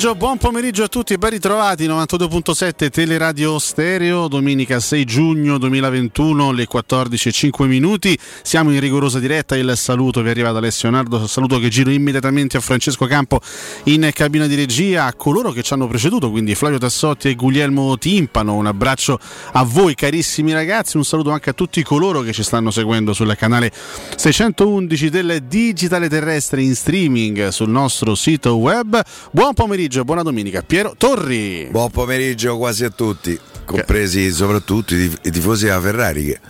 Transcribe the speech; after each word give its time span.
Pomeriggio, 0.00 0.26
buon 0.26 0.38
pomeriggio 0.38 0.84
a 0.84 0.88
tutti 0.88 1.12
e 1.12 1.18
ben 1.18 1.28
ritrovati 1.28 1.86
92.7 1.86 2.88
Teleradio 2.88 3.58
Stereo, 3.58 4.28
domenica 4.28 4.80
6 4.80 5.04
giugno 5.04 5.58
2021, 5.58 6.52
le 6.52 6.66
14.05 6.66 7.66
minuti. 7.66 8.18
Siamo 8.40 8.72
in 8.72 8.80
rigorosa 8.80 9.18
diretta, 9.18 9.58
il 9.58 9.70
saluto 9.76 10.22
vi 10.22 10.30
arriva 10.30 10.52
da 10.52 10.58
Alessio 10.58 10.88
Nardo, 10.88 11.26
saluto 11.26 11.58
che 11.58 11.68
giro 11.68 11.90
immediatamente 11.90 12.56
a 12.56 12.60
Francesco 12.60 13.04
Campo 13.04 13.42
in 13.84 14.08
cabina 14.14 14.46
di 14.46 14.54
regia, 14.54 15.04
a 15.04 15.12
coloro 15.12 15.50
che 15.50 15.62
ci 15.62 15.74
hanno 15.74 15.86
preceduto, 15.86 16.30
quindi 16.30 16.54
Flavio 16.54 16.78
Tassotti 16.78 17.28
e 17.28 17.34
Guglielmo 17.34 17.98
Timpano. 17.98 18.54
Un 18.54 18.64
abbraccio 18.64 19.20
a 19.52 19.62
voi 19.64 19.94
carissimi 19.94 20.54
ragazzi, 20.54 20.96
un 20.96 21.04
saluto 21.04 21.30
anche 21.30 21.50
a 21.50 21.52
tutti 21.52 21.82
coloro 21.82 22.22
che 22.22 22.32
ci 22.32 22.42
stanno 22.42 22.70
seguendo 22.70 23.12
sul 23.12 23.36
canale 23.36 23.70
611 24.16 25.10
del 25.10 25.42
Digitale 25.46 26.08
Terrestre 26.08 26.62
in 26.62 26.74
streaming 26.74 27.48
sul 27.48 27.68
nostro 27.68 28.14
sito 28.14 28.56
web. 28.56 28.98
Buon 29.30 29.52
pomeriggio, 29.52 29.88
buona 30.04 30.22
domenica. 30.22 30.62
Piero 30.62 30.94
Torri. 30.96 31.68
Buon 31.70 31.90
pomeriggio 31.90 32.56
quasi 32.56 32.84
a 32.84 32.90
tutti, 32.90 33.38
compresi 33.64 34.24
che... 34.24 34.30
soprattutto 34.30 34.94
i, 34.94 34.98
tif- 35.08 35.26
i 35.26 35.30
tifosi 35.30 35.64
della 35.66 35.80
Ferrari 35.80 36.24
che 36.24 36.40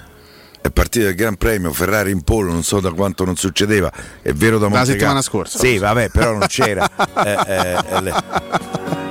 è 0.63 0.71
partito 0.71 1.07
il 1.07 1.15
Gran 1.15 1.37
Premio 1.37 1.73
Ferrari 1.73 2.11
in 2.11 2.23
polo, 2.23 2.53
non 2.53 2.63
so 2.63 2.81
da 2.81 2.93
quanto 2.93 3.25
non 3.25 3.37
succedeva, 3.37 3.91
è 4.21 4.33
vero 4.33 4.59
da 4.59 4.69
Monte 4.69 4.79
La 4.79 4.85
settimana 4.85 5.23
scorsa. 5.23 5.59
Sì, 5.59 5.79
vabbè, 5.79 6.11
però 6.11 6.33
non 6.33 6.47
c'era. 6.49 6.87
eh, 7.25 7.39
eh, 7.47 8.07
eh, 8.07 8.59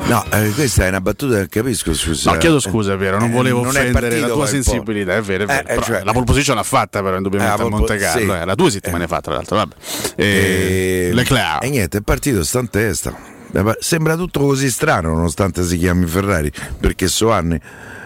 No, 0.09 0.25
eh, 0.31 0.49
questa 0.55 0.85
è 0.85 0.87
una 0.87 1.01
battuta 1.01 1.37
che 1.41 1.49
capisco. 1.49 1.93
Scusa. 1.93 2.31
No, 2.31 2.37
chiedo 2.39 2.59
scusa, 2.59 2.95
vero, 2.95 3.19
non 3.19 3.29
eh, 3.29 3.33
volevo 3.33 3.59
non 3.59 3.67
offendere 3.67 4.19
la 4.19 4.29
tua 4.29 4.47
sensibilità, 4.47 5.15
è 5.15 5.21
vero. 5.21 5.43
È 5.43 5.45
vero. 5.45 5.67
Eh, 5.67 5.83
cioè, 5.83 6.03
la 6.03 6.13
pole 6.13 6.25
position 6.25 6.55
l'ha 6.55 6.63
fatta, 6.63 7.03
però, 7.03 7.15
indubbiamente 7.15 7.61
a 7.61 7.69
Monte 7.69 7.97
Carlo. 7.97 8.33
Sì. 8.33 8.45
La 8.45 8.55
due 8.55 8.71
settimane 8.71 9.05
fa, 9.05 9.21
tra 9.21 9.33
l'altro. 9.33 9.57
Vabbè. 9.57 9.75
E, 10.15 11.11
Leclerc. 11.13 11.63
E 11.63 11.69
niente, 11.69 11.99
è 11.99 12.01
partito, 12.01 12.43
sta 12.43 12.59
in 12.59 12.69
testa. 12.69 13.37
Sembra 13.79 14.15
tutto 14.15 14.41
così 14.41 14.69
strano, 14.69 15.13
nonostante 15.13 15.63
si 15.63 15.77
chiami 15.77 16.05
Ferrari, 16.05 16.51
perché 16.79 17.07
so 17.07 17.31
anni 17.31 17.59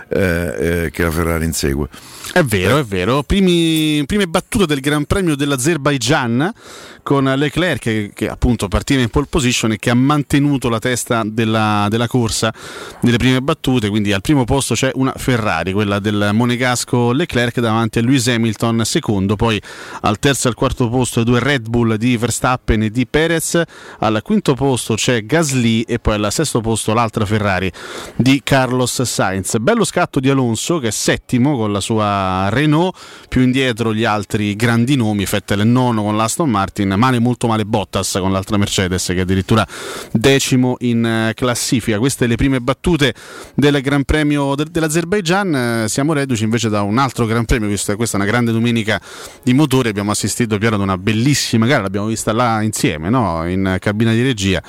eh, 0.10 0.90
che 0.92 1.04
la 1.04 1.12
Ferrari 1.12 1.46
insegue. 1.46 1.88
È 2.32 2.42
vero, 2.42 2.78
è 2.78 2.84
vero. 2.84 3.22
Primi, 3.24 4.04
prime 4.06 4.28
battute 4.28 4.66
del 4.66 4.80
Gran 4.80 5.06
Premio 5.06 5.36
dell'Azerbaijan 5.36 6.52
con 7.04 7.26
Leclerc 7.26 7.82
che, 7.82 8.12
che, 8.14 8.30
appunto 8.30 8.70
partiva 8.70 9.02
in 9.02 9.10
pole 9.10 9.28
position 9.30 9.74
e 9.74 9.78
che 9.78 9.90
ha 9.90 9.94
mantenuto 9.94 10.70
la 10.70 10.80
testa 10.80 11.24
della, 11.26 11.88
della, 11.90 12.08
corsa 12.08 12.52
nelle 13.02 13.18
prime 13.18 13.42
battute, 13.42 13.90
quindi 13.90 14.14
al 14.14 14.22
primo 14.22 14.46
posto 14.46 14.74
c'è 14.74 14.90
una 14.96 15.14
Ferrari, 15.16 15.74
quella 15.74 16.00
del 16.00 16.30
monegasco 16.32 17.12
Leclerc 17.12 17.60
davanti 17.60 18.00
a 18.00 18.02
Lewis 18.02 18.28
Hamilton 18.28 18.86
secondo, 18.86 19.36
poi 19.36 19.62
al 20.02 20.18
terzo 20.18 20.48
e 20.48 20.52
al 20.52 20.56
quarto 20.56 20.90
posto 20.90 21.24
due 21.24 21.40
Red 21.42 21.68
Bull 21.68 21.96
di 21.96 22.16
Verstappen 22.16 22.84
e 22.84 22.90
di 22.90 23.06
Perez, 23.06 23.62
al 24.00 24.22
quinto 24.24 24.54
posto 24.54 24.96
c'è 24.96 25.26
Gasly 25.26 25.82
e 25.82 26.00
poi 26.00 26.16
al 26.16 26.32
sesto 26.32 26.62
posto 26.62 26.94
l'altra 26.94 27.26
Ferrari 27.26 27.70
di 28.16 28.40
Carlos 28.44 29.02
Sainz. 29.02 29.58
Bello 29.58 29.84
scatto 29.84 30.22
di 30.22 30.30
Alonso 30.30 30.80
che 30.80 30.88
è 30.88 30.92
settimo 30.92 31.58
con 31.58 31.74
la 31.74 31.82
sua 31.82 32.13
Renault, 32.50 32.96
più 33.30 33.42
indietro 33.42 33.94
gli 33.94 34.04
altri 34.04 34.56
grandi 34.56 34.96
nomi, 34.96 35.26
Fettel 35.26 35.62
è 35.62 35.64
nono 35.64 36.04
con 36.04 36.16
l'Aston 36.16 36.50
Martin, 36.50 36.94
male 36.98 37.20
molto 37.20 37.48
male 37.48 37.66
Bottas 37.66 38.18
con 38.20 38.32
l'altra 38.32 38.58
Mercedes 38.58 39.06
che 39.06 39.16
è 39.16 39.22
addirittura 39.22 39.66
decimo 40.12 40.76
in 40.80 41.06
eh, 41.06 41.34
classifica. 41.34 42.00
Queste 42.00 42.28
le 42.28 42.36
prime 42.36 42.60
battute 42.60 43.14
del 43.56 43.82
Gran 43.82 44.04
Premio 44.04 44.56
de- 44.56 44.66
dell'Azerbaijan. 44.70 45.56
Eh, 45.84 45.90
siamo 45.90 46.14
reduci 46.14 46.44
invece 46.44 46.70
da 46.70 46.82
un 46.82 46.98
altro 46.98 47.26
Gran 47.26 47.46
Premio, 47.46 47.68
visto 47.68 47.92
che 47.92 47.98
questa 47.98 48.18
è 48.18 48.22
una 48.22 48.30
grande 48.30 48.52
domenica 48.52 49.02
di 49.44 49.54
motori. 49.54 49.90
Abbiamo 49.90 50.12
assistito 50.12 50.58
Piero 50.58 50.76
ad 50.76 50.82
una 50.82 50.98
bellissima 50.98 51.66
gara, 51.66 51.84
l'abbiamo 51.84 52.08
vista 52.08 52.32
là 52.34 52.62
insieme 52.62 53.10
no? 53.10 53.48
in 53.48 53.78
cabina 53.80 54.12
di 54.12 54.22
regia. 54.22 54.62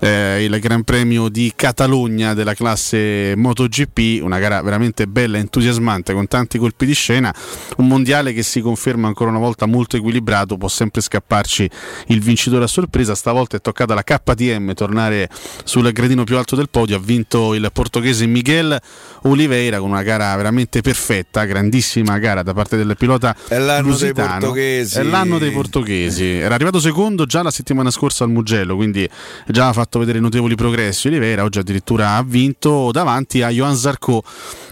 Eh, 0.00 0.44
il 0.44 0.58
Gran 0.60 0.82
Premio 0.82 1.28
di 1.28 1.52
Catalogna 1.54 2.34
della 2.34 2.54
classe 2.54 3.34
MotoGP, 3.36 4.22
una 4.22 4.38
gara 4.38 4.60
veramente 4.62 5.06
bella 5.06 5.36
e 5.36 5.40
entusiasmante 5.40 6.12
con 6.12 6.26
tanti 6.26 6.58
colpi 6.58 6.86
di 6.88 6.94
scena. 6.94 7.32
Un 7.76 7.86
mondiale 7.86 8.32
che 8.32 8.42
si 8.42 8.60
conferma 8.60 9.06
ancora 9.06 9.30
una 9.30 9.38
volta 9.38 9.66
molto 9.66 9.96
equilibrato, 9.96 10.56
può 10.56 10.68
sempre 10.68 11.00
scapparci 11.00 11.70
il 12.06 12.20
vincitore 12.20 12.64
a 12.64 12.66
sorpresa. 12.66 13.14
Stavolta 13.14 13.56
è 13.56 13.60
toccata 13.60 13.92
alla 13.92 14.02
KTM 14.02 14.74
tornare 14.74 15.28
sul 15.64 15.90
gradino 15.92 16.24
più 16.24 16.36
alto 16.36 16.56
del 16.56 16.68
podio. 16.68 16.96
Ha 16.96 17.00
vinto 17.00 17.54
il 17.54 17.68
portoghese 17.72 18.26
Miguel 18.26 18.80
Oliveira 19.22 19.78
con 19.78 19.90
una 19.90 20.02
gara 20.02 20.34
veramente 20.36 20.80
perfetta, 20.80 21.44
grandissima 21.44 22.18
gara 22.18 22.42
da 22.42 22.54
parte 22.54 22.76
del 22.76 22.96
pilota 22.96 23.36
è 23.48 23.58
l'anno 23.58 23.88
lusitano. 23.88 24.28
dei 24.28 24.38
portoghesi. 24.38 24.98
È 24.98 25.02
l'anno 25.02 25.38
dei 25.38 25.50
portoghesi. 25.50 26.26
Era 26.38 26.54
arrivato 26.54 26.80
secondo 26.80 27.26
già 27.26 27.42
la 27.42 27.50
settimana 27.50 27.90
scorsa 27.90 28.24
al 28.24 28.30
Mugello, 28.30 28.76
quindi 28.76 29.08
già 29.46 29.68
ha 29.68 29.72
fatto 29.72 29.98
vedere 29.98 30.20
notevoli 30.20 30.54
progressi. 30.54 31.08
Oliveira 31.08 31.42
oggi 31.42 31.58
addirittura 31.58 32.14
ha 32.14 32.22
vinto 32.22 32.90
davanti 32.92 33.42
a 33.42 33.50
Johan 33.50 33.76
Zarco 33.76 34.22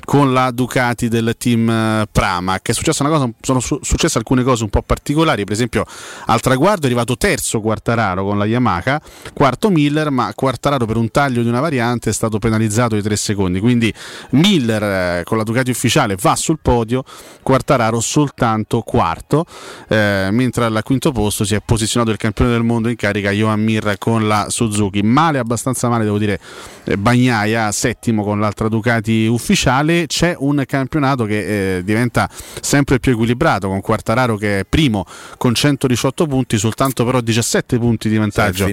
con 0.04 0.32
la 0.32 0.50
Ducati 0.52 1.08
del 1.08 1.34
team 1.36 2.05
eh, 2.06 2.08
Pramac. 2.10 2.68
È 2.68 2.72
successa 2.72 3.02
una 3.02 3.12
cosa, 3.12 3.30
sono 3.40 3.60
successe 3.60 4.18
alcune 4.18 4.42
cose 4.42 4.62
un 4.64 4.70
po' 4.70 4.82
particolari, 4.82 5.44
per 5.44 5.52
esempio 5.52 5.84
al 6.26 6.40
traguardo 6.40 6.82
è 6.82 6.86
arrivato 6.86 7.16
terzo 7.16 7.60
Quartararo 7.60 8.24
con 8.24 8.38
la 8.38 8.44
Yamaha, 8.44 9.00
quarto 9.32 9.70
Miller, 9.70 10.10
ma 10.10 10.32
Quartararo 10.34 10.86
per 10.86 10.96
un 10.96 11.10
taglio 11.10 11.42
di 11.42 11.48
una 11.48 11.60
variante 11.60 12.10
è 12.10 12.12
stato 12.12 12.38
penalizzato 12.38 12.94
di 12.94 13.02
tre 13.02 13.16
secondi, 13.16 13.60
quindi 13.60 13.92
Miller 14.30 14.82
eh, 14.82 15.22
con 15.24 15.36
la 15.36 15.42
Ducati 15.42 15.70
ufficiale 15.70 16.16
va 16.20 16.36
sul 16.36 16.58
podio, 16.60 17.04
Quartararo 17.42 18.00
soltanto 18.00 18.80
quarto, 18.80 19.44
eh, 19.88 20.28
mentre 20.32 20.64
al 20.64 20.80
quinto 20.82 21.12
posto 21.12 21.44
si 21.44 21.54
è 21.54 21.60
posizionato 21.64 22.10
il 22.10 22.18
campione 22.18 22.50
del 22.50 22.62
mondo 22.62 22.88
in 22.88 22.96
carica 22.96 23.30
Johan 23.30 23.62
Mir 23.62 23.96
con 23.98 24.26
la 24.26 24.46
Suzuki. 24.48 25.02
Male, 25.02 25.38
abbastanza 25.38 25.88
male 25.88 26.04
devo 26.04 26.18
dire, 26.18 26.40
eh, 26.84 26.96
Bagnaia 26.96 27.70
settimo 27.72 28.22
con 28.22 28.40
l'altra 28.40 28.68
Ducati 28.68 29.26
ufficiale, 29.26 30.06
c'è 30.06 30.34
un 30.38 30.62
campionato 30.66 31.24
che 31.24 31.78
eh, 31.78 31.84
diventa 31.96 32.28
sempre 32.60 33.00
più 33.00 33.12
equilibrato 33.12 33.68
con 33.68 33.80
Quartararo 33.80 34.36
che 34.36 34.60
è 34.60 34.64
primo 34.68 35.04
con 35.38 35.54
118 35.54 36.26
punti 36.26 36.58
soltanto 36.58 37.04
però 37.04 37.20
17 37.20 37.78
punti 37.78 38.08
di 38.08 38.16
vantaggio 38.16 38.66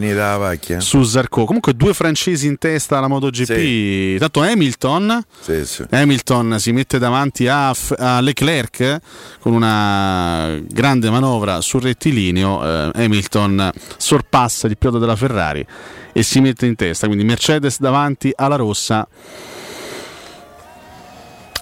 su 0.78 1.04
Zarco. 1.04 1.46
Comunque 1.46 1.74
due 1.76 1.94
francesi 1.94 2.48
in 2.48 2.58
testa 2.58 2.98
alla 2.98 3.08
MotoGP. 3.08 3.54
Sì. 3.54 4.16
Tanto 4.20 4.42
Hamilton, 4.42 5.24
sì, 5.40 5.66
sì. 5.66 5.86
Hamilton 5.90 6.60
si 6.60 6.72
mette 6.72 7.00
davanti 7.00 7.48
a, 7.48 7.70
a, 7.70 8.20
Leclerc 8.20 9.00
con 9.40 9.54
una 9.54 10.60
grande 10.68 11.10
manovra 11.10 11.62
sul 11.62 11.82
rettilineo. 11.82 12.64
Eh, 12.64 13.04
Hamilton 13.04 13.72
sorpassa 13.98 14.68
il 14.68 14.78
pilota 14.78 15.00
della 15.00 15.16
Ferrari 15.16 15.66
e 16.12 16.24
si 16.24 16.40
mette 16.40 16.66
in 16.66 16.76
testa. 16.76 17.08
Quindi 17.08 17.24
Mercedes 17.24 17.80
davanti 17.80 18.32
alla 18.36 18.56
rossa. 18.56 19.08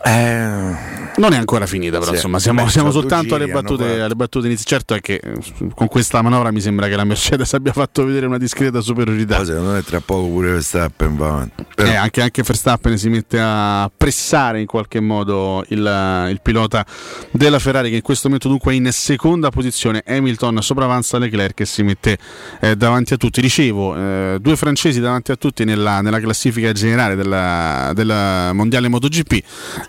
Eh 0.03 1.00
non 1.17 1.33
è 1.33 1.37
ancora 1.37 1.65
finita, 1.65 1.97
però 1.97 2.11
sì. 2.11 2.15
insomma, 2.15 2.39
siamo, 2.39 2.67
siamo 2.69 2.91
soltanto 2.91 3.35
alle 3.35 3.47
battute, 3.47 4.01
alle 4.01 4.15
battute 4.15 4.47
iniziali. 4.47 4.69
Certo 4.71 4.93
è 4.93 5.01
che 5.01 5.19
eh, 5.21 5.71
con 5.75 5.87
questa 5.87 6.21
manovra 6.21 6.51
mi 6.51 6.61
sembra 6.61 6.87
che 6.87 6.95
la 6.95 7.03
Mercedes 7.03 7.53
abbia 7.53 7.73
fatto 7.73 8.05
vedere 8.05 8.25
una 8.25 8.37
discreta 8.37 8.79
superiorità. 8.79 9.39
Ma 9.39 9.45
secondo 9.45 9.71
me 9.71 9.83
tra 9.83 9.99
poco 9.99 10.27
pure 10.27 10.51
Verstappen 10.51 11.17
va 11.17 11.27
avanti. 11.27 11.65
Però... 11.75 11.89
Eh, 11.89 11.95
anche, 11.95 12.21
anche, 12.21 12.43
Verstappen 12.43 12.97
si 12.97 13.09
mette 13.09 13.39
a 13.39 13.91
pressare 13.95 14.61
in 14.61 14.65
qualche 14.65 14.99
modo 14.99 15.65
il, 15.69 16.27
il, 16.29 16.39
pilota 16.41 16.85
della 17.31 17.59
Ferrari 17.59 17.89
che 17.89 17.97
in 17.97 18.01
questo 18.01 18.27
momento 18.27 18.47
dunque 18.47 18.71
è 18.71 18.75
in 18.75 18.89
seconda 18.91 19.49
posizione. 19.49 20.03
Hamilton 20.05 20.61
sopravanza 20.61 21.17
Leclerc 21.17 21.53
che 21.55 21.65
si 21.65 21.83
mette 21.83 22.17
eh, 22.61 22.75
davanti 22.75 23.13
a 23.13 23.17
tutti. 23.17 23.41
Dicevo, 23.41 23.95
eh, 23.95 24.37
due 24.39 24.55
francesi 24.55 25.01
davanti 25.01 25.31
a 25.31 25.35
tutti 25.35 25.65
nella, 25.65 26.01
nella 26.01 26.19
classifica 26.19 26.71
generale 26.71 27.15
della, 27.15 27.91
della 27.93 28.53
mondiale 28.53 28.87
MotoGP. 28.87 29.43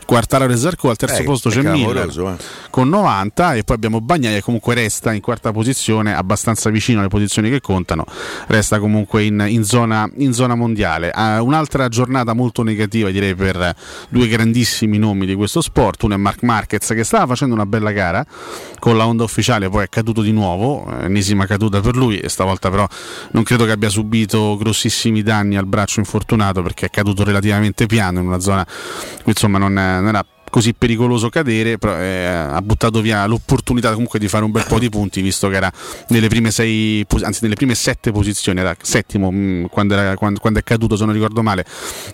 Quartararo 0.04 0.52
e 0.52 0.56
Zarco 0.56 0.90
al 0.90 0.96
terzo 0.96 1.11
terzo 1.12 1.22
eh, 1.22 1.24
posto 1.24 1.50
c'è 1.50 1.62
Miller 1.62 2.08
eh. 2.08 2.36
con 2.70 2.88
90 2.88 3.54
e 3.54 3.64
poi 3.64 3.76
abbiamo 3.76 4.00
Bagnaia 4.00 4.36
che 4.36 4.42
comunque 4.42 4.74
resta 4.74 5.12
in 5.12 5.20
quarta 5.20 5.52
posizione, 5.52 6.14
abbastanza 6.14 6.70
vicino 6.70 7.00
alle 7.00 7.08
posizioni 7.08 7.50
che 7.50 7.60
contano, 7.60 8.04
resta 8.46 8.78
comunque 8.78 9.24
in, 9.24 9.44
in, 9.48 9.64
zona, 9.64 10.08
in 10.16 10.32
zona, 10.32 10.54
mondiale. 10.54 11.10
Uh, 11.14 11.44
un'altra 11.44 11.88
giornata 11.88 12.32
molto 12.34 12.62
negativa 12.62 13.10
direi 13.10 13.34
per 13.34 13.74
due 14.08 14.28
grandissimi 14.28 14.98
nomi 14.98 15.26
di 15.26 15.34
questo 15.34 15.60
sport, 15.60 16.02
uno 16.02 16.14
è 16.14 16.16
Mark 16.16 16.42
Marquez 16.42 16.86
che 16.88 17.04
stava 17.04 17.26
facendo 17.26 17.54
una 17.54 17.66
bella 17.66 17.92
gara 17.92 18.24
con 18.78 18.96
la 18.96 19.06
Honda 19.06 19.24
ufficiale, 19.24 19.68
poi 19.68 19.84
è 19.84 19.88
caduto 19.88 20.22
di 20.22 20.32
nuovo, 20.32 20.86
ennesima 21.00 21.46
caduta 21.46 21.80
per 21.80 21.96
lui 21.96 22.18
e 22.18 22.28
stavolta 22.28 22.70
però 22.70 22.86
non 23.32 23.42
credo 23.42 23.64
che 23.64 23.72
abbia 23.72 23.88
subito 23.88 24.56
grossissimi 24.56 25.22
danni 25.22 25.56
al 25.56 25.66
braccio 25.66 26.00
infortunato 26.00 26.62
perché 26.62 26.86
è 26.86 26.90
caduto 26.90 27.24
relativamente 27.24 27.86
piano 27.86 28.20
in 28.20 28.26
una 28.26 28.40
zona 28.40 28.66
insomma 29.24 29.58
non, 29.58 29.72
non 29.72 30.08
era 30.08 30.24
così 30.52 30.74
pericoloso 30.74 31.30
cadere, 31.30 31.78
però 31.78 31.96
eh, 31.98 32.26
ha 32.26 32.60
buttato 32.60 33.00
via 33.00 33.24
l'opportunità 33.24 33.90
comunque 33.92 34.18
di 34.18 34.28
fare 34.28 34.44
un 34.44 34.50
bel 34.50 34.66
po' 34.68 34.78
di 34.78 34.90
punti, 34.90 35.22
visto 35.22 35.48
che 35.48 35.56
era 35.56 35.72
nelle 36.08 36.28
prime 36.28 36.50
sei, 36.50 37.06
anzi 37.22 37.38
nelle 37.40 37.54
prime 37.54 37.74
sette 37.74 38.12
posizioni, 38.12 38.60
era 38.60 38.76
settimo 38.78 39.30
mh, 39.30 39.36
mm, 39.36 39.64
quando, 39.70 39.94
era, 39.94 40.14
quando, 40.14 40.40
quando, 40.40 40.58
è 40.58 40.62
caduto, 40.62 40.94
se 40.94 41.06
non 41.06 41.14
ricordo 41.14 41.40
male, 41.42 41.64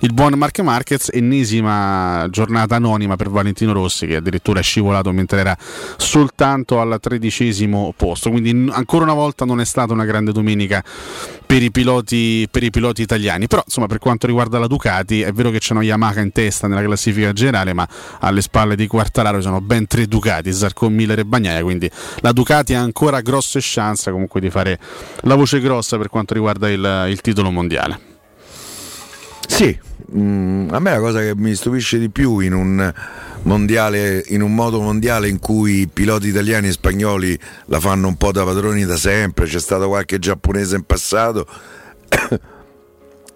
il 0.02 0.12
buon 0.12 0.34
Mark 0.34 0.60
Marquez, 0.60 1.08
ennesima 1.12 2.28
giornata 2.30 2.76
anonima 2.76 3.16
per 3.16 3.28
Valentino 3.28 3.72
Rossi, 3.72 4.06
che 4.06 4.14
addirittura 4.14 4.60
è 4.60 4.62
scivolato 4.62 5.10
mentre 5.10 5.40
era 5.40 5.58
soltanto 5.96 6.80
al 6.80 6.96
tredicesimo 7.00 7.92
posto, 7.96 8.30
quindi 8.30 8.70
ancora 8.70 9.02
una 9.02 9.14
volta 9.14 9.44
non 9.46 9.60
è 9.60 9.64
stata 9.64 9.92
una 9.92 10.04
grande 10.04 10.30
domenica 10.30 10.80
per 11.48 11.62
i, 11.62 11.70
piloti, 11.70 12.46
per 12.50 12.62
i 12.62 12.68
piloti 12.68 13.00
italiani. 13.00 13.46
Però 13.46 13.62
insomma 13.64 13.86
per 13.86 13.98
quanto 13.98 14.26
riguarda 14.26 14.58
la 14.58 14.66
Ducati 14.66 15.22
è 15.22 15.32
vero 15.32 15.48
che 15.48 15.58
c'è 15.58 15.72
una 15.72 15.82
Yamaha 15.82 16.20
in 16.20 16.30
testa 16.30 16.68
nella 16.68 16.82
classifica 16.82 17.32
generale, 17.32 17.72
ma 17.72 17.88
alle 18.20 18.42
spalle 18.42 18.76
di 18.76 18.86
Quartararo 18.86 19.40
sono 19.40 19.62
ben 19.62 19.86
tre 19.86 20.06
Ducati, 20.06 20.52
Zarco, 20.52 20.90
Miller 20.90 21.20
e 21.20 21.24
Bagnaia, 21.24 21.62
quindi 21.62 21.90
la 22.20 22.32
Ducati 22.32 22.74
ha 22.74 22.80
ancora 22.80 23.22
grosse 23.22 23.60
chance 23.62 24.10
comunque 24.10 24.42
di 24.42 24.50
fare 24.50 24.78
la 25.22 25.36
voce 25.36 25.58
grossa 25.60 25.96
per 25.96 26.10
quanto 26.10 26.34
riguarda 26.34 26.68
il, 26.68 27.06
il 27.08 27.20
titolo 27.22 27.50
mondiale. 27.50 28.07
Sì, 29.48 29.76
mm, 30.14 30.68
a 30.70 30.78
me 30.78 30.90
la 30.90 31.00
cosa 31.00 31.20
che 31.20 31.34
mi 31.34 31.54
stupisce 31.54 31.98
di 31.98 32.10
più 32.10 32.38
in 32.40 32.52
un 32.52 32.92
mondiale, 33.42 34.22
in 34.28 34.42
un 34.42 34.54
modo 34.54 34.80
mondiale 34.80 35.28
in 35.28 35.38
cui 35.38 35.80
i 35.80 35.88
piloti 35.88 36.28
italiani 36.28 36.68
e 36.68 36.72
spagnoli 36.72 37.36
la 37.66 37.80
fanno 37.80 38.08
un 38.08 38.16
po' 38.16 38.30
da 38.30 38.44
padroni 38.44 38.84
da 38.84 38.96
sempre, 38.96 39.46
c'è 39.46 39.58
stato 39.58 39.88
qualche 39.88 40.18
giapponese 40.18 40.76
in 40.76 40.84
passato, 40.84 41.46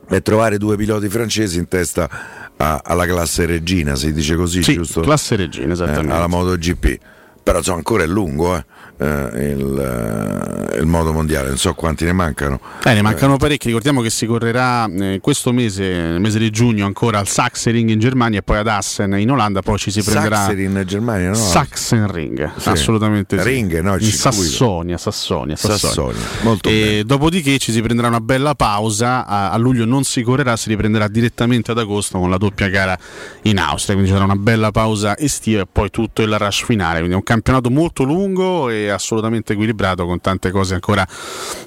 è 0.06 0.20
trovare 0.22 0.58
due 0.58 0.76
piloti 0.76 1.08
francesi 1.08 1.58
in 1.58 1.66
testa 1.66 2.08
a, 2.56 2.82
alla 2.84 3.06
classe 3.06 3.46
regina, 3.46 3.96
si 3.96 4.12
dice 4.12 4.36
così, 4.36 4.62
sì, 4.62 4.74
giusto? 4.74 5.00
Classe 5.00 5.34
regina, 5.36 5.72
esattamente. 5.72 6.12
Eh, 6.12 6.16
alla 6.16 6.26
MotoGP. 6.28 6.98
Però 7.42 7.58
insomma, 7.58 7.78
ancora 7.78 8.04
è 8.04 8.06
lungo, 8.06 8.56
eh, 8.56 8.64
il, 8.98 10.70
eh, 10.74 10.78
il, 10.78 10.86
modo 10.86 11.12
mondiale, 11.12 11.48
non 11.48 11.56
so 11.56 11.74
quanti 11.74 12.04
ne 12.04 12.12
mancano. 12.12 12.60
Eh, 12.84 12.94
ne 12.94 13.02
mancano 13.02 13.36
parecchi, 13.36 13.66
ricordiamo 13.66 14.00
che 14.00 14.10
si 14.10 14.26
correrà 14.26 14.86
eh, 14.86 15.18
questo 15.20 15.52
mese, 15.52 15.82
nel 15.82 16.20
mese 16.20 16.38
di 16.38 16.50
giugno 16.50 16.86
ancora 16.86 17.18
al 17.18 17.26
Sachsenring 17.26 17.88
in 17.90 17.98
Germania 17.98 18.40
e 18.40 18.42
poi 18.42 18.58
ad 18.58 18.68
Assen 18.68 19.18
in 19.18 19.30
Olanda, 19.30 19.62
poi 19.62 19.78
ci 19.78 19.90
si 19.90 20.02
prenderà... 20.02 20.36
Sachsenring 20.36 20.76
in 20.76 20.86
Germania, 20.86 21.28
no? 21.28 21.34
Sachsenring, 21.34 22.52
sì. 22.56 22.68
assolutamente 22.68 23.38
sì. 23.38 23.44
Ring, 23.44 23.80
no, 23.80 23.94
in 23.94 24.02
Sassonia, 24.02 24.98
Sassonia, 24.98 25.56
Sassonia. 25.56 26.16
Sassonia. 26.16 26.60
E 26.62 27.02
dopodiché 27.04 27.58
ci 27.58 27.72
si 27.72 27.80
prenderà 27.80 28.08
una 28.08 28.20
bella 28.20 28.54
pausa, 28.54 29.26
a, 29.26 29.50
a, 29.50 29.56
luglio 29.56 29.84
non 29.84 30.04
si 30.04 30.22
correrà, 30.22 30.56
si 30.56 30.68
riprenderà 30.68 31.08
direttamente 31.08 31.70
ad 31.70 31.78
agosto 31.78 32.18
con 32.18 32.30
la 32.30 32.36
doppia 32.36 32.68
gara 32.68 32.96
in 33.42 33.58
Austria, 33.58 33.94
quindi 33.94 34.06
ci 34.06 34.12
sarà 34.12 34.24
una 34.24 34.40
bella 34.40 34.70
pausa 34.70 35.18
estiva 35.18 35.62
e 35.62 35.66
poi 35.70 35.90
tutto 35.90 36.22
il 36.22 36.36
rush 36.38 36.64
finale, 36.64 36.98
quindi 36.98 37.14
è 37.14 37.16
un 37.16 37.22
campionato 37.22 37.70
molto 37.70 38.04
lungo 38.04 38.68
e 38.68 38.81
assolutamente 38.90 39.52
equilibrato 39.52 40.06
con 40.06 40.20
tante 40.20 40.50
cose 40.50 40.74
ancora 40.74 41.06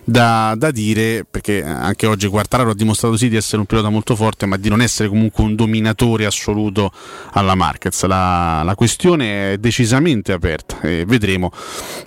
da, 0.03 0.53
da, 0.57 0.71
dire 0.71 1.25
perché 1.29 1.63
anche 1.63 2.05
oggi 2.05 2.27
Quartararo 2.27 2.71
ha 2.71 2.75
dimostrato 2.75 3.17
sì 3.17 3.29
di 3.29 3.35
essere 3.35 3.57
un 3.57 3.65
pilota 3.65 3.89
molto 3.89 4.15
forte 4.15 4.45
ma 4.45 4.57
di 4.57 4.69
non 4.69 4.81
essere 4.81 5.09
comunque 5.09 5.43
un 5.43 5.55
dominatore 5.55 6.25
assoluto 6.25 6.91
alla 7.31 7.55
Marquez. 7.55 8.03
La, 8.05 8.61
la 8.63 8.75
questione 8.75 9.53
è 9.53 9.57
decisamente 9.57 10.31
aperta 10.31 10.79
e 10.81 11.05
vedremo 11.05 11.51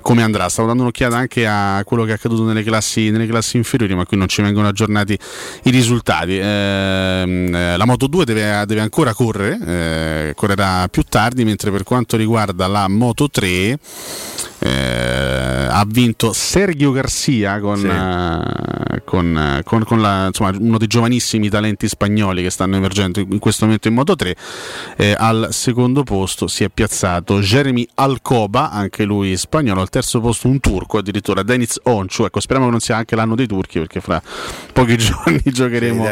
come 0.01 0.23
andrà. 0.23 0.49
Stavo 0.49 0.69
dando 0.69 0.83
un'occhiata 0.83 1.17
anche 1.17 1.47
a 1.47 1.83
quello 1.85 2.05
che 2.05 2.11
è 2.11 2.15
accaduto 2.15 2.45
nelle 2.45 2.63
classi, 2.63 3.11
nelle 3.11 3.27
classi 3.27 3.57
inferiori 3.57 3.95
ma 3.95 4.05
qui 4.05 4.17
non 4.17 4.29
ci 4.29 4.43
vengono 4.43 4.69
aggiornati 4.69 5.19
i 5.65 5.71
risultati. 5.71 6.39
Eh, 6.39 7.75
la 7.77 7.85
Moto 7.85 8.07
2 8.07 8.25
deve, 8.25 8.65
deve 8.67 8.81
ancora 8.81 9.15
correre 9.15 9.59
eh, 9.65 10.33
correrà 10.35 10.89
più 10.89 11.03
tardi 11.03 11.45
mentre 11.45 11.71
per 11.71 11.83
quanto 11.83 12.17
riguarda 12.17 12.67
la 12.67 12.89
Moto 12.89 13.29
3 13.31 13.79
eh, 14.61 15.69
ha 15.71 15.85
vinto 15.87 16.33
Sergio 16.33 16.91
Garcia 16.93 17.61
con, 17.61 17.77
sì. 17.77 17.87
uh, 17.87 18.98
con, 19.09 19.63
con, 19.65 19.85
con 19.85 20.03
la, 20.03 20.27
insomma, 20.27 20.55
uno 20.59 20.77
dei 20.77 20.87
giovanissimi 20.87 21.49
talenti 21.49 21.89
spagnoli 21.89 22.43
che 22.43 22.51
stanno 22.51 22.77
emergendo 22.77 23.21
in 23.21 23.39
questo 23.39 23.65
momento 23.65 23.89
in 23.89 23.95
Moto 23.95 24.15
3 24.15 24.37
eh, 24.99 25.15
al 25.17 25.49
secondo 25.51 26.03
posto 26.03 26.47
si 26.47 26.63
è 26.63 26.69
piazzato 26.69 27.41
Jeremy 27.41 27.89
Alcoba 27.95 28.71
anche 28.71 29.05
lui 29.05 29.35
spagnolo 29.39 29.81
al 29.81 29.89
terzo 29.89 30.21
posto 30.21 30.49
un 30.49 30.61
turco 30.61 30.99
addirittura 30.99 31.43
Deniz 31.43 31.81
Onchu 31.85 32.25
ecco 32.25 32.41
speriamo 32.41 32.67
che 32.67 32.73
non 32.73 32.81
sia 32.81 32.97
anche 32.97 33.17
l'anno 33.17 33.35
dei 33.35 33.47
turchi 33.47 33.79
perché 33.79 34.01
fra 34.01 34.21
pochi 34.73 34.97
giorni 34.99 35.41
giocheremo, 35.43 36.07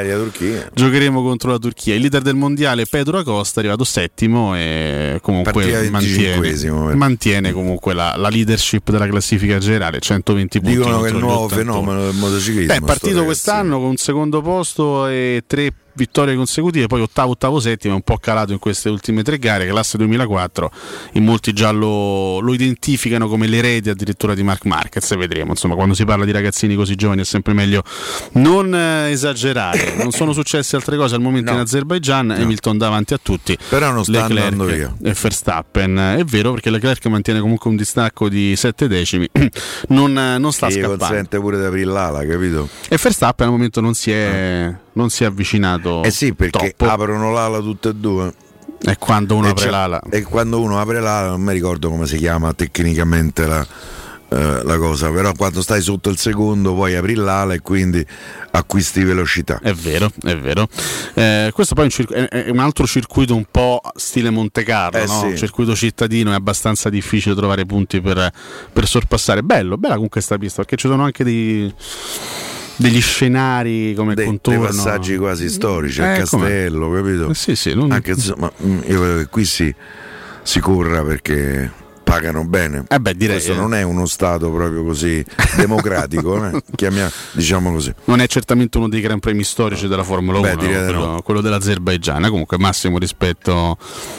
giocheremo 0.72 1.22
contro 1.22 1.50
la 1.50 1.58
Turchia 1.58 1.94
il 1.94 2.00
leader 2.00 2.22
del 2.22 2.34
mondiale 2.34 2.86
Pedro 2.86 3.18
Acosta 3.18 3.60
è 3.60 3.64
arrivato 3.64 3.84
settimo 3.84 4.56
e 4.56 5.18
comunque 5.20 5.90
mantiene, 5.90 6.94
mantiene 6.94 7.52
comunque 7.52 7.92
la, 7.92 8.14
la 8.16 8.28
leadership 8.30 8.90
della 8.90 9.06
classifica 9.06 9.58
generale, 9.58 10.00
120 10.00 10.60
punti. 10.60 10.76
Dicono 10.76 11.00
che 11.00 11.08
è 11.08 11.10
il 11.10 11.18
nuovo 11.18 11.48
fenomeno 11.48 12.04
del 12.04 12.14
motociclismo. 12.14 12.72
È 12.72 12.80
partito 12.86 13.24
quest'anno 13.24 13.78
con 13.78 13.88
un 13.88 13.96
secondo 13.96 14.40
posto 14.40 15.08
e 15.08 15.42
tre 15.44 15.72
vittorie 15.96 16.36
consecutive, 16.36 16.86
poi 16.86 17.00
ottavo, 17.00 17.32
ottavo, 17.32 17.58
settimo, 17.58 17.94
è 17.94 17.96
un 17.96 18.02
po' 18.02 18.18
calato 18.18 18.52
in 18.52 18.58
queste 18.58 18.88
ultime 18.88 19.22
tre 19.22 19.38
gare, 19.38 19.66
classe 19.66 19.96
2004, 19.96 20.70
in 21.12 21.24
molti 21.24 21.52
già 21.52 21.70
lo, 21.70 22.38
lo 22.40 22.52
identificano 22.52 23.28
come 23.28 23.46
l'erede 23.46 23.90
addirittura 23.90 24.34
di 24.34 24.42
Mark 24.42 24.64
Marquez, 24.66 25.16
vedremo, 25.16 25.50
insomma 25.50 25.74
quando 25.74 25.94
si 25.94 26.04
parla 26.04 26.24
di 26.24 26.32
ragazzini 26.32 26.74
così 26.74 26.94
giovani 26.94 27.22
è 27.22 27.24
sempre 27.24 27.54
meglio 27.54 27.82
non 28.32 28.74
eh, 28.74 29.10
esagerare, 29.10 29.94
non 30.02 30.12
sono 30.12 30.32
successe 30.32 30.76
altre 30.76 30.96
cose 30.96 31.14
al 31.14 31.20
momento 31.20 31.50
no. 31.50 31.56
in 31.56 31.62
Azerbaijan, 31.62 32.26
no. 32.26 32.34
Hamilton 32.34 32.78
davanti 32.78 33.14
a 33.14 33.18
tutti, 33.20 33.56
però 33.68 33.90
non 33.90 34.04
sta 34.04 34.26
Leclerc 34.26 34.52
andando 34.52 34.64
via. 34.64 34.94
E 35.02 35.14
Verstappen, 35.18 36.16
è 36.18 36.24
vero 36.24 36.52
perché 36.52 36.70
Leclerc 36.70 37.06
mantiene 37.06 37.40
comunque 37.40 37.70
un 37.70 37.76
distacco 37.76 38.28
di 38.28 38.54
7 38.54 38.86
decimi, 38.86 39.28
non, 39.88 40.12
non 40.12 40.52
sta 40.52 40.66
che 40.66 40.74
scappando. 40.74 40.96
consente 40.98 41.38
pure 41.38 41.58
di 41.58 41.64
aprire 41.64 41.90
l'ala, 41.90 42.24
capito? 42.26 42.68
E 42.88 42.98
Verstappen 43.00 43.46
al 43.46 43.52
momento 43.52 43.80
non 43.80 43.94
si 43.94 44.10
è... 44.10 44.66
No 44.66 44.84
non 44.96 45.10
si 45.10 45.22
è 45.22 45.26
avvicinato. 45.26 45.85
Eh 46.04 46.10
sì, 46.10 46.34
perché 46.34 46.74
troppo. 46.76 46.92
aprono 46.92 47.32
l'ala 47.32 47.60
tutte 47.60 47.90
e 47.90 47.94
due. 47.94 48.32
E 48.84 48.96
quando 48.98 49.36
uno 49.36 49.48
e 49.48 49.50
apre 49.50 49.70
l'ala. 49.70 50.00
E 50.10 50.22
quando 50.22 50.60
uno 50.60 50.80
apre 50.80 51.00
l'ala, 51.00 51.30
non 51.30 51.40
mi 51.40 51.52
ricordo 51.52 51.88
come 51.88 52.06
si 52.06 52.16
chiama 52.16 52.52
tecnicamente 52.52 53.46
la, 53.46 53.66
eh, 54.28 54.62
la 54.64 54.76
cosa, 54.76 55.10
però 55.10 55.32
quando 55.32 55.62
stai 55.62 55.80
sotto 55.80 56.10
il 56.10 56.18
secondo 56.18 56.74
poi 56.74 56.96
apri 56.96 57.14
l'ala 57.14 57.54
e 57.54 57.60
quindi 57.60 58.04
acquisti 58.50 59.04
velocità. 59.04 59.60
È 59.62 59.72
vero, 59.72 60.10
è 60.22 60.36
vero. 60.36 60.68
Eh, 61.14 61.50
questo 61.54 61.74
poi 61.74 61.84
è 61.84 61.86
un, 61.86 61.92
circo- 61.92 62.14
è 62.14 62.50
un, 62.50 62.58
altro 62.58 62.86
circuito 62.86 63.34
un 63.34 63.46
po' 63.50 63.80
stile 63.94 64.30
Monte 64.30 64.64
Carlo, 64.64 64.98
eh 64.98 65.06
no? 65.06 65.20
sì. 65.20 65.26
un 65.26 65.36
circuito 65.36 65.74
cittadino, 65.74 66.32
è 66.32 66.34
abbastanza 66.34 66.88
difficile 66.88 67.34
trovare 67.34 67.64
punti 67.66 68.00
per, 68.00 68.32
per 68.72 68.86
sorpassare. 68.86 69.42
Bello, 69.42 69.76
bella 69.76 69.94
comunque 69.94 70.20
questa 70.20 70.38
pista 70.38 70.56
perché 70.56 70.76
ci 70.76 70.88
sono 70.88 71.04
anche 71.04 71.22
dei 71.22 71.72
degli 72.76 73.00
scenari 73.00 73.94
come 73.94 74.14
De, 74.14 74.24
contorno. 74.24 74.60
Dei 74.60 74.68
passaggi 74.68 75.16
quasi 75.16 75.48
storici, 75.48 76.00
eh, 76.00 76.04
a 76.04 76.16
castello, 76.18 76.88
com'è? 76.88 77.02
capito? 77.02 77.30
Eh 77.30 77.34
sì, 77.34 77.56
sì, 77.56 77.74
non... 77.74 77.90
Anche 77.92 78.12
insomma, 78.12 78.50
mm, 78.62 78.78
io 78.86 79.00
credo 79.00 79.18
che 79.18 79.26
qui 79.26 79.44
si, 79.44 79.74
si 80.42 80.60
corra 80.60 81.02
perché 81.02 81.84
pagano 82.06 82.44
bene. 82.44 82.84
Eh 82.86 83.00
beh, 83.00 83.16
direi, 83.16 83.36
Questo 83.36 83.54
non 83.54 83.74
è 83.74 83.82
uno 83.82 84.06
Stato 84.06 84.50
proprio 84.52 84.84
così 84.84 85.24
democratico, 85.56 86.46
eh? 86.46 86.62
Chiamia, 86.76 87.10
diciamo 87.32 87.72
così. 87.72 87.92
Non 88.04 88.20
è 88.20 88.28
certamente 88.28 88.78
uno 88.78 88.88
dei 88.88 89.00
gran 89.00 89.18
premi 89.18 89.42
storici 89.42 89.88
della 89.88 90.04
Formula 90.04 90.38
1, 90.38 90.48
beh, 90.48 90.56
quello, 90.56 91.04
no. 91.04 91.22
quello 91.22 91.40
dell'Azerbaigian. 91.40 92.28
Comunque, 92.28 92.58
massimo 92.58 92.98
rispetto. 92.98 93.76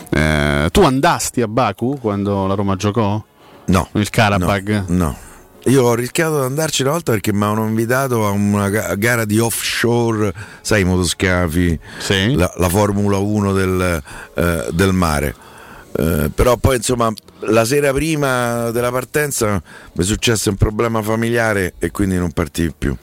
Eh, 0.09 0.67
tu 0.69 0.81
andasti 0.81 1.41
a 1.41 1.47
Baku 1.47 1.97
quando 2.01 2.45
la 2.45 2.55
Roma 2.55 2.75
giocò? 2.75 3.23
No. 3.67 3.89
Il 3.93 4.09
Karabag? 4.09 4.83
no. 4.87 4.95
no. 4.97 5.17
Io 5.65 5.83
ho 5.83 5.95
rischiato 5.95 6.39
di 6.39 6.45
andarci 6.45 6.83
una 6.83 6.91
volta 6.91 7.11
perché 7.11 7.33
mi 7.33 7.43
hanno 7.43 7.67
invitato 7.67 8.25
a 8.25 8.29
una 8.29 8.69
gara 8.69 9.25
di 9.25 9.37
offshore, 9.39 10.33
sai, 10.61 10.81
i 10.81 10.85
motoscafi, 10.85 11.77
sì. 11.99 12.35
la, 12.35 12.51
la, 12.55 12.69
Formula 12.69 13.17
1 13.17 13.53
del, 13.53 14.03
eh, 14.35 14.67
del 14.71 14.93
mare. 14.93 15.35
Eh, 15.91 16.29
però 16.33 16.57
poi 16.57 16.77
insomma 16.77 17.11
la 17.39 17.65
sera 17.65 17.91
prima 17.91 18.69
della 18.71 18.91
partenza 18.91 19.61
mi 19.93 20.03
è 20.03 20.05
successo 20.05 20.49
un 20.49 20.55
problema 20.55 21.01
familiare 21.01 21.73
e 21.79 21.91
quindi 21.91 22.17
non 22.17 22.31
partii 22.31 22.73
più. 22.77 22.95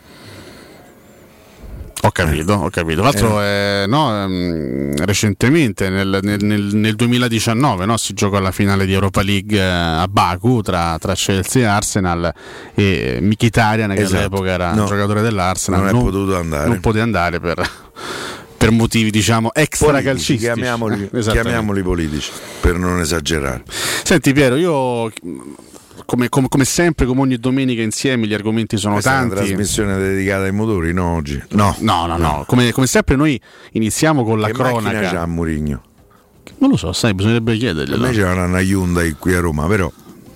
Ho 2.05 2.11
capito, 2.11 2.53
ho 2.53 2.69
capito. 2.69 3.01
Tra 3.01 3.11
l'altro, 3.11 3.41
eh. 3.41 3.83
Eh, 3.83 3.87
no, 3.87 4.23
ehm, 4.23 5.05
recentemente 5.07 5.89
nel, 5.89 6.19
nel, 6.21 6.45
nel 6.45 6.95
2019 6.97 7.87
no, 7.87 7.97
si 7.97 8.13
giocò 8.13 8.37
alla 8.37 8.51
finale 8.51 8.85
di 8.85 8.93
Europa 8.93 9.23
League 9.23 9.57
eh, 9.57 9.63
a 9.63 10.07
Baku 10.07 10.61
tra, 10.61 10.99
tra 10.99 11.15
Chelsea 11.15 11.63
e 11.63 11.65
Arsenal 11.65 12.33
e 12.75 13.19
Mkhitaryan 13.23 13.95
che 13.95 14.03
esatto. 14.03 14.19
all'epoca 14.19 14.51
era 14.51 14.75
no, 14.75 14.85
giocatore 14.85 15.23
dell'Arsenal 15.23 15.81
non, 15.81 15.91
non 15.93 16.01
è 16.01 16.05
potuto 16.05 16.37
andare. 16.37 16.69
Non 16.69 16.81
poteva 16.81 17.05
andare 17.05 17.41
per, 17.41 17.71
per 18.59 18.71
motivi 18.71 19.11
diciamo 19.11 19.55
extra 19.55 19.87
politici, 19.87 20.09
calcistici. 20.09 20.45
Chiamiamoli, 20.45 21.09
chiamiamoli 21.25 21.83
politici 21.83 22.31
per 22.61 22.77
non 22.77 23.01
esagerare. 23.01 23.63
Senti 23.67 24.35
Piero, 24.35 24.57
io 24.57 25.11
come, 26.05 26.29
come, 26.29 26.49
come, 26.49 26.65
sempre, 26.65 27.07
come 27.07 27.21
ogni 27.21 27.39
domenica 27.39 27.83
insieme, 27.83 28.27
gli 28.27 28.35
argomenti 28.35 28.77
sono 28.77 28.95
Questa 28.95 29.11
tanti. 29.11 29.35
È 29.35 29.37
una 29.37 29.47
trasmissione 29.47 29.99
dedicata 29.99 30.45
ai 30.45 30.53
motori, 30.53 30.93
no 30.93 31.15
oggi? 31.15 31.43
No, 31.51 31.75
no, 31.81 32.07
no. 32.07 32.17
no. 32.17 32.17
no. 32.17 32.45
Come, 32.47 32.73
come, 32.73 32.87
sempre, 32.87 33.17
noi 33.17 33.41
iniziamo 33.73 34.25
con 34.25 34.41
la 34.41 34.49
che 34.49 34.53
cronaca. 34.53 35.01
Che 35.01 35.07
c'ha 35.07 35.27
Murigno? 35.27 35.83
Non 36.59 36.71
lo 36.71 36.77
so, 36.77 36.93
sai, 36.93 37.15
bisognerebbe 37.15 37.57
chiederglielo. 37.57 38.05
A 38.05 38.09
me 38.09 38.15
c'è 38.15 38.31
una 38.31 38.61
Hyundai 38.61 39.13
qui 39.19 39.35
a 39.35 39.41
Roma, 39.41 39.67
però. 39.67 39.91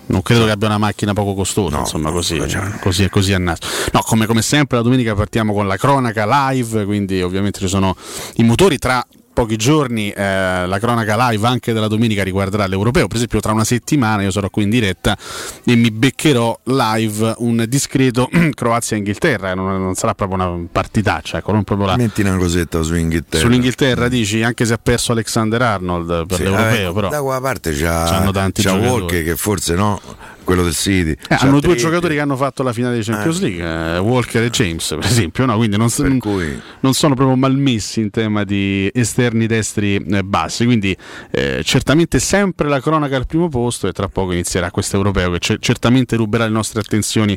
Non 0.07 0.23
credo 0.23 0.47
che 0.47 0.53
abbia 0.53 0.69
una 0.69 0.79
macchina 0.79 1.13
poco 1.13 1.35
costosa, 1.35 1.77
no, 1.77 1.83
insomma, 1.83 2.11
così, 2.11 2.41
così 2.81 3.03
e 3.05 3.11
così 3.11 3.35
a 3.35 3.39
naso. 3.39 3.61
No, 3.93 4.01
come, 4.01 4.25
come 4.25 4.41
sempre, 4.41 4.79
la 4.79 4.83
domenica 4.83 5.15
partiamo 5.15 5.53
con 5.53 5.67
la 5.67 5.77
cronaca 5.77 6.51
live, 6.51 6.87
quindi 6.87 7.21
ovviamente 7.21 7.59
ci 7.59 7.69
sono 7.69 7.95
i 8.37 8.43
motori 8.43 8.79
tra 8.79 9.07
pochi 9.39 9.55
giorni 9.55 10.11
eh, 10.11 10.67
la 10.67 10.79
cronaca 10.81 11.31
live 11.31 11.47
anche 11.47 11.73
della 11.73 11.87
domenica 11.87 12.25
riguarderà 12.25 12.67
l'Europeo. 12.67 13.07
Per 13.07 13.15
esempio, 13.15 13.39
tra 13.39 13.53
una 13.53 13.63
settimana 13.63 14.23
io 14.23 14.33
sarò 14.33 14.51
qui 14.51 14.65
in 14.65 14.71
diretta 14.71 15.17
e 15.65 15.77
mi 15.77 15.93
beccherò 15.93 16.59
live 16.65 17.35
un 17.39 17.65
discreto 17.69 18.29
Croazia-Inghilterra. 18.53 19.55
Non, 19.55 19.81
non, 19.81 19.95
sarà 19.95 20.17
proprio 20.17 20.43
una 20.43 20.67
partitaccia, 20.73 21.39
ecco, 21.39 21.53
non 21.53 21.63
proprio 21.63 21.87
la... 21.87 21.97
Metti 21.97 22.23
una 22.23 22.37
cosetta 22.37 22.83
su 22.83 22.97
Inghilterra. 22.97 23.45
Sull'Inghilterra 23.45 24.09
dici, 24.09 24.43
anche 24.43 24.65
se 24.65 24.73
ha 24.73 24.79
perso 24.83 25.13
Alexander 25.13 25.63
Arnold 25.63 26.27
per 26.27 26.37
sì, 26.37 26.43
l'Europeo, 26.43 26.91
eh, 26.91 26.95
però. 26.95 27.09
Da 27.09 27.23
quella 27.23 27.41
parte 27.41 27.73
c'ha, 27.73 28.33
c'ha 28.53 28.75
Walker 28.75 29.23
che 29.23 29.37
forse 29.37 29.77
no 29.77 30.01
quello 30.49 30.63
del 30.63 30.75
City. 30.75 31.11
Eh, 31.29 31.37
hanno 31.41 31.61
due 31.61 31.77
giocatori 31.77 32.15
che 32.15 32.21
hanno 32.21 32.35
fatto 32.35 32.63
la 32.63 32.73
finale 32.73 32.97
di 32.97 33.05
Champions 33.05 33.37
eh. 33.37 33.41
League, 33.43 33.97
eh, 33.97 33.99
Walker 33.99 34.43
e 34.43 34.49
James, 34.49 34.89
per 34.99 35.05
esempio, 35.05 35.45
no? 35.45 35.59
quindi 35.59 35.77
non, 35.77 35.91
non, 35.99 36.19
cui... 36.19 36.59
non, 36.81 36.95
sono 36.95 37.15
proprio 37.15 37.37
malmessi 37.37 38.01
in 38.01 38.09
tema 38.09 38.45
di 38.45 38.91
esterni 38.95 39.47
destri 39.47 39.97
eh, 39.97 40.25
bassi. 40.25 40.65
Quindi 40.65 40.97
eh, 41.31 41.61
certamente 41.63 42.19
sempre 42.19 42.67
la 42.67 42.81
cronaca 42.81 43.17
al 43.17 43.27
primo 43.27 43.51
posto 43.51 43.89
e 43.89 43.93
tra 43.93 44.09
poco 44.09 44.33
inizierà 44.33 44.71
questo 44.71 44.97
europeo 44.97 45.33
che 45.33 45.39
c- 45.39 45.59
certamente 45.61 46.17
ruberà 46.17 46.45
le 46.45 46.53
nostre 46.53 46.81
attenzioni 46.81 47.37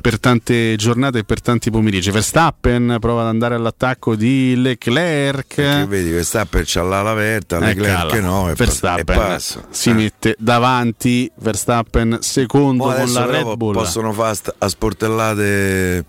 per 0.00 0.20
tante 0.20 0.76
giornate 0.76 1.18
e 1.18 1.24
per 1.24 1.40
tanti 1.40 1.68
pomeriggi. 1.68 2.12
Verstappen 2.12 2.98
prova 3.00 3.22
ad 3.22 3.26
andare 3.26 3.56
all'attacco 3.56 4.14
di 4.14 4.54
Leclerc. 4.56 5.54
Perché 5.56 5.86
vedi, 5.88 6.10
Verstappen 6.10 6.62
c'ha 6.64 6.82
l'ala 6.82 7.10
aperta, 7.10 7.58
Leclerc 7.58 8.20
no, 8.20 8.50
e 8.50 8.54
Verstappen 8.54 9.16
passa. 9.16 9.66
si 9.68 9.90
eh. 9.90 9.94
mette 9.94 10.36
davanti, 10.38 11.28
Verstappen 11.34 12.18
secondo 12.20 12.50
secondo 12.52 12.84
con 12.84 13.12
la 13.12 13.26
Red 13.26 13.56
Bull. 13.56 13.74
Possono 13.74 14.12
fare 14.12 14.38
a 14.58 14.68
sportellate 14.68 16.04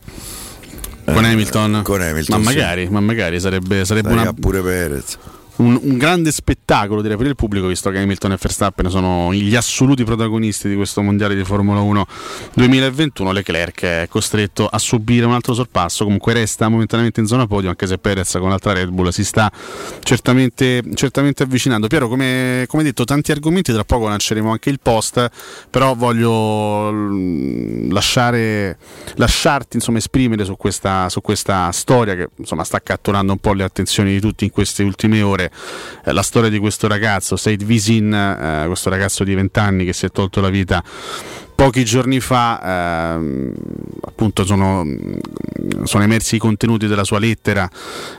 con 1.06 1.26
Hamilton? 1.26 1.82
Con 1.84 2.02
Hamilton 2.02 2.42
ma 2.42 2.52
magari, 2.52 2.86
sì. 2.86 2.92
ma 2.92 3.00
magari 3.00 3.40
sarebbe, 3.40 3.86
sarebbe 3.86 4.12
una... 4.12 4.34
pure 4.34 4.62
Perez 4.62 5.18
un, 5.57 5.79
un, 5.81 5.98
grande 5.98 6.31
spettacolo 6.31 7.01
direi 7.01 7.15
per 7.15 7.27
il 7.27 7.36
pubblico 7.36 7.67
visto 7.67 7.91
che 7.91 8.00
Hamilton 8.00 8.31
e 8.31 8.38
Verstappen 8.39 8.89
sono 8.89 9.31
gli 9.33 9.55
assoluti 9.55 10.03
protagonisti 10.03 10.67
di 10.67 10.75
questo 10.75 11.01
mondiale 11.03 11.36
di 11.36 11.43
Formula 11.43 11.79
1 11.79 12.07
2021 12.53 13.31
Leclerc 13.31 13.83
è 13.83 14.07
costretto 14.10 14.67
a 14.67 14.79
subire 14.79 15.25
un 15.25 15.33
altro 15.33 15.53
sorpasso. 15.53 16.05
Comunque 16.05 16.33
resta 16.33 16.69
momentaneamente 16.69 17.19
in 17.19 17.27
zona 17.27 17.45
podio 17.45 17.69
anche 17.69 17.86
se 17.86 17.98
Perez 18.00 18.38
con 18.39 18.50
l'altra 18.50 18.74
Red 18.74 18.89
Bull 18.89 19.10
si 19.10 19.24
sta 19.24 19.51
certamente, 20.01 20.81
certamente 20.95 21.43
avvicinando. 21.43 21.88
Piero 21.88 22.07
come, 22.07 22.65
come 22.67 22.83
detto 22.83 23.03
tanti 23.03 23.31
argomenti 23.31 23.72
tra 23.72 23.83
poco 23.83 24.07
lanceremo 24.07 24.50
anche 24.50 24.69
il 24.69 24.79
post 24.81 25.29
però 25.69 25.93
voglio 25.93 26.91
mm, 26.91 27.91
lasciare, 27.91 28.77
lasciarti 29.15 29.75
insomma 29.75 30.00
esprimere 30.00 30.45
su 30.45 30.57
questa, 30.57 31.10
su 31.10 31.22
questa 31.22 31.72
storia 31.72 32.15
che 32.15 32.29
insomma 32.38 32.63
sta 32.63 32.81
catturando 32.81 33.33
un 33.33 33.38
po' 33.38 33.53
le 33.53 33.63
attenzioni 33.63 34.13
di 34.13 34.19
tutti 34.19 34.45
in 34.45 34.51
queste 34.51 34.81
ultime 34.81 35.22
ore 35.22 35.43
cuore 35.44 35.52
eh, 36.04 36.12
la 36.12 36.22
storia 36.22 36.50
di 36.50 36.60
questo 36.60 36.88
ragazzo, 36.88 37.36
Said 37.36 37.64
Visin, 37.64 38.14
eh, 38.14 38.64
questo 38.68 38.90
ragazzo 38.90 39.24
di 39.24 39.34
20 39.34 39.60
anni 39.60 39.86
che 39.86 39.94
si 39.94 40.06
è 40.06 40.10
tolto 40.10 40.42
la 40.42 40.50
vita 40.50 40.84
pochi 41.56 41.86
giorni 41.86 42.20
fa 42.20 43.16
eh, 43.16 43.52
appunto 44.02 44.44
sono, 44.44 44.84
sono, 45.84 46.04
emersi 46.04 46.36
i 46.36 46.40
contenuti 46.40 46.88
della 46.88 47.04
sua 47.04 47.20
lettera 47.20 47.70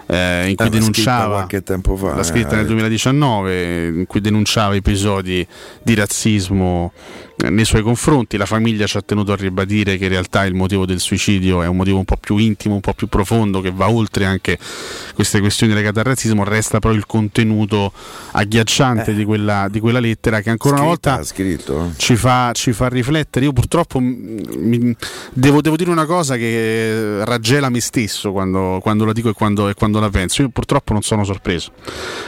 eh, 0.06 0.50
in 0.50 0.54
cui 0.54 0.68
denunciava 0.68 1.34
qualche 1.34 1.62
tempo 1.64 1.96
fa 1.96 2.14
la 2.14 2.22
scritta 2.22 2.52
eh, 2.52 2.56
nel 2.56 2.66
2019 2.66 3.86
in 3.86 4.06
cui 4.06 4.20
denunciava 4.20 4.76
episodi 4.76 5.44
di 5.82 5.94
razzismo 5.94 6.92
nei 7.36 7.64
suoi 7.64 7.82
confronti. 7.82 8.36
La 8.36 8.46
famiglia 8.46 8.86
ci 8.86 8.96
ha 8.96 9.02
tenuto 9.02 9.32
a 9.32 9.36
ribadire 9.36 9.96
che 9.96 10.04
in 10.04 10.10
realtà 10.10 10.44
il 10.44 10.54
motivo 10.54 10.86
del 10.86 11.00
suicidio 11.00 11.62
è 11.62 11.66
un 11.66 11.76
motivo 11.76 11.98
un 11.98 12.04
po' 12.04 12.16
più 12.16 12.36
intimo, 12.36 12.74
un 12.74 12.80
po' 12.80 12.94
più 12.94 13.08
profondo, 13.08 13.60
che 13.60 13.70
va 13.72 13.90
oltre 13.90 14.24
anche 14.24 14.58
queste 15.14 15.40
questioni 15.40 15.74
legate 15.74 15.98
al 15.98 16.04
razzismo. 16.04 16.44
Resta 16.44 16.78
però 16.78 16.94
il 16.94 17.06
contenuto 17.06 17.92
agghiacciante 18.32 19.10
eh. 19.10 19.14
di, 19.14 19.24
quella, 19.24 19.68
di, 19.70 19.80
quella, 19.80 20.00
lettera 20.00 20.40
che 20.40 20.50
ancora 20.50 20.76
Scritta, 20.76 20.82
una 20.82 21.16
volta 21.16 21.24
scritto. 21.24 21.92
Ci, 21.96 22.16
fa, 22.16 22.52
ci, 22.54 22.72
fa, 22.72 22.88
riflettere. 22.88 23.44
Io 23.46 23.52
purtroppo 23.52 23.98
mi, 23.98 24.94
devo, 25.32 25.60
devo, 25.60 25.76
dire 25.76 25.90
una 25.90 26.06
cosa 26.06 26.36
che 26.36 27.24
raggela 27.24 27.68
me 27.68 27.80
stesso 27.80 28.32
quando, 28.32 28.78
quando 28.82 29.04
la 29.04 29.12
dico 29.12 29.30
e 29.30 29.32
quando, 29.32 29.68
e 29.68 29.74
quando 29.74 30.00
la 30.00 30.10
penso. 30.10 30.42
Io 30.42 30.48
purtroppo 30.50 30.92
non 30.92 31.02
sono 31.02 31.24
sorpreso, 31.24 31.72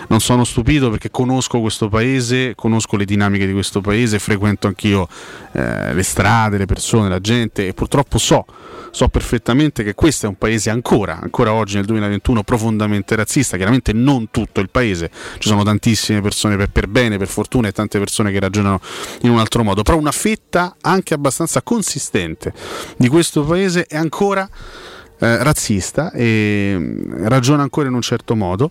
non 0.08 0.20
sono 0.20 0.44
stupito 0.44 0.90
perché 0.90 1.10
conosco 1.10 1.60
questo 1.60 1.88
paese, 1.88 2.54
conosco 2.54 2.96
le 2.96 3.04
dinamiche 3.04 3.46
di 3.46 3.52
questo 3.52 3.80
paese, 3.80 4.18
frequento 4.18 4.66
anch'io 4.66 4.95
io 4.96 5.08
eh, 5.52 5.94
le 5.94 6.02
strade, 6.02 6.58
le 6.58 6.66
persone, 6.66 7.08
la 7.08 7.20
gente 7.20 7.66
e 7.66 7.74
purtroppo 7.74 8.18
so, 8.18 8.44
so 8.90 9.08
perfettamente 9.08 9.84
che 9.84 9.94
questo 9.94 10.26
è 10.26 10.28
un 10.28 10.36
paese 10.36 10.70
ancora, 10.70 11.20
ancora 11.20 11.52
oggi 11.52 11.76
nel 11.76 11.84
2021 11.84 12.42
profondamente 12.42 13.14
razzista, 13.14 13.56
chiaramente 13.56 13.92
non 13.92 14.30
tutto 14.30 14.60
il 14.60 14.70
paese, 14.70 15.10
ci 15.38 15.48
sono 15.48 15.62
tantissime 15.62 16.20
persone 16.20 16.56
per, 16.56 16.70
per 16.70 16.88
bene, 16.88 17.18
per 17.18 17.28
fortuna 17.28 17.68
e 17.68 17.72
tante 17.72 17.98
persone 17.98 18.32
che 18.32 18.40
ragionano 18.40 18.80
in 19.22 19.30
un 19.30 19.38
altro 19.38 19.62
modo, 19.62 19.82
però 19.82 19.98
una 19.98 20.12
fetta 20.12 20.76
anche 20.80 21.14
abbastanza 21.14 21.62
consistente 21.62 22.52
di 22.96 23.08
questo 23.08 23.44
paese 23.44 23.86
è 23.86 23.96
ancora 23.96 24.48
eh, 25.18 25.42
razzista 25.42 26.10
e 26.12 26.74
mm, 26.76 27.26
ragiona 27.26 27.62
ancora 27.62 27.88
in 27.88 27.94
un 27.94 28.02
certo 28.02 28.34
modo 28.34 28.70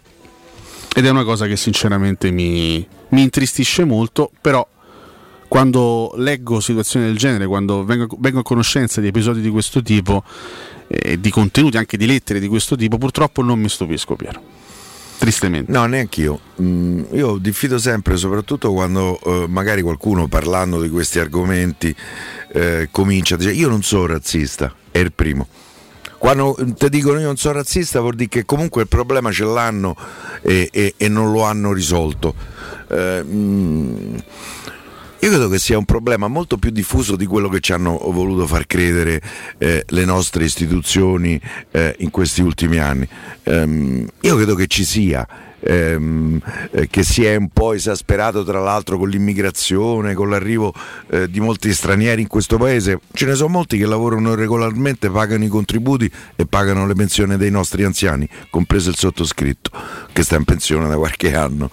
ed 0.97 1.05
è 1.05 1.09
una 1.09 1.23
cosa 1.23 1.45
che 1.45 1.57
sinceramente 1.57 2.31
mi, 2.31 2.87
mi 3.09 3.21
intristisce 3.21 3.83
molto, 3.83 4.31
però 4.39 4.65
quando 5.47 6.13
leggo 6.15 6.59
situazioni 6.59 7.05
del 7.05 7.17
genere, 7.17 7.45
quando 7.45 7.83
vengo, 7.83 8.07
vengo 8.19 8.39
a 8.39 8.43
conoscenza 8.43 9.01
di 9.01 9.07
episodi 9.07 9.41
di 9.41 9.49
questo 9.49 9.81
tipo 9.81 10.23
eh, 10.87 11.19
di 11.19 11.29
contenuti 11.29 11.77
anche 11.77 11.97
di 11.97 12.05
lettere 12.05 12.39
di 12.39 12.47
questo 12.47 12.75
tipo, 12.75 12.97
purtroppo 12.97 13.41
non 13.41 13.59
mi 13.59 13.69
stupisco, 13.69 14.15
Piero. 14.15 14.41
Tristemente. 15.17 15.71
No, 15.71 15.85
neanche 15.85 16.21
io. 16.21 16.39
Mm, 16.61 17.03
io 17.13 17.37
diffido 17.37 17.77
sempre, 17.77 18.17
soprattutto 18.17 18.73
quando 18.73 19.19
eh, 19.23 19.45
magari 19.47 19.81
qualcuno 19.81 20.27
parlando 20.27 20.81
di 20.81 20.89
questi 20.89 21.19
argomenti 21.19 21.95
eh, 22.51 22.89
comincia 22.91 23.35
a 23.35 23.37
dire 23.37 23.53
io 23.53 23.69
non 23.69 23.81
sono 23.81 24.07
razzista, 24.07 24.73
è 24.91 24.99
il 24.99 25.13
primo. 25.13 25.47
Quando 26.17 26.55
ti 26.75 26.89
dicono 26.89 27.19
io 27.19 27.27
non 27.27 27.37
sono 27.37 27.55
razzista 27.55 27.99
vuol 27.99 28.15
dire 28.15 28.29
che 28.29 28.45
comunque 28.45 28.81
il 28.81 28.87
problema 28.87 29.31
ce 29.31 29.43
l'hanno 29.43 29.95
e, 30.41 30.69
e, 30.71 30.93
e 30.97 31.07
non 31.07 31.31
lo 31.31 31.43
hanno 31.43 31.71
risolto. 31.71 32.33
Eh, 32.89 33.23
mm, 33.23 34.15
io 35.25 35.31
credo 35.31 35.49
che 35.49 35.57
sia 35.57 35.75
un 35.75 35.85
problema 35.85 36.27
molto 36.27 36.57
più 36.57 36.69
diffuso 36.69 37.15
di 37.15 37.25
quello 37.25 37.49
che 37.49 37.59
ci 37.59 37.73
hanno 37.73 37.97
voluto 38.11 38.45
far 38.45 38.67
credere 38.67 39.19
eh, 39.57 39.83
le 39.87 40.05
nostre 40.05 40.43
istituzioni 40.43 41.41
eh, 41.71 41.95
in 41.99 42.11
questi 42.11 42.43
ultimi 42.43 42.77
anni. 42.77 43.07
Um, 43.45 44.07
io 44.21 44.35
credo 44.35 44.53
che 44.53 44.67
ci 44.67 44.85
sia 44.85 45.27
ehm, 45.65 46.39
eh, 46.71 46.87
che 46.87 47.03
si 47.03 47.25
è 47.25 47.35
un 47.35 47.49
po' 47.49 47.73
esasperato 47.73 48.43
tra 48.43 48.59
l'altro 48.59 48.97
con 48.97 49.09
l'immigrazione, 49.09 50.13
con 50.13 50.29
l'arrivo 50.29 50.73
eh, 51.09 51.29
di 51.29 51.39
molti 51.39 51.73
stranieri 51.73 52.21
in 52.21 52.27
questo 52.27 52.57
paese. 52.57 52.99
Ce 53.13 53.25
ne 53.25 53.35
sono 53.35 53.49
molti 53.49 53.77
che 53.77 53.85
lavorano 53.85 54.35
regolarmente, 54.35 55.09
pagano 55.09 55.43
i 55.43 55.47
contributi 55.49 56.09
e 56.35 56.45
pagano 56.45 56.85
le 56.85 56.93
pensioni 56.93 57.37
dei 57.37 57.51
nostri 57.51 57.83
anziani, 57.83 58.27
compreso 58.49 58.89
il 58.89 58.95
sottoscritto 58.95 59.71
che 60.13 60.23
sta 60.23 60.35
in 60.35 60.43
pensione 60.43 60.87
da 60.87 60.95
qualche 60.95 61.35
anno. 61.35 61.69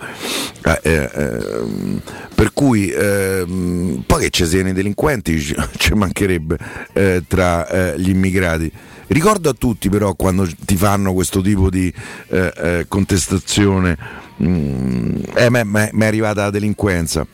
Eh, 0.65 0.81
eh 0.83 1.11
ehm, 1.13 2.01
per 2.35 2.53
cui 2.53 2.91
ehm, 2.91 4.03
poi 4.07 4.23
che 4.23 4.31
ci 4.31 4.47
siano 4.47 4.71
i 4.71 4.73
delinquenti 4.73 5.39
ci 5.39 5.55
mancherebbe 5.95 6.59
eh, 6.93 7.23
tra 7.27 7.69
eh, 7.69 7.99
gli 7.99 8.09
immigrati. 8.09 8.73
Ricordo 9.09 9.51
a 9.51 9.53
tutti 9.53 9.89
però 9.89 10.15
quando 10.15 10.49
ti 10.65 10.77
fanno 10.77 11.13
questo 11.13 11.41
tipo 11.41 11.71
di 11.71 11.93
eh, 12.29 12.53
eh, 12.57 12.85
contestazione, 12.89 13.97
mm, 14.43 15.17
eh, 15.35 15.51
mi 15.51 16.05
è 16.05 16.07
arrivata 16.07 16.43
la 16.43 16.51
delinquenza. 16.51 17.27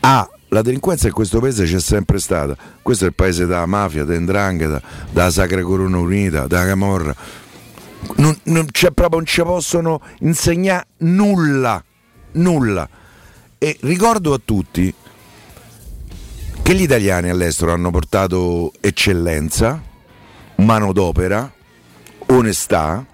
Ah, 0.00 0.28
la 0.48 0.62
delinquenza 0.62 1.06
in 1.06 1.12
questo 1.12 1.38
paese 1.38 1.64
c'è 1.64 1.80
sempre 1.80 2.18
stata. 2.18 2.56
Questo 2.82 3.04
è 3.04 3.08
il 3.08 3.14
paese 3.14 3.46
della 3.46 3.66
mafia, 3.66 4.04
dell'endrangheta, 4.04 4.82
della 5.10 5.30
Sacra 5.30 5.62
Corona 5.62 5.98
Unita, 5.98 6.46
della 6.46 6.66
Camorra. 6.66 7.14
Non, 8.16 8.36
non, 8.44 8.66
proprio, 8.94 9.08
non 9.18 9.26
ci 9.26 9.42
possono 9.42 10.00
insegnare 10.20 10.86
nulla, 10.98 11.82
nulla. 12.32 12.88
E 13.58 13.76
ricordo 13.82 14.32
a 14.32 14.40
tutti 14.42 14.92
che 16.62 16.74
gli 16.74 16.82
italiani 16.82 17.28
all'estero 17.28 17.72
hanno 17.72 17.90
portato 17.90 18.72
eccellenza, 18.80 19.82
manodopera, 20.60 21.50
onestà, 22.26 23.04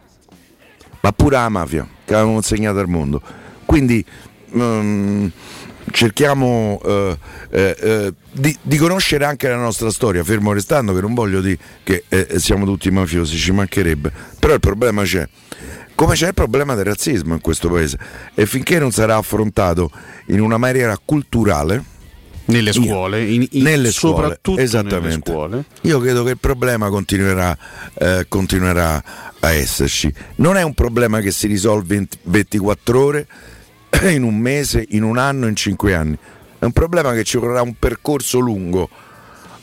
ma 1.01 1.13
pure 1.13 1.37
la 1.37 1.49
mafia 1.49 1.87
che 2.05 2.13
avevamo 2.13 2.35
consegnato 2.35 2.79
al 2.79 2.89
mondo. 2.89 3.23
Quindi 3.65 4.05
um, 4.51 5.31
cerchiamo 5.91 6.81
uh, 6.83 7.17
uh, 7.51 8.15
di, 8.33 8.57
di, 8.61 8.77
conoscere 8.77 9.25
anche 9.25 9.49
la 9.49 9.57
nostra 9.57 9.91
storia, 9.91 10.23
fermo 10.25 10.53
restando 10.53 10.95
che 10.95 11.01
non 11.01 11.15
voglio 11.15 11.41
dire 11.41 11.59
che 11.83 12.05
eh, 12.09 12.39
siamo 12.39 12.65
tutti 12.65 12.91
mafiosi, 12.91 13.37
ci 13.37 13.53
mancherebbe, 13.53 14.13
però 14.39 14.55
il 14.55 14.61
problema 14.61 15.03
c'è. 15.03 15.27
Come 15.95 16.13
c'è 16.13 16.29
il 16.29 16.35
problema 16.35 16.75
del 16.75 16.85
razzismo 16.85 17.33
in 17.33 17.41
questo 17.41 17.71
paese 17.71 17.99
e 18.35 18.45
finché 18.45 18.79
non 18.79 18.91
sarà 18.91 19.17
affrontato 19.17 19.91
in 20.27 20.41
una 20.41 20.59
maniera 20.59 20.99
culturale, 21.03 21.83
nelle 22.47 22.73
scuole, 22.73 23.25
in, 23.25 23.47
in, 23.51 23.63
nelle 23.63 23.91
soprattutto 23.91 24.53
scuole, 24.53 24.63
esattamente. 24.63 25.01
nelle 25.01 25.21
scuole. 25.21 25.65
Io 25.83 25.99
credo 26.01 26.25
che 26.25 26.31
il 26.31 26.39
problema 26.39 26.89
continuerà, 26.89 27.57
eh, 27.95 28.27
continuerà 28.29 29.03
a 29.41 29.51
esserci. 29.51 30.13
Non 30.37 30.57
è 30.57 30.63
un 30.63 30.75
problema 30.75 31.21
che 31.21 31.31
si 31.31 31.47
risolve 31.47 31.97
in 31.97 32.07
24 32.23 33.01
ore, 33.01 33.27
in 34.11 34.23
un 34.23 34.37
mese, 34.37 34.85
in 34.91 35.03
un 35.03 35.19
anno, 35.19 35.47
in 35.47 35.57
cinque 35.57 35.95
anni. 35.95 36.17
È 36.59 36.65
un 36.65 36.73
problema 36.73 37.13
che 37.13 37.25
ci 37.25 37.37
vorrà 37.37 37.63
un 37.63 37.75
percorso 37.79 38.39
lungo 38.39 38.89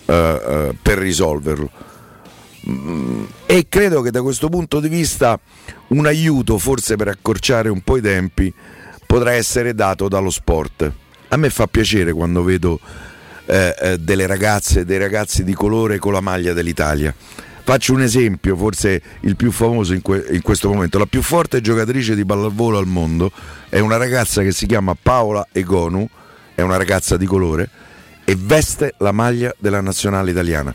eh, 0.05 0.13
eh, 0.13 0.75
per 0.81 0.97
risolverlo. 0.97 1.69
Mm, 2.69 3.23
e 3.45 3.65
credo 3.67 4.01
che 4.01 4.11
da 4.11 4.21
questo 4.21 4.47
punto 4.49 4.79
di 4.79 4.87
vista 4.87 5.39
un 5.87 6.05
aiuto, 6.05 6.57
forse 6.57 6.95
per 6.95 7.09
accorciare 7.09 7.69
un 7.69 7.81
po' 7.81 7.97
i 7.97 8.01
tempi, 8.01 8.53
potrà 9.05 9.33
essere 9.33 9.73
dato 9.73 10.07
dallo 10.07 10.29
sport. 10.29 10.91
A 11.33 11.35
me 11.35 11.49
fa 11.49 11.65
piacere 11.65 12.13
quando 12.13 12.43
vedo 12.43 12.79
eh, 13.45 13.75
eh, 13.79 13.97
delle 13.97 14.27
ragazze 14.27 14.85
dei 14.85 14.99
ragazzi 14.99 15.43
di 15.43 15.55
colore 15.55 15.97
con 15.97 16.13
la 16.13 16.21
maglia 16.21 16.53
dell'Italia. 16.53 17.11
Faccio 17.63 17.93
un 17.93 18.03
esempio, 18.03 18.55
forse 18.55 19.01
il 19.21 19.35
più 19.35 19.51
famoso 19.51 19.95
in, 19.95 20.03
que- 20.03 20.27
in, 20.29 20.43
questo 20.43 20.69
momento. 20.69 20.99
La 20.99 21.07
più 21.07 21.23
forte 21.23 21.59
giocatrice 21.59 22.13
di 22.13 22.23
pallavolo 22.23 22.77
al 22.77 22.85
mondo 22.85 23.31
è 23.67 23.79
una 23.79 23.97
ragazza 23.97 24.43
che 24.43 24.51
si 24.51 24.67
chiama 24.67 24.95
Paola 25.01 25.47
Egonu, 25.51 26.07
è 26.53 26.61
una 26.61 26.77
ragazza 26.77 27.17
di 27.17 27.25
colore 27.25 27.67
e 28.25 28.37
veste 28.37 28.93
la 28.99 29.11
maglia 29.11 29.51
della 29.57 29.81
nazionale 29.81 30.29
italiana. 30.29 30.71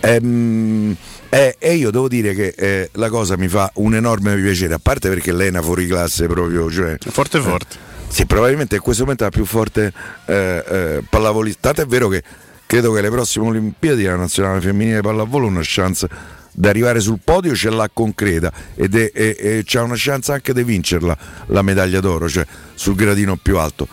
Ehm, 0.00 0.96
eh, 1.28 1.56
e 1.58 1.74
io 1.74 1.90
devo 1.90 2.08
dire 2.08 2.32
che 2.32 2.54
eh, 2.56 2.88
la 2.94 3.10
cosa 3.10 3.36
mi 3.36 3.48
fa 3.48 3.70
un 3.74 3.94
enorme 3.94 4.34
piacere, 4.36 4.72
a 4.72 4.80
parte 4.80 5.10
perché 5.10 5.32
lei 5.32 5.48
è 5.48 5.50
una 5.50 5.60
fuoriclasse 5.60 6.26
proprio. 6.26 6.70
Cioè, 6.70 6.96
forte 7.10 7.38
forte. 7.40 7.76
Eh, 7.76 7.95
sì, 8.16 8.24
probabilmente 8.24 8.76
in 8.76 8.80
questo 8.80 9.02
momento 9.02 9.24
è 9.24 9.26
la 9.26 9.32
più 9.36 9.44
forte 9.44 9.92
eh, 10.24 10.64
eh, 10.66 11.02
pallavolista. 11.06 11.60
Tanto 11.60 11.82
è 11.82 11.84
vero 11.84 12.08
che 12.08 12.22
credo 12.64 12.90
che 12.94 13.02
le 13.02 13.10
prossime 13.10 13.48
Olimpiadi 13.48 14.04
la 14.04 14.16
nazionale 14.16 14.62
femminile 14.62 15.02
pallavolo 15.02 15.46
una 15.46 15.60
chance 15.62 16.08
di 16.50 16.66
arrivare 16.66 17.00
sul 17.00 17.18
podio 17.22 17.54
ce 17.54 17.68
l'ha 17.68 17.90
concreta 17.92 18.50
ed 18.74 18.94
è, 18.94 19.10
e, 19.12 19.36
e 19.38 19.62
c'ha 19.66 19.82
una 19.82 19.96
chance 19.98 20.32
anche 20.32 20.54
di 20.54 20.64
vincerla 20.64 21.14
la 21.48 21.60
medaglia 21.60 22.00
d'oro, 22.00 22.26
cioè 22.26 22.46
sul 22.72 22.94
gradino 22.94 23.36
più 23.36 23.58
alto. 23.58 23.86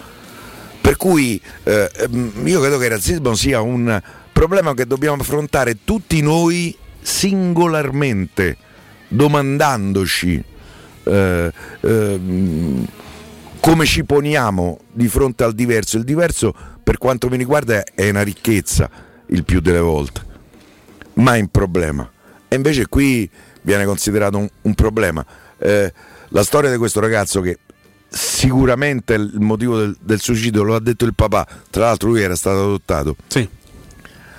Per 0.80 0.96
cui 0.96 1.42
eh, 1.64 1.92
ehm, 1.94 2.44
io 2.46 2.62
credo 2.62 2.78
che 2.78 2.86
il 2.86 2.92
razzismo 2.92 3.36
sia 3.36 3.60
un 3.60 4.02
problema 4.32 4.74
che 4.74 4.88
dobbiamo 4.88 5.22
affrontare 5.22 5.80
tutti 5.84 6.22
noi 6.22 6.74
singolarmente, 7.02 8.56
domandandoci 9.10 10.42
eh, 11.04 11.52
eh, 11.82 12.20
come 13.64 13.86
ci 13.86 14.04
poniamo 14.04 14.78
di 14.92 15.08
fronte 15.08 15.46
al 15.46 15.54
diverso. 15.54 15.96
Il 15.96 16.04
diverso, 16.04 16.54
per 16.84 16.98
quanto 16.98 17.30
mi 17.30 17.38
riguarda, 17.38 17.82
è 17.96 18.10
una 18.10 18.22
ricchezza 18.22 18.90
il 19.28 19.46
più 19.46 19.62
delle 19.62 19.80
volte, 19.80 20.22
mai 21.14 21.40
un 21.40 21.48
problema. 21.48 22.12
E 22.50 22.58
invece 22.58 22.88
qui 22.88 23.28
viene 23.62 23.86
considerato 23.86 24.38
un, 24.38 24.50
un 24.64 24.76
problema. 24.76 25.26
Eh, 25.60 25.94
la 26.28 26.44
storia 26.44 26.70
di 26.70 26.76
questo 26.76 27.00
ragazzo 27.00 27.40
che 27.40 27.60
sicuramente 28.10 29.14
il 29.14 29.40
motivo 29.40 29.78
del, 29.78 29.96
del, 29.98 30.20
suicidio 30.20 30.64
lo 30.64 30.76
ha 30.76 30.82
detto 30.82 31.06
il 31.06 31.16
papà, 31.16 31.48
tra 31.70 31.86
l'altro 31.86 32.10
lui 32.10 32.22
era 32.22 32.36
stato 32.36 32.64
adottato. 32.64 33.16
Sì. 33.28 33.48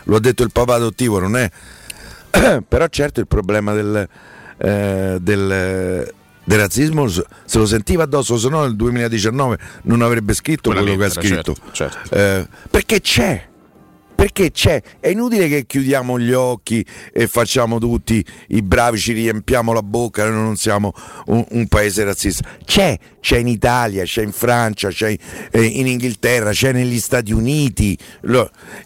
Lo 0.03 0.17
ha 0.17 0.21
detto 0.21 0.43
il 0.43 0.53
papà 0.53 0.75
adottivo, 0.75 1.19
non 1.19 1.39
è... 1.39 1.51
Però 2.69 2.87
certo 2.89 3.21
il 3.21 3.27
problema 3.27 3.73
del, 3.73 4.07
eh, 4.59 5.17
del, 5.19 6.13
del, 6.45 6.59
razzismo 6.59 7.09
se 7.09 7.25
lo 7.53 7.67
sentiva 7.67 8.05
addosso, 8.05 8.39
se 8.39 8.49
no 8.49 8.63
nel 8.63 8.77
2019 8.77 9.59
non 9.85 10.03
avrebbe 10.03 10.35
scritto 10.35 10.71
Quella 10.71 10.85
quello 10.85 11.03
lettera, 11.03 11.21
che 11.21 11.27
ha 11.27 11.31
scritto. 11.31 11.55
Certo, 11.73 11.91
certo. 11.91 12.15
Eh, 12.15 12.49
perché 12.71 13.01
c'è 13.01 13.49
perché 14.15 14.53
c'è, 14.53 14.81
è 15.01 15.09
inutile 15.09 15.49
che 15.49 15.67
chiudiamo 15.67 16.19
gli 16.19 16.33
occhi 16.33 16.85
e 17.13 17.27
facciamo 17.27 17.79
tutti 17.79 18.25
i 18.49 18.63
bravi, 18.63 18.97
ci 18.97 19.13
riempiamo 19.13 19.73
la 19.73 19.83
bocca, 19.83 20.29
noi 20.29 20.43
non 20.43 20.57
siamo 20.57 20.93
un, 21.27 21.45
un 21.51 21.67
paese 21.67 22.05
razzista. 22.05 22.49
C'è, 22.65 22.99
c'è 23.21 23.39
in 23.39 23.49
Italia, 23.49 24.05
c'è 24.05 24.23
in 24.23 24.33
Francia, 24.33 24.89
c'è 24.89 25.11
in, 25.11 25.19
eh, 25.51 25.63
in 25.63 25.89
Inghilterra, 25.89 26.53
c'è 26.53 26.73
negli 26.73 27.01
Stati 27.01 27.33
Uniti, 27.33 27.99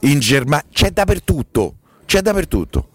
in 0.01 0.19
Germania, 0.19 0.65
c'è 0.73 0.91
dappertutto, 0.91 1.77
c'è 2.05 2.21
dappertutto. 2.21 2.89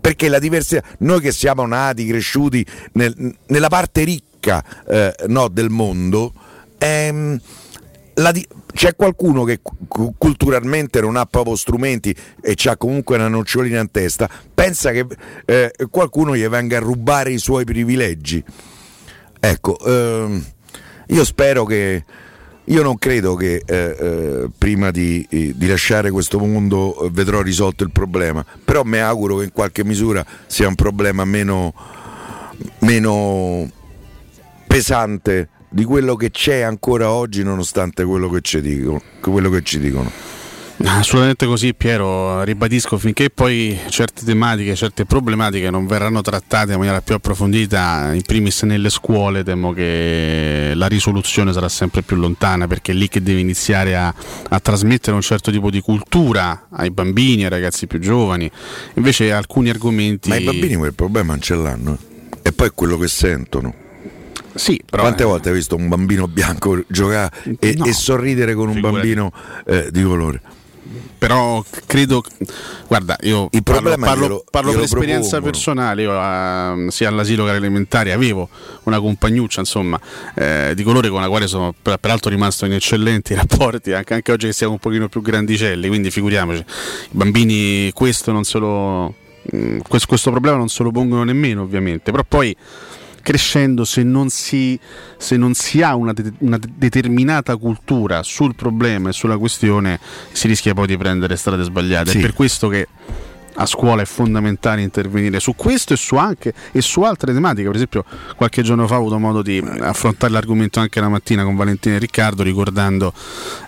Perché 0.00 0.28
la 0.28 0.38
diversità, 0.38 0.82
noi 0.98 1.20
che 1.20 1.32
siamo 1.32 1.66
nati, 1.66 2.06
cresciuti 2.06 2.64
nel, 2.92 3.34
nella 3.46 3.68
parte 3.68 4.04
ricca 4.04 4.64
eh, 4.86 5.14
no, 5.26 5.48
del 5.48 5.70
mondo, 5.70 6.32
ehm, 6.78 7.40
di- 8.32 8.46
c'è 8.72 8.94
qualcuno 8.94 9.44
che 9.44 9.60
cu- 9.62 10.14
culturalmente 10.16 11.00
non 11.00 11.16
ha 11.16 11.26
proprio 11.26 11.56
strumenti 11.56 12.14
e 12.40 12.54
ha 12.66 12.76
comunque 12.76 13.16
una 13.16 13.28
nocciolina 13.28 13.80
in 13.80 13.90
testa, 13.90 14.28
pensa 14.54 14.92
che 14.92 15.06
eh, 15.44 15.72
qualcuno 15.90 16.36
gli 16.36 16.46
venga 16.46 16.76
a 16.76 16.80
rubare 16.80 17.32
i 17.32 17.38
suoi 17.38 17.64
privilegi. 17.64 18.42
Ecco, 19.40 19.78
ehm, 19.84 20.44
io 21.08 21.24
spero 21.24 21.64
che... 21.64 22.04
Io 22.68 22.82
non 22.82 22.98
credo 22.98 23.34
che 23.34 23.62
eh, 23.64 23.96
eh, 23.98 24.50
prima 24.56 24.90
di, 24.90 25.26
eh, 25.30 25.54
di, 25.56 25.66
lasciare 25.66 26.10
questo 26.10 26.38
mondo 26.38 27.00
eh, 27.00 27.08
vedrò 27.10 27.40
risolto 27.40 27.82
il 27.82 27.90
problema, 27.90 28.44
però 28.62 28.82
mi 28.82 28.98
auguro 28.98 29.38
che 29.38 29.44
in 29.44 29.52
qualche 29.52 29.84
misura 29.84 30.24
sia 30.46 30.68
un 30.68 30.74
problema 30.74 31.24
meno, 31.24 31.72
meno 32.80 33.70
pesante 34.66 35.48
di 35.70 35.84
quello 35.84 36.14
che 36.14 36.30
c'è 36.30 36.60
ancora 36.60 37.10
oggi 37.10 37.42
nonostante 37.42 38.04
quello 38.04 38.28
che 38.28 38.42
ci 38.42 38.60
dicono. 38.60 39.00
Quello 39.18 39.48
che 39.48 39.62
ci 39.62 39.78
dicono. 39.78 40.37
Assolutamente 40.84 41.44
così 41.46 41.74
Piero, 41.74 42.44
ribadisco 42.44 42.98
finché 42.98 43.30
poi 43.30 43.76
certe 43.88 44.24
tematiche, 44.24 44.76
certe 44.76 45.04
problematiche 45.06 45.70
non 45.70 45.88
verranno 45.88 46.20
trattate 46.20 46.72
in 46.72 46.78
maniera 46.78 47.00
più 47.00 47.16
approfondita, 47.16 48.12
in 48.14 48.22
primis 48.22 48.62
nelle 48.62 48.88
scuole, 48.88 49.42
temo 49.42 49.72
che 49.72 50.72
la 50.76 50.86
risoluzione 50.86 51.52
sarà 51.52 51.68
sempre 51.68 52.02
più 52.02 52.14
lontana 52.14 52.68
perché 52.68 52.92
è 52.92 52.94
lì 52.94 53.08
che 53.08 53.20
deve 53.20 53.40
iniziare 53.40 53.96
a, 53.96 54.14
a 54.50 54.60
trasmettere 54.60 55.16
un 55.16 55.22
certo 55.22 55.50
tipo 55.50 55.68
di 55.68 55.80
cultura 55.80 56.68
ai 56.70 56.90
bambini, 56.92 57.42
ai 57.42 57.50
ragazzi 57.50 57.88
più 57.88 57.98
giovani. 57.98 58.48
Invece 58.94 59.32
alcuni 59.32 59.70
argomenti... 59.70 60.28
Ma 60.28 60.36
i 60.36 60.44
bambini 60.44 60.76
quel 60.76 60.94
problema 60.94 61.32
non 61.32 61.40
ce 61.40 61.56
l'hanno 61.56 61.98
e 62.40 62.52
poi 62.52 62.68
è 62.68 62.72
quello 62.72 62.96
che 62.98 63.08
sentono. 63.08 63.74
Sì, 64.54 64.80
però, 64.88 65.02
Quante 65.02 65.24
volte 65.24 65.48
hai 65.48 65.56
visto 65.56 65.74
un 65.74 65.88
bambino 65.88 66.28
bianco 66.28 66.84
giocare 66.88 67.30
e, 67.58 67.74
no, 67.76 67.84
e 67.84 67.92
sorridere 67.92 68.54
con 68.54 68.68
un 68.68 68.74
figurati. 68.74 68.96
bambino 68.96 69.32
eh, 69.66 69.88
di 69.90 70.02
colore? 70.02 70.40
Però 71.18 71.62
credo, 71.86 72.22
guarda, 72.86 73.16
io 73.20 73.48
Il 73.50 73.62
parlo, 73.62 73.94
parlo, 73.98 74.22
glielo, 74.22 74.44
parlo 74.50 74.72
per 74.72 74.82
esperienza 74.82 75.40
personale, 75.40 76.02
io 76.02 76.12
uh, 76.12 76.88
sia 76.90 77.08
all'asilo 77.08 77.44
che 77.44 77.50
all'elementare 77.50 78.12
avevo 78.12 78.48
una 78.84 78.98
compagnuccia 78.98 79.60
insomma 79.60 80.00
eh, 80.34 80.72
di 80.74 80.82
colore 80.82 81.10
con 81.10 81.20
la 81.20 81.28
quale 81.28 81.46
sono 81.46 81.74
peraltro 81.82 82.30
rimasto 82.30 82.64
in 82.64 82.72
eccellenti 82.72 83.34
rapporti, 83.36 83.92
anche, 83.92 84.14
anche 84.14 84.32
oggi 84.32 84.46
che 84.46 84.52
siamo 84.52 84.74
un 84.74 84.78
pochino 84.78 85.08
più 85.08 85.20
grandicelli, 85.20 85.88
quindi 85.88 86.10
figuriamoci, 86.10 86.60
i 86.60 86.64
bambini 87.10 87.92
questo 87.92 88.32
non 88.32 88.44
se 88.44 88.58
lo, 88.58 89.14
mm, 89.54 89.80
questo, 89.86 90.06
questo 90.06 90.30
problema 90.30 90.56
non 90.56 90.68
se 90.68 90.82
lo 90.82 90.90
pongono 90.90 91.22
nemmeno 91.24 91.62
ovviamente, 91.62 92.10
però 92.10 92.24
poi 92.26 92.56
crescendo 93.28 93.84
se 93.84 94.02
non 94.02 94.30
si, 94.30 94.80
se 95.18 95.36
non 95.36 95.52
si 95.52 95.82
ha 95.82 95.94
una, 95.94 96.14
de- 96.14 96.32
una, 96.38 96.58
determinata 96.58 97.56
cultura 97.56 98.22
sul 98.22 98.54
problema 98.54 99.10
e 99.10 99.12
sulla 99.12 99.36
questione 99.36 100.00
si 100.32 100.48
rischia 100.48 100.72
poi 100.72 100.86
di 100.86 100.96
prendere 100.96 101.36
strade 101.36 101.62
sbagliate. 101.62 102.12
Sì. 102.12 102.18
È 102.18 102.20
per 102.22 102.32
questo 102.32 102.68
che 102.68 102.88
a 103.60 103.66
scuola 103.66 104.00
è 104.00 104.06
fondamentale 104.06 104.80
intervenire 104.80 105.40
su 105.40 105.54
questo 105.54 105.92
e 105.92 105.96
su, 105.96 106.16
anche, 106.16 106.54
e 106.72 106.80
su 106.80 107.02
altre 107.02 107.34
tematiche. 107.34 107.66
Per 107.66 107.74
esempio, 107.74 108.04
qualche 108.34 108.62
giorno 108.62 108.86
fa 108.86 108.94
ho 108.94 109.00
avuto 109.00 109.18
modo 109.18 109.42
di 109.42 109.62
affrontare 109.80 110.32
l'argomento 110.32 110.80
anche 110.80 110.98
la 110.98 111.10
mattina 111.10 111.44
con 111.44 111.54
Valentina 111.54 111.96
e 111.96 111.98
Riccardo, 111.98 112.42
ricordando 112.42 113.12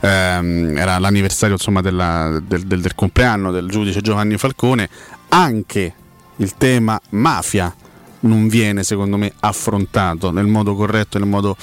ehm, 0.01 0.75
era 0.75 0.99
l'anniversario 0.99 1.57
insomma, 1.57 1.83
della, 1.83 2.41
del, 2.43 2.63
del, 2.63 2.81
del 2.81 2.95
compleanno 2.95 3.51
del 3.51 3.69
giudice 3.69 4.01
Giovanni 4.01 4.39
Falcone, 4.39 4.89
anche 5.29 5.95
il 6.37 6.55
tema 6.57 6.99
mafia 7.11 7.75
non 8.21 8.49
viene 8.49 8.83
secondo 8.83 9.17
me 9.17 9.33
affrontato 9.41 10.31
nel 10.31 10.47
modo 10.47 10.75
corretto, 10.75 11.19
nel 11.19 11.29
modo 11.29 11.57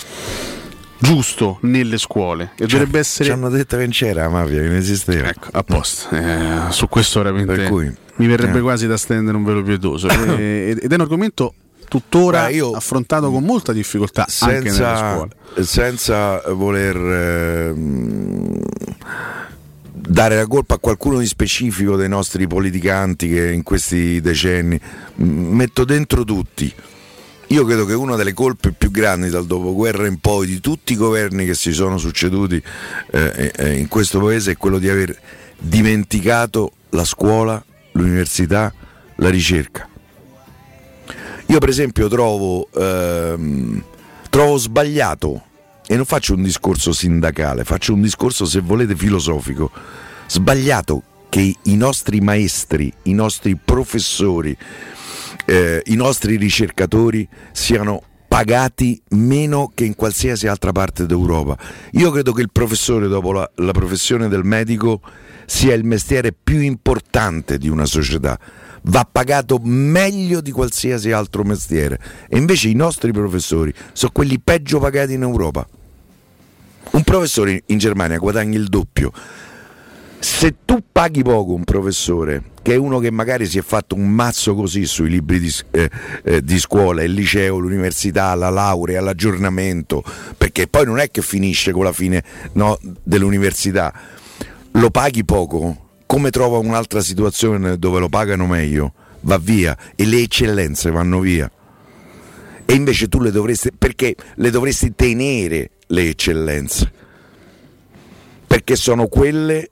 giusto 1.00 1.60
nelle 1.62 1.98
scuole. 1.98 2.52
E 2.56 2.60
cioè, 2.60 2.68
dovrebbe 2.68 3.00
essere 3.00 3.26
ci 3.26 3.32
hanno 3.32 3.50
detto 3.50 3.78
che 3.78 3.84
non 3.84 3.92
c'era 3.92 4.24
la 4.24 4.30
mafia 4.30 4.62
che 4.62 4.68
non 4.68 4.78
esisteva. 4.78 5.30
Ecco 5.30 5.50
a 5.52 5.64
posto. 5.64 6.16
Eh, 6.16 6.72
su 6.72 6.88
questo 6.88 7.22
veramente 7.22 7.68
cui, 7.68 7.94
mi 8.16 8.28
verrebbe 8.28 8.60
eh. 8.60 8.62
quasi 8.62 8.88
da 8.88 8.98
stendere 8.98 9.38
un 9.38 9.44
velo 9.44 9.62
pietoso. 9.64 10.08
Ed 10.10 10.80
è 10.80 10.94
un 10.94 11.02
argomento 11.02 11.54
tuttora 11.88 12.50
io, 12.50 12.72
affrontato 12.72 13.32
con 13.32 13.44
molta 13.44 13.72
difficoltà 13.72 14.26
senza, 14.28 14.56
anche 14.56 14.72
nelle 14.72 14.98
scuole. 14.98 15.64
senza 15.64 16.42
voler 16.54 16.96
eh, 16.98 17.74
dare 20.08 20.36
la 20.36 20.48
colpa 20.48 20.76
a 20.76 20.80
qualcuno 20.80 21.20
di 21.20 21.28
specifico 21.28 21.98
dei 21.98 22.08
nostri 22.08 22.48
politicanti 22.48 23.28
che 23.30 23.52
in 23.52 23.64
questi 23.64 24.22
decenni 24.22 24.80
metto 25.16 25.84
dentro 25.84 26.24
tutti 26.24 26.74
io 27.50 27.66
credo 27.66 27.86
che 27.86 27.94
una 27.94 28.16
delle 28.16 28.34
colpe 28.34 28.74
più 28.74 28.92
grandi 28.92 29.30
dal 29.30 29.46
dopoguerra 29.46 30.06
in 30.06 30.20
poi 30.20 30.48
di 30.48 30.60
tutti 30.60 30.94
i 30.94 30.96
governi 30.98 31.46
che 31.46 31.54
si 31.54 31.72
sono 31.72 31.98
succeduti 31.98 32.62
eh, 33.12 33.54
eh, 33.56 33.78
in 33.78 33.88
questo 33.88 34.20
paese 34.20 34.52
è 34.52 34.58
quello 34.58 34.80
di 34.80 34.90
aver 34.90 35.18
dimenticato 35.58 36.74
la 36.90 37.06
scuola, 37.06 37.64
l'università, 37.94 38.74
la 39.16 39.30
ricerca. 39.30 39.88
Io 41.46 41.60
per 41.60 41.70
esempio 41.70 42.10
trovo, 42.10 42.68
ehm, 42.76 43.82
trovo 44.30 44.58
sbagliato, 44.58 45.44
e 45.88 45.96
non 45.96 46.06
faccio 46.06 46.34
un 46.34 46.44
discorso 46.44 46.92
sindacale, 46.92 47.64
faccio 47.64 47.94
un 47.94 48.02
discorso 48.02 48.46
se 48.46 48.60
volete 48.60 48.96
filosofico, 48.96 49.72
sbagliato 50.28 51.04
che 51.30 51.56
i 51.62 51.76
nostri 51.76 52.20
maestri, 52.20 52.92
i 53.04 53.14
nostri 53.14 53.56
professori, 53.56 54.56
eh, 55.46 55.82
i 55.86 55.96
nostri 55.96 56.36
ricercatori 56.36 57.28
siano 57.52 58.04
pagati 58.28 59.02
meno 59.12 59.72
che 59.74 59.86
in 59.86 59.96
qualsiasi 59.96 60.48
altra 60.48 60.74
parte 60.74 61.06
d'Europa. 61.06 61.58
Io 61.94 62.12
credo 62.12 62.34
che 62.34 62.42
il 62.42 62.52
professore, 62.52 63.08
dopo 63.08 63.32
la, 63.32 63.50
la 63.56 63.72
professione 63.72 64.28
del 64.28 64.44
medico, 64.44 65.02
sia 65.46 65.74
il 65.74 65.86
mestiere 65.86 66.34
più 66.34 66.60
importante 66.60 67.58
di 67.58 67.70
una 67.70 67.86
società. 67.86 68.38
Va 68.88 69.08
pagato 69.10 69.60
meglio 69.64 70.42
di 70.42 70.52
qualsiasi 70.52 71.12
altro 71.12 71.44
mestiere. 71.44 72.00
E 72.28 72.38
invece 72.38 72.70
i 72.70 72.74
nostri 72.74 73.12
professori 73.12 73.74
sono 73.94 74.12
quelli 74.14 74.40
peggio 74.40 74.80
pagati 74.80 75.14
in 75.14 75.22
Europa. 75.22 75.68
Un 76.92 77.04
professore 77.04 77.64
in 77.68 77.78
Germania 77.78 78.18
guadagna 78.18 78.58
il 78.58 78.68
doppio 78.68 79.12
se 80.20 80.56
tu 80.66 80.84
paghi 80.92 81.22
poco 81.22 81.54
un 81.54 81.64
professore, 81.64 82.44
che 82.62 82.74
è 82.74 82.76
uno 82.76 83.00
che 83.00 83.12
magari 83.12 83.46
si 83.46 83.60
è 83.60 83.62
fatto 83.62 83.96
un 83.96 84.10
mazzo 84.10 84.56
così 84.56 84.86
sui 84.86 85.10
libri 85.10 85.40
di, 85.40 85.54
eh, 85.72 85.90
eh, 86.24 86.44
di, 86.44 86.60
scuola, 86.60 87.04
il 87.04 87.14
liceo, 87.14 87.58
l'università, 87.58 88.34
la 88.34 88.50
laurea, 88.50 89.00
l'aggiornamento, 89.02 90.04
perché 90.38 90.68
poi 90.68 90.86
non 90.86 91.00
è 91.00 91.12
che 91.12 91.22
finisce 91.22 91.72
con 91.72 91.84
la 91.84 91.94
fine 91.94 92.24
no, 92.54 92.80
dell'università, 93.04 93.94
lo 94.72 94.90
paghi 94.90 95.24
poco, 95.24 95.87
come 96.08 96.32
trova 96.32 96.58
un'altra 96.58 97.02
situazione 97.02 97.78
dove 97.78 98.00
lo 98.00 98.10
pagano 98.10 98.48
meglio, 98.48 98.94
va 99.22 99.38
via 99.38 99.78
e 99.96 100.06
le 100.06 100.22
eccellenze 100.22 100.90
vanno 100.90 101.20
via. 101.20 101.52
E 102.66 102.74
invece 102.74 103.08
tu 103.08 103.20
le 103.20 103.30
dovresti, 103.30 103.72
perché 103.78 104.16
le 104.36 104.50
dovresti 104.50 104.96
tenere 104.96 105.72
le 105.88 106.10
eccellenze? 106.10 106.92
Perché 108.48 108.76
sono 108.76 109.08
quelle 109.08 109.70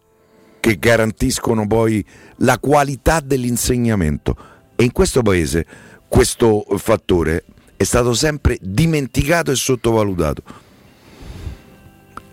che 0.60 0.78
garantiscono 0.78 1.66
poi 1.68 2.06
la 2.38 2.60
qualità 2.60 3.22
dell'insegnamento. 3.22 4.36
E 4.76 4.84
in 4.84 4.92
questo 4.92 5.22
paese 5.22 5.66
questo 6.08 6.66
fattore 6.78 7.46
è 7.78 7.84
stato 7.84 8.14
sempre 8.14 8.58
dimenticato 8.62 9.52
e 9.52 9.56
sottovalutato. 9.56 10.44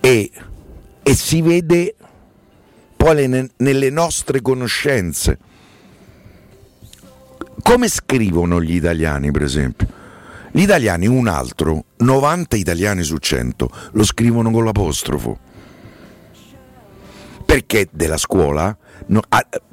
E, 0.01 0.31
e 1.03 1.15
si 1.15 1.41
vede 1.41 1.95
poi 3.03 3.27
ne, 3.27 3.51
nelle 3.57 3.91
nostre 3.91 4.41
conoscenze. 4.41 5.37
Come 7.61 7.89
scrivono 7.89 8.63
gli 8.63 8.77
italiani, 8.77 9.33
per 9.33 9.43
esempio? 9.43 9.89
Gli 10.53 10.61
italiani, 10.61 11.09
un 11.09 11.27
altro, 11.27 11.87
90 11.97 12.55
italiani 12.55 13.03
su 13.03 13.17
100, 13.17 13.71
lo 13.93 14.05
scrivono 14.05 14.53
con 14.53 14.65
l'apostrofo 14.65 15.51
perché 17.45 17.89
della 17.91 18.17
scuola 18.17 18.75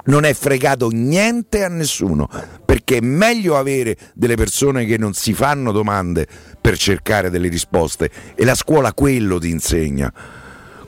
non 0.04 0.24
è 0.24 0.34
fregato 0.34 0.90
niente 0.90 1.64
a 1.64 1.68
nessuno, 1.68 2.28
perché 2.62 2.98
è 2.98 3.00
meglio 3.00 3.56
avere 3.56 3.96
delle 4.12 4.34
persone 4.34 4.84
che 4.84 4.98
non 4.98 5.14
si 5.14 5.32
fanno 5.32 5.72
domande 5.72 6.26
per 6.60 6.76
cercare 6.76 7.30
delle 7.30 7.48
risposte 7.48 8.10
e 8.34 8.44
la 8.44 8.54
scuola 8.54 8.92
quello 8.92 9.38
ti 9.38 9.48
insegna. 9.48 10.12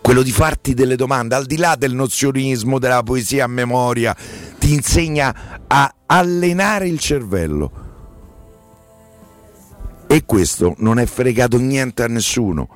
Quello 0.03 0.23
di 0.23 0.33
farti 0.33 0.75
delle 0.75 0.97
domande, 0.97 1.35
al 1.35 1.47
di 1.47 1.57
là 1.57 1.77
del 1.77 1.95
nozionismo, 1.95 2.79
della 2.79 3.03
poesia 3.03 3.45
a 3.45 3.49
memoria, 3.49 4.15
ti 4.59 4.75
insegna 4.75 5.65
a 5.67 5.95
allenare 6.07 6.89
il 6.89 6.99
cervello. 6.99 7.81
E 10.07 10.25
questo 10.27 10.75
non 10.79 10.99
è 10.99 11.07
fregato 11.07 11.57
niente 11.57 12.03
a 12.03 12.09
nessuno 12.09 12.69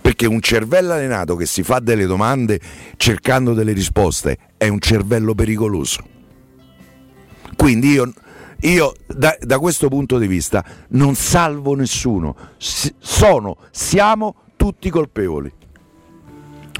perché 0.00 0.26
un 0.26 0.40
cervello 0.40 0.92
allenato 0.92 1.36
che 1.36 1.46
si 1.46 1.62
fa 1.62 1.78
delle 1.78 2.06
domande 2.06 2.60
cercando 2.96 3.54
delle 3.54 3.72
risposte 3.72 4.38
è 4.56 4.68
un 4.68 4.80
cervello 4.80 5.34
pericoloso. 5.34 6.02
Quindi 7.56 7.92
io, 7.92 8.12
io 8.60 8.94
da, 9.06 9.36
da, 9.40 9.58
questo 9.58 9.88
punto 9.88 10.18
di 10.18 10.26
vista 10.26 10.64
non 10.90 11.14
salvo 11.14 11.74
nessuno, 11.74 12.36
sono, 12.58 13.56
siamo 13.70 14.34
tutti 14.56 14.90
colpevoli. 14.90 15.52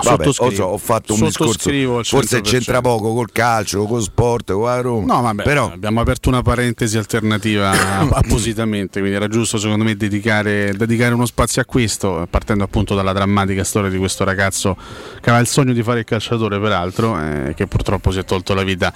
Vabbè, 0.03 0.33
so, 0.33 0.65
ho 0.65 0.79
fatto 0.79 1.15
un 1.15 1.21
discorso. 1.21 1.71
Forse 2.03 2.41
c'entra 2.41 2.81
poco 2.81 3.15
col 3.15 3.31
calcio, 3.31 3.85
con 3.85 3.99
lo 3.99 4.03
sport, 4.03 4.53
con 4.53 4.65
la 4.65 4.81
Roma. 4.81 5.15
No, 5.15 5.23
vabbè, 5.23 5.43
Però... 5.45 5.71
abbiamo 5.73 6.01
aperto 6.01 6.29
una 6.29 6.43
parentesi 6.43 6.99
alternativa 6.99 7.71
appositamente, 8.11 8.99
quindi 8.99 9.17
era 9.17 9.29
giusto 9.29 9.59
secondo 9.59 9.85
me 9.85 9.97
dedicare, 9.97 10.75
dedicare, 10.77 11.15
uno 11.15 11.27
spazio 11.27 11.63
a 11.63 11.65
questo, 11.65 12.27
partendo 12.29 12.65
appunto 12.65 12.95
dalla 12.95 13.13
drammatica 13.13 13.63
storia 13.63 13.89
di 13.89 13.99
questo 13.99 14.25
ragazzo 14.25 14.75
che 14.75 15.31
aveva 15.31 15.39
il 15.39 15.47
sogno 15.47 15.73
di 15.73 15.83
fare 15.83 16.01
il 16.01 16.05
calciatore, 16.05 16.59
peraltro, 16.59 17.19
eh, 17.21 17.55
che 17.55 17.67
purtroppo 17.67 18.11
si 18.11 18.19
è 18.19 18.25
tolto 18.25 18.55
la 18.55 18.63
vita 18.65 18.93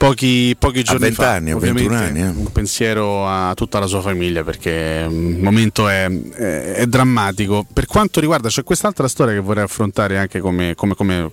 pochi, 0.00 0.56
pochi 0.58 0.82
giorni 0.82 1.02
a 1.02 1.06
20 1.08 1.14
fa. 1.14 1.30
Anni, 1.30 1.52
ovviamente 1.52 1.88
21 1.88 2.06
anni, 2.06 2.20
eh. 2.20 2.28
un 2.28 2.50
pensiero 2.50 3.26
a 3.26 3.52
tutta 3.54 3.78
la 3.78 3.86
sua 3.86 4.00
famiglia 4.00 4.42
perché 4.42 5.06
il 5.06 5.38
momento 5.38 5.88
è, 5.88 6.10
è, 6.10 6.72
è, 6.72 6.86
drammatico. 6.86 7.66
Per 7.70 7.84
quanto 7.84 8.18
riguarda, 8.18 8.48
c'è 8.48 8.64
quest'altra 8.64 9.08
storia 9.08 9.34
che 9.34 9.40
vorrei 9.40 9.64
affrontare 9.64 10.16
anche 10.16 10.40
come, 10.40 10.74
come, 10.74 10.94
come 10.94 11.30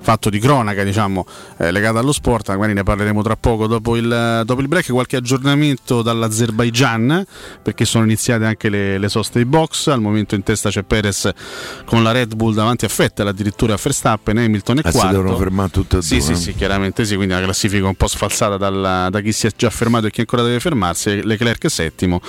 fatto 0.00 0.30
di 0.30 0.38
cronaca, 0.38 0.82
diciamo, 0.82 1.26
eh, 1.58 1.70
legata 1.70 1.98
allo 1.98 2.12
sport, 2.12 2.48
magari 2.48 2.72
ne 2.72 2.82
parleremo 2.82 3.22
tra 3.22 3.36
poco. 3.36 3.66
Dopo 3.66 3.96
il, 3.96 4.42
dopo 4.46 4.60
il 4.62 4.68
break 4.68 4.86
qualche 4.86 5.16
aggiornamento 5.16 6.00
dall'Azerbaijan 6.00 7.24
perché 7.62 7.84
sono 7.84 8.04
iniziate 8.04 8.46
anche 8.46 8.70
le, 8.70 8.96
le 8.96 9.08
soste 9.10 9.38
di 9.38 9.44
box, 9.44 9.88
al 9.88 10.00
momento 10.00 10.34
in 10.34 10.42
testa 10.42 10.70
c'è 10.70 10.82
Perez 10.84 11.30
con 11.84 12.02
la 12.02 12.12
Red 12.12 12.34
Bull 12.34 12.54
davanti 12.54 12.86
a 12.86 12.88
Fettel, 12.88 13.26
addirittura 13.26 13.74
a 13.74 13.78
Verstappen, 13.80 14.38
Hamilton 14.38 14.78
e 14.78 14.80
ah, 14.84 14.90
quarto. 14.90 15.00
si 15.00 15.14
devono 15.14 15.36
fermare 15.36 15.68
tutte 15.68 15.98
e 15.98 16.02
sì, 16.02 16.16
due. 16.16 16.34
Sì, 16.34 16.34
sì, 16.36 16.54
chiaramente 16.54 17.04
sì, 17.04 17.14
quindi 17.16 17.34
la 17.34 17.42
classifica 17.42 17.89
un 17.90 17.96
po' 17.96 18.08
sfalsata 18.08 18.56
dalla, 18.56 19.08
da 19.10 19.20
chi 19.20 19.32
si 19.32 19.46
è 19.46 19.50
già 19.54 19.70
fermato 19.70 20.06
e 20.06 20.10
chi 20.10 20.20
ancora 20.20 20.42
deve 20.42 20.60
fermarsi, 20.60 21.22
Leclerc 21.22 21.70
settimo, 21.70 22.20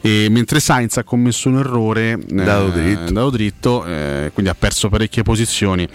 e 0.00 0.28
mentre 0.30 0.60
Sainz 0.60 0.96
ha 0.96 1.04
commesso 1.04 1.48
un 1.48 1.58
errore 1.58 2.18
dato 2.26 2.66
eh, 2.68 2.70
dritto, 2.70 3.12
dato 3.12 3.30
dritto 3.30 3.84
eh, 3.84 4.30
quindi 4.32 4.50
ha 4.50 4.56
perso 4.58 4.88
parecchie 4.88 5.22
posizioni 5.22 5.88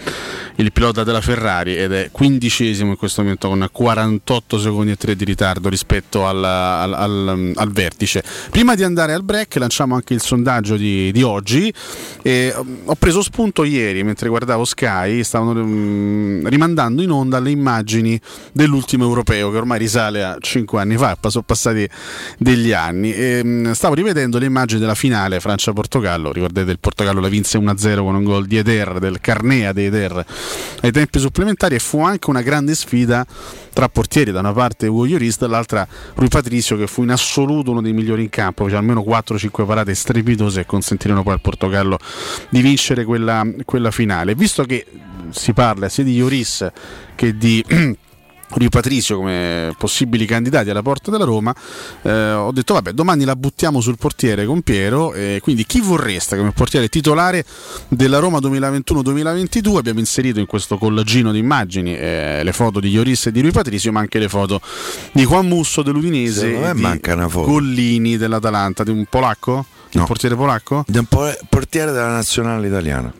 il 0.56 0.72
pilota 0.72 1.04
della 1.04 1.20
Ferrari 1.20 1.76
ed 1.76 1.92
è 1.92 2.08
quindicesimo 2.10 2.90
in 2.90 2.96
questo 2.96 3.22
momento 3.22 3.48
con 3.48 3.66
48 3.70 4.58
secondi 4.58 4.90
e 4.90 4.96
3 4.96 5.14
di 5.14 5.24
ritardo 5.24 5.68
rispetto 5.68 6.26
al, 6.26 6.42
al, 6.42 6.92
al, 6.94 7.52
al 7.54 7.70
vertice. 7.70 8.22
Prima 8.50 8.74
di 8.74 8.82
andare 8.82 9.12
al 9.12 9.22
break 9.22 9.54
lanciamo 9.56 9.94
anche 9.94 10.14
il 10.14 10.20
sondaggio 10.20 10.76
di, 10.76 11.12
di 11.12 11.22
oggi. 11.22 11.72
E, 12.22 12.52
um, 12.56 12.78
ho 12.86 12.94
preso 12.96 13.22
spunto 13.22 13.62
ieri 13.64 14.02
mentre 14.02 14.28
guardavo 14.28 14.64
Sky, 14.64 15.22
stavano 15.22 15.60
um, 15.60 16.48
rimandando 16.48 17.02
in 17.02 17.10
onda 17.10 17.38
le 17.38 17.50
immagini 17.50 18.20
dell'ultimo 18.52 19.04
europeo 19.08 19.50
che 19.50 19.56
ormai 19.56 19.78
risale 19.78 20.22
a 20.22 20.36
5 20.38 20.80
anni 20.80 20.96
fa, 20.96 21.16
sono 21.28 21.44
passati 21.44 21.88
degli 22.38 22.72
anni. 22.72 23.12
E, 23.12 23.40
um, 23.42 23.72
stavo 23.72 23.94
rivedendo 23.94 24.38
le 24.38 24.46
immagini 24.46 24.80
della 24.80 24.94
finale 24.94 25.40
Francia-Portogallo, 25.40 26.32
ricordate 26.32 26.70
il 26.70 26.78
Portogallo 26.78 27.20
la 27.20 27.28
vinse 27.28 27.58
1-0 27.58 27.96
con 27.96 28.14
un 28.14 28.24
gol 28.24 28.46
di 28.46 28.56
Eder, 28.56 28.98
del 28.98 29.20
Carnea 29.20 29.72
di 29.72 29.84
Eder 29.84 30.24
ai 30.80 30.92
tempi 30.92 31.18
supplementari 31.18 31.74
e 31.74 31.78
fu 31.78 32.00
anche 32.00 32.30
una 32.30 32.42
grande 32.42 32.74
sfida 32.74 33.26
tra 33.72 33.88
portieri, 33.88 34.32
da 34.32 34.40
una 34.40 34.52
parte 34.52 34.86
Ugo 34.86 35.06
Lloris, 35.06 35.38
dall'altra 35.38 35.86
Rui 36.14 36.28
Patricio 36.28 36.76
che 36.76 36.86
fu 36.86 37.02
in 37.02 37.10
assoluto 37.10 37.70
uno 37.70 37.80
dei 37.80 37.92
migliori 37.92 38.22
in 38.22 38.28
campo, 38.28 38.64
fece 38.64 38.76
almeno 38.76 39.02
4-5 39.06 39.66
parate 39.66 39.94
strepitose 39.94 40.60
e 40.60 40.66
consentirono 40.66 41.22
poi 41.22 41.34
al 41.34 41.40
Portogallo 41.40 41.98
di 42.48 42.60
vincere 42.60 43.04
quella, 43.04 43.46
quella 43.64 43.90
finale. 43.90 44.34
Visto 44.34 44.64
che 44.64 44.84
si 45.30 45.52
parla 45.52 45.88
sia 45.88 46.04
di 46.04 46.16
Lloris 46.16 46.66
che 47.14 47.36
di 47.36 47.64
di 48.56 48.68
Patrizio 48.68 49.16
come 49.16 49.74
possibili 49.76 50.24
candidati 50.24 50.70
alla 50.70 50.82
porta 50.82 51.10
della 51.10 51.24
Roma, 51.24 51.54
eh, 52.02 52.32
ho 52.32 52.52
detto 52.52 52.74
vabbè 52.74 52.92
domani 52.92 53.24
la 53.24 53.36
buttiamo 53.36 53.80
sul 53.80 53.96
portiere 53.98 54.46
con 54.46 54.62
Piero 54.62 55.12
e 55.12 55.40
quindi 55.42 55.64
chi 55.66 55.80
vorreste 55.80 56.36
come 56.36 56.52
portiere 56.52 56.88
titolare 56.88 57.44
della 57.88 58.18
Roma 58.18 58.38
2021-2022 58.38 59.76
abbiamo 59.76 59.98
inserito 59.98 60.40
in 60.40 60.46
questo 60.46 60.78
collagino 60.78 61.32
di 61.32 61.38
immagini 61.38 61.96
eh, 61.96 62.40
le 62.42 62.52
foto 62.52 62.80
di 62.80 62.88
Ioris 62.88 63.26
e 63.26 63.32
di 63.32 63.40
Rui 63.40 63.52
Patrizio 63.52 63.92
ma 63.92 64.00
anche 64.00 64.18
le 64.18 64.28
foto 64.28 64.60
di 65.12 65.24
Juan 65.24 65.46
Musso 65.46 65.82
dell'Udinese 65.82 66.46
e 66.46 66.72
di. 66.74 66.80
Gollini 67.44 68.16
dell'Atalanta, 68.16 68.84
di 68.84 68.90
un 68.90 69.04
polacco? 69.08 69.64
No. 69.92 70.00
Un 70.00 70.06
portiere 70.06 70.34
polacco? 70.34 70.84
Di 70.86 70.98
un 70.98 71.06
portiere 71.48 71.92
della 71.92 72.10
nazionale 72.10 72.66
italiana 72.66 73.12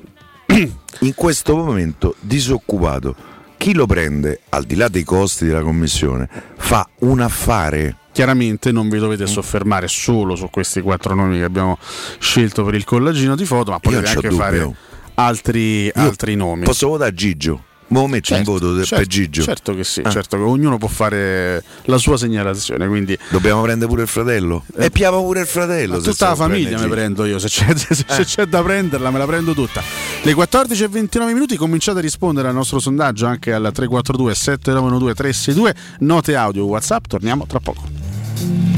in 1.00 1.14
questo 1.14 1.56
momento 1.56 2.14
disoccupato 2.20 3.36
chi 3.58 3.74
lo 3.74 3.86
prende, 3.86 4.40
al 4.50 4.64
di 4.64 4.76
là 4.76 4.88
dei 4.88 5.04
costi 5.04 5.44
della 5.44 5.62
commissione, 5.62 6.28
fa 6.56 6.88
un 7.00 7.20
affare 7.20 7.96
chiaramente 8.18 8.72
non 8.72 8.88
vi 8.88 8.98
dovete 8.98 9.28
soffermare 9.28 9.86
solo 9.86 10.34
su 10.34 10.48
questi 10.50 10.80
quattro 10.80 11.14
nomi 11.14 11.38
che 11.38 11.44
abbiamo 11.44 11.78
scelto 12.18 12.64
per 12.64 12.74
il 12.74 12.82
collagino 12.84 13.36
di 13.36 13.44
foto, 13.44 13.70
ma 13.70 13.78
potete 13.78 14.08
anche 14.08 14.28
dubbio. 14.28 14.36
fare 14.36 14.74
altri, 15.14 15.90
altri 15.94 16.34
nomi. 16.34 16.64
Posso 16.64 16.88
votare 16.88 17.14
Gigio? 17.14 17.64
Mo 17.88 18.06
metto 18.06 18.34
certo, 18.34 18.52
un 18.52 18.58
voto 18.58 18.76
certo, 18.78 18.96
per 18.96 19.06
Gigio. 19.06 19.42
Certo 19.42 19.74
che 19.74 19.84
sì, 19.84 20.00
ah. 20.04 20.10
certo 20.10 20.36
che 20.36 20.42
ognuno 20.42 20.76
può 20.78 20.88
fare 20.88 21.62
la 21.84 21.98
sua 21.98 22.16
segnalazione. 22.16 22.86
Quindi... 22.86 23.16
Dobbiamo 23.30 23.62
prendere 23.62 23.88
pure 23.88 24.02
il 24.02 24.08
fratello. 24.08 24.64
Eh, 24.76 24.86
e 24.86 24.90
piamo 24.90 25.22
pure 25.22 25.40
il 25.40 25.46
fratello. 25.46 26.00
tutta 26.00 26.28
la 26.28 26.34
famiglia 26.34 26.78
mi 26.78 26.88
prendo 26.88 27.24
io. 27.24 27.38
Se 27.38 27.48
c'è, 27.48 27.74
se 27.76 28.04
eh. 28.08 28.24
c'è, 28.24 28.46
da 28.46 28.62
prenderla, 28.62 29.10
me 29.10 29.18
la 29.18 29.26
prendo 29.26 29.54
tutta. 29.54 29.82
Le 30.22 30.34
14 30.34 30.82
e 30.82 30.88
29 30.88 31.32
minuti 31.32 31.56
cominciate 31.56 31.98
a 31.98 32.02
rispondere 32.02 32.48
al 32.48 32.54
nostro 32.54 32.78
sondaggio 32.78 33.26
anche 33.26 33.52
al 33.52 33.70
342 33.72 34.34
792 34.34 35.14
362. 35.14 35.74
Note 36.00 36.34
audio, 36.34 36.64
WhatsApp. 36.64 37.06
Torniamo 37.06 37.46
tra 37.46 37.60
poco. 37.60 38.77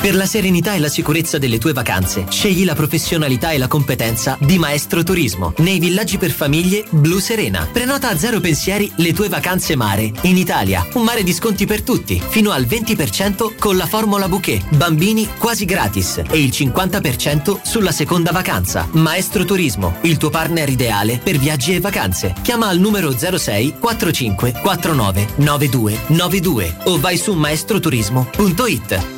Per 0.00 0.14
la 0.14 0.26
serenità 0.26 0.74
e 0.74 0.78
la 0.78 0.88
sicurezza 0.88 1.38
delle 1.38 1.58
tue 1.58 1.72
vacanze, 1.72 2.26
scegli 2.30 2.64
la 2.64 2.76
professionalità 2.76 3.50
e 3.50 3.58
la 3.58 3.66
competenza 3.66 4.38
di 4.40 4.56
Maestro 4.56 5.02
Turismo 5.02 5.52
nei 5.58 5.80
villaggi 5.80 6.18
per 6.18 6.30
famiglie 6.30 6.84
Blu 6.88 7.18
Serena. 7.18 7.68
Prenota 7.70 8.08
a 8.08 8.16
zero 8.16 8.38
pensieri 8.38 8.90
le 8.96 9.12
tue 9.12 9.28
vacanze 9.28 9.74
mare 9.74 10.10
in 10.22 10.36
Italia. 10.36 10.86
Un 10.94 11.02
mare 11.02 11.24
di 11.24 11.32
sconti 11.32 11.66
per 11.66 11.82
tutti, 11.82 12.22
fino 12.26 12.52
al 12.52 12.64
20% 12.64 13.58
con 13.58 13.76
la 13.76 13.86
formula 13.86 14.28
bouquet. 14.28 14.64
Bambini 14.76 15.28
quasi 15.36 15.64
gratis 15.64 16.22
e 16.30 16.38
il 16.38 16.50
50% 16.50 17.60
sulla 17.64 17.92
seconda 17.92 18.30
vacanza. 18.30 18.88
Maestro 18.92 19.44
Turismo, 19.44 19.96
il 20.02 20.16
tuo 20.16 20.30
partner 20.30 20.68
ideale 20.68 21.18
per 21.18 21.38
viaggi 21.38 21.74
e 21.74 21.80
vacanze. 21.80 22.34
Chiama 22.42 22.68
al 22.68 22.78
numero 22.78 23.10
06 23.18 23.74
45 23.80 24.52
49 24.62 25.26
92 25.36 25.98
92 26.06 26.76
o 26.84 27.00
vai 27.00 27.16
su 27.18 27.34
maestroturismo.it. 27.34 29.17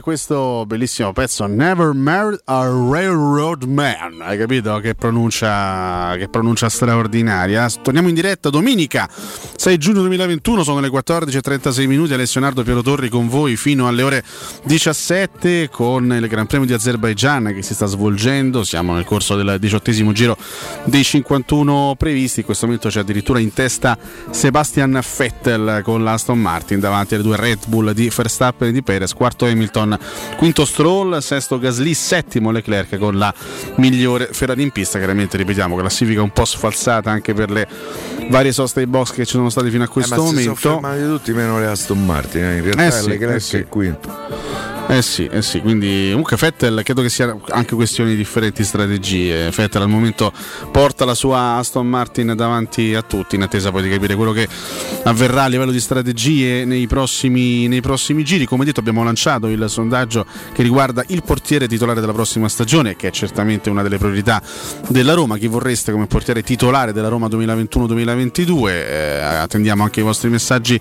Questo 0.00 0.64
bellissimo 0.66 1.12
pezzo 1.12 1.46
Never 1.46 1.92
Married 1.92 2.40
a 2.44 2.62
Railroad 2.62 3.64
Man. 3.64 4.20
Hai 4.22 4.38
capito? 4.38 4.78
Che 4.78 4.94
pronuncia, 4.94 6.14
che 6.16 6.28
pronuncia 6.28 6.68
straordinaria. 6.68 7.68
Torniamo 7.82 8.08
in 8.08 8.14
diretta 8.14 8.50
domenica 8.50 9.08
6 9.60 9.76
giugno 9.76 10.00
2021, 10.00 10.64
sono 10.64 10.80
le 10.80 10.88
14.36 10.88 11.86
minuti. 11.86 12.14
Alessio 12.14 12.40
Nardo 12.40 12.62
Piero 12.62 12.80
Torri 12.80 13.10
con 13.10 13.28
voi 13.28 13.56
fino 13.56 13.88
alle 13.88 14.00
ore 14.00 14.24
17 14.64 15.68
con 15.70 16.10
il 16.18 16.26
Gran 16.28 16.46
Premio 16.46 16.66
di 16.66 16.72
Azerbaijan 16.72 17.52
che 17.52 17.60
si 17.60 17.74
sta 17.74 17.84
svolgendo. 17.84 18.64
Siamo 18.64 18.94
nel 18.94 19.04
corso 19.04 19.36
del 19.36 19.58
diciottesimo 19.60 20.12
giro 20.12 20.38
dei 20.84 21.04
51 21.04 21.94
previsti. 21.98 22.40
In 22.40 22.46
questo 22.46 22.64
momento 22.64 22.88
c'è 22.88 23.00
addirittura 23.00 23.38
in 23.38 23.52
testa 23.52 23.98
Sebastian 24.30 24.98
Vettel 25.18 25.82
con 25.84 26.02
l'Aston 26.02 26.40
Martin 26.40 26.80
davanti 26.80 27.12
alle 27.12 27.22
due 27.22 27.36
Red 27.36 27.66
Bull 27.66 27.90
di 27.90 28.08
Verstappen 28.08 28.68
e 28.68 28.72
di 28.72 28.82
Perez, 28.82 29.12
quarto 29.12 29.44
Hamilton, 29.44 29.98
quinto 30.38 30.64
Stroll, 30.64 31.18
sesto 31.18 31.58
Gasly, 31.58 31.92
settimo 31.92 32.50
Leclerc 32.50 32.96
con 32.96 33.18
la 33.18 33.30
migliore 33.74 34.30
Ferrari 34.32 34.62
in 34.62 34.70
pista. 34.70 34.96
Chiaramente 34.96 35.36
ripetiamo, 35.36 35.76
classifica 35.76 36.22
un 36.22 36.30
po' 36.30 36.46
sfalsata 36.46 37.10
anche 37.10 37.34
per 37.34 37.50
le 37.50 37.68
varie 38.30 38.52
soste 38.52 38.80
ai 38.80 38.86
box 38.86 39.12
che 39.12 39.26
ci 39.26 39.32
sono 39.32 39.48
state 39.50 39.70
fino 39.70 39.84
a 39.84 39.88
questo 39.88 40.14
eh, 40.14 40.16
ma 40.16 40.22
momento. 40.24 40.54
Si 40.54 40.60
sono 40.60 40.80
fermati 40.80 41.02
tutti 41.04 41.32
meno 41.32 41.58
le 41.58 41.66
Aston 41.66 42.04
Martin, 42.04 42.42
eh. 42.44 42.56
in 42.56 42.62
realtà 42.62 42.86
Eh 42.86 42.90
sì, 42.90 43.08
Leclerc 43.08 43.36
eh 43.36 43.40
sì. 43.40 43.56
è 43.56 43.66
quinto. 43.66 44.58
Eh 44.90 45.02
sì, 45.02 45.26
eh 45.26 45.40
sì, 45.40 45.60
quindi 45.60 46.08
comunque 46.08 46.36
Vettel 46.36 46.80
credo 46.82 47.00
che 47.00 47.08
sia 47.08 47.36
anche 47.50 47.76
questione 47.76 48.10
di 48.10 48.16
differenti 48.16 48.64
strategie. 48.64 49.48
Vettel 49.50 49.82
al 49.82 49.88
momento 49.88 50.32
porta 50.72 51.04
la 51.04 51.14
sua 51.14 51.58
Aston 51.58 51.86
Martin 51.86 52.32
davanti 52.34 52.92
a 52.96 53.02
tutti 53.02 53.36
in 53.36 53.42
attesa 53.42 53.70
poi 53.70 53.82
di 53.84 53.88
capire 53.88 54.16
quello 54.16 54.32
che 54.32 54.48
avverrà 55.04 55.44
a 55.44 55.46
livello 55.46 55.70
di 55.70 55.78
strategie 55.78 56.64
nei 56.64 56.88
prossimi, 56.88 57.68
nei 57.68 57.80
prossimi 57.80 58.24
giri. 58.24 58.46
Come 58.46 58.64
detto 58.64 58.80
abbiamo 58.80 59.04
lanciato 59.04 59.46
il 59.46 59.64
sondaggio 59.68 60.26
che 60.52 60.62
riguarda 60.64 61.04
il 61.06 61.22
portiere 61.22 61.68
titolare 61.68 62.00
della 62.00 62.12
prossima 62.12 62.48
stagione, 62.48 62.96
che 62.96 63.08
è 63.08 63.10
certamente 63.12 63.70
una 63.70 63.82
delle 63.82 63.96
priorità 63.96 64.42
della 64.88 65.14
Roma. 65.14 65.38
Chi 65.38 65.46
vorreste 65.46 65.92
come 65.92 66.08
portiere 66.08 66.42
titolare 66.42 66.92
della 66.92 67.06
Roma 67.06 67.28
2021-2022? 67.28 68.68
Eh, 68.70 69.39
attendiamo 69.42 69.82
anche 69.82 70.00
i 70.00 70.02
vostri 70.02 70.28
messaggi 70.30 70.80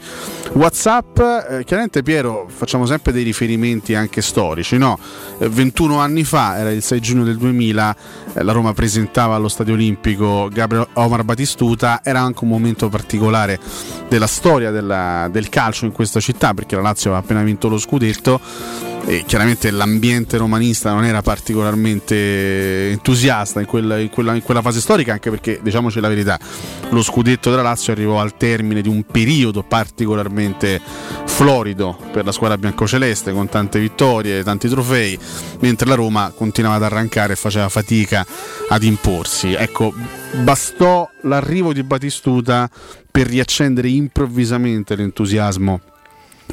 WhatsApp. 0.54 1.20
Eh, 1.20 1.64
chiaramente 1.66 2.04
Piero 2.04 2.48
facciamo 2.54 2.86
sempre 2.86 3.12
dei 3.12 3.24
riferimenti 3.24 3.96
anche 3.96 4.22
storici, 4.22 4.78
no? 4.78 4.98
Eh, 5.40 5.48
21 5.50 6.00
anni 6.00 6.24
fa, 6.24 6.58
era 6.58 6.72
il 6.72 6.82
6 6.84 7.00
giugno 7.00 7.24
del 7.24 7.38
2000, 7.38 7.96
eh, 8.34 8.44
la 8.44 8.52
Roma 8.52 8.74
presentava 8.74 9.36
allo 9.36 9.48
Stadio 9.50 9.74
Olimpico 9.74 10.50
Gabriel 10.52 10.88
Omar 10.94 11.24
Batistuta, 11.24 12.02
era 12.04 12.20
anche 12.20 12.44
un 12.44 12.50
momento 12.50 12.90
particolare 12.90 13.60
della 14.08 14.28
storia 14.28 14.72
della- 14.72 15.28
del 15.32 15.50
calcio 15.50 15.86
in 15.86 15.92
questa 15.92 16.20
città 16.20 16.54
perché 16.54 16.76
la 16.76 16.82
Lazio 16.82 17.12
aveva 17.12 17.24
appena 17.26 17.44
vinto 17.44 17.68
lo 17.70 17.78
scudetto 17.78 18.40
e 19.06 19.24
chiaramente 19.26 19.72
l'ambiente 19.72 20.38
romanista 20.38 20.92
non 20.94 21.06
era 21.06 21.22
particolarmente 21.22 22.90
entusiasta 22.92 23.60
in 23.60 23.66
quella, 23.66 23.98
in 23.98 24.10
quella- 24.10 24.34
in 24.34 24.44
quella 24.44 24.62
fase 24.62 24.80
storica 24.82 25.14
anche 25.14 25.30
perché 25.30 25.60
diciamoci 25.62 26.00
la 26.00 26.08
verità 26.08 26.40
lo 26.90 27.02
scudetto 27.02 27.50
della 27.50 27.62
Lazio 27.62 27.94
arrivò 27.94 28.20
al 28.20 28.36
termine 28.36 28.49
di 28.58 28.90
un 28.90 29.04
periodo 29.04 29.64
particolarmente 29.64 30.82
florido 31.26 31.98
per 32.12 32.26
la 32.26 32.32
squadra 32.32 32.58
biancoceleste 32.58 33.32
con 33.32 33.48
tante 33.48 33.80
vittorie, 33.80 34.44
tanti 34.44 34.68
trofei 34.68 35.18
mentre 35.60 35.88
la 35.88 35.96
Roma 35.96 36.34
continuava 36.36 36.78
ad 36.78 36.84
arrancare 36.92 37.34
e 37.34 37.36
faceva 37.36 37.70
fatica 37.70 38.26
ad 38.70 38.84
imporsi. 38.84 39.54
Ecco 39.54 39.94
bastò 40.42 41.08
l'arrivo 41.22 41.74
di 41.74 41.84
Batistuta 41.84 42.70
per 43.12 43.28
riaccendere 43.28 43.88
improvvisamente 43.90 44.96
l'entusiasmo 44.96 45.82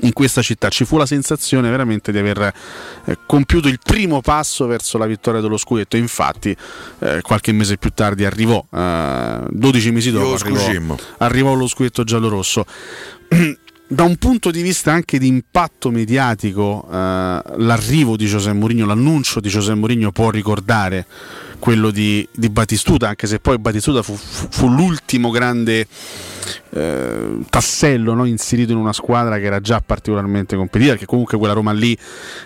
in 0.02 0.12
questa 0.12 0.42
città. 0.42 0.68
Ci 0.68 0.84
fu 0.84 0.96
la 0.96 1.06
sensazione 1.06 1.70
veramente 1.70 2.12
di 2.12 2.18
aver 2.18 2.52
eh, 3.04 3.18
compiuto 3.26 3.68
il 3.68 3.78
primo 3.82 4.20
passo 4.20 4.66
verso 4.66 4.98
la 4.98 5.06
vittoria 5.06 5.40
dello 5.40 5.56
scudetto. 5.56 5.96
Infatti 5.96 6.56
eh, 7.00 7.20
qualche 7.22 7.52
mese 7.52 7.76
più 7.76 7.90
tardi 7.90 8.24
arrivò 8.24 8.64
eh, 8.72 9.40
12 9.48 9.90
mesi 9.90 10.10
dopo 10.10 10.34
arrivò, 10.34 10.96
arrivò 11.18 11.54
lo 11.54 11.66
scudetto 11.66 12.04
giallorosso. 12.04 12.64
Da 13.88 14.02
un 14.02 14.16
punto 14.16 14.50
di 14.50 14.62
vista 14.62 14.90
anche 14.90 15.16
di 15.16 15.28
impatto 15.28 15.92
mediatico 15.92 16.88
eh, 16.90 16.94
l'arrivo 16.94 18.16
di 18.16 18.26
José 18.26 18.52
Mourinho 18.52 18.84
l'annuncio 18.84 19.38
di 19.38 19.48
José 19.48 19.74
Mourinho 19.74 20.10
può 20.10 20.30
ricordare 20.30 21.06
quello 21.60 21.92
di, 21.92 22.26
di 22.32 22.48
Batistuta 22.48 23.06
anche 23.06 23.28
se 23.28 23.38
poi 23.38 23.58
Batistuta 23.58 24.02
fu, 24.02 24.16
fu- 24.16 24.48
fu 24.50 24.68
l'ultimo 24.68 25.30
grande 25.30 25.86
eh, 26.70 27.38
tassello 27.48 28.14
no, 28.14 28.24
inserito 28.24 28.72
in 28.72 28.78
una 28.78 28.92
squadra 28.92 29.38
che 29.38 29.44
era 29.44 29.60
già 29.60 29.80
particolarmente 29.80 30.56
competitiva, 30.56 30.92
perché 30.92 31.06
comunque 31.06 31.38
quella 31.38 31.52
Roma 31.52 31.72
lì 31.72 31.96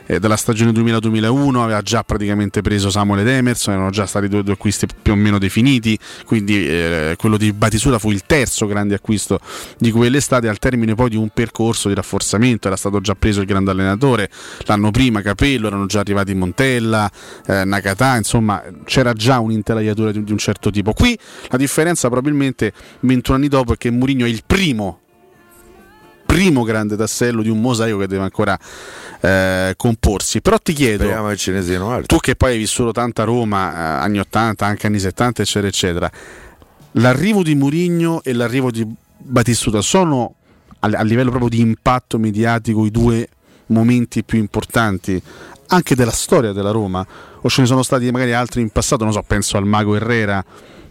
eh, 0.06 0.18
della 0.18 0.36
stagione 0.36 0.72
2000-2001 0.72 1.56
aveva 1.56 1.82
già 1.82 2.02
praticamente 2.02 2.60
preso 2.60 2.90
Samuel 2.90 3.20
ed 3.20 3.28
Emerson, 3.28 3.74
erano 3.74 3.90
già 3.90 4.06
stati 4.06 4.28
due, 4.28 4.42
due 4.42 4.54
acquisti 4.54 4.86
più 5.00 5.12
o 5.12 5.16
meno 5.16 5.38
definiti, 5.38 5.98
quindi 6.24 6.66
eh, 6.66 7.14
quello 7.18 7.36
di 7.36 7.52
Batisura 7.52 7.98
fu 7.98 8.10
il 8.10 8.24
terzo 8.24 8.66
grande 8.66 8.94
acquisto 8.94 9.40
di 9.78 9.90
quell'estate 9.90 10.48
al 10.48 10.58
termine 10.58 10.94
poi 10.94 11.10
di 11.10 11.16
un 11.16 11.28
percorso 11.30 11.88
di 11.88 11.94
rafforzamento, 11.94 12.66
era 12.66 12.76
stato 12.76 13.00
già 13.00 13.14
preso 13.14 13.40
il 13.40 13.46
grande 13.46 13.70
allenatore, 13.70 14.30
l'anno 14.64 14.90
prima 14.90 15.22
Capello, 15.22 15.66
erano 15.66 15.86
già 15.86 16.00
arrivati 16.00 16.34
Montella, 16.34 17.10
eh, 17.46 17.64
Nakata, 17.64 18.16
insomma 18.16 18.62
c'era 18.84 19.12
già 19.12 19.38
un'intelaiatura 19.38 20.12
di, 20.12 20.24
di 20.24 20.32
un 20.32 20.38
certo 20.38 20.70
tipo. 20.70 20.92
Qui 20.92 21.18
la 21.48 21.56
differenza 21.56 22.08
probabilmente 22.08 22.72
21 23.00 23.36
anni 23.36 23.48
dopo 23.48 23.74
è 23.74 23.76
che 23.76 23.90
Mourinho 23.90 24.19
è 24.24 24.28
il 24.28 24.42
primo 24.46 25.00
primo 26.30 26.62
grande 26.62 26.96
tassello 26.96 27.42
di 27.42 27.48
un 27.48 27.60
mosaico 27.60 27.98
che 27.98 28.06
deve 28.06 28.22
ancora 28.22 28.56
eh, 29.20 29.74
comporsi. 29.76 30.40
Però 30.40 30.58
ti 30.58 30.72
chiedo, 30.72 31.04
tu 32.06 32.18
che 32.18 32.36
poi 32.36 32.52
hai 32.52 32.58
vissuto 32.58 32.92
tanta 32.92 33.24
Roma, 33.24 33.72
eh, 33.72 34.04
anni 34.04 34.20
80, 34.20 34.64
anche 34.64 34.86
anni 34.86 35.00
70, 35.00 35.42
eccetera, 35.42 35.66
eccetera, 35.66 36.10
l'arrivo 36.92 37.42
di 37.42 37.56
Mourinho 37.56 38.22
e 38.22 38.32
l'arrivo 38.32 38.70
di 38.70 38.86
Batistuta 39.22 39.82
sono 39.82 40.34
a, 40.78 40.88
a 40.88 41.02
livello 41.02 41.30
proprio 41.30 41.50
di 41.50 41.60
impatto 41.60 42.16
mediatico 42.16 42.86
i 42.86 42.90
due 42.92 43.28
momenti 43.66 44.22
più 44.22 44.38
importanti 44.38 45.20
anche 45.66 45.94
della 45.94 46.10
storia 46.10 46.52
della 46.52 46.70
Roma? 46.70 47.04
O 47.42 47.48
ce 47.48 47.62
ne 47.62 47.66
sono 47.66 47.82
stati 47.82 48.10
magari 48.10 48.32
altri 48.32 48.60
in 48.60 48.70
passato? 48.70 49.04
Non 49.04 49.12
so, 49.12 49.22
penso 49.26 49.56
al 49.56 49.66
Mago 49.66 49.96
Herrera 49.96 50.44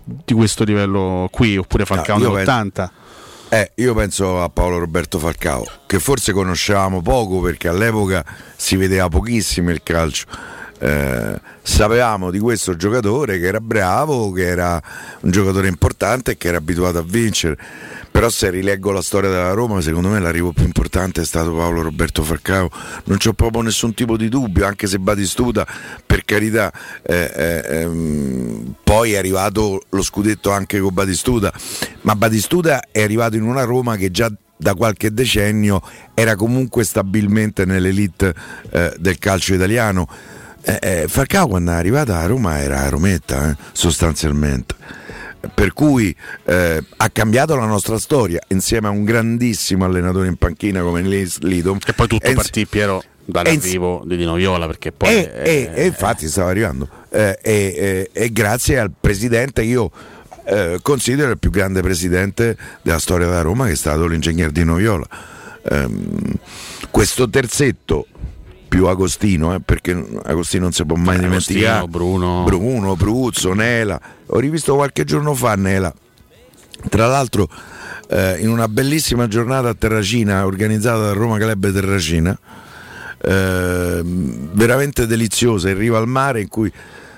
di 0.04 0.34
questo 0.34 0.64
livello 0.64 1.28
qui, 1.32 1.58
oppure 1.58 1.86
Falcao 1.86 2.18
No, 2.18 2.24
io 2.26 2.34
nell'80. 2.34 2.90
Eh, 3.52 3.72
io 3.76 3.96
penso 3.96 4.44
a 4.44 4.50
Paolo 4.50 4.78
Roberto 4.78 5.18
Falcao, 5.18 5.66
che 5.88 5.98
forse 6.00 6.34
conoscevamo 6.34 7.02
poco 7.02 7.40
perché 7.42 7.68
all'epoca 7.68 8.24
si 8.56 8.76
vedeva 8.76 9.10
pochissimo 9.10 9.72
il 9.72 9.82
calcio. 9.82 10.28
Eh, 10.82 11.42
sapevamo 11.62 12.32
di 12.32 12.40
questo 12.40 12.76
giocatore 12.76 13.38
che 13.38 13.48
era 13.48 13.60
bravo, 13.60 14.32
che 14.32 14.48
era 14.48 14.82
un 15.22 15.30
giocatore 15.30 15.68
importante 15.68 16.32
e 16.32 16.38
che 16.38 16.48
era 16.48 16.58
abituato 16.58 17.00
a 17.00 17.04
vincere. 17.06 17.58
Però 18.12 18.30
se 18.30 18.50
rileggo 18.50 18.92
la 18.92 19.02
storia 19.02 19.30
della 19.30 19.52
Roma, 19.52 19.82
secondo 19.82 20.10
me 20.10 20.20
l'arrivo 20.20 20.52
più 20.52 20.64
importante 20.64 21.22
è 21.22 21.26
stato 21.26 21.54
Paolo 21.54 21.82
Roberto 21.82 22.24
Falcao. 22.24 22.70
Non 23.06 23.18
c'ho 23.18 23.34
proprio 23.34 23.62
nessun 23.62 23.94
tipo 23.94 24.18
di 24.18 24.30
dubbio, 24.30 24.66
anche 24.66 24.88
se 24.88 25.00
Batistuta, 25.00 25.66
per 26.06 26.26
carità, 26.26 26.72
eh, 27.04 27.32
eh, 27.36 27.82
ehm, 27.82 28.74
poi 28.84 29.14
è 29.14 29.18
arrivato 29.18 29.84
lo 29.90 30.02
scudetto 30.02 30.52
anche 30.52 30.80
con 30.80 30.94
Batistuta, 30.94 31.54
ma 32.02 32.16
Batistuta 32.16 32.82
è 32.92 33.04
arrivato 33.04 33.36
in 33.36 33.44
una 33.44 33.64
Roma 33.64 33.96
che 33.96 34.12
già 34.12 34.32
da 34.58 34.74
qualche 34.74 35.14
decennio 35.14 35.82
era 36.14 36.36
comunque 36.36 36.84
stabilmente 36.84 37.64
nell'elite 37.64 38.34
eh, 38.72 38.94
del 38.98 39.18
calcio 39.18 39.54
italiano. 39.54 40.08
Eh, 40.62 40.80
eh, 40.82 41.06
Falcao 41.08 41.48
quando 41.48 41.72
è 41.72 41.76
arrivata 41.76 42.20
a 42.20 42.26
Roma 42.26 42.60
era 42.60 42.82
a 42.82 42.90
Rometta, 42.90 43.50
eh, 43.50 43.56
sostanzialmente. 43.72 44.76
Per 45.54 45.72
cui 45.72 46.14
eh, 46.46 46.84
ha 46.98 47.10
cambiato 47.10 47.56
la 47.56 47.66
nostra 47.66 47.98
storia 47.98 48.42
insieme 48.50 48.88
a 48.88 48.90
un 48.90 49.06
grandissimo 49.06 49.86
allenatore 49.86 50.28
in 50.28 50.36
panchina 50.36 50.82
come 50.82 51.02
Lidom. 51.02 51.78
E 51.86 51.94
poi 51.94 52.08
tutto 52.08 52.26
E 52.26 52.34
partì 52.34 52.66
Piero 52.66 53.02
dall'arrivo 53.24 54.04
di 54.06 54.18
Dino 54.18 54.34
Viola 54.34 54.66
perché 54.66 54.92
poi 54.92 55.10
e, 55.14 55.32
e- 55.44 55.72
e 55.74 55.86
infatti 55.86 56.28
stava 56.28 56.50
arrivando. 56.50 56.90
Eh, 57.10 58.10
e 58.12 58.32
grazie 58.34 58.80
al 58.80 58.92
presidente, 59.00 59.62
io 59.62 59.92
eh, 60.50 60.80
considero 60.82 61.32
il 61.32 61.38
più 61.38 61.52
grande 61.52 61.82
presidente 61.82 62.58
della 62.82 63.00
storia 63.00 63.28
della 63.28 63.42
Roma, 63.42 63.66
che 63.68 63.74
è 63.74 63.76
stato 63.76 64.08
l'ingegner 64.08 64.52
Dino 64.52 64.76
Viola. 64.76 65.08
Ehm, 65.70 66.34
questo 66.90 67.30
terzetto 67.30 68.08
più 68.70 68.86
Agostino, 68.86 69.54
eh, 69.54 69.60
perché 69.60 69.92
Agostino 70.24 70.64
non 70.64 70.72
si 70.72 70.86
può 70.86 70.96
mai 70.96 71.18
Eh, 71.18 71.22
dimenticare. 71.22 71.88
Bruno. 71.88 72.44
Bruno, 72.46 72.96
Bruzzo, 72.96 73.54
Nela. 73.54 74.00
Ho 74.28 74.40
rivisto 74.40 74.76
qualche 74.76 75.04
giorno 75.04 75.34
fa 75.34 75.56
Nela. 75.56 75.94
Tra 76.88 77.08
l'altro, 77.08 77.50
eh, 78.08 78.38
in 78.40 78.48
una 78.50 78.70
bellissima 78.70 79.28
giornata 79.28 79.70
a 79.70 79.74
Terracina 79.74 80.46
organizzata 80.46 81.00
da 81.02 81.12
Roma 81.14 81.38
Club 81.38 81.74
Terracina, 81.74 82.40
eh, 83.22 84.02
veramente 84.04 85.06
deliziosa 85.06 85.70
in 85.70 85.78
riva 85.78 85.98
al 85.98 86.08
mare 86.08 86.40
in 86.42 86.48
cui 86.48 86.72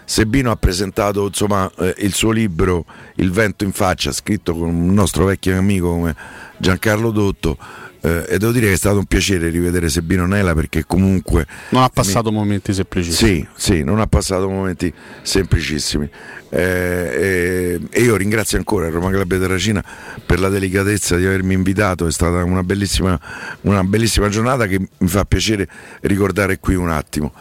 Sebino 0.03 0.51
ha 0.51 0.55
presentato 0.57 1.27
insomma, 1.27 1.71
eh, 1.77 1.93
il 1.99 2.13
suo 2.13 2.31
libro 2.31 2.85
Il 3.17 3.31
vento 3.31 3.63
in 3.63 3.71
faccia, 3.71 4.11
scritto 4.11 4.53
con 4.53 4.67
un 4.67 4.93
nostro 4.93 5.25
vecchio 5.25 5.57
amico 5.57 5.89
come 5.89 6.15
Giancarlo 6.57 7.11
Dotto. 7.11 7.57
Eh, 8.03 8.25
e 8.29 8.37
devo 8.39 8.51
dire 8.51 8.65
che 8.65 8.73
è 8.73 8.77
stato 8.77 8.97
un 8.97 9.05
piacere 9.05 9.49
rivedere 9.49 9.87
Sebino 9.87 10.25
Nela 10.25 10.55
perché 10.55 10.85
comunque 10.87 11.45
non 11.69 11.83
ha 11.83 11.89
passato 11.89 12.31
mi... 12.31 12.37
momenti 12.37 12.73
semplicissimi. 12.73 13.47
Sì, 13.55 13.73
sì, 13.73 13.83
non 13.83 13.99
ha 13.99 14.07
passato 14.07 14.49
momenti 14.49 14.91
semplicissimi. 15.21 16.09
Eh, 16.49 17.79
e 17.89 18.01
io 18.01 18.15
ringrazio 18.15 18.57
ancora 18.57 18.89
Roma 18.89 19.11
Club 19.11 19.39
Terracina 19.39 19.83
per 20.25 20.39
la 20.39 20.49
delicatezza 20.49 21.15
di 21.15 21.25
avermi 21.25 21.53
invitato, 21.53 22.07
è 22.07 22.11
stata 22.11 22.43
una 22.43 22.63
bellissima, 22.63 23.19
una 23.61 23.83
bellissima 23.83 24.29
giornata 24.29 24.65
che 24.65 24.79
mi 24.79 25.07
fa 25.07 25.23
piacere 25.23 25.67
ricordare 26.01 26.59
qui 26.59 26.73
un 26.73 26.89
attimo. 26.89 27.31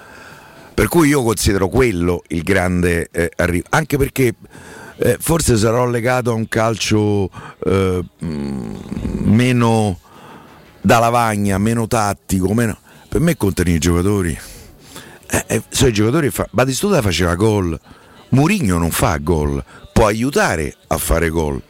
Per 0.75 0.89
cui 0.89 1.09
io 1.09 1.23
considero 1.23 1.69
quello 1.69 2.23
il 2.29 2.43
grande 2.43 3.09
eh, 3.11 3.31
arrivo, 3.37 3.67
anche 3.71 3.97
perché 3.97 4.35
eh, 4.99 5.17
forse 5.19 5.57
sarò 5.57 5.87
legato 5.87 6.31
a 6.31 6.35
un 6.35 6.49
calcio 6.49 7.31
eh, 7.65 8.05
meno 8.19 9.99
da 10.81 10.99
lavagna, 10.99 11.59
meno 11.59 11.87
tattico, 11.87 12.53
meno... 12.55 12.79
per 13.09 13.21
me 13.21 13.37
contano 13.37 13.71
i 13.71 13.79
giocatori. 13.79 14.39
Eh, 15.33 15.45
eh, 15.47 15.63
sono 15.69 15.91
i 15.91 15.93
giocatori 15.93 16.31
fa... 16.31 16.49
Batistuta 16.51 17.03
faceva 17.03 17.35
gol, 17.35 17.79
Murigno 18.31 18.79
non 18.79 18.91
fa 18.91 19.17
gol, 19.19 19.63
può 19.93 20.07
aiutare 20.07 20.75
a 20.89 20.99
fare 20.99 21.29
gol, 21.29 21.61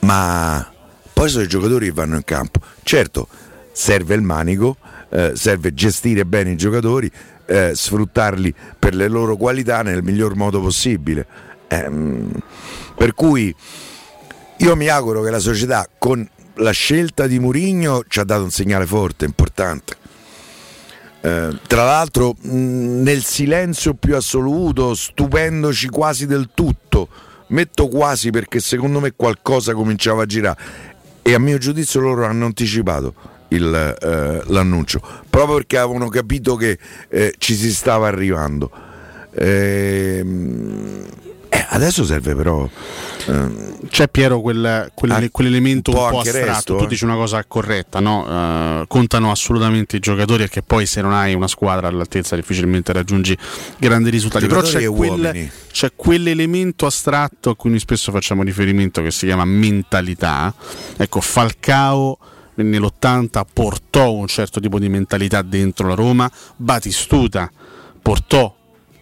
ma 0.00 0.66
poi 1.12 1.28
sono 1.28 1.44
i 1.44 1.48
giocatori 1.48 1.86
che 1.86 1.92
vanno 1.92 2.16
in 2.16 2.24
campo. 2.24 2.60
Certo, 2.82 3.28
serve 3.72 4.14
il 4.14 4.22
manico, 4.22 4.76
eh, 5.10 5.32
serve 5.34 5.74
gestire 5.74 6.24
bene 6.24 6.52
i 6.52 6.56
giocatori, 6.56 7.10
eh, 7.46 7.72
sfruttarli 7.74 8.54
per 8.78 8.94
le 8.94 9.08
loro 9.08 9.36
qualità 9.36 9.82
nel 9.82 10.02
miglior 10.02 10.36
modo 10.36 10.60
possibile. 10.60 11.26
Ehm, 11.68 12.30
per 12.96 13.14
cui 13.14 13.54
io 14.58 14.76
mi 14.76 14.88
auguro 14.88 15.22
che 15.22 15.30
la 15.30 15.38
società 15.38 15.88
con 15.98 16.26
la 16.56 16.70
scelta 16.70 17.26
di 17.26 17.38
Murigno 17.38 18.02
ci 18.08 18.20
ha 18.20 18.24
dato 18.24 18.44
un 18.44 18.50
segnale 18.50 18.86
forte, 18.86 19.24
importante. 19.24 19.96
Eh, 21.20 21.58
tra 21.66 21.84
l'altro 21.84 22.34
mh, 22.38 23.02
nel 23.02 23.22
silenzio 23.24 23.94
più 23.94 24.14
assoluto, 24.14 24.94
stupendoci 24.94 25.88
quasi 25.88 26.26
del 26.26 26.50
tutto, 26.54 27.08
metto 27.48 27.88
quasi 27.88 28.30
perché 28.30 28.60
secondo 28.60 29.00
me 29.00 29.12
qualcosa 29.16 29.72
cominciava 29.72 30.22
a 30.22 30.26
girare 30.26 30.58
e 31.22 31.32
a 31.32 31.38
mio 31.38 31.56
giudizio 31.58 32.00
loro 32.00 32.26
hanno 32.26 32.44
anticipato 32.44 33.14
il, 33.48 33.96
eh, 34.00 34.42
l'annuncio, 34.46 35.00
proprio 35.30 35.56
perché 35.56 35.78
avevano 35.78 36.08
capito 36.08 36.56
che 36.56 36.78
eh, 37.08 37.34
ci 37.38 37.54
si 37.54 37.72
stava 37.72 38.06
arrivando. 38.06 38.70
Ehm, 39.32 41.06
eh, 41.64 41.76
adesso 41.76 42.04
serve 42.04 42.34
però. 42.34 42.68
Ehm, 43.26 43.88
C'è 43.88 44.08
Piero 44.08 44.40
quel, 44.40 44.90
quel, 44.94 45.10
ah, 45.10 45.28
quell'elemento 45.30 45.90
un 45.90 45.96
po', 45.96 46.04
un 46.04 46.10
po 46.10 46.18
astratto. 46.20 46.46
Resto, 46.46 46.76
tu 46.76 46.84
eh. 46.84 46.86
dici 46.86 47.04
una 47.04 47.14
cosa 47.14 47.44
corretta, 47.44 48.00
no? 48.00 48.80
Uh, 48.80 48.86
contano 48.86 49.30
assolutamente 49.30 49.96
i 49.96 49.98
giocatori 50.00 50.42
perché 50.42 50.62
poi 50.62 50.86
se 50.86 51.00
non 51.00 51.12
hai 51.12 51.34
una 51.34 51.48
squadra 51.48 51.88
all'altezza 51.88 52.36
difficilmente 52.36 52.92
raggiungi 52.92 53.36
grandi 53.78 54.10
risultati. 54.10 54.46
Però 54.46 54.62
c'è, 54.62 54.86
quel, 54.86 55.50
c'è 55.70 55.92
quell'elemento 55.94 56.86
astratto 56.86 57.50
a 57.50 57.56
cui 57.56 57.70
noi 57.70 57.78
spesso 57.78 58.12
facciamo 58.12 58.42
riferimento 58.42 59.02
che 59.02 59.10
si 59.10 59.26
chiama 59.26 59.44
mentalità. 59.44 60.52
Ecco, 60.96 61.20
Falcao 61.20 62.18
nell'80 62.56 63.42
portò 63.52 64.12
un 64.12 64.26
certo 64.26 64.60
tipo 64.60 64.78
di 64.78 64.88
mentalità 64.88 65.42
dentro 65.42 65.88
la 65.88 65.94
Roma, 65.94 66.30
Batistuta 66.56 67.50
portò 68.04 68.53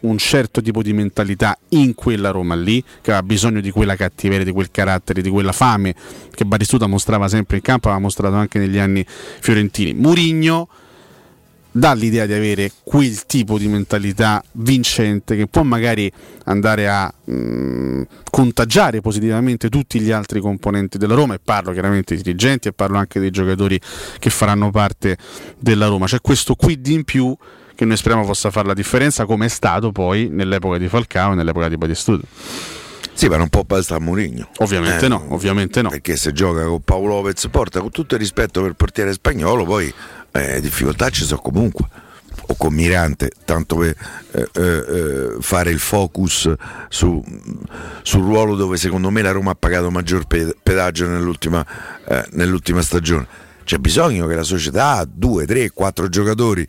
un 0.03 0.19
certo 0.19 0.61
tipo 0.61 0.83
di 0.83 0.93
mentalità 0.93 1.57
in 1.71 1.95
quella 1.95 2.31
Roma 2.31 2.55
lì, 2.55 2.83
che 2.83 3.11
aveva 3.11 3.23
bisogno 3.23 3.61
di 3.61 3.71
quella 3.71 3.97
cattiveria, 3.97 4.45
di 4.45 4.53
quel 4.53 4.71
carattere, 4.71 5.23
di 5.23 5.31
quella 5.31 5.53
fame 5.53 5.95
che 6.33 6.45
Batistuta 6.45 6.87
mostrava 6.87 7.29
sempre 7.29 7.57
in 7.57 7.63
campo, 7.63 7.89
aveva 7.89 8.03
mostrato 8.03 8.35
anche 8.37 8.59
negli 8.59 8.79
anni 8.79 9.05
fiorentini. 9.07 9.95
Murigno 9.95 10.69
dà 11.75 11.95
l'idea 11.95 12.27
di 12.27 12.35
avere 12.35 12.71
quel 12.85 13.25
tipo 13.25 13.57
di 13.57 13.67
mentalità 13.67 14.45
vincente 14.53 15.35
che 15.37 15.47
può 15.47 15.63
magari 15.63 16.13
andare 16.45 16.87
a 16.87 17.13
mh, 17.25 17.35
mm, 17.35 18.03
contagiare 18.31 19.01
positivamente 19.01 19.71
tutti 19.71 19.99
gli 19.99 20.11
altri 20.11 20.41
componenti 20.41 20.99
della 20.99 21.15
Roma 21.15 21.35
e 21.35 21.41
parlo 21.43 21.73
chiaramente 21.73 22.15
dei 22.15 22.23
dirigenti 22.23 22.69
e 22.69 22.73
parlo 22.73 22.99
anche 22.99 23.19
dei 23.21 23.31
giocatori 23.31 23.81
che 24.19 24.31
faranno 24.31 24.71
parte 24.71 25.17
della 25.59 25.87
Roma. 25.87 26.07
C'è 26.07 26.21
questo 26.21 26.55
quid 26.55 26.87
in 26.89 27.05
più 27.05 27.35
che 27.75 27.85
noi 27.85 27.97
speriamo 27.97 28.25
possa 28.25 28.51
fare 28.51 28.67
la 28.67 28.75
differenza 28.75 29.25
come 29.25 29.47
è 29.47 29.49
stato 29.49 29.93
poi 29.93 30.29
nell'epoca 30.31 30.79
di 30.79 30.89
Falcao 30.89 31.33
e 31.33 31.35
nell'epoca 31.35 31.69
di 31.69 31.77
Batistuto. 31.77 32.27
Sì, 33.15 33.29
ma 33.29 33.37
non 33.37 33.49
può 33.49 33.63
bastare 33.63 34.01
Mourinho. 34.01 34.49
Ovviamente 34.59 35.05
eh, 35.05 35.09
no, 35.09 35.27
ovviamente 35.29 35.83
no. 35.83 35.91
Perché 35.91 36.17
se 36.17 36.33
gioca 36.33 36.65
con 36.65 36.81
Paolo 36.81 37.15
Lopez 37.15 37.47
porta 37.51 37.81
con 37.81 37.91
tutto 37.91 38.15
il 38.15 38.21
rispetto 38.21 38.61
per 38.61 38.71
il 38.71 38.77
portiere 38.77 39.13
spagnolo, 39.13 39.65
poi 39.65 39.93
eh, 40.33 40.61
difficoltà 40.61 41.11
ci 41.11 41.25
sono 41.25 41.41
comunque. 41.41 41.87
O 42.47 42.57
con 42.57 42.73
Mirante, 42.73 43.31
tanto 43.45 43.77
per 43.77 43.95
eh, 44.33 44.49
eh, 44.53 44.63
eh, 44.63 45.37
fare 45.41 45.71
il 45.71 45.79
focus 45.79 46.53
su, 46.89 47.23
sul 48.03 48.23
ruolo 48.23 48.57
dove 48.57 48.77
secondo 48.79 49.11
me 49.11 49.23
la 49.23 49.31
Roma 49.31 49.53
ha 49.53 49.57
pagato 49.57 49.91
maggior 49.91 50.25
pedaggio 50.27 51.07
nell'ultima, 51.07 51.65
eh, 52.09 52.27
nell'ultima 52.33 52.83
stagione. 52.83 53.27
C'è 53.65 53.77
bisogno 53.77 54.27
che 54.27 54.35
la 54.35 54.43
società 54.43 54.97
ha 54.97 55.09
due, 55.09 55.47
tre, 55.47 55.71
quattro 55.71 56.09
giocatori 56.09 56.67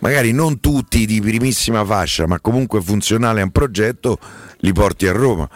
magari 0.00 0.32
non 0.32 0.60
tutti 0.60 1.06
di 1.06 1.20
primissima 1.20 1.84
fascia, 1.84 2.26
ma 2.26 2.40
comunque 2.40 2.80
funzionale 2.80 3.40
a 3.40 3.44
un 3.44 3.50
progetto, 3.50 4.18
li 4.58 4.72
porti 4.72 5.06
a 5.06 5.12
Roma. 5.12 5.48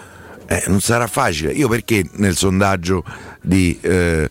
Eh, 0.47 0.64
non 0.66 0.80
sarà 0.80 1.07
facile. 1.07 1.53
Io 1.53 1.68
perché 1.68 2.05
nel 2.16 2.36
sondaggio 2.36 3.05
di, 3.40 3.78
eh, 3.80 4.28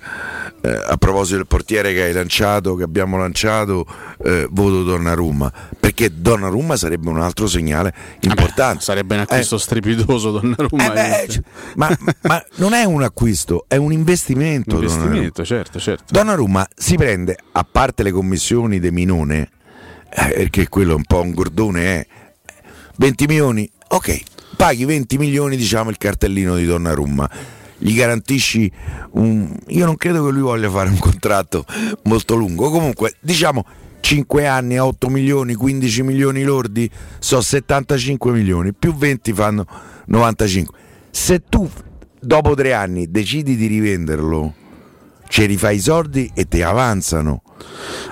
eh, 0.62 0.82
a 0.88 0.95
proposito 0.97 1.38
del 1.38 1.47
portiere 1.47 1.93
che 1.93 2.03
hai 2.03 2.14
lanciato, 2.14 2.76
che 2.76 2.84
abbiamo 2.84 3.18
lanciato, 3.18 3.86
eh, 4.24 4.47
voto 4.51 4.84
Donnarumma? 4.84 5.51
Perché 5.80 6.12
Donnarumma 6.14 6.76
sarebbe 6.76 7.09
un 7.09 7.20
altro 7.20 7.47
segnale 7.47 7.93
importante. 8.20 8.76
Beh, 8.76 8.84
sarebbe 8.84 9.16
un 9.16 9.22
acquisto 9.22 9.55
eh. 9.55 9.59
strepitoso 9.59 10.32
Donnarumma. 10.32 10.89
Beh, 10.91 11.22
eh, 11.24 11.43
ma, 11.76 11.97
ma, 12.22 12.43
non 12.55 12.74
è 12.74 12.84
un 12.84 13.01
acquisto, 13.01 13.66
è 13.68 13.78
un 13.78 13.91
investimento. 13.91 14.76
Un 14.76 14.84
investimento, 14.84 15.43
certo, 15.43 15.80
certo. 15.80 16.03
Donnarumma 16.09 16.68
si 16.76 16.97
prende, 16.97 17.36
a 17.53 17.66
parte 17.70 18.03
le 18.03 18.12
commissioni 18.12 18.80
de 18.80 18.91
Minone, 18.91 19.49
eh, 20.14 20.34
perché 20.34 20.68
quello 20.68 20.91
è 20.91 20.95
un 20.95 21.05
po' 21.05 21.22
un 21.22 21.32
gordone 21.32 21.84
è 21.84 22.07
20 22.97 23.26
milioni, 23.28 23.70
ok, 23.88 24.22
paghi 24.57 24.86
20 24.86 25.18
milioni 25.18 25.55
diciamo 25.55 25.89
il 25.89 25.97
cartellino 25.97 26.55
di 26.55 26.66
Donnarumma. 26.66 27.30
Gli 27.78 27.95
garantisci 27.95 28.72
un... 29.14 29.57
io 29.70 29.86
non 29.86 29.95
credo 29.95 30.24
che 30.24 30.32
lui 30.32 30.41
voglia 30.41 30.70
fare 30.70 30.89
un 30.89 30.99
contratto 30.99 31.66
molto 32.03 32.36
lungo. 32.36 32.70
Comunque 32.70 33.16
diciamo 33.22 33.66
5 34.01 34.45
anni 34.45 34.78
a 34.78 34.86
8 34.86 35.09
milioni 35.09 35.55
15 35.55 36.03
milioni 36.03 36.43
lordi 36.43 36.89
so 37.20 37.41
75 37.41 38.32
milioni 38.32 38.74
più 38.74 38.93
20 38.95 39.32
fanno 39.32 39.66
95 40.07 40.78
se 41.12 41.43
tu 41.47 41.70
dopo 42.20 42.55
3 42.55 42.74
anni 42.74 43.12
decidi 43.12 43.55
di 43.55 43.68
rivenderlo 43.68 44.55
ci 45.32 45.45
rifai 45.45 45.77
i 45.77 45.79
soldi 45.79 46.29
e 46.36 46.45
ti 46.45 46.61
avanzano 46.61 47.41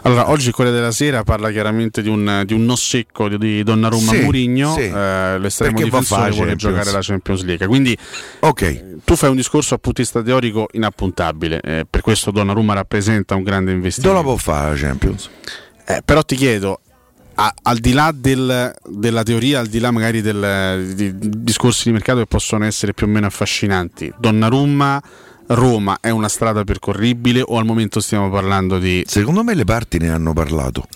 allora, 0.03 0.29
oggi 0.29 0.51
Corriere 0.51 0.77
della 0.77 0.91
Sera 0.91 1.23
parla 1.23 1.51
chiaramente 1.51 2.01
di 2.01 2.09
un, 2.09 2.43
di 2.45 2.53
un 2.53 2.63
no 2.63 2.75
secco 2.75 3.27
di, 3.27 3.63
Donnarumma 3.63 4.13
sì, 4.13 4.21
Murigno, 4.21 4.73
sì. 4.73 4.81
eh, 4.81 5.37
l'estremo 5.39 5.73
Perché 5.73 5.83
difensore 5.83 6.31
vuole 6.31 6.55
giocare 6.55 6.91
la 6.91 6.99
Champions 7.01 7.43
League. 7.43 7.67
Quindi 7.67 7.97
okay. 8.39 8.97
tu 9.03 9.15
fai 9.15 9.29
un 9.29 9.35
discorso 9.35 9.73
a 9.73 9.77
punto 9.77 10.03
teorico 10.23 10.67
inappuntabile, 10.71 11.59
eh, 11.61 11.85
per 11.89 12.01
questo 12.01 12.31
Donnarumma 12.31 12.73
rappresenta 12.73 13.35
un 13.35 13.43
grande 13.43 13.71
investimento. 13.71 14.13
Non 14.13 14.23
la 14.23 14.29
può 14.29 14.37
fare 14.37 14.69
la 14.69 14.75
Champions. 14.75 15.29
Eh, 15.85 16.01
però 16.05 16.23
ti 16.23 16.35
chiedo, 16.35 16.79
a, 17.35 17.53
al 17.63 17.77
di 17.79 17.91
là 17.91 18.11
del, 18.15 18.73
della 18.85 19.23
teoria, 19.23 19.59
al 19.59 19.67
di 19.67 19.79
là 19.79 19.91
magari 19.91 20.21
del, 20.21 20.93
di, 20.95 21.17
di 21.17 21.29
discorsi 21.35 21.83
di 21.85 21.91
mercato 21.91 22.19
che 22.19 22.27
possono 22.27 22.65
essere 22.65 22.93
più 22.93 23.07
o 23.07 23.09
meno 23.09 23.25
affascinanti, 23.25 24.13
Donnarumma 24.17 25.01
Roma 25.49 25.97
è 25.99 26.09
una 26.09 26.29
strada 26.29 26.63
percorribile 26.63 27.41
o 27.41 27.57
al 27.57 27.65
momento 27.65 27.99
stiamo 27.99 28.29
parlando 28.29 28.77
di... 28.77 29.03
Secondo 29.07 29.43
me 29.43 29.55
le 29.55 29.63
parti 29.63 29.97
ne 29.97 30.09
hanno 30.09 30.33
parlato. 30.33 30.87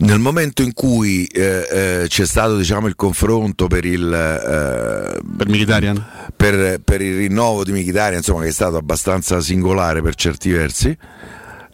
Nel 0.00 0.20
momento 0.20 0.62
in 0.62 0.72
cui 0.72 1.24
eh, 1.26 1.66
eh, 1.70 2.04
c'è 2.06 2.24
stato 2.24 2.56
diciamo, 2.56 2.86
il 2.86 2.94
confronto 2.94 3.66
per 3.66 3.84
il, 3.84 4.12
eh, 4.12 5.20
per? 5.22 6.30
Per, 6.36 6.80
per, 6.80 7.02
il 7.02 7.16
rinnovo 7.16 7.64
di 7.64 7.72
insomma, 8.16 8.42
che 8.42 8.48
è 8.48 8.52
stato 8.52 8.76
abbastanza 8.76 9.40
singolare 9.40 10.00
per 10.00 10.14
certi 10.14 10.50
versi, 10.50 10.96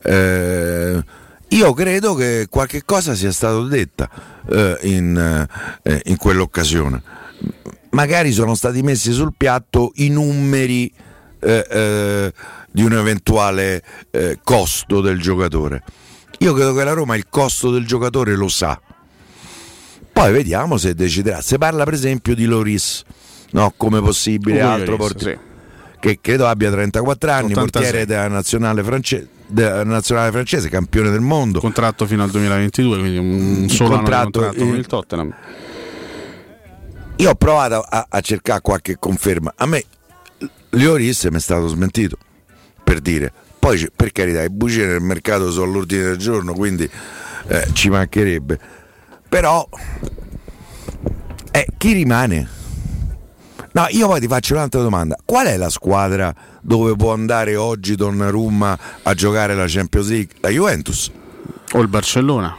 eh, 0.02 1.04
io 1.48 1.72
credo 1.74 2.14
che 2.14 2.46
qualche 2.48 2.82
cosa 2.84 3.14
sia 3.14 3.30
stata 3.30 3.60
detta 3.60 4.08
eh, 4.48 4.78
in, 4.84 5.46
eh, 5.82 6.02
in 6.06 6.16
quell'occasione 6.16 7.02
magari 7.94 8.32
sono 8.32 8.54
stati 8.54 8.82
messi 8.82 9.12
sul 9.12 9.32
piatto 9.36 9.92
i 9.96 10.08
numeri 10.08 10.92
eh, 11.40 11.66
eh, 11.68 12.32
di 12.70 12.82
un 12.82 12.92
eventuale 12.92 13.82
eh, 14.10 14.38
costo 14.42 15.00
del 15.00 15.20
giocatore. 15.20 15.82
Io 16.40 16.52
credo 16.52 16.74
che 16.74 16.84
la 16.84 16.92
Roma 16.92 17.16
il 17.16 17.26
costo 17.28 17.70
del 17.70 17.86
giocatore 17.86 18.34
lo 18.34 18.48
sa, 18.48 18.78
Poi 20.12 20.32
vediamo 20.32 20.76
se 20.76 20.94
deciderà. 20.94 21.40
Si 21.40 21.56
parla 21.56 21.84
per 21.84 21.94
esempio 21.94 22.34
di 22.34 22.44
Loris, 22.44 23.02
no, 23.52 23.72
come 23.76 24.00
possibile 24.00 24.60
Ugo 24.60 24.68
altro 24.68 24.96
Lloris, 24.96 25.12
portiere. 25.12 25.40
Che 26.00 26.18
credo 26.20 26.46
abbia 26.46 26.70
34 26.70 27.30
anni, 27.30 27.52
86. 27.52 27.70
portiere 27.70 28.06
della 28.06 28.28
nazionale, 28.28 28.82
france- 28.82 29.28
della 29.46 29.84
nazionale 29.84 30.32
francese, 30.32 30.68
campione 30.68 31.10
del 31.10 31.20
mondo. 31.20 31.60
Contratto 31.60 32.06
fino 32.06 32.24
al 32.24 32.30
2022, 32.30 32.98
quindi 32.98 33.16
un 33.16 33.68
solo 33.68 33.96
contratto, 33.96 34.40
contratto 34.40 34.64
con 34.64 34.74
eh, 34.74 34.78
il 34.78 34.86
Tottenham. 34.86 35.34
Io 37.16 37.30
ho 37.30 37.34
provato 37.34 37.80
a, 37.80 38.06
a 38.08 38.20
cercare 38.20 38.60
qualche 38.60 38.96
conferma. 38.98 39.52
A 39.56 39.66
me 39.66 39.84
Lloris 40.70 41.24
mi 41.24 41.36
è 41.36 41.40
stato 41.40 41.68
smentito 41.68 42.18
per 42.82 43.00
dire. 43.00 43.32
Poi 43.58 43.88
per 43.94 44.12
carità, 44.12 44.42
i 44.42 44.50
bugie 44.50 44.84
nel 44.84 45.00
mercato 45.00 45.50
sono 45.50 45.70
all'ordine 45.70 46.02
del 46.02 46.16
giorno, 46.16 46.52
quindi 46.52 46.88
eh, 47.46 47.68
ci 47.72 47.88
mancherebbe. 47.88 48.58
Però 49.28 49.66
eh, 51.50 51.66
chi 51.78 51.92
rimane? 51.92 52.48
No, 53.72 53.86
io 53.88 54.06
poi 54.06 54.20
ti 54.20 54.28
faccio 54.28 54.54
un'altra 54.54 54.82
domanda. 54.82 55.16
Qual 55.24 55.46
è 55.46 55.56
la 55.56 55.70
squadra 55.70 56.34
dove 56.60 56.94
può 56.94 57.12
andare 57.12 57.56
oggi 57.56 57.94
Donnarumma 57.94 58.78
a 59.02 59.14
giocare 59.14 59.54
la 59.54 59.64
Champions 59.66 60.08
League? 60.08 60.34
La 60.40 60.48
Juventus. 60.50 61.10
O 61.72 61.80
il 61.80 61.88
Barcellona. 61.88 62.56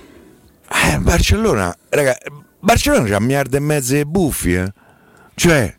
Eh, 0.68 0.98
Barcellona, 1.00 1.76
raga, 1.90 2.18
Barcellona 2.66 3.08
c'ha 3.08 3.18
un 3.18 3.26
miliardo 3.26 3.58
e 3.58 3.60
mezzo 3.60 3.94
di 3.94 4.04
buffi, 4.06 4.56
eh. 4.56 4.74
Cioè, 5.36 5.76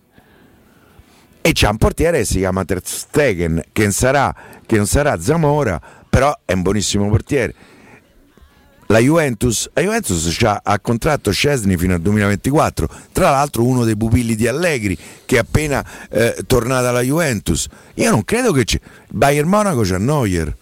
e 1.41 1.51
c'ha 1.53 1.71
un 1.71 1.79
portiere 1.79 2.19
che 2.19 2.25
si 2.25 2.39
chiama 2.39 2.65
Ter 2.65 2.81
Stegen, 2.85 3.61
che 3.73 3.83
non 3.83 3.91
sarà, 3.91 4.33
che 4.65 4.77
non 4.77 4.87
sarà 4.87 5.21
Zamora, 5.21 5.81
però 6.09 6.33
è 6.45 6.53
un 6.53 6.63
buonissimo 6.63 7.09
portiere. 7.09 7.55
La 8.87 9.01
Juventus, 9.01 9.69
la 9.73 9.83
Juventus 9.83 10.45
ha 10.63 10.79
contratto 10.79 11.33
Scesni 11.33 11.77
fino 11.77 11.95
al 11.95 12.01
2024, 12.03 12.89
tra 13.11 13.31
l'altro 13.31 13.65
uno 13.65 13.83
dei 13.83 13.97
pupilli 13.97 14.37
di 14.37 14.47
Allegri 14.47 14.97
che 15.25 15.35
è 15.35 15.39
appena 15.41 15.85
eh, 16.09 16.37
tornato 16.47 16.87
alla 16.87 17.01
Juventus. 17.01 17.67
Io 17.95 18.11
non 18.11 18.23
credo 18.23 18.53
che 18.53 18.63
c'è. 18.63 18.79
Bayern 19.11 19.49
Monaco 19.49 19.81
c'ha 19.83 19.99
Neuer. 19.99 20.57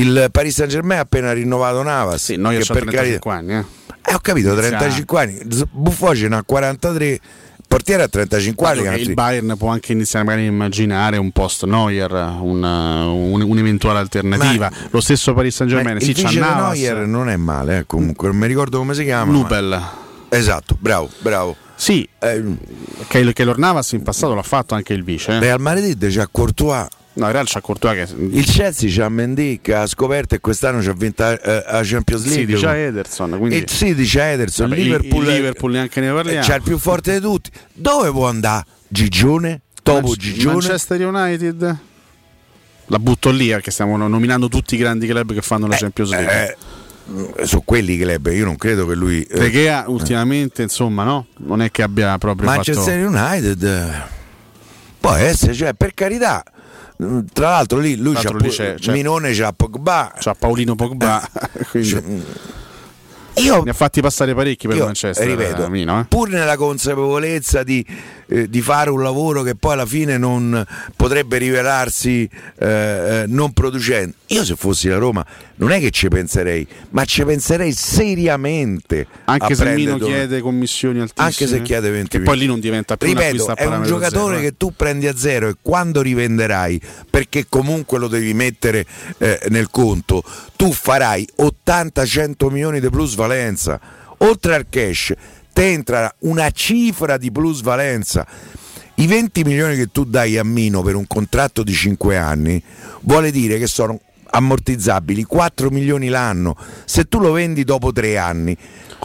Il 0.00 0.28
Paris 0.30 0.54
Saint 0.54 0.70
Germain 0.70 0.98
ha 0.98 1.02
appena 1.02 1.32
rinnovato 1.32 1.82
Navas. 1.82 2.24
Sì, 2.24 2.36
noi 2.36 2.56
che 2.58 2.64
per 2.64 2.82
35 2.82 3.32
anni, 3.32 3.52
eh. 3.54 3.64
eh, 4.06 4.14
ho 4.14 4.18
capito, 4.20 4.52
Inizia- 4.52 4.78
35 4.78 5.20
anni. 5.20 5.38
Ce 6.16 6.28
n'ha 6.28 6.42
43, 6.44 7.20
portiere 7.68 8.02
a 8.04 8.08
35 8.08 8.66
anni. 8.68 8.82
Che 8.82 8.94
il 9.02 9.14
Bayern 9.14 9.54
può 9.58 9.68
anche 9.68 9.92
iniziare 9.92 10.24
magari 10.24 10.46
a 10.46 10.50
immaginare 10.50 11.16
un 11.18 11.30
post 11.30 11.64
Neuer, 11.66 12.10
una- 12.12 13.06
un- 13.08 13.42
un'eventuale 13.42 13.98
alternativa. 13.98 14.70
Lo 14.90 15.00
stesso 15.00 15.34
Paris 15.34 15.54
Saint 15.54 15.72
Ma 15.72 15.78
Germain, 15.82 16.00
sì, 16.00 16.12
c'ha 16.14 16.30
Neuer 16.30 17.06
non 17.06 17.28
è 17.28 17.36
male, 17.36 17.78
eh, 17.78 17.86
comunque, 17.86 18.28
non 18.28 18.36
mi 18.38 18.46
ricordo 18.46 18.78
come 18.78 18.94
si 18.94 19.04
chiama. 19.04 19.30
ma- 19.30 19.38
Nubel. 19.38 19.82
Esatto, 20.30 20.76
bravo, 20.78 21.10
bravo. 21.18 21.56
Sì, 21.80 22.06
Eh, 22.18 22.42
Keylor 23.08 23.56
Navas 23.56 23.92
in 23.92 24.02
passato 24.02 24.34
l'ha 24.34 24.42
fatto 24.42 24.74
anche 24.74 24.92
il 24.92 25.02
vice. 25.02 25.32
eh. 25.32 25.38
Real 25.40 25.58
Madrid 25.60 26.06
c'ha 26.12 26.28
Courtois. 26.30 26.86
No, 27.14 27.24
in 27.26 27.32
realtà 27.32 27.52
c'ha 27.54 27.60
Courtois 27.62 27.94
che 28.06 28.14
Il 28.22 28.44
Chelsea 28.44 28.90
c'ha 28.92 29.08
Mendy 29.08 29.60
che 29.62 29.74
ha 29.74 29.86
scoperto 29.86 30.34
e 30.34 30.40
quest'anno 30.40 30.80
c'ha 30.82 30.92
vinto 30.92 31.24
eh, 31.26 31.38
la 31.66 31.80
Champions 31.82 32.22
sì, 32.24 32.34
League. 32.36 32.54
dice 32.54 32.86
Ederson, 32.86 33.30
quindi 33.38 33.56
il 33.56 33.64
City 33.64 34.04
c'ha 34.04 34.30
Ederson, 34.30 34.68
Vabbè, 34.68 34.80
Liverpool, 34.80 35.24
il 35.26 35.32
Liverpool 35.32 35.72
neanche 35.72 36.00
ne 36.00 36.12
parliamo. 36.12 36.46
c'ha 36.46 36.54
il 36.56 36.62
più 36.62 36.76
forte 36.78 37.14
di 37.14 37.20
tutti. 37.20 37.50
Dove 37.72 38.10
può 38.10 38.28
andare? 38.28 38.64
Gigione? 38.86 39.62
Topo 39.82 40.08
Man- 40.08 40.16
Gigione? 40.18 40.54
Manchester 40.56 41.06
United. 41.06 41.78
La 42.86 42.98
butto 42.98 43.30
lì 43.30 43.48
perché 43.48 43.70
stiamo 43.70 43.96
nominando 43.96 44.48
tutti 44.48 44.74
i 44.74 44.78
grandi 44.78 45.06
club 45.06 45.32
che 45.32 45.40
fanno 45.42 45.66
la 45.66 45.76
Champions 45.76 46.10
League. 46.10 46.48
Eh, 46.50 46.56
su 47.44 47.62
quelli 47.64 47.98
club, 47.98 48.26
io 48.28 48.44
non 48.44 48.56
credo 48.56 48.86
che 48.86 48.94
lui. 48.94 49.22
eh, 49.22 49.38
De 49.38 49.50
Gea 49.50 49.84
ultimamente, 49.88 50.62
insomma, 50.62 51.04
no? 51.04 51.26
Non 51.38 51.60
è 51.62 51.70
che 51.70 51.82
abbia 51.82 52.16
proprio 52.18 52.48
Manchester 52.48 53.04
fatto 53.04 53.16
United 53.16 53.62
eh, 53.62 54.18
può 55.00 55.12
essere, 55.12 55.54
cioè, 55.54 55.74
per 55.74 55.94
carità. 55.94 56.42
Mm, 57.02 57.20
Tra 57.32 57.50
l'altro 57.50 57.78
lì 57.78 57.96
lui 57.96 58.12
Tra 58.14 58.30
c'ha 58.30 58.36
lì 58.36 58.48
c'è- 58.50 58.74
c'è- 58.74 58.92
Minone 58.92 59.32
c'ha 59.32 59.52
Pogba. 59.52 60.12
c'ha 60.18 60.34
Paolino 60.34 60.74
Pogba, 60.74 61.26
quindi 61.70 61.88
Cioè, 61.88 62.02
Io 63.36 63.62
ne 63.62 63.70
ha 63.70 63.72
fatti 63.74 64.02
passare 64.02 64.34
parecchi 64.34 64.66
per 64.66 64.76
Io, 64.76 64.84
Manchester. 64.84 65.26
ripeto, 65.26 65.64
eh, 65.64 65.68
Mino, 65.70 65.98
eh. 66.00 66.04
pur 66.04 66.28
nella 66.28 66.56
consapevolezza 66.56 67.62
di, 67.62 67.84
eh, 68.26 68.50
di 68.50 68.60
fare 68.60 68.90
un 68.90 69.02
lavoro 69.02 69.42
che 69.42 69.54
poi 69.54 69.72
alla 69.72 69.86
fine 69.86 70.18
non 70.18 70.62
potrebbe 70.94 71.38
rivelarsi 71.38 72.28
eh, 72.58 72.66
eh, 72.68 73.24
non 73.28 73.52
producente, 73.52 74.16
io 74.32 74.44
se 74.44 74.54
fossi 74.54 74.88
la 74.88 74.98
Roma 74.98 75.24
non 75.56 75.72
è 75.72 75.80
che 75.80 75.90
ci 75.90 76.08
penserei, 76.08 76.66
ma 76.90 77.04
ci 77.04 77.24
penserei 77.24 77.72
seriamente. 77.72 79.06
Anche 79.24 79.52
a 79.52 79.56
se 79.56 79.74
Mino 79.74 79.98
Don- 79.98 80.08
chiede 80.08 80.40
commissioni 80.40 81.00
altissime. 81.00 81.26
anche 81.26 81.46
se 81.48 81.62
chiede 81.62 81.90
20 81.90 82.18
Che 82.18 82.20
poi 82.20 82.38
lì 82.38 82.46
non 82.46 82.60
diventa 82.60 82.96
più 82.96 83.08
un 83.08 83.14
Ripeto, 83.14 83.46
a 83.46 83.54
è 83.54 83.66
un 83.66 83.82
giocatore 83.82 84.36
zero, 84.36 84.46
eh. 84.46 84.50
che 84.50 84.56
tu 84.56 84.72
prendi 84.74 85.08
a 85.08 85.16
zero 85.16 85.48
e 85.48 85.56
quando 85.60 86.00
rivenderai, 86.00 86.80
perché 87.10 87.46
comunque 87.48 87.98
lo 87.98 88.06
devi 88.06 88.32
mettere 88.32 88.86
eh, 89.18 89.40
nel 89.48 89.68
conto, 89.70 90.22
tu 90.54 90.72
farai 90.72 91.26
80-100 91.36 92.50
milioni 92.50 92.78
di 92.78 92.88
plusvalenza. 92.88 93.80
Oltre 94.18 94.54
al 94.54 94.66
cash, 94.70 95.12
te 95.52 95.72
entra 95.72 96.12
una 96.20 96.50
cifra 96.50 97.16
di 97.16 97.32
plusvalenza. 97.32 98.24
I 98.94 99.06
20 99.06 99.44
milioni 99.44 99.76
che 99.76 99.88
tu 99.90 100.04
dai 100.04 100.36
a 100.36 100.44
Mino 100.44 100.82
per 100.82 100.94
un 100.94 101.06
contratto 101.06 101.62
di 101.62 101.72
5 101.72 102.16
anni 102.16 102.62
vuole 103.00 103.30
dire 103.30 103.58
che 103.58 103.66
sono 103.66 103.98
ammortizzabili 104.30 105.24
4 105.24 105.70
milioni 105.70 106.08
l'anno. 106.08 106.56
Se 106.84 107.04
tu 107.04 107.18
lo 107.18 107.32
vendi 107.32 107.64
dopo 107.64 107.92
3 107.92 108.16
anni, 108.18 108.56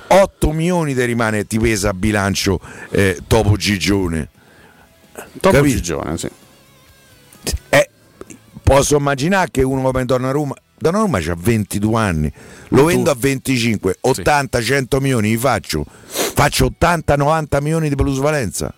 8 0.08 0.52
milioni 0.52 0.94
ti 0.94 1.04
rimane 1.06 1.46
ti 1.46 1.60
pesa 1.60 1.90
a 1.90 1.94
bilancio 1.94 2.60
eh, 2.92 3.20
dopo 3.28 3.56
Gigione. 3.58 4.30
Dopo 5.34 5.52
capito? 5.52 5.76
Gigione, 5.76 6.18
sì. 6.18 6.30
Eh, 7.70 7.90
posso 8.62 8.98
immaginare 8.98 9.50
che 9.52 9.62
uno 9.64 9.82
come 9.82 10.06
Donnarumma 10.06 10.54
Donnarumma 10.78 11.20
ha 11.20 11.36
22 11.38 12.00
anni 12.02 12.32
lo 12.70 12.80
Tu- 12.82 12.86
vendo 12.88 13.12
a 13.12 13.16
25 13.18 13.98
80 14.02 14.62
100 14.62 15.00
milioni 15.00 15.30
li 15.30 15.38
faccio 15.38 15.86
faccio 15.88 16.66
80 16.66 17.16
90 17.16 17.62
milioni 17.62 17.88
di 17.90 17.96
plusvalenza 17.96 18.74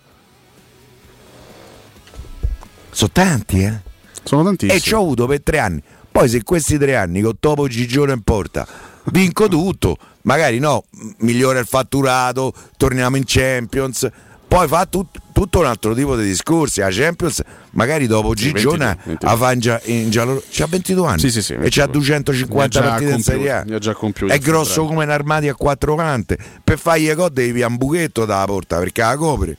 sono 2.90 3.10
tanti 3.12 3.62
eh 3.62 3.80
Sono 4.22 4.42
e 4.42 4.44
tantissimi. 4.44 4.80
ci 4.80 4.94
ho 4.94 5.00
avuto 5.00 5.26
per 5.26 5.42
tre 5.42 5.58
anni 5.58 5.82
poi 6.18 6.28
se 6.28 6.42
questi 6.42 6.78
tre 6.78 6.96
anni 6.96 7.20
con 7.20 7.38
Topo 7.38 7.68
Gigione 7.68 8.12
in 8.12 8.22
porta 8.22 8.66
vinco 9.12 9.46
tutto 9.46 9.96
magari 10.22 10.58
no 10.58 10.82
migliora 11.18 11.60
il 11.60 11.66
fatturato 11.66 12.52
torniamo 12.76 13.16
in 13.16 13.22
Champions 13.24 14.08
poi 14.48 14.66
fa 14.66 14.84
tut- 14.86 15.16
tutto 15.32 15.60
un 15.60 15.66
altro 15.66 15.94
tipo 15.94 16.16
di 16.16 16.24
discorsi 16.24 16.80
la 16.80 16.88
Champions 16.90 17.40
magari 17.70 18.08
dopo 18.08 18.34
Gigione 18.34 18.86
22, 18.86 19.02
22. 19.04 19.28
la 19.28 19.36
fa 19.36 19.52
in, 19.52 19.60
gia- 19.60 19.80
in 19.84 20.10
giallo 20.10 20.42
c'ha 20.50 20.66
22 20.66 21.06
anni 21.06 21.20
Sì, 21.20 21.30
sì, 21.30 21.40
sì, 21.40 21.52
e 21.52 21.68
c'ha 21.70 21.86
22. 21.86 21.92
250 21.92 22.58
Ne 22.58 22.64
ha 22.64 22.68
già 22.68 22.90
partite 22.90 23.12
in 23.12 23.22
Serie 23.22 23.52
A 23.52 23.64
è 24.26 24.38
grosso 24.40 24.86
come 24.86 25.04
un 25.04 25.10
armadio 25.10 25.52
a 25.52 25.54
quattro 25.54 25.94
cante 25.94 26.36
per 26.64 26.80
fargli 26.80 27.14
gol 27.14 27.30
devi 27.30 27.60
un 27.60 27.76
buchetto 27.76 28.24
dalla 28.24 28.44
porta 28.44 28.78
perché 28.78 29.02
la 29.02 29.16
copre 29.16 29.56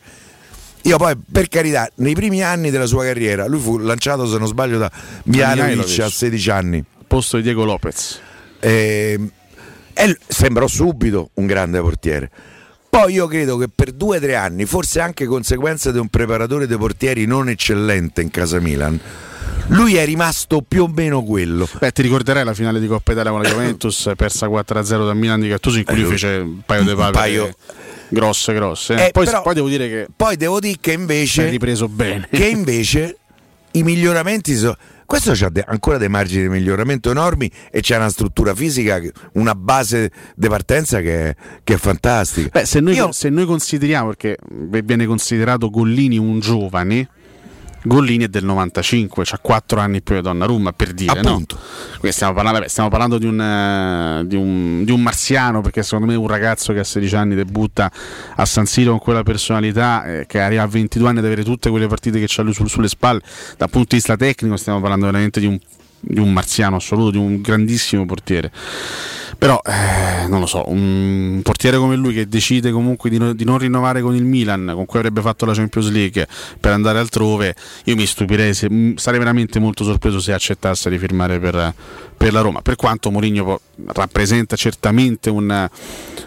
io 0.83 0.97
poi, 0.97 1.15
per 1.31 1.47
carità, 1.47 1.89
nei 1.95 2.13
primi 2.13 2.41
anni 2.43 2.69
della 2.69 2.85
sua 2.85 3.03
carriera, 3.03 3.45
lui 3.47 3.59
fu 3.59 3.77
lanciato, 3.77 4.25
se 4.25 4.37
non 4.37 4.47
sbaglio, 4.47 4.77
da 4.77 4.91
Mihailovic 5.25 5.99
a 5.99 6.09
16 6.09 6.49
anni. 6.49 6.83
Posto 7.05 7.37
di 7.37 7.43
Diego 7.43 7.63
Lopez. 7.65 8.19
E, 8.59 9.19
e 9.93 10.07
l- 10.07 10.17
sembrò 10.27 10.67
subito 10.67 11.31
un 11.35 11.45
grande 11.45 11.79
portiere. 11.79 12.29
Poi 12.89 13.13
io 13.13 13.27
credo 13.27 13.57
che 13.57 13.67
per 13.73 13.91
due 13.91 14.17
o 14.17 14.19
tre 14.19 14.35
anni, 14.35 14.65
forse 14.65 14.99
anche 14.99 15.25
conseguenza 15.25 15.91
di 15.91 15.99
un 15.99 16.07
preparatore 16.07 16.65
dei 16.65 16.77
portieri 16.77 17.25
non 17.25 17.49
eccellente 17.49 18.21
in 18.21 18.31
casa 18.31 18.59
Milan, 18.59 18.99
lui 19.69 19.95
è 19.95 20.05
rimasto 20.05 20.61
più 20.67 20.83
o 20.83 20.87
meno 20.93 21.23
quello. 21.23 21.67
Beh, 21.79 21.91
ti 21.91 22.01
ricorderai 22.01 22.43
la 22.43 22.53
finale 22.53 22.79
di 22.79 22.87
Coppa 22.87 23.11
Italia 23.13 23.31
con 23.31 23.41
la 23.41 23.49
Juventus, 23.49 24.11
persa 24.15 24.47
4-0 24.47 25.05
da 25.05 25.13
Milan 25.13 25.39
di 25.39 25.47
Gattuso, 25.47 25.77
in 25.79 25.85
cui 25.85 25.93
Eh, 25.93 25.97
lui 25.97 26.05
lui- 26.09 26.17
fece 26.17 26.27
un 26.37 26.61
paio 26.65 26.83
di 26.83 26.93
palle 26.95 27.11
paio- 27.11 27.55
grosse, 28.09 28.53
grosse. 28.53 28.93
eh. 28.95 29.05
Eh, 29.07 29.11
poi, 29.11 29.25
però- 29.25 29.41
poi 29.41 29.53
devo 29.53 29.69
dire 29.69 29.87
che 29.87 30.07
Poi 30.15 30.35
devo 30.35 30.59
dire 30.59 30.77
che 30.79 30.91
invece, 30.93 31.49
ripreso 31.49 31.87
bene. 31.87 32.27
che 32.31 32.45
invece 32.47 33.17
i 33.71 33.83
miglioramenti 33.83 34.55
sono... 34.55 34.75
Questo 35.05 35.31
ha 35.31 35.51
ancora 35.65 35.97
dei 35.97 36.07
margini 36.07 36.43
di 36.43 36.49
miglioramento 36.49 37.09
enormi 37.09 37.49
e 37.71 37.81
c'è 37.81 37.95
una 37.95 38.09
struttura 38.09 38.53
fisica, 38.53 39.01
una 39.33 39.55
base 39.55 40.11
di 40.35 40.47
partenza 40.47 41.01
che 41.01 41.29
è, 41.29 41.35
che 41.63 41.73
è 41.73 41.77
fantastica. 41.77 42.49
Beh, 42.51 42.65
se 42.65 42.79
noi, 42.79 42.93
Io- 42.93 43.11
se 43.11 43.29
noi 43.29 43.45
consideriamo, 43.45 44.09
perché 44.09 44.37
viene 44.83 45.07
considerato 45.07 45.71
Gollini 45.71 46.19
un 46.19 46.39
giovane, 46.39 47.09
Gollini 47.83 48.25
è 48.25 48.27
del 48.27 48.43
95, 48.43 49.23
ha 49.29 49.39
4 49.39 49.79
anni 49.79 50.01
più 50.01 50.15
di 50.15 50.21
Donnarumma 50.21 50.73
per 50.73 50.91
dire, 50.91 51.19
Appunto. 51.19 51.57
no? 52.01 52.11
Stiamo 52.11 52.33
parlando, 52.33 52.59
beh, 52.59 52.67
stiamo 52.67 52.89
parlando 52.89 53.17
di, 53.17 53.25
un, 53.25 53.39
eh, 53.39 54.27
di, 54.27 54.35
un, 54.35 54.83
di 54.83 54.91
un 54.91 55.01
marziano, 55.01 55.61
perché 55.61 55.83
secondo 55.83 56.07
me 56.07 56.15
un 56.15 56.27
ragazzo 56.27 56.73
che 56.73 56.79
a 56.79 56.83
16 56.83 57.15
anni 57.15 57.35
debutta 57.35 57.91
a 58.35 58.45
San 58.45 58.65
Siro 58.65 58.91
con 58.91 58.99
quella 58.99 59.23
personalità, 59.23 60.03
eh, 60.05 60.25
che 60.27 60.39
arriva 60.39 60.63
a 60.63 60.67
22 60.67 61.07
anni 61.09 61.19
ad 61.19 61.25
avere 61.25 61.43
tutte 61.43 61.69
quelle 61.69 61.87
partite 61.87 62.19
che 62.19 62.25
c'ha 62.27 62.41
lui 62.41 62.53
sul- 62.53 62.69
sulle 62.69 62.87
spalle, 62.87 63.21
dal 63.57 63.69
punto 63.69 63.87
di 63.89 63.95
vista 63.95 64.15
tecnico 64.15 64.57
stiamo 64.57 64.79
parlando 64.81 65.05
veramente 65.05 65.39
di 65.39 65.45
un, 65.45 65.57
di 65.99 66.19
un 66.19 66.31
marziano 66.33 66.77
assoluto, 66.77 67.11
di 67.11 67.17
un 67.17 67.41
grandissimo 67.41 68.05
portiere. 68.05 68.51
Però 69.39 69.61
eh, 69.63 70.27
non 70.27 70.41
lo 70.41 70.45
so, 70.45 70.65
un 70.67 71.39
portiere 71.43 71.77
come 71.77 71.95
lui 71.95 72.13
che 72.13 72.27
decide 72.27 72.71
comunque 72.71 73.09
di, 73.09 73.17
no, 73.17 73.31
di, 73.31 73.45
non 73.45 73.57
rinnovare 73.57 74.01
con 74.01 74.13
il 74.13 74.25
Milan, 74.25 74.73
con 74.75 74.85
cui 74.85 74.99
avrebbe 74.99 75.21
fatto 75.21 75.45
la 75.45 75.53
Champions 75.53 75.89
League 75.91 76.27
per 76.59 76.73
andare 76.73 76.99
altrove, 76.99 77.55
io 77.85 77.95
mi 77.95 78.05
stupirei, 78.05 78.53
se, 78.53 78.67
sarei 78.97 79.17
veramente 79.17 79.57
molto 79.59 79.85
sorpreso 79.85 80.19
se 80.19 80.33
accettasse 80.33 80.89
di 80.89 80.97
firmare 80.97 81.39
per, 81.39 81.73
per 82.19 82.33
la 82.33 82.41
Roma. 82.41 82.61
Per 82.61 82.75
quanto 82.75 83.09
Mourinho 83.11 83.61
rappresenta 83.87 84.57
certamente 84.57 85.29
un, 85.29 85.69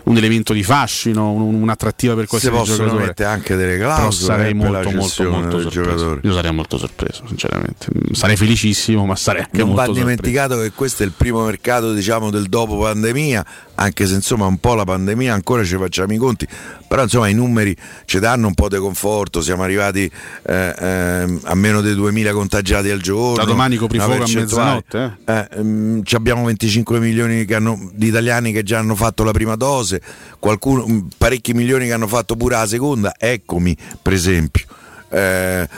un, 0.05 0.17
elemento 0.17 0.55
di 0.55 0.63
fascino, 0.63 1.31
un, 1.33 1.61
un'attrattiva 1.61 2.15
per 2.15 2.27
qualsiasi 2.27 2.57
si 2.57 2.63
possono 2.63 2.85
giocatore. 2.85 3.07
mettere 3.09 3.29
anche 3.29 3.57
delle 3.57 3.77
clausole 3.77 4.33
sarei 4.35 4.55
molto, 4.55 4.91
molto, 4.91 5.31
molto 5.31 5.61
sorpreso. 5.61 6.19
Io 6.23 6.33
sarei 6.33 6.53
molto 6.53 6.79
sorpreso, 6.79 7.25
sinceramente. 7.27 7.89
Sarei 8.13 8.37
felicissimo, 8.37 9.05
ma 9.05 9.17
sarei 9.17 9.43
anche 9.43 9.59
non 9.59 9.75
molto 9.75 9.93
va 9.93 9.99
dimenticato 9.99 10.59
che 10.61 10.73
questo 10.73 11.03
è 11.03 11.07
il 11.07 11.13
primo 11.15 11.45
mercato, 11.45 11.93
diciamo, 11.93 12.31
del 12.31 12.49
dopo 12.49 12.79
pandemia, 12.79 13.45
anche 13.83 14.07
se 14.07 14.15
insomma 14.15 14.47
un 14.47 14.59
po' 14.59 14.75
la 14.75 14.85
pandemia 14.85 15.35
ancora 15.35 15.65
ci 15.65 15.77
facciamo 15.77 16.13
i 16.13 16.17
conti, 16.17 16.47
però 16.87 17.03
insomma 17.03 17.29
i 17.29 17.35
numeri 17.35 17.77
ci 18.05 18.19
danno 18.19 18.47
un 18.47 18.55
po' 18.55 18.69
di 18.69 18.77
conforto, 18.77 19.43
siamo 19.43 19.63
arrivati 19.63 20.11
eh, 20.47 20.75
eh, 20.79 21.39
a 21.43 21.55
meno 21.55 21.81
dei 21.81 21.95
2000 21.95 22.33
contagiati 22.33 22.91
al 22.91 23.01
giorno. 23.01 23.37
Da 23.37 23.45
domani 23.45 23.77
coprifuoco 23.77 24.23
a 24.23 24.29
mezzanotte. 24.33 25.19
Eh? 25.25 25.33
Eh, 25.33 25.49
ehm, 25.57 26.03
abbiamo 26.13 26.45
25 26.45 27.01
milioni 27.01 27.45
hanno, 27.53 27.91
di 27.93 28.07
italiani 28.07 28.53
che 28.53 28.63
già 28.63 28.79
hanno 28.79 28.95
fatto 28.95 29.25
la 29.25 29.33
prima 29.33 29.57
dose, 29.57 30.01
qualcuno, 30.39 31.09
parecchi 31.19 31.53
milioni 31.53 31.87
che 31.87 31.93
hanno 31.93 32.09
fatto 32.09 32.37
pure 32.37 32.57
la 32.57 32.67
seconda, 32.67 33.15
eccomi 33.19 33.77
per 34.01 34.13
esempio. 34.13 34.65
Eh, 35.11 35.69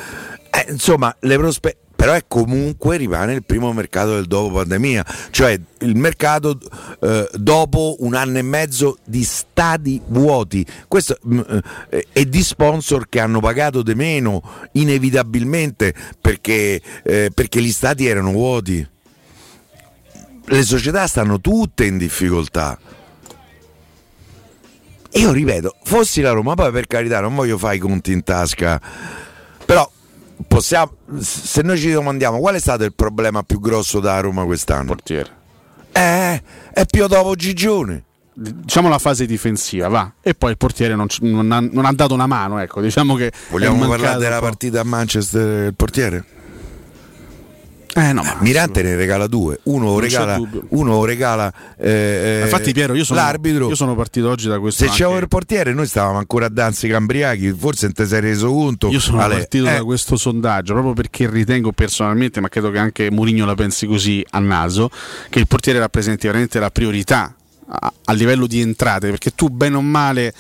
eh, 0.51 0.67
insomma, 0.69 1.15
le 1.21 1.37
prospettive 1.37 1.83
però 2.05 2.17
è 2.17 2.25
comunque 2.29 2.99
rimane 2.99 3.33
il 3.33 3.45
primo 3.45 3.73
mercato 3.73 4.13
del 4.13 4.27
dopo 4.27 4.57
pandemia, 4.57 5.07
cioè 5.31 5.59
il 5.79 5.97
mercato 5.97 6.59
eh, 7.01 7.27
dopo 7.33 7.97
un 8.01 8.15
anno 8.15 8.37
e 8.37 8.43
mezzo 8.43 8.99
di 9.07 9.25
stadi 9.25 10.03
vuoti 10.09 10.67
Questo, 10.87 11.17
mh, 11.23 11.35
mm, 11.35 11.59
eh, 11.89 12.07
e 12.13 12.29
di 12.29 12.43
sponsor 12.43 13.09
che 13.09 13.21
hanno 13.21 13.41
pagato 13.41 13.81
di 13.81 13.95
meno 13.95 14.43
inevitabilmente 14.73 15.95
perché, 16.21 16.79
eh, 17.05 17.31
perché 17.33 17.63
gli 17.63 17.73
stadi 17.73 18.07
erano 18.07 18.33
vuoti. 18.33 18.87
Le 20.45 20.63
società 20.63 21.07
stanno 21.07 21.41
tutte 21.41 21.87
in 21.87 21.97
difficoltà. 21.97 22.79
Io 25.13 25.33
ripeto, 25.33 25.77
fossi 25.85 26.21
la 26.21 26.33
Roma, 26.33 26.53
poi 26.53 26.71
per 26.71 26.87
carità 26.87 27.21
non 27.21 27.35
voglio 27.35 27.57
fare 27.57 27.77
i 27.77 27.79
conti 27.79 28.13
in 28.13 28.23
tasca, 28.23 28.79
però 29.65 29.91
possiamo, 30.47 30.93
se 31.21 31.63
noi 31.63 31.79
ci 31.79 31.91
domandiamo 31.91 32.39
qual 32.39 32.55
è 32.55 32.61
stato 32.61 32.85
il 32.85 32.95
problema 32.95 33.43
più 33.43 33.61
grosso 33.61 34.01
da 34.01 34.19
Roma 34.21 34.45
quest'anno? 34.45 34.87
Portiere. 34.87 35.43
Eh, 35.93 36.43
è 36.73 36.87
più 36.87 37.07
dopo 37.07 37.35
Gigione. 37.35 38.03
Diciamo 38.37 38.89
la 38.89 38.99
fase 38.99 39.27
difensiva, 39.27 39.87
va. 39.87 40.13
E 40.21 40.35
poi 40.35 40.51
il 40.51 40.57
portiere 40.57 40.97
non, 40.97 41.07
non, 41.21 41.53
ha, 41.53 41.61
non 41.61 41.85
ha, 41.85 41.93
dato 41.93 42.15
una 42.15 42.27
mano, 42.27 42.59
ecco. 42.59 42.81
Diciamo 42.81 43.15
che 43.15 43.33
Vogliamo 43.49 43.87
parlare 43.87 44.19
della 44.19 44.41
partita 44.41 44.81
a 44.81 44.85
Manchester, 44.85 45.67
il 45.67 45.75
portiere? 45.75 46.25
Eh, 47.97 48.13
no, 48.13 48.23
Mirante 48.41 48.83
ne 48.83 48.97
regala 48.97 49.29
due, 49.29 49.61
uno 49.65 50.01
regala, 50.01 50.41
uno 50.71 51.05
regala 51.05 51.53
eh, 51.77 52.41
Infatti 52.43 52.73
Piero, 52.73 52.95
io 52.95 53.05
sono, 53.05 53.21
l'arbitro. 53.21 53.69
Io 53.69 53.77
sono 53.77 53.95
partito 53.95 54.29
oggi 54.29 54.49
da 54.49 54.59
questo. 54.59 54.83
Se 54.83 54.91
anche... 54.91 55.05
c'era 55.05 55.17
il 55.17 55.29
portiere 55.29 55.73
noi 55.73 55.87
stavamo 55.87 56.19
ancora 56.19 56.47
a 56.47 56.49
Danzica 56.49 56.95
Cambriachi, 56.95 57.53
forse 57.53 57.85
non 57.87 57.95
ti 57.95 58.07
sei 58.07 58.21
reso 58.21 58.51
conto. 58.53 58.89
Io 58.89 58.99
sono 58.99 59.21
Ale, 59.21 59.37
partito 59.37 59.69
eh. 59.69 59.73
da 59.75 59.85
questo 59.85 60.17
sondaggio 60.17 60.73
proprio 60.73 60.95
perché 60.95 61.31
ritengo 61.31 61.71
personalmente, 61.71 62.41
ma 62.41 62.49
credo 62.49 62.71
che 62.71 62.79
anche 62.79 63.11
Mourinho 63.13 63.47
la 63.47 63.55
pensi 63.55 63.87
così 63.87 64.25
a 64.31 64.41
naso, 64.41 64.91
che 65.31 65.39
il 65.39 65.47
portiere 65.47 65.79
rappresenti 65.79 66.27
veramente 66.27 66.59
la 66.59 66.71
priorità 66.71 67.33
a, 67.69 67.93
a 68.07 68.13
livello 68.13 68.49
di 68.49 68.61
entrate, 68.61 69.09
perché 69.11 69.35
tu 69.37 69.49
bene 69.51 69.77
o 69.77 69.81
male 69.81 70.35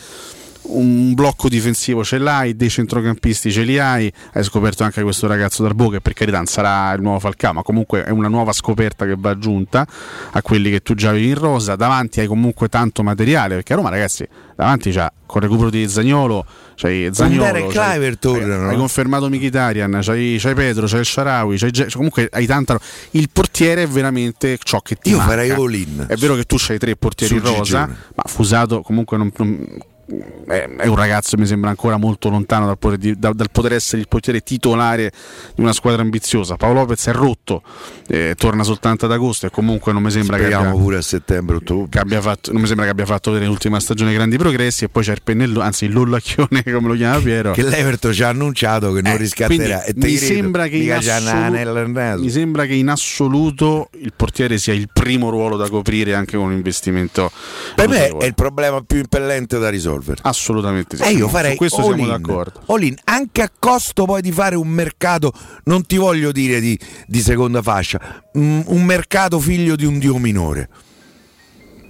un 0.67 1.15
blocco 1.15 1.49
difensivo 1.49 2.05
ce 2.05 2.19
l'hai, 2.19 2.57
dei 2.57 2.71
centrocampisti 2.71 3.51
ce 3.53 3.63
li 3.63 3.79
hai, 3.79 4.13
hai 4.33 4.45
scoperto 4.45 4.83
anche 4.83 5.03
questo 5.03 5.27
ragazzo 5.27 5.63
Darbo 5.63 5.89
che 5.89 6.01
per 6.01 6.13
carità 6.13 6.39
non 6.39 6.47
sarà 6.47 6.93
il 6.93 7.03
nuovo 7.03 7.19
Falcao, 7.19 7.53
ma 7.53 7.63
comunque 7.63 8.05
è 8.05 8.11
una 8.11 8.29
nuova 8.29 8.53
scoperta 8.53 9.05
che 9.05 9.15
va 9.17 9.31
aggiunta 9.31 9.87
a 10.31 10.43
quelli 10.43 10.71
che 10.71 10.81
tu 10.81 10.95
già 10.95 11.11
avevi 11.11 11.29
in 11.29 11.35
rosa, 11.35 11.77
davanti 11.77 12.21
hai 12.21 12.27
comunque 12.27 12.69
tanto 12.69 13.03
materiale, 13.03 13.57
perché 13.57 13.73
a 13.73 13.77
Roma 13.77 13.91
ragazzi, 13.91 14.27
davanti 14.57 14.91
c'ha 14.91 15.13
con 15.27 15.43
il 15.43 15.49
recupero 15.49 15.71
di 15.71 15.89
Zagnolo, 15.89 16.45
c'hai 16.77 17.09
Zagnolo, 17.13 17.67
c'hai, 17.69 18.19
tornano, 18.19 18.69
hai, 18.69 18.77
confermato 18.77 19.29
Mkhitaryan, 19.29 20.01
c'hai, 20.03 20.37
c'hai 20.39 20.55
Pedro, 20.55 20.87
c'hai 20.87 21.01
il 21.01 21.07
Sharawi, 21.07 21.59
c'hai, 21.59 21.71
c'hai, 21.73 21.91
comunque 21.91 22.29
hai 22.31 22.47
tanta 22.47 22.79
il 23.13 23.29
portiere 23.33 23.83
è 23.83 23.87
veramente 23.87 24.59
ciò 24.63 24.81
che 24.81 24.97
ti 24.97 25.11
Io 25.11 25.17
manca. 25.17 25.31
farei 25.31 25.51
all-in. 25.51 26.07
È 26.09 26.17
vero 26.17 26.35
che 26.35 26.45
tu 26.45 26.57
c'hai 26.59 26.79
tre 26.79 26.97
portieri 26.97 27.35
in 27.35 27.41
rosa, 27.41 27.87
ma 27.87 28.23
Fusato 28.27 28.81
comunque 28.83 29.17
non, 29.17 29.33
non 29.37 29.79
è 30.47 30.87
un 30.87 30.97
ragazzo 30.97 31.37
mi 31.39 31.47
sembra 31.47 31.71
ancora 31.71 31.97
molto 31.97 32.29
lontano 32.29 32.67
dal 32.67 32.79
poter, 32.79 33.17
dal, 33.17 33.35
dal 33.35 33.51
poter, 33.51 33.73
essere 33.73 34.03
il 34.03 34.09
portiere 34.09 34.41
titolare 34.41 35.11
di 35.55 35.63
una 35.63 35.73
squadra 35.73 36.03
ambiziosa. 36.03 36.57
Paolo 36.57 36.81
Lopez 36.81 37.07
è 37.07 37.13
rotto, 37.13 37.63
eh, 38.09 38.35
torna 38.37 38.63
soltanto 38.63 39.07
ad 39.07 39.13
agosto 39.13 39.47
e 39.47 39.51
comunque 39.51 39.93
non 39.93 40.03
mi 40.03 40.11
sembra 40.11 40.37
Speriamo 40.37 40.65
che 40.65 40.69
abbia, 40.71 40.81
pure 40.83 40.97
a 40.99 41.03
settembre 41.03 41.59
che 41.89 41.99
abbia 41.99 42.21
fatto, 42.21 42.53
non 42.53 42.61
mi 42.61 42.67
sembra 42.67 42.85
che 42.85 42.91
abbia 42.93 43.07
fatto 43.07 43.31
vedere 43.31 43.49
l'ultima 43.49 43.81
stagione 43.81 44.13
grandi 44.13 44.37
progressi 44.37 44.85
e 44.85 44.89
poi 44.89 45.03
c'è 45.03 45.13
il 45.13 45.23
pennello, 45.23 45.61
anzi 45.61 45.87
il 45.87 45.93
lollacchione 45.93 46.63
come 46.71 46.89
lo 46.89 46.95
chiama 46.95 47.19
Piero. 47.21 47.53
Che 47.53 47.63
l'Everton 47.63 48.13
ci 48.13 48.23
ha 48.23 48.29
annunciato 48.29 48.93
che 48.93 49.01
non 49.01 49.13
eh, 49.13 49.17
riscatterà. 49.17 49.85
E 49.85 49.93
mi, 49.97 50.17
sembra 50.17 50.67
che 50.67 50.93
assoluto, 50.93 52.21
mi 52.21 52.31
sembra 52.31 52.67
che 52.67 52.75
in 52.75 52.89
assoluto 52.89 53.89
il 54.01 54.13
portiere 54.15 54.59
sia 54.59 54.75
il 54.75 54.89
primo 54.93 55.31
ruolo 55.31 55.57
da 55.57 55.69
coprire 55.69 56.15
anche 56.15 56.37
con 56.37 56.47
un 56.47 56.53
investimento. 56.53 57.31
Per 57.75 57.89
me 57.89 58.09
è 58.09 58.27
il 58.27 58.35
problema 58.35 58.83
più 58.83 58.99
impellente 58.99 59.59
da 59.59 59.71
risolvere 59.71 59.94
risolvere. 59.95 60.21
Assolutamente 60.23 60.97
sì. 60.97 61.03
E 61.03 61.11
io 61.13 61.29
farei 61.29 61.53
Su 61.53 61.57
questo 61.57 61.79
all 61.79 61.95
siamo 61.97 62.03
in, 62.03 62.09
d'accordo. 62.09 62.63
All 62.67 62.83
in, 62.83 62.97
anche 63.05 63.43
a 63.43 63.51
costo 63.57 64.05
poi 64.05 64.23
di 64.23 64.33
fare 64.33 64.57
un 64.57 64.69
mercato, 64.69 65.33
non 65.65 65.87
ti 65.87 65.97
voglio 65.97 66.33
dire 66.33 66.61
di, 66.61 66.79
di 67.07 67.21
seconda 67.21 67.63
fascia, 67.63 68.23
un 68.35 68.83
mercato 68.85 69.39
figlio 69.39 69.77
di 69.77 69.85
un 69.85 69.99
dio 69.99 70.19
minore. 70.19 70.69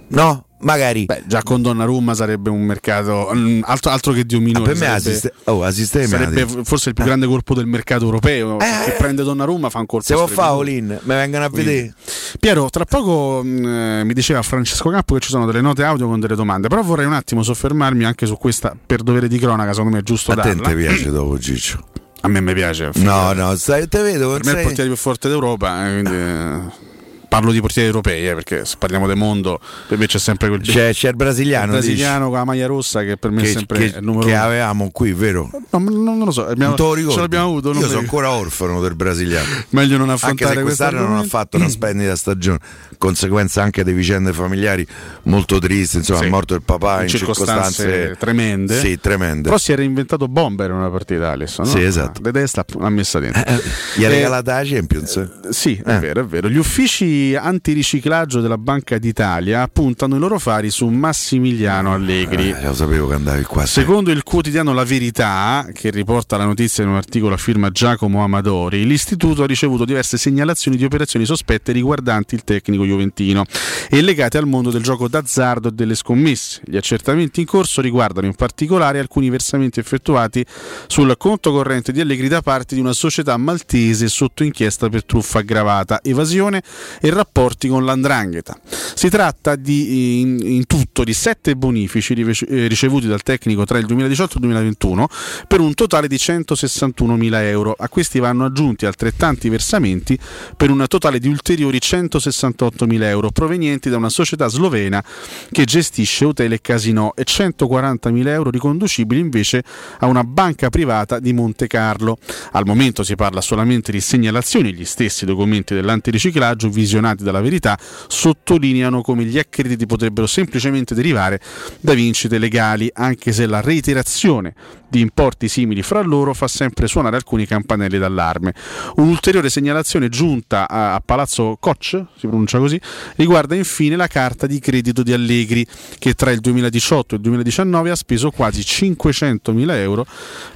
No? 0.07 0.45
Magari 0.65 1.05
Beh, 1.05 1.23
già 1.25 1.41
con 1.43 1.61
Donnarumma 1.61 2.13
sarebbe 2.13 2.49
un 2.49 2.61
mercato 2.61 3.31
mm, 3.33 3.61
altro, 3.63 3.91
altro 3.91 4.11
che 4.11 4.25
Dio 4.25 4.41
minore. 4.41 4.71
Ah, 4.71 4.73
per 4.73 4.89
me 4.89 4.99
sarebbe, 4.99 5.33
oh, 5.45 5.63
assiste 5.63 6.05
sarebbe 6.05 6.45
forse 6.63 6.89
il 6.89 6.95
più 6.95 7.03
grande 7.03 7.27
colpo 7.27 7.53
del 7.53 7.67
mercato 7.67 8.03
europeo. 8.03 8.59
Eh, 8.59 8.85
che 8.85 8.91
prende 8.97 9.23
Donnarumma 9.23 9.69
fa 9.69 9.79
un 9.79 9.85
colpo. 9.85 10.05
Se 10.05 10.13
può 10.15 10.27
fare 10.27 10.51
all-in, 10.51 10.87
mi 10.87 11.15
vengono 11.15 11.45
a 11.45 11.49
vedere. 11.49 11.93
Piero, 12.39 12.69
tra 12.69 12.85
poco 12.85 13.41
mh, 13.43 13.47
mm, 13.47 14.01
mi 14.01 14.13
diceva 14.13 14.41
Francesco 14.41 14.89
Campo 14.89 15.13
che 15.13 15.21
ci 15.21 15.29
sono 15.29 15.45
delle 15.45 15.61
note 15.61 15.83
audio 15.83 16.07
con 16.07 16.19
delle 16.19 16.35
domande, 16.35 16.67
però 16.67 16.81
vorrei 16.81 17.05
un 17.05 17.13
attimo 17.13 17.43
soffermarmi 17.43 18.03
anche 18.03 18.25
su 18.25 18.37
questa 18.37 18.75
per 18.85 19.03
dovere 19.03 19.27
di 19.27 19.37
cronaca, 19.37 19.71
secondo 19.71 19.95
me 19.95 19.99
è 19.99 20.03
giusto 20.03 20.31
a 20.31 20.35
darla. 20.35 20.63
A 20.63 20.69
te 20.69 20.75
piace 20.75 21.09
dopo 21.11 21.39
Ciccio? 21.39 21.83
A 22.21 22.27
me 22.27 22.41
mi 22.41 22.53
piace. 22.53 22.89
No, 22.95 23.33
no, 23.33 23.55
stai, 23.55 23.87
te 23.87 24.01
vedo. 24.01 24.31
Per 24.31 24.45
me 24.45 24.53
è 24.53 24.57
il 24.57 24.63
portiere 24.63 24.89
più 24.89 24.97
forte 24.97 25.29
d'Europa, 25.29 25.87
eh, 25.87 26.01
quindi... 26.01 26.83
Eh 27.25 27.35
parlo 27.35 27.51
di 27.51 27.59
portieri 27.59 27.87
europei, 27.87 28.27
eh, 28.27 28.33
perché 28.33 28.65
se 28.65 28.75
parliamo 28.77 29.07
del 29.07 29.17
mondo, 29.17 29.59
per 29.87 29.97
me 29.97 30.07
c'è 30.07 30.19
sempre 30.19 30.47
quel 30.47 30.61
c'è, 30.61 30.93
c'è 30.93 31.09
il 31.09 31.15
brasiliano, 31.15 31.65
il 31.65 31.71
brasiliano 31.71 32.29
con 32.29 32.37
la 32.37 32.45
maglia 32.45 32.65
rossa 32.65 33.03
che 33.03 33.17
per 33.17 33.31
me 33.31 33.41
che, 33.41 33.49
è 33.49 33.51
sempre 33.51 33.77
che, 33.77 33.97
il 33.97 34.03
numero 34.03 34.25
che 34.25 34.33
uno. 34.33 34.41
avevamo 34.41 34.89
qui, 34.91 35.11
vero? 35.13 35.49
No, 35.71 35.79
non, 35.79 36.19
lo 36.19 36.31
so, 36.31 36.47
abbiamo, 36.47 36.75
non 36.77 37.11
ce 37.11 37.19
l'abbiamo 37.19 37.45
avuto. 37.47 37.73
Io 37.73 37.87
sono 37.87 37.99
ancora 37.99 38.31
orfano 38.31 38.81
del 38.81 38.95
brasiliano. 38.95 39.47
Meglio 39.69 39.97
non 39.97 40.09
affrontare 40.09 40.51
anche 40.51 40.59
se 40.59 40.63
quest'anno 40.63 41.07
non 41.07 41.17
ha 41.17 41.23
fatto 41.23 41.57
una 41.57 41.67
splendida 41.67 42.15
stagione, 42.15 42.59
conseguenza 42.97 43.61
anche 43.61 43.83
di 43.83 43.91
vicende 43.91 44.31
familiari 44.33 44.85
molto 45.23 45.59
tristi, 45.59 45.97
insomma, 45.97 46.19
sì. 46.19 46.25
è 46.25 46.29
morto 46.29 46.55
il 46.55 46.61
papà 46.61 46.97
in, 46.97 47.01
in 47.03 47.07
circostanze, 47.09 47.83
circostanze, 47.83 48.15
tremende. 48.17 48.79
Sì, 48.79 48.99
tremende. 48.99 49.43
Però 49.43 49.57
si 49.57 49.71
è 49.71 49.75
reinventato 49.75 50.27
Bomber 50.27 50.69
in 50.69 50.77
una 50.77 50.89
partita 50.89 51.31
adesso, 51.31 51.63
no? 51.63 51.67
Sì, 51.67 51.81
esatto. 51.81 52.21
De 52.21 52.31
testa 52.31 52.65
l'ha 52.79 52.89
messa 52.89 53.19
dentro. 53.19 53.43
Eh, 53.45 53.61
gli 53.95 54.05
ha 54.05 54.09
regalato 54.09 54.51
la 54.51 54.61
Champions. 54.63 55.29
Eh, 55.47 55.53
sì, 55.53 55.81
è 55.83 55.97
vero, 55.99 56.21
è 56.21 56.25
vero. 56.25 56.49
Gli 56.49 56.57
uffici 56.57 57.35
antiriciclaggio 57.35 58.03
riciclaggio 58.05 58.41
della 58.41 58.57
Banca 58.57 58.97
d'Italia 58.97 59.67
puntano 59.67 60.15
i 60.15 60.19
loro 60.19 60.39
fari 60.39 60.69
su 60.69 60.87
Massimiliano 60.87 61.93
Allegri. 61.93 62.49
Eh, 62.49 62.63
lo 62.63 62.73
sapevo 62.73 63.07
che 63.07 63.13
andavi 63.13 63.43
qua. 63.43 63.65
Secondo 63.65 64.11
il 64.11 64.23
quotidiano 64.23 64.73
La 64.73 64.83
Verità, 64.83 65.67
che 65.73 65.89
riporta 65.91 66.37
la 66.37 66.45
notizia 66.45 66.83
in 66.83 66.89
un 66.89 66.95
articolo 66.95 67.33
a 67.33 67.37
firma 67.37 67.69
Giacomo 67.69 68.23
Amadori, 68.23 68.85
l'istituto 68.85 69.43
ha 69.43 69.47
ricevuto 69.47 69.85
diverse 69.85 70.17
segnalazioni 70.17 70.77
di 70.77 70.85
operazioni 70.85 71.25
sospette 71.25 71.71
riguardanti 71.71 72.35
il 72.35 72.43
tecnico 72.43 72.85
juventino 72.85 73.45
e 73.89 74.01
legate 74.01 74.37
al 74.37 74.47
mondo 74.47 74.71
del 74.71 74.81
gioco 74.81 75.07
d'azzardo 75.07 75.69
e 75.69 75.71
delle 75.71 75.95
scommesse. 75.95 76.61
Gli 76.65 76.77
accertamenti 76.77 77.41
in 77.41 77.45
corso 77.45 77.81
riguardano 77.81 78.27
in 78.27 78.35
particolare 78.35 78.99
alcuni 78.99 79.29
versamenti 79.29 79.79
effettuati 79.79 80.45
sul 80.87 81.13
conto 81.17 81.51
corrente 81.51 81.91
di 81.91 82.01
Allegri 82.01 82.27
da 82.27 82.41
parte 82.41 82.75
di 82.75 82.81
una 82.81 82.93
società 82.93 83.37
maltese 83.37 84.07
sotto 84.07 84.43
inchiesta 84.43 84.89
per 84.89 85.05
truffa 85.05 85.34
aggravata, 85.39 86.01
evasione 86.03 86.61
e 87.01 87.09
rapporti 87.09 87.67
con 87.67 87.85
l'andrangheta. 87.85 88.57
Si 88.95 89.09
tratta 89.09 89.55
di, 89.55 90.21
in, 90.21 90.39
in 90.41 90.65
tutto 90.65 91.03
di 91.03 91.13
sette 91.13 91.55
bonifici 91.55 92.13
eh, 92.13 92.67
ricevuti 92.67 93.07
dal 93.07 93.23
tecnico 93.23 93.65
tra 93.65 93.77
il 93.77 93.85
2018 93.85 94.31
e 94.31 94.35
il 94.35 94.41
2021 94.41 95.07
per 95.47 95.59
un 95.59 95.73
totale 95.73 96.07
di 96.07 96.15
161.000 96.15 97.33
euro. 97.43 97.75
A 97.77 97.89
questi 97.89 98.19
vanno 98.19 98.45
aggiunti 98.45 98.85
altrettanti 98.85 99.49
versamenti 99.49 100.17
per 100.55 100.69
un 100.69 100.85
totale 100.87 101.19
di 101.19 101.27
ulteriori 101.27 101.79
168.000 101.81 103.03
euro 103.03 103.31
provenienti 103.31 103.89
da 103.89 103.97
una 103.97 104.09
società 104.09 104.47
slovena 104.47 105.03
che 105.51 105.65
gestisce 105.65 106.25
hotel 106.25 106.53
e 106.53 106.61
casino 106.61 107.13
e 107.15 107.23
140.000 107.23 108.27
euro 108.27 108.49
riconducibili 108.49 109.19
invece 109.19 109.63
a 109.99 110.05
una 110.07 110.23
banca 110.23 110.69
privata 110.69 111.19
di 111.19 111.33
Monte 111.33 111.67
Carlo. 111.67 112.17
Al 112.51 112.65
momento 112.65 113.03
si 113.03 113.15
parla 113.15 113.41
solamente 113.41 113.91
di 113.91 114.01
segnalazioni, 114.01 114.73
gli 114.73 114.85
stessi 114.85 115.24
documenti 115.25 115.73
dell'antiriciclaggio 115.73 116.69
visionati 116.69 117.23
dalla 117.23 117.41
verità 117.41 117.77
sottolineano 118.07 119.01
come 119.01 119.25
gli 119.25 119.37
accrediti 119.37 119.85
potrebbero 119.85 120.27
semplicemente 120.27 120.95
derivare 120.95 121.39
da 121.79 121.93
vincite 121.93 122.37
legali, 122.37 122.89
anche 122.93 123.31
se 123.31 123.45
la 123.45 123.61
reiterazione 123.61 124.53
di 124.87 124.99
importi 125.01 125.47
simili 125.47 125.81
fra 125.81 126.01
loro 126.01 126.33
fa 126.33 126.47
sempre 126.47 126.87
suonare 126.87 127.15
alcuni 127.15 127.45
campanelli 127.45 127.97
d'allarme. 127.97 128.53
Un'ulteriore 128.95 129.49
segnalazione 129.49 130.09
giunta 130.09 130.67
a, 130.69 131.01
Palazzo 131.03 131.57
Koch, 131.59 132.03
si 132.17 132.27
pronuncia 132.27 132.59
così, 132.59 132.79
riguarda 133.15 133.55
infine 133.55 133.95
la 133.95 134.07
carta 134.07 134.47
di 134.47 134.59
credito 134.59 135.03
di 135.03 135.13
Allegri, 135.13 135.65
che 135.99 136.13
tra 136.13 136.31
il 136.31 136.39
2018 136.39 137.15
e 137.15 137.17
il 137.17 137.23
2019 137.23 137.89
ha 137.89 137.95
speso 137.95 138.31
quasi 138.31 138.61
500.000 138.61 139.71
euro 139.71 140.05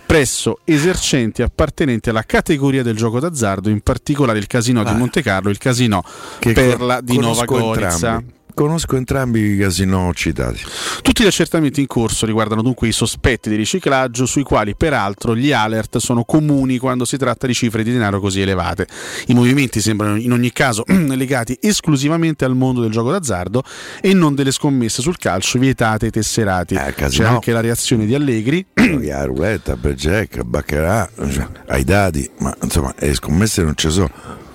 presso 0.06 0.60
esercenti 0.64 1.44
appartenenti 1.44 2.10
alla 2.10 2.24
categoria 2.24 2.82
del 2.82 2.96
gioco 2.96 3.20
d'azzardo, 3.20 3.70
in 3.70 3.82
particolare 3.82 4.40
il 4.40 4.48
casino 4.48 4.82
ah, 4.82 4.92
di 4.92 4.98
Monte 4.98 5.22
Carlo 5.22 5.50
e 5.50 5.52
il 5.52 5.60
casino 5.60 6.02
Perla 6.40 7.02
di 7.02 7.18
Nova 7.20 7.46
Gorica. 7.46 7.92
Entrambi. 7.92 8.38
Conosco 8.60 8.98
entrambi 8.98 9.54
i 9.54 9.58
casino 9.58 10.12
citati. 10.14 10.60
Tutti 11.02 11.24
gli 11.24 11.28
accertamenti 11.28 11.80
in 11.80 11.88
corso 11.88 12.26
riguardano 12.26 12.62
dunque 12.62 12.90
i 12.90 12.92
sospetti 12.92 13.48
di 13.50 13.56
riciclaggio, 13.56 14.26
sui 14.26 14.44
quali 14.44 14.76
peraltro 14.76 15.34
gli 15.34 15.54
alert 15.54 16.00
sono 16.00 16.26
comuni 16.26 16.78
quando 16.78 17.06
si 17.06 17.16
tratta 17.16 17.48
di 17.48 17.54
cifre 17.54 17.84
di 17.84 17.94
denaro 17.94 18.20
così 18.20 18.42
elevate. 18.42 18.86
I 19.28 19.34
movimenti 19.34 19.80
sembrano 19.80 20.18
in 20.18 20.34
ogni 20.34 20.52
caso 20.52 20.84
legati 20.92 21.58
esclusivamente 21.62 22.44
al 22.44 22.54
mondo 22.54 22.82
del 22.82 22.92
gioco 22.92 23.12
d'azzardo 23.12 23.64
e 24.02 24.14
non 24.14 24.36
delle 24.36 24.52
scommesse 24.52 25.02
sul 25.02 25.18
calcio 25.18 25.58
vietate 25.58 26.08
ai 26.08 26.12
tesserati. 26.12 26.76
Eh, 26.76 26.94
C'è 26.94 27.24
anche 27.24 27.54
la 27.54 27.62
reazione 27.62 28.06
di 28.06 28.14
Allegri. 28.14 28.66
a 28.76 29.24
roulette, 29.24 29.72
a 29.72 30.44
baccarat, 30.44 31.12
ai 31.68 31.86
dadi, 31.86 32.30
ma 32.40 32.54
insomma, 32.62 32.94
le 33.00 33.14
scommesse 33.14 33.64
non 33.64 33.78
ci 33.78 33.90
sono. 33.90 34.48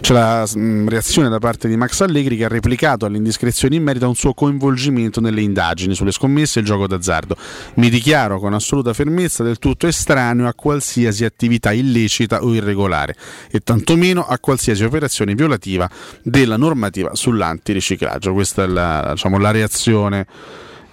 C'è 0.00 0.12
la 0.12 0.46
mm, 0.56 0.88
reazione 0.88 1.28
da 1.28 1.38
parte 1.38 1.68
di 1.68 1.76
Max 1.76 2.00
Allegri 2.00 2.36
che 2.36 2.44
ha 2.44 2.48
replicato 2.48 3.06
all'indiscrezione 3.06 3.76
in 3.76 3.82
merito 3.82 4.04
a 4.04 4.08
un 4.08 4.14
suo 4.14 4.34
coinvolgimento 4.34 5.20
nelle 5.20 5.40
indagini 5.40 5.94
sulle 5.94 6.12
scommesse 6.12 6.58
e 6.58 6.62
il 6.62 6.68
gioco 6.68 6.86
d'azzardo. 6.86 7.36
Mi 7.74 7.90
dichiaro 7.90 8.38
con 8.38 8.54
assoluta 8.54 8.92
fermezza 8.92 9.42
del 9.42 9.58
tutto 9.58 9.86
estraneo 9.86 10.46
a 10.46 10.54
qualsiasi 10.54 11.24
attività 11.24 11.72
illecita 11.72 12.42
o 12.42 12.54
irregolare 12.54 13.16
e 13.50 13.60
tantomeno 13.60 14.26
a 14.26 14.38
qualsiasi 14.38 14.84
operazione 14.84 15.34
violativa 15.34 15.88
della 16.22 16.56
normativa 16.56 17.14
sull'antiriciclaggio. 17.14 18.32
Questa 18.32 18.64
è 18.64 18.66
la, 18.66 19.10
diciamo, 19.12 19.38
la 19.38 19.50
reazione 19.50 20.26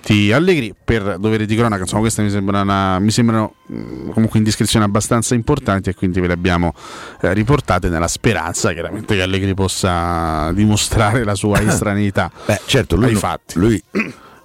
di 0.06 0.32
Allegri. 0.32 0.74
Per 0.84 1.18
dovere 1.18 1.45
di 1.45 1.56
cronaca 1.56 1.82
insomma 1.82 2.02
queste 2.02 2.22
mi, 2.22 2.30
sembra 2.30 2.62
una, 2.62 2.99
mi 2.99 3.12
sembrano 3.12 3.56
mm, 3.72 4.12
comunque 4.12 4.39
indiscrezioni 4.39 4.86
abbastanza 4.86 5.36
importanti 5.36 5.89
e 5.89 5.95
quindi 5.95 6.20
ve 6.20 6.28
le 6.28 6.34
abbiamo 6.34 6.74
eh, 7.22 7.34
riportate 7.34 7.89
nella 7.89 8.08
speranza 8.08 8.74
chiaramente 8.74 9.16
che 9.16 9.22
Allegri 9.22 9.54
possa 9.54 10.52
dimostrare 10.54 11.24
la 11.24 11.36
sua 11.36 11.62
estraneità 11.64 12.32
beh 12.45 12.62
certo 12.66 12.95
lui, 12.95 13.14
non, 13.14 13.38
lui 13.54 13.84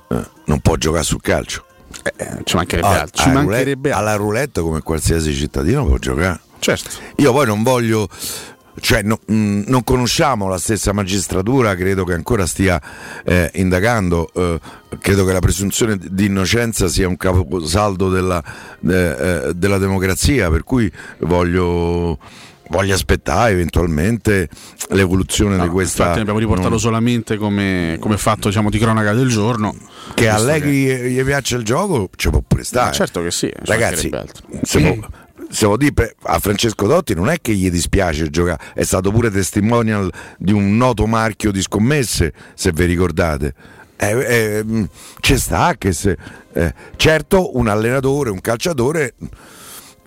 eh, 0.08 0.24
non 0.44 0.60
può 0.60 0.76
giocare 0.76 1.04
sul 1.04 1.20
calcio. 1.20 1.64
Eh, 2.02 2.12
eh 2.16 2.38
ci 2.44 2.56
mancherebbe 2.56 2.86
ah, 2.88 3.00
altro 3.00 3.22
ci 3.22 3.30
mancherebbe 3.30 3.90
roulette, 3.90 3.90
alla 3.90 4.16
roulette 4.16 4.60
come 4.60 4.80
qualsiasi 4.82 5.34
cittadino 5.34 5.86
può 5.86 5.98
giocare. 5.98 6.40
Certo. 6.58 6.90
Io 7.16 7.32
poi 7.32 7.46
non 7.46 7.62
voglio 7.62 8.08
cioè, 8.80 9.02
no, 9.02 9.20
mh, 9.24 9.34
mm, 9.34 9.62
non 9.66 9.84
conosciamo 9.84 10.48
la 10.48 10.58
stessa 10.58 10.92
magistratura, 10.92 11.74
credo 11.74 12.04
che 12.04 12.12
ancora 12.12 12.46
stia 12.46 12.80
eh, 13.24 13.50
indagando, 13.54 14.30
eh, 14.34 14.60
credo 14.98 15.24
che 15.24 15.32
la 15.32 15.40
presunzione 15.40 15.98
di 15.98 16.26
innocenza 16.26 16.88
sia 16.88 17.08
un 17.08 17.16
caposaldo 17.16 18.08
della, 18.08 18.42
eh, 18.88 18.94
eh 18.94 19.54
della 19.54 19.78
democrazia, 19.78 20.50
per 20.50 20.64
cui 20.64 20.90
voglio 21.20 22.18
voglio 22.68 22.94
aspettare 22.94 23.52
eventualmente 23.52 24.48
l'evoluzione 24.88 25.56
no, 25.56 25.64
di 25.64 25.68
questa. 25.68 26.02
Infatti, 26.02 26.20
abbiamo 26.20 26.38
riportato 26.38 26.70
non... 26.70 26.80
solamente 26.80 27.36
come, 27.36 27.96
come, 28.00 28.16
fatto 28.16 28.48
diciamo, 28.48 28.70
di 28.70 28.78
cronaca 28.78 29.12
del 29.12 29.28
giorno. 29.28 29.74
Che 30.14 30.28
a 30.28 30.34
Allegri 30.34 30.84
che... 30.84 31.10
gli 31.10 31.22
piace 31.22 31.56
il 31.56 31.64
gioco, 31.64 32.10
ci 32.16 32.30
può 32.30 32.42
pure 32.46 32.64
stare. 32.64 32.86
Ma 32.86 32.92
certo 32.92 33.22
che 33.22 33.30
sì, 33.30 33.52
ragazzi. 33.54 34.10
Se 34.62 34.80
può, 34.80 35.08
se 35.48 35.66
lo 35.66 35.76
a 36.22 36.38
Francesco 36.38 36.86
Dotti 36.86 37.14
non 37.14 37.28
è 37.28 37.40
che 37.40 37.54
gli 37.54 37.70
dispiace 37.70 38.30
giocare, 38.30 38.62
è 38.74 38.82
stato 38.82 39.10
pure 39.10 39.30
testimonial 39.30 40.10
di 40.38 40.52
un 40.52 40.76
noto 40.76 41.06
marchio 41.06 41.50
di 41.50 41.62
scommesse, 41.62 42.32
se 42.54 42.72
vi 42.72 42.84
ricordate. 42.84 43.54
Eh, 43.96 44.10
eh, 44.10 44.64
mm, 44.64 44.84
c'è 45.20 45.38
sta 45.38 45.74
che 45.78 45.92
se, 45.92 46.16
eh, 46.52 46.74
certo 46.96 47.56
un 47.56 47.68
allenatore, 47.68 48.30
un 48.30 48.40
calciatore, 48.40 49.14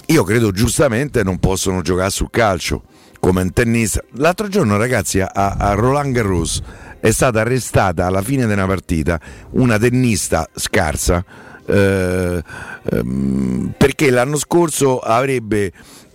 io 0.08 0.24
credo 0.24 0.52
giustamente 0.52 1.24
non 1.24 1.40
possono 1.40 1.82
giocare 1.82 2.10
sul 2.10 2.30
calcio 2.30 2.84
come 3.20 3.42
un 3.42 3.52
tennista. 3.52 4.04
L'altro 4.14 4.48
giorno 4.48 4.78
ragazzi 4.78 5.20
a, 5.20 5.30
a 5.32 5.74
Roland 5.74 6.14
Garros 6.14 6.62
è 7.00 7.12
stata 7.12 7.42
arrestata 7.42 8.06
alla 8.06 8.22
fine 8.22 8.46
di 8.46 8.52
una 8.54 8.66
partita 8.66 9.20
una 9.52 9.78
tennista 9.78 10.48
scarsa 10.54 11.24
eh, 11.70 12.44
ehm, 12.92 13.74
perché 13.78 14.10
l'anno 14.10 14.38
scorso 14.38 15.00
avrebbe 15.00 15.72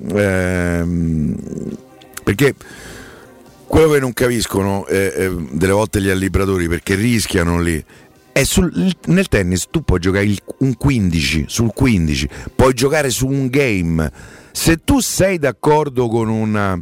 ehm, 0.09 1.37
perché 2.23 2.55
quello 3.67 3.91
che 3.91 4.01
non 4.01 4.13
capiscono 4.13 4.87
eh, 4.87 5.13
eh, 5.17 5.35
delle 5.53 5.73
volte 5.73 6.01
gli 6.01 6.11
allibratori 6.11 6.69
perché 6.69 6.95
rischiano 6.95 7.61
lì 7.61 7.83
è 8.33 8.43
sul, 8.43 8.93
nel 9.07 9.29
tennis 9.29 9.69
tu 9.71 9.83
puoi 9.83 10.01
giocare 10.01 10.25
il, 10.25 10.41
un 10.59 10.77
15 10.77 11.45
sul 11.47 11.73
15 11.73 12.29
puoi 12.57 12.75
giocare 12.75 13.11
su 13.11 13.29
un 13.29 13.47
game. 13.49 14.11
Se 14.51 14.79
tu 14.85 15.01
sei 15.01 15.39
d'accordo 15.39 16.09
con 16.09 16.29
una 16.29 16.81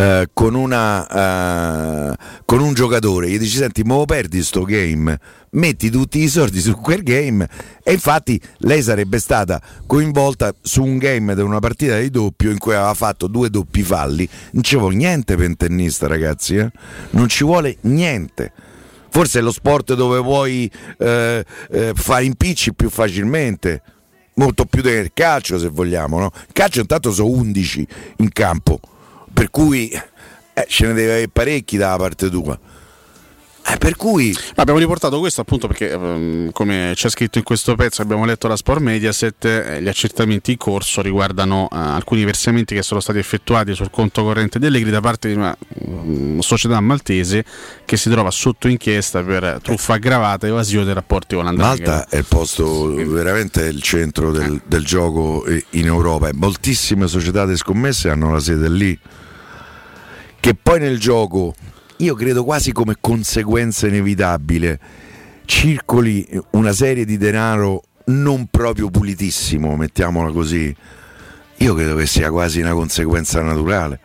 eh, 0.00 0.30
con, 0.32 0.54
una, 0.54 2.10
uh, 2.10 2.14
con 2.46 2.60
un 2.60 2.72
giocatore 2.72 3.28
gli 3.28 3.38
dici 3.38 3.58
senti 3.58 3.82
ma 3.82 4.02
perdi 4.06 4.42
sto 4.42 4.62
game 4.62 5.18
metti 5.50 5.90
tutti 5.90 6.20
i 6.20 6.28
soldi 6.28 6.58
su 6.58 6.74
quel 6.76 7.02
game 7.02 7.46
e 7.82 7.92
infatti 7.92 8.40
lei 8.60 8.82
sarebbe 8.82 9.18
stata 9.18 9.60
coinvolta 9.86 10.54
su 10.62 10.82
un 10.82 10.96
game 10.96 11.34
di 11.34 11.42
una 11.42 11.58
partita 11.58 11.98
di 11.98 12.08
doppio 12.08 12.50
in 12.50 12.56
cui 12.56 12.72
aveva 12.72 12.94
fatto 12.94 13.26
due 13.26 13.50
doppi 13.50 13.82
falli 13.82 14.26
non 14.52 14.62
ci 14.62 14.76
vuole 14.76 14.94
niente 14.94 15.36
per 15.36 15.54
tennista 15.56 16.06
ragazzi 16.06 16.56
eh? 16.56 16.70
non 17.10 17.28
ci 17.28 17.44
vuole 17.44 17.76
niente 17.82 18.52
forse 19.10 19.40
è 19.40 19.42
lo 19.42 19.52
sport 19.52 19.92
dove 19.92 20.22
puoi 20.22 20.70
eh, 20.96 21.44
eh, 21.70 21.92
fare 21.94 22.24
impicci 22.24 22.72
più 22.72 22.88
facilmente 22.88 23.82
molto 24.36 24.64
più 24.64 24.80
del 24.80 25.10
calcio 25.12 25.58
se 25.58 25.68
vogliamo 25.68 26.18
no? 26.18 26.32
calcio 26.54 26.80
intanto 26.80 27.12
sono 27.12 27.28
11 27.28 27.86
in 28.16 28.32
campo 28.32 28.80
per 29.32 29.50
cui 29.50 29.88
eh, 29.90 30.66
ce 30.68 30.86
ne 30.86 30.92
deve 30.92 31.10
avere 31.12 31.28
parecchi 31.28 31.76
dalla 31.76 31.96
parte 31.96 32.28
tua. 32.28 32.58
Eh, 33.62 33.76
per 33.76 33.94
cui 33.94 34.34
abbiamo 34.56 34.80
riportato 34.80 35.18
questo 35.18 35.42
appunto 35.42 35.66
perché 35.66 35.90
ehm, 35.90 36.50
come 36.50 36.92
c'è 36.94 37.10
scritto 37.10 37.36
in 37.36 37.44
questo 37.44 37.76
pezzo 37.76 38.00
abbiamo 38.00 38.24
letto 38.24 38.48
la 38.48 38.56
Sport 38.56 38.80
Mediaset 38.80 39.44
eh, 39.44 39.82
gli 39.82 39.86
accertamenti 39.86 40.52
in 40.52 40.56
corso 40.56 41.02
riguardano 41.02 41.68
eh, 41.70 41.76
alcuni 41.76 42.24
versamenti 42.24 42.74
che 42.74 42.82
sono 42.82 43.00
stati 43.00 43.18
effettuati 43.18 43.74
sul 43.74 43.90
conto 43.90 44.22
corrente 44.22 44.58
dell'Egri 44.58 44.90
da 44.90 45.00
parte 45.00 45.28
di 45.28 45.34
una 45.34 45.54
um, 45.84 46.40
società 46.40 46.80
maltese 46.80 47.44
che 47.84 47.98
si 47.98 48.08
trova 48.08 48.30
sotto 48.30 48.66
inchiesta 48.66 49.22
per 49.22 49.60
truffa 49.62 49.94
aggravata 49.94 50.46
e 50.46 50.50
evasione 50.50 50.86
dei 50.86 50.94
rapporti 50.94 51.34
con 51.34 51.44
l'Andrangheta 51.44 51.90
Malta 51.90 52.08
è 52.08 52.16
il 52.16 52.26
posto 52.26 52.94
veramente 52.94 53.64
il 53.64 53.82
centro 53.82 54.32
del, 54.32 54.62
del 54.66 54.84
gioco 54.84 55.44
in 55.70 55.86
Europa. 55.86 56.28
E 56.28 56.32
moltissime 56.32 57.06
società 57.06 57.44
di 57.44 57.56
scommesse 57.56 58.08
hanno 58.08 58.32
la 58.32 58.40
sede 58.40 58.68
lì 58.70 58.98
che 60.40 60.54
poi 60.54 60.80
nel 60.80 60.98
gioco 60.98 61.54
io 61.98 62.14
credo 62.14 62.44
quasi 62.44 62.72
come 62.72 62.96
conseguenza 63.00 63.86
inevitabile 63.86 64.80
circoli 65.44 66.26
una 66.52 66.72
serie 66.72 67.04
di 67.04 67.18
denaro 67.18 67.82
non 68.06 68.46
proprio 68.46 68.88
pulitissimo, 68.88 69.76
mettiamola 69.76 70.30
così. 70.30 70.74
Io 71.56 71.74
credo 71.74 71.96
che 71.96 72.06
sia 72.06 72.30
quasi 72.30 72.60
una 72.60 72.72
conseguenza 72.72 73.42
naturale. 73.42 74.00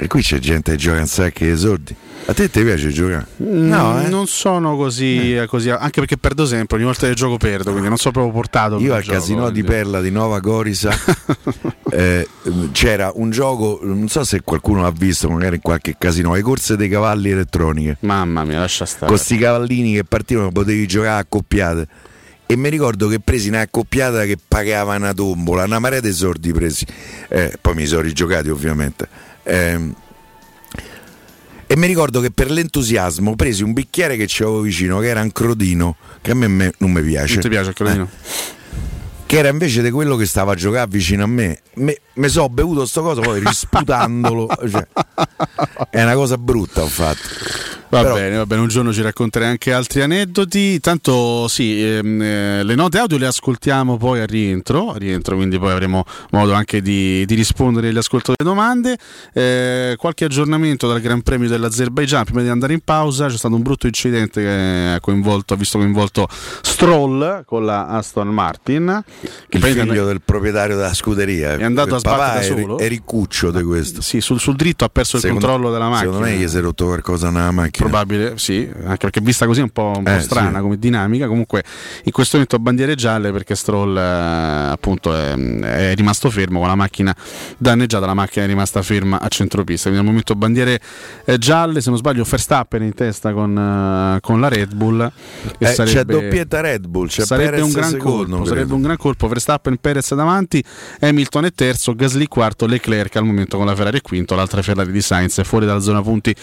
E 0.00 0.06
qui 0.06 0.22
c'è 0.22 0.38
gente 0.38 0.70
che 0.70 0.76
gioca 0.76 1.00
un 1.00 1.08
sacco 1.08 1.44
di 1.44 1.56
soldi. 1.56 1.96
A 2.26 2.32
te 2.32 2.48
ti 2.48 2.62
piace 2.62 2.90
giocare? 2.90 3.26
No, 3.38 4.00
eh? 4.00 4.08
non 4.08 4.28
sono 4.28 4.76
così, 4.76 5.34
eh. 5.34 5.46
così, 5.46 5.70
anche 5.70 5.98
perché 5.98 6.16
perdo 6.16 6.46
sempre, 6.46 6.76
ogni 6.76 6.84
volta 6.84 7.08
che 7.08 7.14
gioco 7.14 7.36
perdo, 7.36 7.70
quindi 7.70 7.88
non 7.88 7.96
sono 7.96 8.12
proprio 8.12 8.32
portato. 8.32 8.78
Io 8.78 8.94
al 8.94 9.02
gioco, 9.02 9.18
casino 9.18 9.42
quindi. 9.42 9.62
di 9.62 9.66
Perla 9.66 10.00
di 10.00 10.12
Nova 10.12 10.38
Gorisa 10.38 10.92
eh, 11.90 12.28
c'era 12.70 13.10
un 13.12 13.30
gioco, 13.30 13.80
non 13.82 14.06
so 14.06 14.22
se 14.22 14.42
qualcuno 14.42 14.82
l'ha 14.82 14.92
visto, 14.92 15.28
magari 15.28 15.56
in 15.56 15.62
qualche 15.62 15.96
casino, 15.98 16.32
le 16.34 16.42
corse 16.42 16.76
dei 16.76 16.88
cavalli 16.88 17.30
elettroniche. 17.30 17.96
Mamma 18.00 18.44
mia, 18.44 18.60
lascia 18.60 18.84
stare. 18.84 19.06
Con 19.06 19.16
questi 19.16 19.36
cavallini 19.36 19.94
che 19.94 20.04
partivano, 20.04 20.52
potevi 20.52 20.86
giocare 20.86 21.20
accoppiate. 21.20 21.88
E 22.46 22.56
mi 22.56 22.68
ricordo 22.68 23.08
che 23.08 23.20
presi 23.20 23.48
una 23.48 23.60
accoppiata 23.60 24.24
che 24.24 24.38
pagava 24.46 24.94
una 24.94 25.12
tombola, 25.12 25.64
una 25.64 25.80
marea 25.80 26.00
di 26.00 26.12
soldi 26.12 26.52
presi. 26.52 26.86
Eh, 27.28 27.58
poi 27.60 27.74
mi 27.74 27.84
sono 27.84 28.02
rigiocati 28.02 28.48
ovviamente. 28.48 29.27
Eh, 29.48 29.94
e 31.70 31.76
mi 31.76 31.86
ricordo 31.86 32.20
che 32.20 32.30
per 32.30 32.50
l'entusiasmo 32.50 33.36
presi 33.36 33.62
un 33.62 33.72
bicchiere 33.72 34.16
che 34.16 34.24
c'avevo 34.26 34.60
vicino, 34.60 35.00
che 35.00 35.08
era 35.08 35.20
un 35.20 35.32
crodino, 35.32 35.96
che 36.22 36.30
a 36.30 36.34
me, 36.34 36.48
me 36.48 36.72
non 36.78 36.92
mi 36.92 37.02
piace. 37.02 37.34
Non 37.34 37.42
ti 37.42 37.48
piace 37.48 37.70
il 37.70 37.74
crodino? 37.74 38.08
Eh 38.10 38.57
che 39.28 39.36
era 39.36 39.48
invece 39.48 39.82
di 39.82 39.90
quello 39.90 40.16
che 40.16 40.24
stava 40.24 40.52
a 40.52 40.54
giocare 40.54 40.88
vicino 40.88 41.24
a 41.24 41.26
me. 41.26 41.60
Mi 41.74 42.28
so 42.28 42.48
bevuto 42.48 42.86
sto 42.86 43.02
cosa 43.02 43.20
poi 43.20 43.40
risputandolo. 43.40 44.48
cioè, 44.70 44.86
è 45.90 46.02
una 46.02 46.14
cosa 46.14 46.38
brutta, 46.38 46.82
ho 46.82 46.86
fatto. 46.86 47.68
Va 47.90 48.02
Però... 48.02 48.14
bene, 48.14 48.36
va 48.36 48.44
bene, 48.44 48.60
un 48.60 48.68
giorno 48.68 48.92
ci 48.92 49.00
racconterai 49.00 49.48
anche 49.48 49.72
altri 49.72 50.02
aneddoti. 50.02 50.78
Tanto 50.80 51.48
sì, 51.48 51.82
ehm, 51.82 52.20
eh, 52.20 52.62
le 52.62 52.74
note 52.74 52.98
audio 52.98 53.16
le 53.16 53.26
ascoltiamo 53.26 53.96
poi 53.96 54.20
a 54.20 54.26
rientro, 54.26 54.92
a 54.92 54.98
rientro 54.98 55.36
quindi 55.36 55.58
poi 55.58 55.72
avremo 55.72 56.04
modo 56.30 56.52
anche 56.52 56.82
di, 56.82 57.24
di 57.24 57.34
rispondere 57.34 57.88
agli 57.88 57.96
ascoltatori 57.96 58.36
alle 58.40 58.48
domande. 58.48 58.98
Eh, 59.32 59.94
qualche 59.96 60.26
aggiornamento 60.26 60.86
dal 60.86 61.00
Gran 61.00 61.22
Premio 61.22 61.48
dell'Azerbaijan 61.48 62.24
prima 62.24 62.42
di 62.42 62.48
andare 62.48 62.74
in 62.74 62.80
pausa. 62.80 63.28
C'è 63.28 63.36
stato 63.36 63.54
un 63.54 63.62
brutto 63.62 63.86
incidente 63.86 64.42
che 64.42 64.92
ha, 64.94 65.00
coinvolto, 65.00 65.54
ha 65.54 65.56
visto 65.56 65.78
coinvolto 65.78 66.28
Stroll 66.30 67.44
con 67.46 67.64
la 67.64 67.86
Aston 67.86 68.28
Martin. 68.28 69.02
Che 69.20 69.56
il 69.56 69.62
figlio 69.62 70.06
del 70.06 70.20
proprietario 70.22 70.76
della 70.76 70.94
scuderia. 70.94 71.56
È 71.56 71.64
andato 71.64 71.96
a 71.96 71.98
sbattere 71.98 72.48
da 72.48 72.60
solo. 72.60 72.78
È 72.78 72.86
riccuccio 72.86 73.50
di 73.50 73.62
questo. 73.62 74.00
Sì, 74.00 74.20
sul, 74.20 74.38
sul, 74.38 74.54
dritto 74.54 74.84
ha 74.84 74.88
perso 74.88 75.18
secondo, 75.18 75.44
il 75.44 75.44
controllo 75.44 75.72
della 75.72 75.88
macchina. 75.88 76.12
Secondo 76.12 76.26
me 76.26 76.36
gli 76.36 76.48
si 76.48 76.56
è 76.56 76.60
rotto 76.60 76.86
qualcosa 76.86 77.30
nella 77.30 77.50
macchina 77.50 77.88
Probabile, 77.88 78.38
sì, 78.38 78.68
anche 78.84 78.96
perché 78.98 79.20
vista 79.20 79.46
così 79.46 79.60
è 79.60 79.62
un 79.64 79.70
po', 79.70 79.92
un 79.96 80.04
po 80.04 80.10
eh, 80.10 80.20
strana 80.20 80.56
sì. 80.56 80.62
come 80.62 80.78
dinamica. 80.78 81.26
Comunque, 81.26 81.64
in 82.04 82.12
questo 82.12 82.36
momento 82.36 82.58
bandiere 82.58 82.94
gialle 82.94 83.32
perché 83.32 83.54
Stroll 83.54 83.96
eh, 83.96 84.70
appunto 84.70 85.14
è, 85.14 85.34
è, 85.34 85.94
rimasto 85.94 86.30
fermo 86.30 86.60
con 86.60 86.68
la 86.68 86.76
macchina 86.76 87.14
danneggiata. 87.56 88.06
La 88.06 88.14
macchina 88.14 88.44
è 88.44 88.48
rimasta 88.48 88.82
ferma 88.82 89.20
a 89.20 89.28
centropista. 89.28 89.88
Quindi 89.88 90.00
al 90.00 90.06
momento 90.06 90.34
bandiere 90.34 90.80
eh, 91.24 91.38
gialle, 91.38 91.80
se 91.80 91.90
non 91.90 91.98
sbaglio, 91.98 92.24
Verstappen 92.24 92.82
in 92.82 92.94
testa 92.94 93.32
con, 93.32 93.50
uh, 93.56 94.20
con 94.20 94.40
la 94.40 94.48
Red 94.48 94.74
Bull. 94.74 95.10
Eh, 95.58 95.66
sarebbe, 95.66 95.92
c'è 95.92 96.04
doppietta 96.04 96.60
Red 96.60 96.86
Bull, 96.86 97.08
c'è 97.08 97.24
sarebbe 97.24 97.50
Perez 97.50 97.64
un 97.64 97.72
gran 97.72 97.90
secondo, 97.90 98.36
colpo. 98.36 98.44
Sarebbe 98.44 98.74
un 98.74 98.82
gran 98.82 98.96
colpo. 98.96 99.07
Verstappen, 99.16 99.76
Perez 99.78 100.14
davanti, 100.14 100.62
Hamilton 101.00 101.46
è 101.46 101.52
terzo, 101.52 101.94
Gasly 101.94 102.26
quarto, 102.26 102.66
Leclerc 102.66 103.16
al 103.16 103.24
momento 103.24 103.56
con 103.56 103.66
la 103.66 103.74
Ferrari 103.74 103.98
è 103.98 104.02
quinto, 104.02 104.34
l'altra 104.34 104.62
Ferrari 104.62 104.92
di 104.92 105.00
Sainz 105.00 105.38
è 105.38 105.44
fuori 105.44 105.66
dalla 105.66 105.80
zona 105.80 106.02
punti 106.02 106.34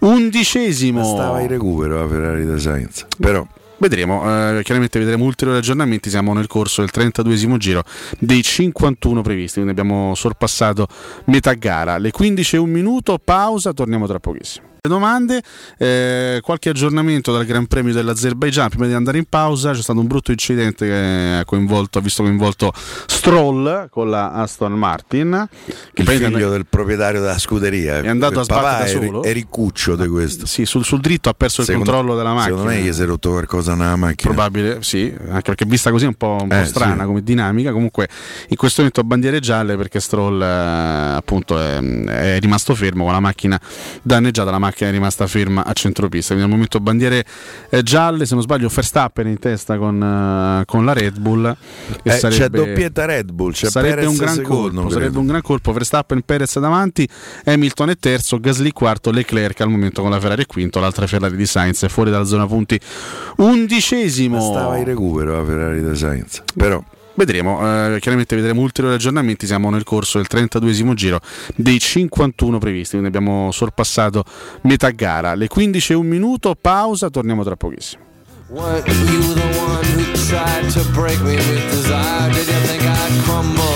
undicesimo. 0.00 1.04
Stava 1.04 1.40
in 1.40 1.48
recupero 1.48 2.00
la 2.00 2.08
Ferrari 2.08 2.46
di 2.46 2.60
Sainz. 2.60 3.06
Però 3.18 3.46
Vedremo, 3.78 4.22
eh, 4.22 4.62
chiaramente 4.62 4.98
vedremo 4.98 5.24
ulteriori 5.24 5.60
aggiornamenti, 5.60 6.08
siamo 6.08 6.32
nel 6.32 6.46
corso 6.46 6.80
del 6.80 6.90
32esimo 6.94 7.58
giro 7.58 7.84
dei 8.18 8.42
51 8.42 9.20
previsti, 9.20 9.60
quindi 9.60 9.78
abbiamo 9.78 10.14
sorpassato 10.14 10.86
metà 11.26 11.52
gara. 11.52 11.98
Le 11.98 12.10
15 12.10 12.56
e 12.56 12.58
un 12.58 12.70
minuto, 12.70 13.18
pausa, 13.22 13.74
torniamo 13.74 14.06
tra 14.06 14.18
pochissimo 14.18 14.75
domande. 14.88 15.42
Eh, 15.78 16.40
qualche 16.42 16.70
aggiornamento 16.70 17.32
dal 17.32 17.44
Gran 17.44 17.66
Premio 17.66 17.92
dell'Azerbaijan 17.92 18.68
prima 18.68 18.86
di 18.86 18.92
andare 18.92 19.18
in 19.18 19.26
pausa. 19.28 19.72
C'è 19.72 19.82
stato 19.82 20.00
un 20.00 20.06
brutto 20.06 20.30
incidente 20.30 20.86
che 20.86 21.38
ha, 21.40 21.44
coinvolto, 21.44 21.98
ha 21.98 22.00
visto 22.02 22.22
coinvolto 22.22 22.72
Stroll 23.06 23.88
con 23.90 24.10
la 24.10 24.32
Aston 24.32 24.72
Martin. 24.72 25.48
Che 25.92 26.02
il 26.02 26.08
figlio 26.08 26.26
and- 26.26 26.50
del 26.50 26.66
proprietario 26.66 27.20
della 27.20 27.38
scuderia. 27.38 28.00
È 28.00 28.08
andato 28.08 28.40
a 28.40 28.44
sbattere 28.44 28.92
da 28.92 29.06
solo. 29.06 29.22
È 29.22 29.32
riccuccio 29.32 29.96
di 29.96 30.08
questo. 30.08 30.46
Sì, 30.46 30.64
sul, 30.64 30.84
sul, 30.84 31.00
dritto 31.00 31.28
ha 31.28 31.34
perso 31.34 31.62
il 31.62 31.66
secondo, 31.66 31.90
controllo 31.90 32.16
della 32.16 32.34
macchina. 32.34 32.56
Secondo 32.56 32.70
me 32.70 32.80
gli 32.80 32.92
si 32.92 33.02
è 33.02 33.04
rotto 33.04 33.30
qualcosa 33.30 33.74
nella 33.74 33.96
macchina. 33.96 34.32
Probabile, 34.32 34.82
sì, 34.82 35.12
anche 35.28 35.42
perché 35.42 35.64
vista 35.64 35.90
così 35.90 36.04
è 36.04 36.08
un 36.08 36.14
po', 36.14 36.38
un 36.40 36.48
po 36.48 36.54
eh, 36.54 36.64
strana 36.64 37.00
sì. 37.00 37.06
come 37.06 37.22
dinamica. 37.22 37.72
Comunque 37.72 38.08
in 38.48 38.56
questo 38.56 38.82
momento 38.82 39.02
bandiere 39.04 39.40
gialle 39.40 39.76
perché 39.76 40.00
Stroll 40.00 40.40
eh, 40.40 41.14
appunto 41.16 41.58
è, 41.58 41.80
è 41.80 42.38
rimasto 42.40 42.74
fermo 42.74 43.04
con 43.04 43.12
la 43.12 43.20
macchina 43.20 43.60
danneggiata. 44.02 44.50
La 44.50 44.58
macchina 44.58 44.75
che 44.76 44.86
è 44.86 44.90
rimasta 44.90 45.26
ferma 45.26 45.64
a 45.64 45.72
centropista. 45.72 46.34
Quindi 46.34 46.44
al 46.44 46.50
momento 46.50 46.80
bandiere 46.80 47.24
eh, 47.70 47.82
gialle, 47.82 48.26
se 48.26 48.34
non 48.34 48.42
sbaglio, 48.42 48.68
Verstappen 48.68 49.26
in 49.26 49.38
testa 49.38 49.78
con, 49.78 49.94
uh, 49.96 50.64
con 50.66 50.84
la 50.84 50.92
Red 50.92 51.18
Bull. 51.18 51.56
Eh, 52.02 52.10
sarebbe, 52.10 52.36
c'è 52.36 52.48
doppietta 52.50 53.06
Red 53.06 53.32
Bull, 53.32 53.52
c'è 53.52 53.70
sarebbe 53.70 53.94
Perez 53.94 54.10
un 54.10 54.16
gran 54.16 54.34
secondo, 54.34 54.80
colpo. 54.82 54.90
Sarebbe 54.90 55.18
un 55.18 55.26
gran 55.26 55.40
colpo. 55.40 55.72
Verstappen, 55.72 56.20
Perez 56.20 56.58
davanti, 56.58 57.08
Hamilton 57.46 57.90
è 57.90 57.96
terzo, 57.96 58.38
Gasly 58.38 58.70
quarto, 58.72 59.10
Leclerc 59.10 59.58
al 59.62 59.70
momento 59.70 60.02
con 60.02 60.10
la 60.10 60.20
Ferrari 60.20 60.42
è 60.42 60.46
quinto, 60.46 60.78
l'altra 60.78 61.06
Ferrari 61.06 61.36
di 61.36 61.46
Sainz 61.46 61.82
è 61.82 61.88
fuori 61.88 62.10
dalla 62.10 62.24
zona 62.24 62.46
punti 62.46 62.78
undicesimo. 63.36 64.38
stava 64.40 64.76
in 64.76 64.84
recupero 64.84 65.38
la 65.38 65.44
Ferrari 65.44 65.82
di 65.82 65.96
Sainz, 65.96 66.42
però 66.54 66.84
Vedremo, 67.16 67.60
eh, 67.60 67.98
chiaramente 67.98 68.36
vedremo 68.36 68.60
ulteriori 68.60 68.96
aggiornamenti, 68.96 69.46
siamo 69.46 69.70
nel 69.70 69.84
corso 69.84 70.18
del 70.18 70.26
32esimo 70.30 70.92
giro 70.92 71.20
dei 71.54 71.78
51 71.78 72.58
previsti, 72.58 72.98
quindi 72.98 73.08
abbiamo 73.08 73.50
sorpassato 73.52 74.22
metà 74.62 74.90
gara. 74.90 75.34
Le 75.34 75.48
15 75.48 75.92
e 75.92 75.94
un 75.96 76.06
minuto, 76.06 76.54
pausa, 76.60 77.08
torniamo 77.08 77.42
tra 77.42 77.56
pochissimo. 77.56 78.04
What, 78.48 78.86
you 78.86 79.34
the 79.34 79.58
one 79.58 79.84
who 79.96 80.12
tried 80.28 80.70
to 80.70 80.84
break 80.92 81.20
me 81.22 81.36
with 81.36 81.70
desire? 81.70 82.30
Did 82.32 82.46
you 82.46 82.60
think 82.66 82.82
I'd 82.82 83.24
crumble? 83.24 83.75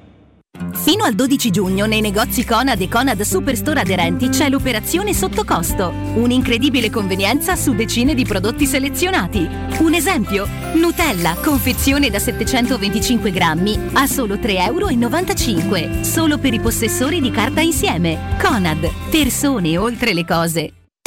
Fino 0.73 1.03
al 1.03 1.13
12 1.13 1.49
giugno 1.51 1.85
nei 1.85 2.01
negozi 2.01 2.45
Conad 2.45 2.81
e 2.81 2.87
Conad 2.87 3.21
Superstore 3.21 3.81
aderenti 3.81 4.29
c'è 4.29 4.49
l'operazione 4.49 5.13
sotto 5.13 5.43
costo. 5.43 5.89
Un'incredibile 6.15 6.89
convenienza 6.89 7.55
su 7.55 7.73
decine 7.73 8.13
di 8.13 8.25
prodotti 8.25 8.65
selezionati. 8.65 9.47
Un 9.79 9.93
esempio? 9.93 10.47
Nutella, 10.73 11.35
confezione 11.43 12.09
da 12.09 12.19
725 12.19 13.31
grammi 13.31 13.89
a 13.93 14.07
solo 14.07 14.35
3,95 14.35 15.77
euro. 15.77 16.03
Solo 16.03 16.37
per 16.37 16.53
i 16.53 16.59
possessori 16.59 17.21
di 17.21 17.31
carta 17.31 17.61
insieme. 17.61 18.35
Conad, 18.41 18.89
persone 19.09 19.77
oltre 19.77 20.13
le 20.13 20.25
cose. 20.25 20.73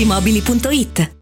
Mobili.it 0.00 1.21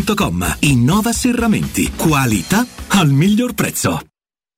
Innova 0.61 1.11
Serramenti. 1.13 1.91
Qualità 1.95 2.65
al 2.87 3.09
miglior 3.09 3.53
prezzo. 3.53 4.10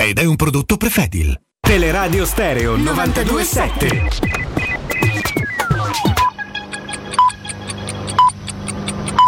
ed 0.00 0.18
è 0.18 0.24
un 0.24 0.36
prodotto 0.36 0.76
Prefedil. 0.76 1.36
Teleradio 1.58 2.24
Stereo 2.24 2.76
927. 2.76 4.08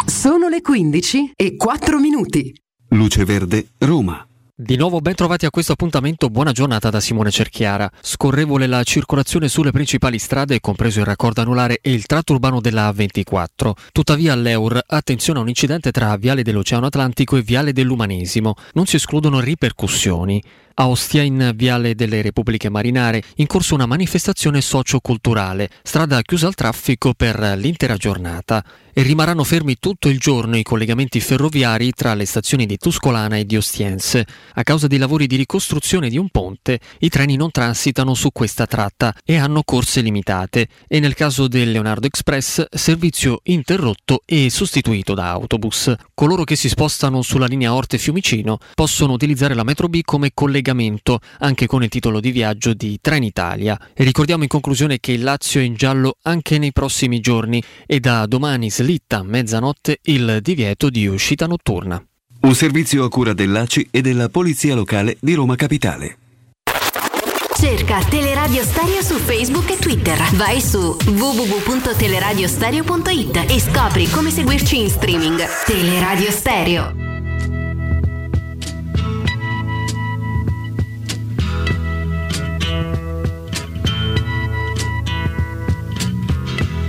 Sono 0.07 0.49
le 0.49 0.61
15 0.61 1.33
e 1.35 1.57
4 1.57 1.99
minuti. 1.99 2.55
Luce 2.91 3.25
Verde, 3.25 3.71
Roma. 3.79 4.25
Di 4.63 4.77
nuovo 4.77 5.01
ben 5.01 5.15
trovati 5.15 5.47
a 5.47 5.51
questo 5.51 5.73
appuntamento, 5.73 6.29
buona 6.29 6.53
giornata 6.53 6.91
da 6.91 7.01
Simone 7.01 7.31
Cerchiara. 7.31 7.91
Scorrevole 8.03 8.67
la 8.67 8.83
circolazione 8.83 9.49
sulle 9.49 9.71
principali 9.71 10.19
strade, 10.19 10.61
compreso 10.61 10.99
il 10.99 11.07
raccordo 11.07 11.41
anulare 11.41 11.79
e 11.81 11.95
il 11.95 12.05
tratto 12.05 12.35
urbano 12.35 12.61
della 12.61 12.91
A24. 12.91 13.73
Tuttavia 13.91 14.35
all'Eur, 14.35 14.79
attenzione 14.87 15.39
a 15.39 15.43
un 15.43 15.49
incidente 15.49 15.91
tra 15.93 16.15
Viale 16.19 16.43
dell'Oceano 16.43 16.85
Atlantico 16.85 17.39
e 17.39 17.43
Viale 17.43 17.73
dell'Umanesimo. 17.73 18.53
Non 18.75 18.85
si 18.85 18.97
escludono 18.97 19.41
ripercussioni. 19.41 20.43
A 20.81 20.89
Ostia, 20.89 21.21
in 21.21 21.53
Viale 21.57 21.95
delle 21.95 22.23
Repubbliche 22.23 22.71
Marinare, 22.71 23.23
in 23.35 23.47
corso 23.47 23.75
una 23.75 23.85
manifestazione 23.85 24.63
socioculturale, 24.63 25.69
strada 25.83 26.23
chiusa 26.23 26.47
al 26.47 26.55
traffico 26.55 27.13
per 27.13 27.39
l'intera 27.59 27.97
giornata. 27.97 28.65
E 28.93 29.03
rimarranno 29.03 29.45
fermi 29.45 29.77
tutto 29.79 30.09
il 30.09 30.19
giorno 30.19 30.57
i 30.57 30.65
collegamenti 30.65 31.21
ferroviari 31.21 31.93
tra 31.93 32.15
le 32.15 32.25
stazioni 32.25 32.67
di 32.67 32.77
Tuscolana 32.77 33.37
e 33.37 33.45
di 33.45 33.57
Ostiense. 33.57 34.27
A 34.55 34.63
causa 34.63 34.89
dei 34.89 34.99
lavori 34.99 35.27
di 35.27 35.37
ricostruzione 35.37 36.09
di 36.09 36.17
un 36.17 36.29
ponte, 36.31 36.81
i 36.99 37.09
treni 37.09 37.37
non 37.37 37.51
transitano 37.51 38.15
su 38.15 38.33
questa 38.33 38.67
tratta 38.67 39.15
e 39.25 39.37
hanno 39.37 39.63
corse 39.63 40.01
limitate. 40.01 40.67
E 40.89 40.99
nel 40.99 41.15
caso 41.15 41.47
del 41.47 41.71
Leonardo 41.71 42.07
Express, 42.07 42.65
servizio 42.71 43.41
interrotto 43.45 44.23
e 44.25 44.49
sostituito 44.51 45.15
da 45.15 45.29
autobus. 45.29 45.95
Coloro 46.13 46.43
che 46.45 46.57
si 46.57 46.69
spostano 46.69 47.23
sulla 47.23 47.47
linea 47.47 47.75
Orte-Fiumicino 47.75 48.59
possono 48.75 49.13
utilizzare 49.13 49.55
la 49.55 49.63
metro 49.63 49.89
B 49.89 50.01
come 50.03 50.31
collegamento 50.35 50.69
anche 51.39 51.67
con 51.67 51.83
il 51.83 51.89
titolo 51.89 52.21
di 52.21 52.31
viaggio 52.31 52.75
di 52.75 52.99
Trenitalia. 53.01 53.79
E 53.93 54.05
ricordiamo 54.05 54.43
in 54.43 54.49
conclusione 54.49 55.01
che 55.01 55.13
il 55.13 55.23
Lazio 55.23 55.61
è 55.61 55.65
in 55.65 55.75
giallo 55.75 56.17
anche 56.23 56.59
nei 56.59 56.73
prossimi 56.73 57.21
giorni 57.21 57.63
e 57.87 58.01
da 58.01 58.27
domani 58.27 58.71
slitta 58.71 59.19
a 59.19 59.23
mezzanotte 59.23 59.99
il 60.03 60.39
divieto 60.43 60.91
di 60.91 61.07
uscita 61.07 61.47
notturna. 61.47 62.03
Un 62.43 62.55
servizio 62.55 63.05
a 63.05 63.09
cura 63.09 63.35
dell'ACI 63.35 63.89
e 63.91 64.01
della 64.01 64.29
Polizia 64.29 64.75
Locale 64.75 65.17
di 65.21 65.35
Roma 65.35 65.57
Capitale. 65.57 66.17
Cerca 67.61 68.03
Teleradio 68.03 68.63
Stereo 68.63 69.03
su 69.03 69.19
Facebook 69.19 69.71
e 69.71 69.77
Twitter. 69.77 70.19
Vai 70.37 70.63
su 70.63 70.97
www.teleradiostereo.it 71.05 73.45
e 73.51 73.61
scopri 73.61 74.09
come 74.09 74.31
seguirci 74.31 74.81
in 74.81 74.89
streaming. 74.89 75.45
Teleradio 75.67 76.31
Stereo. 76.31 77.20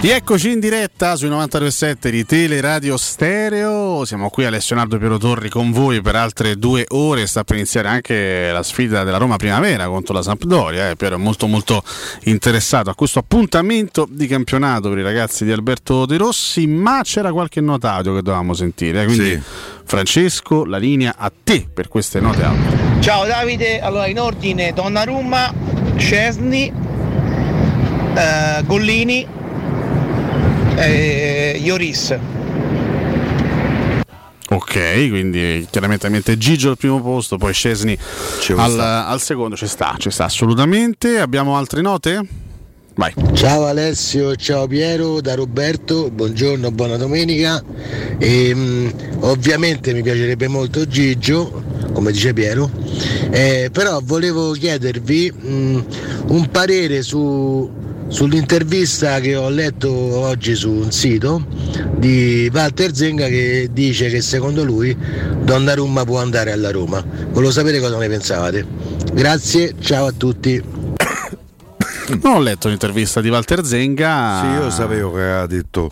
Rieccoci 0.00 0.52
in 0.52 0.60
diretta 0.60 1.16
sui 1.16 1.28
92.7 1.28 2.08
di 2.10 2.24
Teleradio 2.24 2.96
Stereo. 2.96 4.04
Siamo 4.04 4.30
qui 4.30 4.44
Alessio 4.44 4.76
Nardo 4.76 4.96
Piero 4.96 5.18
Torri 5.18 5.48
con 5.48 5.72
voi 5.72 6.00
per 6.00 6.14
altre 6.14 6.56
due 6.56 6.84
ore. 6.90 7.26
Sta 7.26 7.42
per 7.42 7.56
iniziare 7.56 7.88
anche 7.88 8.50
la 8.52 8.62
sfida 8.62 9.02
della 9.02 9.16
Roma 9.16 9.34
Primavera 9.34 9.88
contro 9.88 10.14
la 10.14 10.22
Sampdoria. 10.22 10.88
Eh. 10.90 10.94
Piero 10.94 11.16
è 11.16 11.18
molto 11.18 11.48
molto 11.48 11.82
interessato 12.24 12.90
a 12.90 12.94
questo 12.94 13.18
appuntamento 13.18 14.06
di 14.08 14.28
campionato 14.28 14.88
per 14.88 14.98
i 14.98 15.02
ragazzi 15.02 15.44
di 15.44 15.50
Alberto 15.50 16.06
De 16.06 16.16
Rossi. 16.16 16.68
Ma 16.68 17.00
c'era 17.02 17.32
qualche 17.32 17.60
nota 17.60 17.94
audio 17.94 18.14
che 18.14 18.22
dovevamo 18.22 18.54
sentire. 18.54 19.02
eh. 19.02 19.06
Quindi, 19.06 19.30
Sì. 19.32 19.40
Francesco, 19.84 20.64
la 20.64 20.78
linea 20.78 21.16
a 21.18 21.32
te 21.42 21.66
per 21.74 21.88
queste 21.88 22.20
note 22.20 22.44
audio. 22.44 23.00
Ciao 23.00 23.26
Davide, 23.26 23.80
allora 23.80 24.06
in 24.06 24.20
ordine 24.20 24.72
Donnarumma, 24.72 25.52
Scesni, 25.96 26.72
eh, 28.14 28.62
Gollini, 28.64 29.26
eh, 30.78 31.60
Ioris. 31.62 32.18
Ok, 34.50 35.08
quindi 35.10 35.66
chiaramente 35.70 36.38
Gigio 36.38 36.70
al 36.70 36.78
primo 36.78 37.02
posto, 37.02 37.36
poi 37.36 37.52
Scesni 37.52 37.96
al, 38.56 38.80
al 38.80 39.20
secondo, 39.20 39.56
ci 39.56 39.66
sta, 39.66 39.94
ci 39.98 40.10
sta 40.10 40.24
assolutamente. 40.24 41.18
Abbiamo 41.18 41.56
altre 41.56 41.82
note? 41.82 42.46
Vai. 42.94 43.14
Ciao 43.34 43.66
Alessio, 43.66 44.34
ciao 44.34 44.66
Piero, 44.66 45.20
da 45.20 45.34
Roberto, 45.34 46.10
buongiorno, 46.10 46.72
buona 46.72 46.96
domenica. 46.96 47.62
E, 48.18 48.54
mh, 48.54 49.18
ovviamente 49.20 49.92
mi 49.92 50.02
piacerebbe 50.02 50.48
molto 50.48 50.84
Gigio, 50.84 51.62
come 51.92 52.10
dice 52.10 52.32
Piero, 52.32 52.68
eh, 53.30 53.68
però 53.70 54.00
volevo 54.02 54.50
chiedervi 54.50 55.30
mh, 55.30 55.84
un 56.26 56.48
parere 56.50 57.02
su, 57.02 57.70
sull'intervista 58.08 59.20
che 59.20 59.36
ho 59.36 59.48
letto 59.48 59.90
oggi 59.90 60.54
su 60.54 60.70
un 60.70 60.90
sito 60.90 61.44
di 61.96 62.50
Walter 62.52 62.94
Zenga 62.94 63.26
che 63.26 63.68
dice 63.72 64.08
che 64.08 64.20
secondo 64.20 64.64
lui 64.64 64.96
Donnarumma 65.42 66.04
può 66.04 66.20
andare 66.20 66.52
alla 66.52 66.70
Roma. 66.70 67.04
Volevo 67.30 67.52
sapere 67.52 67.80
cosa 67.80 67.96
ne 67.98 68.08
pensavate. 68.08 68.66
Grazie, 69.12 69.74
ciao 69.78 70.06
a 70.06 70.12
tutti. 70.12 70.62
Non 72.22 72.36
ho 72.36 72.40
letto 72.40 72.68
l'intervista 72.68 73.20
di 73.20 73.28
Walter 73.28 73.62
Zenga. 73.64 74.40
Sì, 74.40 74.46
io 74.62 74.70
sapevo 74.70 75.12
che 75.12 75.20
aveva 75.20 75.46
detto. 75.46 75.90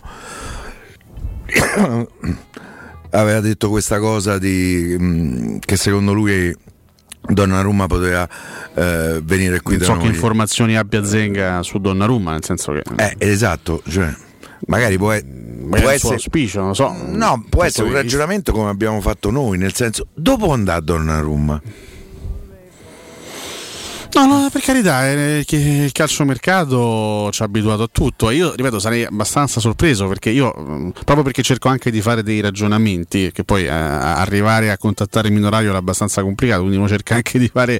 aveva 3.11 3.39
detto 3.39 3.69
questa 3.69 3.99
cosa 3.99 4.39
di, 4.39 4.95
mh, 4.97 5.59
che 5.59 5.77
secondo 5.77 6.13
lui 6.13 6.55
Donnarumma 7.29 7.87
poteva 7.87 8.27
eh, 8.73 9.19
venire 9.23 9.61
qui 9.61 9.75
Non 9.77 9.85
so 9.85 9.93
noi. 9.93 10.03
che 10.03 10.07
informazioni 10.07 10.77
abbia 10.77 11.03
Zenga 11.03 11.61
su 11.63 11.79
Donnarumma, 11.79 12.31
nel 12.31 12.43
senso 12.43 12.71
che 12.73 12.83
Eh, 12.95 13.15
esatto, 13.19 13.81
cioè, 13.87 14.13
magari 14.67 14.97
può, 14.97 15.13
e- 15.13 15.23
può 15.69 15.89
essere 15.89 16.13
auspicio, 16.15 16.61
non 16.61 16.75
so. 16.75 16.95
No, 17.05 17.43
può 17.49 17.63
essere 17.63 17.87
un 17.87 17.93
ragionamento 17.93 18.51
come 18.51 18.69
abbiamo 18.69 19.01
fatto 19.01 19.29
noi, 19.31 19.57
nel 19.57 19.73
senso, 19.73 20.07
dopo 20.13 20.51
andare 20.53 20.79
a 20.79 20.81
Donnarumma. 20.81 21.61
No, 24.13 24.25
no, 24.25 24.49
per 24.51 24.61
carità, 24.61 25.07
eh, 25.07 25.45
il 25.47 25.91
calciomercato 25.91 27.29
ci 27.31 27.41
ha 27.43 27.45
abituato 27.45 27.83
a 27.83 27.89
tutto 27.91 28.31
io, 28.31 28.55
ripeto, 28.55 28.79
sarei 28.79 29.05
abbastanza 29.05 29.59
sorpreso 29.59 30.07
perché 30.07 30.31
io, 30.31 30.51
mh, 30.51 30.91
proprio 31.03 31.23
perché 31.23 31.43
cerco 31.43 31.67
anche 31.67 31.91
di 31.91 32.01
fare 32.01 32.23
dei 32.23 32.39
ragionamenti, 32.39 33.31
che 33.31 33.43
poi 33.43 33.65
eh, 33.65 33.69
arrivare 33.69 34.71
a 34.71 34.77
contattare 34.77 35.27
il 35.27 35.35
minorario 35.35 35.69
era 35.69 35.77
abbastanza 35.77 36.23
complicato, 36.23 36.61
quindi 36.61 36.77
uno 36.77 36.87
cerca 36.87 37.13
anche 37.15 37.37
di 37.37 37.47
fare 37.47 37.79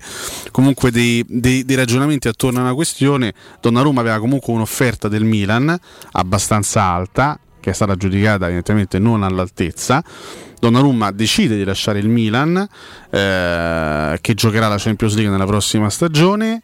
comunque 0.52 0.92
dei, 0.92 1.26
dei- 1.28 1.66
dei 1.66 1.76
ragionamenti 1.76 2.28
attorno 2.28 2.60
a 2.60 2.64
una 2.64 2.74
questione. 2.76 3.34
Donnarumma 3.60 4.02
aveva 4.02 4.20
comunque 4.20 4.54
un'offerta 4.54 5.08
del 5.08 5.24
Milan 5.24 5.76
abbastanza 6.12 6.84
alta, 6.84 7.40
che 7.68 7.74
è 7.74 7.76
stata 7.76 7.96
giudicata 7.98 8.46
evidentemente 8.46 8.98
non 8.98 9.24
all'altezza. 9.24 10.02
Donnarumma 10.58 11.12
decide 11.12 11.58
di 11.58 11.66
lasciare 11.66 12.00
il 12.00 12.08
Milan, 12.08 12.56
eh, 13.10 14.18
che 14.22 14.34
giocherà 14.36 14.70
la 14.70 14.78
Champions 14.78 15.16
League 15.16 15.30
nella 15.30 15.46
prossima 15.46 15.90
stagione. 15.90 16.62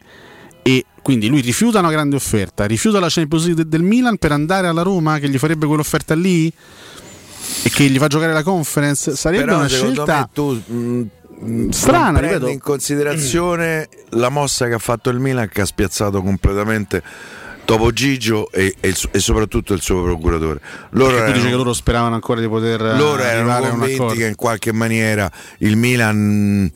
E 0.62 0.86
quindi 1.02 1.28
lui 1.28 1.42
rifiuta 1.42 1.80
una 1.80 1.90
grande 1.90 2.16
offerta, 2.16 2.64
rifiuta 2.64 3.00
la 3.00 3.08
Champions 3.10 3.44
League 3.44 3.64
de- 3.64 3.68
del 3.68 3.82
Milan 3.82 4.16
per 4.16 4.32
andare 4.32 4.66
alla 4.66 4.80
Roma 4.80 5.18
che 5.18 5.28
gli 5.28 5.36
farebbe 5.36 5.66
quell'offerta 5.66 6.14
lì 6.14 6.46
e 6.46 7.68
che 7.68 7.84
gli 7.84 7.98
fa 7.98 8.06
giocare 8.06 8.32
la 8.32 8.42
conference. 8.42 9.14
Sarebbe 9.14 9.44
Però 9.44 9.56
una 9.58 9.68
scelta 9.68 10.28
tu 10.32 10.52
mh, 10.54 11.68
strana, 11.68 12.04
non 12.04 12.14
prendi 12.14 12.32
ripeto. 12.36 12.48
in 12.50 12.60
considerazione 12.60 13.88
la 14.10 14.30
mossa 14.30 14.66
che 14.68 14.72
ha 14.72 14.78
fatto 14.78 15.10
il 15.10 15.18
Milan 15.18 15.48
che 15.48 15.60
ha 15.60 15.66
spiazzato 15.66 16.22
completamente 16.22 17.02
Topo 17.64 17.92
Gigio 17.92 18.50
e, 18.50 18.74
e 18.80 18.94
e 19.10 19.18
soprattutto 19.18 19.72
il 19.74 19.80
suo 19.80 20.02
procuratore. 20.02 20.60
Loro 20.90 21.16
erano- 21.16 21.42
che 21.42 21.50
loro 21.50 21.72
speravano 21.72 22.14
ancora 22.14 22.40
di 22.40 22.48
poter 22.48 22.80
eh, 22.84 22.96
loro 22.96 23.22
erano 23.22 23.68
convinti 23.68 24.16
che 24.16 24.26
in 24.26 24.34
qualche 24.34 24.72
maniera 24.72 25.30
il 25.58 25.76
Milan 25.76 26.70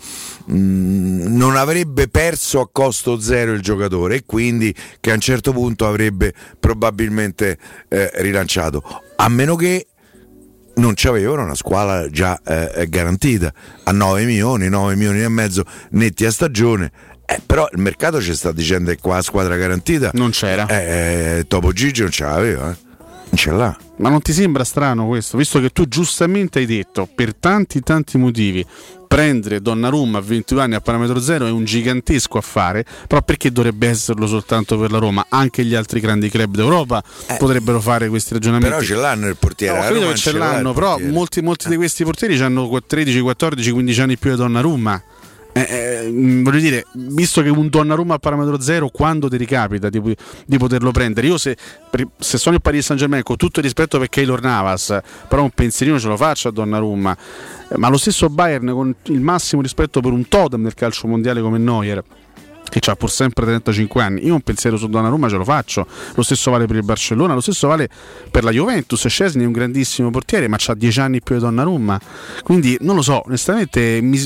mm, 0.51 1.37
non 1.37 1.57
avrebbe 1.57 2.09
perso 2.09 2.61
a 2.61 2.69
costo 2.71 3.21
zero 3.21 3.53
il 3.53 3.61
giocatore 3.61 4.17
e 4.17 4.23
quindi 4.25 4.75
che 5.01 5.11
a 5.11 5.15
un 5.15 5.21
certo 5.21 5.53
punto 5.53 5.87
avrebbe 5.87 6.33
probabilmente 6.59 7.59
eh, 7.89 8.11
rilanciato 8.15 8.83
a 9.17 9.29
meno 9.29 9.57
che 9.57 9.87
non 10.77 10.93
c'avevano 10.95 11.43
una 11.43 11.55
squadra 11.55 12.09
già 12.09 12.41
eh, 12.45 12.87
garantita 12.89 13.53
a 13.85 13.93
9 13.93 14.25
milioni, 14.25 14.69
9 14.69 14.95
milioni 14.95 15.23
e 15.23 15.29
mezzo 15.29 15.65
netti 15.91 16.25
a 16.25 16.31
stagione. 16.31 16.93
Eh, 17.31 17.43
però 17.45 17.69
il 17.73 17.79
mercato 17.79 18.23
ci 18.23 18.35
sta 18.35 18.53
dicendo 18.53 18.91
che 18.91 18.97
qua 18.99 19.17
la 19.17 19.23
squadra 19.23 19.55
garantita 19.57 20.13
non 20.15 20.31
c'era. 20.31 20.67
Eh, 20.67 21.45
Topo 21.47 21.75
Gigi 21.75 22.01
non 22.01 22.11
ce 22.11 22.25
l'aveva, 22.25 22.71
eh. 22.71 22.77
non 22.97 23.35
ce 23.35 23.51
l'ha. 23.51 23.77
Ma 23.97 24.09
non 24.09 24.23
ti 24.23 24.33
sembra 24.33 24.65
strano 24.65 25.07
questo? 25.07 25.37
Visto 25.37 25.61
che 25.61 25.69
tu 25.69 25.87
giustamente 25.87 26.59
hai 26.61 26.65
detto, 26.65 27.07
per 27.15 27.35
tanti 27.35 27.81
tanti 27.81 28.17
motivi, 28.17 28.65
prendere 29.07 29.61
Donnarumma 29.61 30.17
a 30.17 30.21
22 30.23 30.63
anni 30.63 30.75
a 30.77 30.81
parametro 30.81 31.21
zero 31.21 31.47
è 31.47 31.51
un 31.51 31.65
gigantesco 31.65 32.39
affare, 32.39 32.87
però 33.07 33.21
perché 33.21 33.53
dovrebbe 33.53 33.89
esserlo 33.89 34.27
soltanto 34.27 34.79
per 34.79 34.91
la 34.91 34.99
Roma? 34.99 35.27
Anche 35.29 35.67
gli 35.67 35.75
altri 35.75 36.01
grandi 36.01 36.31
club 36.31 36.57
d'Europa 36.57 37.03
potrebbero 37.37 37.79
fare 37.83 38.09
questi 38.09 38.33
ragionamenti. 38.33 38.75
Però 38.75 38.87
ce 38.87 38.95
l'hanno 38.95 39.29
il 39.29 39.37
portiere. 39.37 39.79
No, 39.79 39.87
credo 39.87 40.09
che 40.09 40.17
ce 40.17 40.33
l'hanno, 40.33 40.73
però 40.73 40.99
molti, 40.99 41.43
molti 41.43 41.69
di 41.69 41.77
questi 41.77 42.05
portieri 42.05 42.41
hanno 42.41 42.81
13, 42.87 43.21
14, 43.21 43.71
15 43.71 44.01
anni 44.01 44.17
più 44.17 44.31
di 44.31 44.37
Donnarumma. 44.37 45.03
Eh, 45.59 46.05
eh, 46.05 46.09
mh, 46.09 46.43
voglio 46.45 46.61
dire, 46.61 46.87
visto 46.93 47.43
che 47.43 47.49
un 47.49 47.69
Donnarumma 47.69 48.15
a 48.15 48.19
parametro 48.19 48.61
zero, 48.61 48.89
quando 48.91 49.29
ti 49.29 49.37
ricapita 49.37 49.89
di, 49.89 50.01
di 50.47 50.59
poterlo 50.59 50.93
prendere? 50.93 51.27
Io 51.27 51.37
se, 51.37 51.57
se 52.17 52.39
sono 52.39 52.55
il 52.55 52.63
Paris 52.63 52.85
Saint 52.85 53.01
Germain, 53.01 53.25
con 53.25 53.37
tutto 53.37 53.59
il 53.59 53.65
rispetto 53.65 53.99
per 53.99 54.09
Keylor 54.09 54.41
Navas, 54.41 54.97
però 55.27 55.43
un 55.43 55.51
pensierino 55.51 55.99
ce 55.99 56.07
lo 56.07 56.17
faccio 56.17 56.49
a 56.49 56.53
Donnarumma. 56.53 57.17
Eh, 57.71 57.77
ma 57.77 57.89
lo 57.89 57.97
stesso 57.97 58.29
Bayern, 58.29 58.71
con 58.71 58.95
il 59.05 59.21
massimo 59.21 59.61
rispetto 59.61 60.01
per 60.01 60.13
un 60.13 60.29
totem 60.29 60.63
del 60.63 60.75
calcio 60.75 61.09
mondiale 61.09 61.41
come 61.41 61.59
Neuer, 61.59 62.05
che 62.69 62.91
ha 62.91 62.95
pur 62.95 63.11
sempre 63.11 63.45
35 63.45 64.03
anni. 64.03 64.27
Io 64.27 64.35
un 64.35 64.43
pensiero 64.43 64.77
su 64.77 64.89
Donnarumma 64.89 65.29
ce 65.29 65.37
lo 65.37 65.45
faccio. 65.45 65.87
Lo 66.15 66.23
stesso 66.23 66.51
vale 66.51 66.67
per 66.67 66.77
il 66.77 66.85
Barcellona, 66.85 67.35
lo 67.35 67.41
stesso 67.41 67.67
vale 67.67 67.89
per 68.31 68.45
la 68.45 68.51
Juventus. 68.51 69.07
Scesni 69.07 69.43
è 69.43 69.47
un 69.47 69.53
grandissimo 69.53 70.11
portiere, 70.11 70.49
ma 70.49 70.57
ha 70.65 70.75
10 70.75 71.01
anni 71.01 71.21
più 71.21 71.35
di 71.35 71.41
Donnarumma. 71.41 72.01
Quindi 72.43 72.77
non 72.81 72.95
lo 72.95 73.03
so, 73.03 73.23
onestamente 73.27 74.01
mi... 74.03 74.23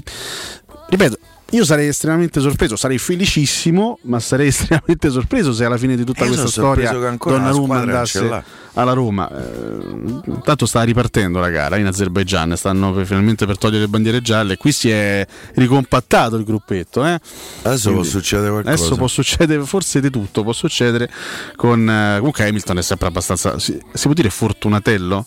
ripeto 0.93 1.19
io 1.53 1.67
sarei 1.67 1.89
estremamente 1.89 2.41
sorpreso, 2.41 2.77
sarei 2.77 2.97
felicissimo, 2.97 3.99
ma 4.03 4.19
sarei 4.21 4.49
estremamente 4.49 5.11
sorpreso 5.11 5.53
se 5.53 5.67
alla 5.67 5.77
fine 5.77 5.97
di 5.97 6.05
tutta 6.05 6.25
Io 6.25 6.29
questa 6.31 6.47
storia 6.49 6.91
Donnarumma 6.91 7.81
andasse 7.81 8.43
alla 8.73 8.93
Roma. 8.95 9.31
Eh, 9.31 10.41
tanto 10.43 10.65
sta 10.65 10.83
ripartendo 10.83 11.41
la 11.41 11.51
gara 11.51 11.77
in 11.77 11.85
Azerbaijan, 11.87 12.57
stanno 12.57 12.95
per- 12.95 13.05
finalmente 13.05 13.45
per 13.45 13.59
togliere 13.59 13.83
le 13.83 13.89
bandiere 13.89 14.23
gialle. 14.23 14.57
Qui 14.57 14.73
si 14.73 14.89
è 14.89 15.27
ricompattato 15.55 16.37
il 16.37 16.45
gruppetto. 16.45 17.05
eh. 17.05 17.21
Adesso 17.65 17.93
può 17.93 18.03
succedere 18.03 18.51
qualcosa. 18.51 18.75
Adesso 18.75 18.97
può 18.97 19.07
succedere 19.09 19.63
forse 19.65 20.01
di 20.01 20.09
tutto, 20.11 20.43
può 20.43 20.55
succedere 20.55 21.11
con... 21.57 21.87
eh, 21.87 22.17
comunque 22.17 22.49
Hamilton 22.49 22.79
è 22.79 22.83
sempre 22.83 23.09
abbastanza... 23.09 23.59
Si, 23.59 23.79
si 23.93 24.05
può 24.05 24.15
dire 24.15 24.31
fortunatello? 24.31 25.27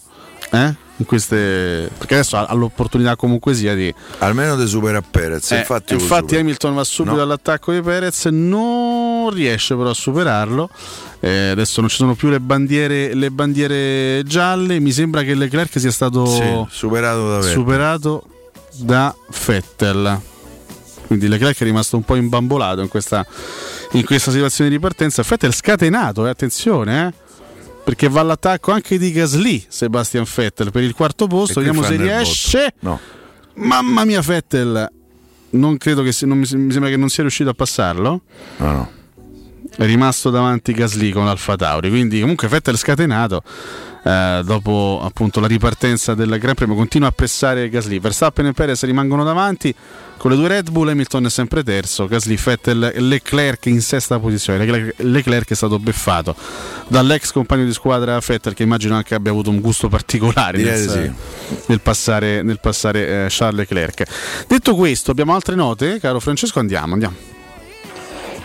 Eh? 0.56 0.76
In 0.98 1.06
queste... 1.06 1.90
Perché 1.98 2.14
adesso 2.14 2.38
ha, 2.38 2.54
l'opportunità 2.54 3.16
comunque 3.18 3.54
sia 3.54 3.76
di... 3.76 3.94
Almeno 4.20 4.56
di 4.56 4.66
superare 4.66 5.04
Perez. 5.10 5.52
Eh, 5.52 5.58
infatti, 5.58 5.94
infatti. 5.94 6.38
Hamilton 6.38 6.74
va 6.74 6.84
subito 6.86 7.16
No. 7.18 7.22
all'attacco 7.22 7.74
di 7.74 7.82
Perez, 7.82 8.26
non 8.26 9.30
riesce 9.34 9.76
però 9.76 9.90
a 9.90 9.94
superarlo. 9.94 10.70
Eh, 11.20 11.50
adesso 11.50 11.82
non 11.82 11.90
ci 11.90 11.98
sono 11.98 12.16
più 12.16 12.30
le 12.30 12.40
bandiere, 12.40 13.14
le 13.14 13.30
bandiere 13.30 14.24
gialle. 14.26 14.80
Mi 14.80 14.92
sembra 14.94 15.24
che 15.24 15.36
Leclerc 15.36 15.78
sia 15.80 15.92
stato 15.92 16.26
Sì, 16.28 16.66
superato 16.70 17.30
da 17.30 17.38
Vettel. 17.40 17.52
superato 17.52 18.24
da 18.78 19.14
Vettel. 19.46 20.22
Quindi 21.08 21.28
Leclerc 21.28 21.60
è 21.60 21.64
rimasto 21.66 21.98
un 21.98 22.04
po' 22.04 22.16
imbambolato 22.16 22.82
in 22.82 22.88
questa, 22.88 23.26
in 23.92 24.06
questa 24.06 24.32
situazione 24.32 24.70
di 24.70 24.80
partenza. 24.80 25.24
Vettel 25.28 25.54
scatenato, 25.54 26.26
eh, 26.26 26.30
attenzione, 26.30 27.08
eh, 27.08 27.14
perché 27.86 28.10
va 28.10 28.22
all'attacco 28.22 28.72
anche 28.72 28.98
di 28.98 29.12
Gasly, 29.12 29.64
Sebastian 29.68 30.26
Vettel, 30.36 30.72
per 30.72 30.82
il 30.84 30.94
quarto 30.96 31.28
posto. 31.28 31.60
E 31.62 31.64
Vediamo 31.64 31.86
se 31.88 31.96
riesce. 31.96 32.74
No. 32.80 33.00
Mamma 33.54 34.04
mia, 34.06 34.20
Vettel. 34.22 34.92
Non 35.52 35.78
credo 35.78 36.02
che 36.02 36.12
sia- 36.12 36.26
non 36.28 36.40
mi, 36.40 36.48
mi 36.52 36.72
sembra 36.72 36.90
che 36.90 36.98
non 36.98 37.10
sia 37.10 37.22
riuscito 37.22 37.52
a 37.52 37.54
passarlo. 37.54 38.22
No, 38.58 38.72
no. 38.72 38.92
È 39.78 39.86
rimasto 39.86 40.32
davanti 40.32 40.74
Gasly 40.74 41.12
con 41.12 41.26
l'Alfa 41.26 41.56
Tauri. 41.56 41.90
Quindi, 41.90 42.20
comunque, 42.20 42.48
Vettel 42.48 42.76
scatenato. 42.78 43.44
Eh, 44.06 44.42
dopo 44.46 45.02
appunto 45.04 45.40
la 45.40 45.48
ripartenza 45.48 46.14
del 46.14 46.38
Gran 46.38 46.54
Premio, 46.54 46.76
continua 46.76 47.08
a 47.08 47.12
pressare 47.12 47.70
Gasly. 47.70 48.00
Verstappen 48.00 48.46
e 48.46 48.52
Perez 48.54 48.84
rimangono 48.84 49.24
davanti 49.24 49.74
con 50.18 50.30
le 50.30 50.38
due 50.38 50.48
Red 50.48 50.70
Bull. 50.70 50.90
Hamilton 50.90 51.26
è 51.26 51.30
sempre 51.32 51.64
terzo. 51.64 52.06
Gasly, 52.06 52.38
Vettel 52.38 52.92
e 52.94 53.00
Leclerc 53.00 53.66
in 53.66 53.82
sesta 53.82 54.20
posizione. 54.20 54.94
Leclerc, 54.98 55.50
è 55.50 55.56
stato 55.56 55.80
beffato 55.80 56.36
dall'ex 56.88 57.32
compagno 57.32 57.66
di 57.66 57.74
squadra 57.74 58.20
Vettel, 58.20 58.54
che 58.54 58.62
immagino 58.62 58.94
anche 58.94 59.16
abbia 59.16 59.32
avuto 59.32 59.50
un 59.50 59.60
gusto 59.60 59.88
particolare 59.90 60.62
nel, 60.62 60.88
di 60.88 61.12
nel 61.66 61.82
passare, 61.82 62.44
nel 62.44 62.60
passare 62.60 63.26
eh, 63.26 63.28
Charles 63.30 63.68
Leclerc. 63.68 64.04
Detto 64.48 64.76
questo, 64.76 65.10
abbiamo 65.10 65.34
altre 65.34 65.56
note, 65.56 66.00
caro 66.00 66.20
Francesco. 66.20 66.60
Andiamo, 66.60 66.94
andiamo. 66.94 67.16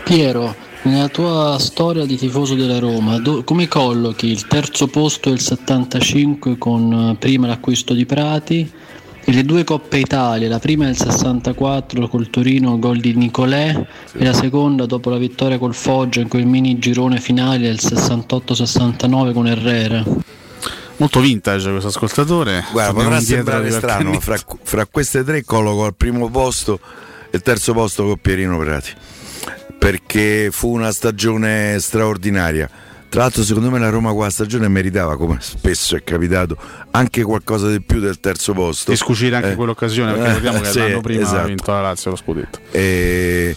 Piero, 0.05 0.57
nella 0.82 1.09
tua 1.09 1.59
storia 1.59 2.07
di 2.07 2.16
tifoso 2.16 2.55
della 2.55 2.78
Roma, 2.78 3.19
do- 3.19 3.43
come 3.44 3.69
collochi 3.69 4.28
il 4.28 4.47
terzo 4.47 4.86
posto 4.86 5.28
del 5.28 5.40
75 5.40 6.57
con 6.57 7.11
eh, 7.11 7.16
prima 7.16 7.47
l'acquisto 7.47 7.93
di 7.93 8.07
Prati 8.07 8.70
e 9.23 9.32
le 9.32 9.44
due 9.44 9.65
Coppe 9.65 9.98
Italia, 9.98 10.48
la 10.48 10.59
prima 10.59 10.86
del 10.86 10.97
64 10.97 12.09
col 12.09 12.31
Torino, 12.31 12.78
gol 12.78 12.98
di 12.98 13.15
Nicolè 13.15 13.86
e 14.12 14.24
la 14.24 14.32
seconda 14.32 14.86
dopo 14.86 15.11
la 15.11 15.19
vittoria 15.19 15.59
col 15.59 15.74
Foggia 15.74 16.20
in 16.20 16.28
quel 16.28 16.47
mini 16.47 16.78
girone 16.78 17.20
finale 17.20 17.59
del 17.59 17.78
68-69 17.78 19.32
con 19.32 19.47
Herrera. 19.47 20.02
Molto 20.97 21.20
vintage 21.20 21.70
questo 21.70 21.89
ascoltatore. 21.89 22.65
Guarda, 22.73 22.93
potrà 22.93 23.20
sembrare 23.20 23.70
strano, 23.70 24.19
fra, 24.20 24.36
fra 24.62 24.86
queste 24.86 25.24
tre 25.24 25.44
colloco 25.44 25.85
al 25.85 25.94
primo 25.94 26.28
posto 26.28 26.78
e 27.31 27.36
il 27.36 27.43
terzo 27.43 27.73
posto 27.73 28.05
con 28.05 28.19
Pierino 28.20 28.59
Prati. 28.59 28.90
Perché 29.81 30.51
fu 30.52 30.69
una 30.69 30.93
stagione 30.93 31.78
straordinaria. 31.81 32.69
Tra 33.09 33.23
l'altro, 33.23 33.43
secondo 33.43 33.70
me 33.70 33.78
la 33.78 33.89
Roma 33.89 34.12
quella 34.12 34.28
stagione 34.28 34.69
meritava, 34.69 35.16
come 35.16 35.39
spesso 35.40 35.97
è 35.97 36.05
capitato, 36.05 36.57
anche 36.90 37.23
qualcosa 37.23 37.69
di 37.69 37.81
più 37.81 37.98
del 37.98 38.20
terzo 38.20 38.52
posto. 38.52 38.90
Di 38.90 38.97
scucire 38.97 39.36
anche 39.36 39.55
quell'occasione, 39.55 40.12
perché 40.12 40.27
ricordiamo 40.28 40.61
che 40.61 40.69
sì, 40.69 40.78
l'anno 40.78 41.01
prima 41.01 41.23
esatto. 41.23 41.39
ha 41.39 41.44
vinto 41.44 41.73
la 41.73 41.81
Lazio 41.81 42.11
lo 42.11 42.16
scudetto. 42.16 42.59
E 42.70 43.57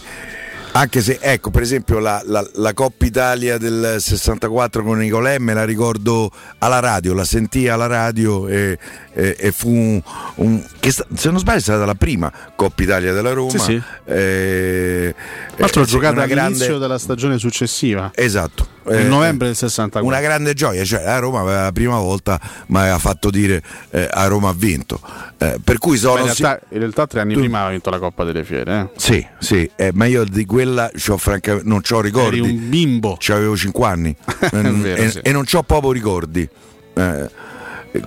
anche 0.76 1.00
se, 1.02 1.18
ecco, 1.20 1.50
per 1.50 1.62
esempio 1.62 1.98
la, 2.00 2.20
la- 2.26 2.44
la 2.54 2.72
Coppa 2.74 3.04
Italia 3.06 3.58
del 3.58 3.96
64 4.00 4.82
con 4.82 4.98
Nicolè 4.98 5.38
me 5.38 5.54
la 5.54 5.64
ricordo 5.64 6.30
alla 6.58 6.80
radio, 6.80 7.14
la 7.14 7.24
sentii 7.24 7.68
alla 7.68 7.86
radio 7.86 8.48
e, 8.48 8.76
e- 9.12 9.36
e 9.38 9.52
fu 9.52 9.70
un, 9.70 10.02
un- 10.36 10.64
che 10.80 10.90
se 10.90 11.04
non 11.30 11.38
sbaglio 11.38 11.58
è 11.58 11.62
stata 11.62 11.84
la 11.84 11.94
prima 11.94 12.32
Coppa 12.56 12.82
Italia 12.82 13.12
della 13.12 13.32
Roma. 13.32 13.50
Sì, 13.50 13.58
sì. 13.58 13.82
Eh, 14.04 15.14
l'altro 15.56 15.82
eh, 15.82 15.86
giocata 15.86 16.22
all'inizio 16.22 16.66
grande- 16.66 16.78
della 16.78 16.98
stagione 16.98 17.38
successiva. 17.38 18.10
Esatto. 18.14 18.68
Nel 18.86 18.98
Eh, 19.06 19.08
novembre 19.08 19.46
del 19.46 19.56
64. 19.56 20.06
Una 20.06 20.20
grande 20.20 20.52
gioia, 20.52 20.84
cioè 20.84 21.04
la 21.04 21.18
Roma 21.18 21.40
aveva 21.40 21.62
la 21.62 21.72
prima 21.72 21.98
volta 21.98 22.38
mi 22.66 22.78
aveva 22.80 22.98
fatto 22.98 23.30
dire 23.30 23.62
eh, 23.90 24.06
a 24.10 24.26
Roma 24.26 24.50
ha 24.50 24.54
vinto. 24.54 25.00
Eh, 25.38 25.56
per 25.64 25.78
cui 25.78 25.96
sono 25.96 26.18
in, 26.18 26.24
realtà, 26.24 26.60
in 26.68 26.78
realtà 26.80 27.06
tre 27.06 27.20
anni 27.20 27.32
Tu- 27.32 27.38
prima 27.40 27.58
aveva 27.58 27.70
vinto 27.72 27.88
la 27.88 27.98
Coppa 27.98 28.24
delle 28.24 28.44
Fiere. 28.44 28.80
Eh. 28.80 28.90
Sì, 29.00 29.26
sì, 29.38 29.70
eh, 29.76 29.90
ma 29.94 30.04
io 30.04 30.24
di 30.24 30.44
quella 30.44 30.62
c'ho 30.96 31.16
francamente, 31.16 31.68
non 31.68 31.80
ho 31.88 32.00
ricordi. 32.00 32.38
Eri 32.38 32.50
un 32.50 32.68
bimbo. 32.68 33.18
Avevo 33.28 33.56
5 33.56 33.86
anni 33.86 34.14
È 34.38 34.48
vero, 34.60 35.02
e, 35.02 35.10
sì. 35.10 35.18
e 35.22 35.32
non 35.32 35.44
ho 35.50 35.62
proprio 35.62 35.92
ricordi. 35.92 36.48
Eh, 36.94 37.30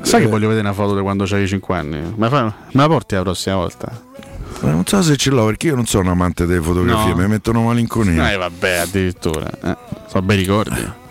Sai 0.02 0.22
che 0.22 0.26
eh, 0.28 0.30
voglio 0.30 0.48
vedere 0.50 0.66
una 0.68 0.74
foto 0.76 0.96
di 0.96 1.02
quando 1.02 1.24
avevi 1.24 1.48
5 1.48 1.76
anni? 1.76 1.98
Me 2.00 2.14
la, 2.18 2.30
fa- 2.30 2.44
me 2.44 2.82
la 2.82 2.88
porti 2.88 3.16
la 3.16 3.22
prossima 3.22 3.56
volta? 3.56 4.04
Non 4.62 4.86
so 4.86 5.02
se 5.04 5.16
ce 5.18 5.30
l'ho 5.30 5.46
perché 5.46 5.68
io 5.68 5.76
non 5.76 5.86
sono 5.86 6.06
un 6.06 6.10
amante 6.10 6.46
delle 6.46 6.62
fotografie, 6.62 7.12
No. 7.12 7.16
mi 7.18 7.28
mettono 7.28 7.62
malinconia. 7.64 8.32
Eh 8.32 8.38
vabbè, 8.38 8.78
addirittura. 8.78 9.48
Eh. 9.64 9.78
Sono 10.08 10.26
bei 10.26 10.36
ricordi. 10.38 11.06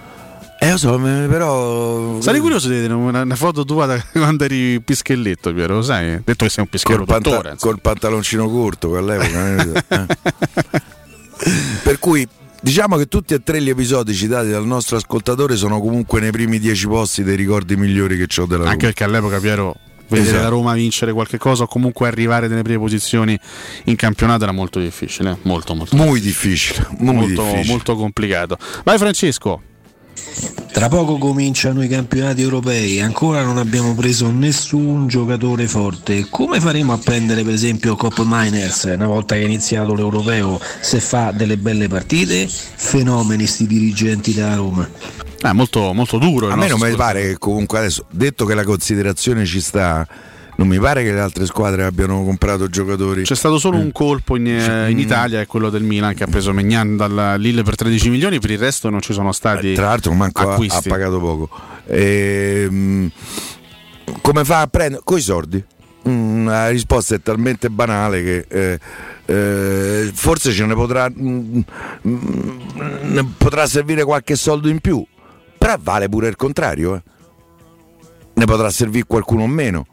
Eh, 0.59 0.71
lo 0.71 0.77
so, 0.79 0.99
però. 0.99 2.21
Sarei 2.21 2.41
curioso 2.41 2.69
di 2.69 2.75
vedere 2.75 2.95
una, 2.95 3.21
una 3.23 3.37
foto 3.37 3.65
tua 3.65 3.87
da 3.87 4.03
quando 4.13 4.45
eri 4.45 4.81
pischelletto, 4.81 5.53
Piero, 5.55 5.75
lo 5.77 5.83
sai? 5.83 6.21
Detto 6.25 6.45
che 6.45 6.51
sei 6.51 6.65
un 6.65 6.71
pischello 6.71 7.05
col, 7.05 7.21
panta- 7.23 7.55
col 7.59 7.81
pantaloncino 7.81 8.49
corto 8.49 8.97
all'epoca. 8.97 9.85
eh. 9.89 10.07
per 11.83 11.99
cui 11.99 12.27
diciamo 12.61 12.97
che 12.97 13.07
tutti 13.07 13.35
e 13.35 13.43
tre 13.43 13.61
gli 13.61 13.69
episodi 13.69 14.15
citati 14.15 14.49
dal 14.49 14.67
nostro 14.67 14.97
ascoltatore 14.97 15.57
sono 15.57 15.81
comunque 15.81 16.21
nei 16.21 16.31
primi 16.31 16.59
dieci 16.59 16.87
posti 16.87 17.23
dei 17.23 17.37
ricordi 17.37 17.77
migliori 17.77 18.17
che 18.17 18.41
ho 18.41 18.47
della 18.47 18.61
Roma. 18.63 18.71
Anche 18.71 18.87
perché 18.87 19.05
all'epoca 19.05 19.39
Piero 19.39 19.77
vedere 20.09 20.29
Esatto. 20.31 20.43
la 20.45 20.49
Roma 20.51 20.73
vincere 20.75 21.13
qualche 21.13 21.37
cosa 21.39 21.65
o 21.65 21.67
comunque 21.67 22.07
arrivare 22.07 22.47
nelle 22.49 22.63
prime 22.63 22.79
posizioni 22.79 23.39
in 23.85 23.97
campionato 23.97 24.45
era 24.45 24.53
molto 24.53 24.79
difficile. 24.79 25.37
Molto, 25.43 25.75
molto 25.75 25.97
Muy 25.97 26.21
difficile, 26.21 26.87
muy 26.99 27.15
molto, 27.15 27.43
difficile. 27.43 27.65
molto 27.67 27.97
complicato. 27.97 28.57
Vai 28.85 28.99
Francesco. 28.99 29.63
Tra 30.73 30.89
poco 30.89 31.17
cominciano 31.17 31.83
i 31.83 31.89
campionati 31.89 32.43
europei, 32.43 33.01
ancora 33.01 33.43
non 33.43 33.57
abbiamo 33.57 33.95
preso 33.95 34.31
nessun 34.31 35.07
giocatore 35.07 35.67
forte. 35.67 36.27
Come 36.29 36.61
faremo 36.61 36.93
a 36.93 36.99
prendere 36.99 37.43
per 37.43 37.55
esempio 37.55 37.97
Cop 37.97 38.23
Miners 38.25 38.83
una 38.85 39.07
volta 39.07 39.37
che 39.37 39.41
è 39.41 39.45
iniziato 39.45 39.95
l'europeo 39.95 40.61
se 40.81 41.01
fa 41.01 41.31
delle 41.31 41.57
belle 41.57 41.89
partite? 41.89 42.47
Fenomeni 42.47 43.47
sti 43.47 43.67
dirigenti 43.67 44.35
della 44.35 44.57
Roma. 44.57 44.87
Ah, 45.41 45.53
molto, 45.55 45.93
molto 45.93 46.19
duro. 46.19 46.51
A 46.51 46.57
me 46.57 46.69
non 46.69 46.81
mi 46.81 46.95
pare 46.95 47.23
che 47.23 47.39
comunque 47.39 47.79
adesso, 47.79 48.05
detto 48.11 48.45
che 48.45 48.55
la 48.55 48.65
considerazione 48.65 49.47
ci 49.47 49.61
sta, 49.61 50.07
non 50.57 50.69
mi 50.69 50.79
pare 50.79 51.03
che 51.05 51.13
le 51.13 51.21
altre 51.21 51.45
squadre 51.47 51.85
abbiano 51.85 52.25
comprato 52.25 52.69
giocatori. 52.69 53.23
C'è 53.23 53.35
stato 53.35 53.59
solo 53.59 53.77
un 53.79 53.93
colpo 53.93 54.37
in, 54.37 54.47
eh, 54.49 54.91
in 54.91 54.99
Italia, 54.99 55.41
è 55.41 55.47
quello 55.47 55.69
del 55.71 55.83
Milan 55.83 56.15
che 56.15 56.25
ha 56.25 56.27
preso 56.27 56.53
Megnan 56.53 56.97
dalla 56.97 57.37
Lille 57.37 57.63
per 57.63 57.75
13 57.77 58.09
milioni, 58.11 58.41
per 58.41 58.51
il 58.51 58.59
resto 58.59 58.89
non 58.89 59.01
ci 59.01 59.13
sono 59.13 59.33
stati 59.33 59.75
Tra 59.75 59.87
l'altro 59.87 60.13
manco 60.15 60.49
ha, 60.49 60.53
acquisti. 60.53 60.89
ha 60.89 60.91
pagato 60.91 61.19
poco. 61.19 61.51
Ehm, 61.87 63.11
come 64.23 64.45
fa 64.45 64.61
a 64.63 64.67
prendere? 64.67 65.03
Coi 65.05 65.21
soldi. 65.21 65.63
Mm, 66.09 66.47
La 66.47 66.69
risposta 66.69 67.17
è 67.17 67.21
talmente 67.21 67.69
banale 67.69 68.23
che 68.23 68.47
eh, 68.49 68.79
eh, 69.27 70.11
forse 70.15 70.53
ce 70.53 70.65
ne 70.65 70.75
potrà, 70.75 71.11
mm, 71.11 71.59
mm, 72.07 72.59
ne 73.13 73.27
potrà 73.37 73.67
servire 73.67 74.05
qualche 74.05 74.37
soldo 74.37 74.69
in 74.69 74.79
più, 74.79 75.05
però 75.59 75.77
vale 75.81 76.09
pure 76.09 76.29
il 76.29 76.37
contrario. 76.37 76.95
eh. 76.95 77.03
Ne 78.35 78.45
potrà 78.45 78.71
servire 78.71 79.05
qualcuno 79.07 79.43
o 79.43 79.47
meno. 79.49 79.87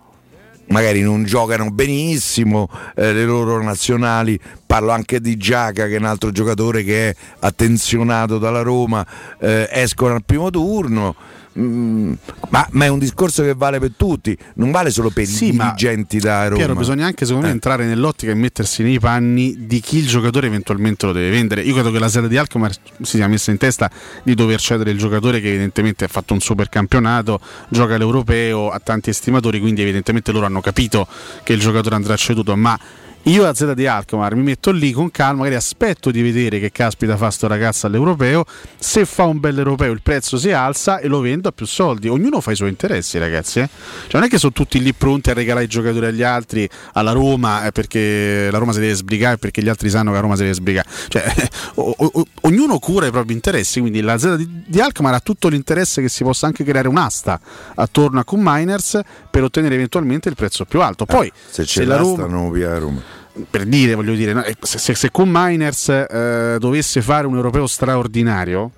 Magari 0.67 1.01
non 1.01 1.23
giocano 1.23 1.69
benissimo 1.71 2.69
eh, 2.95 3.13
le 3.13 3.25
loro 3.25 3.61
nazionali, 3.61 4.39
parlo 4.65 4.91
anche 4.91 5.19
di 5.19 5.37
Giaca 5.37 5.87
che 5.87 5.95
è 5.95 5.99
un 5.99 6.05
altro 6.05 6.31
giocatore 6.31 6.83
che 6.83 7.09
è 7.09 7.15
attenzionato 7.39 8.37
dalla 8.37 8.61
Roma, 8.61 9.05
eh, 9.39 9.67
escono 9.71 10.15
al 10.15 10.23
primo 10.25 10.49
turno. 10.49 11.15
Mm, 11.59 12.13
ma, 12.49 12.67
ma 12.71 12.85
è 12.85 12.87
un 12.87 12.97
discorso 12.97 13.43
che 13.43 13.53
vale 13.53 13.77
per 13.79 13.91
tutti, 13.95 14.35
non 14.55 14.71
vale 14.71 14.89
solo 14.89 15.09
per 15.11 15.25
Sì, 15.27 15.49
i 15.49 15.51
dirigenti 15.51 16.17
da 16.17 16.45
Roma. 16.45 16.55
Piero, 16.57 16.73
bisogna 16.75 17.05
anche 17.05 17.25
secondo 17.25 17.45
me 17.45 17.51
Eh. 17.51 17.55
entrare 17.55 17.85
nell'ottica 17.85 18.31
e 18.31 18.35
mettersi 18.35 18.81
nei 18.81 18.99
panni 18.99 19.67
di 19.67 19.79
chi 19.79 19.97
il 19.97 20.07
giocatore 20.07 20.47
eventualmente 20.47 21.05
lo 21.05 21.11
deve 21.11 21.29
vendere. 21.29 21.61
Io 21.61 21.73
credo 21.73 21.91
che 21.91 21.99
la 21.99 22.09
sede 22.09 22.27
di 22.27 22.37
Alcomar 22.37 22.71
si 22.73 23.17
sia 23.17 23.27
messa 23.27 23.51
in 23.51 23.57
testa 23.57 23.89
di 24.23 24.33
dover 24.33 24.59
cedere 24.59 24.89
il 24.91 24.97
giocatore 24.97 25.39
che 25.41 25.49
evidentemente 25.49 26.05
ha 26.05 26.07
fatto 26.07 26.33
un 26.33 26.39
super 26.39 26.69
campionato, 26.69 27.39
gioca 27.69 27.97
l'europeo, 27.97 28.69
ha 28.71 28.79
tanti 28.79 29.11
estimatori, 29.11 29.59
quindi 29.59 29.81
evidentemente 29.83 30.31
loro 30.31 30.45
hanno 30.47 30.61
capito 30.61 31.07
che 31.43 31.53
il 31.53 31.59
giocatore 31.59 31.95
andrà 31.95 32.15
ceduto, 32.15 32.55
ma 32.55 32.79
io 33.27 33.47
a 33.47 33.53
Z 33.53 33.71
di 33.73 33.87
Alcomar 33.87 34.35
mi 34.35 34.43
metto 34.43 34.71
lì 34.71 34.91
con 34.91 35.09
calma, 35.09 35.39
magari 35.39 35.55
aspetto 35.55 36.11
di 36.11 36.21
vedere 36.21 36.59
che 36.59 36.71
caspita 36.71 37.15
fa 37.15 37.29
sto 37.29 37.47
ragazzo 37.47 37.87
all'europeo, 37.87 38.43
se 38.77 39.05
fa 39.05 39.23
un 39.23 39.39
bel 39.39 39.57
europeo 39.57 39.93
il 39.93 40.01
prezzo 40.01 40.37
si 40.37 40.51
alza 40.51 40.99
e 40.99 41.07
lo 41.07 41.21
vendo 41.21 41.47
a 41.47 41.53
più 41.53 41.65
soldi, 41.65 42.09
ognuno 42.09 42.41
fa 42.41 42.51
i 42.51 42.55
suoi 42.55 42.67
interessi 42.69 43.17
ragazzi, 43.17 43.59
eh? 43.59 43.69
cioè 44.03 44.15
non 44.19 44.23
è 44.23 44.27
che 44.27 44.37
sono 44.37 44.51
tutti 44.51 44.81
lì 44.81 44.93
pronti 44.93 45.29
a 45.29 45.33
regalare 45.33 45.65
i 45.65 45.69
giocatori 45.69 46.07
agli 46.07 46.21
altri, 46.21 46.67
alla 46.93 47.13
Roma, 47.13 47.65
eh, 47.65 47.71
perché 47.71 48.49
la 48.51 48.57
Roma 48.57 48.73
si 48.73 48.81
deve 48.81 48.93
sbrigare 48.93 49.37
perché 49.37 49.61
gli 49.61 49.69
altri 49.69 49.89
sanno 49.89 50.09
che 50.09 50.15
la 50.15 50.21
Roma 50.21 50.35
si 50.35 50.41
deve 50.41 50.53
sbrigare, 50.55 50.89
cioè 51.07 51.33
o- 51.75 51.95
o- 51.97 52.25
ognuno 52.41 52.77
cura 52.79 53.05
i 53.07 53.11
propri 53.11 53.33
interessi, 53.33 53.79
quindi 53.79 54.01
la 54.01 54.17
Z 54.17 54.35
di, 54.35 54.63
di 54.67 54.81
Alcomar 54.81 55.13
ha 55.13 55.19
tutto 55.21 55.47
l'interesse 55.47 56.01
che 56.01 56.09
si 56.09 56.23
possa 56.23 56.45
anche 56.45 56.65
creare 56.65 56.89
un'asta 56.89 57.39
attorno 57.75 58.19
a 58.19 58.25
Q 58.25 58.33
Miners 58.35 58.99
per 59.31 59.43
ottenere 59.43 59.75
eventualmente 59.75 60.27
il 60.27 60.35
prezzo 60.35 60.65
più 60.65 60.81
alto. 60.81 61.05
Poi 61.05 61.31
se 61.49 61.63
c'è 61.63 61.85
la 61.85 61.95
l'asta 61.95 62.23
Roma 62.25 62.51
via 62.51 62.69
la 62.69 62.79
Roma. 62.79 63.12
Per 63.49 63.65
dire, 63.65 63.95
voglio 63.95 64.13
dire, 64.13 64.33
no, 64.33 64.43
eh, 64.43 64.55
se, 64.61 64.77
se, 64.77 64.93
se 64.95 65.11
con 65.11 65.29
Miners 65.31 65.89
eh, 65.89 66.57
dovesse 66.59 67.01
fare 67.01 67.25
un 67.27 67.35
europeo 67.35 67.65
straordinario, 67.67 68.71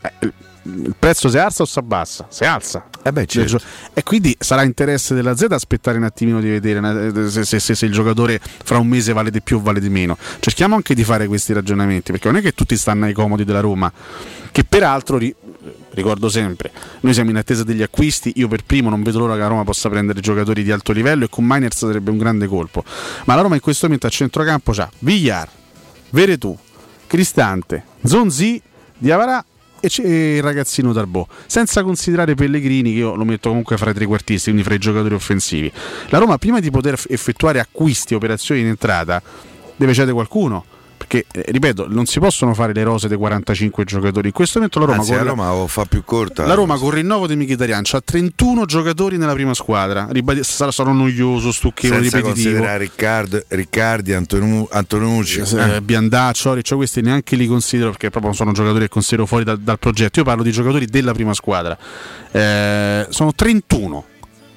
eh, 0.00 0.12
il- 0.20 0.32
prezzo 0.96 1.28
si 1.28 1.38
alza 1.38 1.64
o 1.64 1.66
si 1.66 1.78
abbassa? 1.78 2.26
Si 2.28 2.44
alza. 2.44 2.84
certo. 3.48 3.66
E 3.94 4.02
quindi 4.04 4.36
sarà 4.38 4.62
interesse 4.62 5.12
della 5.12 5.34
Z 5.36 5.46
aspettare 5.50 5.98
un 5.98 6.04
attimino 6.04 6.40
di 6.40 6.48
vedere 6.48 7.08
eh, 7.08 7.30
se, 7.30 7.44
se- 7.44 7.58
se- 7.58 7.74
se 7.74 7.86
il 7.86 7.92
giocatore 7.92 8.40
fra 8.42 8.78
un 8.78 8.86
mese 8.86 9.12
vale 9.12 9.30
di 9.32 9.40
più 9.42 9.56
o 9.56 9.60
vale 9.60 9.80
di 9.80 9.88
meno. 9.88 10.16
Cerchiamo 10.38 10.76
anche 10.76 10.94
di 10.94 11.02
fare 11.02 11.26
questi 11.26 11.52
ragionamenti, 11.52 12.12
perché 12.12 12.28
non 12.28 12.36
è 12.36 12.42
che 12.42 12.52
tutti 12.52 12.76
stanno 12.76 13.06
ai 13.06 13.12
comodi 13.12 13.44
della 13.44 13.58
Roma, 13.60 13.92
che 14.52 14.62
peraltro 14.64 15.16
ri- 15.18 15.34
ricordo 15.94 16.28
sempre, 16.28 16.70
noi 17.00 17.14
siamo 17.14 17.30
in 17.30 17.36
attesa 17.36 17.64
degli 17.64 17.82
acquisti, 17.82 18.32
io 18.36 18.48
per 18.48 18.64
primo 18.64 18.90
non 18.90 19.02
vedo 19.02 19.18
l'ora 19.18 19.34
che 19.34 19.40
la 19.40 19.46
Roma 19.46 19.64
possa 19.64 19.88
prendere 19.88 20.20
giocatori 20.20 20.62
di 20.62 20.70
alto 20.70 20.92
livello 20.92 21.24
e 21.24 21.28
con 21.28 21.44
Miners 21.44 21.76
sarebbe 21.76 22.10
un 22.10 22.18
grande 22.18 22.46
colpo. 22.46 22.84
Ma 23.24 23.34
la 23.34 23.42
Roma 23.42 23.54
in 23.54 23.60
questo 23.60 23.86
momento 23.86 24.06
a 24.06 24.10
centrocampo 24.10 24.72
c'ha 24.72 24.90
Villar, 25.00 25.48
Veretù, 26.10 26.56
Cristante, 27.06 27.84
Zonzi, 28.04 28.60
Diavarà 28.96 29.44
e 29.80 30.36
il 30.36 30.42
ragazzino 30.42 30.92
Darbo, 30.92 31.26
senza 31.46 31.82
considerare 31.82 32.34
Pellegrini 32.34 32.92
che 32.92 32.98
io 32.98 33.14
lo 33.16 33.24
metto 33.24 33.48
comunque 33.48 33.76
fra 33.76 33.90
i 33.90 33.94
trequartisti, 33.94 34.50
quindi 34.50 34.62
fra 34.62 34.74
i 34.74 34.78
giocatori 34.78 35.14
offensivi. 35.14 35.70
La 36.08 36.18
Roma 36.18 36.38
prima 36.38 36.60
di 36.60 36.70
poter 36.70 36.94
eff- 36.94 37.10
effettuare 37.10 37.58
acquisti 37.58 38.14
operazioni 38.14 38.60
in 38.60 38.68
entrata 38.68 39.20
deve 39.74 39.92
cedere 39.92 40.12
qualcuno, 40.12 40.64
perché 41.12 41.26
eh, 41.30 41.44
ripeto, 41.52 41.86
non 41.88 42.06
si 42.06 42.18
possono 42.18 42.54
fare 42.54 42.72
le 42.72 42.82
rose 42.82 43.06
dei 43.08 43.18
45 43.18 43.84
giocatori. 43.84 44.28
In 44.28 44.32
questo 44.32 44.58
momento 44.58 44.78
la 44.78 44.86
Roma, 44.86 44.98
Anzi, 44.98 45.10
la 45.10 45.16
corre- 45.18 45.30
Roma 45.30 45.52
o 45.52 45.66
fa 45.66 45.84
più 45.84 46.02
corta. 46.04 46.46
la 46.46 46.54
Roma 46.54 46.76
con 46.78 46.88
il 46.88 46.94
rinnovo 46.94 47.26
di 47.26 47.36
Mkhitaryan 47.36 47.82
ha 47.92 48.00
31 48.00 48.64
giocatori 48.64 49.18
nella 49.18 49.34
prima 49.34 49.52
squadra. 49.54 50.08
Ribadi- 50.10 50.42
sarà 50.42 50.70
noioso, 50.92 51.52
stucchevole, 51.52 52.00
senza 52.02 52.16
ripetitivo. 52.18 52.50
considerare 52.50 52.78
Riccardo, 52.78 53.44
Riccardi, 53.48 54.12
Antonu- 54.14 54.68
Antonucci. 54.72 55.40
Eh, 55.40 55.80
Biandaccio, 55.82 56.40
Cioric, 56.42 56.74
questi 56.74 57.02
neanche 57.02 57.36
li 57.36 57.46
considero 57.46 57.90
perché 57.90 58.10
proprio 58.10 58.32
sono 58.32 58.52
giocatori 58.52 58.84
che 58.84 58.88
considero 58.88 59.26
fuori 59.26 59.44
dal, 59.44 59.58
dal 59.58 59.78
progetto. 59.78 60.18
Io 60.20 60.24
parlo 60.24 60.42
di 60.42 60.50
giocatori 60.50 60.86
della 60.86 61.12
prima 61.12 61.34
squadra. 61.34 61.76
Eh, 62.30 63.06
sono 63.10 63.32
31. 63.34 64.04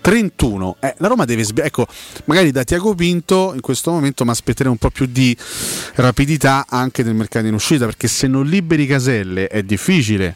31. 0.05 0.75
Eh, 0.81 0.93
la 0.99 1.07
Roma 1.07 1.25
deve 1.25 1.43
sbi- 1.43 1.61
ecco, 1.61 1.87
magari 2.25 2.51
da 2.51 2.63
Tiago 2.63 2.93
Pinto 2.93 3.53
in 3.55 3.61
questo 3.61 3.89
momento 3.89 4.23
mi 4.23 4.29
aspetterei 4.29 4.71
un 4.71 4.77
po' 4.77 4.91
più 4.91 5.07
di 5.07 5.35
rapidità 5.95 6.67
anche 6.69 7.01
nel 7.01 7.15
mercato 7.15 7.47
in 7.47 7.55
uscita 7.55 7.85
perché 7.85 8.07
se 8.07 8.27
non 8.27 8.45
liberi 8.45 8.85
caselle 8.85 9.47
è 9.47 9.63
difficile 9.63 10.35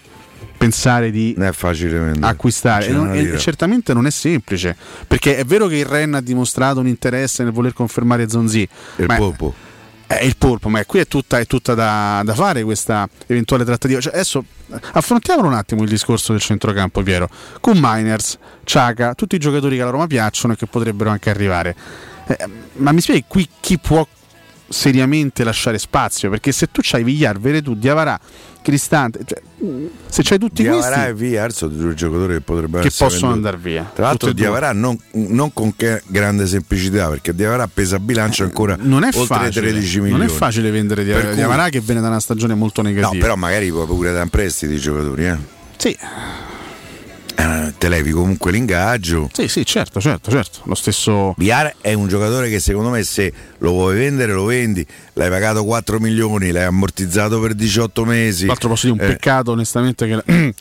pensare 0.57 1.11
di 1.11 1.35
acquistare 2.25 2.87
e, 2.87 2.91
non- 2.91 3.13
e 3.13 3.37
certamente 3.37 3.93
non 3.93 4.07
è 4.07 4.09
semplice 4.11 4.75
perché 5.07 5.37
è 5.37 5.45
vero 5.45 5.67
che 5.67 5.75
il 5.77 5.85
Ren 5.85 6.15
ha 6.15 6.21
dimostrato 6.21 6.79
un 6.79 6.87
interesse 6.87 7.43
nel 7.43 7.51
voler 7.53 7.73
confermare 7.73 8.27
Zonzi 8.27 8.67
Il 8.97 9.05
Polpo. 9.19 9.53
È 10.17 10.23
il 10.23 10.37
polpo, 10.37 10.69
ma 10.69 10.83
qui 10.85 10.99
è 10.99 11.07
tutta, 11.07 11.37
è 11.37 11.45
tutta 11.45 11.75
da, 11.75 12.23
da 12.25 12.33
fare 12.33 12.63
questa 12.63 13.07
eventuale 13.27 13.63
trattativa. 13.63 13.99
Cioè, 13.99 14.13
adesso 14.13 14.43
affrontiamo 14.93 15.45
un 15.45 15.53
attimo 15.53 15.83
il 15.83 15.89
discorso 15.89 16.31
del 16.31 16.41
centrocampo, 16.41 17.03
Piero. 17.03 17.29
Con 17.61 17.77
Miners, 17.79 18.39
Ciaca, 18.63 19.13
tutti 19.13 19.35
i 19.35 19.37
giocatori 19.37 19.75
che 19.75 19.83
alla 19.83 19.91
Roma 19.91 20.07
piacciono 20.07 20.53
e 20.53 20.55
che 20.55 20.65
potrebbero 20.65 21.11
anche 21.11 21.29
arrivare. 21.29 21.75
Eh, 22.25 22.37
ma 22.77 22.91
mi 22.91 23.01
spieghi 23.01 23.25
qui 23.27 23.47
chi 23.59 23.77
può 23.77 24.05
seriamente 24.69 25.43
lasciare 25.43 25.77
spazio? 25.77 26.29
Perché 26.29 26.51
se 26.51 26.67
tu 26.71 26.81
c'hai 26.83 27.03
Vigliar, 27.03 27.39
Veretù, 27.39 27.75
Diavarà, 27.75 28.19
Cristante, 28.61 29.19
cioè, 29.25 29.41
se 30.07 30.21
c'hai 30.23 30.37
tutti 30.37 30.61
Diavarà 30.61 30.95
questi 30.95 31.09
e 31.09 31.13
Villar 31.13 31.51
sono 31.51 31.73
due 31.73 31.93
giocatori 31.93 32.33
che 32.33 32.41
potrebbero 32.41 32.83
che 32.83 32.91
possono 32.95 33.31
andare 33.31 33.57
via. 33.57 33.89
Tra 33.93 34.05
l'altro. 34.05 34.31
Diavarà 34.33 34.73
non, 34.73 34.97
non 35.11 35.53
con 35.53 35.75
che 35.75 36.01
grande 36.07 36.45
semplicità 36.45 37.09
perché 37.09 37.33
Diavarà 37.33 37.67
pesa 37.67 37.99
bilancio 37.99 38.43
ancora 38.43 38.77
non 38.79 39.03
è 39.03 39.11
facile, 39.11 39.49
13 39.49 39.99
milioni. 40.01 40.19
Non 40.19 40.27
è 40.27 40.29
facile 40.29 40.71
vendere 40.71 41.03
Diavarà, 41.03 41.27
cui- 41.27 41.35
Diavarà 41.35 41.69
che 41.69 41.79
viene 41.79 42.01
da 42.01 42.07
una 42.07 42.19
stagione 42.19 42.53
molto 42.53 42.81
negativa. 42.81 43.13
No, 43.13 43.19
però 43.19 43.35
magari 43.35 43.69
puoi 43.71 43.85
pure 43.85 44.11
da 44.11 44.25
prestiti 44.25 44.73
i 44.73 44.79
giocatori, 44.79 45.25
eh. 45.25 45.37
Sì. 45.77 45.97
Eh, 47.39 47.73
te 47.77 47.87
levi 47.87 48.11
comunque 48.11 48.51
l'ingaggio. 48.51 49.29
Sì, 49.31 49.47
sì, 49.47 49.65
certo, 49.65 50.01
certo, 50.01 50.29
certo. 50.29 50.59
Lo 50.63 50.75
stesso. 50.75 51.33
Biar 51.37 51.75
è 51.79 51.93
un 51.93 52.09
giocatore 52.09 52.49
che 52.49 52.59
secondo 52.59 52.89
me 52.89 53.01
se 53.03 53.31
lo 53.59 53.71
vuoi 53.71 53.95
vendere 53.95 54.33
lo 54.33 54.43
vendi, 54.43 54.85
l'hai 55.13 55.29
pagato 55.29 55.63
4 55.63 55.99
milioni, 55.99 56.51
l'hai 56.51 56.65
ammortizzato 56.65 57.39
per 57.39 57.53
18 57.53 58.03
mesi. 58.03 58.39
Tra 58.39 58.47
l'altro 58.47 58.69
posso 58.69 58.87
dire 58.87 59.01
un 59.01 59.07
Eh, 59.07 59.13
peccato 59.13 59.51
onestamente 59.51 60.23
che, 60.25 60.53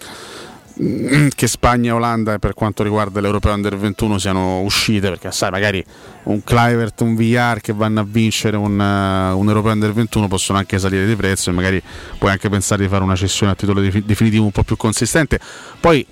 che 1.34 1.46
Spagna 1.48 1.90
e 1.90 1.92
Olanda 1.94 2.38
per 2.38 2.54
quanto 2.54 2.84
riguarda 2.84 3.20
l'Europeo 3.20 3.52
Under 3.52 3.76
21 3.76 4.18
siano 4.18 4.60
uscite 4.60 5.08
perché 5.08 5.32
sai 5.32 5.50
magari 5.50 5.84
un 6.24 6.44
Clivert, 6.44 7.00
un 7.00 7.16
VR 7.16 7.60
che 7.60 7.72
vanno 7.72 7.98
a 7.98 8.06
vincere 8.08 8.56
un, 8.56 8.80
eh, 8.80 9.32
un 9.32 9.48
Europeo 9.48 9.72
Under 9.72 9.92
21 9.92 10.28
possono 10.28 10.58
anche 10.58 10.78
salire 10.78 11.06
di 11.06 11.16
prezzo 11.16 11.50
e 11.50 11.54
magari 11.54 11.82
puoi 12.18 12.30
anche 12.30 12.48
pensare 12.48 12.82
di 12.82 12.88
fare 12.88 13.02
una 13.02 13.16
cessione 13.16 13.50
a 13.50 13.54
titolo 13.56 13.80
defi- 13.80 14.04
definitivo 14.04 14.44
un 14.44 14.52
po' 14.52 14.62
più 14.62 14.76
consistente. 14.76 15.40
Poi 15.80 16.06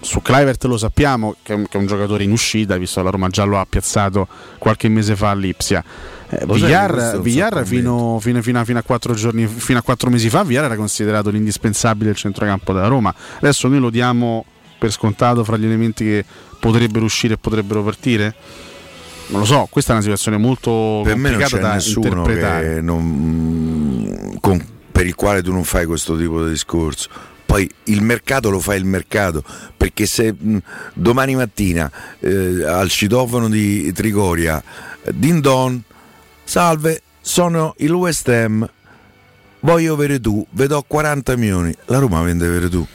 su 0.00 0.22
Clivert 0.22 0.64
lo 0.64 0.76
sappiamo 0.78 1.36
che 1.42 1.52
è, 1.52 1.56
un, 1.56 1.66
che 1.68 1.76
è 1.76 1.80
un 1.80 1.86
giocatore 1.86 2.24
in 2.24 2.32
uscita, 2.32 2.76
visto 2.76 3.00
che 3.00 3.04
la 3.04 3.10
Roma 3.10 3.28
già 3.28 3.44
lo 3.44 3.58
ha 3.58 3.66
piazzato 3.68 4.26
qualche 4.58 4.88
mese 4.88 5.14
fa 5.16 5.30
all'Ipsia. 5.30 5.84
Eh, 6.30 6.44
Villar, 7.20 7.64
fino, 7.66 8.18
fino- 8.20 8.40
fino 8.42 8.60
a, 8.60 8.64
fino 8.64 8.78
a 8.78 8.82
quattro 8.82 9.14
giorni, 9.14 9.46
fino 9.46 9.78
a 9.78 9.82
quattro 9.82 10.10
mesi 10.10 10.30
fa, 10.30 10.42
Villar 10.44 10.64
era 10.64 10.76
considerato 10.76 11.30
l'indispensabile 11.30 12.06
del 12.06 12.16
centrocampo 12.16 12.72
della 12.72 12.86
Roma. 12.86 13.14
Adesso 13.38 13.68
noi 13.68 13.80
lo 13.80 13.90
diamo 13.90 14.44
per 14.78 14.90
scontato 14.92 15.44
fra 15.44 15.56
gli 15.56 15.64
elementi 15.66 16.04
che 16.04 16.24
potrebbero 16.58 17.04
uscire 17.04 17.34
e 17.34 17.36
potrebbero 17.38 17.82
partire. 17.82 18.34
Non 19.28 19.40
lo 19.40 19.46
so, 19.46 19.68
questa 19.70 19.90
è 19.90 19.94
una 19.94 20.02
situazione 20.02 20.38
molto 20.38 21.02
per 21.04 21.16
me 21.16 21.30
complicata 21.30 21.58
da 21.58 21.82
interpretare. 21.84 22.74
che 22.74 22.80
non- 22.80 24.36
con- 24.40 24.64
per 24.90 25.06
il 25.06 25.14
quale 25.14 25.42
tu 25.42 25.52
non 25.52 25.64
fai 25.64 25.86
questo 25.86 26.16
tipo 26.16 26.42
di 26.44 26.50
discorso. 26.50 27.08
Poi 27.50 27.68
il 27.86 28.00
mercato 28.00 28.48
lo 28.48 28.60
fa 28.60 28.76
il 28.76 28.84
mercato, 28.84 29.42
perché 29.76 30.06
se 30.06 30.32
mh, 30.32 30.58
domani 30.94 31.34
mattina 31.34 31.90
eh, 32.20 32.62
al 32.64 32.88
citofono 32.88 33.48
di 33.48 33.92
Trigoria, 33.92 34.62
eh, 35.02 35.10
Din 35.12 35.40
Don, 35.40 35.82
salve, 36.44 37.02
sono 37.20 37.74
il 37.78 37.90
West 37.90 38.28
Ham, 38.28 38.70
voglio 39.58 39.96
Veretù, 39.96 40.46
vedo 40.50 40.84
40 40.86 41.36
milioni, 41.36 41.74
la 41.86 41.98
Roma 41.98 42.22
vende 42.22 42.46
Veretù. 42.46 42.86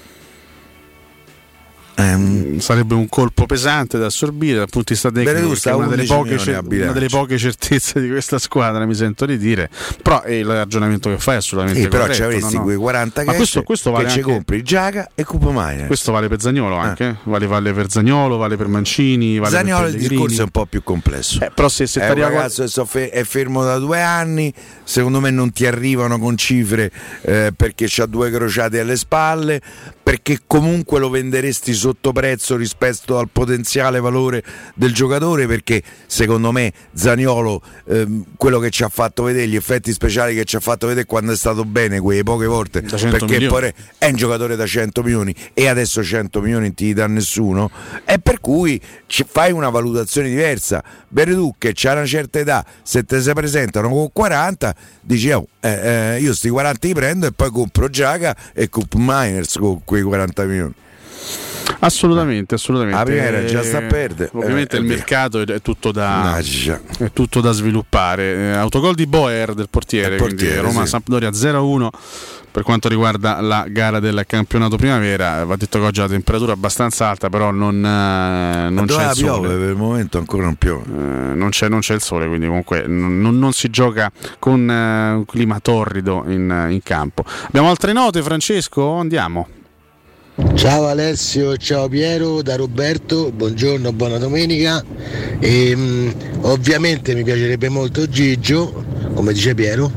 Ehm, 1.98 2.60
Sarebbe 2.60 2.94
un 2.94 3.08
colpo 3.08 3.46
pesante 3.46 3.98
da 3.98 4.08
assorbire 4.08 4.58
dal 4.58 4.70
punto 4.70 4.94
di 4.94 5.00
vista 5.00 5.12
tecnico, 5.12 5.70
è 5.70 5.74
una 5.74 5.88
delle, 5.88 6.02
11 6.02 6.14
poche, 6.14 6.62
una 6.82 6.92
delle 6.92 7.08
poche 7.08 7.38
certezze 7.38 8.02
di 8.02 8.10
questa 8.10 8.38
squadra, 8.38 8.86
mi 8.86 8.94
sento 8.94 9.26
di 9.26 9.38
dire. 9.38 9.70
Però 10.02 10.22
eh, 10.24 10.40
il 10.40 10.46
ragionamento 10.46 11.10
che 11.10 11.18
fai 11.18 11.36
è 11.36 11.38
assolutamente 11.38 11.82
Sì, 11.82 11.88
però 11.88 12.04
corretto, 12.04 12.18
ci 12.18 12.24
avresti 12.24 12.56
no, 12.56 12.64
quei 12.64 12.76
40 12.76 13.24
Ma 13.24 13.32
cash 13.32 13.38
questo, 13.38 13.64
questo 13.64 13.92
vale 13.92 14.06
che 14.06 14.12
ci 14.12 14.22
compri 14.22 14.64
Giaga 14.64 15.10
e 15.16 15.24
Cupo 15.24 15.52
Miner. 15.52 15.88
Questo 15.88 16.12
vale 16.12 16.28
per 16.28 16.42
Zagnolo 16.42 16.76
anche, 16.76 17.06
eh? 17.06 17.16
vale, 17.24 17.48
vale 17.48 17.74
per 17.74 17.90
Zagnolo, 17.90 18.38
vale 18.38 18.58
per 18.58 18.68
Mancini, 18.68 19.38
vale 19.38 19.56
Zaniolo 19.56 19.86
per 19.86 19.96
il 19.96 20.08
discorso 20.08 20.42
è 20.42 20.44
un 20.44 20.52
po' 20.52 20.66
più 20.66 20.84
complesso. 20.84 21.44
Eh, 21.44 21.52
però 21.54 21.70
se, 21.70 21.88
se 21.88 22.02
è 22.02 22.10
un 22.10 22.20
ragazzo 22.20 22.66
che 22.66 22.86
fe- 22.86 23.10
è 23.10 23.24
fermo 23.24 23.64
da 23.64 23.78
due 23.78 24.02
anni, 24.02 24.54
secondo 24.84 25.20
me 25.22 25.30
non 25.30 25.52
ti 25.52 25.66
arrivano 25.66 26.20
con 26.20 26.36
cifre 26.36 26.92
eh, 27.22 27.54
perché 27.56 27.86
c'ha 27.88 28.06
due 28.06 28.30
crociate 28.32 28.80
alle 28.80 28.98
spalle, 28.98 29.62
perché 30.04 30.42
comunque 30.46 31.00
lo 31.00 31.10
venderesti 31.10 31.74
sotto 31.74 31.85
prezzo 31.94 32.56
rispetto 32.56 33.18
al 33.18 33.30
potenziale 33.32 34.00
valore 34.00 34.44
del 34.74 34.94
giocatore, 34.94 35.48
perché 35.48 35.82
secondo 36.08 36.52
me 36.52 36.74
Zaniolo, 36.94 37.62
ehm, 37.88 38.24
quello 38.38 38.60
che 38.60 38.70
ci 38.70 38.84
ha 38.84 38.90
fatto 38.90 39.24
vedere, 39.24 39.48
gli 39.48 39.56
effetti 39.56 39.92
speciali 39.94 40.36
che 40.36 40.46
ci 40.46 40.56
ha 40.56 40.60
fatto 40.60 40.88
vedere 40.88 41.06
quando 41.06 41.32
è 41.32 41.36
stato 41.36 41.64
bene 41.66 42.00
quelle 42.00 42.24
poche 42.24 42.46
volte, 42.46 42.82
Da 42.82 42.98
100 42.98 43.18
perché 43.18 43.40
milioni. 43.40 43.72
poi 43.72 43.74
è 43.98 44.10
un 44.10 44.16
giocatore 44.16 44.56
da 44.56 44.66
100 44.66 45.04
milioni 45.04 45.34
e 45.54 45.68
adesso 45.68 46.04
100 46.04 46.42
milioni 46.42 46.66
non 46.66 46.74
ti 46.74 46.94
dà 46.94 47.08
nessuno 47.08 47.70
e 48.06 48.20
per 48.20 48.40
cui 48.40 48.82
fai 49.28 49.52
una 49.52 49.70
valutazione 49.70 50.30
diversa 50.30 50.84
Beredù 51.08 51.56
che 51.58 51.72
c'ha 51.74 51.94
una 51.94 52.06
certa 52.06 52.40
età 52.40 52.66
se 52.82 53.04
te 53.04 53.22
si 53.22 53.32
presentano 53.34 53.90
con 53.90 54.10
40 54.12 54.76
dici 55.02 55.32
oh, 55.32 55.48
eh, 55.60 56.16
eh, 56.16 56.20
io 56.20 56.34
sti 56.34 56.50
40 56.50 56.88
li 56.88 56.94
prendo 56.94 57.28
e 57.28 57.32
poi 57.32 57.52
compro 57.52 57.90
Giaga 57.90 58.36
e 58.54 58.70
Cup 58.70 58.94
Miners 58.96 59.58
con 59.58 59.84
quei 59.84 60.02
40 60.02 60.44
milioni 60.46 60.74
Assolutamente, 61.80 62.56
assolutamente. 62.56 63.16
La 63.16 63.40
Eh, 63.40 63.46
già 63.46 63.64
sta 63.64 63.78
a 63.78 63.82
perdere. 63.82 64.30
Ovviamente 64.34 64.76
Eh, 64.76 64.80
il 64.80 64.86
è 64.86 64.88
vero. 64.88 65.00
mercato 65.00 65.40
è, 65.42 65.62
tutto 65.62 65.92
da, 65.92 66.38
è 66.38 67.12
tutto 67.12 67.42
da 67.42 67.52
sviluppare. 67.52 68.34
Eh, 68.36 68.52
autogol 68.54 68.96
di 68.96 69.06
Boer 69.08 69.54
del 69.54 69.70
portiere, 69.70 70.16
portiere, 70.16 70.36
quindi 70.36 70.56
sì. 70.56 70.60
Roma-Sampdoria 70.74 71.30
0-1 71.32 71.90
per 72.52 72.64
quanto 72.64 72.88
riguarda 72.88 73.42
la 73.42 73.66
gara 73.68 74.00
del 74.00 74.24
campionato 74.26 74.78
primavera. 74.78 75.44
Va 75.44 75.58
detto 75.58 75.78
che 75.80 75.86
oggi 75.86 76.00
la 76.00 76.08
temperatura 76.08 76.52
è 76.54 76.56
abbastanza 76.56 77.10
alta, 77.10 77.28
però 77.28 77.52
non, 77.52 77.76
eh, 77.84 78.70
non 78.70 78.86
c'è 78.86 79.10
il 79.10 79.14
sole. 79.14 79.40
piove 79.40 79.56
per 79.58 79.70
il 79.70 79.76
momento 79.76 80.18
ancora 80.20 80.44
non 80.46 80.56
piove 80.56 80.84
Eh, 80.86 81.36
non, 81.36 81.50
c'è, 81.50 81.68
non 81.68 81.80
c'è 81.82 81.96
il 81.96 82.02
sole, 82.02 82.28
quindi 82.28 82.48
comunque 82.48 82.88
non, 82.88 83.20
non- 83.20 83.38
non 83.38 83.52
si 83.52 83.70
gioca 83.70 84.10
con 84.40 84.70
eh, 84.70 85.12
un 85.12 85.26
clima 85.26 85.60
torrido 85.60 86.24
in, 86.28 86.68
in 86.70 86.80
campo. 86.82 87.26
Abbiamo 87.48 87.70
altre 87.70 87.92
note, 87.92 88.22
Francesco? 88.24 88.94
Andiamo. 88.94 89.48
Ciao 90.56 90.88
Alessio, 90.88 91.56
ciao 91.56 91.88
Piero, 91.88 92.42
da 92.42 92.58
Roberto, 92.58 93.32
buongiorno, 93.32 93.94
buona 93.94 94.18
domenica. 94.18 94.84
Ehm, 95.40 96.14
ovviamente 96.42 97.16
mi 97.16 97.24
piacerebbe 97.24 97.70
molto 97.70 98.06
Gigio, 98.10 98.84
come 99.14 99.32
dice 99.32 99.56
Piero, 99.56 99.90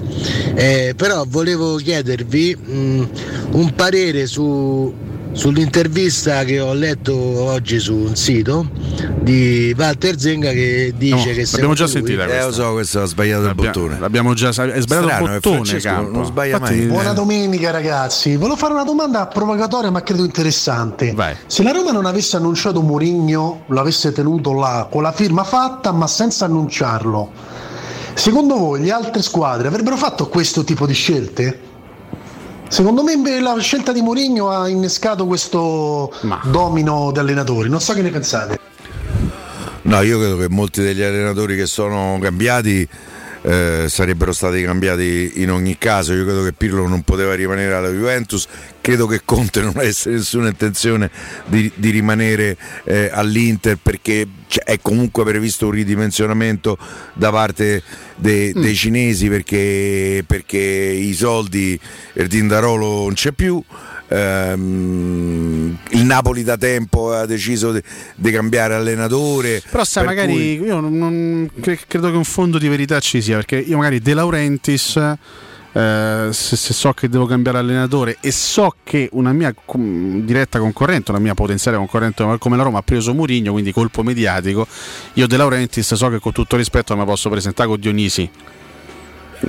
eh, 0.55 0.95
però 0.97 1.25
volevo 1.27 1.75
chiedervi 1.77 2.55
mh, 2.55 3.09
un 3.51 3.73
parere 3.75 4.27
su- 4.27 4.95
sull'intervista 5.39 6.43
che 6.43 6.59
ho 6.59 6.73
letto 6.75 7.15
oggi 7.17 7.79
su 7.79 7.95
un 7.95 8.17
sito 8.17 8.69
di 9.21 9.73
Walter 9.79 10.19
Zenga 10.19 10.51
che 10.51 10.93
dice 10.97 11.15
No, 11.15 11.23
che 11.23 11.47
l'abbiamo 11.53 11.75
già 11.75 11.87
secondo 11.87 12.03
lui- 12.03 12.17
sentita 12.19 12.25
eh 12.27 12.45
lo 12.45 12.53
so 12.53 12.73
questo 12.73 13.03
ha 13.03 13.05
sbagliato 13.07 13.47
il 13.47 13.55
bottone 13.55 13.99
L'abbiamo 14.01 14.35
già 14.35 14.49
è 14.49 14.53
sbagliato 14.53 14.81
Strano, 14.83 15.25
il 15.27 15.31
eh, 15.31 15.41
bottone. 15.41 15.79
Campo. 15.79 16.11
non 16.11 16.25
sbaglia 16.25 16.57
Infatti, 16.57 16.75
mai. 16.75 16.87
Buona 16.87 17.13
domenica 17.13 17.71
ragazzi, 17.71 18.35
volevo 18.35 18.57
fare 18.57 18.73
una 18.73 18.83
domanda 18.83 19.27
provocatoria 19.29 19.91
ma 19.93 20.03
credo 20.03 20.25
interessante. 20.25 21.15
Se 21.47 21.63
la 21.63 21.71
Roma 21.71 21.93
non 21.93 22.05
avesse 22.07 22.37
annunciato 22.37 22.83
Mourinho, 22.83 23.63
l'avesse 23.69 24.11
tenuto 24.11 24.53
là 24.55 24.89
con 24.91 25.03
la 25.03 25.13
firma 25.13 25.45
fatta 25.45 25.93
ma 25.93 26.09
senza 26.09 26.47
annunciarlo, 26.47 27.31
secondo 28.15 28.57
voi 28.57 28.81
le 28.81 28.91
altre 28.91 29.23
squadre 29.23 29.69
avrebbero 29.69 29.97
fatto 29.97 30.27
questo 30.29 30.65
tipo 30.65 30.85
di 30.85 30.95
scelte? 30.95 31.61
Secondo 32.69 33.03
me 33.03 33.41
la 33.41 33.59
scelta 33.59 33.93
di 33.93 34.03
Mourinho 34.03 34.51
ha 34.51 34.69
innescato 34.69 35.27
questo 35.27 36.13
domino 36.45 37.11
di 37.13 37.19
allenatori, 37.19 37.69
non 37.69 37.81
so 37.81 37.95
che 37.95 38.03
ne 38.03 38.11
pensate. 38.11 38.59
No, 39.83 40.03
io 40.03 40.19
credo 40.19 40.37
che 40.37 40.49
molti 40.49 40.83
degli 40.83 41.03
allenatori 41.03 41.57
che 41.57 41.67
sono 41.67 42.19
cambiati 42.21 42.87
eh, 43.43 43.87
sarebbero 43.89 44.33
stati 44.33 44.63
cambiati 44.63 45.33
in 45.37 45.51
ogni 45.51 45.79
caso. 45.79 46.13
Io 46.13 46.25
credo 46.25 46.45
che 46.45 46.53
Pirlo 46.53 46.87
non 46.87 47.03
poteva 47.03 47.35
rimanere 47.35 47.73
alla 47.73 47.89
Juventus, 47.89 48.47
credo 48.89 49.07
che 49.07 49.21
Conte 49.23 49.61
non 49.61 49.75
avesse 49.77 50.09
nessuna 50.09 50.49
intenzione 50.49 51.11
di, 51.45 51.71
di 51.75 51.91
rimanere 51.91 52.57
eh, 52.85 53.11
all'Inter 53.13 53.77
perché 53.77 54.27
è 54.65 54.79
comunque 54.81 55.25
previsto 55.25 55.67
un 55.67 55.73
ridimensionamento 55.73 56.79
da 57.13 57.31
parte 57.31 57.83
de, 58.17 58.55
mm. 58.57 58.63
dei 58.63 58.75
cinesi 58.75 59.29
perché, 59.29 60.25
perché 60.27 60.57
i 60.57 61.13
soldi, 61.13 61.79
il 62.15 62.27
Dindarolo 62.29 63.03
non 63.03 63.13
c'è 63.13 63.33
più. 63.33 63.63
Um, 64.11 65.79
il 65.91 66.05
Napoli 66.05 66.43
da 66.43 66.57
tempo 66.57 67.13
ha 67.13 67.27
deciso 67.27 67.79
di 68.15 68.31
cambiare 68.31 68.73
allenatore. 68.73 69.63
Però 69.71 69.85
sai, 69.85 70.07
per 70.07 70.15
magari 70.15 70.33
cui... 70.33 70.67
io 70.67 70.81
non, 70.81 70.97
non, 70.97 71.51
credo 71.87 72.11
che 72.11 72.17
un 72.17 72.25
fondo 72.25 72.57
di 72.57 72.69
verità 72.69 73.01
ci 73.01 73.21
sia, 73.21 73.37
perché 73.37 73.59
io 73.59 73.77
magari 73.77 74.01
De 74.01 74.15
Laurentiis. 74.15 75.17
Eh, 75.73 76.29
se, 76.33 76.57
se, 76.57 76.73
so 76.73 76.93
che 76.93 77.09
devo 77.09 77.27
cambiare 77.27 77.59
allenatore 77.59 78.17
e 78.21 78.33
so 78.33 78.75
che 78.83 79.09
una 79.13 79.33
mia 79.33 79.55
com- 79.65 80.23
diretta 80.23 80.59
concorrente, 80.59 81.11
una 81.11 81.21
mia 81.21 81.35
potenziale 81.35 81.77
concorrente 81.77 82.25
come 82.39 82.57
la 82.57 82.63
Roma 82.63 82.79
ha 82.79 82.83
preso 82.83 83.13
Murigno, 83.13 83.53
quindi 83.53 83.73
colpo 83.73 84.03
mediatico, 84.03 84.67
io 85.15 85.27
De 85.27 85.37
Laurentiis 85.37 85.95
so 85.95 86.09
che 86.09 86.19
con 86.21 86.33
tutto 86.33 86.57
rispetto 86.57 86.97
mi 86.97 87.05
posso 87.05 87.29
presentare 87.29 87.69
con 87.69 87.79
Dionisi 87.79 88.31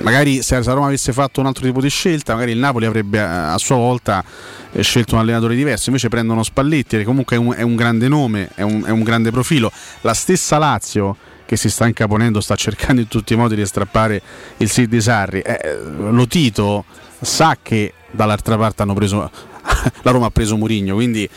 magari 0.02 0.42
se 0.42 0.62
la 0.62 0.72
Roma 0.72 0.86
avesse 0.86 1.12
fatto 1.12 1.40
un 1.40 1.46
altro 1.46 1.64
tipo 1.64 1.80
di 1.80 1.88
scelta, 1.88 2.34
magari 2.34 2.52
il 2.52 2.58
Napoli 2.58 2.86
avrebbe 2.86 3.18
eh, 3.18 3.22
a 3.22 3.58
sua 3.58 3.76
volta 3.76 4.24
eh, 4.72 4.82
scelto 4.82 5.14
un 5.14 5.20
allenatore 5.20 5.54
diverso. 5.54 5.88
Invece 5.88 6.08
prendono 6.08 6.42
Spalletti, 6.42 6.98
che 6.98 7.04
comunque 7.04 7.36
è 7.36 7.38
un, 7.38 7.54
è 7.56 7.62
un 7.62 7.74
grande 7.74 8.08
nome, 8.08 8.50
è 8.54 8.62
un, 8.62 8.84
è 8.84 8.90
un, 8.90 9.02
grande 9.02 9.30
profilo. 9.30 9.70
La 10.02 10.14
stessa 10.14 10.58
Lazio 10.58 11.16
che 11.50 11.56
si 11.56 11.68
sta 11.68 11.88
incaponendo, 11.88 12.40
sta 12.40 12.54
cercando 12.54 13.00
in 13.00 13.08
tutti 13.08 13.32
i 13.32 13.36
modi 13.36 13.56
di 13.56 13.66
strappare 13.66 14.22
il 14.58 14.70
Sid 14.70 14.88
di 14.88 15.00
Sarri. 15.00 15.40
Eh, 15.40 15.80
lo 15.82 16.28
Tito 16.28 16.84
sa 17.20 17.58
che 17.60 17.92
dall'altra 18.08 18.56
parte 18.56 18.82
hanno 18.82 18.94
preso 18.94 19.18
la 20.02 20.10
Roma 20.12 20.26
ha 20.26 20.30
preso 20.30 20.56
Murigno, 20.56 20.94
quindi 20.94 21.28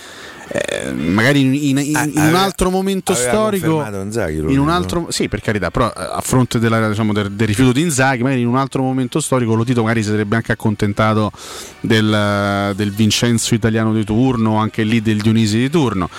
eh, 0.48 0.92
magari 0.92 1.42
in, 1.42 1.54
in, 1.54 1.78
in, 1.78 1.96
ah, 1.96 2.04
in 2.04 2.18
un 2.18 2.36
altro 2.36 2.70
momento 2.70 3.14
storico 3.14 3.84
Inzaghi, 3.84 4.38
in 4.38 4.60
un 4.60 4.70
altro, 4.70 5.08
sì 5.10 5.30
per 5.30 5.42
carità 5.42 5.72
però 5.72 5.88
eh, 5.88 5.92
a 5.96 6.22
fronte 6.22 6.60
della, 6.60 6.90
diciamo, 6.90 7.14
del, 7.14 7.32
del, 7.32 7.48
rifiuto 7.48 7.72
di 7.72 7.82
Inzaghi 7.82 8.24
magari 8.24 8.42
in 8.42 8.48
un 8.48 8.58
altro 8.58 8.84
momento 8.84 9.20
storico 9.20 9.54
Lotito 9.56 9.82
magari 9.82 10.04
si 10.04 10.10
sarebbe 10.10 10.36
anche 10.36 10.52
accontentato 10.52 11.32
del, 11.80 12.74
del 12.76 12.92
Vincenzo 12.92 13.56
italiano 13.56 13.94
di 13.94 14.04
turno 14.04 14.58
anche 14.58 14.84
lì 14.84 15.02
del 15.02 15.22
Dionisi 15.22 15.58
di 15.58 15.70
turno. 15.70 16.10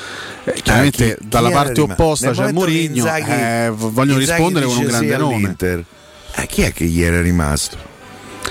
Eh, 0.45 0.53
chiaramente 0.63 1.13
ah, 1.13 1.17
chi, 1.17 1.29
dalla 1.29 1.49
chi 1.49 1.55
parte 1.55 1.81
opposta 1.81 2.31
c'è 2.31 2.53
Mourinho 2.53 3.07
eh, 3.15 3.71
vogliono 3.75 4.21
Inzaghi 4.21 4.43
rispondere 4.43 4.67
con 4.67 4.77
un 4.77 4.85
grande 4.85 5.17
nome. 5.17 5.57
eh, 5.59 6.47
chi 6.47 6.63
è 6.63 6.73
che 6.73 6.85
gli 6.87 7.03
era 7.03 7.21
rimasto? 7.21 7.93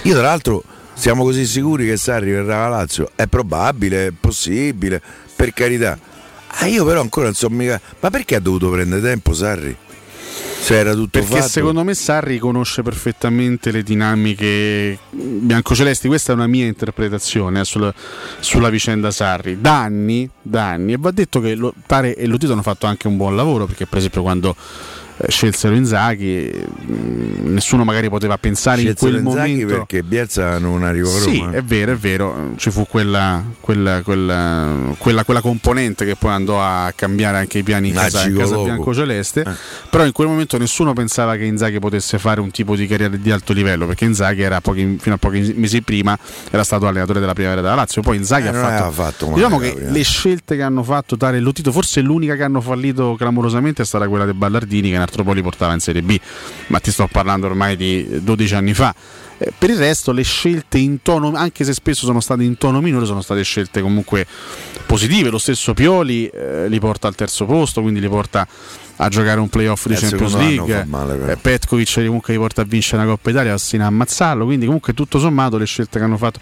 io 0.03 0.13
tra 0.13 0.23
l'altro 0.23 0.63
siamo 0.95 1.23
così 1.23 1.45
sicuri 1.45 1.85
che 1.85 1.97
Sarri 1.97 2.31
verrà 2.31 2.65
a 2.65 2.69
Lazio? 2.69 3.11
È 3.15 3.25
probabile, 3.25 4.07
è 4.07 4.11
possibile, 4.11 5.01
per 5.35 5.53
carità. 5.53 5.97
Ah, 6.59 6.67
io 6.67 6.85
però 6.85 7.01
ancora 7.01 7.27
non 7.27 7.35
so 7.35 7.49
mica. 7.49 7.79
Ma 7.99 8.09
perché 8.09 8.35
ha 8.35 8.39
dovuto 8.39 8.69
prendere 8.69 9.01
tempo 9.01 9.33
Sarri? 9.33 9.75
Se 10.63 10.77
era 10.77 10.93
tutto 10.93 11.19
Perché 11.19 11.39
fatto. 11.39 11.49
secondo 11.49 11.83
me 11.83 11.93
Sarri 11.93 12.37
conosce 12.37 12.83
perfettamente 12.83 13.69
le 13.69 13.83
dinamiche 13.83 14.97
biancocelesti, 15.09 16.07
questa 16.07 16.31
è 16.31 16.35
una 16.35 16.47
mia 16.47 16.65
interpretazione 16.65 17.59
eh, 17.59 17.65
sulla, 17.65 17.93
sulla, 18.39 18.69
vicenda 18.69 19.11
Sarri. 19.11 19.59
Da 19.59 19.81
anni, 19.81 20.29
da 20.41 20.69
anni, 20.69 20.93
e 20.93 20.97
va 20.97 21.11
detto 21.11 21.41
che 21.41 21.55
lo, 21.55 21.73
Tare 21.85 22.15
e 22.15 22.25
Lotito 22.27 22.53
hanno 22.53 22.61
fatto 22.61 22.85
anche 22.85 23.07
un 23.09 23.17
buon 23.17 23.35
lavoro, 23.35 23.65
perché 23.65 23.85
per 23.87 23.97
esempio 23.97 24.21
quando 24.21 24.55
scelsero 25.27 25.75
Inzaghi, 25.75 26.51
nessuno 27.43 27.83
magari 27.83 28.09
poteva 28.09 28.37
pensare 28.37 28.81
scelsero 28.81 29.07
in 29.07 29.23
quel 29.23 29.25
Inzaghi 29.25 29.51
momento 29.51 29.75
perché 29.75 30.03
Bielsa 30.03 30.57
non 30.59 30.83
arrivò 30.83 31.09
a 31.09 31.19
Roma. 31.19 31.31
Sì, 31.31 31.43
è 31.51 31.61
vero, 31.61 31.91
è 31.91 31.95
vero, 31.95 32.53
ci 32.57 32.71
fu 32.71 32.85
quella, 32.87 33.43
quella, 33.59 34.01
quella, 34.01 34.95
quella, 34.97 35.23
quella 35.23 35.41
componente 35.41 36.05
che 36.05 36.15
poi 36.15 36.31
andò 36.31 36.61
a 36.61 36.91
cambiare 36.95 37.37
anche 37.37 37.59
i 37.59 37.63
piani 37.63 37.89
in 37.89 37.95
casa, 37.95 38.27
in 38.27 38.37
casa 38.37 38.57
bianco-celeste, 38.57 39.41
eh. 39.41 39.51
però 39.89 40.05
in 40.05 40.11
quel 40.11 40.27
momento 40.27 40.57
nessuno 40.57 40.93
pensava 40.93 41.35
che 41.35 41.45
Inzaghi 41.45 41.79
potesse 41.79 42.17
fare 42.17 42.41
un 42.41 42.51
tipo 42.51 42.75
di 42.75 42.87
carriera 42.87 43.15
di 43.15 43.31
alto 43.31 43.53
livello, 43.53 43.85
perché 43.85 44.05
Inzaghi 44.05 44.41
era 44.41 44.61
pochi, 44.61 44.97
fino 44.99 45.15
a 45.15 45.17
pochi 45.17 45.53
mesi 45.55 45.81
prima 45.81 46.17
era 46.49 46.63
stato 46.63 46.87
allenatore 46.87 47.19
della 47.19 47.33
primavera 47.33 47.61
della 47.61 47.75
Lazio, 47.75 48.01
poi 48.01 48.17
Inzaghi 48.17 48.47
eh, 48.47 48.49
ha 48.49 48.53
fatto, 48.53 48.91
fatto 48.91 49.31
diciamo 49.33 49.57
che 49.57 49.75
le 49.77 50.03
scelte 50.03 50.55
che 50.55 50.61
hanno 50.61 50.83
fatto 50.83 51.17
Tare 51.17 51.37
e 51.37 51.39
Lotito, 51.39 51.71
forse 51.71 52.01
l'unica 52.01 52.35
che 52.35 52.43
hanno 52.43 52.61
fallito 52.61 53.15
clamorosamente 53.15 53.81
è 53.81 53.85
stata 53.85 54.07
quella 54.07 54.25
dei 54.25 54.33
Ballardini 54.33 54.89
che 54.89 55.02
altro 55.03 55.23
po' 55.23 55.33
li 55.33 55.41
portava 55.41 55.73
in 55.73 55.79
Serie 55.79 56.01
B, 56.01 56.19
ma 56.67 56.79
ti 56.79 56.91
sto 56.91 57.07
parlando 57.11 57.45
ormai 57.45 57.75
di 57.75 58.23
12 58.23 58.55
anni 58.55 58.73
fa. 58.73 58.93
Eh, 59.37 59.51
per 59.57 59.69
il 59.69 59.77
resto 59.77 60.11
le 60.11 60.23
scelte 60.23 60.77
in 60.77 61.01
tono, 61.01 61.33
anche 61.35 61.63
se 61.63 61.73
spesso 61.73 62.05
sono 62.05 62.19
state 62.19 62.43
in 62.43 62.57
tono 62.57 62.81
minore, 62.81 63.05
sono 63.05 63.21
state 63.21 63.43
scelte 63.43 63.81
comunque 63.81 64.25
positive. 64.85 65.29
Lo 65.29 65.37
stesso 65.37 65.73
Pioli 65.73 66.27
eh, 66.27 66.67
li 66.69 66.79
porta 66.79 67.07
al 67.07 67.15
terzo 67.15 67.45
posto, 67.45 67.81
quindi 67.81 67.99
li 67.99 68.09
porta 68.09 68.47
a 68.97 69.09
giocare 69.09 69.39
un 69.39 69.49
playoff 69.49 69.87
di 69.87 69.93
eh, 69.93 69.97
Champions 69.97 70.35
League. 70.35 70.85
Male, 70.85 71.31
eh, 71.31 71.37
Petkovic 71.37 71.93
comunque 72.05 72.33
li 72.33 72.39
porta 72.39 72.61
a 72.61 72.65
vincere 72.65 73.01
una 73.01 73.11
Coppa 73.11 73.29
Italia, 73.31 73.53
Assina 73.53 73.85
a 73.85 73.87
ammazzarlo. 73.87 74.45
Quindi 74.45 74.65
comunque 74.65 74.93
tutto 74.93 75.19
sommato 75.19 75.57
le 75.57 75.65
scelte 75.65 75.99
che 75.99 76.05
hanno 76.05 76.17
fatto. 76.17 76.39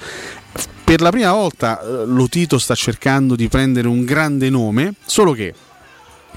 Per 0.84 1.00
la 1.02 1.10
prima 1.10 1.32
volta 1.32 1.82
eh, 1.82 2.06
Lotito 2.06 2.58
sta 2.58 2.76
cercando 2.76 3.36
di 3.36 3.48
prendere 3.48 3.88
un 3.88 4.04
grande 4.04 4.50
nome, 4.50 4.94
solo 5.06 5.32
che 5.32 5.54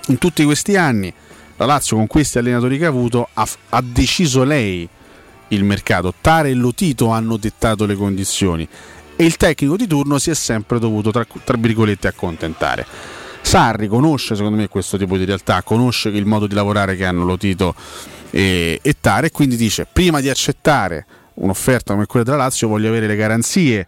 in 0.09 0.19
tutti 0.19 0.45
questi 0.45 0.77
anni 0.77 1.13
la 1.57 1.67
Lazio 1.67 1.97
con 1.97 2.07
questi 2.07 2.39
allenatori 2.39 2.79
che 2.79 2.87
ha 2.87 2.89
avuto 2.89 3.29
ha, 3.33 3.49
ha 3.71 3.83
deciso 3.83 4.45
lei 4.45 4.89
il 5.49 5.65
mercato. 5.65 6.13
Tare 6.21 6.51
e 6.51 6.55
Lotito 6.55 7.09
hanno 7.09 7.37
dettato 7.37 7.87
le 7.87 7.95
condizioni 7.95 8.69
e 9.17 9.25
il 9.25 9.37
tecnico 9.37 9.77
di 9.77 9.87
turno 9.87 10.19
si 10.19 10.31
è 10.31 10.35
sempre 10.35 10.79
dovuto 10.79 11.11
tra, 11.11 11.27
tra 11.45 11.57
virgolette 11.57 12.09
accontentare. 12.09 12.87
Sarri 13.43 13.89
conosce 13.89 14.35
secondo 14.35 14.57
me 14.57 14.69
questo 14.69 14.97
tipo 14.97 15.17
di 15.17 15.25
realtà, 15.25 15.63
conosce 15.63 16.09
il 16.09 16.25
modo 16.25 16.47
di 16.47 16.55
lavorare 16.55 16.97
che 16.97 17.05
hanno 17.05 17.25
Lotito 17.25 17.75
e, 18.31 18.81
e 18.83 18.97
Tare 19.01 19.27
e 19.27 19.31
quindi 19.31 19.57
dice 19.57 19.87
prima 19.91 20.21
di 20.21 20.29
accettare 20.29 21.07
un'offerta 21.35 21.93
come 21.93 22.07
quella 22.07 22.25
della 22.25 22.39
Lazio 22.39 22.69
voglio 22.69 22.89
avere 22.89 23.07
le 23.07 23.17
garanzie 23.17 23.87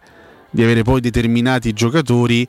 di 0.49 0.63
avere 0.63 0.83
poi 0.83 1.01
determinati 1.01 1.73
giocatori 1.73 2.47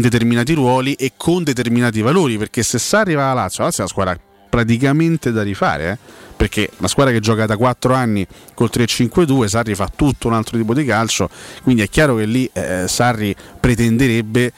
determinati 0.00 0.52
ruoli 0.54 0.94
e 0.94 1.12
con 1.16 1.42
determinati 1.42 2.00
valori, 2.00 2.38
perché 2.38 2.62
se 2.62 2.78
Sarri 2.78 3.14
va 3.14 3.30
alla 3.30 3.42
Lazio, 3.42 3.60
la 3.60 3.64
Lazio 3.66 3.84
è 3.84 3.86
una 3.86 3.92
squadra 3.92 4.18
praticamente 4.48 5.32
da 5.32 5.42
rifare, 5.42 5.90
eh? 5.90 5.98
perché 6.36 6.70
una 6.78 6.88
squadra 6.88 7.12
che 7.12 7.20
gioca 7.20 7.44
da 7.46 7.56
4 7.56 7.94
anni 7.94 8.26
col 8.54 8.70
3-5-2, 8.72 9.46
Sarri 9.46 9.74
fa 9.74 9.90
tutto 9.94 10.28
un 10.28 10.34
altro 10.34 10.56
tipo 10.56 10.74
di 10.74 10.84
calcio, 10.84 11.28
quindi 11.62 11.82
è 11.82 11.88
chiaro 11.88 12.16
che 12.16 12.24
lì 12.24 12.48
eh, 12.52 12.84
Sarri 12.86 13.34
pretenderebbe 13.58 14.52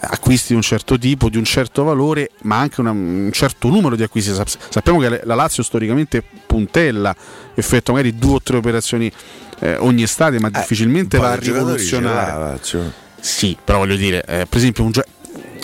acquisti 0.00 0.48
di 0.48 0.54
un 0.54 0.62
certo 0.62 0.98
tipo, 0.98 1.28
di 1.28 1.36
un 1.36 1.44
certo 1.44 1.82
valore, 1.82 2.30
ma 2.42 2.58
anche 2.58 2.80
una, 2.80 2.90
un 2.90 3.30
certo 3.32 3.68
numero 3.68 3.96
di 3.96 4.02
acquisti. 4.02 4.32
Sappiamo 4.68 5.00
che 5.00 5.22
la 5.24 5.34
Lazio 5.34 5.62
storicamente 5.62 6.22
puntella, 6.46 7.14
effettua 7.54 7.94
magari 7.94 8.16
due 8.16 8.34
o 8.34 8.42
tre 8.42 8.56
operazioni 8.56 9.10
eh, 9.60 9.76
ogni 9.76 10.02
estate, 10.02 10.38
ma 10.38 10.48
eh, 10.48 10.52
difficilmente 10.52 11.18
va 11.18 11.32
a 11.32 11.36
rivoluzionare. 11.36 12.60
Sì, 13.28 13.56
però 13.62 13.78
voglio 13.78 13.94
dire, 13.94 14.24
eh, 14.24 14.46
per 14.46 14.56
esempio 14.56 14.84
un, 14.84 14.90
gio- 14.90 15.04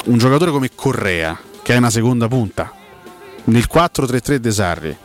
un, 0.04 0.18
giocatore 0.18 0.50
come 0.50 0.70
Correa, 0.74 1.36
che 1.62 1.72
è 1.72 1.76
una 1.78 1.88
seconda 1.88 2.28
punta, 2.28 2.70
nel 3.44 3.66
4-3-3 3.72 4.34
De 4.36 4.52
Sarri, 4.52 4.96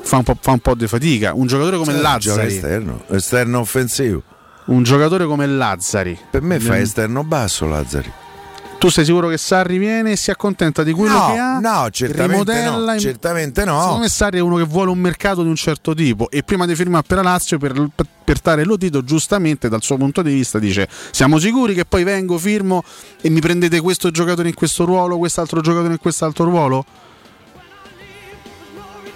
fa 0.00 0.16
un 0.16 0.22
po', 0.22 0.36
fa 0.40 0.52
un 0.52 0.58
po 0.60 0.74
di 0.74 0.88
fatica. 0.88 1.34
Un 1.34 1.46
giocatore 1.46 1.76
come 1.76 1.92
cioè, 1.92 2.00
Lazzari... 2.00 2.54
Esterno, 2.54 3.02
esterno 3.10 3.60
offensivo. 3.60 4.22
Un 4.64 4.82
giocatore 4.82 5.26
come 5.26 5.46
Lazzari. 5.46 6.18
Per 6.30 6.40
me 6.40 6.58
fa 6.58 6.78
esterno 6.78 7.22
basso 7.22 7.66
Lazzari. 7.66 8.10
Tu 8.80 8.88
sei 8.88 9.04
sicuro 9.04 9.28
che 9.28 9.36
Sarri 9.36 9.76
viene 9.76 10.12
e 10.12 10.16
si 10.16 10.30
accontenta 10.30 10.82
di 10.82 10.92
quello 10.92 11.18
no, 11.18 11.32
che 11.32 11.38
ha? 11.38 11.58
No, 11.58 11.90
certamente 11.90 12.64
no, 12.64 12.98
certamente 12.98 13.62
no. 13.66 13.78
Secondo 13.78 14.00
me 14.00 14.08
Sarri 14.08 14.38
è 14.38 14.40
uno 14.40 14.56
che 14.56 14.62
vuole 14.62 14.90
un 14.90 14.98
mercato 14.98 15.42
di 15.42 15.50
un 15.50 15.54
certo 15.54 15.92
tipo 15.92 16.30
e 16.30 16.42
prima 16.42 16.64
di 16.64 16.74
firmare 16.74 17.04
per 17.06 17.18
la 17.18 17.24
Lazio 17.24 17.58
per, 17.58 17.90
per 18.24 18.40
Tare 18.40 18.64
Lotito 18.64 19.04
giustamente 19.04 19.68
dal 19.68 19.82
suo 19.82 19.98
punto 19.98 20.22
di 20.22 20.32
vista 20.32 20.58
dice 20.58 20.88
siamo 21.10 21.38
sicuri 21.38 21.74
che 21.74 21.84
poi 21.84 22.04
vengo, 22.04 22.38
firmo 22.38 22.82
e 23.20 23.28
mi 23.28 23.40
prendete 23.40 23.80
questo 23.80 24.10
giocatore 24.10 24.48
in 24.48 24.54
questo 24.54 24.86
ruolo, 24.86 25.18
quest'altro 25.18 25.60
giocatore 25.60 25.92
in 25.92 25.98
quest'altro 25.98 26.44
ruolo? 26.44 26.86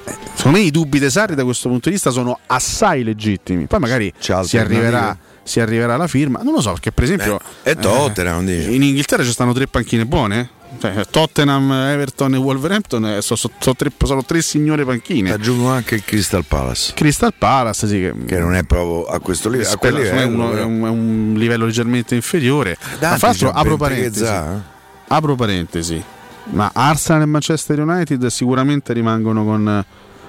Eh, 0.05 0.17
secondo 0.35 0.59
me 0.59 0.65
i 0.65 0.71
dubbi 0.71 0.99
di 1.01 1.09
Sarri 1.09 1.35
da 1.35 1.45
questo 1.45 1.71
punto 1.71 1.89
di 1.89 1.95
vista 1.95 2.11
sono 2.11 2.39
assai 2.49 3.03
legittimi. 3.03 3.65
Poi 3.65 3.79
magari 3.79 4.13
si 4.19 4.59
arriverà 4.59 5.17
si 5.45 5.61
arriverà 5.61 5.95
alla 5.95 6.09
firma. 6.09 6.41
Non 6.43 6.55
lo 6.55 6.61
so, 6.61 6.73
perché 6.73 6.91
per 6.91 7.05
esempio... 7.05 7.39
Beh, 7.63 7.71
è 7.71 7.77
Tottenham, 7.77 8.49
eh, 8.49 8.75
in 8.75 8.83
Inghilterra 8.83 9.23
ci 9.23 9.31
stanno 9.31 9.53
tre 9.53 9.67
panchine 9.69 10.05
buone. 10.07 10.63
Cioè, 10.79 11.05
Tottenham, 11.09 11.71
Everton 11.71 12.35
e 12.35 12.39
Wolverhampton 12.39 13.07
eh, 13.07 13.23
sono, 13.23 13.39
sono, 13.39 13.55
sono, 13.59 13.77
tre, 13.77 13.93
sono, 14.03 14.25
tre, 14.25 14.43
signore 14.43 14.85
panchine. 14.85 15.31
Aggiungo 15.31 15.69
anche 15.69 15.97
il 15.97 16.05
Crystal 16.05 16.45
Palace. 16.45 16.93
Crystal 16.95 17.33
Palace, 17.37 17.87
sì, 17.87 18.01
che, 18.01 18.15
che 18.27 18.39
non 18.39 18.55
è 18.55 18.65
proprio 18.65 19.05
a 19.05 19.21
questo 19.21 19.49
livello. 19.49 19.71
A 19.71 19.77
quel 19.77 19.95
livello 19.95 20.19
è, 20.19 20.25
uno, 20.25 20.57
è, 20.57 20.63
un, 20.63 20.85
è, 20.85 20.89
un, 20.89 21.35
livello 21.37 21.67
leggermente 21.67 22.15
inferiore. 22.15 22.77
Dante, 22.99 23.07
Ma 23.07 23.19
fra 23.19 23.29
l'altro, 23.29 23.51
apro 23.51 23.77
parentesi, 23.77 24.33
apro 25.09 25.35
parentesi. 25.37 26.03
Ma 26.47 26.71
Arsenal 26.75 27.23
e 27.23 27.27
Manchester 27.27 27.81
United 27.81 28.27
sicuramente 28.27 28.93
rimangono 28.93 29.45
con 29.45 29.85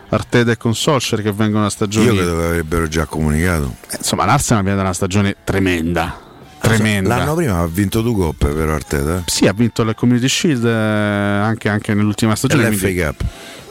Arteta 0.10 0.52
e 0.52 0.58
con 0.58 0.76
Solskjaer 0.76 1.22
che 1.24 1.32
vengono 1.32 1.64
da 1.64 1.70
stagioni. 1.70 2.08
Io 2.08 2.14
credo 2.16 2.38
che 2.38 2.44
avrebbero 2.46 2.88
già 2.88 3.06
comunicato. 3.06 3.76
Eh, 3.90 3.96
insomma, 3.98 4.26
l'Arsenal 4.26 4.62
viene 4.64 4.78
da 4.78 4.84
una 4.84 4.94
stagione 4.94 5.36
tremenda. 5.44 6.20
Tremenda. 6.60 7.18
L'anno 7.18 7.36
prima 7.36 7.60
ha 7.60 7.68
vinto 7.68 8.02
due 8.02 8.14
coppe 8.16 8.48
per 8.48 8.70
Arteta. 8.70 9.18
eh? 9.18 9.22
Sì, 9.26 9.46
ha 9.48 9.54
vinto 9.54 9.84
la 9.84 9.94
Community 9.94 10.28
Shield 10.28 10.66
eh, 10.66 10.70
anche, 10.72 11.70
anche 11.70 11.94
nell'ultima 11.94 12.36
stagione. 12.36 12.68
E 12.68 12.70
l'FA 12.72 12.80
quindi- 12.88 13.02
Cup. 13.02 13.24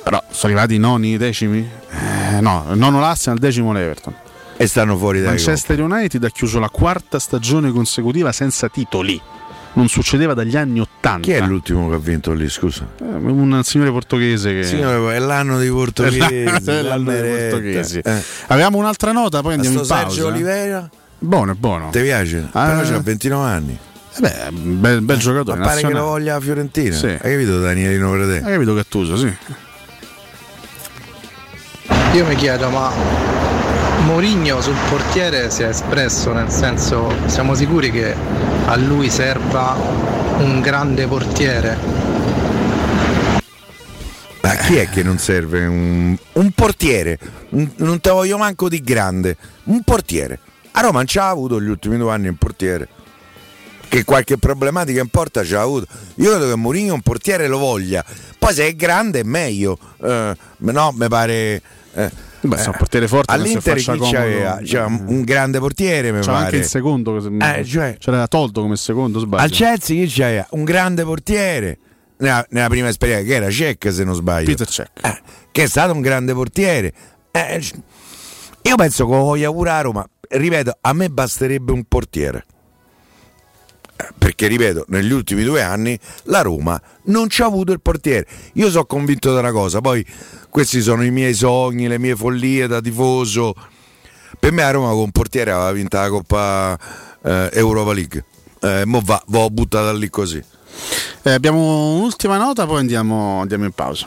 Però 0.04 0.22
sono 0.30 0.52
arrivati 0.52 0.74
i 0.74 0.78
noni, 0.78 1.14
i 1.14 1.16
decimi? 1.16 1.66
Eh, 1.90 2.40
no, 2.40 2.66
nono 2.74 3.00
l'Arsenal, 3.00 3.38
decimo 3.38 3.72
l'Everton. 3.72 4.14
E 4.56 4.66
stanno 4.68 4.96
fuori 4.96 5.18
dai 5.20 5.30
Manchester 5.30 5.80
United 5.80 6.22
ha 6.22 6.28
chiuso 6.28 6.60
la 6.60 6.68
quarta 6.68 7.18
stagione 7.18 7.72
consecutiva 7.72 8.30
senza 8.30 8.68
titoli. 8.68 9.20
Non 9.74 9.88
succedeva 9.88 10.34
dagli 10.34 10.56
anni 10.56 10.80
80. 10.80 11.20
Chi 11.20 11.32
è 11.32 11.40
l'ultimo 11.40 11.88
che 11.88 11.96
ha 11.96 11.98
vinto 11.98 12.32
lì, 12.32 12.48
scusa? 12.48 12.86
Eh, 13.00 13.04
un 13.04 13.60
signore 13.64 13.90
portoghese 13.90 14.54
che. 14.54 14.64
Signore, 14.64 15.16
è 15.16 15.18
l'anno 15.18 15.58
dei 15.58 15.68
portoghesi. 15.68 16.18
È 16.20 16.82
l'anno 16.82 17.10
dei 17.10 17.50
portoghesi. 17.50 17.98
Eh. 17.98 18.22
Avevamo 18.48 18.78
un'altra 18.78 19.12
nota, 19.12 19.42
poi 19.42 19.54
andiamo 19.54 19.82
sto 19.82 19.94
in 19.94 20.00
pausa. 20.00 20.14
Sergio 20.14 20.32
Oliveira? 20.32 20.88
Buono, 21.18 21.52
è 21.52 21.54
buono. 21.54 21.90
Ti 21.90 22.00
piace? 22.00 22.48
Ah. 22.52 22.66
Però 22.66 22.88
c'ha 22.88 23.00
29 23.00 23.48
anni. 23.48 23.78
Eh 24.16 24.20
beh, 24.20 24.50
bel, 24.52 25.00
bel 25.00 25.18
giocatore. 25.18 25.58
Ma 25.58 25.64
pare 25.64 25.76
che 25.78 25.82
nazionale. 25.82 26.04
lo 26.06 26.10
voglia 26.12 26.34
la 26.34 26.40
Fiorentina. 26.40 26.94
Sì. 26.94 27.06
Hai 27.06 27.18
capito 27.18 27.58
Danielino 27.58 28.12
Prete? 28.12 28.44
Hai 28.44 28.52
capito 28.52 28.74
Gattuso, 28.74 29.16
sì. 29.16 29.36
Io 32.12 32.24
mi 32.24 32.36
chiedo, 32.36 32.70
ma 32.70 33.33
Mourinho 34.04 34.60
sul 34.60 34.76
portiere 34.90 35.50
si 35.50 35.62
è 35.62 35.68
espresso, 35.68 36.32
nel 36.32 36.50
senso 36.50 37.10
siamo 37.26 37.54
sicuri 37.54 37.90
che 37.90 38.14
a 38.66 38.76
lui 38.76 39.08
serva 39.08 39.74
un 40.38 40.60
grande 40.60 41.06
portiere? 41.06 41.78
Ma 44.42 44.56
chi 44.56 44.76
è 44.76 44.88
che 44.90 45.02
non 45.02 45.18
serve 45.18 45.64
un, 45.64 46.14
un 46.32 46.50
portiere? 46.50 47.18
Un- 47.50 47.70
non 47.76 48.00
te 48.00 48.10
voglio 48.10 48.36
manco 48.36 48.68
di 48.68 48.82
grande. 48.82 49.38
Un 49.64 49.82
portiere. 49.82 50.38
A 50.72 50.80
Roma 50.82 50.96
non 50.98 51.04
c'ha 51.06 51.28
avuto 51.28 51.60
gli 51.60 51.68
ultimi 51.68 51.96
due 51.96 52.12
anni 52.12 52.28
un 52.28 52.36
portiere. 52.36 52.88
Che 53.88 54.04
qualche 54.04 54.36
problematica 54.36 55.00
in 55.00 55.08
porta 55.08 55.42
c'ha 55.42 55.62
avuto. 55.62 55.86
Io 56.16 56.30
credo 56.30 56.50
che 56.50 56.56
Mourinho 56.56 56.92
un 56.92 57.00
portiere 57.00 57.46
lo 57.46 57.56
voglia. 57.58 58.04
Poi 58.38 58.52
se 58.52 58.66
è 58.66 58.74
grande 58.76 59.20
è 59.20 59.22
meglio. 59.22 59.78
Eh, 60.02 60.36
no, 60.58 60.92
mi 60.94 61.08
pare. 61.08 61.62
eh, 61.94 62.23
Beh, 62.48 62.56
è 62.56 62.66
un 62.66 62.74
portiere 62.76 63.08
forte, 63.08 63.32
all'Inter 63.32 63.76
chi 63.76 63.98
c'aveva? 63.98 64.60
C'era 64.62 64.86
un 64.86 65.22
grande 65.22 65.58
portiere, 65.58 66.12
mi 66.12 66.20
C'era 66.20 66.36
anche 66.36 66.56
il 66.56 66.64
secondo. 66.64 67.16
Eh, 67.16 67.64
cioè- 67.64 67.96
C'era 67.98 68.26
tolto 68.28 68.60
come 68.60 68.76
secondo, 68.76 69.18
sbaglio. 69.18 69.42
Al 69.42 69.50
Chelsea 69.50 70.04
chi 70.04 70.12
c'aveva? 70.12 70.46
Un 70.50 70.64
grande 70.64 71.04
portiere. 71.04 71.78
Nella, 72.16 72.46
nella 72.50 72.68
prima 72.68 72.88
esperienza, 72.88 73.24
che 73.26 73.34
era 73.34 73.50
Cech 73.50 73.92
se 73.92 74.04
non 74.04 74.14
sbaglio. 74.14 74.46
Peter 74.46 74.68
Cech. 74.68 74.90
Eh, 75.02 75.20
che 75.50 75.62
è 75.64 75.66
stato 75.66 75.92
un 75.92 76.00
grande 76.00 76.32
portiere. 76.32 76.92
Eh, 77.32 77.60
io 78.62 78.76
penso 78.76 79.06
che 79.06 79.12
lo 79.12 79.18
voglia 79.18 79.50
pure 79.50 79.70
a 79.70 79.80
Roma. 79.80 80.06
Ripeto, 80.26 80.78
a 80.80 80.92
me 80.92 81.10
basterebbe 81.10 81.72
un 81.72 81.84
portiere. 81.84 82.44
Perché, 84.18 84.48
ripeto, 84.48 84.86
negli 84.88 85.12
ultimi 85.12 85.44
due 85.44 85.62
anni 85.62 85.98
la 86.24 86.42
Roma 86.42 86.80
non 87.04 87.28
ci 87.28 87.42
ha 87.42 87.46
avuto 87.46 87.72
il 87.72 87.80
portiere. 87.80 88.26
Io 88.54 88.68
sono 88.70 88.86
convinto 88.86 89.32
di 89.32 89.38
una 89.38 89.52
cosa, 89.52 89.80
poi 89.80 90.04
questi 90.50 90.80
sono 90.80 91.04
i 91.04 91.10
miei 91.10 91.34
sogni, 91.34 91.86
le 91.86 91.98
mie 91.98 92.16
follie 92.16 92.66
da 92.66 92.80
tifoso. 92.80 93.54
Per 94.38 94.50
me 94.52 94.62
a 94.62 94.70
Roma 94.70 94.88
con 94.90 94.98
un 94.98 95.10
portiere 95.10 95.52
aveva 95.52 95.72
vinto 95.72 95.96
la 95.96 96.08
Coppa 96.08 96.78
eh, 97.22 97.50
Europa 97.52 97.92
League. 97.92 98.24
Eh, 98.60 98.84
mo 98.84 99.00
va, 99.04 99.22
l'ho 99.28 99.48
buttata 99.50 99.92
lì 99.92 100.08
così. 100.10 100.42
Eh, 101.22 101.30
abbiamo 101.30 101.94
un'ultima 101.94 102.36
nota, 102.36 102.66
poi 102.66 102.80
andiamo, 102.80 103.40
andiamo 103.40 103.64
in 103.64 103.72
pausa. 103.72 104.06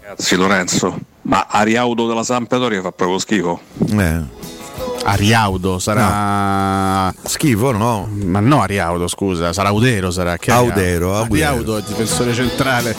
Ragazzi 0.00 0.36
Lorenzo, 0.36 0.98
ma 1.22 1.46
Ariaudo 1.48 2.06
della 2.06 2.24
Sampdoria 2.24 2.80
fa 2.80 2.92
proprio 2.92 3.18
schifo. 3.18 3.60
Eh. 3.90 4.20
Ariaudo 5.04 5.78
sarà. 5.78 7.12
Schifo, 7.24 7.72
no? 7.72 8.08
Ma 8.24 8.40
no, 8.40 8.62
Ariaudo, 8.62 9.08
scusa, 9.08 9.52
sarà 9.52 9.68
Audero. 9.68 10.10
Sarà 10.10 10.36
che 10.36 10.50
Audero, 10.52 11.16
Audero. 11.16 11.46
Ariaudo 11.48 11.76
è 11.78 11.82
difensore 11.82 12.32
centrale. 12.32 12.94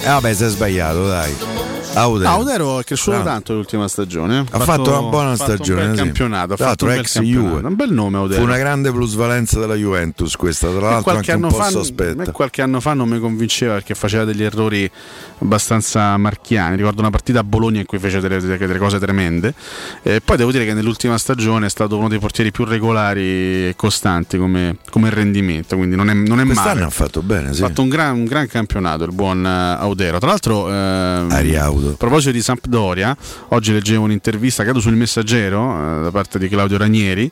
Eh, 0.00 0.06
vabbè, 0.06 0.34
si 0.34 0.44
è 0.44 0.48
sbagliato, 0.48 1.06
dai. 1.06 1.65
Audero. 1.96 2.30
Audero 2.30 2.78
è 2.80 2.84
cresciuto 2.84 3.16
Bravo. 3.16 3.24
tanto 3.24 3.54
l'ultima 3.54 3.88
stagione. 3.88 4.44
Ha 4.50 4.58
fatto 4.60 4.90
una 4.90 5.08
buona 5.08 5.36
fatto 5.36 5.54
stagione. 5.54 5.80
Un 5.80 5.86
bel 5.88 5.96
sì. 5.96 6.02
campionato. 6.04 6.52
Ha 6.52 6.56
fatto 6.56 6.84
un 6.84 6.90
bel 6.90 7.00
ex 7.00 7.12
campionato. 7.14 7.54
Juve. 7.54 7.66
Un 7.66 7.74
bel 7.74 7.92
nome, 7.92 8.16
Audero. 8.18 8.40
Fu 8.40 8.46
una 8.46 8.58
grande 8.58 8.92
plusvalenza 8.92 9.58
della 9.58 9.74
Juventus 9.74 10.36
questa, 10.36 10.68
tra 10.68 10.80
l'altro 10.80 11.02
qualche 11.02 11.32
anche 11.32 11.44
un 11.46 11.50
po' 11.50 11.56
fa, 11.56 11.70
sospetta. 11.70 12.30
qualche 12.32 12.62
anno 12.62 12.80
fa 12.80 12.92
non 12.92 13.08
mi 13.08 13.18
convinceva 13.18 13.74
perché 13.74 13.94
faceva 13.94 14.24
degli 14.24 14.42
errori 14.42 14.90
abbastanza 15.38 16.16
marchiani. 16.18 16.76
Ricordo 16.76 17.00
una 17.00 17.10
partita 17.10 17.40
a 17.40 17.44
Bologna 17.44 17.80
in 17.80 17.86
cui 17.86 17.98
fece 17.98 18.20
delle, 18.20 18.40
delle 18.40 18.78
cose 18.78 18.98
tremende. 18.98 19.54
E 20.02 20.20
poi 20.22 20.36
devo 20.36 20.52
dire 20.52 20.66
che 20.66 20.74
nell'ultima 20.74 21.16
stagione 21.16 21.66
è 21.66 21.70
stato 21.70 21.96
uno 21.96 22.08
dei 22.08 22.18
portieri 22.18 22.50
più 22.50 22.64
regolari 22.64 23.22
e 23.68 23.74
costanti 23.74 24.36
come, 24.36 24.76
come 24.90 25.08
rendimento. 25.08 25.76
Quindi 25.76 25.96
non 25.96 26.10
è, 26.10 26.14
non 26.14 26.40
è 26.40 26.44
Quest'anno 26.44 26.74
male. 26.74 26.84
ha 26.84 26.90
fatto 26.90 27.22
bene, 27.22 27.54
sì. 27.54 27.62
Ha 27.62 27.68
fatto 27.68 27.80
un 27.82 27.88
gran, 27.88 28.14
un 28.16 28.24
gran 28.24 28.46
campionato 28.46 29.04
il 29.04 29.12
buon 29.12 29.44
eh, 29.44 29.76
Audero. 29.80 30.18
Tra 30.18 30.28
l'altro, 30.28 30.68
ehm, 30.68 31.28
Ariaudo. 31.30 31.85
A 31.90 31.96
proposito 31.96 32.32
di 32.32 32.42
Sampdoria, 32.42 33.16
oggi 33.48 33.72
leggevo 33.72 34.04
un'intervista, 34.04 34.62
credo 34.62 34.80
sul 34.80 34.94
Messaggero, 34.94 35.98
eh, 35.98 36.02
da 36.02 36.10
parte 36.10 36.38
di 36.38 36.48
Claudio 36.48 36.78
Ranieri, 36.78 37.30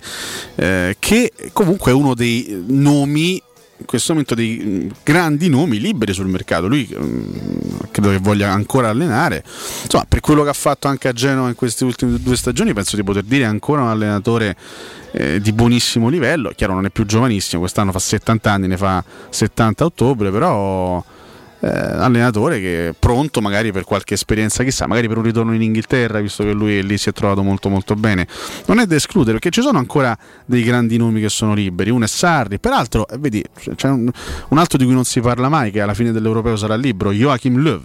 eh, 0.57 0.97
che 0.99 1.33
comunque 1.53 1.93
è 1.93 1.95
uno 1.95 2.15
dei 2.15 2.63
nomi. 2.67 3.43
In 3.77 3.87
questo 3.87 4.13
momento 4.13 4.37
dei 4.37 4.63
mm, 4.65 4.89
grandi 5.03 5.49
nomi 5.49 5.81
liberi 5.81 6.13
sul 6.13 6.29
mercato. 6.29 6.69
Lui 6.69 6.89
mm, 6.97 7.23
credo 7.91 8.11
che 8.11 8.19
voglia 8.19 8.53
ancora 8.53 8.89
allenare. 8.89 9.43
Insomma, 9.83 10.05
per 10.09 10.21
quello 10.21 10.45
che 10.45 10.51
ha 10.51 10.55
fatto 10.55 10.87
anche 10.87 11.09
a 11.09 11.13
Genova 11.13 11.49
in 11.49 11.57
queste 11.57 11.85
ultime 11.85 12.19
due 12.21 12.37
stagioni, 12.37 12.73
penso 12.73 12.95
di 12.95 13.03
poter 13.03 13.25
dire 13.25 13.45
ancora 13.45 13.83
un 13.83 13.89
allenatore 13.89 14.57
eh, 15.11 15.41
di 15.41 15.53
buonissimo 15.53 16.09
livello. 16.09 16.53
Chiaro, 16.55 16.75
non 16.75 16.85
è 16.85 16.91
più 16.91 17.05
giovanissimo, 17.05 17.63
quest'anno 17.63 17.91
fa 17.91 17.99
70 17.99 18.51
anni, 18.51 18.69
ne 18.69 18.77
fa 18.77 19.03
70 19.29 19.83
a 19.83 19.87
ottobre, 19.87 20.31
però 20.31 21.05
eh, 21.65 21.69
allenatore 21.69 22.61
che 22.61 22.89
è 22.89 22.95
pronto 22.99 23.41
magari 23.41 23.73
per 23.73 23.85
qualche 23.85 24.15
esperienza, 24.15 24.63
chissà, 24.65 24.87
magari 24.87 25.09
per 25.09 25.17
un 25.17 25.23
ritorno 25.23 25.55
in 25.55 25.63
Inghilterra, 25.63 26.21
visto 26.21 26.45
che 26.45 26.53
lui 26.53 26.83
lì 26.85 26.99
si 26.99 27.09
è 27.09 27.13
trovato 27.13 27.43
molto 27.43 27.69
molto 27.69 27.95
bene. 27.95 28.27
Non 28.67 28.79
è 28.81 28.87
da 28.87 28.95
escludere 28.97 29.33
perché 29.39 29.51
ci 29.51 29.63
sono 29.63 29.79
ancora 29.79 30.17
dei 30.45 30.63
grandi 30.63 30.97
nomi 30.97 31.21
che 31.21 31.29
sono 31.29 31.55
liberi, 31.55 31.91
uno 31.91 32.05
è 32.05 32.09
Sarri, 32.09 32.59
peraltro, 32.59 33.09
eh, 33.09 33.17
vedi, 33.19 33.43
c'è 33.77 33.89
un, 33.89 34.11
un 34.49 34.59
altro 34.59 34.77
di 34.79 34.85
cui 34.85 34.93
non 34.95 35.05
si 35.05 35.21
parla 35.21 35.49
mai 35.49 35.71
che 35.71 35.81
alla 35.81 35.95
fine 35.95 36.13
dell'Europeo 36.13 36.57
sarà 36.57 36.75
libero, 36.77 37.13
Joachim 37.13 37.59
Löw. 37.59 37.81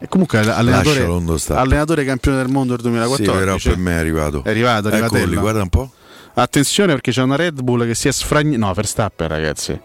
E 0.00 0.06
comunque 0.06 0.38
allenatore, 0.38 1.04
allenatore 1.48 2.04
campione 2.04 2.36
del 2.36 2.48
mondo 2.48 2.76
del 2.76 2.84
Sì, 2.84 2.90
2014. 2.90 3.38
però 3.38 3.56
per 3.74 3.76
me 3.82 3.92
è 3.92 3.98
arrivato. 3.98 4.42
È 4.44 4.50
arrivato, 4.50 4.88
è 4.88 4.94
Eccoli, 4.94 5.04
arrivatello. 5.22 5.40
guarda 5.40 5.62
un 5.62 5.68
po'. 5.68 5.90
Attenzione 6.34 6.92
perché 6.92 7.10
c'è 7.10 7.22
una 7.22 7.34
Red 7.34 7.60
Bull 7.62 7.84
che 7.84 7.96
si 7.96 8.06
è 8.06 8.12
sfragnata. 8.12 8.64
No, 8.64 8.72
Verstappen, 8.72 9.26
ragazzi. 9.26 9.76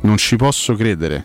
Non 0.00 0.16
ci 0.16 0.34
posso 0.34 0.74
credere. 0.74 1.24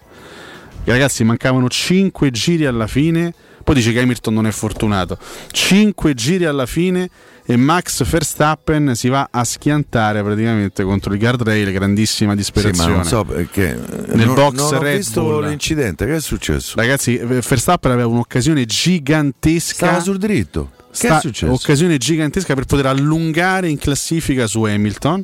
Ragazzi 0.86 1.24
mancavano 1.24 1.68
5 1.70 2.32
giri 2.32 2.66
alla 2.66 2.88
fine. 2.88 3.34
Poi 3.64 3.74
dice 3.74 3.92
che 3.92 4.00
Hamilton 4.02 4.34
non 4.34 4.46
è 4.46 4.52
fortunato. 4.52 5.18
5 5.52 6.14
giri 6.14 6.46
alla 6.46 6.68
fine 6.68 7.10
e 7.48 7.56
Max 7.58 8.04
Verstappen 8.04 8.94
si 8.96 9.08
va 9.10 9.28
a 9.32 9.44
schiantare 9.44 10.22
praticamente 10.22 10.84
contro 10.84 11.12
il 11.14 11.20
guardrail. 11.20 11.72
Grandissima 11.72 12.32
Sì, 12.32 12.38
disperazione. 12.38 12.90
ma 12.90 12.96
non 12.98 13.06
so 13.06 13.24
perché. 13.24 13.76
Nel 14.14 14.28
non, 14.28 14.36
box 14.36 14.54
non 14.58 14.74
ho 14.76 14.80
Red 14.80 14.98
visto 14.98 15.22
Bull. 15.24 15.48
l'incidente, 15.48 16.06
che 16.06 16.16
è 16.16 16.22
successo? 16.22 16.76
Ragazzi, 16.78 17.18
Verstappen 17.18 17.92
aveva 17.92 18.08
un'occasione 18.08 18.66
gigantesca. 18.66 19.74
Stava 19.88 20.00
sul 20.00 20.18
dritto. 20.20 20.70
Che 20.92 21.08
Sta- 21.08 21.18
è 21.18 21.22
successo? 21.22 21.52
Occasione 21.52 21.98
gigantesca 21.98 22.54
per 22.54 22.66
poter 22.66 22.86
allungare 22.86 23.68
in 23.68 23.80
classifica 23.80 24.46
su 24.46 24.64
Hamilton. 24.64 25.24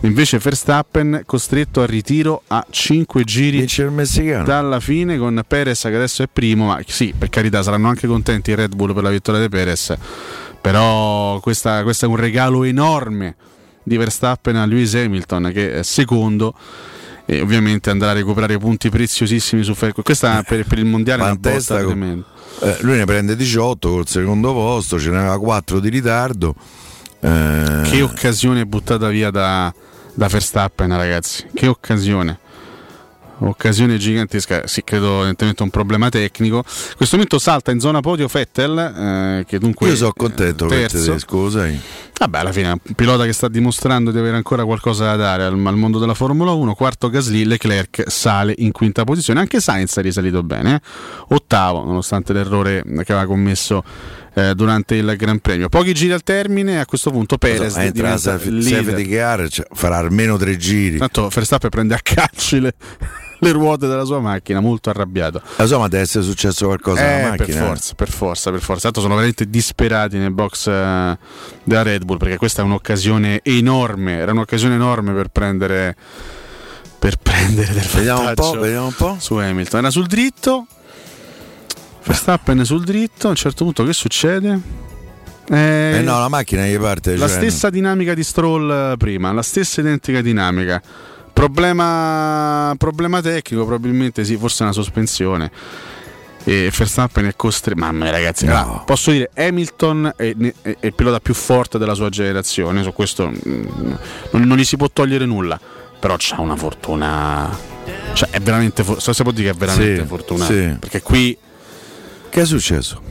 Invece 0.00 0.38
Verstappen 0.38 1.22
costretto 1.26 1.80
al 1.80 1.88
ritiro 1.88 2.42
a 2.48 2.64
5 2.68 3.24
giri 3.24 3.58
dalla 4.44 4.78
fine 4.78 5.16
con 5.18 5.42
Perez 5.46 5.80
che 5.82 5.94
adesso 5.94 6.22
è 6.22 6.28
primo, 6.32 6.66
ma 6.66 6.80
sì, 6.86 7.14
per 7.16 7.28
carità 7.28 7.62
saranno 7.62 7.88
anche 7.88 8.06
contenti 8.06 8.50
i 8.50 8.54
Red 8.54 8.74
Bull 8.74 8.94
per 8.94 9.02
la 9.02 9.10
vittoria 9.10 9.40
di 9.40 9.48
Perez, 9.48 9.96
però 10.60 11.40
questa, 11.40 11.82
questo 11.82 12.04
è 12.04 12.08
un 12.08 12.16
regalo 12.16 12.62
enorme 12.62 13.34
di 13.82 13.96
Verstappen 13.96 14.56
a 14.56 14.66
Lewis 14.66 14.94
Hamilton 14.94 15.50
che 15.52 15.78
è 15.78 15.82
secondo 15.82 16.54
e 17.24 17.40
ovviamente 17.40 17.90
andrà 17.90 18.10
a 18.10 18.14
recuperare 18.14 18.56
punti 18.58 18.88
preziosissimi 18.88 19.64
su 19.64 19.74
Ferrari. 19.74 20.02
Questa 20.02 20.42
per, 20.46 20.64
per 20.66 20.78
il 20.78 20.84
mondiale 20.84 21.22
è 21.22 21.24
una 21.26 21.34
botta 21.34 21.82
con-. 21.82 22.24
Eh, 22.60 22.76
lui 22.80 22.96
ne 22.96 23.04
prende 23.04 23.34
18 23.34 23.90
col 23.90 24.06
secondo 24.06 24.52
posto, 24.52 24.98
ce 25.00 25.10
n'aveva 25.10 25.38
4 25.38 25.80
di 25.80 25.88
ritardo. 25.88 26.54
Eh, 27.20 27.80
Che 27.84 28.02
occasione 28.02 28.64
buttata 28.66 29.08
via 29.08 29.30
da, 29.30 29.74
da 30.16 30.28
Verstappen, 30.28 30.96
ragazzi. 30.96 31.46
Che 31.54 31.66
occasione. 31.66 32.38
Occasione 33.38 33.98
gigantesca, 33.98 34.66
sì, 34.66 34.82
credo 34.82 35.16
evidentemente 35.18 35.62
un 35.62 35.68
problema 35.68 36.08
tecnico. 36.08 36.64
In 36.66 36.96
questo 36.96 37.16
momento 37.16 37.38
salta 37.38 37.70
in 37.70 37.80
zona 37.80 38.00
podio 38.00 38.26
Vettel, 38.28 38.78
eh, 38.78 39.44
che 39.46 39.58
dunque 39.58 39.88
Io 39.88 39.96
sono 39.96 40.12
contento 40.16 40.66
per 40.66 40.90
lo 40.92 41.50
sai. 41.50 41.78
Vabbè, 42.18 42.38
alla 42.38 42.52
fine 42.52 42.70
un 42.70 42.94
pilota 42.94 43.24
che 43.26 43.32
sta 43.34 43.46
dimostrando 43.48 44.10
di 44.10 44.18
avere 44.18 44.36
ancora 44.36 44.64
qualcosa 44.64 45.04
da 45.04 45.16
dare 45.16 45.44
al, 45.44 45.52
al 45.66 45.76
mondo 45.76 45.98
della 45.98 46.14
Formula 46.14 46.52
1. 46.52 46.74
Quarto 46.74 47.10
Gasly, 47.10 47.44
Leclerc 47.44 48.04
sale 48.06 48.54
in 48.56 48.72
quinta 48.72 49.04
posizione. 49.04 49.40
Anche 49.40 49.60
Sainz 49.60 49.98
è 49.98 50.02
risalito 50.02 50.42
bene, 50.42 50.76
eh? 50.76 50.80
ottavo, 51.28 51.84
nonostante 51.84 52.32
l'errore 52.32 52.82
che 52.82 53.12
aveva 53.12 53.26
commesso 53.26 53.84
eh, 54.32 54.54
durante 54.54 54.94
il 54.94 55.14
Gran 55.16 55.40
Premio. 55.40 55.68
Pochi 55.68 55.92
giri 55.92 56.12
al 56.12 56.22
termine, 56.22 56.80
a 56.80 56.86
questo 56.86 57.10
punto 57.10 57.36
Perez 57.36 57.76
Insomma, 57.76 57.84
entra 57.84 58.08
la 58.10 58.18
safety 58.18 59.08
car, 59.08 59.48
cioè, 59.50 59.66
farà 59.72 59.98
almeno 59.98 60.38
tre 60.38 60.56
giri. 60.56 60.96
Tanto 60.96 61.28
Verstappen 61.28 61.68
prende 61.68 61.94
a 61.94 62.00
calci 62.02 62.60
le, 62.60 62.74
le 63.46 63.52
ruote 63.52 63.86
della 63.86 64.04
sua 64.04 64.20
macchina, 64.20 64.60
molto 64.60 64.90
arrabbiato. 64.90 65.42
La 65.56 65.66
sua, 65.66 65.78
ma 65.78 65.88
deve 65.88 66.02
essere 66.02 66.24
successo 66.24 66.66
qualcosa 66.66 67.00
eh, 67.00 67.20
alla 67.20 67.28
macchina. 67.30 67.46
Per 67.46 67.66
forza, 67.66 67.94
per 67.94 68.10
forza, 68.10 68.50
per 68.50 68.60
forza. 68.60 68.82
Tanto 68.82 69.00
sono 69.00 69.14
veramente 69.14 69.48
disperati 69.48 70.18
nel 70.18 70.32
box 70.32 70.66
eh, 70.68 71.18
della 71.64 71.82
Red 71.82 72.04
Bull 72.04 72.18
perché 72.18 72.36
questa 72.36 72.62
è 72.62 72.64
un'occasione 72.64 73.40
enorme, 73.42 74.18
era 74.18 74.32
un'occasione 74.32 74.74
enorme 74.74 75.12
per 75.12 75.28
prendere 75.28 75.96
per 76.98 77.16
prendere 77.22 77.72
del 77.72 77.84
vediamo 77.94 78.28
un, 78.28 78.34
po', 78.34 78.52
vediamo 78.58 78.86
un 78.86 78.94
po'. 78.94 79.16
su 79.18 79.34
Hamilton. 79.34 79.80
Era 79.80 79.90
sul 79.90 80.06
dritto. 80.06 80.66
Verstappen 82.04 82.64
sul 82.64 82.84
dritto, 82.84 83.26
a 83.26 83.30
un 83.30 83.36
certo 83.36 83.64
punto 83.64 83.82
che 83.84 83.92
succede? 83.92 84.84
Eh, 85.48 86.00
no, 86.04 86.18
la 86.18 86.28
macchina 86.28 86.64
gli 86.64 86.78
parte. 86.78 87.16
La 87.16 87.26
cioè, 87.26 87.36
stessa 87.36 87.70
dinamica 87.70 88.14
di 88.14 88.22
Stroll 88.22 88.92
eh, 88.92 88.96
prima, 88.96 89.32
la 89.32 89.42
stessa 89.42 89.80
identica 89.80 90.20
dinamica. 90.20 90.80
Problema, 91.36 92.74
problema 92.78 93.20
tecnico, 93.20 93.66
probabilmente 93.66 94.24
sì, 94.24 94.38
forse 94.38 94.62
una 94.62 94.72
sospensione. 94.72 95.50
E 96.44 96.72
Verstappen 96.74 97.26
è 97.26 97.34
costretto. 97.36 97.78
Mamma 97.78 98.04
mia, 98.04 98.10
ragazzi, 98.10 98.46
No. 98.46 98.56
allora, 98.58 98.78
posso 98.78 99.10
dire 99.10 99.30
Hamilton 99.34 100.12
è, 100.16 100.34
è- 100.62 100.76
è 100.80 100.86
il 100.86 100.94
pilota 100.94 101.20
più 101.20 101.34
forte 101.34 101.76
della 101.76 101.92
sua 101.92 102.08
generazione. 102.08 102.82
Su 102.82 102.92
questo 102.94 103.28
mm, 103.28 103.64
non, 104.30 104.42
non 104.44 104.56
gli 104.56 104.64
si 104.64 104.78
può 104.78 104.88
togliere 104.90 105.26
nulla. 105.26 105.60
Però 106.00 106.14
c'ha 106.16 106.40
una 106.40 106.56
fortuna. 106.56 107.54
Cioè, 108.14 108.30
è 108.30 108.40
veramente. 108.40 108.82
for- 108.82 109.02
Se 109.02 109.22
può 109.22 109.32
dire 109.32 109.50
che 109.50 109.54
è 109.56 109.58
veramente 109.58 110.00
Sì, 110.00 110.06
fortunato. 110.06 110.52
sì. 110.52 110.76
Perché 110.80 111.02
qui. 111.02 111.36
Che 112.30 112.40
è 112.40 112.46
successo? 112.46 113.02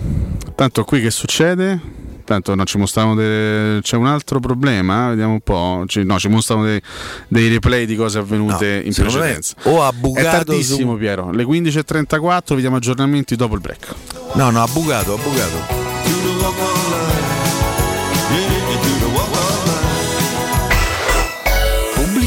Tanto 0.55 0.83
qui 0.83 0.99
che 1.01 1.11
succede? 1.11 1.79
Tanto 2.25 2.55
non 2.55 2.65
ci 2.65 2.77
mostravano 2.79 3.15
de- 3.15 3.79
c'è 3.81 3.95
un 3.95 4.07
altro 4.07 4.39
problema, 4.39 5.09
vediamo 5.09 5.33
un 5.33 5.41
po'. 5.41 5.83
Ci, 5.85 6.03
no, 6.03 6.17
ci 6.19 6.27
mostrano 6.27 6.63
dei, 6.63 6.81
dei 7.27 7.49
replay 7.49 7.85
di 7.85 7.95
cose 7.95 8.17
avvenute 8.17 8.81
in 8.83 8.91
secondo 8.93 9.19
me 9.19 9.23
precedenza. 9.31 9.55
o 9.69 9.83
ha 9.83 9.89
È 9.89 9.93
bucato 9.93 10.29
tardissimo, 10.43 10.93
su- 10.93 10.97
Piero. 10.97 11.29
Le 11.31 11.43
15.34, 11.45 12.55
vediamo 12.55 12.77
aggiornamenti 12.77 13.35
dopo 13.35 13.53
il 13.55 13.61
break. 13.61 13.93
No, 14.33 14.49
no, 14.49 14.63
ha 14.63 14.67
bucato, 14.67 15.13
ha 15.13 15.17
bucato. 15.17 15.84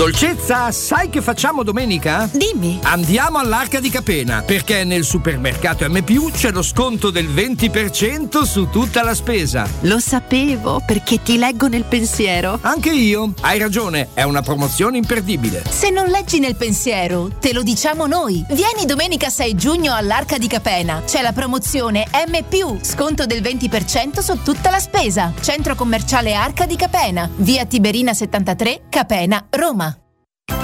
Dolcezza, 0.00 0.72
sai 0.72 1.10
che 1.10 1.20
facciamo 1.20 1.62
domenica? 1.62 2.26
Dimmi. 2.32 2.80
Andiamo 2.84 3.36
all'Arca 3.36 3.80
di 3.80 3.90
Capena, 3.90 4.40
perché 4.40 4.82
nel 4.82 5.04
supermercato 5.04 5.86
M 5.86 6.02
c'è 6.30 6.52
lo 6.52 6.62
sconto 6.62 7.10
del 7.10 7.28
20% 7.28 8.40
su 8.44 8.70
tutta 8.70 9.02
la 9.02 9.14
spesa. 9.14 9.68
Lo 9.80 9.98
sapevo 9.98 10.82
perché 10.86 11.22
ti 11.22 11.36
leggo 11.36 11.68
nel 11.68 11.84
pensiero. 11.84 12.58
Anche 12.62 12.90
io. 12.90 13.34
Hai 13.42 13.58
ragione, 13.58 14.08
è 14.14 14.22
una 14.22 14.40
promozione 14.40 14.96
imperdibile. 14.96 15.64
Se 15.68 15.90
non 15.90 16.06
leggi 16.06 16.38
nel 16.38 16.56
pensiero, 16.56 17.28
te 17.38 17.52
lo 17.52 17.62
diciamo 17.62 18.06
noi. 18.06 18.42
Vieni 18.52 18.86
domenica 18.86 19.28
6 19.28 19.54
giugno 19.54 19.94
all'Arca 19.94 20.38
di 20.38 20.46
Capena. 20.46 21.02
C'è 21.04 21.20
la 21.20 21.32
promozione 21.32 22.06
M, 22.26 22.78
sconto 22.80 23.26
del 23.26 23.42
20% 23.42 24.20
su 24.20 24.42
tutta 24.42 24.70
la 24.70 24.80
spesa. 24.80 25.34
Centro 25.42 25.74
commerciale 25.74 26.32
Arca 26.32 26.64
di 26.64 26.76
Capena, 26.76 27.28
via 27.36 27.66
Tiberina 27.66 28.14
73, 28.14 28.84
Capena, 28.88 29.44
Roma. 29.50 29.89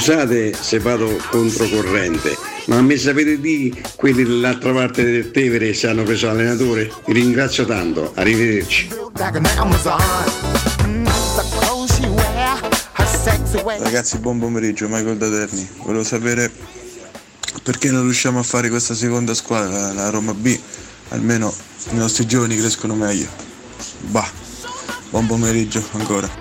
Scusate 0.00 0.54
se 0.58 0.78
vado 0.78 1.14
controcorrente, 1.30 2.34
ma 2.68 2.80
mi 2.80 2.96
sapete 2.96 3.38
di 3.38 3.82
quelli 3.96 4.22
dall'altra 4.22 4.72
parte 4.72 5.04
del 5.04 5.30
Tevere 5.30 5.74
se 5.74 5.88
hanno 5.88 6.04
preso 6.04 6.30
allenatore? 6.30 6.90
Vi 7.04 7.12
ringrazio 7.12 7.66
tanto, 7.66 8.10
arrivederci. 8.14 8.88
Ragazzi, 13.78 14.18
buon 14.20 14.38
pomeriggio, 14.38 14.88
Michael 14.88 15.18
Daterni. 15.18 15.68
Volevo 15.82 16.02
sapere 16.02 16.50
perché 17.62 17.90
non 17.90 18.04
riusciamo 18.04 18.38
a 18.38 18.42
fare 18.42 18.70
questa 18.70 18.94
seconda 18.94 19.34
squadra, 19.34 19.92
la 19.92 20.08
Roma 20.08 20.32
B. 20.32 20.58
Almeno 21.10 21.52
i 21.90 21.96
nostri 21.96 22.24
giovani 22.24 22.56
crescono 22.56 22.94
meglio. 22.94 23.28
Bah, 23.98 24.30
buon 25.10 25.26
pomeriggio 25.26 25.84
ancora. 25.92 26.39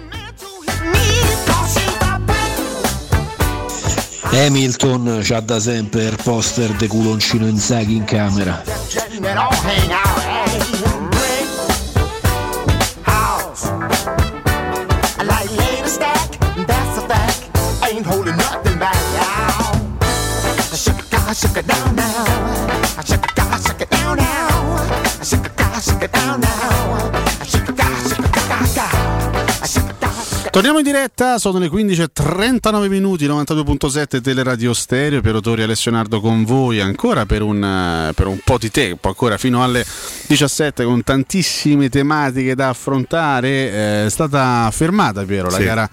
Hamilton 4.31 5.22
c'ha 5.23 5.39
da 5.39 5.60
sempre 5.60 6.03
il 6.03 6.18
poster 6.22 6.72
de 6.73 6.88
culoncino 6.88 7.47
Inzaghi 7.47 7.95
in 7.95 8.03
camera. 8.03 8.61
Torniamo 30.60 30.84
in 30.86 30.91
diretta, 30.91 31.38
sono 31.38 31.57
le 31.57 31.69
15.39 31.69 32.90
minuti, 32.90 33.26
92.7 33.26 34.19
Teleradio 34.22 34.73
Stereo, 34.73 35.22
per 35.22 35.36
Otori 35.36 35.61
Alessio 35.64 35.90
Nardo 35.90 36.19
con 36.19 36.44
voi 36.44 36.81
ancora 36.81 37.26
per 37.26 37.44
un, 37.44 38.11
per 38.14 38.27
un 38.27 38.40
po' 38.44 38.57
di 38.57 38.69
tempo, 38.69 39.07
ancora 39.07 39.38
fino 39.38 39.64
alle 39.64 39.86
17 40.27 40.84
con 40.84 41.02
tantissime 41.02 41.88
tematiche 41.88 42.56
da 42.56 42.68
affrontare. 42.68 43.48
Eh, 43.48 44.06
È 44.07 44.10
stata 44.10 44.69
fermata 44.73 45.23
Piero 45.23 45.49
la 45.49 45.56
Sì. 45.56 45.64
gara 45.64 45.90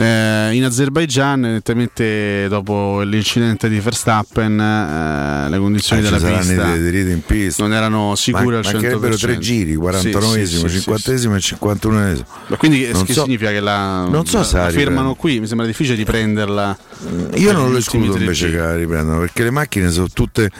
eh, 0.00 0.50
in 0.54 0.64
Azerbaijan, 0.64 1.44
evidentemente 1.44 2.46
dopo 2.48 3.00
l'incidente 3.02 3.68
di 3.68 3.78
Verstappen 3.80 4.58
eh, 4.58 5.48
le 5.50 5.58
condizioni 5.58 6.00
Eh, 6.00 6.04
della 6.04 6.16
pista 6.38 6.74
in 6.74 7.22
pista. 7.26 7.62
non 7.62 7.72
erano 7.74 8.14
sicure 8.14 8.56
al 8.58 8.62
100%. 8.64 8.72
Mancherebbero 8.72 9.16
tre 9.16 9.38
giri, 9.38 9.74
49esimo, 9.76 10.46
Sì, 10.46 10.68
sì, 10.68 10.68
sì, 10.80 10.90
51esimo 10.90 11.34
e 11.34 11.38
51esimo. 11.38 12.24
Ma 12.48 12.56
quindi 12.56 12.88
Non 12.90 13.04
che 13.04 13.12
so- 13.12 13.24
significa 13.24 13.50
che 13.50 13.60
la, 13.60 14.06
non 14.06 14.24
so 14.26 14.38
la- 14.38 14.64
la 14.64 14.70
fermano 14.70 15.14
qui? 15.14 15.40
Mi 15.40 15.46
sembra 15.46 15.66
difficile 15.66 15.96
riprenderla. 15.96 16.76
Io 17.34 17.52
non 17.52 17.70
lo 17.72 17.78
escludo 17.78 18.16
invece 18.16 18.50
che 18.50 18.56
la 18.58 18.76
riprendano 18.76 19.18
perché 19.20 19.42
le 19.42 19.50
macchine 19.50 19.90
sono 19.90 20.08
tutte 20.12 20.50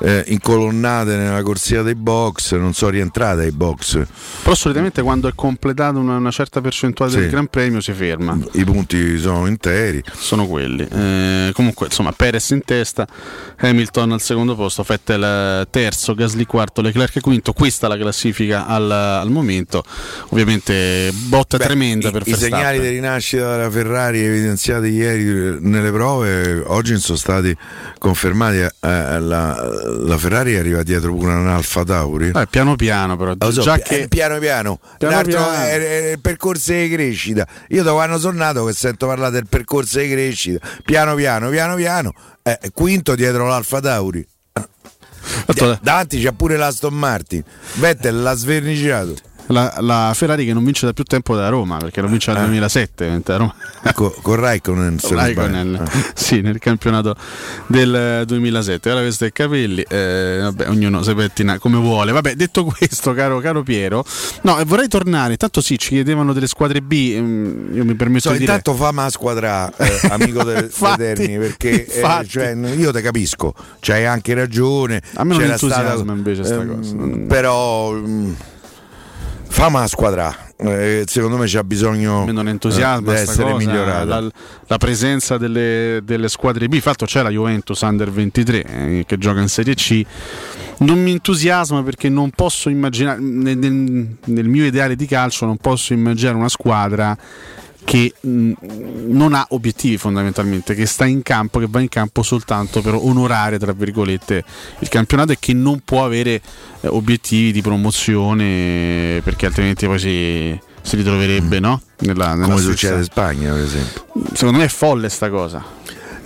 eh, 0.00 0.24
incolonnate 0.28 1.16
nella 1.16 1.42
corsia 1.42 1.80
dei 1.82 1.94
box, 1.94 2.54
non 2.54 2.74
sono 2.74 2.90
rientrate 2.90 3.42
ai 3.42 3.50
box. 3.50 4.02
Però 4.42 4.54
solitamente 4.54 5.00
quando 5.02 5.26
è 5.26 5.32
completata 5.34 5.98
una, 5.98 6.16
una 6.16 6.30
certa 6.30 6.60
percentuale 6.60 7.12
del 7.12 7.22
Sì. 7.24 7.28
Gran 7.30 7.46
Premio 7.46 7.80
si 7.80 7.92
ferma. 7.92 8.38
I 8.52 8.64
punti 8.64 8.85
sono 9.18 9.46
interi. 9.46 10.02
Sono 10.12 10.46
quelli. 10.46 10.86
Eh, 10.86 11.50
comunque, 11.54 11.86
insomma, 11.86 12.12
Perez 12.12 12.50
in 12.50 12.62
testa, 12.64 13.06
Hamilton 13.58 14.12
al 14.12 14.20
secondo 14.20 14.54
posto, 14.54 14.82
Vettel 14.82 15.66
terzo, 15.70 16.14
Gasly 16.14 16.44
quarto, 16.44 16.80
Leclerc 16.80 17.20
quinto. 17.20 17.52
Questa 17.52 17.86
è 17.86 17.88
la 17.88 17.96
classifica 17.96 18.66
al, 18.66 18.90
al 18.90 19.30
momento. 19.30 19.82
Ovviamente 20.28 21.10
botta 21.12 21.56
Beh, 21.56 21.64
tremenda 21.64 22.08
i, 22.08 22.12
per 22.12 22.22
I 22.22 22.30
Verstappen. 22.30 22.58
segnali 22.58 22.80
di 22.80 22.88
rinascita 22.88 23.56
della 23.56 23.70
Ferrari 23.70 24.20
evidenziati 24.20 24.88
ieri 24.88 25.58
nelle 25.60 25.90
prove 25.90 26.62
oggi 26.66 26.96
sono 26.98 27.18
stati 27.18 27.56
confermati. 27.98 28.56
Eh, 28.58 28.70
la, 28.80 29.20
la 29.20 30.18
Ferrari 30.18 30.56
arriva 30.56 30.82
dietro 30.82 31.14
pure 31.14 31.32
un 31.32 31.48
Alfa 31.48 31.84
Tauri. 31.84 32.30
Eh, 32.34 32.46
piano 32.48 32.76
piano, 32.76 33.16
però. 33.16 33.34
So, 33.50 33.62
già 33.62 33.74
pi- 33.76 33.82
che 33.82 34.00
eh, 34.02 34.08
piano 34.08 34.38
piano, 34.38 34.78
Piano 34.98 35.22
piano. 35.22 35.50
È, 35.52 35.78
è- 35.78 36.10
è 36.12 36.16
percorso 36.18 36.72
di 36.72 36.88
crescita. 36.88 37.46
Io 37.68 37.82
da 37.82 37.92
quando 37.92 38.18
sono 38.18 38.36
nato 38.38 38.64
sento 38.76 39.06
parlare 39.06 39.32
del 39.32 39.46
percorso 39.48 39.98
di 39.98 40.08
crescita, 40.08 40.66
piano 40.84 41.14
piano, 41.14 41.48
piano 41.48 41.74
piano, 41.74 42.12
eh, 42.42 42.58
quinto 42.72 43.14
dietro 43.14 43.46
l'Alfa 43.46 43.80
Tauri. 43.80 44.26
Da- 45.54 45.78
davanti 45.82 46.22
c'è 46.22 46.32
pure 46.32 46.56
l'Aston 46.56 46.94
Martin. 46.94 47.42
Vettel 47.74 48.22
l'ha 48.22 48.34
sverniciato. 48.34 49.14
La, 49.48 49.76
la 49.80 50.12
Ferrari 50.14 50.44
che 50.44 50.52
non 50.52 50.64
vince 50.64 50.86
da 50.86 50.92
più 50.92 51.04
tempo 51.04 51.34
da 51.36 51.48
Roma, 51.48 51.76
perché 51.78 52.00
non 52.00 52.10
vince 52.10 52.32
dal 52.32 52.44
2007. 52.44 53.02
ovviamente, 53.02 53.32
da 53.32 53.38
Roma. 53.38 53.54
Co- 53.94 54.14
con 54.22 54.36
Raikkonen, 54.36 54.98
se 54.98 55.14
Raikkonen, 55.14 55.74
sbaglio. 55.74 56.04
sì, 56.14 56.40
nel 56.40 56.58
campionato 56.58 57.14
del 57.66 57.94
eh, 57.94 58.24
2007. 58.26 58.90
Ora 58.90 59.00
questo 59.00 59.24
è 59.24 59.32
capelli, 59.32 59.82
eh, 59.82 60.38
vabbè, 60.42 60.68
ognuno 60.68 61.02
si 61.02 61.14
pettina 61.14 61.58
come 61.58 61.78
vuole. 61.78 62.12
Vabbè, 62.12 62.34
detto 62.34 62.64
questo, 62.64 63.12
caro, 63.14 63.38
caro 63.40 63.62
Piero, 63.62 64.04
no, 64.42 64.58
eh, 64.58 64.64
vorrei 64.64 64.88
tornare. 64.88 65.36
Tanto 65.36 65.60
sì, 65.60 65.78
ci 65.78 65.90
chiedevano 65.90 66.32
delle 66.32 66.46
squadre 66.48 66.80
B. 66.82 67.12
ehm, 67.14 67.68
io 67.74 67.84
mi 67.84 67.94
permetto 67.94 68.28
So, 68.28 68.32
di 68.32 68.38
dire. 68.38 68.52
intanto 68.52 68.74
fa 68.76 68.90
ma 68.92 69.08
squadra, 69.10 69.72
eh, 69.76 70.08
amico 70.10 70.42
de- 70.42 70.64
Infatti, 70.76 71.02
Eterni, 71.02 71.38
perché 71.38 71.86
eh, 71.86 72.26
cioè, 72.26 72.54
io 72.54 72.90
te 72.92 73.00
capisco, 73.00 73.54
c'hai 73.80 74.04
anche 74.06 74.34
ragione. 74.34 75.00
A 75.14 75.24
me 75.24 75.34
non 75.34 75.42
c'era 75.42 75.56
stata- 75.56 75.94
invece 76.12 76.44
sta 76.44 76.60
ehm, 76.60 76.76
cosa. 76.76 76.94
Però 77.26 77.92
mm, 77.92 78.32
fa 79.48 79.68
ma 79.68 79.86
squadra, 79.86 80.34
eh, 80.58 81.04
secondo 81.06 81.36
me 81.36 81.46
c'ha 81.46 81.64
bisogno 81.64 82.24
me 82.24 82.32
non 82.32 82.46
eh, 82.46 82.50
entusiasma 82.50 83.12
di 83.12 83.18
sta 83.18 83.32
essere 83.32 83.52
cosa, 83.52 83.66
migliorata. 83.66 84.20
la, 84.20 84.30
la 84.66 84.78
presenza 84.78 85.38
delle, 85.38 86.00
delle 86.04 86.28
squadre 86.28 86.68
B. 86.68 86.74
Infatti 86.74 87.04
c'è 87.04 87.22
la 87.22 87.30
Juventus 87.30 87.80
Under 87.80 88.10
23 88.10 88.62
eh, 88.64 89.04
che 89.06 89.18
gioca 89.18 89.40
in 89.40 89.48
Serie 89.48 89.74
C. 89.74 90.04
Non 90.78 91.02
mi 91.02 91.12
entusiasma 91.12 91.82
perché 91.82 92.08
non 92.08 92.30
posso 92.30 92.68
immaginare, 92.68 93.18
nel, 93.20 93.56
nel- 93.56 94.16
nel 94.24 94.48
mio 94.48 94.66
ideale 94.66 94.94
di 94.94 95.06
calcio, 95.06 95.46
non 95.46 95.56
posso 95.56 95.94
immaginare 95.94 96.36
una 96.36 96.50
squadra 96.50 97.16
che 97.86 98.12
mh, 98.20 98.52
non 99.06 99.32
ha 99.32 99.46
obiettivi 99.50 99.96
fondamentalmente, 99.96 100.74
che 100.74 100.86
sta 100.86 101.06
in 101.06 101.22
campo, 101.22 101.60
che 101.60 101.68
va 101.70 101.78
in 101.80 101.88
campo 101.88 102.24
soltanto 102.24 102.82
per 102.82 102.94
onorare, 102.94 103.60
tra 103.60 103.72
virgolette, 103.72 104.44
il 104.80 104.88
campionato 104.88 105.30
e 105.30 105.36
che 105.38 105.52
non 105.52 105.80
può 105.84 106.04
avere 106.04 106.42
eh, 106.80 106.88
obiettivi 106.88 107.52
di 107.52 107.62
promozione 107.62 109.20
perché 109.22 109.46
altrimenti 109.46 109.86
poi 109.86 109.98
si, 110.00 110.60
si 110.82 110.96
ritroverebbe 110.96 111.60
no? 111.60 111.80
nella, 112.00 112.34
nella 112.34 112.46
Come 112.46 112.56
stessa- 112.58 112.70
succede 112.72 112.96
in 112.96 113.04
Spagna, 113.04 113.52
per 113.52 113.62
esempio. 113.62 114.06
Secondo 114.32 114.58
me 114.58 114.64
è 114.64 114.68
folle 114.68 115.08
sta 115.08 115.30
cosa. 115.30 115.64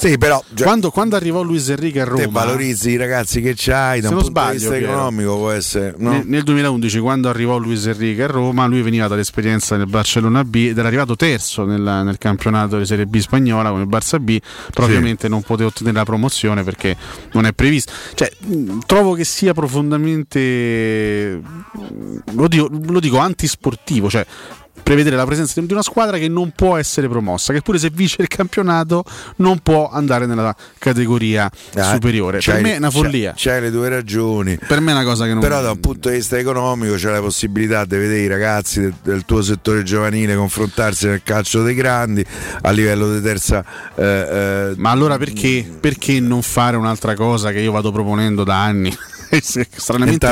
Sì, 0.00 0.16
però 0.16 0.42
cioè, 0.54 0.66
Quando, 0.66 0.90
quando 0.90 1.16
arrivò 1.16 1.42
Luis 1.42 1.68
Enrique 1.68 2.00
a 2.00 2.04
Roma, 2.04 2.22
te 2.22 2.28
valorizzi 2.30 2.90
i 2.90 2.96
ragazzi 2.96 3.42
che 3.42 3.52
c'hai 3.54 4.00
da 4.00 4.08
un 4.08 4.14
punto 4.14 4.30
sbaglio, 4.30 4.52
di 4.52 4.58
vista 4.58 4.76
economico 4.76 5.36
può 5.36 5.50
essere 5.50 5.94
no? 5.98 6.10
nel, 6.12 6.22
nel 6.26 6.42
2011 6.42 6.98
quando 7.00 7.28
arrivò 7.28 7.58
Luis 7.58 7.86
Enrique 7.86 8.24
a 8.24 8.26
Roma 8.26 8.64
lui 8.66 8.80
veniva 8.80 9.08
dall'esperienza 9.08 9.76
nel 9.76 9.86
Barcellona 9.86 10.42
B 10.42 10.68
ed 10.70 10.78
era 10.78 10.88
arrivato 10.88 11.16
terzo 11.16 11.64
nel, 11.64 11.80
nel 11.82 12.16
campionato 12.18 12.78
di 12.78 12.86
Serie 12.86 13.04
B 13.06 13.18
spagnola 13.18 13.70
con 13.70 13.80
il 13.80 13.88
Barça 13.88 14.18
B 14.18 14.38
però 14.72 14.86
Sì. 14.86 14.92
ovviamente 14.92 15.28
non 15.28 15.42
poteva 15.42 15.68
ottenere 15.68 15.98
la 15.98 16.04
promozione 16.04 16.62
perché 16.64 16.96
non 17.32 17.44
è 17.44 17.52
previsto 17.52 17.92
cioè, 18.14 18.30
trovo 18.86 19.12
che 19.12 19.24
sia 19.24 19.52
profondamente 19.52 21.40
lo 22.32 22.48
dico, 22.48 22.68
lo 22.70 23.00
dico 23.00 23.18
antisportivo 23.18 24.08
cioè 24.08 24.24
prevedere 24.82 25.14
la 25.14 25.26
presenza 25.26 25.60
di 25.60 25.72
una 25.72 25.82
squadra 25.82 26.18
che 26.18 26.28
non 26.28 26.50
può 26.50 26.76
essere 26.76 27.08
promossa, 27.08 27.52
che 27.52 27.60
pure 27.60 27.78
se 27.78 27.90
vince 27.90 28.22
il 28.22 28.28
campionato 28.28 29.04
non 29.36 29.58
può 29.60 29.90
andare 29.90 30.26
nella 30.26 30.54
categoria 30.78 31.50
Ah, 31.74 31.92
superiore. 31.92 32.40
Per 32.44 32.60
me 32.60 32.74
è 32.74 32.76
una 32.78 32.90
follia. 32.90 33.34
C'hai, 33.36 33.60
le 33.60 33.70
tue 33.70 33.88
ragioni. 33.88 34.58
Per 34.58 34.80
me 34.80 34.90
è 34.90 34.94
una 34.94 35.04
cosa 35.04 35.24
che 35.26 35.32
non 35.32 35.40
Però 35.40 35.60
da 35.60 35.70
un 35.72 35.80
punto 35.80 36.08
di 36.08 36.16
vista 36.16 36.38
economico 36.38 36.94
c'è 36.94 37.10
la 37.10 37.20
possibilità 37.20 37.84
di 37.84 37.96
vedere 37.96 38.20
i 38.20 38.26
ragazzi 38.26 38.80
del, 38.80 38.94
del 39.02 39.24
tuo 39.24 39.42
settore 39.42 39.82
giovanile 39.82 40.34
confrontarsi 40.34 41.06
nel 41.06 41.22
calcio 41.22 41.62
dei 41.62 41.74
grandi 41.74 42.24
a 42.62 42.70
livello 42.70 43.12
di 43.14 43.20
terza. 43.20 43.64
eh, 43.94 44.04
eh, 44.04 44.72
Ma 44.76 44.90
allora 44.90 45.18
perché, 45.18 45.68
perché 45.78 46.20
non 46.20 46.42
fare 46.42 46.76
un'altra 46.76 47.14
cosa 47.14 47.52
che 47.52 47.60
io 47.60 47.72
vado 47.72 47.92
proponendo 47.92 48.44
da 48.44 48.62
anni? 48.62 48.96
stranamente, 49.40 50.26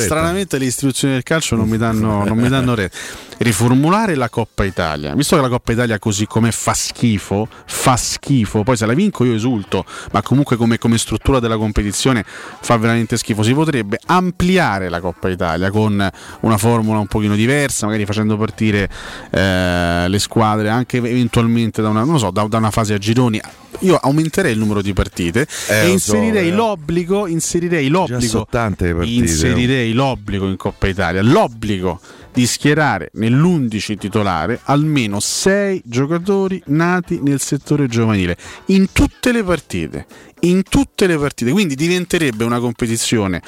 stranamente 0.00 0.56
le 0.58 0.64
istituzioni 0.64 1.12
del 1.14 1.22
calcio 1.22 1.54
non 1.56 1.68
mi 1.68 1.76
danno, 1.76 2.24
non 2.24 2.38
mi 2.38 2.48
danno 2.48 2.74
rete. 2.74 2.96
Riformulare 3.40 4.16
la 4.16 4.28
Coppa 4.28 4.64
Italia, 4.64 5.14
visto 5.14 5.36
che 5.36 5.42
la 5.42 5.48
Coppa 5.48 5.70
Italia 5.70 5.98
così 6.00 6.26
come 6.26 6.50
fa 6.50 6.74
schifo, 6.74 7.48
fa 7.66 7.96
schifo, 7.96 8.64
poi 8.64 8.76
se 8.76 8.84
la 8.84 8.94
vinco 8.94 9.24
io 9.24 9.34
esulto, 9.34 9.84
ma 10.10 10.22
comunque 10.22 10.56
come, 10.56 10.76
come 10.76 10.98
struttura 10.98 11.38
della 11.38 11.56
competizione 11.56 12.24
fa 12.24 12.76
veramente 12.76 13.16
schifo. 13.16 13.44
Si 13.44 13.54
potrebbe 13.54 14.00
ampliare 14.06 14.88
la 14.88 15.00
Coppa 15.00 15.28
Italia 15.28 15.70
con 15.70 16.10
una 16.40 16.58
formula 16.58 16.98
un 16.98 17.06
pochino 17.06 17.36
diversa, 17.36 17.86
magari 17.86 18.04
facendo 18.06 18.36
partire 18.36 18.88
eh, 19.30 20.06
le 20.08 20.18
squadre 20.18 20.68
anche 20.68 20.96
eventualmente 20.96 21.80
da 21.80 21.90
una, 21.90 22.02
non 22.02 22.14
lo 22.14 22.18
so, 22.18 22.30
da, 22.30 22.42
da 22.48 22.58
una 22.58 22.72
fase 22.72 22.94
a 22.94 22.98
gironi. 22.98 23.40
Io 23.80 23.94
aumenterei 23.94 24.52
il 24.52 24.58
numero 24.58 24.82
di 24.82 24.92
partite 24.92 25.46
Eh, 25.68 25.74
e 25.74 25.92
lo 25.92 25.98
so, 25.98 26.16
inserirei 26.16 26.48
eh. 26.48 26.52
l'obbligo, 26.52 27.28
inserirei 27.28 27.88
l'obbligo, 27.88 28.46
partite, 28.50 29.04
inserirei 29.04 29.92
l'obbligo 29.92 30.48
in 30.48 30.56
Coppa 30.56 30.88
Italia, 30.88 31.22
l'obbligo 31.22 32.00
di 32.32 32.46
schierare 32.46 33.10
nell'11 33.14 33.96
titolare 33.96 34.60
almeno 34.64 35.20
6 35.20 35.82
giocatori 35.84 36.62
nati 36.66 37.20
nel 37.22 37.40
settore 37.40 37.86
giovanile 37.86 38.36
in 38.66 38.92
tutte 38.92 39.32
le 39.32 39.42
partite, 39.42 40.06
in 40.40 40.62
tutte 40.62 41.06
le 41.06 41.16
partite, 41.16 41.50
quindi 41.50 41.74
diventerebbe 41.74 42.44
una 42.44 42.60
competizione 42.60 43.42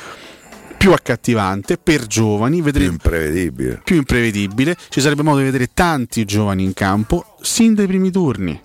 più 0.81 0.93
accattivante 0.93 1.77
per 1.77 2.07
giovani, 2.07 2.63
vedremo 2.63 2.93
imprevedibile. 2.93 3.83
più 3.85 3.97
imprevedibile, 3.97 4.75
ci 4.89 5.03
sarebbe 5.03 5.23
modo 5.23 5.37
di 5.37 5.45
vedere 5.45 5.69
tanti 5.75 6.25
giovani 6.25 6.65
in 6.65 6.73
campo 6.73 7.37
sin 7.43 7.75
dai 7.75 7.87
primi 7.87 8.11
turni. 8.11 8.59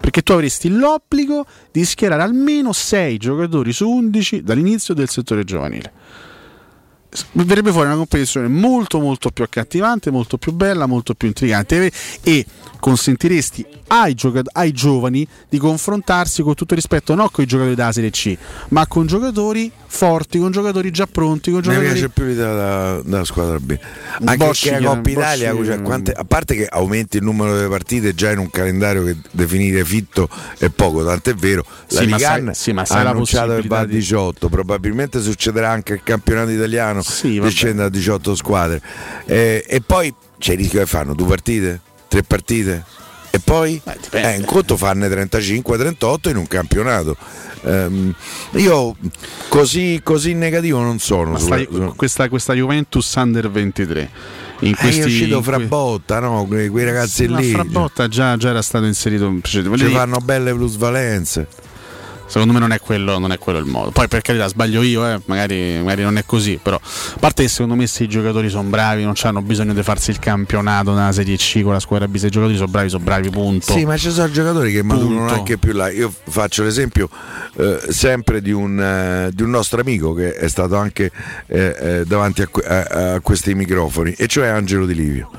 Perché 0.00 0.22
tu 0.22 0.32
avresti 0.32 0.68
l'obbligo 0.68 1.46
di 1.70 1.84
schierare 1.84 2.22
almeno 2.22 2.72
6 2.72 3.16
giocatori 3.16 3.72
su 3.72 3.88
11 3.88 4.42
dall'inizio 4.42 4.92
del 4.92 5.08
settore 5.08 5.44
giovanile. 5.44 5.92
Verrebbe 7.32 7.72
fuori 7.72 7.88
una 7.88 7.96
competizione 7.96 8.48
molto 8.48 8.98
molto 8.98 9.30
più 9.30 9.44
accattivante, 9.44 10.10
molto 10.10 10.38
più 10.38 10.52
bella, 10.52 10.86
molto 10.86 11.14
più 11.14 11.28
intrigante. 11.28 11.92
E 12.22 12.46
consentiresti 12.82 13.64
ai, 13.86 14.14
gioca- 14.14 14.42
ai 14.54 14.72
giovani 14.72 15.24
di 15.48 15.56
confrontarsi 15.58 16.42
con 16.42 16.54
tutto 16.54 16.74
rispetto 16.74 17.14
non 17.14 17.28
con 17.30 17.44
i 17.44 17.46
giocatori 17.46 17.76
della 17.76 17.92
Serie 17.92 18.10
C, 18.10 18.36
ma 18.70 18.88
con 18.88 19.06
giocatori 19.06 19.70
forti, 19.86 20.40
con 20.40 20.50
giocatori 20.50 20.90
già 20.90 21.06
pronti, 21.06 21.50
con 21.52 21.60
Mi 21.60 21.66
giocatori 21.66 21.86
piace 21.92 22.08
più 22.08 22.24
l'idea 22.24 22.48
della, 22.48 23.00
della 23.04 23.24
squadra 23.24 23.60
B. 23.60 23.78
Anche 24.24 24.36
Bosci, 24.44 24.68
che 24.70 24.80
la 24.80 24.88
Coppa 24.88 25.10
Italia, 25.10 25.54
cioè, 25.64 25.80
quante- 25.82 26.10
a 26.12 26.24
parte 26.24 26.56
che 26.56 26.66
aumenti 26.66 27.18
il 27.18 27.22
numero 27.22 27.54
delle 27.54 27.68
partite 27.68 28.14
già 28.16 28.32
in 28.32 28.38
un 28.38 28.50
calendario 28.50 29.04
che 29.04 29.16
definire 29.30 29.84
fitto 29.84 30.28
è 30.58 30.68
poco, 30.70 31.04
tant'è 31.04 31.34
vero. 31.34 31.64
La 31.90 32.00
Sì, 32.00 32.06
ma 32.08 32.16
Ligan 32.16 32.44
sai- 32.46 32.54
sì, 32.54 32.72
ma 32.72 32.80
ha 32.80 32.84
sai 32.84 33.04
la 33.04 33.10
annunciato 33.10 33.46
che 33.60 33.68
va 33.68 33.76
a 33.78 33.84
possibilità 33.84 33.84
di- 33.86 33.94
18, 33.94 34.48
probabilmente 34.48 35.20
succederà 35.20 35.70
anche 35.70 35.92
il 35.94 36.00
campionato 36.02 36.50
italiano, 36.50 37.00
che 37.02 37.48
scende 37.50 37.84
a 37.84 37.88
18 37.88 38.34
squadre. 38.34 38.82
Eh, 39.26 39.64
e 39.68 39.80
poi 39.82 40.12
c'è 40.38 40.52
il 40.54 40.58
rischio 40.58 40.80
che 40.80 40.86
fanno 40.86 41.14
due 41.14 41.28
partite, 41.28 41.80
tre 42.12 42.22
partite. 42.22 42.84
E 43.30 43.38
poi 43.38 43.80
eh, 44.10 44.36
un 44.36 44.44
conto 44.44 44.76
farne 44.76 45.08
35-38 45.08 46.28
in 46.28 46.36
un 46.36 46.46
campionato. 46.46 47.16
Ehm, 47.62 48.14
io 48.56 48.94
così, 49.48 50.00
così 50.04 50.34
negativo 50.34 50.80
non 50.80 50.98
sono. 50.98 51.38
Sulla- 51.38 51.56
stai- 51.62 51.94
questa, 51.96 52.28
questa 52.28 52.52
Juventus 52.52 53.10
Under 53.14 53.50
23 53.50 54.10
in 54.60 54.72
Eh, 54.72 54.76
questi 54.76 55.00
è 55.00 55.04
uscito 55.04 55.40
Frabotta, 55.40 56.18
no? 56.20 56.44
quei, 56.46 56.68
quei 56.68 56.84
ragazzi 56.84 57.26
Ma 57.26 57.38
lì. 57.38 57.52
Frabotta 57.52 58.06
già, 58.06 58.36
già 58.36 58.50
era 58.50 58.60
stato 58.60 58.84
inserito 58.84 59.24
in 59.24 59.40
precedente. 59.40 59.78
Ci 59.78 59.88
fanno 59.90 60.18
belle 60.18 60.52
plusvalenze. 60.52 61.48
Secondo 62.32 62.54
me 62.54 62.60
non 62.60 62.72
è, 62.72 62.80
quello, 62.80 63.18
non 63.18 63.30
è 63.30 63.36
quello 63.36 63.58
il 63.58 63.66
modo. 63.66 63.90
Poi 63.90 64.08
per 64.08 64.22
carità 64.22 64.48
sbaglio 64.48 64.80
io, 64.80 65.06
eh, 65.06 65.20
magari, 65.26 65.76
magari 65.82 66.00
non 66.02 66.16
è 66.16 66.24
così, 66.24 66.58
però 66.62 66.76
a 66.76 67.18
parte 67.18 67.42
che 67.42 67.48
secondo 67.50 67.74
me 67.74 67.86
se 67.86 68.04
i 68.04 68.08
giocatori 68.08 68.48
sono 68.48 68.70
bravi 68.70 69.02
non 69.02 69.12
hanno 69.20 69.42
bisogno 69.42 69.74
di 69.74 69.82
farsi 69.82 70.12
il 70.12 70.18
campionato 70.18 70.94
nella 70.94 71.12
Serie 71.12 71.36
C 71.36 71.60
con 71.62 71.74
la 71.74 71.78
squadra 71.78 72.08
B, 72.08 72.16
se 72.16 72.28
i 72.28 72.30
giocatori 72.30 72.56
sono 72.56 72.68
bravi 72.70 72.88
sono 72.88 73.04
bravi, 73.04 73.28
punto. 73.28 73.74
Sì, 73.74 73.84
ma 73.84 73.98
ci 73.98 74.10
sono 74.10 74.30
giocatori 74.30 74.72
che 74.72 74.82
maturano 74.82 75.18
Punto. 75.18 75.34
anche 75.34 75.58
più 75.58 75.74
là. 75.74 75.90
Io 75.90 76.10
faccio 76.30 76.62
l'esempio 76.62 77.10
eh, 77.56 77.80
sempre 77.90 78.40
di 78.40 78.50
un, 78.50 78.80
eh, 78.80 79.28
di 79.34 79.42
un 79.42 79.50
nostro 79.50 79.82
amico 79.82 80.14
che 80.14 80.32
è 80.32 80.48
stato 80.48 80.76
anche 80.76 81.10
eh, 81.48 81.76
eh, 81.78 82.04
davanti 82.06 82.40
a, 82.40 82.48
a- 82.64 83.12
a 83.12 83.20
questi 83.20 83.54
microfoni, 83.54 84.14
e 84.16 84.26
cioè 84.26 84.46
Angelo 84.46 84.86
Di 84.86 84.94
Livio. 84.94 85.30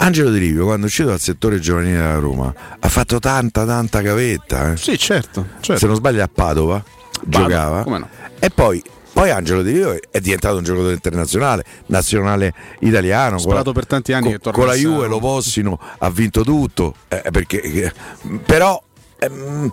Angelo 0.00 0.30
Di 0.30 0.38
Livio, 0.38 0.64
quando 0.64 0.84
è 0.84 0.88
uscito 0.88 1.08
dal 1.08 1.20
settore 1.20 1.58
giovanile 1.58 1.96
della 1.98 2.18
Roma, 2.18 2.54
ha 2.78 2.88
fatto 2.88 3.18
tanta, 3.18 3.64
tanta 3.66 4.00
gavetta. 4.00 4.72
eh. 4.72 4.76
Sì, 4.76 4.96
certo. 4.96 5.46
certo. 5.60 5.80
Se 5.80 5.86
non 5.86 5.96
sbaglio 5.96 6.22
a 6.22 6.30
Padova, 6.32 6.82
giocava. 7.24 7.82
come 7.82 7.98
no. 7.98 8.08
E 8.38 8.50
poi, 8.50 8.80
poi 9.12 9.30
Angelo 9.30 9.62
Di 9.62 9.72
Livio 9.72 9.98
è 10.10 10.20
diventato 10.20 10.56
un 10.56 10.62
giocatore 10.62 10.92
internazionale, 10.92 11.64
nazionale 11.86 12.54
italiano. 12.80 13.38
Sperato 13.38 13.72
per 13.72 13.86
tanti 13.86 14.12
anni 14.12 14.38
con, 14.38 14.52
con 14.52 14.66
la 14.66 14.74
Juve 14.74 15.08
lo 15.08 15.18
Possino 15.18 15.78
ha 15.98 16.10
vinto 16.10 16.42
tutto 16.44 16.94
eh, 17.08 17.24
perché, 17.32 17.60
eh, 17.60 17.92
però 18.46 18.80
ehm, 19.18 19.70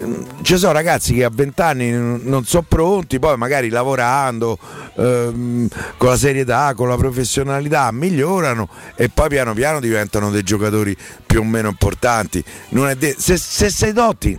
ehm, 0.00 0.26
ci 0.42 0.56
sono 0.56 0.72
ragazzi 0.72 1.14
che 1.14 1.24
a 1.24 1.30
20 1.32 1.60
anni 1.60 1.90
non 1.90 2.44
sono 2.44 2.64
pronti 2.66 3.18
poi 3.18 3.36
magari 3.36 3.68
lavorando 3.68 4.58
ehm, 4.96 5.68
con 5.96 6.08
la 6.08 6.16
serietà 6.16 6.74
con 6.74 6.88
la 6.88 6.96
professionalità 6.96 7.90
migliorano 7.92 8.68
e 8.94 9.08
poi 9.08 9.28
piano 9.28 9.54
piano 9.54 9.80
diventano 9.80 10.30
dei 10.30 10.42
giocatori 10.42 10.96
più 11.26 11.40
o 11.40 11.44
meno 11.44 11.68
importanti. 11.68 12.42
Non 12.70 12.88
è 12.88 12.94
de- 12.94 13.14
se, 13.18 13.36
se 13.36 13.68
sei 13.68 13.92
dotti 13.92 14.38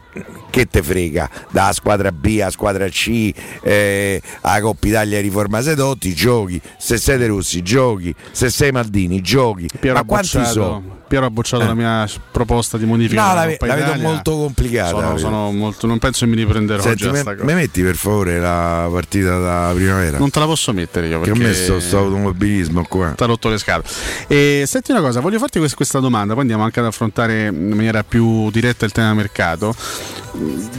che 0.49 0.65
te 0.65 0.81
frega? 0.81 1.29
Dalla 1.51 1.73
squadra 1.73 2.11
B 2.11 2.37
alla 2.41 2.49
squadra 2.49 2.87
C 2.87 3.31
eh, 3.61 4.21
alla 4.41 4.61
Coppa 4.61 4.87
Italia 4.87 5.21
riforma 5.21 5.61
sei 5.61 5.75
dotti 5.75 6.13
giochi. 6.15 6.59
Se 6.77 6.97
sei 6.97 7.17
De 7.17 7.27
Rossi 7.27 7.61
giochi. 7.61 8.15
Se 8.31 8.49
sei 8.49 8.71
Maldini 8.71 9.21
giochi. 9.21 9.67
Piero 9.79 9.97
ma 9.97 10.03
quanti 10.05 10.43
sono? 10.45 10.96
Piero 11.07 11.25
ha 11.25 11.29
bocciato 11.29 11.63
Eh. 11.63 11.67
la 11.67 11.73
mia 11.73 12.07
proposta 12.31 12.77
di 12.77 12.85
modifica. 12.85 13.27
No, 13.27 13.33
la 13.33 13.45
ve- 13.45 13.57
la 13.61 13.75
vedo 13.75 13.95
molto 14.01 14.31
complicata, 14.35 14.89
Sono, 14.89 15.17
sono 15.17 15.51
molto, 15.51 15.87
non 15.87 15.99
penso 15.99 16.25
che 16.25 16.31
mi 16.31 16.37
riprenderò 16.37 16.81
Senti, 16.81 17.03
già 17.03 17.11
me, 17.11 17.53
metti 17.53 17.81
per 17.81 17.95
favore 17.95 18.39
la 18.39 18.87
partita 18.91 19.37
da 19.39 19.71
primavera? 19.73 20.17
Non 20.17 20.29
te 20.29 20.39
la 20.39 20.45
posso 20.45 20.73
mettere 20.73 21.07
io 21.07 21.19
che 21.21 21.29
perché 21.29 21.39
ho 21.43 21.47
messo 21.47 21.71
questo 21.73 21.97
automobilismo 21.97 22.83
qua. 22.87 23.13
ti 23.15 23.23
ha 23.23 23.25
rotto 23.25 23.47
le 23.49 23.57
scatole. 23.57 23.87
E 24.27 24.63
senti 24.67 24.91
una 24.91 25.01
cosa, 25.01 25.19
voglio 25.21 25.39
farti 25.39 25.59
quest- 25.59 25.75
questa 25.75 25.99
domanda, 25.99 26.33
poi 26.33 26.41
andiamo 26.41 26.63
anche 26.63 26.79
ad 26.81 26.85
affrontare 26.87 27.47
in 27.47 27.69
maniera 27.69 28.03
più 28.03 28.49
diretta 28.51 28.85
il 28.85 28.91
tema 28.91 29.13
mercato. 29.13 29.73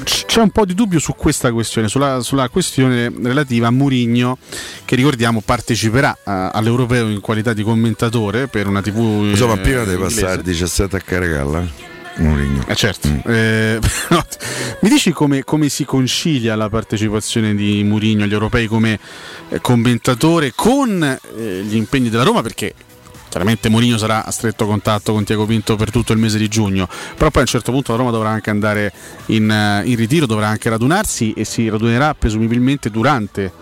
C'è 0.05 0.41
un 0.41 0.51
po' 0.51 0.65
di 0.65 0.75
dubbio 0.75 1.01
su 1.01 1.15
questa 1.17 1.51
questione, 1.53 1.89
sulla, 1.89 2.21
sulla 2.21 2.49
questione 2.49 3.13
relativa 3.23 3.67
a 3.67 3.71
Murigno, 3.71 4.39
che 4.85 4.95
ricordiamo 4.95 5.41
parteciperà 5.45 6.13
eh, 6.17 6.51
all'Europeo 6.53 7.09
in 7.09 7.21
qualità 7.21 7.53
di 7.55 7.63
commentatore 7.65 8.47
per 8.47 8.69
una 8.69 8.81
TV. 8.83 8.97
Insomma, 9.31 9.55
eh, 9.55 9.59
prima 9.59 9.81
devi 9.81 9.93
inglese. 9.95 10.18
passare 10.18 10.18
il 10.21 10.43
17 10.43 10.97
a. 10.97 11.61
Eh? 11.61 11.87
Mourinho. 12.19 12.65
Eh 12.67 12.75
certo. 12.75 13.09
Eh, 13.27 13.79
no, 14.11 14.25
mi 14.81 14.89
dici 14.89 15.13
come, 15.13 15.45
come 15.45 15.69
si 15.69 15.85
concilia 15.85 16.57
la 16.57 16.69
partecipazione 16.69 17.55
di 17.55 17.83
Mourinho 17.85 18.25
agli 18.25 18.33
europei 18.33 18.67
come 18.67 18.99
eh, 19.49 19.61
commentatore 19.61 20.53
con 20.55 21.03
eh, 21.03 21.63
gli 21.63 21.77
impegni 21.77 22.09
della 22.11 22.25
Roma? 22.25 22.43
Perché 22.43 22.75
chiaramente 23.29 23.69
Mourinho 23.69 23.99
sarà 23.99 24.25
a 24.25 24.31
stretto 24.31 24.67
contatto 24.67 25.13
con 25.13 25.23
Tiago 25.23 25.47
Pinto 25.47 25.77
per 25.77 25.91
tutto 25.91 26.13
il 26.13 26.19
mese 26.19 26.39
di 26.39 26.49
giugno, 26.49 26.89
però 27.17 27.31
poi 27.31 27.43
a 27.43 27.45
un 27.45 27.47
certo 27.47 27.71
punto 27.71 27.93
la 27.93 27.99
Roma 27.99 28.11
dovrà 28.11 28.31
anche 28.31 28.51
andare 28.51 28.93
in, 29.27 29.51
eh, 29.51 29.83
in 29.85 29.97
ritiro, 29.97 30.27
dovrà 30.27 30.49
anche 30.49 30.69
radunarsi 30.69 31.33
e 31.35 31.45
si 31.45 31.69
radunerà 31.69 32.15
presumibilmente 32.15 32.91
durante 32.91 33.53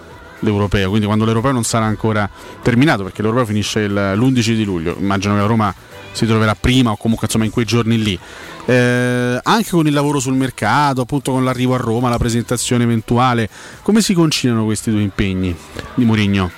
l'europeo, 0.41 0.89
quindi 0.89 1.07
quando 1.07 1.25
l'europeo 1.25 1.51
non 1.53 1.65
sarà 1.65 1.85
ancora 1.87 2.29
terminato, 2.63 3.03
perché 3.03 3.23
l'europeo 3.23 3.47
finisce 3.47 3.81
il- 3.81 3.93
l'11 4.17 4.55
di 4.55 4.65
luglio, 4.65 4.97
immagino 4.99 5.35
che 5.35 5.41
la 5.41 5.47
Roma 5.47 5.75
si 6.17 6.25
troverà 6.25 6.55
prima 6.55 6.93
o 6.93 6.97
comunque 6.97 7.27
insomma 7.27 7.45
in 7.45 7.51
quei 7.51 7.67
giorni 7.67 8.03
lì. 8.03 8.19
Eh, 8.65 9.39
anche 9.43 9.71
con 9.71 9.87
il 9.87 9.93
lavoro 9.93 10.19
sul 10.19 10.35
mercato, 10.35 11.03
appunto 11.03 11.33
con 11.33 11.45
l'arrivo 11.45 11.75
a 11.75 11.77
Roma, 11.77 12.09
la 12.09 12.17
presentazione 12.17 12.85
eventuale, 12.85 13.51
come 13.83 14.01
si 14.01 14.15
conciliano 14.15 14.65
questi 14.65 14.91
due 14.91 15.03
impegni 15.03 15.55
di 15.95 16.05
Mourinho? 16.07 16.51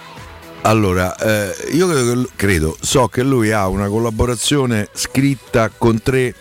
Allora, 0.63 1.17
eh, 1.17 1.71
io 1.73 1.89
credo, 1.89 2.29
credo, 2.37 2.77
so 2.81 3.09
che 3.09 3.25
lui 3.25 3.51
ha 3.51 3.67
una 3.67 3.89
collaborazione 3.89 4.89
scritta 4.93 5.71
con 5.77 6.01
tre, 6.03 6.35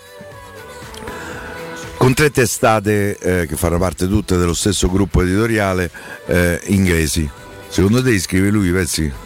con 1.98 2.14
tre 2.14 2.30
testate 2.30 3.18
eh, 3.18 3.48
che 3.48 3.56
fanno 3.56 3.80
parte 3.80 4.08
tutte 4.08 4.38
dello 4.38 4.54
stesso 4.54 4.90
gruppo 4.90 5.24
editoriale 5.24 5.90
eh, 6.28 6.62
inglesi. 6.66 7.28
Secondo 7.68 8.04
te 8.04 8.20
scrive 8.20 8.50
lui 8.50 8.68
i 8.68 8.72
pezzi? 8.72 9.26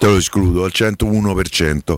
Te 0.00 0.06
lo 0.06 0.16
escludo 0.16 0.64
al 0.64 0.70
101%. 0.74 1.94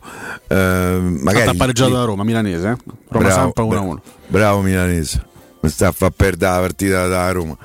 Eh, 0.49 0.99
magari 1.23 1.49
ha 1.49 1.55
pareggiato 1.55 1.93
da 1.93 2.03
Roma, 2.03 2.25
milanese, 2.25 2.67
eh? 2.71 2.77
Roma 3.09 3.27
Bravo, 3.27 3.31
Sampa 3.55 3.63
bra- 3.65 3.81
1-1. 3.81 3.97
Bravo 4.27 4.61
milanese. 4.61 5.25
Mi 5.61 5.69
sta 5.71 5.87
a 5.87 5.93
far 5.93 6.11
perdere 6.11 6.53
la 6.53 6.59
partita 6.59 7.07
da 7.07 7.31
Roma. 7.31 7.57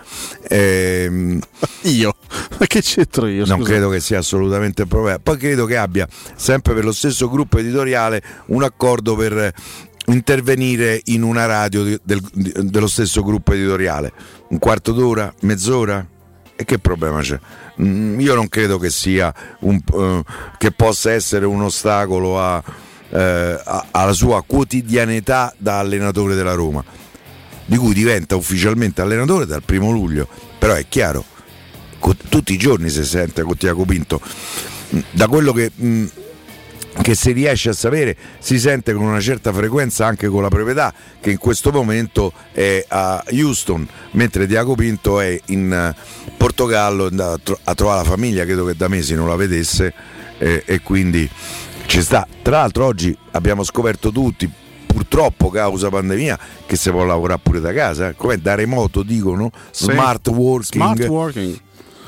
Ehm, 0.47 1.39
io? 1.89 2.15
Ma 2.59 2.67
che 2.67 2.81
c'entro 2.83 3.25
io? 3.25 3.45
Non 3.47 3.57
scusa? 3.57 3.69
credo 3.71 3.89
che 3.89 3.99
sia 3.99 4.19
assolutamente 4.19 4.83
il 4.83 4.87
problema. 4.87 5.17
Poi 5.17 5.37
credo 5.37 5.65
che 5.65 5.75
abbia 5.75 6.07
sempre 6.35 6.75
per 6.75 6.85
lo 6.85 6.91
stesso 6.91 7.27
gruppo 7.31 7.57
editoriale 7.57 8.21
un 8.47 8.61
accordo 8.61 9.15
per 9.15 9.51
intervenire 10.05 11.01
in 11.05 11.23
una 11.23 11.45
radio 11.47 11.83
di- 11.83 11.99
del- 12.03 12.21
di- 12.31 12.53
dello 12.55 12.87
stesso 12.87 13.23
gruppo 13.23 13.53
editoriale. 13.53 14.13
Un 14.49 14.59
quarto 14.59 14.91
d'ora, 14.91 15.33
mezz'ora? 15.41 16.05
e 16.59 16.65
che 16.65 16.79
problema 16.79 17.21
c'è? 17.21 17.39
Mm, 17.81 18.19
io 18.19 18.33
non 18.33 18.47
credo 18.49 18.77
che 18.79 18.89
sia 18.89 19.33
un, 19.59 19.79
eh, 19.93 20.23
che 20.57 20.71
possa 20.71 21.11
essere 21.11 21.45
un 21.45 21.61
ostacolo 21.61 22.39
a, 22.41 22.63
eh, 23.09 23.61
a- 23.63 23.85
alla 23.91 24.13
sua 24.13 24.43
quotidianità 24.43 25.53
da 25.57 25.79
allenatore 25.79 26.33
della 26.35 26.53
Roma, 26.53 26.83
di 27.65 27.77
cui 27.77 27.93
diventa 27.93 28.35
ufficialmente 28.35 29.01
allenatore 29.01 29.45
dal 29.45 29.61
primo 29.63 29.91
luglio. 29.91 30.27
Però 30.57 30.73
è 30.73 30.85
chiaro, 30.89 31.23
co- 31.99 32.15
tutti 32.29 32.53
i 32.53 32.57
giorni 32.57 32.89
si 32.89 33.03
sente 33.05 33.43
con 33.43 33.55
Tiago 33.57 33.85
Pinto. 33.85 34.19
Mm, 34.95 34.99
Da 35.11 35.27
quello 35.27 35.51
che, 35.53 35.71
mm, 35.79 36.05
che 37.01 37.15
si 37.15 37.31
riesce 37.31 37.69
a 37.69 37.73
sapere 37.73 38.15
si 38.39 38.59
sente 38.59 38.93
con 38.93 39.03
una 39.03 39.19
certa 39.19 39.53
frequenza 39.53 40.05
anche 40.05 40.27
con 40.27 40.41
la 40.41 40.47
proprietà 40.49 40.93
che 41.19 41.31
in 41.31 41.37
questo 41.37 41.71
momento 41.71 42.31
è 42.51 42.83
a 42.87 43.23
Houston 43.31 43.87
mentre 44.11 44.47
Tiago 44.47 44.75
Pinto 44.75 45.19
è 45.19 45.39
in 45.47 45.71
eh, 45.71 45.95
Portogallo 46.35 47.05
è 47.05 47.09
andato 47.09 47.57
a 47.63 47.73
trovare 47.75 47.99
la 47.99 48.09
famiglia 48.09 48.43
credo 48.45 48.65
che 48.65 48.75
da 48.75 48.87
mesi 48.87 49.13
non 49.15 49.27
la 49.27 49.35
vedesse 49.35 49.93
eh, 50.39 50.63
e 50.65 50.81
quindi 50.81 51.29
ci 51.85 52.01
sta 52.01 52.27
tra 52.41 52.57
l'altro 52.59 52.85
oggi 52.85 53.15
abbiamo 53.31 53.63
scoperto 53.63 54.11
tutti 54.11 54.49
purtroppo 54.85 55.49
causa 55.49 55.89
pandemia 55.89 56.39
che 56.65 56.75
si 56.75 56.89
può 56.89 57.03
lavorare 57.03 57.39
pure 57.43 57.59
da 57.59 57.71
casa 57.73 58.09
eh. 58.09 58.15
come 58.15 58.39
da 58.39 58.55
remoto 58.55 59.03
dicono 59.03 59.51
Sì. 59.71 59.83
smart 59.91 60.27
working 60.29 60.83
Smart 60.83 61.05
working. 61.07 61.59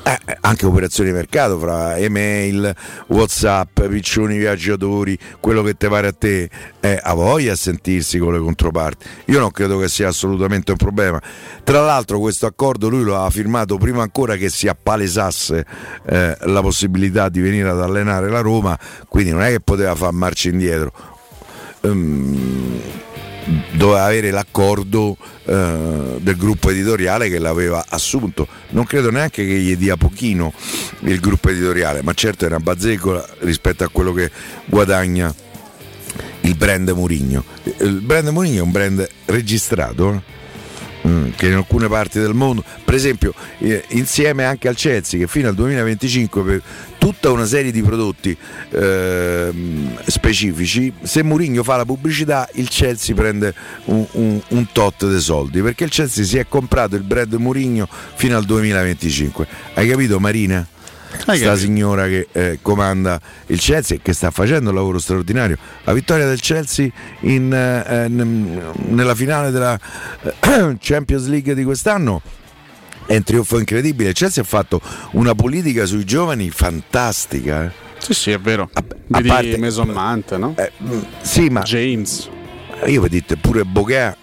Eh, 0.02 0.18
eh, 0.24 0.36
anche 0.40 0.66
operazioni 0.66 1.10
di 1.10 1.16
mercato 1.16 1.58
fra 1.58 1.96
email, 1.98 2.74
whatsapp, 3.08 3.82
piccioni 3.82 4.38
viaggiatori, 4.38 5.18
quello 5.40 5.62
che 5.62 5.74
te 5.74 5.88
pare 5.88 6.08
a 6.08 6.12
te, 6.12 6.48
eh, 6.80 6.98
ha 7.02 7.14
voglia 7.14 7.52
a 7.52 7.56
sentirsi 7.56 8.18
con 8.18 8.32
le 8.32 8.38
controparti. 8.38 9.06
Io 9.26 9.38
non 9.38 9.50
credo 9.50 9.78
che 9.78 9.88
sia 9.88 10.08
assolutamente 10.08 10.70
un 10.70 10.78
problema. 10.78 11.20
Tra 11.62 11.80
l'altro 11.82 12.18
questo 12.18 12.46
accordo 12.46 12.88
lui 12.88 13.02
lo 13.02 13.22
ha 13.22 13.28
firmato 13.30 13.76
prima 13.76 14.02
ancora 14.02 14.36
che 14.36 14.48
si 14.48 14.68
appalesasse 14.68 15.66
eh, 16.06 16.36
la 16.40 16.60
possibilità 16.62 17.28
di 17.28 17.40
venire 17.40 17.68
ad 17.68 17.80
allenare 17.80 18.30
la 18.30 18.40
Roma, 18.40 18.78
quindi 19.08 19.32
non 19.32 19.42
è 19.42 19.50
che 19.50 19.60
poteva 19.60 19.94
fare 19.94 20.12
marcia 20.12 20.48
indietro. 20.48 20.92
Ehm, 21.82 22.80
doveva 23.72 24.04
avere 24.04 24.30
l'accordo 24.30 25.16
eh, 25.44 26.16
del 26.18 26.36
gruppo 26.36 26.70
editoriale 26.70 27.28
che 27.28 27.38
l'aveva 27.38 27.84
assunto. 27.88 28.46
Non 28.70 28.84
credo 28.84 29.10
neanche 29.10 29.46
che 29.46 29.54
gli 29.54 29.76
dia 29.76 29.96
pochino 29.96 30.52
il 31.00 31.20
gruppo 31.20 31.50
editoriale, 31.50 32.02
ma 32.02 32.12
certo 32.14 32.44
è 32.44 32.48
una 32.48 32.60
bazzecola 32.60 33.26
rispetto 33.40 33.84
a 33.84 33.88
quello 33.88 34.12
che 34.12 34.30
guadagna 34.66 35.34
il 36.42 36.54
brand 36.54 36.88
Murigno. 36.90 37.44
Il 37.78 38.00
brand 38.00 38.28
Murigno 38.28 38.60
è 38.60 38.62
un 38.62 38.70
brand 38.70 39.08
registrato. 39.26 40.14
eh? 40.14 40.38
Mm, 41.06 41.30
che 41.34 41.46
in 41.46 41.54
alcune 41.54 41.88
parti 41.88 42.18
del 42.18 42.34
mondo, 42.34 42.62
per 42.84 42.92
esempio 42.94 43.32
eh, 43.60 43.82
insieme 43.90 44.44
anche 44.44 44.68
al 44.68 44.74
Chelsea 44.74 45.18
che 45.18 45.26
fino 45.26 45.48
al 45.48 45.54
2025 45.54 46.42
per 46.42 46.62
tutta 46.98 47.30
una 47.30 47.46
serie 47.46 47.72
di 47.72 47.80
prodotti 47.80 48.36
ehm, 48.70 49.98
specifici, 50.06 50.92
se 51.02 51.22
Mourinho 51.22 51.62
fa 51.62 51.76
la 51.76 51.84
pubblicità 51.86 52.46
il 52.54 52.68
Chelsea 52.68 53.14
prende 53.14 53.54
un, 53.86 54.04
un- 54.12 54.40
un 54.48 54.66
tot 54.72 55.08
dei 55.08 55.20
soldi 55.20 55.62
perché 55.62 55.84
il 55.84 55.90
Chelsea 55.90 56.22
si 56.24 56.36
è 56.36 56.46
comprato 56.46 56.96
il 56.96 57.02
brand 57.02 57.32
Mourinho 57.32 57.88
fino 58.14 58.36
al 58.36 58.44
2025. 58.44 59.46
Hai 59.74 59.88
capito 59.88 60.20
Marina? 60.20 60.66
Hai 61.12 61.38
Sta 61.38 61.46
capito. 61.48 61.56
signora 61.56 62.06
che 62.06 62.28
eh, 62.32 62.58
comanda 62.62 63.20
il 63.46 63.58
Chelsea 63.58 63.96
e 63.96 64.00
che 64.02 64.12
sta 64.12 64.30
facendo 64.30 64.70
un 64.70 64.76
lavoro 64.76 64.98
straordinario. 64.98 65.58
La 65.84 65.92
vittoria 65.92 66.26
del 66.26 66.40
Chelsea 66.40 66.88
in, 67.20 67.52
eh, 67.52 68.08
n- 68.08 68.60
nella 68.88 69.14
finale 69.14 69.50
della 69.50 69.78
eh, 70.22 70.76
Champions 70.80 71.26
League 71.26 71.54
di 71.54 71.64
quest'anno 71.64 72.22
è 73.06 73.16
un 73.16 73.22
trionfo 73.24 73.58
incredibile. 73.58 74.10
Il 74.10 74.14
Chelsea 74.14 74.42
ha 74.42 74.46
fatto 74.46 74.80
una 75.12 75.34
politica 75.34 75.84
sui 75.84 76.04
giovani 76.04 76.50
fantastica. 76.50 77.64
eh. 77.64 77.70
Sì, 77.98 78.14
sì, 78.14 78.30
è 78.30 78.38
vero. 78.38 78.70
a 78.72 78.82
Vedi 79.08 79.28
parte- 79.28 79.58
Mason 79.58 79.88
Mount, 79.88 80.36
no? 80.36 80.54
Sì, 81.22 81.48
ma 81.48 81.62
James. 81.62 82.28
io 82.86 83.02
vi 83.02 83.08
dite 83.08 83.36
pure 83.36 83.64
Boga 83.64 84.16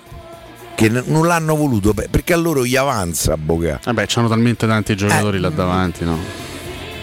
che 0.74 0.90
non 0.90 1.26
l'hanno 1.28 1.56
voluto 1.56 1.94
perché 1.94 2.34
a 2.34 2.38
loro 2.38 2.66
gli 2.66 2.76
avanza 2.76 3.36
Boga. 3.38 3.80
Vabbè, 3.84 4.06
c'hanno 4.08 4.28
talmente 4.30 4.66
tanti 4.66 4.96
giocatori 4.96 5.40
là 5.40 5.50
davanti, 5.50 6.04
no? 6.06 6.18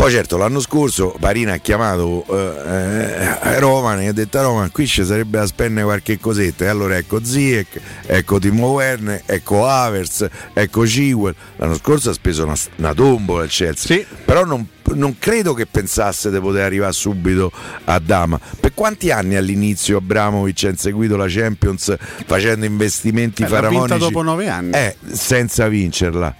Poi 0.04 0.12
certo 0.12 0.36
l'anno 0.36 0.60
scorso 0.60 1.16
Parina 1.18 1.54
ha 1.54 1.56
chiamato 1.56 2.26
eh, 2.28 3.38
eh, 3.42 3.58
Roman 3.58 4.00
e 4.00 4.08
ha 4.08 4.12
detto 4.12 4.38
a 4.38 4.42
Roman 4.42 4.70
qui 4.70 4.86
ci 4.86 5.02
sarebbe 5.02 5.38
da 5.38 5.46
spendere 5.46 5.86
qualche 5.86 6.18
cosetta 6.18 6.66
e 6.66 6.68
allora 6.68 6.98
ecco 6.98 7.24
Ziek, 7.24 7.80
ecco 8.04 8.38
Timo 8.38 8.72
Werner, 8.72 9.22
ecco 9.24 9.66
Avers, 9.66 10.28
ecco 10.52 10.86
Ciwell. 10.86 11.34
L'anno 11.56 11.74
scorso 11.76 12.10
ha 12.10 12.12
speso 12.12 12.44
una, 12.44 12.54
una 12.76 12.92
tombola 12.92 13.44
il 13.44 13.48
Chelsea, 13.50 14.04
però 14.26 14.44
non, 14.44 14.68
non 14.92 15.16
credo 15.18 15.54
che 15.54 15.64
pensasse 15.64 16.30
di 16.30 16.38
poter 16.38 16.64
arrivare 16.64 16.92
subito 16.92 17.50
a 17.84 17.98
Dama. 17.98 18.38
Per 18.60 18.74
quanti 18.74 19.10
anni 19.10 19.36
all'inizio 19.36 19.96
Abramovic 19.96 20.64
ha 20.64 20.68
inseguito 20.68 21.16
la 21.16 21.28
Champions 21.28 21.96
facendo 22.26 22.66
investimenti 22.66 23.42
Eh, 23.42 23.46
faraonici? 23.46 23.96
dopo 23.96 24.20
nove 24.20 24.50
anni. 24.50 24.72
Eh, 24.74 24.96
senza 25.10 25.66
vincerla. 25.66 26.34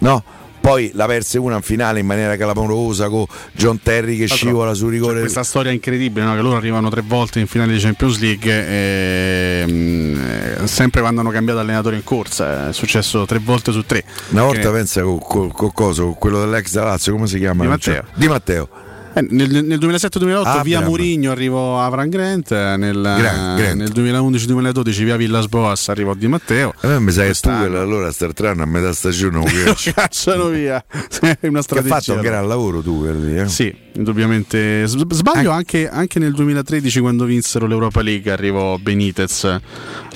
No? 0.00 0.22
Poi 0.66 0.90
la 0.94 1.06
perse 1.06 1.38
una 1.38 1.54
in 1.54 1.62
finale 1.62 2.00
in 2.00 2.06
maniera 2.06 2.34
clamorosa 2.34 3.08
con 3.08 3.24
John 3.52 3.80
Terry 3.80 4.14
che 4.14 4.26
l'altro, 4.26 4.36
scivola 4.36 4.74
su 4.74 4.88
rigore. 4.88 5.20
Questa 5.20 5.44
storia 5.44 5.70
incredibile, 5.70 6.26
no? 6.26 6.34
che 6.34 6.40
loro 6.40 6.56
arrivano 6.56 6.88
tre 6.90 7.04
volte 7.06 7.38
in 7.38 7.46
finale 7.46 7.72
di 7.72 7.78
Champions 7.78 8.18
League 8.18 8.50
e 8.50 9.64
mm, 9.64 10.24
eh, 10.62 10.66
sempre 10.66 11.02
quando 11.02 11.20
hanno 11.20 11.30
cambiato 11.30 11.60
allenatore 11.60 11.94
in 11.94 12.02
corsa, 12.02 12.70
è 12.70 12.72
successo 12.72 13.24
tre 13.26 13.38
volte 13.38 13.70
su 13.70 13.86
tre. 13.86 14.02
Una 14.30 14.42
volta 14.42 14.72
pensa 14.72 15.02
con, 15.02 15.20
con, 15.20 15.52
con 15.52 16.16
quello 16.18 16.40
dell'ex 16.40 16.72
da 16.72 16.82
Lazio, 16.82 17.12
come 17.12 17.28
si 17.28 17.38
chiama? 17.38 17.62
Di 17.62 17.68
Matteo. 17.68 18.02
Di 18.16 18.26
Matteo. 18.26 18.68
Eh, 19.16 19.26
nel, 19.30 19.64
nel 19.64 19.78
2007-2008 19.78 20.62
via 20.62 20.76
Abram. 20.76 20.84
Mourinho 20.84 21.30
arrivò 21.30 21.82
Avram 21.82 22.06
Grant, 22.10 22.52
eh, 22.52 22.76
nel, 22.76 23.00
Grant. 23.00 23.72
nel 23.72 23.90
2011-2012 23.90 25.04
via 25.04 25.16
Villas 25.16 25.46
Boas 25.46 25.88
arrivò 25.88 26.12
Di 26.12 26.28
Matteo. 26.28 26.74
Me 26.82 27.00
mi 27.00 27.10
sa 27.12 27.24
che 27.24 27.32
tu 27.32 27.48
allora 27.48 28.12
Startran 28.12 28.60
a 28.60 28.66
metà 28.66 28.92
stagione 28.92 29.38
lo 29.64 29.74
cacciano 29.94 30.48
via. 30.48 30.84
È 31.18 31.24
una 31.24 31.38
Che 31.40 31.56
ha 31.58 31.62
strategia. 31.62 31.94
fatto 31.94 32.12
un 32.12 32.20
gran 32.20 32.46
lavoro 32.46 32.82
tu 32.82 33.02
per 33.04 33.14
lì, 33.14 33.38
eh? 33.38 33.48
Sì, 33.48 33.74
indubbiamente. 33.94 34.84
Sbaglio 34.86 35.50
anche, 35.50 35.88
anche 35.88 36.18
nel 36.18 36.34
2013 36.34 37.00
quando 37.00 37.24
vinsero 37.24 37.66
l'Europa 37.66 38.02
League 38.02 38.30
arrivò 38.30 38.76
Benitez 38.76 39.44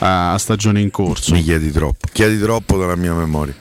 a, 0.00 0.32
a 0.34 0.36
stagione 0.38 0.80
in 0.82 0.90
corso. 0.90 1.32
Mi 1.32 1.42
chiedi 1.42 1.70
troppo, 1.70 2.06
chiedi 2.12 2.38
troppo 2.38 2.76
dalla 2.76 2.96
mia 2.96 3.14
memoria. 3.14 3.54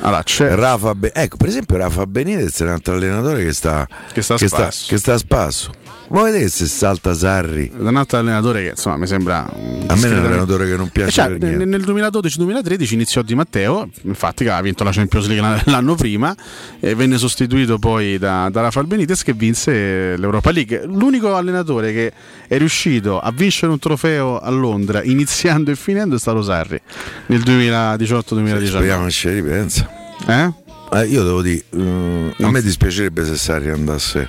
Allora, 0.00 0.22
Rafa 0.54 0.94
ecco, 1.12 1.36
per 1.36 1.48
esempio 1.48 1.76
Rafa 1.76 2.06
Benitez 2.06 2.60
è 2.60 2.64
un 2.64 2.70
altro 2.70 2.94
allenatore 2.94 3.44
che 3.44 3.52
sta, 3.52 3.86
Che 4.12 4.22
sta 4.22 4.36
che 4.36 4.48
sta, 4.48 4.68
che 4.68 4.98
sta 4.98 5.14
a 5.14 5.18
spasso. 5.18 5.70
Vuoi 6.08 6.30
vedere 6.30 6.48
se 6.50 6.66
salta 6.66 7.14
Sarri? 7.14 7.70
un 7.76 7.96
altro 7.96 8.18
allenatore 8.18 8.62
che 8.62 8.68
insomma 8.70 8.96
mi 8.96 9.06
sembra 9.06 9.44
A 9.44 9.94
me 9.96 10.08
è 10.08 10.18
un 10.18 10.24
allenatore 10.24 10.66
che 10.68 10.76
non 10.76 10.88
piace 10.90 11.10
cioè, 11.10 11.28
nel 11.38 11.66
nel 11.66 11.80
2012-2013 11.82 12.92
iniziò 12.92 13.22
Di 13.22 13.34
Matteo, 13.34 13.88
infatti 14.02 14.44
che 14.44 14.50
aveva 14.50 14.62
vinto 14.62 14.84
la 14.84 14.90
Champions 14.92 15.26
League 15.26 15.46
l'an- 15.46 15.62
l'anno 15.66 15.94
prima 15.94 16.34
e 16.78 16.94
venne 16.94 17.16
sostituito 17.18 17.78
poi 17.78 18.18
da, 18.18 18.48
da 18.50 18.60
Rafael 18.60 18.86
Benitez 18.86 19.22
che 19.22 19.32
vinse 19.32 20.16
l'Europa 20.16 20.50
League. 20.50 20.84
L'unico 20.84 21.34
allenatore 21.34 21.92
che 21.92 22.12
è 22.46 22.58
riuscito 22.58 23.18
a 23.18 23.32
vincere 23.32 23.72
un 23.72 23.78
trofeo 23.78 24.38
a 24.38 24.50
Londra 24.50 25.02
iniziando 25.02 25.70
e 25.70 25.76
finendo 25.76 26.16
è 26.16 26.18
stato 26.18 26.42
Sarri 26.42 26.80
nel 27.26 27.40
2018-2019. 27.40 28.66
Speriamo 28.66 29.04
che 29.04 29.10
ci 29.10 29.28
ripensa. 29.30 29.90
Eh? 30.26 30.52
Eh, 30.92 31.06
io 31.06 31.24
devo 31.24 31.42
dire, 31.42 31.64
eh, 31.70 32.34
a 32.40 32.50
me 32.50 32.62
dispiacerebbe 32.62 33.24
se 33.24 33.36
Sarri 33.36 33.70
andasse. 33.70 34.28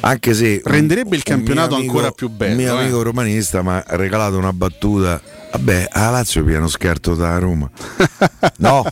Anche 0.00 0.34
se 0.34 0.60
Renderebbe 0.64 1.16
il 1.16 1.22
campionato 1.22 1.74
amico- 1.74 1.92
ancora 1.92 2.12
più 2.12 2.28
bello, 2.28 2.56
mio 2.56 2.78
eh. 2.78 2.82
amico 2.82 3.02
romanista 3.02 3.62
mi 3.62 3.70
ha 3.70 3.84
regalato 3.88 4.36
una 4.36 4.52
battuta. 4.52 5.20
Vabbè, 5.52 5.88
a 5.92 6.10
Lazio 6.10 6.42
pieno 6.42 6.66
scarto 6.68 7.14
da 7.14 7.38
Roma. 7.38 7.70
No, 8.56 8.84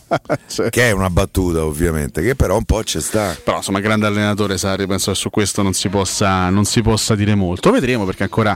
che 0.69 0.89
è 0.89 0.91
una 0.91 1.09
battuta 1.09 1.63
ovviamente, 1.63 2.21
che 2.21 2.35
però 2.35 2.57
un 2.57 2.65
po' 2.65 2.81
c'è 2.83 2.99
sta. 2.99 3.35
Però 3.43 3.57
insomma 3.57 3.79
grande 3.79 4.05
allenatore 4.05 4.57
Sarri, 4.57 4.85
penso 4.85 5.11
che 5.11 5.17
su 5.17 5.29
questo 5.29 5.61
non 5.61 5.73
si 5.73 5.89
possa, 5.89 6.49
non 6.49 6.65
si 6.65 6.81
possa 6.81 7.15
dire 7.15 7.33
molto. 7.33 7.71
Vedremo 7.71 8.05
perché 8.05 8.23
ancora 8.23 8.55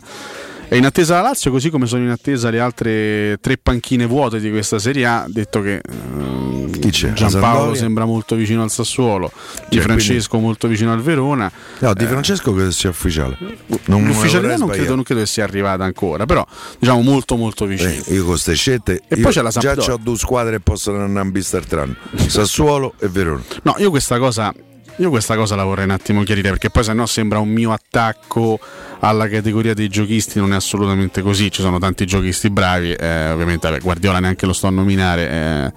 è 0.69 0.75
in 0.75 0.85
attesa 0.85 1.15
la 1.15 1.21
Lazio, 1.21 1.49
così 1.51 1.69
come 1.69 1.85
sono 1.85 2.03
in 2.03 2.09
attesa 2.09 2.49
le 2.49 2.59
altre 2.59 3.37
tre 3.39 3.57
panchine 3.57 4.05
vuote 4.05 4.39
di 4.39 4.49
questa 4.49 4.79
Serie 4.79 5.05
A. 5.05 5.25
Detto 5.27 5.61
che 5.61 5.81
ehm, 5.81 6.79
Chi 6.79 6.89
c'è? 6.89 7.13
Giampaolo 7.13 7.73
sembra 7.73 8.05
molto 8.05 8.35
vicino 8.35 8.63
al 8.63 8.69
Sassuolo, 8.69 9.31
Di 9.69 9.75
Cioè, 9.77 9.85
Francesco 9.85 10.39
molto 10.39 10.67
vicino 10.67 10.91
al 10.91 11.01
Verona. 11.01 11.49
No, 11.79 11.93
Di 11.93 12.03
Eh, 12.03 12.07
Francesco 12.07 12.53
credo 12.53 12.71
sia 12.71 12.89
ufficiale. 12.89 13.37
Non 13.85 14.05
L'ufficialità 14.05 14.57
non 14.57 14.67
credo, 14.67 14.95
non 14.95 15.03
credo 15.03 15.21
che 15.21 15.27
sia 15.27 15.43
arrivata 15.45 15.83
ancora, 15.85 16.25
però 16.25 16.45
diciamo 16.77 17.01
molto 17.01 17.37
molto 17.37 17.65
vicino. 17.65 17.89
Eh, 17.89 18.03
io 18.13 18.19
con 18.21 18.31
queste 18.31 18.53
scelte 18.55 19.01
E 19.07 19.17
poi 19.17 19.31
c'è 19.31 19.41
la 19.41 19.49
già 19.49 19.61
Sampdoria. 19.61 19.93
ho 19.93 19.97
due 20.01 20.17
squadre 20.17 20.57
che 20.57 20.61
possono 20.61 21.01
andare 21.03 21.27
a 21.27 21.31
Bistart 21.31 21.87
Sassuolo 22.27 22.93
e 22.99 23.07
Verona. 23.07 23.41
No, 23.63 23.75
io 23.77 23.89
questa 23.89 24.17
cosa. 24.19 24.53
Io 24.99 25.09
questa 25.11 25.35
cosa 25.35 25.55
la 25.55 25.63
vorrei 25.63 25.85
un 25.85 25.91
attimo 25.91 26.23
chiarire 26.23 26.49
perché 26.49 26.71
poi 26.71 26.83
sennò 26.83 27.05
sembra 27.05 27.37
un 27.37 27.49
mio 27.49 27.71
attacco 27.71 28.59
alla 28.99 29.29
categoria 29.29 29.75
dei 29.75 29.89
giochisti, 29.89 30.39
non 30.39 30.53
è 30.53 30.55
assolutamente 30.55 31.21
così, 31.21 31.51
ci 31.51 31.61
sono 31.61 31.77
tanti 31.77 32.07
giochisti 32.07 32.49
bravi, 32.49 32.93
eh, 32.93 33.29
ovviamente 33.29 33.69
vabbè, 33.69 33.81
Guardiola 33.81 34.17
neanche 34.17 34.47
lo 34.47 34.53
sto 34.53 34.65
a 34.65 34.71
nominare, 34.71 35.73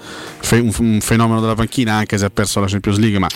eh, 0.51 0.59
un 0.61 1.01
fenomeno 1.03 1.39
della 1.41 1.55
panchina 1.55 1.97
anche 1.97 2.17
se 2.17 2.25
ha 2.25 2.31
perso 2.31 2.61
la 2.61 2.67
Champions 2.67 2.97
League, 2.97 3.19
ma 3.19 3.29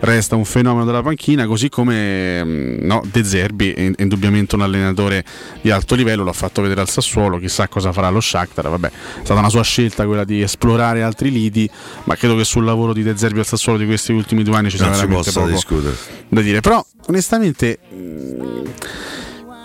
resta 0.00 0.36
un 0.36 0.44
fenomeno 0.44 0.84
della 0.84 1.02
panchina, 1.02 1.46
così 1.46 1.68
come 1.68 2.44
mm, 2.44 2.84
no, 2.86 3.02
De 3.10 3.24
Zerbi 3.24 3.72
è 3.72 3.92
indubbiamente 3.98 4.54
un 4.54 4.62
allenatore 4.62 5.24
di 5.60 5.70
alto 5.70 5.94
livello, 5.94 6.24
l'ha 6.24 6.32
fatto 6.32 6.62
vedere 6.62 6.80
al 6.80 6.88
Sassuolo, 6.88 7.38
chissà 7.38 7.68
cosa 7.68 7.92
farà 7.92 8.08
lo 8.10 8.20
Shakhtar, 8.20 8.68
vabbè, 8.68 8.88
è 8.88 9.24
stata 9.24 9.40
una 9.40 9.48
sua 9.48 9.62
scelta 9.62 10.06
quella 10.06 10.24
di 10.24 10.40
esplorare 10.42 11.02
altri 11.02 11.30
lidi, 11.30 11.68
ma 12.04 12.14
credo 12.14 12.36
che 12.36 12.44
sul 12.44 12.64
lavoro 12.64 12.92
di 12.92 13.02
De 13.02 13.16
Zerbi 13.16 13.40
al 13.40 13.46
Sassuolo 13.46 13.78
di 13.78 13.86
questi 13.86 14.12
ultimi 14.12 14.42
due 14.44 14.56
anni 14.56 14.70
ci 14.70 14.76
sia 14.76 14.86
Non 14.86 14.94
veramente 14.94 15.32
poco 15.32 15.46
discutere. 15.48 15.96
da 16.28 16.40
dire, 16.40 16.60
però 16.60 16.84
onestamente 17.06 17.78
mh, 17.90 18.62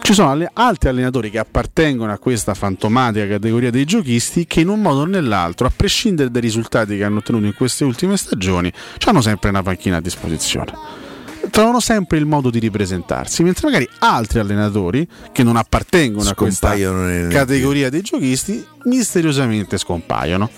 ci 0.04 0.14
sono 0.14 0.46
altri 0.52 0.90
allenatori 0.90 1.30
che 1.30 1.40
appartengono 1.40 2.12
a 2.12 2.18
questa 2.18 2.54
fantomatica 2.54 3.26
categoria 3.26 3.72
dei 3.72 3.86
giochisti 3.86 4.46
che 4.46 4.60
in 4.60 4.68
un 4.68 4.82
modo 4.82 5.00
o 5.00 5.06
nell'altro, 5.06 5.66
a 5.66 5.72
prescindere 5.74 6.30
dai 6.30 6.42
risultati 6.42 6.98
che 6.98 7.06
hanno 7.06 7.20
ottenuto 7.20 7.46
in 7.46 7.54
queste 7.56 7.86
ultime 7.86 8.18
stagioni, 8.18 8.72
hanno 9.06 9.22
sempre 9.22 9.48
una 9.48 9.64
panchina 9.64 9.98
a 9.98 10.02
disposizione. 10.02 10.74
Trovano 11.50 11.80
sempre 11.80 12.18
il 12.18 12.26
modo 12.26 12.50
di 12.50 12.60
ripresentarsi, 12.60 13.44
mentre 13.44 13.68
magari 13.68 13.88
altri 14.00 14.40
allenatori 14.40 15.08
che 15.32 15.44
non 15.44 15.56
appartengono 15.56 16.30
a 16.30 16.36
questa 16.36 16.76
categoria 17.30 17.90
dei 17.90 18.02
giochisti 18.02 18.66
misteriosamente 18.84 19.78
scompaiono. 19.78 20.50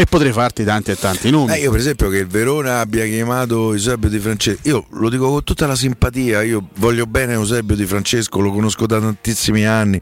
E 0.00 0.06
potrei 0.06 0.30
farti 0.30 0.62
tanti 0.62 0.92
e 0.92 0.96
tanti 0.96 1.28
nomi. 1.28 1.52
Eh, 1.52 1.58
io 1.58 1.72
per 1.72 1.80
esempio 1.80 2.08
che 2.08 2.18
il 2.18 2.28
Verona 2.28 2.78
abbia 2.78 3.04
chiamato 3.04 3.72
Eusebio 3.72 4.08
Di 4.08 4.20
Francesco, 4.20 4.60
io 4.68 4.86
lo 4.90 5.08
dico 5.10 5.28
con 5.28 5.42
tutta 5.42 5.66
la 5.66 5.74
simpatia, 5.74 6.40
io 6.42 6.68
voglio 6.76 7.04
bene 7.06 7.32
Eusebio 7.32 7.74
Di 7.74 7.84
Francesco, 7.84 8.38
lo 8.38 8.52
conosco 8.52 8.86
da 8.86 9.00
tantissimi 9.00 9.66
anni, 9.66 10.00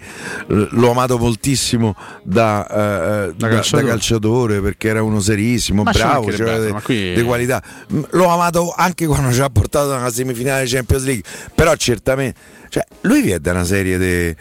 l'ho 0.49 0.91
amato 0.91 1.17
moltissimo 1.17 1.97
da, 2.23 2.67
eh, 3.29 3.35
da- 3.37 3.49
calciatore. 3.49 3.83
da 3.85 3.89
calciatore 3.89 4.61
perché 4.61 4.89
era 4.89 5.03
uno 5.03 5.19
serissimo, 5.21 5.83
Ma 5.83 5.93
bravo, 5.93 6.31
de- 6.31 6.73
ma 6.73 6.81
qui- 6.83 7.15
de 7.15 7.23
qualità. 7.23 7.63
L'ho 8.11 8.29
amato 8.29 8.75
anche 8.77 9.07
quando 9.07 9.33
ci 9.33 9.41
ha 9.41 9.49
portato 9.49 9.95
alla 9.95 10.13
semifinale 10.13 10.65
di 10.65 10.71
Champions 10.71 11.05
League, 11.05 11.23
però 11.55 11.75
certamente... 11.75 12.39
Cioè, 12.69 12.85
lui 13.03 13.23
viene 13.23 13.41
da 13.41 13.53
una 13.53 13.65
serie 13.65 13.97
di... 13.97 14.37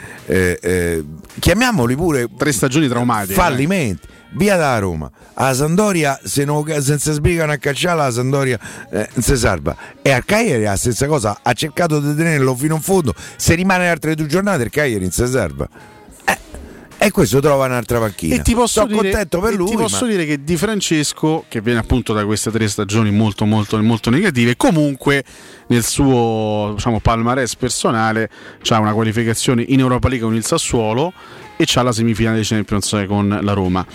chiamiamoli 1.39 1.95
pure... 1.95 2.27
Tre 2.35 2.51
stagioni 2.51 2.87
traumatiche. 2.89 3.33
eh. 3.33 3.35
Fallimenti. 3.35 4.07
Via 4.35 4.57
da 4.57 4.77
Roma. 4.79 5.09
A 5.35 5.53
Sandoria, 5.53 6.19
se 6.23 6.43
non 6.45 6.65
se 6.81 7.11
sbrigano 7.13 7.51
a 7.51 7.57
cacciare, 7.57 7.97
la 7.97 8.11
Sandoria 8.11 8.59
eh, 8.91 9.07
non 9.13 9.23
si 9.23 9.35
salva. 9.37 9.75
E 10.01 10.11
al 10.11 10.25
Cagliari 10.25 10.63
la 10.63 10.75
stessa 10.75 11.07
cosa. 11.07 11.39
Ha 11.41 11.53
cercato 11.53 11.99
di 11.99 12.15
tenerlo 12.15 12.53
fino 12.55 12.75
in 12.75 12.81
fondo. 12.81 13.13
Se 13.37 13.53
rimane 13.55 13.89
altre 13.89 14.15
due 14.15 14.27
giornate, 14.27 14.63
il 14.63 14.69
Cagliari 14.69 15.01
non 15.01 15.11
si 15.11 15.25
salva. 15.27 15.67
Eh, 16.25 16.37
e 16.97 17.11
questo 17.11 17.39
trova 17.39 17.65
un'altra 17.65 17.99
panchina. 17.99 18.35
E 18.35 18.41
ti 18.41 18.53
posso, 18.53 18.81
Sono 18.81 18.87
dire, 18.87 19.01
contento 19.09 19.39
per 19.39 19.53
e 19.53 19.55
lui. 19.55 19.69
ti 19.69 19.75
posso 19.75 20.05
ma- 20.05 20.11
dire 20.11 20.25
che 20.25 20.43
Di 20.43 20.57
Francesco, 20.57 21.45
che 21.47 21.61
viene 21.61 21.79
appunto 21.79 22.13
da 22.13 22.25
queste 22.25 22.51
tre 22.51 22.67
stagioni 22.67 23.11
molto, 23.11 23.45
molto, 23.45 23.81
molto 23.81 24.09
negative, 24.09 24.57
comunque 24.57 25.23
nel 25.67 25.83
suo 25.83 26.73
diciamo, 26.75 26.99
palmarès 26.99 27.55
personale 27.55 28.29
ha 28.67 28.79
una 28.79 28.93
qualificazione 28.93 29.63
in 29.67 29.79
Europa 29.79 30.09
League 30.09 30.25
con 30.25 30.35
il 30.35 30.45
Sassuolo 30.45 31.13
e 31.57 31.63
c'ha 31.65 31.81
la 31.81 31.91
semifinale 31.91 32.37
di 32.39 32.43
Champions 32.45 33.05
con 33.07 33.39
la 33.41 33.53
Roma. 33.53 33.85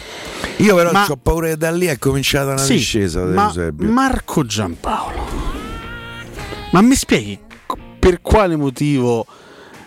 Io 0.59 0.75
però 0.75 0.93
Ma- 0.93 1.07
ho 1.09 1.17
paura 1.17 1.49
che 1.49 1.57
da 1.57 1.71
lì 1.71 1.87
è 1.87 1.99
cominciata 1.99 2.53
una 2.53 2.59
Sì, 2.59 2.75
discesa 2.75 3.27
di 3.27 3.35
ma. 3.35 3.53
Marco 3.79 4.45
Giampaolo, 4.45 5.27
ma 6.73 6.81
mi 6.81 6.95
spieghi 6.95 7.39
per 7.99 8.21
quale 8.23 8.57
motivo? 8.57 9.27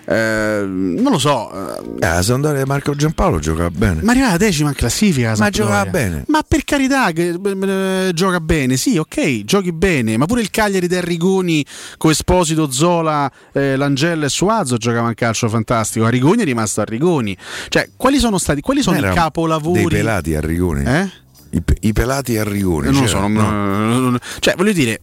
Eh, 0.06 0.64
non 0.66 1.12
lo 1.12 1.18
so. 1.18 1.52
Eh, 1.78 2.00
la 2.00 2.22
Sandoria 2.22 2.66
Marco 2.66 2.94
Giampaolo 2.96 3.40
giocava 3.40 3.70
bene. 3.70 4.02
Ma 4.02 4.12
arriva 4.12 4.36
decima 4.38 4.70
in 4.70 4.76
classifica. 4.76 5.32
la 5.32 5.38
Ma 5.38 5.50
giocava 5.50 5.86
bene. 5.86 6.24
Ma 6.28 6.44
per 6.48 6.64
carità, 6.64 7.10
eh, 7.10 8.12
gioca 8.14 8.40
bene, 8.40 8.76
sì, 8.78 8.98
ok, 8.98 9.44
giochi 9.44 9.72
bene. 9.72 10.18
Ma 10.18 10.26
pure 10.26 10.42
il 10.42 10.50
Cagliari 10.50 10.88
del 10.88 11.02
Rigoni 11.04 11.66
con 11.98 12.12
Esposito, 12.12 12.70
Zola, 12.72 13.32
eh, 13.54 13.76
Langella 13.76 14.26
e 14.26 14.30
Suazo 14.30 14.78
giocava 14.78 15.08
un 15.08 15.14
calcio 15.14 15.48
fantastico. 15.50 16.06
Arrigoni 16.06 16.42
è 16.42 16.46
rimasto 16.46 16.82
a 16.82 16.84
Rigoni. 16.86 17.36
Cioè, 17.70 17.90
quali 17.96 18.20
sono 18.20 18.38
stati? 18.38 18.62
Quali 18.62 18.82
sono 18.82 18.98
Era 18.98 19.12
i 19.12 19.16
capolavori? 19.16 19.80
Dei 19.82 19.90
pelati 19.90 20.36
a 20.36 20.42
Rigoni. 20.42 20.84
Eh? 20.86 21.10
I, 21.52 21.64
i 21.82 21.94
pelati 21.94 22.38
a 22.38 22.44
Rigoni. 22.44 22.88
Eh, 22.88 22.92
non 22.92 23.02
lo 23.02 23.08
so, 23.08 23.20
non- 23.20 23.34
no? 23.34 24.00
non- 24.00 24.20
cioè, 24.40 24.56
voglio 24.56 24.74
dire. 24.74 25.00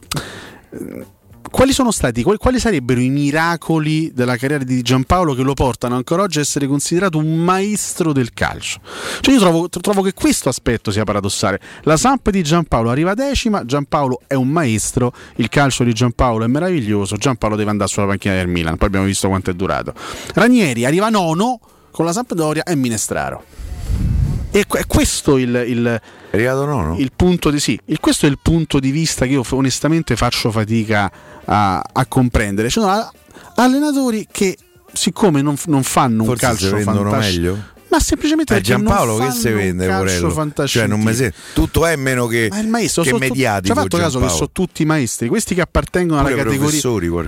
Quali 1.51 1.73
sono 1.73 1.91
stati, 1.91 2.23
quali, 2.23 2.61
sarebbero 2.61 3.01
i 3.01 3.09
miracoli 3.09 4.13
della 4.15 4.37
carriera 4.37 4.63
di 4.63 4.83
Giampaolo 4.83 5.35
che 5.35 5.43
lo 5.43 5.53
portano 5.55 5.97
ancora 5.97 6.23
oggi 6.23 6.39
a 6.39 6.43
essere 6.43 6.67
considerato 6.67 7.19
un 7.19 7.37
maestro 7.39 8.13
del 8.13 8.33
calcio? 8.33 8.81
Cioè 9.21 9.35
io 9.35 9.41
trovo, 9.41 9.69
trovo 9.69 10.01
che 10.01 10.15
questo 10.15 10.49
aspetto 10.49 10.91
sia 10.93 11.05
paradossale. 11.05 11.61
La 11.83 11.97
Samp 11.97 12.31
di 12.31 12.43
Giampaolo 12.43 12.91
arriva 12.91 13.15
decima, 13.15 13.65
Giampaolo 13.65 14.21
è 14.29 14.35
un 14.35 14.49
maestro, 14.49 15.13
il 15.37 15.49
calcio 15.49 15.83
di 15.83 15.93
Giampaolo 15.93 16.45
è 16.45 16.49
meraviglioso, 16.49 17.17
Giampaolo 17.17 17.57
deve 17.57 17.71
andare 17.71 17.91
sulla 17.91 18.07
panchina 18.07 18.35
del 18.35 18.47
Milan, 18.47 18.77
poi 18.77 18.87
abbiamo 18.87 19.07
visto 19.07 19.29
quanto 19.29 19.51
è 19.51 19.55
durato. 19.55 19.93
Ranieri 20.35 20.87
arriva 20.87 21.09
nono, 21.09 21.61
con 21.91 22.05
la 22.05 22.13
Sampdoria 22.13 22.63
è 22.63 22.75
Minestraro. 22.77 23.60
E 24.53 24.67
que- 24.67 24.81
è 24.81 24.87
questo 24.87 25.37
il, 25.39 25.65
il, 25.69 26.01
il 26.99 27.13
punto 27.15 27.51
di 27.51 27.61
sì, 27.61 27.79
il- 27.87 28.01
questo 28.01 28.27
è 28.27 28.29
il 28.29 28.39
punto 28.43 28.81
di 28.81 28.91
vista 28.91 29.25
che 29.27 29.33
io 29.33 29.45
onestamente 29.51 30.17
faccio 30.17 30.51
fatica 30.51 31.11
a, 31.45 31.81
a 31.93 32.07
comprendere. 32.07 32.69
Ci 32.69 32.81
sono 32.81 32.91
a- 32.93 33.13
allenatori 33.57 34.27
che, 34.31 34.57
siccome 34.93 35.41
non, 35.43 35.57
non 35.67 35.83
fanno 35.85 36.25
Forse 36.25 36.45
un 36.47 36.51
calcio 36.51 36.67
meglio? 37.35 37.59
ma 37.91 37.99
semplicemente 38.01 38.53
Eh, 38.55 38.57
non 38.57 38.65
Giampaolo 38.65 39.17
che 39.19 39.31
si 39.33 39.49
vende? 39.51 39.87
Cioè, 40.79 40.87
non 40.89 41.01
mi 41.01 41.15
se- 41.15 41.33
tutto 41.55 41.87
è 41.87 41.95
meno 41.97 42.27
che, 42.27 42.49
Ma 42.51 42.59
il 42.61 42.69
maestro 42.69 43.03
che 43.03 43.11
mediatico. 43.19 43.73
ci 43.75 43.79
ha 43.79 43.83
fatto 43.83 43.97
caso 43.99 44.19
che 44.19 44.29
sono 44.37 44.51
tutti 44.53 44.85
maestri, 44.85 45.29
questi 45.29 45.55
che 45.55 45.61
appartengono 45.61 46.21
Pure 46.23 46.33
alla 46.33 46.43
categoria. 46.51 46.81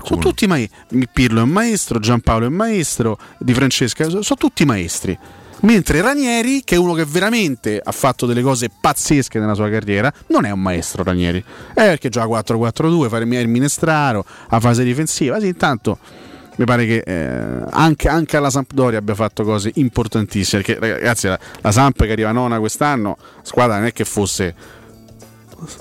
Sono 0.05 0.21
tutti 0.21 0.47
maestri. 0.49 1.09
Pirlo 1.13 1.39
è 1.39 1.43
un 1.45 1.51
maestro, 1.51 1.99
Giampaolo 2.01 2.45
è 2.47 2.49
un 2.49 2.55
maestro, 2.55 3.17
Di 3.39 3.55
Francesca, 3.55 4.05
so- 4.09 4.23
sono 4.23 4.39
tutti 4.39 4.65
maestri. 4.65 5.17
Mentre 5.63 6.01
Ranieri, 6.01 6.63
che 6.65 6.75
è 6.75 6.79
uno 6.79 6.93
che 6.93 7.05
veramente 7.05 7.81
ha 7.83 7.93
fatto 7.93 8.27
delle 8.27 8.43
cose 8.43 8.69
pazzesche 8.69 9.39
nella 9.39 9.55
sua 9.55 9.71
carriera, 9.71 10.13
non 10.29 10.45
è 10.45 10.51
un 10.51 10.61
maestro 10.61 11.05
Ranieri. 11.05 11.43
È 11.73 11.75
perché 11.75 12.09
gioca 12.09 12.41
4-4-2, 12.41 13.09
fa 13.09 13.19
il 13.19 13.49
minestraro, 13.49 14.25
a 14.49 14.59
fase 14.59 14.83
difensiva. 14.83 15.39
Sì, 15.39 15.47
intanto 15.47 15.99
mi 16.57 16.65
pare 16.65 16.85
che 16.85 17.03
eh, 17.07 17.65
anche, 17.71 18.09
anche 18.09 18.37
alla 18.37 18.51
Sampdoria 18.51 18.99
abbia 18.99 19.15
fatto 19.15 19.45
cose 19.45 19.71
importantissime. 19.75 20.63
Perché 20.63 20.81
ragazzi, 20.81 21.29
la, 21.29 21.39
la 21.61 21.71
Samp 21.71 22.03
che 22.03 22.11
arriva 22.13 22.33
nona 22.33 22.59
quest'anno, 22.59 23.17
squadra 23.43 23.77
non 23.77 23.87
è 23.87 23.93
che 23.93 24.05
fosse 24.05 24.55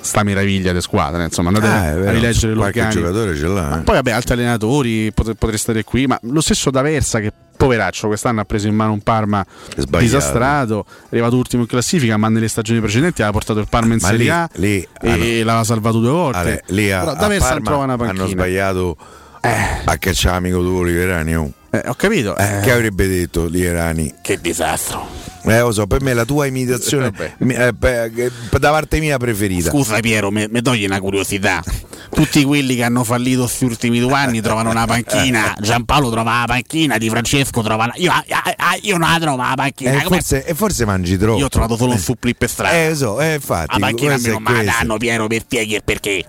sta 0.02 0.24
meraviglia 0.24 0.74
di 0.74 0.82
squadra, 0.82 1.24
insomma, 1.24 1.50
andate 1.50 1.66
Eh, 1.68 1.70
a- 1.70 1.84
è 1.86 1.90
a 1.90 1.96
vero, 1.96 2.12
rileggere 2.12 2.54
l'organico. 2.54 3.00
giocatore 3.02 3.36
ce 3.36 3.48
l'ha. 3.48 3.70
Ma 3.70 3.80
eh. 3.80 3.84
poi 3.84 3.96
vabbè, 3.96 4.12
altri 4.12 4.34
allenatori 4.34 5.12
potre- 5.14 5.36
potrei 5.36 5.58
stare 5.60 5.84
qui, 5.84 6.06
ma 6.08 6.18
lo 6.24 6.42
stesso 6.42 6.70
D'Aversa 6.72 7.20
che 7.20 7.32
poveraccio 7.62 8.08
quest'anno 8.08 8.42
ha 8.42 8.46
preso 8.46 8.68
in 8.68 8.74
mano 8.76 8.92
un 8.94 9.02
Parma 9.02 9.46
Sbagliato. 9.76 9.98
disastrato, 10.00 10.86
è 10.88 10.94
arrivato 11.12 11.36
ultimo 11.38 11.62
in 11.62 11.68
classifica, 11.68 12.18
ma 12.18 12.28
nelle 12.30 12.48
stagioni 12.48 12.80
precedenti 12.80 13.22
aveva 13.22 13.38
portato 13.38 13.60
il 13.60 13.68
Parma 13.70 13.94
in 13.94 14.00
Ma 14.02 14.08
Serie 14.08 14.24
lì- 14.24 14.30
A 14.30 14.50
lì 14.54 14.88
e 15.02 15.10
hanno- 15.10 15.24
l'aveva 15.46 15.64
salvato 15.64 16.00
due 16.00 16.10
volte. 16.12 16.38
Ale, 16.40 16.64
lì 16.68 16.92
a, 16.92 17.04
D'Aversa 17.14 17.60
trova 17.62 17.84
una 17.84 17.94
hanno 17.94 18.04
panchina. 18.06 18.28
sbagliato 18.28 18.98
a 19.42 19.98
cacciare 19.98 20.38
amico 20.38 20.60
tuo 20.60 20.80
Oliverani. 20.80 21.36
oh. 21.36 21.52
Eh, 21.72 21.84
ho 21.86 21.94
capito. 21.94 22.36
Eh, 22.36 22.60
che 22.64 22.72
avrebbe 22.72 23.08
detto 23.08 23.44
Oliverani? 23.44 24.16
Che 24.22 24.40
disastro. 24.42 25.08
Eh, 25.44 25.60
lo 25.60 25.72
so, 25.72 25.88
per 25.88 26.02
me 26.02 26.14
la 26.14 26.24
tua 26.26 26.46
imitazione 26.46 27.12
mi- 27.40 27.54
eh, 27.56 27.74
beh, 27.74 28.12
che- 28.14 28.32
da 28.60 28.70
parte 28.72 29.00
mia 29.00 29.18
preferita. 29.18 29.70
Scusa 29.70 30.00
Piero, 30.00 30.30
mi 30.32 30.62
togli 30.62 30.86
una 30.86 31.00
curiosità. 31.00 31.64
Tutti 32.14 32.44
quelli 32.44 32.76
che 32.76 32.84
hanno 32.84 33.04
fallito 33.04 33.42
questi 33.44 33.66
ultimi 33.66 34.00
due 34.00 34.14
anni 34.14 34.42
trovano 34.42 34.70
una 34.70 34.86
panchina. 34.86 35.56
Giampaolo 35.60 36.10
trova 36.12 36.40
la 36.42 36.46
panchina, 36.46 36.98
Di 36.98 37.10
Francesco 37.10 37.62
trova 37.62 37.88
la. 37.88 37.94
Io, 37.96 38.12
ah, 38.12 38.24
ah, 38.58 38.78
io 38.82 38.98
non 38.98 39.10
la 39.10 39.18
trovo 39.20 39.38
la 39.42 39.54
panchina. 39.56 39.92
Eh, 39.92 40.04
Come- 40.04 40.18
forse, 40.18 40.46
e 40.46 40.54
forse 40.54 40.86
mangi 40.86 41.18
troppo. 41.18 41.40
Io 41.40 41.46
ho 41.46 41.50
trovato 41.50 41.76
solo 41.78 41.94
un 41.94 42.00
supplì 42.00 42.36
per 42.36 42.50
strada. 42.50 42.76
Eh, 42.90 42.96
so, 42.96 43.20
eh, 43.20 43.36
infatti. 43.36 43.80
la 43.80 43.86
panchina 43.88 44.18
me 44.18 44.30
non 44.30 44.44
me 44.44 44.64
la 44.64 44.72
danno, 44.80 44.98
Piero, 44.98 45.28
per 45.28 45.42
spieghi 45.42 45.76
il 45.76 45.84
perché. 45.84 46.24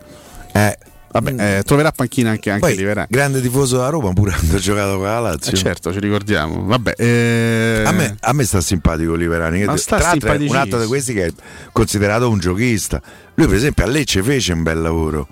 Eh, 0.53 0.79
Vabbè, 1.13 1.59
eh, 1.59 1.63
troverà 1.63 1.93
panchina 1.93 2.31
anche, 2.31 2.51
anche 2.51 2.67
Poi, 2.67 2.77
Liverani. 2.77 3.07
grande 3.11 3.41
tifoso 3.41 3.77
della 3.77 3.91
Roma, 3.91 4.13
pure 4.13 4.33
quando 4.37 4.57
ha 4.57 4.59
giocato 4.59 4.97
con 4.97 5.05
la 5.05 5.19
Lazio. 5.21 5.53
Eh, 5.53 5.57
certo, 5.57 5.93
ci 5.93 6.01
ricordiamo. 6.01 6.65
Vabbè, 6.65 6.95
eh, 6.97 7.83
A, 7.85 7.93
me, 7.93 8.17
a 8.19 8.33
me 8.33 8.45
sta 8.45 8.61
simpatico 8.61 9.15
Liverani. 9.15 9.59
che 9.59 9.65
tra 9.65 9.77
sta 9.77 9.99
l'altro 9.99 10.33
è 10.33 10.37
un 10.37 10.57
altro 10.57 10.81
di 10.81 10.87
questi 10.87 11.13
che 11.13 11.27
è 11.27 11.33
considerato 11.71 12.29
un 12.31 12.39
giochista. 12.39 13.01
Lui, 13.35 13.47
per 13.47 13.57
esempio, 13.57 13.85
a 13.85 13.89
Lecce 13.89 14.23
fece 14.23 14.53
un 14.53 14.63
bel 14.63 14.81
lavoro. 14.81 15.29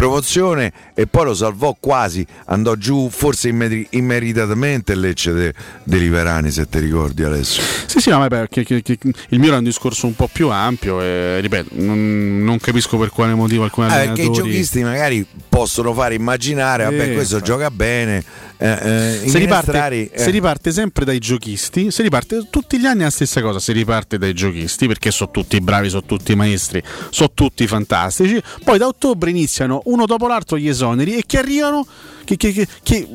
Promozione 0.00 0.72
e 0.94 1.06
poi 1.06 1.24
lo 1.24 1.32
salvò 1.34 1.74
quasi, 1.80 2.24
andò 2.48 2.74
giù 2.74 3.08
forse 3.10 3.48
immeri- 3.48 3.86
immeritatamente 3.92 4.94
Lecce 4.94 5.32
de, 5.32 5.54
de 5.84 5.96
Liverani, 5.96 6.50
se 6.50 6.68
ti 6.68 6.78
ricordi 6.80 7.22
adesso. 7.22 7.62
Sì, 7.86 8.00
sì, 8.00 8.10
no, 8.10 8.18
vabbè, 8.18 8.46
che- 8.50 8.62
che- 8.62 8.82
che- 8.82 8.98
il 9.30 9.38
mio 9.38 9.48
era 9.48 9.56
un 9.56 9.64
discorso 9.64 10.06
un 10.06 10.14
po' 10.14 10.28
più 10.30 10.50
ampio 10.50 11.00
e 11.00 11.40
ripeto, 11.40 11.70
non, 11.76 12.44
non 12.44 12.58
capisco 12.58 12.98
per 12.98 13.08
quale 13.08 13.32
motivo 13.32 13.64
alcuni 13.64 13.86
Ah, 13.86 13.94
perché 13.94 14.20
i 14.20 14.24
allenatori 14.26 14.50
giochisti 14.50 14.82
magari 14.82 15.26
possono 15.48 15.94
fare 15.94 16.14
immaginare, 16.14 16.84
vabbè, 16.84 16.94
Eh, 17.10 17.12
questo 17.14 17.36
infatti. 17.36 17.50
gioca 17.52 17.70
bene. 17.70 18.22
eh, 18.58 19.20
eh, 19.22 19.28
si 19.28 19.36
riparte, 19.38 20.10
eh. 20.12 20.18
si 20.18 20.30
riparte 20.30 20.72
sempre 20.72 21.04
dai 21.04 21.18
giochisti, 21.18 21.90
si 21.90 22.00
riparte 22.02 22.46
tutti 22.50 22.78
gli 22.78 22.86
anni 22.86 23.02
la 23.02 23.10
stessa 23.10 23.40
cosa, 23.42 23.58
si 23.60 23.72
riparte 23.72 24.16
dai 24.18 24.32
giochisti 24.34 24.86
perché 24.86 25.10
sono 25.10 25.30
tutti 25.30 25.58
bravi, 25.60 25.88
sono 25.90 26.04
tutti 26.04 26.34
maestri, 26.34 26.82
sono 27.10 27.30
tutti 27.34 27.66
fantastici. 27.66 28.42
Poi 28.64 28.78
da 28.78 28.86
ottobre 28.86 29.28
iniziano 29.30 29.82
uno 29.86 30.06
dopo 30.06 30.26
l'altro 30.26 30.58
gli 30.58 30.68
esoneri 30.68 31.16
e 31.16 31.24
che 31.26 31.38
arrivano 31.38 31.86
che, 32.26 32.36
che, 32.36 32.52
che, 32.52 32.66
che, 32.82 33.08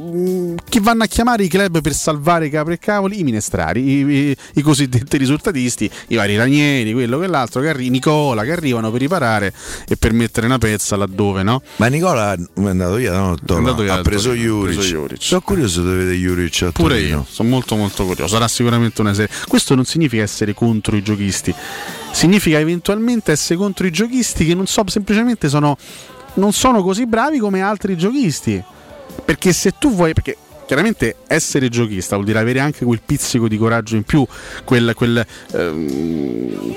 che 0.68 0.80
vanno 0.80 1.04
a 1.04 1.06
chiamare 1.06 1.44
i 1.44 1.48
club 1.50 1.82
per 1.82 1.94
salvare 1.94 2.50
capri 2.50 2.74
e 2.74 2.80
cavoli 2.80 3.20
i 3.20 3.24
minestrari, 3.24 3.82
i, 3.82 4.30
i, 4.30 4.36
i 4.56 4.62
cosiddetti 4.62 5.18
risultatisti, 5.18 5.90
i 6.08 6.16
vari 6.16 6.38
Ranieri, 6.38 6.94
quello 6.94 7.20
che 7.20 7.28
l'altro, 7.28 7.62
arri- 7.62 7.90
Nicola 7.90 8.44
che 8.44 8.54
arrivano 8.54 8.90
per 8.90 9.02
riparare 9.02 9.54
e 9.88 9.98
per 9.98 10.14
mettere 10.14 10.46
una 10.46 10.58
pezza 10.58 10.96
laddove 10.96 11.44
no? 11.44 11.62
Ma 11.76 11.88
Nicola 11.88 12.34
è 12.34 12.40
andato 12.64 12.96
via, 12.96 13.12
no? 13.12 13.36
Andato 13.48 13.84
via 13.84 13.96
ha 13.96 14.02
preso 14.02 14.34
Juric. 14.34 15.22
Sono 15.22 15.42
curioso 15.42 15.82
di 15.82 15.90
vedere 15.90 16.16
Juric 16.16 16.62
a 16.64 16.72
Pure 16.72 16.96
Torino. 16.96 17.18
io, 17.18 17.26
sono 17.30 17.50
molto 17.50 17.76
molto 17.76 18.06
curioso. 18.06 18.34
Sarà 18.34 18.48
sicuramente 18.48 19.02
una 19.02 19.14
serie. 19.14 19.36
Questo 19.48 19.76
non 19.76 19.84
significa 19.84 20.24
essere 20.24 20.54
contro 20.54 20.96
i 20.96 21.04
giochisti, 21.04 21.54
significa 22.12 22.60
eventualmente 22.60 23.34
essere 23.34 23.58
contro 23.58 23.86
i 23.86 23.92
giochisti 23.92 24.46
che 24.46 24.56
non 24.56 24.68
so, 24.68 24.84
semplicemente 24.88 25.50
sono, 25.50 25.78
non 26.36 26.54
sono 26.54 26.82
così 26.84 27.06
bravi 27.06 27.40
come 27.40 27.62
altri 27.62 27.98
giochisti. 27.98 28.64
Perché 29.26 29.54
se 29.54 29.74
tu 29.78 29.94
vuoi. 29.94 30.14
Perché 30.14 30.38
chiaramente 30.66 31.18
essere 31.28 31.70
giochista 31.70 32.16
vuol 32.16 32.28
dire 32.28 32.40
avere 32.40 32.60
anche 32.60 32.86
quel 32.86 33.02
pizzico 33.06 33.48
di 33.48 33.58
coraggio 33.58 33.96
in 33.96 34.04
più, 34.04 34.26
quel, 34.64 34.94
quel, 34.96 35.26
ehm, 35.54 36.76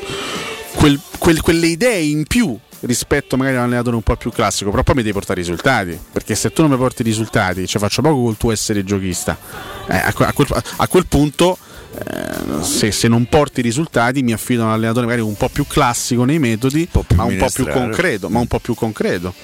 quel- 0.75 1.01
quel- 1.19 1.41
quelle 1.41 1.67
idee 1.69 2.01
in 2.01 2.25
più 2.27 2.59
rispetto 2.81 3.37
magari 3.37 3.57
a 3.57 3.61
un 3.61 3.67
allenatore 3.67 3.97
un 3.97 4.03
po' 4.03 4.17
più 4.17 4.31
classico, 4.31 4.71
però 4.71 4.83
poi 4.83 4.97
mi 4.97 5.03
devi 5.03 5.15
portare 5.15 5.41
i 5.41 5.43
risultati, 5.43 5.99
perché 6.13 6.35
se 6.35 6.51
tu 6.53 6.63
non 6.63 6.73
mi 6.73 6.77
porti 6.77 7.03
i 7.03 7.05
risultati, 7.05 7.67
ci 7.67 7.79
faccio 7.79 8.03
poco 8.03 8.23
col 8.23 8.37
tuo 8.37 8.53
essere 8.53 8.85
giochista. 8.85 9.39
Eh, 9.89 9.97
a 9.97 10.13
quel, 10.13 10.49
a 10.77 10.89
quel 10.89 11.07
punto, 11.07 11.57
eh, 11.99 12.63
se, 12.65 12.91
se 12.93 13.09
non 13.09 13.27
porti 13.27 13.61
i 13.61 13.63
risultati, 13.63 14.23
mi 14.23 14.33
affido 14.33 14.63
a 14.63 14.67
un 14.67 14.73
allenatore 14.73 15.07
magari 15.07 15.23
un 15.23 15.37
po' 15.37 15.49
più 15.49 15.67
classico 15.67 16.25
nei 16.25 16.39
metodi, 16.39 16.89
ma 17.17 17.25
un 17.25 17.37
po' 17.37 17.49
più 17.53 17.67
concreto, 17.69 18.29
ma 18.29 18.39
un 18.41 18.47
po' 18.47 18.59
più 18.59 18.75
concreto. 18.75 19.35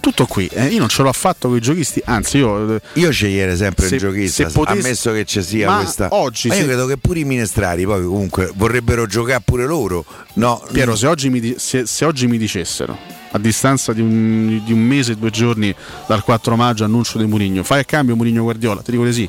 Tutto 0.00 0.24
qui, 0.24 0.46
eh, 0.50 0.64
io 0.68 0.78
non 0.78 0.88
ce 0.88 1.02
l'ho 1.02 1.10
affatto 1.10 1.48
con 1.48 1.58
i 1.58 1.60
giochisti, 1.60 2.00
anzi 2.06 2.38
io... 2.38 2.76
eh, 2.76 2.80
Io 2.94 3.10
scegliere 3.10 3.54
sempre 3.54 3.86
Se- 3.86 3.96
il 3.96 4.00
giochista, 4.00 4.48
se 4.48 4.54
potessi- 4.54 4.78
ammesso 4.86 5.12
che 5.12 5.24
ci 5.26 5.42
sia 5.42 5.68
Ma 5.68 5.76
questa. 5.82 6.08
oggi 6.12 6.48
Ma 6.48 6.54
io 6.54 6.60
se- 6.60 6.66
credo 6.66 6.86
che 6.86 6.96
pure 6.96 7.18
i 7.18 7.24
minestrari 7.24 7.84
poi 7.84 8.02
comunque 8.04 8.50
vorrebbero 8.54 9.04
giocare 9.06 9.42
pure 9.44 9.66
loro. 9.66 10.02
No, 10.34 10.62
Piero, 10.72 10.96
se 10.96 11.06
oggi, 11.06 11.28
mi, 11.28 11.54
se- 11.58 11.84
se 11.84 12.04
oggi 12.06 12.26
mi 12.28 12.38
dicessero, 12.38 12.96
a 13.32 13.38
distanza 13.38 13.92
di 13.92 14.00
un, 14.00 14.62
di 14.64 14.72
un 14.72 14.80
mese 14.80 15.12
e 15.12 15.16
due 15.16 15.28
giorni 15.28 15.74
dal 16.06 16.24
4 16.24 16.56
maggio, 16.56 16.84
annuncio 16.84 17.18
di 17.18 17.26
Murigno, 17.26 17.62
fai 17.62 17.80
a 17.80 17.84
cambio 17.84 18.16
Murigno 18.16 18.42
Guardiola, 18.44 18.80
ti 18.80 18.92
dico 18.92 19.04
di 19.04 19.12
sì. 19.12 19.28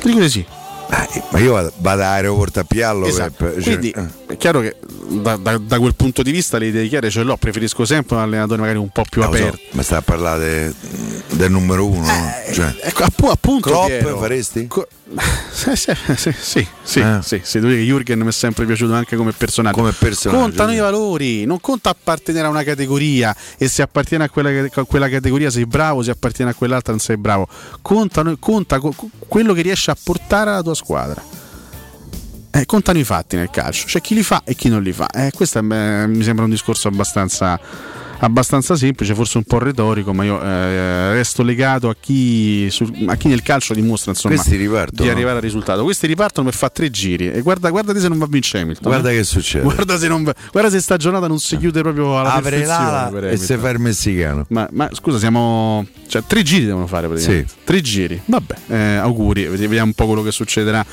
Ti 0.00 0.08
dico 0.08 0.18
di 0.18 0.28
sì. 0.28 0.44
Eh, 0.90 1.22
ma 1.30 1.38
io 1.38 1.52
vado, 1.52 1.72
vado 1.78 2.02
all'aeroporto 2.02 2.60
a 2.60 2.64
Piallo 2.64 3.06
Esatto. 3.06 3.44
per- 3.44 3.62
cioè, 3.62 3.62
Quindi 3.78 3.90
eh. 3.90 4.27
È 4.28 4.36
chiaro 4.36 4.60
che 4.60 4.76
da, 5.08 5.36
da- 5.36 5.58
da 5.58 5.78
quel 5.78 5.94
punto 5.94 6.22
di 6.22 6.30
vista 6.30 6.58
le 6.58 6.66
idee 6.66 6.86
chiare 6.88 7.08
ce 7.10 7.22
l'ho, 7.22 7.36
preferisco 7.36 7.84
sempre 7.84 8.16
un 8.16 8.22
allenatore 8.22 8.60
magari 8.60 8.78
un 8.78 8.90
po' 8.90 9.04
più 9.08 9.22
lo 9.22 9.28
so, 9.28 9.36
aperto. 9.36 9.58
ma 9.72 9.82
sta 9.82 9.96
a 9.98 10.02
parlare 10.02 10.72
de- 11.30 11.36
del 11.36 11.50
numero 11.50 11.86
uno, 11.86 12.04
no? 12.06 12.30
Cioè, 12.52 12.74
Ecco, 12.82 13.04
appu- 13.04 13.30
appunto 13.30 13.70
Klopp 13.70 13.86
Piero. 13.86 14.18
faresti? 14.18 14.66
Co- 14.66 14.86
sì, 15.50 15.74
sì, 15.74 15.92
sì, 16.16 16.32
sì, 16.38 16.66
sì, 16.82 16.98
Eh. 17.00 17.18
sì, 17.22 17.40
sì, 17.42 17.60
devo 17.60 17.72
dire 17.72 17.82
che 17.84 17.90
Jürgen 17.90 18.18
mi 18.22 18.28
è 18.28 18.32
sempre 18.32 18.66
piaciuto 18.66 18.92
anche 18.92 19.16
come 19.16 19.32
personaggio. 19.32 19.76
Come 19.78 19.92
personaggio, 19.92 20.40
Contano 20.42 20.70
sì. 20.70 20.76
i 20.76 20.78
valori, 20.80 21.44
non 21.46 21.60
conta 21.60 21.88
appartenere 21.90 22.46
a 22.46 22.50
una 22.50 22.62
categoria 22.62 23.34
e 23.56 23.68
se 23.68 23.80
appartieni 23.80 24.24
a 24.24 24.28
quella, 24.28 24.50
a 24.70 24.84
quella 24.84 25.08
categoria 25.08 25.48
sei 25.50 25.64
bravo, 25.64 26.02
se 26.02 26.10
appartieni 26.10 26.50
a 26.50 26.54
quell'altra 26.54 26.92
non 26.92 27.00
sei 27.00 27.16
bravo. 27.16 27.48
Contano- 27.80 28.36
conta 28.38 28.78
co- 28.78 28.94
quello 29.26 29.54
che 29.54 29.62
riesci 29.62 29.88
a 29.88 29.96
portare 30.02 30.50
alla 30.50 30.62
tua 30.62 30.74
squadra. 30.74 31.22
Eh, 32.50 32.66
contano 32.66 32.98
i 32.98 33.04
fatti 33.04 33.36
nel 33.36 33.50
calcio, 33.50 33.86
c'è 33.86 34.00
chi 34.00 34.14
li 34.14 34.22
fa 34.22 34.42
e 34.44 34.54
chi 34.54 34.68
non 34.68 34.82
li 34.82 34.92
fa. 34.92 35.08
Eh, 35.08 35.30
questo 35.32 35.58
è, 35.58 35.62
beh, 35.62 36.06
mi 36.06 36.22
sembra 36.22 36.44
un 36.44 36.50
discorso 36.50 36.88
abbastanza, 36.88 37.58
abbastanza 38.20 38.76
semplice, 38.76 39.14
forse 39.14 39.38
un 39.38 39.44
po' 39.44 39.58
retorico, 39.58 40.12
ma 40.12 40.24
io 40.24 40.40
eh, 40.42 41.12
resto 41.12 41.42
legato 41.42 41.88
a 41.88 41.96
chi, 41.98 42.68
su- 42.70 42.90
a 43.06 43.16
chi 43.16 43.28
nel 43.28 43.42
calcio 43.42 43.74
dimostra 43.74 44.10
insomma, 44.12 44.34
di 44.90 45.08
arrivare 45.08 45.36
al 45.36 45.42
risultato. 45.42 45.84
Questi 45.84 46.06
ripartono 46.06 46.48
per 46.48 46.56
fare 46.58 46.72
tre 46.74 46.90
giri 46.90 47.30
e 47.30 47.40
guarda, 47.42 47.70
guardate 47.70 48.00
se 48.00 48.08
non 48.08 48.18
va 48.18 48.24
a 48.24 48.28
vincere 48.28 48.62
Hamilton. 48.62 48.90
Guarda 48.90 49.10
eh. 49.10 49.16
che 49.16 49.24
succede. 49.24 49.64
Guarda 49.64 49.98
se, 49.98 50.08
non 50.08 50.22
va- 50.24 50.34
guarda 50.50 50.70
se 50.70 50.80
sta 50.80 50.96
giornata 50.96 51.26
non 51.28 51.38
si 51.38 51.56
chiude 51.58 51.80
proprio 51.82 52.18
alla 52.18 52.34
Apre 52.34 52.64
l'ala 52.64 53.30
e 53.30 53.36
se 53.36 53.56
fa 53.56 53.70
il 53.70 53.78
messicano. 53.78 54.46
Ma, 54.48 54.68
ma 54.72 54.88
scusa, 54.92 55.18
siamo. 55.18 55.86
Cioè, 56.08 56.22
tre 56.26 56.42
giri 56.42 56.64
devono 56.64 56.86
fare 56.86 57.06
praticamente. 57.06 57.52
Tre 57.64 57.80
giri. 57.80 58.20
Vabbè, 58.24 58.54
eh, 58.68 58.96
auguri. 58.96 59.44
Vedi- 59.44 59.66
Vediamo 59.68 59.86
un 59.86 59.92
po' 59.92 60.06
quello 60.06 60.22
che 60.22 60.32
succederà 60.32 60.84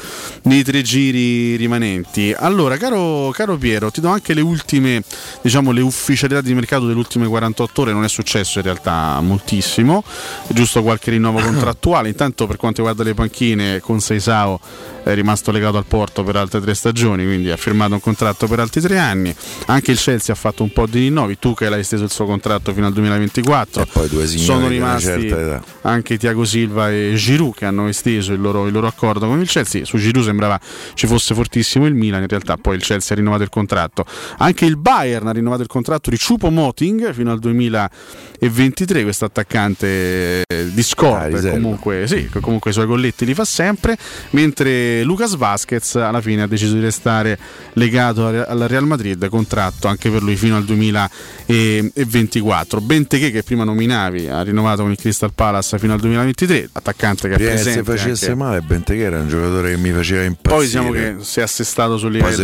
nei 0.43 0.63
tre 0.63 0.81
giri 0.81 1.55
rimanenti. 1.55 2.33
Allora, 2.37 2.77
caro, 2.77 3.29
caro 3.31 3.55
Piero, 3.57 3.89
ti 3.91 4.01
do 4.01 4.09
anche 4.09 4.33
le 4.33 4.41
ultime, 4.41 5.01
diciamo, 5.41 5.71
le 5.71 5.81
ufficialità 5.81 6.41
di 6.41 6.53
mercato 6.53 6.85
delle 6.85 6.99
ultime 7.15 7.27
48 7.27 7.81
ore. 7.81 7.93
Non 7.93 8.03
è 8.03 8.09
successo 8.09 8.59
in 8.59 8.65
realtà 8.65 9.19
moltissimo. 9.21 10.03
Giusto 10.47 10.83
qualche 10.83 11.11
rinnovo 11.11 11.39
contrattuale. 11.41 12.09
Intanto, 12.09 12.45
per 12.47 12.57
quanto 12.57 12.81
riguarda 12.81 13.03
le 13.03 13.13
panchine, 13.13 13.79
con 13.79 13.99
Seisao 13.99 14.59
è 15.05 15.13
rimasto 15.13 15.51
legato 15.51 15.77
al 15.77 15.85
Porto 15.85 16.23
per 16.23 16.35
altre 16.35 16.59
tre 16.59 16.73
stagioni, 16.73 17.25
quindi 17.25 17.51
ha 17.51 17.57
firmato 17.57 17.93
un 17.93 17.99
contratto 17.99 18.47
per 18.47 18.59
altri 18.59 18.81
tre 18.81 18.97
anni. 18.97 19.33
Anche 19.67 19.91
il 19.91 19.99
Chelsea 19.99 20.33
ha 20.33 20.37
fatto 20.37 20.63
un 20.63 20.71
po' 20.71 20.87
di 20.87 20.99
rinnovi. 20.99 21.37
Tu 21.37 21.53
che 21.53 21.69
l'hai 21.69 21.81
esteso 21.81 22.05
il 22.05 22.09
suo 22.09 22.25
contratto 22.25 22.73
fino 22.73 22.87
al 22.87 22.93
2024. 22.93 23.83
E 23.83 23.85
poi 23.85 24.09
due 24.09 24.25
Sono 24.25 24.67
rimasti 24.67 25.31
anche 25.81 26.17
Tiago 26.17 26.43
Silva 26.43 26.89
e 26.89 27.13
Giroud 27.15 27.53
che 27.53 27.65
hanno 27.65 27.87
esteso 27.87 28.33
il 28.33 28.41
loro, 28.41 28.65
il 28.65 28.73
loro 28.73 28.87
accordo 28.87 29.27
con 29.27 29.39
il 29.39 29.47
Chelsea. 29.47 29.85
Su 29.85 29.97
Giroud 29.97 30.25
sembrava 30.25 30.59
ci 30.95 31.05
fosse 31.05 31.35
fortissimo 31.35 31.85
il 31.85 31.93
Milan, 31.93 32.21
in 32.21 32.27
realtà 32.27 32.57
poi 32.57 32.75
il 32.75 32.81
Chelsea 32.81 33.15
ha 33.15 33.19
rinnovato 33.19 33.43
il 33.43 33.49
contratto. 33.49 34.05
Anche 34.39 34.65
il 34.65 34.77
Bayern 34.77 35.27
ha 35.27 35.31
rinnovato 35.31 35.61
il 35.61 35.67
contratto 35.67 36.09
di 36.09 36.17
Chupo 36.17 36.49
Moting 36.49 37.13
fino 37.13 37.31
al 37.31 37.37
2023, 37.37 39.03
questo 39.03 39.25
attaccante 39.25 40.41
eh, 40.47 40.71
di 40.71 40.83
scorta, 40.83 41.27
riserva. 41.27 41.59
comunque, 41.59 42.07
sì, 42.07 42.27
comunque 42.41 42.71
i 42.71 42.73
suoi 42.73 42.87
colletti 42.87 43.23
li 43.25 43.35
fa 43.35 43.45
sempre, 43.45 43.95
mentre 44.31 44.94
Lucas 45.03 45.35
Vasquez 45.35 45.95
alla 45.95 46.21
fine 46.21 46.43
ha 46.43 46.47
deciso 46.47 46.73
di 46.73 46.79
restare 46.81 47.37
legato 47.73 48.27
al 48.27 48.45
al 48.47 48.59
Real 48.67 48.85
Madrid, 48.85 49.27
contratto 49.29 49.87
anche 49.87 50.09
per 50.09 50.21
lui 50.23 50.35
fino 50.35 50.55
al 50.55 50.63
2024. 50.65 52.81
Benteke 52.81 53.31
che 53.31 53.43
prima 53.43 53.63
nominavi 53.63 54.27
ha 54.27 54.41
rinnovato 54.41 54.81
con 54.83 54.91
il 54.91 54.97
Crystal 54.97 55.31
Palace 55.33 55.77
fino 55.79 55.93
al 55.93 55.99
2023, 55.99 56.69
attaccante 56.73 57.27
che 57.29 57.35
si 57.37 57.43
presente 57.43 57.83
facesse 57.83 58.25
anche- 58.31 58.35
male, 58.43 58.61
Benteke 58.61 59.01
era 59.01 59.19
un 59.19 59.27
giocatore 59.27 59.71
che 59.71 59.77
mi 59.77 59.91
faceva 59.91 60.23
impazzire. 60.23 60.55
poi 60.55 60.65
diciamo 60.65 60.91
che 60.91 61.15
si 61.21 61.39
è 61.39 61.43
assestato 61.43 61.97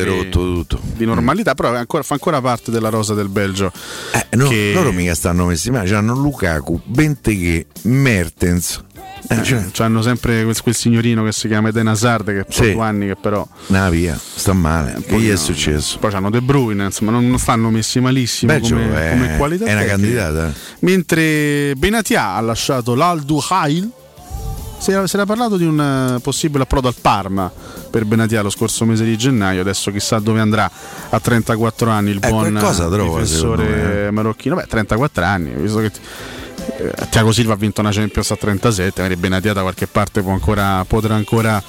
rotto 0.03 0.40
tutto. 0.40 0.80
di 0.95 1.06
normalità, 1.06 1.53
però 1.56 1.73
è 1.73 1.78
ancora- 1.78 2.03
fa 2.03 2.14
ancora 2.14 2.41
parte 2.41 2.72
della 2.72 2.90
rosa 2.90 3.14
del 3.14 3.30
Belgio. 3.30 3.72
Eh, 4.14 4.36
no, 4.36 4.48
che- 4.48 4.72
Loro 4.73 4.91
mica 4.91 5.15
stanno 5.15 5.45
messi 5.45 5.69
male, 5.72 5.94
hanno 5.95 6.15
Lukaku, 6.15 6.82
Benteke, 6.86 7.68
Mertens. 7.84 8.84
Eh, 9.28 9.44
cioè, 9.44 9.86
hanno 9.86 10.02
sempre 10.02 10.44
quel, 10.44 10.60
quel 10.61 10.76
signorino 10.76 11.23
che 11.23 11.32
si 11.32 11.48
chiama 11.48 11.69
Eden 11.69 11.88
Hazard 11.88 12.26
che 12.26 12.40
ha 12.40 12.45
Sì. 12.49 12.69
8 12.72 12.82
anni 12.82 13.07
che 13.07 13.15
però 13.15 13.48
una 13.68 13.90
via, 13.90 14.18
sta 14.19 14.52
male. 14.52 14.98
che 15.06 15.18
gli 15.19 15.28
è 15.28 15.32
no. 15.32 15.38
successo? 15.38 15.99
poi 15.99 16.11
hanno 16.14 16.30
De 16.30 16.41
Bruyne 16.41 16.86
insomma 16.86 17.11
non 17.11 17.30
non 17.30 17.38
stanno 17.38 17.69
messi 17.69 17.99
malissimo 18.02 18.52
Belgio 18.52 18.76
come, 18.76 19.06
è, 19.06 19.10
come 19.11 19.38
qualità 19.38 19.65
è 19.65 19.72
una 19.73 19.84
tecnica. 19.84 19.95
candidata. 20.26 20.48
eh. 20.49 20.53
mentre 20.80 21.73
Benatia 21.78 22.34
ha 22.34 22.41
lasciato 22.41 22.94
l'Aldu 22.95 23.40
Hail 23.49 23.90
si 24.80 24.91
era, 24.91 25.06
si 25.06 25.15
era 25.15 25.26
parlato 25.26 25.56
di 25.57 25.65
un 25.65 25.80
eh, 26.15 26.19
possibile 26.19 26.64
approdo 26.64 26.88
al 26.88 26.95
Parma 26.99 27.49
per 27.91 28.03
Benatia 28.06 28.41
lo 28.41 28.49
scorso 28.49 28.84
mese 28.86 29.03
di 29.06 29.15
gennaio 29.18 29.61
adesso 29.61 29.91
chissà 29.91 30.18
dove 30.19 30.40
andrà 30.40 30.69
a 31.10 31.19
34 31.19 31.90
anni 31.90 32.10
il 32.10 32.19
Eh, 32.22 32.28
buon 32.30 32.53
trova, 32.56 33.03
difensore 33.03 34.10
marocchino 34.11 34.56
beh 34.56 34.65
34 34.68 35.23
anni 35.23 35.52
visto 35.56 35.78
che 35.78 35.86
eh, 35.86 35.91
Tiago 37.10 37.32
Silva 37.32 37.53
ha 37.53 37.58
vinto 37.58 37.82
una 37.82 37.91
Champions 37.91 38.32
a 38.32 38.36
37 38.36 39.02
magari 39.02 39.20
Benatia 39.20 39.53
da 39.53 39.62
qualche 39.62 39.88
parte 39.88 40.22
può 40.22 40.32
ancora, 40.32 40.84
potrà 40.88 41.16
ancora 41.16 41.62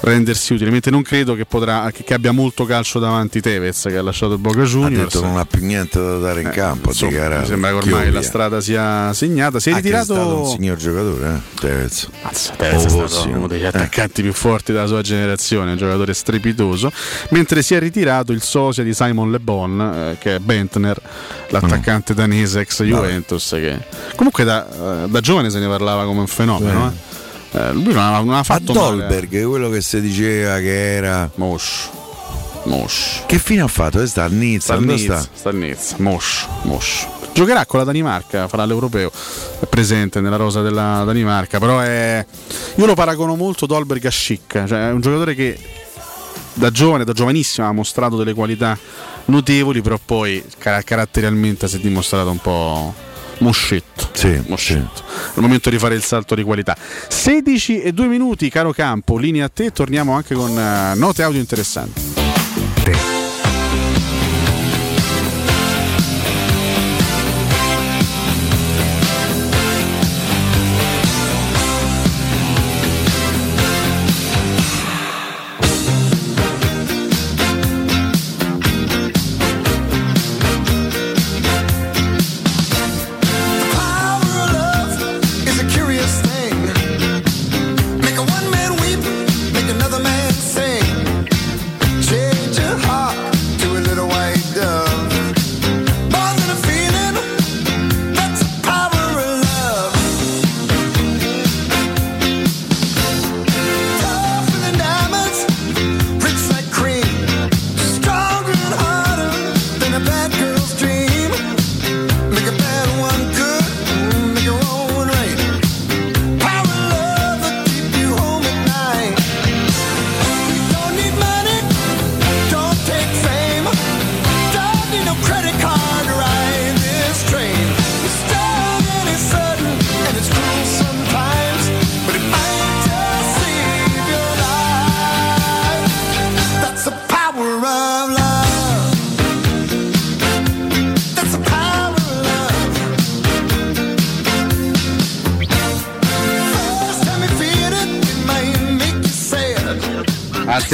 rendersi 0.00 0.52
utile 0.52 0.70
mentre 0.70 0.90
non 0.90 1.02
credo 1.02 1.34
che, 1.34 1.46
potrà, 1.46 1.90
che, 1.90 2.12
abbia 2.14 2.30
molto 2.32 2.66
calcio 2.66 2.98
davanti 2.98 3.40
Tevez 3.40 3.82
che 3.88 3.96
ha 3.96 4.02
lasciato 4.02 4.34
il 4.34 4.38
Boca 4.38 4.60
Ha 4.60 4.64
Juniors 4.64 5.12
detto 5.14 5.22
non 5.24 5.38
ha 5.38 5.46
più 5.46 5.64
niente 5.64 5.98
da 5.98 6.18
dare 6.18 6.42
in 6.42 6.50
campo. 6.50 6.88
Eh, 6.88 6.92
Insomma, 6.92 7.10
dichiarato. 7.12 7.40
mi 7.40 7.46
sembra 7.46 7.70
che 7.70 7.76
ormai 7.76 8.10
la 8.10 8.22
strada 8.22 8.60
sia 8.60 9.12
segnata 9.14 9.58
si 9.60 9.70
è 9.70 9.74
ritirato 9.74 10.04
stato 10.14 10.40
un 10.42 10.46
signor 10.50 10.76
giocatore, 10.76 11.28
eh? 11.34 11.58
Tevez. 11.60 12.08
Tevez 12.56 12.82
è 12.84 12.84
Oh, 12.84 12.88
stato 13.06 13.22
sì. 13.22 13.28
uno 13.28 13.46
degli 13.46 13.62
Eh. 13.62 13.66
attaccanti 13.68 14.20
più 14.22 14.32
forti 14.34 14.72
della 14.72 14.86
sua 14.86 15.00
generazione, 15.00 15.70
un 15.72 15.76
giocatore 15.78 16.12
strepitoso. 16.12 16.92
Mentre 17.30 17.62
si 17.62 17.74
è 17.74 17.78
ritirato 17.78 18.32
il 18.32 18.42
socio 18.42 18.82
di 18.82 18.92
Simon 18.92 19.30
Le 19.30 19.38
Bon, 19.38 19.80
eh, 19.80 20.16
che 20.18 20.36
è 20.36 20.38
Bentner, 20.38 21.00
l'attaccante 21.48 22.12
Mm. 22.12 22.16
danese 22.16 22.60
ex 22.60 22.82
Juventus. 22.82 23.48
Che 23.50 23.78
comunque 24.16 24.43
da, 24.44 25.04
eh, 25.04 25.08
da 25.08 25.20
giovane 25.20 25.50
se 25.50 25.58
ne 25.58 25.66
parlava 25.66 26.04
come 26.04 26.20
un 26.20 26.26
fenomeno. 26.26 26.92
eh. 27.52 27.58
Eh, 27.58 27.72
lui 27.72 27.92
non 27.92 27.98
ha, 28.02 28.18
non 28.20 28.34
ha 28.34 28.38
A 28.40 28.42
fatto 28.42 28.72
male. 28.72 28.96
Dolberg, 28.96 29.44
quello 29.46 29.68
che 29.70 29.80
si 29.80 30.00
diceva 30.00 30.58
che 30.58 30.94
era. 30.96 31.30
Mosh. 31.36 31.88
Mosh. 32.64 33.22
Che 33.26 33.38
fine 33.38 33.62
ha 33.62 33.68
fatto? 33.68 34.04
Sta? 34.06 34.24
A 34.24 34.28
Nizza? 34.28 34.74
Sta 34.74 35.48
a 35.50 35.52
Nizza, 35.52 35.96
a. 35.98 36.02
Mosh, 36.02 36.46
Mosh. 36.62 37.06
Giocherà 37.34 37.66
con 37.66 37.80
la 37.80 37.84
Danimarca, 37.84 38.46
farà 38.46 38.64
l'europeo, 38.64 39.10
è 39.60 39.66
presente 39.66 40.20
nella 40.20 40.36
rosa 40.36 40.62
della 40.62 41.02
Danimarca, 41.04 41.58
però 41.58 41.80
è... 41.80 42.24
io 42.76 42.86
lo 42.86 42.94
paragono 42.94 43.34
molto 43.34 43.66
Dolberg 43.66 44.04
a 44.06 44.10
Schick, 44.10 44.64
cioè 44.66 44.88
è 44.88 44.92
un 44.92 45.00
giocatore 45.00 45.34
che 45.34 45.58
da 46.54 46.70
giovane, 46.70 47.04
da 47.04 47.12
giovanissimo 47.12 47.66
ha 47.66 47.72
mostrato 47.72 48.16
delle 48.16 48.34
qualità 48.34 48.78
notevoli, 49.26 49.82
però 49.82 49.98
poi 50.02 50.44
car- 50.58 50.84
caratterialmente 50.84 51.66
si 51.66 51.76
è 51.76 51.80
dimostrato 51.80 52.30
un 52.30 52.38
po', 52.38 52.94
Moscetto. 53.38 54.08
Sì, 54.12 54.42
Moscetto. 54.46 55.02
È 55.06 55.36
il 55.36 55.42
momento 55.42 55.70
di 55.70 55.78
fare 55.78 55.94
il 55.94 56.02
salto 56.02 56.34
di 56.34 56.42
qualità. 56.42 56.76
16 57.08 57.82
e 57.82 57.92
2 57.92 58.06
minuti, 58.06 58.48
caro 58.50 58.72
Campo, 58.72 59.16
linea 59.16 59.46
a 59.46 59.48
te, 59.48 59.72
torniamo 59.72 60.12
anche 60.14 60.34
con 60.34 60.56
eh, 60.58 60.94
note 60.94 61.22
audio 61.22 61.40
interessanti. 61.40 62.14
is 62.94 63.23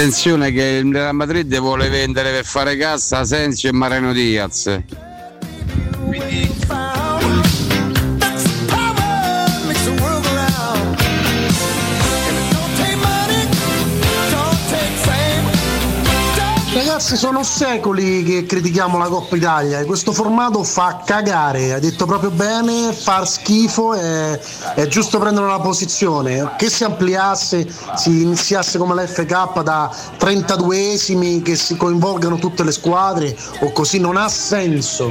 Attenzione 0.00 0.50
che 0.50 0.80
il 0.82 0.94
Real 0.94 1.14
Madrid 1.14 1.54
vuole 1.58 1.90
vendere 1.90 2.30
per 2.30 2.46
fare 2.46 2.74
cassa 2.78 3.18
Asensio 3.18 3.68
e 3.68 3.72
Marino 3.72 4.14
Diaz. 4.14 4.80
Ragazzi, 17.10 17.26
sono 17.26 17.42
secoli 17.42 18.22
che 18.22 18.46
critichiamo 18.46 18.96
la 18.96 19.08
Coppa 19.08 19.34
Italia 19.34 19.80
e 19.80 19.84
questo 19.84 20.12
formato 20.12 20.62
fa 20.62 21.02
cagare. 21.04 21.72
Hai 21.72 21.80
detto 21.80 22.06
proprio 22.06 22.30
bene, 22.30 22.92
far 22.92 23.26
schifo 23.26 23.94
è, 23.94 24.38
è 24.76 24.86
giusto 24.86 25.18
prendere 25.18 25.46
una 25.46 25.58
posizione. 25.58 26.52
Che 26.56 26.70
si 26.70 26.84
ampliasse, 26.84 27.66
si 27.96 28.22
iniziasse 28.22 28.78
come 28.78 28.94
la 28.94 29.04
FK 29.08 29.62
da 29.62 29.90
32esimi, 30.20 31.42
che 31.42 31.56
si 31.56 31.76
coinvolgano 31.76 32.36
tutte 32.36 32.62
le 32.62 32.70
squadre 32.70 33.36
o 33.58 33.72
così 33.72 33.98
non 33.98 34.16
ha 34.16 34.28
senso. 34.28 35.08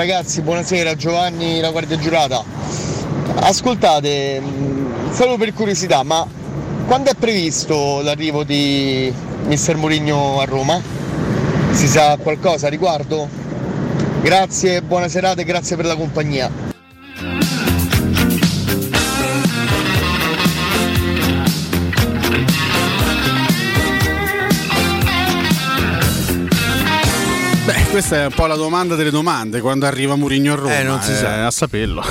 Ragazzi, 0.00 0.40
buonasera, 0.40 0.96
Giovanni, 0.96 1.60
la 1.60 1.70
guardia 1.70 1.98
giurata. 1.98 2.42
Ascoltate, 3.40 4.40
mh, 4.40 5.12
solo 5.12 5.36
per 5.36 5.52
curiosità, 5.52 6.02
ma 6.04 6.26
quando 6.86 7.10
è 7.10 7.14
previsto 7.14 8.00
l'arrivo 8.00 8.42
di 8.42 9.12
Mister 9.44 9.76
Mourinho 9.76 10.40
a 10.40 10.46
Roma? 10.46 10.80
Si 11.72 11.86
sa 11.86 12.16
qualcosa 12.16 12.68
a 12.68 12.70
riguardo? 12.70 13.28
Grazie, 14.22 14.80
buona 14.80 15.08
serata 15.08 15.42
e 15.42 15.44
grazie 15.44 15.76
per 15.76 15.84
la 15.84 15.96
compagnia. 15.96 16.69
Questa 28.00 28.22
è 28.22 28.26
un 28.28 28.32
po' 28.32 28.46
la 28.46 28.56
domanda 28.56 28.94
delle 28.94 29.10
domande 29.10 29.60
quando 29.60 29.84
arriva 29.84 30.16
Murigno 30.16 30.54
a 30.54 30.56
Roma. 30.56 30.78
Eh, 30.78 30.82
non 30.84 31.02
si 31.02 31.14
sa. 31.14 31.44
a 31.46 31.50
saperlo. 31.50 32.02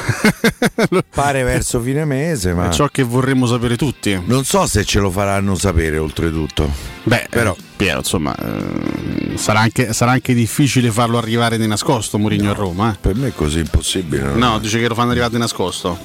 Pare 1.09 1.41
verso 1.41 1.81
fine 1.81 2.05
mese, 2.05 2.53
ma 2.53 2.69
È 2.69 2.71
ciò 2.71 2.87
che 2.89 3.01
vorremmo 3.01 3.47
sapere 3.47 3.75
tutti. 3.75 4.21
non 4.25 4.43
so 4.45 4.67
se 4.67 4.85
ce 4.85 4.99
lo 4.99 5.09
faranno 5.09 5.55
sapere 5.55 5.97
oltretutto. 5.97 6.71
Beh, 7.03 7.25
Però- 7.31 7.55
Piero, 7.75 7.99
insomma, 7.99 8.35
eh, 8.35 9.37
sarà, 9.37 9.61
anche, 9.61 9.91
sarà 9.93 10.11
anche 10.11 10.33
difficile 10.35 10.91
farlo 10.91 11.17
arrivare 11.17 11.57
di 11.57 11.65
nascosto 11.65 12.19
Murigno 12.19 12.51
a 12.51 12.53
Roma. 12.53 12.91
eh. 12.93 12.97
Per 13.01 13.15
me 13.15 13.29
è 13.29 13.33
così 13.33 13.59
impossibile. 13.59 14.33
No, 14.33 14.59
dice 14.59 14.79
che 14.79 14.87
lo 14.87 14.93
fanno 14.95 15.09
arrivare 15.11 15.31
di 15.31 15.37
nascosto. 15.39 15.97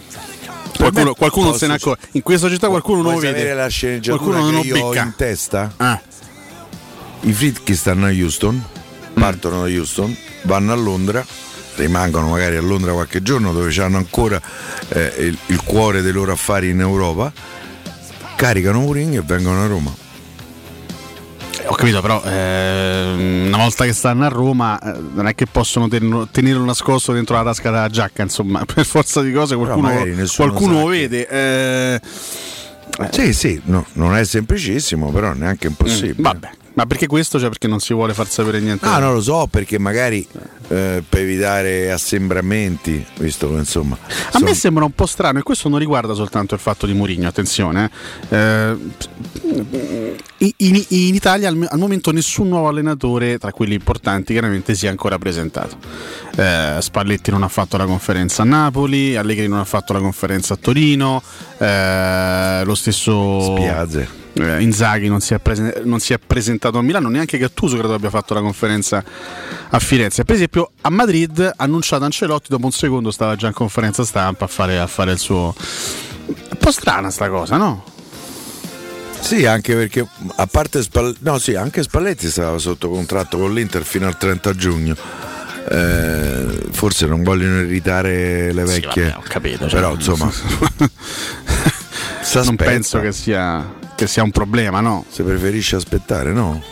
Qualcuno, 0.79 1.13
qualcuno 1.15 1.49
non 1.51 1.59
se 1.59 1.67
ne 1.67 1.75
accorge. 1.75 2.07
In 2.13 2.23
questa 2.23 2.49
città 2.49 2.69
qualcuno 2.69 3.03
non 3.03 3.13
lo 3.15 3.19
vede. 3.19 3.53
la 3.53 3.69
sceneggiatura 3.69 4.23
Qualcuno 4.33 4.51
non 4.51 4.61
lo 4.63 4.65
io 4.77 4.89
becca. 4.89 5.03
in 5.05 5.13
testa? 5.15 5.73
Ah. 5.77 6.01
I 7.21 7.33
Fritchi 7.33 7.75
stanno 7.75 8.07
a 8.07 8.11
Houston, 8.11 8.63
partono 9.25 9.63
da 9.63 9.69
Houston, 9.69 10.15
vanno 10.43 10.73
a 10.73 10.77
Londra, 10.77 11.25
rimangono 11.77 12.29
magari 12.29 12.57
a 12.57 12.61
Londra 12.61 12.93
qualche 12.93 13.23
giorno 13.23 13.55
dove 13.55 13.75
hanno 13.81 13.97
ancora 13.97 14.39
eh, 14.89 15.15
il, 15.21 15.39
il 15.47 15.63
cuore 15.65 16.03
dei 16.03 16.13
loro 16.13 16.33
affari 16.33 16.69
in 16.69 16.81
Europa, 16.81 17.33
caricano 18.37 18.81
Mourinho 18.81 19.21
e 19.21 19.23
vengono 19.25 19.63
a 19.63 19.67
Roma. 19.67 19.95
Eh, 21.59 21.67
Ho 21.69 21.75
capito, 21.75 22.03
però 22.03 22.23
eh, 22.23 23.45
una 23.47 23.57
volta 23.57 23.87
che 23.87 23.95
stanno 23.95 24.27
a 24.27 24.29
Roma 24.29 24.79
eh, 24.79 25.01
non 25.15 25.27
è 25.27 25.35
che 25.35 25.47
possono 25.47 25.89
tenerlo, 25.89 26.29
tenerlo 26.31 26.63
nascosto 26.63 27.15
dentro 27.15 27.35
la 27.35 27.45
tasca 27.45 27.71
della 27.71 27.89
giacca, 27.89 28.21
insomma, 28.21 28.63
per 28.71 28.85
forza 28.85 29.23
di 29.23 29.33
cose 29.33 29.57
qualcuno, 29.57 30.05
qualcuno 30.37 30.81
lo 30.81 30.87
vede. 30.89 31.27
eh, 31.27 32.01
Sì, 33.11 33.33
sì, 33.33 33.59
no, 33.65 33.87
non 33.95 34.15
è 34.15 34.23
semplicissimo, 34.23 35.11
però 35.11 35.33
neanche 35.33 35.69
impossibile. 35.69 36.17
Mm, 36.19 36.23
vabbè, 36.23 36.51
ma 36.75 36.87
perché 36.87 37.07
questo? 37.07 37.39
Cioè 37.39 37.49
perché 37.49 37.69
non 37.69 37.81
si 37.81 37.95
vuole 37.95 38.15
far 38.15 38.29
sapere 38.29 38.61
niente? 38.61 38.87
Ah, 38.87 38.99
non 38.99 39.15
lo 39.15 39.23
so, 39.23 39.47
perché 39.51 39.79
magari 39.79 40.27
eh, 40.69 41.03
per 41.09 41.21
evitare 41.21 41.91
assembramenti, 41.93 43.05
visto 43.19 43.49
che 43.51 43.57
insomma. 43.59 43.97
A 44.33 44.39
me 44.41 44.55
sembra 44.55 44.85
un 44.85 44.93
po' 44.93 45.07
strano, 45.07 45.39
e 45.39 45.43
questo 45.43 45.69
non 45.69 45.79
riguarda 45.79 46.15
soltanto 46.15 46.55
il 46.55 46.61
fatto 46.61 46.87
di 46.87 46.93
Mourinho, 46.93 47.29
attenzione. 47.29 47.91
eh, 48.29 48.77
in, 50.39 50.55
in- 50.57 50.85
in 50.89 51.15
Italia 51.15 51.49
al, 51.49 51.67
al 51.71 51.79
momento 51.79 52.11
nessun 52.13 52.49
nuovo 52.49 52.69
allenatore, 52.69 53.39
tra 53.39 53.53
quelli 53.53 53.75
importanti, 53.75 54.33
chiaramente 54.33 54.75
si 54.75 54.87
è 54.87 54.89
ancora 54.89 55.19
presentato. 55.19 55.77
Eh, 56.37 56.77
Spalletti 56.81 57.31
non 57.31 57.43
ha 57.43 57.49
fatto 57.49 57.77
la 57.77 57.85
conferenza 57.87 58.43
a 58.43 58.45
Napoli, 58.45 59.17
Allegri 59.17 59.47
non 59.49 59.59
ha 59.61 59.65
fatto 59.65 59.93
la 59.93 60.01
conferenza 60.01 60.55
a 60.55 60.57
Torino, 60.61 61.23
eh, 61.59 62.63
lo 62.65 62.75
stesso 62.75 63.57
Spiazze. 63.57 64.23
Eh, 64.35 64.63
Inzaghi 64.63 65.09
non 65.09 65.21
si, 65.21 65.35
è 65.35 65.39
presen- 65.39 65.83
non 65.85 66.01
si 66.01 66.13
è 66.13 66.19
presentato 66.19 66.79
a 66.79 66.83
Milano, 66.83 67.09
neanche 67.09 67.39
Gattuso 67.39 67.77
credo 67.79 67.95
abbia 67.95 68.11
fatto 68.11 68.35
la 68.35 68.41
conferenza 68.41 69.03
a 69.71 69.79
Firenze. 69.79 70.25
Per 70.25 70.35
esempio 70.35 70.73
a 70.83 70.91
Madrid 70.91 71.41
ha 71.41 71.55
annunciato 71.57 72.05
Ancelotti, 72.05 72.47
dopo 72.49 72.67
un 72.67 72.73
secondo 72.73 73.11
stava 73.11 73.37
già 73.37 73.49
in 73.49 73.55
conferenza 73.55 74.05
stampa 74.05 74.45
a 74.45 74.49
fare, 74.49 74.79
a 74.79 74.87
fare 74.87 75.13
il 75.13 75.19
suo... 75.19 75.55
Un 76.27 76.59
po' 76.59 76.71
strana 76.71 77.11
sta 77.11 77.29
cosa, 77.29 77.57
no? 77.57 77.85
Sì, 79.21 79.47
anche 79.47 79.75
perché 79.75 80.07
a 80.37 80.47
parte 80.47 80.83
Spalletti, 80.83 81.19
no, 81.23 81.39
sì, 81.39 81.55
anche 81.55 81.83
Spalletti 81.83 82.29
stava 82.29 82.59
sotto 82.59 82.91
contratto 82.91 83.39
con 83.39 83.55
l'Inter 83.55 83.83
fino 83.83 84.07
al 84.07 84.19
30 84.19 84.55
giugno. 84.55 84.97
Eh, 85.67 86.67
forse 86.73 87.07
non 87.07 87.23
vogliono 87.23 87.61
irritare 87.61 88.53
le 88.53 88.67
Sì, 88.67 88.81
vecchie. 88.81 89.05
vabbè, 89.05 89.17
ho 89.17 89.23
capito, 89.27 89.67
Però 89.67 89.97
cioè, 89.97 90.13
insomma, 90.13 90.31
non 92.45 92.57
penso 92.57 93.01
che 93.01 93.13
sia, 93.13 93.65
che 93.95 94.07
sia 94.07 94.23
un 94.23 94.31
problema, 94.31 94.81
no? 94.81 95.05
Se 95.09 95.23
preferisce 95.23 95.77
aspettare, 95.77 96.33
no? 96.33 96.63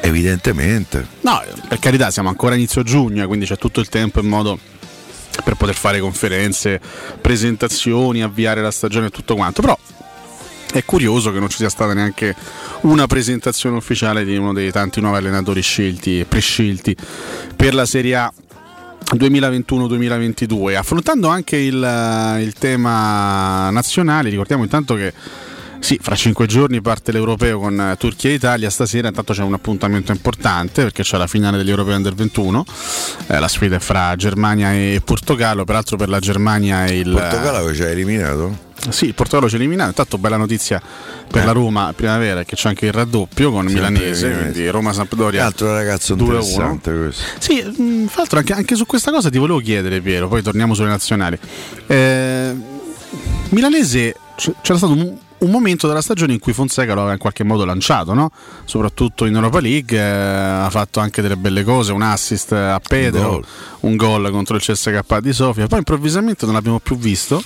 Evidentemente. 0.00 1.06
No, 1.20 1.42
per 1.68 1.78
carità, 1.78 2.10
siamo 2.10 2.28
ancora 2.28 2.54
a 2.54 2.56
inizio 2.56 2.82
giugno, 2.82 3.26
quindi 3.26 3.46
c'è 3.46 3.56
tutto 3.56 3.80
il 3.80 3.88
tempo 3.88 4.20
in 4.20 4.26
modo 4.26 4.58
per 5.44 5.54
poter 5.54 5.74
fare 5.74 6.00
conferenze, 6.00 6.80
presentazioni, 7.20 8.22
avviare 8.22 8.60
la 8.60 8.70
stagione 8.70 9.06
e 9.06 9.10
tutto 9.10 9.34
quanto. 9.34 9.60
Però 9.62 9.78
è 10.72 10.84
curioso 10.84 11.32
che 11.32 11.38
non 11.38 11.48
ci 11.48 11.58
sia 11.58 11.68
stata 11.68 11.94
neanche 11.94 12.34
una 12.82 13.06
presentazione 13.06 13.76
ufficiale 13.76 14.24
di 14.24 14.36
uno 14.36 14.52
dei 14.52 14.72
tanti 14.72 15.00
nuovi 15.00 15.18
allenatori 15.18 15.60
scelti 15.60 16.20
e 16.20 16.24
prescelti 16.24 16.96
per 17.54 17.74
la 17.74 17.86
Serie 17.86 18.16
A 18.16 18.32
2021-2022. 19.14 20.76
Affrontando 20.76 21.28
anche 21.28 21.56
il, 21.56 22.38
il 22.40 22.52
tema 22.54 23.70
nazionale, 23.70 24.30
ricordiamo 24.30 24.62
intanto 24.62 24.94
che 24.94 25.12
sì, 25.82 25.98
fra 26.00 26.14
cinque 26.14 26.46
giorni 26.46 26.80
parte 26.80 27.10
l'Europeo 27.10 27.58
con 27.58 27.78
eh, 27.80 27.96
Turchia 27.98 28.30
e 28.30 28.34
Italia, 28.34 28.70
stasera 28.70 29.08
intanto 29.08 29.32
c'è 29.32 29.42
un 29.42 29.52
appuntamento 29.54 30.12
importante 30.12 30.82
perché 30.84 31.02
c'è 31.02 31.16
la 31.16 31.26
finale 31.26 31.56
degli 31.56 31.70
Europei 31.70 31.96
Under 31.96 32.14
21, 32.14 32.64
eh, 33.26 33.38
la 33.40 33.48
sfida 33.48 33.76
è 33.76 33.78
fra 33.80 34.14
Germania 34.14 34.72
e 34.72 35.02
Portogallo, 35.04 35.64
peraltro 35.64 35.96
per 35.96 36.08
la 36.08 36.20
Germania 36.20 36.86
il... 36.88 37.10
Portogallo 37.10 37.74
ci 37.74 37.82
ha 37.82 37.88
eliminato? 37.88 38.70
Sì, 38.90 39.06
il 39.06 39.14
Portogallo 39.14 39.48
ci 39.48 39.56
ha 39.56 39.58
eliminato, 39.58 39.88
intanto 39.88 40.18
bella 40.18 40.36
notizia 40.36 40.80
per 41.28 41.42
Eh. 41.42 41.46
la 41.46 41.52
Roma 41.52 41.92
primavera 41.96 42.44
che 42.44 42.54
c'è 42.54 42.68
anche 42.68 42.86
il 42.86 42.92
raddoppio 42.92 43.50
con 43.50 43.68
Sempre 43.68 43.90
Milanese, 43.90 44.30
quindi 44.36 44.68
Roma-Sampdoria. 44.68 45.44
Altro 45.44 45.72
ragazzo 45.72 46.14
2-1. 46.14 46.18
interessante 46.20 46.92
questo. 46.96 47.22
Sì, 47.38 47.62
mh, 47.62 48.06
fra 48.06 48.20
l'altro 48.20 48.38
anche, 48.38 48.52
anche 48.52 48.74
su 48.76 48.86
questa 48.86 49.10
cosa 49.10 49.30
ti 49.30 49.38
volevo 49.38 49.58
chiedere 49.58 50.00
Piero, 50.00 50.28
poi 50.28 50.42
torniamo 50.42 50.74
sulle 50.74 50.88
nazionali. 50.88 51.38
Eh, 51.86 52.54
Milanese 53.50 54.14
c'era 54.62 54.78
stato 54.78 54.92
un, 54.92 55.16
un 55.44 55.50
momento 55.50 55.86
della 55.86 56.00
stagione 56.00 56.32
in 56.32 56.38
cui 56.38 56.52
Fonseca 56.52 56.94
lo 56.94 57.00
aveva 57.00 57.14
in 57.14 57.18
qualche 57.18 57.44
modo 57.44 57.64
lanciato, 57.64 58.14
no? 58.14 58.30
soprattutto 58.64 59.26
in 59.26 59.34
Europa 59.34 59.60
League, 59.60 59.96
eh, 59.96 60.00
ha 60.00 60.70
fatto 60.70 61.00
anche 61.00 61.22
delle 61.22 61.36
belle 61.36 61.64
cose, 61.64 61.92
un 61.92 62.02
assist 62.02 62.52
a 62.52 62.80
Pedro. 62.86 63.44
Un 63.82 63.96
gol 63.96 64.30
contro 64.30 64.56
il 64.56 64.62
CSK 64.62 65.18
di 65.20 65.32
Sofia, 65.32 65.66
poi 65.66 65.78
improvvisamente 65.78 66.44
non 66.44 66.54
l'abbiamo 66.54 66.78
più 66.78 66.96
visto 66.96 67.42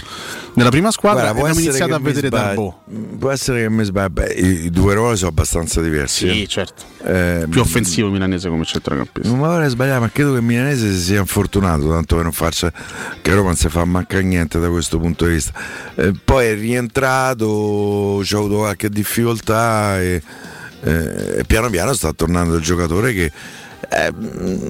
nella 0.54 0.70
prima 0.70 0.90
squadra 0.90 1.32
Guarda, 1.32 1.40
abbiamo 1.40 1.60
iniziato 1.60 1.94
a 1.94 1.98
vedere 1.98 2.28
sbaglio. 2.28 2.44
Darbo. 2.86 3.18
Può 3.18 3.30
essere 3.30 3.62
che 3.62 3.70
mi 3.70 3.84
sbaglio. 3.84 4.24
I, 4.24 4.70
due 4.70 4.94
ruoli 4.94 5.16
sono 5.16 5.30
abbastanza 5.30 5.80
diversi. 5.80 6.28
Sì, 6.28 6.42
eh. 6.42 6.46
certo. 6.46 6.84
Eh, 7.04 7.46
Più 7.48 7.60
offensivo 7.60 8.08
milanese 8.08 8.48
come 8.48 8.64
centrocampista. 8.64 9.28
Non 9.28 9.38
mi 9.38 9.46
vorrei 9.46 9.68
sbagliare, 9.68 10.00
ma 10.00 10.10
credo 10.10 10.32
che 10.32 10.38
il 10.38 10.44
Milanese 10.44 10.92
si 10.92 11.00
sia 11.00 11.20
infortunato, 11.20 11.88
tanto 11.88 12.16
che 12.16 12.22
non 12.22 12.32
faccia 12.32 12.72
che 13.20 13.34
Roma 13.34 13.48
non 13.48 13.56
si 13.56 13.68
fa 13.68 13.84
mancare 13.84 14.22
niente 14.22 14.58
da 14.58 14.68
questo 14.68 14.98
punto 14.98 15.26
di 15.26 15.32
vista. 15.32 15.52
Eh, 15.94 16.12
poi 16.24 16.46
è 16.46 16.54
rientrato, 16.54 18.20
c'ha 18.22 18.36
avuto 18.38 18.56
qualche 18.56 18.88
difficoltà 18.88 20.00
e, 20.00 20.22
eh, 20.82 21.38
e 21.38 21.44
piano 21.46 21.68
piano 21.68 21.92
sta 21.92 22.12
tornando 22.12 22.56
il 22.56 22.62
giocatore 22.62 23.12
che 23.12 23.32
eh, 23.90 24.12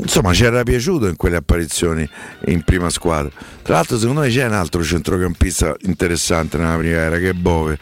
insomma 0.03 0.33
ci 0.33 0.45
era 0.45 0.63
piaciuto 0.63 1.07
in 1.07 1.17
quelle 1.17 1.37
apparizioni 1.37 2.09
in 2.47 2.63
prima 2.63 2.91
squadra. 2.91 3.31
Tra 3.63 3.75
l'altro 3.75 3.99
secondo 3.99 4.21
me 4.21 4.29
c'è 4.29 4.47
un 4.47 4.53
altro 4.53 4.83
centrocampista 4.83 5.75
interessante 5.83 6.59
nella 6.59 6.77
primavera 6.77 7.19
che 7.19 7.31
è 7.31 7.33
Bove 7.33 7.79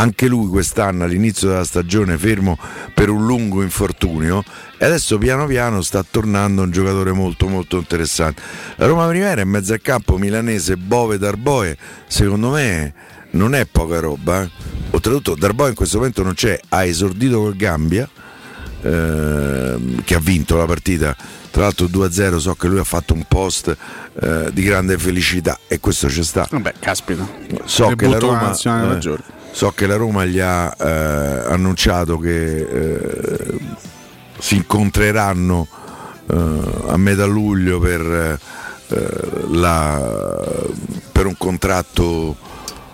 anche 0.00 0.28
lui 0.28 0.48
quest'anno 0.48 1.04
all'inizio 1.04 1.48
della 1.48 1.64
stagione 1.64 2.16
fermo 2.16 2.56
per 2.94 3.10
un 3.10 3.26
lungo 3.26 3.62
infortunio 3.62 4.42
e 4.78 4.84
adesso 4.86 5.18
piano 5.18 5.44
piano 5.44 5.82
sta 5.82 6.02
tornando 6.08 6.62
un 6.62 6.70
giocatore 6.70 7.12
molto 7.12 7.48
molto 7.48 7.76
interessante. 7.76 8.40
La 8.76 8.86
Roma 8.86 9.06
Primera 9.08 9.42
in 9.42 9.48
mezzo 9.48 9.74
al 9.74 9.82
campo 9.82 10.16
milanese 10.16 10.78
Bove 10.78 11.18
Darboe 11.18 11.76
secondo 12.06 12.50
me 12.50 12.94
non 13.32 13.54
è 13.54 13.66
poca 13.66 14.00
roba. 14.00 14.42
eh. 14.42 14.50
Oltretutto 14.92 15.34
Darboe 15.34 15.68
in 15.68 15.74
questo 15.74 15.98
momento 15.98 16.22
non 16.22 16.32
c'è, 16.32 16.58
ha 16.70 16.84
esordito 16.84 17.40
col 17.40 17.56
Gambia 17.56 18.08
ehm, 18.82 20.02
che 20.04 20.14
ha 20.14 20.20
vinto 20.20 20.56
la 20.56 20.66
partita. 20.66 21.16
Tra 21.50 21.62
l'altro 21.62 21.86
2-0 21.86 22.36
so 22.36 22.54
che 22.54 22.68
lui 22.68 22.78
ha 22.78 22.84
fatto 22.84 23.12
un 23.12 23.24
post 23.26 23.76
eh, 24.20 24.50
di 24.52 24.62
grande 24.62 24.96
felicità 24.98 25.58
e 25.66 25.80
questo 25.80 26.08
ci 26.08 26.22
sta. 26.22 26.46
Vabbè, 26.48 26.74
caspita. 26.78 27.26
So 27.64 27.88
che, 27.96 28.06
la 28.06 28.18
Roma, 28.18 28.52
eh, 28.52 29.18
so 29.50 29.72
che 29.72 29.86
la 29.86 29.96
Roma 29.96 30.24
gli 30.24 30.38
ha 30.38 30.72
eh, 30.78 31.52
annunciato 31.52 32.18
che 32.18 32.56
eh, 32.60 33.58
si 34.38 34.56
incontreranno 34.56 35.66
eh, 36.30 36.60
a 36.86 36.96
metà 36.96 37.24
luglio 37.24 37.80
per, 37.80 38.00
eh, 38.00 38.38
la- 39.50 40.64
per 41.10 41.26
un 41.26 41.34
contratto 41.36 42.36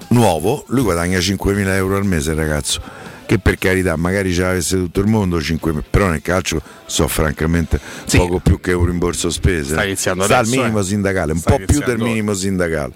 nuovo. 0.09 0.65
Lui 0.69 0.83
guadagna 0.83 1.19
5.000 1.19 1.67
euro 1.75 1.97
al 1.97 2.07
mese, 2.07 2.33
ragazzo. 2.33 2.81
Che 3.27 3.39
per 3.41 3.59
carità, 3.59 3.97
magari 3.97 4.33
ce 4.33 4.43
l'avesse 4.43 4.77
tutto 4.77 5.01
il 5.01 5.09
mondo, 5.09 5.39
5.000, 5.39 5.83
però 5.91 6.07
nel 6.09 6.23
calcio 6.23 6.63
so 6.87 7.09
francamente 7.09 7.81
poco 8.17 8.39
più 8.39 8.61
che 8.61 8.73
un 8.73 8.85
rimborso 8.87 9.31
spese. 9.31 9.73
Sta 9.73 9.85
iniziando 9.85 10.23
Sta 10.25 10.39
adesso, 10.39 10.53
al 10.55 10.59
minimo 10.61 10.79
eh. 10.81 10.85
sindacale, 10.85 11.33
un 11.33 11.39
Sta 11.39 11.51
po' 11.51 11.63
più 11.67 11.81
del 11.81 11.99
minimo 11.99 12.35
sindacale. 12.35 12.93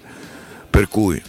Per 0.69 0.87
cui, 0.87 1.21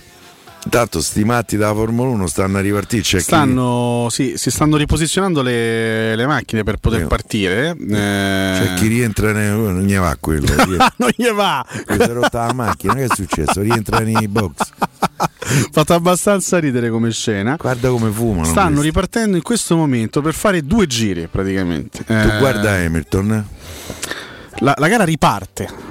intanto 0.65 1.01
sti 1.01 1.25
matti 1.25 1.57
dalla 1.57 1.75
Formula 1.75 2.11
1 2.11 2.27
stanno 2.29 2.59
a 2.59 2.61
ripartire. 2.61 3.03
c'è 3.03 3.17
chi- 3.17 3.25
Stanno, 3.25 4.07
sì, 4.09 4.35
si 4.37 4.53
stanno 4.53 4.77
riposizionando 4.77 5.43
le, 5.43 6.15
le 6.15 6.27
macchine 6.27 6.63
per 6.63 6.77
poter 6.77 7.09
partire. 7.09 7.71
eh. 7.71 7.75
C'è 7.85 8.75
chi 8.77 8.87
rientra 8.87 9.33
nei... 9.33 9.49
Non 9.49 9.83
gli 9.83 9.97
va 9.97 10.17
quello. 10.21 10.47
non 10.99 11.11
gli 11.17 11.29
va. 11.31 11.67
Si 11.69 11.83
è 11.87 12.07
rotta 12.13 12.47
la 12.47 12.53
macchina, 12.53 12.95
che 12.95 13.05
è 13.07 13.09
successo? 13.13 13.61
Rientra 13.63 13.99
nei 13.99 14.29
box. 14.29 14.71
Fatto 15.73 15.95
abbastanza 15.95 16.59
ridere 16.59 16.91
come 16.91 17.11
scena. 17.11 17.57
Guarda 17.57 17.89
come 17.91 18.11
fumano. 18.11 18.45
Stanno 18.45 18.69
questi. 18.71 18.87
ripartendo 18.87 19.37
in 19.37 19.43
questo 19.43 19.77
momento 19.77 20.21
per 20.23 20.35
fare 20.35 20.65
due 20.65 20.87
giri 20.87 21.27
praticamente. 21.27 22.05
Tu 22.05 22.13
Eh, 22.13 22.39
guarda 22.39 22.73
Hamilton. 22.73 23.33
eh. 23.33 23.45
la, 24.59 24.75
la 24.77 24.89
gara 24.89 25.05
riparte. 25.05 25.91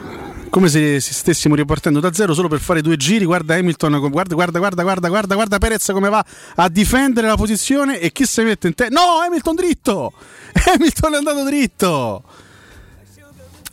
Come 0.49 0.67
se 0.67 0.99
se 0.99 1.13
stessimo 1.13 1.55
ripartendo 1.55 2.01
da 2.01 2.11
zero 2.11 2.33
solo 2.33 2.49
per 2.49 2.59
fare 2.59 2.81
due 2.81 2.97
giri. 2.97 3.23
Guarda 3.25 3.55
Hamilton, 3.55 3.99
guarda, 4.09 4.35
guarda, 4.35 4.59
guarda, 4.59 4.83
guarda, 4.83 5.07
guarda, 5.07 5.35
guarda 5.35 5.57
Perez 5.59 5.85
come 5.93 6.09
va 6.09 6.23
a 6.55 6.67
difendere 6.69 7.27
la 7.27 7.35
posizione 7.37 7.99
e 7.99 8.11
chi 8.11 8.25
si 8.25 8.41
mette 8.41 8.67
in 8.67 8.75
te. 8.75 8.87
No, 8.89 9.19
Hamilton 9.25 9.55
dritto! 9.55 10.11
Hamilton 10.75 11.13
è 11.13 11.17
andato 11.17 11.43
dritto! 11.45 12.23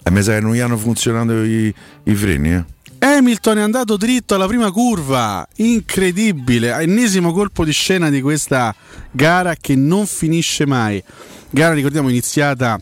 E 0.04 0.10
mi 0.10 0.22
sa 0.22 0.34
che 0.34 0.40
non 0.40 0.54
gli 0.54 0.60
hanno 0.60 0.76
funzionato 0.78 1.42
i, 1.42 1.74
i 2.04 2.14
freni, 2.14 2.52
eh? 2.54 2.64
Hamilton 3.00 3.58
è 3.58 3.60
andato 3.60 3.96
dritto 3.96 4.34
alla 4.34 4.46
prima 4.46 4.70
curva, 4.72 5.46
incredibile, 5.56 6.72
ennesimo 6.72 7.32
colpo 7.32 7.64
di 7.64 7.72
scena 7.72 8.10
di 8.10 8.20
questa 8.20 8.74
gara 9.12 9.54
che 9.54 9.76
non 9.76 10.06
finisce 10.06 10.66
mai. 10.66 11.02
Gara, 11.50 11.74
ricordiamo, 11.74 12.08
iniziata 12.08 12.80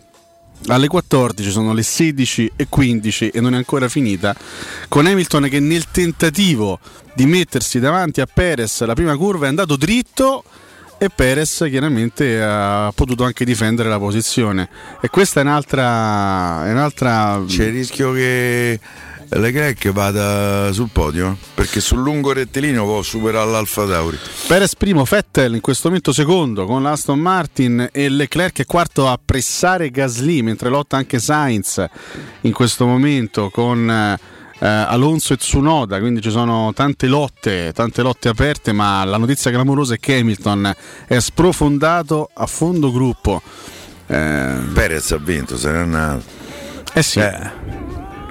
alle 0.68 0.88
14, 0.88 1.50
sono 1.50 1.74
le 1.74 1.82
16 1.82 2.52
e 2.56 2.66
15 2.68 3.28
e 3.28 3.40
non 3.40 3.52
è 3.52 3.56
ancora 3.56 3.88
finita, 3.88 4.34
con 4.88 5.06
Hamilton 5.06 5.48
che 5.50 5.60
nel 5.60 5.90
tentativo 5.90 6.78
di 7.14 7.26
mettersi 7.26 7.78
davanti 7.78 8.20
a 8.22 8.26
Perez 8.26 8.82
la 8.84 8.94
prima 8.94 9.16
curva 9.16 9.46
è 9.46 9.48
andato 9.48 9.76
dritto 9.76 10.44
e 10.98 11.10
Perez 11.14 11.66
chiaramente 11.68 12.42
ha 12.42 12.90
potuto 12.94 13.24
anche 13.24 13.44
difendere 13.44 13.90
la 13.90 13.98
posizione. 13.98 14.68
E 15.02 15.08
questa 15.08 15.40
è 15.40 15.42
un'altra... 15.42 16.66
È 16.66 16.70
un'altra 16.70 17.42
C'è 17.46 17.64
il 17.64 17.72
rischio 17.72 18.12
che 18.12 18.80
Leclerc 19.28 19.90
vada 19.90 20.72
sul 20.72 20.88
podio, 20.92 21.30
eh? 21.30 21.36
perché 21.54 21.80
sul 21.80 21.98
lungo 21.98 22.32
rettilineo 22.32 22.84
può 22.84 23.02
superare 23.02 23.50
l'Alfa 23.50 23.86
Tauri. 23.86 24.18
Perez 24.46 24.74
primo, 24.76 25.04
Vettel 25.04 25.54
in 25.54 25.60
questo 25.60 25.88
momento 25.88 26.12
secondo 26.12 26.64
con 26.64 26.82
l'Aston 26.82 27.18
Martin 27.18 27.88
e 27.92 28.08
Leclerc 28.08 28.60
è 28.60 28.64
quarto 28.64 29.08
a 29.08 29.18
pressare 29.22 29.90
Gasly 29.90 30.42
mentre 30.42 30.68
lotta 30.68 30.96
anche 30.96 31.18
Sainz 31.18 31.84
in 32.42 32.52
questo 32.52 32.86
momento 32.86 33.50
con 33.50 34.18
eh, 34.58 34.66
Alonso 34.66 35.32
e 35.32 35.36
Tsunoda, 35.36 35.98
quindi 35.98 36.20
ci 36.20 36.30
sono 36.30 36.72
tante 36.74 37.06
lotte, 37.06 37.72
tante 37.74 38.02
lotte 38.02 38.28
aperte, 38.28 38.72
ma 38.72 39.04
la 39.04 39.16
notizia 39.16 39.50
clamorosa 39.50 39.94
è 39.94 39.98
che 39.98 40.18
Hamilton 40.18 40.74
è 41.06 41.18
sprofondato 41.18 42.30
a 42.32 42.46
fondo 42.46 42.90
gruppo. 42.92 43.42
Eh, 44.06 44.54
Perez 44.72 45.10
ha 45.10 45.18
vinto, 45.18 45.56
se 45.56 45.70
n'è 45.70 45.78
andato. 45.78 46.22
eh 46.94 47.02
sì. 47.02 47.20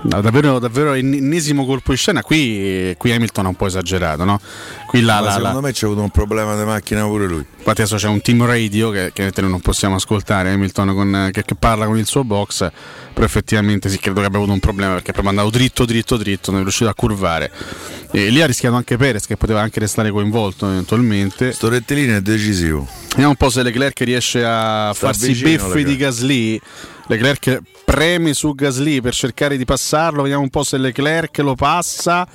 No, 0.07 0.21
davvero, 0.21 0.59
davvero 0.59 0.93
ennesimo 0.93 1.65
colpo 1.65 1.91
di 1.91 1.97
scena. 1.97 2.21
Qui, 2.21 2.93
qui 2.97 3.11
Hamilton 3.11 3.45
è 3.45 3.47
un 3.47 3.55
po' 3.55 3.65
esagerato, 3.65 4.23
no? 4.23 4.39
Qui 4.87 5.01
la, 5.01 5.15
Ma 5.15 5.19
la- 5.21 5.31
secondo 5.31 5.55
la- 5.55 5.61
me 5.61 5.71
c'è 5.73 5.85
avuto 5.87 6.01
un 6.01 6.09
problema 6.11 6.55
di 6.55 6.63
macchina 6.63 7.03
pure 7.05 7.25
lui. 7.25 7.43
Infatti 7.57 7.81
adesso 7.81 7.95
c'è 7.95 8.07
un 8.07 8.21
team 8.21 8.45
radio 8.45 8.91
che, 8.91 9.11
che 9.13 9.31
noi 9.41 9.49
non 9.49 9.61
possiamo 9.61 9.95
ascoltare, 9.95 10.51
Hamilton 10.51 10.93
con- 10.93 11.29
che, 11.31 11.43
che 11.43 11.55
parla 11.55 11.85
con 11.87 11.97
il 11.97 12.05
suo 12.05 12.23
box, 12.23 12.69
però 13.13 13.25
effettivamente 13.25 13.89
sì, 13.89 13.97
credo 13.97 14.19
che 14.19 14.27
abbia 14.27 14.37
avuto 14.37 14.53
un 14.53 14.59
problema 14.59 14.93
perché 14.93 15.09
è 15.09 15.13
proprio 15.13 15.29
andato 15.31 15.49
dritto, 15.49 15.85
dritto, 15.85 16.17
dritto, 16.17 16.51
non 16.51 16.59
è 16.59 16.63
riuscito 16.63 16.89
a 16.89 16.93
curvare. 16.93 17.51
E 18.11 18.29
lì 18.29 18.41
ha 18.41 18.45
rischiato 18.45 18.75
anche 18.75 18.97
Perez 18.97 19.25
che 19.25 19.37
poteva 19.37 19.61
anche 19.61 19.79
restare 19.79 20.11
coinvolto 20.11 20.69
eventualmente. 20.69 21.51
Sto 21.51 21.67
rettilineo 21.67 22.17
è 22.17 22.21
decisivo. 22.21 22.87
Vediamo 23.09 23.29
un 23.31 23.35
po' 23.37 23.49
se 23.49 23.63
Leclerc 23.63 23.99
riesce 24.01 24.43
a 24.45 24.91
Sta 24.93 25.07
farsi 25.07 25.33
Leclerc. 25.41 25.79
di 25.81 25.95
Gasly. 25.97 26.61
Leclerc 27.07 27.61
preme 27.85 28.33
su 28.33 28.53
Gasly 28.55 28.99
per 29.01 29.13
cercare 29.13 29.57
di 29.57 29.65
passarlo, 29.65 30.23
vediamo 30.23 30.43
un 30.43 30.49
po' 30.49 30.63
se 30.63 30.77
Leclerc 30.77 31.37
lo 31.39 31.55
passa. 31.55 32.27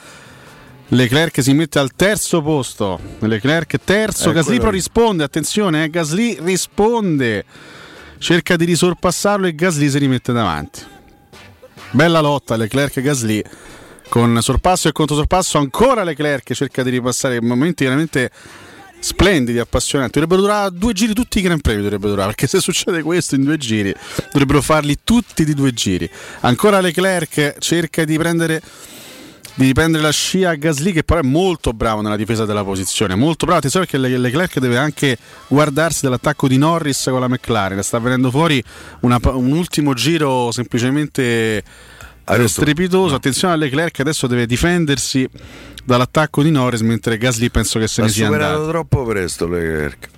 Leclerc 0.93 1.43
si 1.43 1.53
mette 1.55 1.79
al 1.79 1.93
terzo 1.95 2.41
posto. 2.43 3.01
Leclerc 3.21 3.79
terzo, 3.85 4.31
Eh, 4.31 4.33
Gasly 4.35 4.59
però 4.59 4.71
risponde, 4.71 5.25
attenzione, 5.25 5.85
eh, 5.85 5.91
Gasly 5.91 6.39
risponde. 6.41 7.45
cerca 8.19 8.55
di 8.57 8.67
risorpassarlo 8.67 9.47
e 9.47 9.55
Gasly 9.55 9.89
si 9.89 9.99
rimette 9.99 10.33
davanti. 10.33 10.83
Bella 11.93 12.21
lotta 12.21 12.55
Leclerc 12.55 12.99
e 12.99 13.03
Gasly 13.03 13.43
con 14.11 14.39
sorpasso 14.43 14.89
e 14.89 14.93
controsorpasso 14.93 15.57
ancora 15.57 16.05
Leclerc 16.05 16.53
cerca 16.53 16.83
di 16.83 16.91
ripassare 16.91 17.41
momenti 17.41 17.85
veramente 17.85 18.31
splendidi, 19.01 19.59
appassionanti. 19.59 20.21
Dovrebbero 20.21 20.41
durare 20.47 20.71
due 20.73 20.93
giri 20.93 21.13
tutti 21.13 21.39
i 21.39 21.43
Gran 21.43 21.61
Premi, 21.61 21.83
dovrebbero 21.83 22.11
durare, 22.11 22.29
perché 22.29 22.47
se 22.47 22.61
succede 22.61 23.03
questo 23.03 23.35
in 23.35 23.45
due 23.45 23.57
giri, 23.57 23.93
dovrebbero 24.33 24.63
farli 24.63 24.99
tutti 25.03 25.45
di 25.45 25.55
due 25.55 25.73
giri. 25.73 26.09
Ancora 26.41 26.81
Leclerc 26.81 27.57
cerca 27.59 28.05
di 28.05 28.17
prendere 28.17 28.63
di 29.55 29.73
prendere 29.73 30.03
la 30.03 30.11
scia 30.11 30.51
a 30.51 30.55
Gasly 30.55 30.93
che 30.93 31.03
però 31.03 31.21
è 31.21 31.25
molto 31.25 31.73
bravo 31.73 32.01
nella 32.01 32.17
difesa 32.17 32.45
della 32.45 32.65
posizione 32.65 33.15
molto 33.15 33.45
bravo, 33.45 33.59
attenzione 33.59 33.85
perché 33.85 34.01
Le- 34.01 34.17
Leclerc 34.17 34.59
deve 34.59 34.79
anche 34.79 35.19
guardarsi 35.49 36.01
dall'attacco 36.03 36.49
di 36.49 36.57
Norris 36.57 37.09
con 37.11 37.21
la 37.21 37.29
McLaren 37.29 37.83
sta 37.83 37.99
venendo 37.99 38.31
fuori 38.31 38.63
una 39.01 39.19
un 39.23 39.53
ultimo 39.53 39.93
giro 39.93 40.51
semplicemente 40.53 41.63
eh, 42.25 42.49
strepitoso 42.49 43.15
attenzione 43.15 43.55
a 43.55 43.57
Leclerc 43.57 43.93
che 43.93 44.03
adesso 44.03 44.27
deve 44.27 44.47
difendersi 44.47 45.29
dall'attacco 45.85 46.43
di 46.43 46.51
Norris 46.51 46.81
mentre 46.83 47.19
Gasly 47.19 47.51
penso 47.51 47.79
che 47.79 47.89
se 47.89 48.01
Ha 48.03 48.05
ne 48.05 48.11
sia 48.11 48.27
superato 48.27 48.53
andato 48.53 48.71
troppo 48.71 49.05
presto 49.05 49.49
Leclerc. 49.49 50.09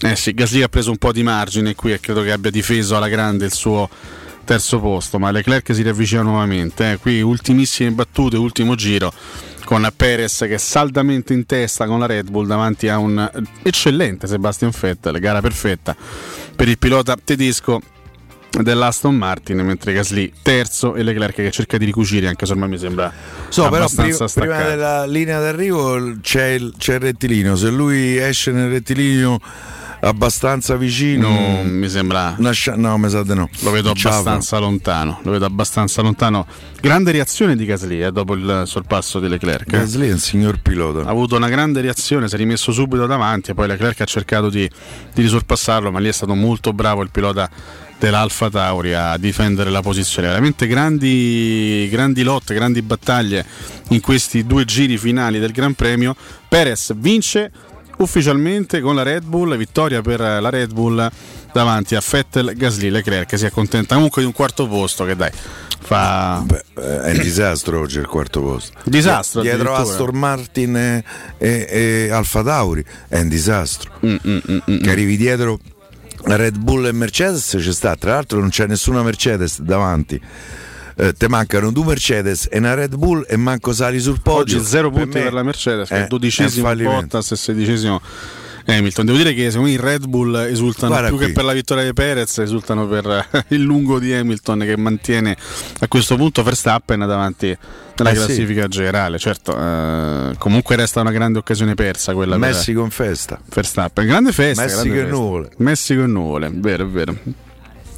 eh 0.00 0.16
sì, 0.16 0.34
Gasly 0.34 0.62
ha 0.62 0.68
preso 0.68 0.90
un 0.90 0.98
po' 0.98 1.12
di 1.12 1.22
margine 1.22 1.74
qui 1.74 1.92
e 1.92 2.00
credo 2.00 2.22
che 2.22 2.32
abbia 2.32 2.50
difeso 2.50 2.96
alla 2.96 3.08
grande 3.08 3.44
il 3.46 3.52
suo 3.52 3.88
terzo 4.44 4.80
posto, 4.80 5.18
ma 5.18 5.30
Leclerc 5.30 5.72
si 5.74 5.82
riavvicina 5.82 6.22
nuovamente. 6.22 6.92
eh. 6.92 6.96
Qui 6.96 7.20
ultimissime 7.22 7.92
battute, 7.92 8.36
ultimo 8.36 8.74
giro 8.74 9.12
con 9.64 9.88
Perez 9.94 10.38
che 10.40 10.54
è 10.54 10.58
saldamente 10.58 11.32
in 11.32 11.46
testa 11.46 11.86
con 11.86 12.00
la 12.00 12.06
Red 12.06 12.28
Bull 12.28 12.46
davanti 12.46 12.88
a 12.88 12.98
un 12.98 13.30
eccellente 13.62 14.26
Sebastian 14.26 14.72
Vettel, 14.78 15.18
gara 15.20 15.40
perfetta 15.40 15.96
per 16.54 16.68
il 16.68 16.78
pilota 16.78 17.16
tedesco 17.22 17.80
dell'Aston 18.60 19.14
Martin, 19.16 19.58
mentre 19.60 19.92
Gasly 19.92 20.30
terzo 20.42 20.94
e 20.94 21.02
Leclerc 21.02 21.34
che 21.36 21.50
cerca 21.50 21.78
di 21.78 21.84
ricucire, 21.86 22.28
anche 22.28 22.44
se 22.44 22.52
ormai 22.52 22.68
mi 22.68 22.78
sembra 22.78 23.10
So, 23.48 23.62
però 23.68 23.84
abbastanza 23.84 24.26
prima, 24.26 24.54
prima 24.56 24.68
della 24.70 25.06
linea 25.06 25.40
d'arrivo 25.40 26.16
c'è 26.20 26.48
il, 26.48 26.74
c'è 26.76 26.94
il 26.94 27.00
rettilineo. 27.00 27.56
Se 27.56 27.70
lui 27.70 28.16
esce 28.18 28.50
nel 28.52 28.68
rettilineo 28.70 29.38
abbastanza 30.04 30.76
vicino, 30.76 31.28
Mm, 31.62 31.78
mi 31.78 31.88
sembra. 31.88 32.36
scia- 32.50 32.74
no, 32.76 32.98
mi 32.98 33.08
sa 33.08 33.22
di 33.22 33.34
no. 33.34 33.48
Lo 33.60 33.70
vedo 33.70 33.94
Ciao. 33.94 34.10
abbastanza 34.12 34.58
lontano. 34.58 35.20
Lo 35.22 35.30
vedo 35.30 35.44
abbastanza 35.44 36.02
lontano. 36.02 36.44
Grande 36.80 37.12
reazione 37.12 37.54
di 37.56 37.64
Gasly 37.64 38.02
eh, 38.02 38.10
dopo 38.10 38.34
il 38.34 38.64
sorpasso 38.66 39.20
di 39.20 39.28
Leclerc. 39.28 39.70
Gasly 39.70 40.08
è 40.08 40.12
un 40.12 40.18
signor 40.18 40.58
pilota. 40.60 41.06
Ha 41.06 41.10
avuto 41.10 41.36
una 41.36 41.48
grande 41.48 41.80
reazione, 41.80 42.26
si 42.28 42.34
è 42.34 42.38
rimesso 42.38 42.72
subito 42.72 43.06
davanti. 43.06 43.52
e 43.52 43.54
Poi 43.54 43.68
Leclerc 43.68 44.00
ha 44.00 44.04
cercato 44.04 44.48
di, 44.50 44.68
di 45.14 45.22
risorpassarlo, 45.22 45.90
ma 45.92 46.00
lì 46.00 46.08
è 46.08 46.12
stato 46.12 46.34
molto 46.34 46.72
bravo 46.72 47.02
il 47.02 47.10
pilota 47.10 47.48
dell'Alfa 48.06 48.50
Tauri 48.50 48.94
a 48.94 49.16
difendere 49.16 49.70
la 49.70 49.80
posizione. 49.82 50.28
Veramente 50.28 50.66
grandi, 50.66 51.88
grandi 51.90 52.22
lotte, 52.22 52.54
grandi 52.54 52.82
battaglie 52.82 53.44
in 53.88 54.00
questi 54.00 54.44
due 54.46 54.64
giri 54.64 54.98
finali 54.98 55.38
del 55.38 55.52
Gran 55.52 55.74
Premio. 55.74 56.14
Perez 56.48 56.94
vince 56.96 57.50
ufficialmente 57.98 58.80
con 58.80 58.94
la 58.94 59.02
Red 59.02 59.24
Bull, 59.24 59.56
vittoria 59.56 60.00
per 60.00 60.20
la 60.20 60.48
Red 60.48 60.72
Bull 60.72 61.08
davanti 61.52 61.94
a 61.94 62.02
Vettel, 62.08 62.54
Gasly, 62.56 62.88
Leclerc 62.88 63.28
che 63.28 63.36
si 63.38 63.44
accontenta 63.46 63.94
comunque 63.94 64.22
di 64.22 64.26
un 64.26 64.32
quarto 64.32 64.66
posto 64.66 65.04
che 65.04 65.14
dai 65.14 65.30
fa 65.80 66.42
Eh, 66.48 67.00
È 67.02 67.10
un 67.12 67.18
disastro 67.20 67.80
oggi 67.80 67.98
il 67.98 68.06
quarto 68.06 68.40
posto. 68.40 68.78
Disastro, 68.84 69.42
Dietro. 69.42 69.74
Aston 69.74 70.16
Martin 70.16 70.76
e, 70.76 71.04
e, 71.38 71.66
e 71.68 72.10
Alfa 72.10 72.42
Tauri 72.42 72.84
è 73.08 73.20
un 73.20 73.28
disastro. 73.28 73.90
Mm, 74.04 74.16
che 74.82 74.90
arrivi 74.90 75.16
dietro 75.16 75.58
Red 76.24 76.56
Bull 76.58 76.86
e 76.86 76.92
Mercedes 76.92 77.56
ci 77.60 77.72
sta, 77.72 77.96
tra 77.96 78.12
l'altro 78.14 78.38
non 78.40 78.48
c'è 78.48 78.66
nessuna 78.66 79.02
Mercedes 79.02 79.60
davanti. 79.60 80.20
Eh, 80.94 81.14
te 81.14 81.26
mancano 81.28 81.72
due 81.72 81.86
Mercedes 81.86 82.48
e 82.50 82.58
una 82.58 82.74
Red 82.74 82.94
Bull 82.96 83.24
e 83.26 83.36
manco 83.36 83.72
sali 83.72 83.98
sul 83.98 84.20
podio. 84.20 84.56
Oggi 84.58 84.66
zero 84.66 84.90
punti 84.90 85.16
me 85.18 85.22
per 85.24 85.32
la 85.32 85.42
Mercedes, 85.42 85.88
che 85.88 85.94
è- 85.96 86.04
è 86.04 86.06
dodicesimo. 86.06 86.68
Bottas 86.74 87.30
e 87.32 87.36
sedicesimo 87.36 88.00
Hamilton. 88.66 89.04
Devo 89.06 89.18
dire 89.18 89.34
che 89.34 89.50
secondo 89.50 89.68
me 89.68 89.74
i 89.74 89.78
Red 89.78 90.06
Bull 90.06 90.34
esultano 90.48 90.92
Guarda 90.92 91.08
più 91.08 91.16
qui. 91.16 91.26
che 91.26 91.32
per 91.32 91.44
la 91.44 91.52
vittoria 91.52 91.84
di 91.84 91.92
Perez, 91.92 92.38
esultano 92.38 92.86
per 92.86 93.06
eh, 93.30 93.44
il 93.54 93.62
lungo 93.62 93.98
di 93.98 94.12
Hamilton 94.12 94.60
che 94.60 94.76
mantiene 94.76 95.36
a 95.80 95.88
questo 95.88 96.16
punto 96.16 96.42
Verstappen 96.42 97.00
davanti 97.00 97.56
nella 97.96 98.10
Eh 98.10 98.14
sì. 98.16 98.24
classifica 98.24 98.68
generale. 98.68 99.18
Certo, 99.18 99.56
eh, 99.56 100.34
comunque 100.38 100.76
resta 100.76 101.00
una 101.00 101.12
grande 101.12 101.38
occasione 101.38 101.74
persa 101.74 102.14
quella 102.14 102.38
per 102.38 102.48
Messi 102.50 102.72
con 102.72 102.90
festa. 102.90 103.40
Verstappen. 103.52 104.06
Grande 104.06 104.32
festa. 104.32 104.62
Messi 104.62 104.74
grande 104.74 104.92
che 104.94 105.00
festa. 105.02 105.16
nuvole. 105.16 105.50
Messi 105.58 105.94
che 105.94 106.06
nuvole, 106.06 106.50
vero, 106.52 106.88
vero. 106.88 107.16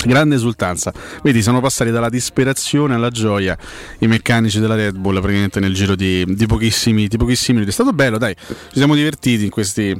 Grande 0.06 0.34
esultanza. 0.34 0.92
Vedi, 1.22 1.40
sono 1.40 1.60
passati 1.62 1.90
dalla 1.90 2.10
disperazione 2.10 2.94
alla 2.94 3.08
gioia 3.08 3.56
i 4.00 4.06
meccanici 4.06 4.60
della 4.60 4.74
Red 4.74 4.96
Bull 4.96 5.14
praticamente 5.18 5.60
nel 5.60 5.72
giro 5.72 5.94
di, 5.94 6.24
di 6.28 6.44
pochissimi, 6.46 7.08
di 7.08 7.16
pochissimi 7.16 7.58
minuti. 7.58 7.70
È 7.70 7.74
stato 7.74 7.94
bello, 7.94 8.18
dai. 8.18 8.34
Ci 8.36 8.54
siamo 8.74 8.94
divertiti 8.94 9.44
in 9.44 9.50
questi 9.50 9.98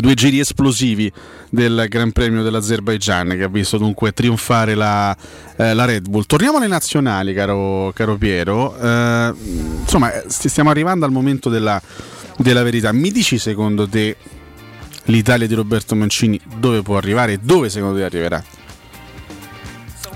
due 0.00 0.14
giri 0.14 0.38
esplosivi 0.40 1.10
del 1.50 1.86
Gran 1.88 2.12
Premio 2.12 2.42
dell'Azerbaigian 2.42 3.28
che 3.30 3.44
ha 3.44 3.48
visto 3.48 3.78
dunque 3.78 4.12
trionfare 4.12 4.74
la, 4.74 5.16
eh, 5.56 5.74
la 5.74 5.84
Red 5.84 6.08
Bull. 6.08 6.24
Torniamo 6.26 6.58
alle 6.58 6.66
nazionali, 6.66 7.32
caro, 7.34 7.92
caro 7.94 8.16
Piero. 8.16 8.76
Eh, 8.76 9.32
insomma, 9.80 10.12
eh, 10.12 10.24
sti- 10.28 10.48
stiamo 10.48 10.70
arrivando 10.70 11.04
al 11.04 11.12
momento 11.12 11.48
della, 11.48 11.80
della 12.36 12.62
verità. 12.62 12.92
Mi 12.92 13.10
dici 13.10 13.38
secondo 13.38 13.88
te 13.88 14.16
l'Italia 15.04 15.46
di 15.46 15.54
Roberto 15.54 15.94
Mancini 15.94 16.40
dove 16.56 16.82
può 16.82 16.96
arrivare 16.96 17.32
e 17.34 17.38
dove 17.40 17.68
secondo 17.68 17.98
te 17.98 18.04
arriverà? 18.04 18.42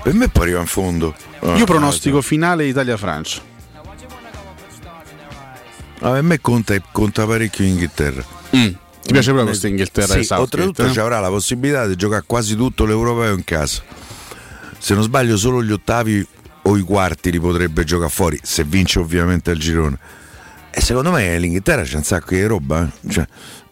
Per 0.01 0.13
me 0.13 0.27
poi 0.29 0.43
arriva 0.43 0.59
in 0.59 0.65
fondo. 0.65 1.15
Ah, 1.41 1.55
Io 1.55 1.65
pronostico 1.65 2.21
finale 2.21 2.65
Italia-Francia. 2.65 3.41
Ah, 6.01 6.11
per 6.11 6.21
me 6.23 6.39
conta, 6.39 6.75
conta 6.91 7.25
parecchio 7.25 7.65
Inghilterra. 7.65 8.23
Ti 9.09 9.15
piace 9.15 9.31
proprio 9.31 9.49
questa 9.49 9.67
Inghilterra 9.67 10.21
Sì, 10.21 10.33
oltretutto 10.33 10.85
eh? 10.85 10.91
ci 10.91 10.99
avrà 10.99 11.19
la 11.19 11.29
possibilità 11.29 11.87
di 11.87 11.95
giocare 11.95 12.25
quasi 12.27 12.55
tutto 12.55 12.85
l'europeo 12.85 13.33
in 13.33 13.43
casa. 13.43 13.81
Se 14.77 14.93
non 14.93 15.01
sbaglio 15.01 15.35
solo 15.35 15.63
gli 15.63 15.71
ottavi 15.71 16.23
o 16.61 16.77
i 16.77 16.81
quarti 16.81 17.31
li 17.31 17.39
potrebbe 17.39 17.83
giocare 17.83 18.11
fuori, 18.11 18.39
se 18.43 18.63
vince 18.63 18.99
ovviamente 18.99 19.49
il 19.49 19.57
girone. 19.57 19.97
E 20.69 20.79
secondo 20.79 21.09
me 21.09 21.39
l'Inghilterra 21.39 21.81
c'è 21.81 21.95
un 21.95 22.03
sacco 22.03 22.35
di 22.35 22.45
roba, 22.45 22.83
eh. 22.83 23.11
cioè, 23.11 23.27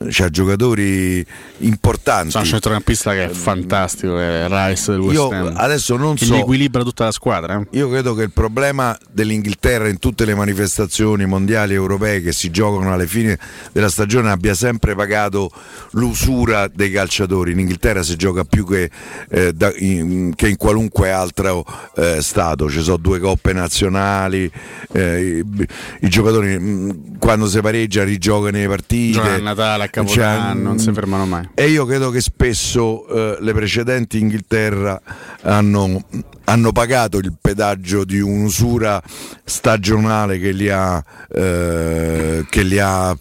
c'ha 0.10 0.30
giocatori 0.30 1.26
importanti. 1.60 2.32
C'è 2.34 2.40
un 2.40 2.45
centrocampista 2.45 3.11
che 3.14 3.26
è 3.26 3.30
fantastico, 3.30 4.18
è 4.19 4.45
Rice 4.48 4.91
del 4.91 4.99
West 5.02 5.32
Ham. 5.32 5.53
adesso 5.56 5.95
non 5.95 6.15
che 6.15 6.26
so- 6.26 6.36
gli 6.36 6.40
equilibra 6.40 6.84
tutta 6.84 7.06
la 7.06 7.11
squadra. 7.11 7.60
eh? 7.60 7.78
Io 7.78 7.90
credo 7.90 8.14
che 8.14 8.24
il 8.24 8.32
problema 8.32 8.98
dell'Inghilterra 9.11 9.88
in 9.88 9.98
tutte 9.99 10.26
le 10.26 10.36
manifestazioni 10.36 11.26
mondiali 11.26 11.74
e 11.74 11.76
europee 11.76 12.22
che 12.22 12.32
si 12.32 12.52
giocano 12.52 12.94
alla 12.94 13.06
fine 13.06 13.38
della 13.71 13.89
stagione 13.89 14.30
abbia 14.30 14.54
sempre 14.54 14.94
pagato 14.96 15.52
l'usura 15.91 16.68
dei 16.71 16.91
calciatori. 16.91 17.52
In 17.52 17.60
Inghilterra 17.60 18.04
si 18.04 18.15
gioca 18.15 18.44
più 18.44 18.65
che, 18.68 18.89
eh, 19.30 19.54
da- 19.54 19.73
in, 19.78 20.34
che 20.36 20.47
in 20.49 20.57
qualunque 20.57 21.12
altro 21.12 21.65
eh, 21.96 22.21
stato. 22.21 22.70
Ci 22.70 22.81
sono 22.81 22.97
due 22.97 23.20
coppe 23.20 23.54
nazionali, 23.54 24.49
eh, 24.91 25.44
i, 25.44 25.65
i 26.02 26.10
giocatori 26.10 26.57
mh, 26.57 27.18
quando 27.18 27.47
si 27.47 27.60
pareggia 27.62 28.04
rigiocano 28.04 28.57
le 28.57 28.68
partite. 28.68 29.12
Giocano 29.13 29.36
a 29.36 29.39
Natale, 29.39 29.87
a 29.88 29.90
Capodanno, 29.90 30.54
Cioè, 30.54 30.54
non 30.64 30.80
si 30.80 30.91
fermano 30.94 31.26
mai. 31.26 31.49
e 31.54 31.70
io 31.70 31.86
credo 31.86 32.10
che 32.12 32.22
spesso 32.22 33.07
eh, 33.07 33.38
le 33.41 33.54
precedenti 33.54 34.20
Inghilterra 34.20 35.02
hanno, 35.41 36.04
hanno 36.46 36.72
pagato 36.72 37.18
il 37.18 37.34
pedaggio 37.40 38.04
di 38.06 38.20
un'usura 38.20 39.02
stagionale 39.44 40.40
che 40.40 40.52
li 40.52 40.70
ha, 40.70 41.04
eh, 41.34 42.46
che 42.49 42.62
li 42.64 42.80
ha 42.80 43.16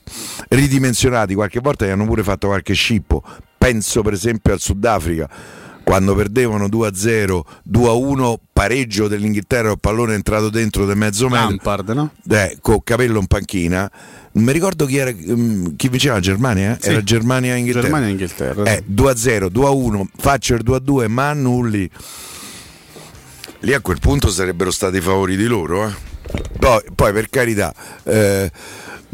ridimensionati. 0.49 1.35
Qualche 1.35 1.61
volta 1.61 1.87
gli 1.87 1.91
hanno 1.91 2.05
pure 2.07 2.23
fatto 2.23 2.49
qualche 2.49 2.75
scippo. 2.75 3.23
Penso 3.59 4.03
per 4.03 4.13
esempio 4.13 4.53
al 4.53 4.61
Sudafrica. 4.61 5.29
Quando 5.87 6.17
perdevano 6.17 6.67
2-0, 6.67 7.43
2-1, 7.71 8.35
pareggio 8.53 9.07
dell'Inghilterra, 9.07 9.71
il 9.71 9.79
pallone 9.79 10.13
è 10.13 10.17
entrato 10.17 10.51
dentro 10.51 10.85
del 10.85 10.97
mezzo 10.97 11.29
metro. 11.29 11.47
Lampard, 11.47 11.91
no? 11.91 12.11
Eh, 12.29 12.59
con 12.61 12.83
capello 12.83 13.21
in 13.21 13.27
panchina. 13.29 13.89
Non 14.33 14.43
mi 14.45 14.51
ricordo 14.51 14.85
chi, 14.85 14.97
era, 14.97 15.13
mm, 15.13 15.77
chi 15.77 15.89
vinceva 15.89 16.15
la 16.15 16.21
Germania, 16.21 16.73
eh? 16.75 16.79
Sì. 16.83 16.89
era 16.89 17.03
Germania-Inghilterra. 17.05 17.85
Germania-Inghilterra, 17.87 18.65
Eh, 18.65 18.83
2-0, 18.85 19.47
2-1, 19.49 20.07
faccio 20.17 20.55
il 20.55 20.63
2-2, 20.65 21.07
ma 21.07 21.29
annulli. 21.31 21.89
Lì 23.61 23.73
a 23.73 23.81
quel 23.81 24.01
punto 24.01 24.29
sarebbero 24.29 24.73
stati 24.73 24.97
i 24.97 25.01
favori 25.01 25.37
di 25.37 25.47
loro. 25.47 25.87
eh. 25.87 25.95
Poi, 26.59 26.83
poi, 26.97 27.13
per 27.13 27.29
carità, 27.31 27.73
eh, 28.03 28.51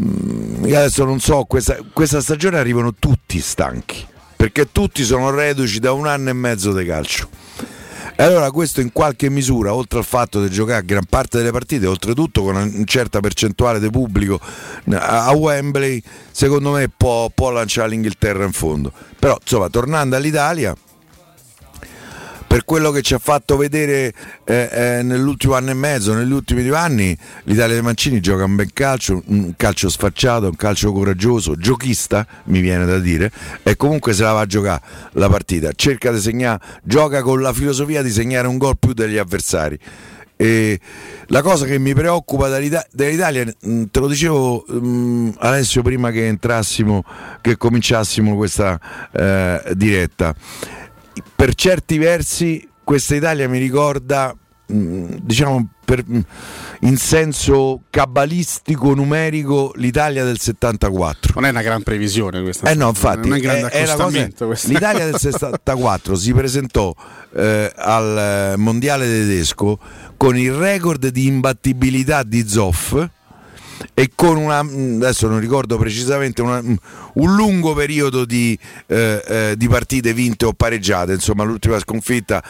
mm, 0.02 0.64
adesso 0.64 1.04
non 1.04 1.20
so, 1.20 1.44
questa, 1.44 1.76
questa 1.92 2.22
stagione 2.22 2.56
arrivano 2.56 2.94
tutti 2.98 3.38
stanchi, 3.40 4.04
perché 4.42 4.72
tutti 4.72 5.04
sono 5.04 5.30
reduci 5.30 5.78
da 5.78 5.92
un 5.92 6.08
anno 6.08 6.30
e 6.30 6.32
mezzo 6.32 6.72
di 6.72 6.84
calcio. 6.84 7.28
E 8.16 8.24
allora 8.24 8.50
questo 8.50 8.80
in 8.80 8.90
qualche 8.90 9.30
misura, 9.30 9.72
oltre 9.72 10.00
al 10.00 10.04
fatto 10.04 10.42
di 10.42 10.50
giocare 10.50 10.84
gran 10.84 11.04
parte 11.08 11.38
delle 11.38 11.52
partite, 11.52 11.86
oltretutto 11.86 12.42
con 12.42 12.56
una 12.56 12.68
certa 12.84 13.20
percentuale 13.20 13.78
di 13.78 13.88
pubblico 13.88 14.40
a 14.94 15.30
Wembley, 15.30 16.02
secondo 16.32 16.72
me 16.72 16.88
può, 16.88 17.30
può 17.32 17.50
lanciare 17.50 17.90
l'Inghilterra 17.90 18.42
in 18.42 18.50
fondo. 18.50 18.92
Però 19.16 19.38
insomma, 19.40 19.68
tornando 19.68 20.16
all'Italia, 20.16 20.74
per 22.52 22.66
quello 22.66 22.90
che 22.90 23.00
ci 23.00 23.14
ha 23.14 23.18
fatto 23.18 23.56
vedere 23.56 24.12
eh, 24.44 24.68
eh, 24.70 25.02
nell'ultimo 25.02 25.54
anno 25.54 25.70
e 25.70 25.74
mezzo, 25.74 26.12
negli 26.12 26.32
ultimi 26.32 26.62
due 26.62 26.76
anni, 26.76 27.16
l'Italia 27.44 27.72
dei 27.72 27.82
Mancini 27.82 28.20
gioca 28.20 28.44
un 28.44 28.56
bel 28.56 28.74
calcio, 28.74 29.22
un 29.28 29.54
calcio 29.56 29.88
sfacciato, 29.88 30.48
un 30.48 30.56
calcio 30.56 30.92
coraggioso, 30.92 31.56
giochista, 31.56 32.26
mi 32.44 32.60
viene 32.60 32.84
da 32.84 32.98
dire, 32.98 33.32
e 33.62 33.74
comunque 33.76 34.12
se 34.12 34.24
la 34.24 34.32
va 34.32 34.40
a 34.40 34.46
giocare 34.46 34.82
la 35.12 35.30
partita. 35.30 35.72
Cerca 35.74 36.12
di 36.12 36.20
segnare, 36.20 36.60
gioca 36.82 37.22
con 37.22 37.40
la 37.40 37.54
filosofia 37.54 38.02
di 38.02 38.10
segnare 38.10 38.46
un 38.46 38.58
gol 38.58 38.76
più 38.78 38.92
degli 38.92 39.16
avversari. 39.16 39.78
E 40.36 40.78
la 41.28 41.40
cosa 41.40 41.64
che 41.64 41.78
mi 41.78 41.94
preoccupa 41.94 42.48
dell'Italia, 42.48 43.46
mh, 43.60 43.84
te 43.90 43.98
lo 43.98 44.08
dicevo 44.08 44.64
mh, 44.68 45.36
Alessio 45.38 45.80
prima 45.80 46.10
che 46.10 46.26
entrassimo, 46.26 47.02
che 47.40 47.56
cominciassimo 47.56 48.36
questa 48.36 48.78
eh, 49.10 49.72
diretta, 49.74 50.34
per 51.34 51.54
certi 51.54 51.98
versi 51.98 52.68
questa 52.84 53.14
Italia 53.14 53.48
mi 53.48 53.58
ricorda, 53.58 54.34
mh, 54.66 55.16
diciamo 55.22 55.68
per- 55.84 56.04
mh, 56.06 56.24
in 56.80 56.96
senso 56.96 57.82
cabalistico, 57.90 58.94
numerico, 58.94 59.72
l'Italia 59.76 60.24
del 60.24 60.38
74. 60.40 61.32
Non 61.36 61.44
è 61.44 61.50
una 61.50 61.62
gran 61.62 61.82
previsione 61.82 62.40
questa. 62.42 62.70
Eh 62.70 62.74
no, 62.74 62.88
infatti, 62.88 63.28
non 63.28 63.38
è 63.38 63.40
è- 63.40 63.64
è 63.66 63.86
la 63.86 63.94
cosa- 63.96 64.28
l'Italia 64.68 65.04
del 65.04 65.18
64 65.20 66.14
si 66.16 66.32
presentò 66.32 66.92
eh, 67.36 67.72
al 67.76 68.52
eh, 68.54 68.56
mondiale 68.56 69.06
tedesco 69.06 69.78
con 70.16 70.36
il 70.36 70.52
record 70.52 71.06
di 71.08 71.26
imbattibilità 71.26 72.22
di 72.22 72.46
Zoff 72.48 72.96
e 73.94 74.10
con 74.14 74.36
una, 74.36 74.62
mh, 74.62 75.00
adesso 75.02 75.28
non 75.28 75.38
ricordo 75.40 75.76
precisamente, 75.78 76.42
una- 76.42 76.60
mh, 76.62 76.76
un 77.14 77.34
lungo 77.34 77.74
periodo 77.74 78.24
di, 78.24 78.58
eh, 78.86 79.22
eh, 79.26 79.54
di 79.56 79.68
partite 79.68 80.12
vinte 80.12 80.44
o 80.44 80.52
pareggiate, 80.52 81.12
insomma 81.12 81.44
l'ultima 81.44 81.78
sconfitta, 81.78 82.42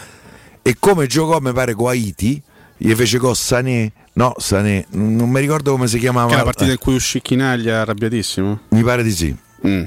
e 0.63 0.77
come 0.79 1.07
giocò 1.07 1.39
mi 1.41 1.53
pare 1.53 1.75
con 1.75 1.89
Haiti, 1.89 2.41
gli 2.77 2.93
fece 2.95 3.19
con 3.19 3.35
Sané, 3.35 3.93
no 4.15 4.35
Sané, 4.39 4.87
non 4.91 5.29
mi 5.31 5.41
ricordo 5.41 5.71
come 5.73 5.87
si 5.89 5.99
chiamava. 5.99 6.29
Che 6.31 6.37
la 6.37 6.43
partita 6.45 6.71
in 6.73 6.79
cui 6.79 6.95
uscì 6.95 7.21
Chinaglia 7.23 7.81
arrabbiatissimo? 7.83 8.61
Mi 8.71 8.83
pare 8.83 9.03
di 9.03 9.13
sì. 9.13 9.37
Mm. 9.67 9.83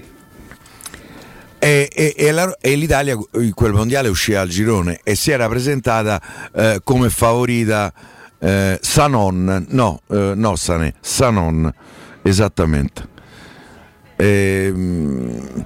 E, 1.58 1.90
e- 1.92 2.14
e 2.16 2.32
la- 2.32 2.56
e 2.62 2.76
l'Italia 2.76 3.18
in 3.36 3.54
quel 3.54 3.72
mondiale 3.74 4.08
uscì 4.08 4.36
al 4.36 4.48
girone 4.50 5.00
e 5.04 5.16
si 5.16 5.32
era 5.32 5.48
presentata 5.50 6.22
eh, 6.54 6.82
come 6.84 7.10
favorita 7.10 7.92
eh, 8.40 8.80
Sanon, 8.82 9.66
no, 9.70 10.02
eh, 10.10 10.34
no 10.36 10.56
Sané, 10.56 10.94
Sanon, 11.02 11.72
esattamente. 12.22 13.08
Ehm, 14.18 15.66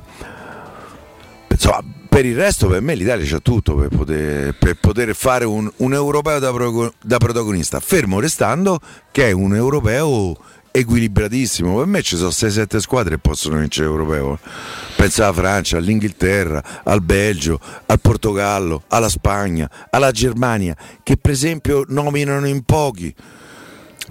insomma, 1.49 1.83
per 2.09 2.25
il 2.25 2.35
resto 2.35 2.67
per 2.67 2.81
me 2.81 2.95
l'Italia 2.95 3.25
c'ha 3.25 3.39
tutto 3.39 3.75
per 3.75 3.89
poter, 3.89 4.55
per 4.57 4.75
poter 4.79 5.15
fare 5.15 5.45
un, 5.45 5.69
un 5.77 5.93
europeo 5.93 6.39
da, 6.39 6.51
progo- 6.51 6.93
da 7.01 7.17
protagonista, 7.17 7.79
fermo 7.79 8.19
restando 8.19 8.79
che 9.11 9.29
è 9.29 9.31
un 9.31 9.55
europeo 9.55 10.35
equilibratissimo. 10.79 11.77
Per 11.77 11.85
me 11.85 12.01
ci 12.01 12.15
sono 12.15 12.29
6-7 12.29 12.77
squadre 12.77 13.15
che 13.15 13.21
possono 13.21 13.57
vincere 13.57 13.87
l'europeo. 13.87 14.39
Pensa 14.95 15.25
alla 15.25 15.33
Francia, 15.33 15.77
all'Inghilterra, 15.77 16.81
al 16.83 17.01
Belgio, 17.01 17.59
al 17.85 17.99
Portogallo, 17.99 18.83
alla 18.87 19.09
Spagna, 19.09 19.69
alla 19.89 20.11
Germania, 20.11 20.75
che 21.03 21.17
per 21.17 21.31
esempio 21.31 21.85
nominano 21.87 22.47
in 22.47 22.63
pochi. 22.63 23.13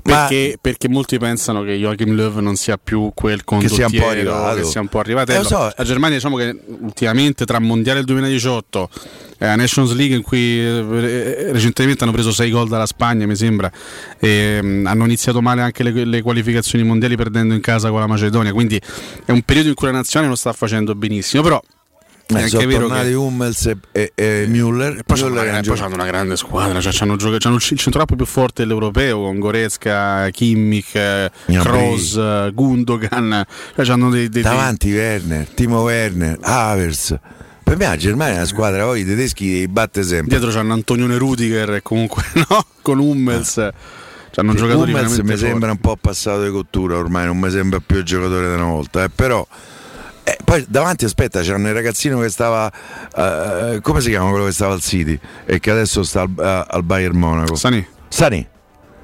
Ma- 0.09 0.27
Perché, 0.27 0.59
perché 0.61 0.89
molti 0.89 1.19
pensano 1.19 1.63
che 1.63 1.75
Joachim 1.77 2.15
Löw 2.15 2.39
non 2.41 2.57
sia 2.57 2.79
più 2.83 3.11
quel 3.15 3.45
Che 3.45 3.69
sia 3.69 3.85
condottiero 3.87 3.87
un 3.87 4.01
po' 4.01 4.09
arrivato. 4.09 4.57
che 4.57 4.65
sia 4.65 4.81
un 4.81 4.89
po' 4.89 4.99
arrivato. 5.01 5.33
Eh, 5.33 5.37
lo 5.39 5.45
so. 5.45 5.73
La 5.77 5.85
Germania 5.85 6.17
diciamo 6.17 6.37
che 6.37 6.59
ultimamente 6.81 7.45
tra 7.45 7.59
Mondiale 7.59 7.99
del 7.99 8.07
2018 8.07 8.91
e 9.41 9.47
la 9.47 9.57
Nations 9.57 9.93
League 9.95 10.17
in 10.17 10.23
cui 10.23 10.59
eh, 10.61 11.53
recentemente 11.53 12.03
hanno 12.03 12.13
preso 12.13 12.33
6 12.33 12.51
gol 12.51 12.69
dalla 12.69 12.87
Spagna 12.87 13.25
mi 13.27 13.37
sembra 13.37 13.71
e, 14.19 14.59
mm, 14.61 14.87
hanno 14.87 15.05
iniziato 15.05 15.41
male 15.41 15.63
anche 15.63 15.83
le, 15.85 16.05
le 16.05 16.23
qualificazioni 16.23 16.85
mondiali 16.85 17.15
perdendo 17.17 17.55
in 17.55 17.61
casa 17.61 17.91
con 17.91 18.01
la 18.01 18.07
Macedonia 18.09 18.53
quindi 18.53 18.81
è 19.25 19.31
un 19.31 19.43
periodo 19.43 19.69
in 19.69 19.75
cui 19.75 19.87
la 19.87 19.93
nazionale 19.93 20.27
non 20.27 20.37
sta 20.37 20.53
facendo 20.53 20.95
benissimo 20.97 21.43
però 21.45 21.63
Eh, 22.31 22.35
anche 22.35 22.49
sono 22.49 22.67
vero 22.67 22.87
tornati 22.89 23.09
che 23.09 23.15
Hummels 23.15 23.67
e, 23.67 23.77
e, 23.91 24.13
e 24.15 24.47
Müller. 24.49 24.99
e 24.99 25.03
poi 25.03 25.19
Müller 25.19 25.31
una, 25.93 26.05
grande 26.05 26.37
squadra, 26.37 26.79
cioè 26.79 26.93
c'hanno, 26.93 27.17
gioca- 27.17 27.39
c'hanno 27.39 27.55
il 27.55 27.63
centrocampo 27.63 28.17
più 28.17 28.27
forte 28.27 28.63
dell'europeo 28.63 29.21
con 29.21 29.39
Goretzka, 29.39 30.29
Kimmich, 30.31 30.95
eh. 30.95 31.31
Kroos, 31.47 32.53
Gundogan, 32.53 33.45
cioè 33.75 33.85
c'hanno 33.85 34.11
dei, 34.11 34.29
dei- 34.29 34.43
davanti 34.43 34.93
Werner, 34.93 35.47
Timo 35.49 35.83
Werner, 35.83 36.37
Havers. 36.43 37.19
Per 37.63 37.77
me 37.77 37.87
la 37.87 37.97
Germania 37.97 38.35
è 38.35 38.37
una 38.39 38.47
squadra, 38.47 38.85
poi 38.85 39.01
i 39.01 39.05
tedeschi 39.07 39.45
li 39.45 39.69
batte 39.69 40.03
sempre. 40.03 40.29
dietro 40.29 40.51
c'hanno 40.51 40.75
Antonione 40.75 41.17
Rudiger 41.17 41.75
e 41.75 41.83
comunque 41.83 42.25
no, 42.49 42.67
con 42.83 42.99
Hummels, 42.99 43.55
c'hanno 44.33 44.53
Sì, 44.53 44.57
giocatori 44.59 44.93
Hummels 44.93 45.19
mi 45.19 45.37
sembra 45.37 45.71
un 45.71 45.79
po' 45.79 45.97
passato 45.99 46.45
di 46.45 46.51
cottura 46.51 46.99
ormai, 46.99 47.25
non 47.25 47.39
mi 47.39 47.51
sembra 47.51 47.81
più 47.81 47.97
il 47.99 48.05
giocatore 48.05 48.49
di 48.49 48.55
una 48.55 48.65
volta, 48.71 49.05
eh, 49.05 49.09
però 49.09 49.47
eh, 50.31 50.37
poi 50.45 50.65
davanti 50.69 51.05
aspetta 51.05 51.41
c'era 51.43 51.57
un 51.57 51.73
ragazzino 51.73 52.19
che 52.21 52.29
stava 52.29 52.71
eh, 53.17 53.79
come 53.83 54.01
si 54.01 54.11
chiama 54.11 54.31
quello 54.31 54.45
che 54.47 54.53
stava 54.53 54.75
al 54.75 54.81
City 54.81 55.19
e 55.47 55.61
che 55.61 55.71
adesso 55.71 56.03
sta 56.03 56.23
al, 56.23 56.33
eh, 56.39 56.65
al 56.69 56.83
Bayern 56.85 57.17
Monaco. 57.19 57.55
Sani. 57.55 57.87
Sani. 58.09 58.47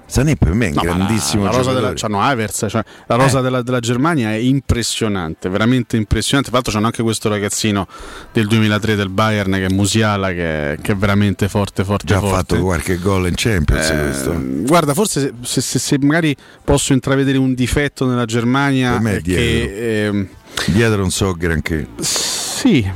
Sani 0.07 0.37
per 0.37 0.53
me 0.53 0.67
è 0.67 0.69
un 0.69 0.75
No, 0.75 0.83
ma 0.83 0.91
la- 0.91 0.97
grandissimo 0.97 1.45
la, 1.45 1.49
rosa 1.51 1.73
giocatore. 1.73 1.95
della, 1.95 2.23
Havertz, 2.25 2.67
cioè, 2.69 2.85
la 3.07 3.15
rosa 3.17 3.39
Eh. 3.39 3.43
della, 3.43 3.63
della 3.63 3.81
Germania 3.81 4.31
è 4.33 4.35
impressionante, 4.35 5.49
veramente 5.49 5.97
impressionante. 5.97 6.51
Tra 6.51 6.59
l'altro 6.59 6.73
c'hanno 6.75 6.87
anche 6.87 7.03
questo 7.03 7.31
ragazzino 7.31 7.87
del 8.31 8.47
2003 8.47 8.97
del 8.97 9.09
Bayern 9.09 9.51
che 9.53 9.65
è 9.65 9.69
Musiala 9.71 10.29
che, 10.29 10.79
che 10.83 10.93
è 10.93 10.95
veramente 10.97 11.49
forte, 11.49 11.85
forte, 11.85 12.05
Già 12.07 12.19
ha 12.19 12.21
fatto 12.21 12.61
qualche 12.61 12.99
gol 12.99 13.29
in 13.29 13.35
Champions 13.35 13.89
Eh, 13.89 14.01
questo. 14.03 14.37
Guarda, 14.67 14.93
forse 14.93 15.33
se, 15.41 15.61
se- 15.63 15.79
se- 15.79 15.99
magari 16.01 16.37
posso 16.63 16.93
intravedere 16.93 17.39
un 17.39 17.55
difetto 17.55 18.07
nella 18.07 18.27
Germania 18.27 18.93
Per 18.93 19.01
me 19.01 19.17
è 19.17 19.23
che 19.23 20.05
ehm, 20.07 20.29
Dietro 20.67 21.01
non 21.01 21.11
so 21.11 21.33
granché. 21.33 21.87
sì, 22.01 22.89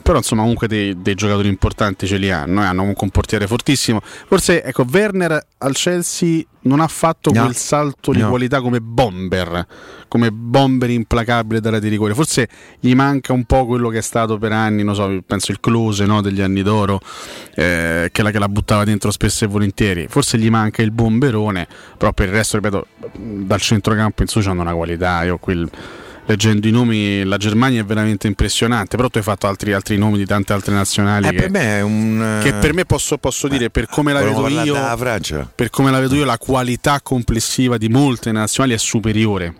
però 0.00 0.18
insomma 0.18 0.40
comunque 0.42 0.66
dei, 0.68 1.02
dei 1.02 1.14
giocatori 1.14 1.48
importanti 1.48 2.06
ce 2.06 2.16
li 2.16 2.30
hanno, 2.30 2.62
eh, 2.62 2.64
hanno 2.66 2.78
comunque 2.80 3.04
un 3.04 3.10
portiere 3.10 3.46
fortissimo. 3.46 4.00
Forse 4.02 4.62
ecco, 4.62 4.86
Werner 4.90 5.46
al 5.58 5.74
Chelsea 5.74 6.42
non 6.62 6.80
ha 6.80 6.86
fatto 6.86 7.30
No. 7.32 7.42
quel 7.42 7.54
salto 7.56 8.12
di 8.12 8.20
No. 8.20 8.28
qualità 8.30 8.60
come 8.62 8.80
bomber, 8.80 9.66
come 10.08 10.30
bomber 10.32 10.88
implacabile 10.90 11.60
dalla 11.60 11.78
di 11.78 11.88
rigore. 11.88 12.14
Forse 12.14 12.48
gli 12.80 12.94
manca 12.94 13.34
un 13.34 13.44
po' 13.44 13.66
quello 13.66 13.90
che 13.90 13.98
è 13.98 14.02
stato 14.02 14.38
per 14.38 14.52
anni, 14.52 14.82
non 14.82 14.94
so, 14.94 15.20
penso 15.26 15.50
il 15.50 15.60
close 15.60 16.06
no, 16.06 16.22
degli 16.22 16.40
anni 16.40 16.62
d'oro, 16.62 17.00
eh, 17.54 18.08
che, 18.10 18.22
la, 18.22 18.30
che 18.30 18.38
la 18.38 18.48
buttava 18.48 18.84
dentro 18.84 19.10
spesso 19.10 19.44
e 19.44 19.48
volentieri. 19.48 20.06
Forse 20.08 20.38
gli 20.38 20.48
manca 20.48 20.80
il 20.80 20.92
bomberone, 20.92 21.66
però 21.98 22.12
per 22.14 22.28
il 22.28 22.32
resto, 22.34 22.56
ripeto, 22.56 22.86
dal 23.18 23.60
centrocampo 23.60 24.22
in 24.22 24.28
su 24.28 24.38
hanno 24.38 24.62
una 24.62 24.72
qualità. 24.74 25.22
Io 25.24 25.36
qui 25.36 25.68
leggendo 26.26 26.68
i 26.68 26.70
nomi, 26.70 27.24
la 27.24 27.36
Germania 27.36 27.80
è 27.80 27.84
veramente 27.84 28.26
impressionante. 28.26 28.96
Però 28.96 29.08
tu 29.08 29.18
hai 29.18 29.24
fatto 29.24 29.46
altri, 29.46 29.72
altri 29.72 29.96
nomi 29.98 30.18
di 30.18 30.26
tante 30.26 30.52
altre 30.52 30.74
nazionali. 30.74 31.26
Eh, 31.26 31.30
che, 31.30 31.36
per 31.36 31.50
me 31.50 31.78
è 31.78 31.80
un 31.82 32.40
che 32.42 32.52
per 32.54 32.72
me 32.74 32.84
posso, 32.84 33.18
posso 33.18 33.48
dire, 33.48 33.70
per 33.70 33.86
come 33.86 34.12
la 34.12 34.22
vedo 34.22 34.48
io, 34.48 34.74
per 35.54 35.70
come 35.70 35.90
la 35.90 36.00
vedo 36.00 36.14
io, 36.14 36.24
la 36.24 36.38
qualità 36.38 37.00
complessiva 37.02 37.76
di 37.78 37.88
molte 37.88 38.32
nazionali 38.32 38.74
è 38.74 38.78
superiore 38.78 39.54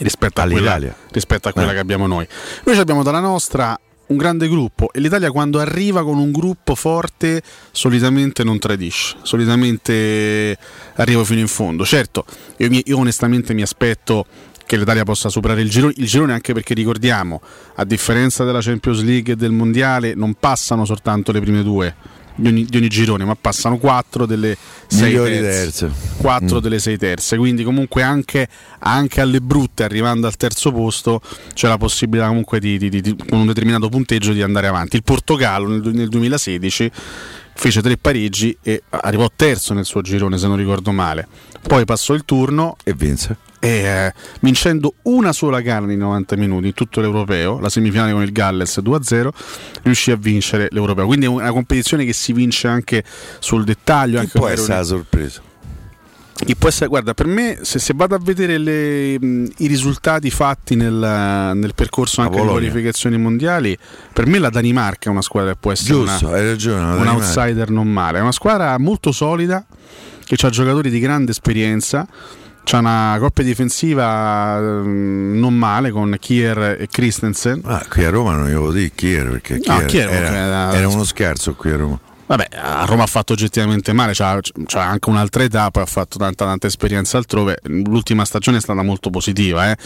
rispetto 0.00 0.40
a 0.40 0.44
quella, 0.44 0.72
All'Italia. 0.74 0.96
rispetto 1.12 1.48
a 1.48 1.52
quella 1.52 1.70
Eh. 1.70 1.74
che 1.74 1.80
abbiamo 1.80 2.06
noi. 2.06 2.26
Noi 2.64 2.76
abbiamo 2.78 3.02
dalla 3.02 3.20
nostra 3.20 3.78
un 4.08 4.16
grande 4.16 4.48
gruppo 4.48 4.92
e 4.92 5.00
l'Italia 5.00 5.32
quando 5.32 5.58
arriva 5.58 6.04
con 6.04 6.18
un 6.18 6.30
gruppo 6.30 6.76
forte 6.76 7.42
solitamente 7.72 8.44
non 8.44 8.58
tradisce, 8.60 9.16
solitamente 9.22 10.56
arriva 10.94 11.24
fino 11.24 11.40
in 11.40 11.48
fondo. 11.48 11.84
Certo, 11.84 12.24
io, 12.58 12.68
io 12.84 12.98
onestamente 12.98 13.52
mi 13.54 13.62
aspetto 13.62 14.26
che 14.66 14.76
l'Italia 14.76 15.04
possa 15.04 15.28
superare 15.28 15.62
il 15.62 15.70
girone, 15.70 15.94
il 15.96 16.06
girone 16.06 16.32
anche 16.32 16.52
perché 16.52 16.74
ricordiamo, 16.74 17.40
a 17.76 17.84
differenza 17.84 18.44
della 18.44 18.60
Champions 18.60 19.02
League 19.02 19.34
e 19.34 19.36
del 19.36 19.52
Mondiale, 19.52 20.14
non 20.14 20.34
passano 20.38 20.84
soltanto 20.84 21.30
le 21.32 21.40
prime 21.40 21.62
due 21.62 21.94
di 22.36 22.48
ogni, 22.48 22.64
di 22.64 22.76
ogni 22.76 22.88
girone, 22.88 23.24
ma 23.24 23.34
passano 23.34 23.78
quattro 23.78 24.26
delle 24.26 24.56
sei 24.86 25.08
Migliori 25.10 25.40
terze. 25.40 25.86
Mm. 25.86 26.58
delle 26.58 26.78
sei 26.78 26.98
terze, 26.98 27.36
quindi 27.36 27.64
comunque 27.64 28.02
anche, 28.02 28.48
anche 28.80 29.20
alle 29.20 29.40
brutte, 29.40 29.84
arrivando 29.84 30.26
al 30.26 30.36
terzo 30.36 30.70
posto, 30.72 31.20
c'è 31.54 31.68
la 31.68 31.78
possibilità 31.78 32.28
comunque 32.28 32.60
di- 32.60 32.78
di- 33.00 33.16
con 33.28 33.38
un 33.40 33.46
determinato 33.46 33.88
punteggio 33.88 34.32
di 34.32 34.42
andare 34.42 34.66
avanti. 34.66 34.96
Il 34.96 35.02
Portogallo 35.02 35.68
nel, 35.68 35.94
nel 35.94 36.08
2016 36.08 36.90
fece 37.54 37.80
tre 37.80 37.96
pareggi 37.96 38.56
e 38.62 38.82
arrivò 38.90 39.30
terzo 39.34 39.72
nel 39.72 39.86
suo 39.86 40.02
girone, 40.02 40.36
se 40.36 40.46
non 40.46 40.56
ricordo 40.56 40.92
male. 40.92 41.26
Poi 41.62 41.84
passò 41.84 42.12
il 42.14 42.24
turno 42.24 42.76
e 42.84 42.92
vinse. 42.94 43.36
Eh, 43.66 44.12
vincendo 44.40 44.94
una 45.02 45.32
sola 45.32 45.60
gara 45.60 45.86
nei 45.86 45.96
90 45.96 46.36
minuti 46.36 46.66
in 46.68 46.74
tutto 46.74 47.00
l'europeo, 47.00 47.58
la 47.58 47.68
semifinale 47.68 48.12
con 48.12 48.22
il 48.22 48.30
Galles 48.32 48.78
2-0, 48.78 49.28
riuscì 49.82 50.10
a 50.12 50.16
vincere 50.16 50.68
l'europeo. 50.70 51.06
Quindi 51.06 51.26
è 51.26 51.28
una 51.28 51.50
competizione 51.50 52.04
che 52.04 52.12
si 52.12 52.32
vince 52.32 52.68
anche 52.68 53.02
sul 53.40 53.64
dettaglio. 53.64 54.14
Chi 54.18 54.24
Anche 54.26 54.38
può 54.38 54.46
essere 54.48 54.72
errori- 54.74 54.86
sorpresa? 54.88 55.40
Chi 56.44 56.54
può 56.54 56.68
essere, 56.68 56.88
guarda, 56.88 57.14
per 57.14 57.26
me, 57.26 57.60
se, 57.62 57.78
se 57.78 57.94
vado 57.96 58.14
a 58.14 58.18
vedere 58.22 58.58
le, 58.58 59.18
mh, 59.18 59.52
i 59.56 59.66
risultati 59.68 60.30
fatti 60.30 60.76
nel, 60.76 60.92
nel 60.92 61.72
percorso 61.74 62.20
anche 62.20 62.36
Polonia. 62.36 62.58
qualificazioni 62.58 63.16
mondiali, 63.16 63.76
per 64.12 64.26
me 64.26 64.38
la 64.38 64.50
Danimarca 64.50 65.08
è 65.08 65.12
una 65.12 65.22
squadra 65.22 65.52
che 65.52 65.58
può 65.58 65.72
essere 65.72 65.94
Giusto, 65.94 66.26
una- 66.28 66.36
hai 66.36 66.44
ragione. 66.46 66.94
un 67.00 67.06
outsider 67.06 67.70
non 67.70 67.88
male. 67.90 68.18
È 68.18 68.20
una 68.20 68.32
squadra 68.32 68.76
molto 68.78 69.12
solida 69.12 69.64
che 70.24 70.36
ha 70.46 70.50
giocatori 70.50 70.90
di 70.90 71.00
grande 71.00 71.30
esperienza. 71.30 72.06
C'ha 72.68 72.78
una 72.78 73.16
coppia 73.20 73.44
difensiva 73.44 74.58
ehm, 74.58 75.38
non 75.38 75.54
male 75.56 75.92
con 75.92 76.16
Kier 76.18 76.78
e 76.80 76.88
Christensen. 76.90 77.60
Ah, 77.62 77.86
qui 77.88 78.02
a 78.04 78.10
Roma 78.10 78.32
non 78.34 78.48
glielo 78.48 78.72
dico 78.72 78.92
chi 78.96 79.12
era 79.12 79.30
perché 79.30 79.60
chi 79.60 79.68
No, 79.68 79.84
Kier, 79.84 80.08
era- 80.10 80.74
era 80.74 80.88
uno 80.88 81.04
scherzo 81.04 81.54
qui 81.54 81.70
a 81.70 81.76
Roma. 81.76 82.00
Vabbè, 82.28 82.48
a 82.56 82.84
Roma 82.86 83.04
ha 83.04 83.06
fatto 83.06 83.34
oggettivamente 83.34 83.92
male, 83.92 84.12
c'ha, 84.12 84.40
c'ha 84.66 84.82
anche 84.82 85.08
un'altra 85.10 85.44
età, 85.44 85.70
poi 85.70 85.84
ha 85.84 85.86
fatto 85.86 86.18
tanta 86.18 86.44
tanta 86.44 86.66
esperienza 86.66 87.18
altrove. 87.18 87.58
L'ultima 87.64 88.24
stagione 88.24 88.56
è 88.56 88.60
stata 88.60 88.82
molto 88.82 89.10
positiva. 89.10 89.70
Eh. 89.70 89.76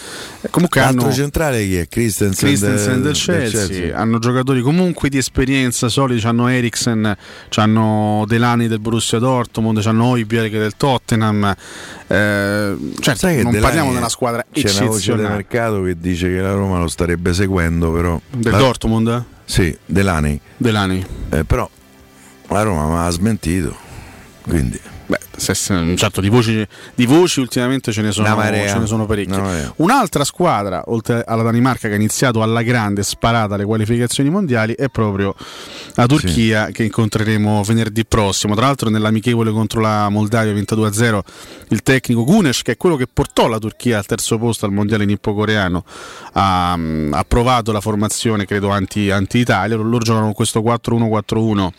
Comunque 0.50 0.80
Altro 0.80 1.02
hanno 1.04 1.12
centrale 1.12 1.62
chi 1.66 1.76
è? 1.76 1.86
Christensen, 1.86 2.48
Christensen 2.48 2.92
del- 2.94 3.02
del 3.02 3.14
Chelsea, 3.14 3.94
hanno 3.96 4.18
giocatori 4.18 4.62
comunque 4.62 5.10
di 5.10 5.18
esperienza 5.18 5.88
solidi, 5.90 6.26
hanno 6.26 6.48
Eriksen, 6.48 7.14
hanno 7.56 8.24
Delani 8.26 8.68
del 8.68 8.78
Borussia 8.80 9.18
Dortmund, 9.18 9.84
hanno 9.84 10.04
Oibjerg 10.06 10.50
del 10.52 10.76
Tottenham. 10.78 11.44
Eh, 12.06 12.76
certo, 13.00 13.18
Sai 13.20 13.36
che 13.36 13.42
non 13.42 13.52
Delani 13.52 13.74
parliamo 13.76 13.96
una 13.98 14.08
squadra 14.08 14.44
C'è 14.50 14.60
una 14.60 14.70
voce 14.70 14.80
del 14.80 14.88
eccezionale. 14.94 15.28
mercato 15.34 15.82
che 15.82 15.96
dice 16.00 16.28
che 16.28 16.40
la 16.40 16.52
Roma 16.52 16.78
lo 16.78 16.88
starebbe 16.88 17.34
seguendo, 17.34 17.92
però. 17.92 18.18
Del 18.30 18.50
La- 18.52 18.58
Dortmund? 18.58 19.24
Sì, 19.44 19.76
Delani. 19.84 20.40
Delani. 20.56 21.04
Eh, 21.30 21.44
però 21.44 21.68
la 22.54 22.62
Roma 22.62 22.86
mi 22.86 23.06
ha 23.06 23.10
smentito. 23.10 23.76
Quindi. 24.42 24.80
Beh, 25.10 25.18
se- 25.36 25.54
certo, 25.96 26.20
di 26.20 26.28
voci, 26.28 26.64
di 26.94 27.04
voci 27.04 27.40
ultimamente 27.40 27.90
ce 27.90 28.00
ne 28.00 28.12
sono, 28.12 28.28
marea. 28.36 28.68
ce 28.68 28.78
ne 28.78 28.86
sono 28.86 29.06
parecchie. 29.06 29.72
Un'altra 29.76 30.22
squadra, 30.22 30.84
oltre 30.86 31.24
alla 31.26 31.42
Danimarca, 31.42 31.88
che 31.88 31.94
ha 31.94 31.96
iniziato 31.96 32.42
alla 32.42 32.62
grande 32.62 33.02
sparata 33.02 33.56
alle 33.56 33.64
qualificazioni 33.64 34.30
mondiali, 34.30 34.72
è 34.74 34.88
proprio 34.88 35.34
la 35.94 36.06
Turchia 36.06 36.66
che 36.66 36.84
incontreremo 36.84 37.64
venerdì 37.64 38.04
prossimo. 38.06 38.54
Tra 38.54 38.66
l'altro, 38.66 38.88
nell'amichevole 38.88 39.50
contro 39.50 39.80
la 39.80 40.08
Moldavia 40.10 40.52
22-0, 40.52 41.20
il 41.70 41.82
tecnico 41.82 42.22
Gunes, 42.22 42.62
che 42.62 42.72
è 42.72 42.76
quello 42.76 42.94
che 42.94 43.08
portò 43.12 43.48
la 43.48 43.58
Turchia 43.58 43.98
al 43.98 44.06
terzo 44.06 44.38
posto 44.38 44.64
al 44.64 44.72
mondiale 44.72 45.04
nippo-coreano, 45.06 45.84
ha, 46.34 46.72
ha 46.72 47.24
provato 47.26 47.72
la 47.72 47.80
formazione, 47.80 48.46
credo, 48.46 48.68
anti- 48.68 49.10
anti-Italia. 49.10 49.74
Loro 49.74 49.98
giocano 49.98 50.26
con 50.26 50.34
questo 50.34 50.60
4-1-4-1 50.60 51.70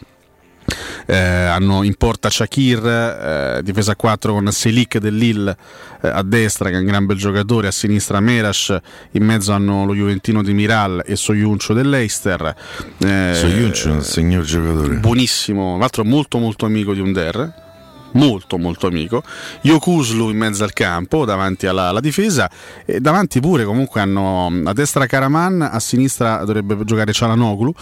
eh, 1.05 1.15
hanno 1.15 1.83
in 1.83 1.95
porta 1.95 2.29
Shakir, 2.29 2.85
eh, 2.85 3.61
difesa 3.63 3.93
a 3.93 3.95
4 3.95 4.33
con 4.33 4.51
Selic 4.51 4.97
del 4.97 5.15
Lille 5.15 5.55
eh, 6.01 6.07
a 6.07 6.23
destra 6.23 6.69
che 6.69 6.75
è 6.75 6.79
un 6.79 6.85
gran 6.85 7.05
bel 7.05 7.17
giocatore, 7.17 7.67
a 7.67 7.71
sinistra 7.71 8.19
Merash, 8.19 8.77
in 9.11 9.23
mezzo 9.23 9.51
hanno 9.51 9.85
lo 9.85 9.93
Juventino 9.93 10.43
di 10.43 10.53
Miral 10.53 11.03
e 11.05 11.15
Soyuncio 11.15 11.73
dell'Eister. 11.73 12.55
Eh, 12.97 13.31
Soyuncu 13.33 13.87
è 13.87 13.91
un 13.91 14.03
signor 14.03 14.43
giocatore. 14.43 14.95
buonissimo, 14.95 15.77
l'altro 15.77 16.03
molto 16.03 16.37
molto 16.37 16.65
amico 16.65 16.93
di 16.93 16.99
Under. 16.99 17.69
Molto 18.13 18.57
molto 18.57 18.87
amico 18.87 19.23
Yokuslu 19.61 20.29
in 20.29 20.37
mezzo 20.37 20.63
al 20.63 20.73
campo 20.73 21.23
davanti 21.23 21.65
alla, 21.65 21.89
alla 21.89 21.99
difesa 21.99 22.49
e 22.85 22.99
davanti 22.99 23.39
pure 23.39 23.63
comunque 23.63 24.01
hanno 24.01 24.51
a 24.65 24.73
destra 24.73 25.05
Karaman 25.05 25.61
a 25.61 25.79
sinistra 25.79 26.43
dovrebbe 26.43 26.83
giocare 26.83 27.13
Cialanoglu 27.13 27.73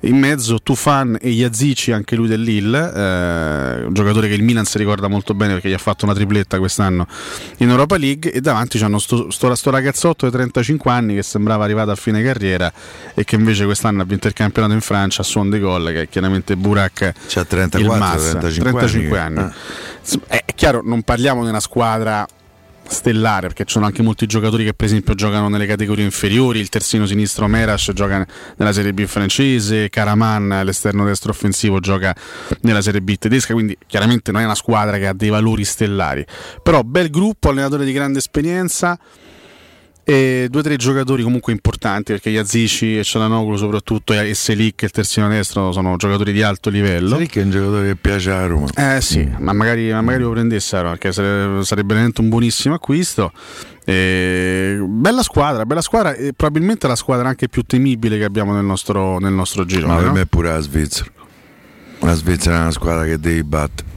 in 0.00 0.18
mezzo 0.18 0.60
Tufan 0.60 1.16
e 1.20 1.30
Yazici 1.30 1.92
anche 1.92 2.16
lui 2.16 2.28
del 2.28 2.42
Lille 2.42 2.92
eh, 2.94 3.84
un 3.84 3.94
giocatore 3.94 4.28
che 4.28 4.34
il 4.34 4.42
Milan 4.42 4.64
si 4.64 4.76
ricorda 4.78 5.08
molto 5.08 5.32
bene 5.34 5.54
perché 5.54 5.70
gli 5.70 5.74
ha 5.74 5.78
fatto 5.78 6.04
una 6.04 6.14
tripletta 6.14 6.58
quest'anno 6.58 7.06
in 7.58 7.70
Europa 7.70 7.96
League 7.96 8.30
e 8.30 8.40
davanti 8.40 8.78
c'hanno 8.78 8.98
sto, 8.98 9.30
sto, 9.30 9.54
sto 9.54 9.70
ragazzotto 9.70 10.26
di 10.26 10.32
35 10.32 10.90
anni 10.90 11.14
che 11.14 11.22
sembrava 11.22 11.64
arrivato 11.64 11.90
a 11.90 11.96
fine 11.96 12.22
carriera 12.22 12.70
e 13.14 13.24
che 13.24 13.36
invece 13.36 13.64
quest'anno 13.64 14.02
ha 14.02 14.04
vinto 14.04 14.26
il 14.26 14.34
campionato 14.34 14.74
in 14.74 14.80
Francia 14.80 15.22
a 15.22 15.24
suon 15.24 15.48
di 15.48 15.58
gol 15.58 15.86
che 15.86 16.02
è 16.02 16.08
chiaramente 16.08 16.56
Burak 16.56 17.12
C'ha 17.26 17.44
34, 17.44 17.80
il 17.80 17.98
Massa, 17.98 18.38
35 18.38 18.70
35 18.70 19.18
anni. 19.18 19.38
anni. 19.38 19.50
Ah. 19.50 19.77
È 20.26 20.44
chiaro, 20.54 20.80
non 20.82 21.02
parliamo 21.02 21.42
di 21.42 21.48
una 21.48 21.60
squadra 21.60 22.26
stellare 22.88 23.48
perché 23.48 23.64
ci 23.64 23.72
sono 23.72 23.84
anche 23.84 24.02
molti 24.02 24.26
giocatori 24.26 24.64
che 24.64 24.72
per 24.72 24.86
esempio 24.86 25.14
giocano 25.14 25.48
nelle 25.48 25.66
categorie 25.66 26.04
inferiori. 26.04 26.58
Il 26.58 26.68
terzino 26.68 27.06
sinistro 27.06 27.46
Merash 27.46 27.92
gioca 27.94 28.26
nella 28.56 28.72
Serie 28.72 28.92
B 28.92 29.04
francese 29.04 29.88
Karaman 29.88 30.62
l'esterno 30.64 31.04
destro 31.04 31.30
offensivo 31.30 31.80
gioca 31.80 32.14
nella 32.62 32.80
Serie 32.80 33.02
B 33.02 33.16
tedesca 33.16 33.52
quindi 33.52 33.76
chiaramente 33.86 34.32
non 34.32 34.40
è 34.40 34.44
una 34.44 34.54
squadra 34.54 34.98
che 34.98 35.06
ha 35.06 35.12
dei 35.12 35.28
valori 35.28 35.64
stellari. 35.64 36.24
Però 36.62 36.82
bel 36.82 37.10
gruppo 37.10 37.50
allenatore 37.50 37.84
di 37.84 37.92
grande 37.92 38.18
esperienza 38.18 38.98
e 40.10 40.46
due 40.48 40.60
o 40.60 40.62
tre 40.62 40.76
giocatori 40.76 41.22
comunque 41.22 41.52
importanti 41.52 42.12
perché 42.12 42.30
Yazici 42.30 42.98
e 42.98 43.04
Cialanoglu 43.04 43.56
soprattutto 43.56 44.14
e 44.14 44.32
Selic 44.32 44.80
il 44.80 44.90
terzino 44.90 45.28
destro 45.28 45.70
sono 45.70 45.96
giocatori 45.96 46.32
di 46.32 46.40
alto 46.40 46.70
livello 46.70 47.10
Selic 47.10 47.36
è 47.36 47.42
un 47.42 47.50
giocatore 47.50 47.88
che 47.88 47.96
piace 47.96 48.30
a 48.30 48.46
Roma. 48.46 48.68
eh 48.74 49.02
sì, 49.02 49.30
ma 49.38 49.52
magari, 49.52 49.90
ma 49.90 50.00
magari 50.00 50.22
lo 50.22 50.30
prendessero 50.30 50.88
perché 50.88 51.12
sarebbe, 51.12 51.62
sarebbe 51.62 51.92
veramente 51.92 52.22
un 52.22 52.30
buonissimo 52.30 52.74
acquisto. 52.74 53.32
E 53.84 54.78
bella 54.82 55.22
squadra, 55.22 55.66
bella 55.66 55.82
squadra 55.82 56.14
e 56.14 56.32
probabilmente 56.34 56.86
la 56.86 56.96
squadra 56.96 57.28
anche 57.28 57.50
più 57.50 57.62
temibile 57.62 58.16
che 58.16 58.24
abbiamo 58.24 58.54
nel 58.54 58.64
nostro, 58.64 59.18
nel 59.18 59.34
nostro 59.34 59.66
girone. 59.66 59.92
Ma 59.92 59.98
per 59.98 60.06
no? 60.06 60.12
me 60.14 60.20
è 60.22 60.26
pure 60.26 60.48
la 60.48 60.60
Svizzera. 60.60 61.10
La 62.00 62.14
Svizzera 62.14 62.56
è 62.56 62.60
una 62.60 62.70
squadra 62.70 63.04
che 63.04 63.18
devi 63.18 63.42
battere. 63.42 63.87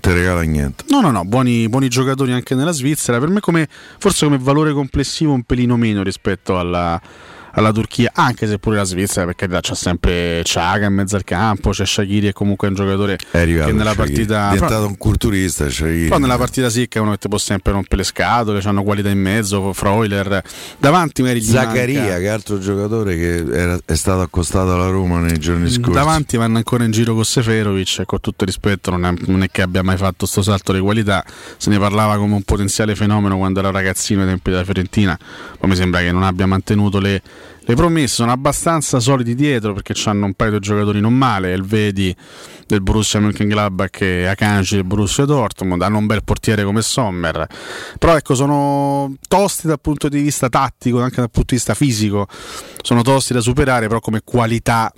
Ti 0.00 0.12
regala 0.12 0.42
niente. 0.42 0.84
No, 0.88 1.00
no, 1.00 1.10
no, 1.10 1.24
buoni, 1.24 1.68
buoni 1.68 1.88
giocatori 1.88 2.32
anche 2.32 2.54
nella 2.54 2.72
Svizzera. 2.72 3.18
Per 3.18 3.28
me, 3.28 3.40
come, 3.40 3.68
forse 3.98 4.24
come 4.24 4.38
valore 4.38 4.72
complessivo, 4.72 5.32
un 5.32 5.42
pelino 5.42 5.76
meno 5.76 6.02
rispetto 6.02 6.58
alla, 6.58 7.00
alla 7.52 7.72
Turchia, 7.72 8.10
anche 8.14 8.46
se 8.46 8.58
pure 8.58 8.76
la 8.76 8.84
Svizzera, 8.84 9.26
perché 9.26 9.48
c'è 9.60 9.74
sempre 9.74 10.42
Ciaga 10.44 10.86
in 10.86 10.94
mezzo 10.94 11.16
al 11.16 11.24
campo, 11.24 11.70
c'è 11.70 11.84
Shakiri, 11.86 12.28
è 12.28 12.32
comunque 12.32 12.68
un 12.68 12.74
giocatore 12.74 13.18
È 13.30 13.44
che 13.44 13.72
nella 13.72 13.94
partita. 13.94 14.50
è 14.50 14.54
diventato 14.54 14.86
un 14.86 14.96
culturista. 14.96 15.68
Shaqiri. 15.68 16.04
Però 16.04 16.18
nella 16.18 16.36
partita 16.38 16.68
secca 16.70 16.98
è 16.98 17.02
uno 17.02 17.12
che 17.12 17.18
ti 17.18 17.28
può 17.28 17.38
sempre 17.38 17.72
rompere 17.72 17.96
le 17.98 18.04
scatole, 18.04 18.60
hanno 18.64 18.82
qualità 18.82 19.08
in 19.08 19.20
mezzo, 19.20 19.72
Freuler. 19.72 20.42
Davanti 20.78 21.22
magari 21.22 21.40
Zaccaria, 21.42 22.00
manca- 22.00 22.18
che 22.18 22.28
altro 22.28 22.58
giocatore 22.58 23.16
che 23.16 23.44
era- 23.52 23.78
è 23.84 23.94
stato 23.94 24.20
accostato 24.20 24.72
alla 24.74 24.88
Roma 24.88 25.18
nei 25.20 25.38
giorni 25.38 25.70
scorsi. 25.70 25.90
Davanti 25.92 26.36
vanno 26.36 26.58
ancora 26.58 26.84
in 26.84 26.90
giro 26.90 27.14
con 27.14 27.24
Seferovic 27.24 27.98
e 28.00 28.04
con 28.04 28.20
tutto 28.20 28.44
rispetto 28.44 28.90
non 28.90 29.04
è, 29.04 29.12
non 29.26 29.42
è 29.42 29.50
che 29.50 29.62
abbia 29.62 29.82
mai 29.82 29.96
fatto 29.96 30.26
sto 30.26 30.42
salto 30.42 30.72
di 30.72 30.80
qualità, 30.80 31.24
se 31.56 31.70
ne 31.70 31.78
parlava 31.78 32.16
come 32.16 32.34
un 32.34 32.42
potenziale 32.42 32.94
fenomeno 32.94 33.36
quando 33.36 33.58
era 33.60 33.70
ragazzino 33.70 34.22
ai 34.22 34.28
tempi 34.28 34.50
della 34.50 34.64
Fiorentina, 34.64 35.18
poi 35.58 35.68
mi 35.70 35.76
sembra 35.76 36.00
che 36.00 36.12
non 36.12 36.22
abbia 36.22 36.46
mantenuto 36.46 36.98
le, 37.00 37.22
le 37.60 37.74
promesse, 37.74 38.14
sono 38.14 38.32
abbastanza 38.32 38.98
solidi 39.00 39.34
dietro 39.34 39.72
perché 39.74 39.94
hanno 40.08 40.26
un 40.26 40.34
paio 40.34 40.52
di 40.52 40.58
giocatori 40.58 41.00
non 41.00 41.14
male, 41.14 41.52
il 41.52 41.62
Vedi 41.62 42.14
del 42.66 42.80
Borussia 42.80 43.20
Mönchengladbach 43.20 44.00
e 44.00 44.26
Akanji 44.26 44.76
del 44.76 44.84
Borussia 44.84 45.24
Dortmund, 45.24 45.82
hanno 45.82 45.98
un 45.98 46.06
bel 46.06 46.24
portiere 46.24 46.64
come 46.64 46.82
Sommer, 46.82 47.46
però 47.98 48.16
ecco 48.16 48.34
sono 48.34 49.14
tosti 49.28 49.66
dal 49.66 49.80
punto 49.80 50.08
di 50.08 50.20
vista 50.20 50.48
tattico, 50.48 51.00
anche 51.00 51.16
dal 51.16 51.30
punto 51.30 51.50
di 51.50 51.56
vista 51.56 51.74
fisico, 51.74 52.26
sono 52.82 53.02
tosti 53.02 53.32
da 53.32 53.40
superare, 53.40 53.86
però 53.86 54.00
come 54.00 54.22
qualità 54.24 54.92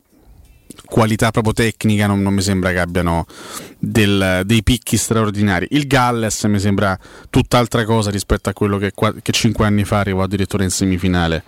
qualità 0.92 1.30
proprio 1.30 1.54
tecnica 1.54 2.06
non, 2.06 2.20
non 2.20 2.34
mi 2.34 2.42
sembra 2.42 2.70
che 2.70 2.78
abbiano 2.78 3.24
del- 3.78 4.42
dei 4.44 4.62
picchi 4.62 4.98
straordinari. 4.98 5.66
Il 5.70 5.86
Galles 5.86 6.44
mi 6.44 6.60
sembra 6.60 6.98
tutt'altra 7.30 7.84
cosa 7.86 8.10
rispetto 8.10 8.50
a 8.50 8.52
quello 8.52 8.76
che, 8.76 8.92
che 9.22 9.32
cinque 9.32 9.64
anni 9.66 9.84
fa 9.84 9.98
arrivò 10.00 10.22
addirittura 10.22 10.64
in 10.64 10.70
semifinale, 10.70 11.42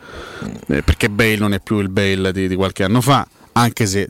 Eh, 0.68 0.82
perché 0.82 1.10
Bale 1.10 1.36
non 1.36 1.52
è 1.52 1.60
più 1.60 1.78
il 1.80 1.90
Bale 1.90 2.32
di, 2.32 2.48
di 2.48 2.54
qualche 2.56 2.84
anno 2.84 3.00
fa, 3.02 3.26
anche 3.52 3.84
se, 3.86 4.08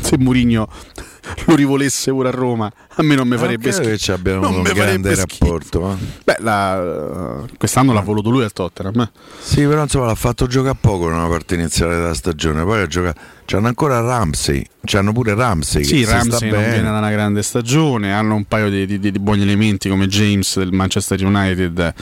se 0.00 0.18
Mourinho 0.18 0.68
lo 1.46 1.54
rivolesse 1.54 2.10
ora 2.10 2.28
a 2.28 2.32
Roma, 2.32 2.70
a 2.96 3.02
me 3.02 3.14
non 3.14 3.24
mi 3.28 3.36
Non 3.36 3.40
farebbe 3.44 3.62
credo 3.70 3.76
schifo. 3.76 3.90
che 3.90 3.98
ci 3.98 4.10
abbiano 4.12 4.40
Non 4.40 4.54
un 4.56 4.62
grande 4.62 5.14
rapporto. 5.14 5.92
eh. 5.92 5.96
Beh, 6.24 6.36
la- 6.40 7.44
quest'anno 7.56 7.92
l'ha 7.92 8.00
voluto 8.02 8.30
lui 8.30 8.42
al 8.42 8.52
Tottenham. 8.52 9.00
eh. 9.00 9.10
Sì, 9.40 9.62
però 9.64 9.82
insomma 9.82 10.06
l'ha 10.06 10.14
fatto 10.16 10.46
giocare 10.46 10.76
poco 10.80 11.08
nella 11.08 11.26
parte 11.28 11.54
iniziale 11.54 11.94
della 11.94 12.14
stagione. 12.14 12.64
Poi 12.64 12.82
ha 12.82 12.86
giocato. 12.86 13.20
C'hanno 13.46 13.66
ancora 13.68 14.00
Ramsey. 14.00 14.64
C'hanno 14.84 15.12
pure 15.12 15.34
Ramsey. 15.34 15.84
Sì, 15.84 16.04
Ramsey 16.04 16.50
non 16.50 16.60
bene. 16.60 16.72
viene 16.72 16.90
da 16.90 16.98
una 16.98 17.10
grande 17.10 17.42
stagione, 17.42 18.12
hanno 18.12 18.34
un 18.34 18.44
paio 18.44 18.70
di, 18.70 18.86
di- 18.86 18.98
di 18.98 19.18
buoni 19.18 19.42
elementi 19.42 19.88
come 19.88 20.06
James 20.06 20.58
del 20.58 20.72
Manchester 20.72 21.22
United 21.24 21.94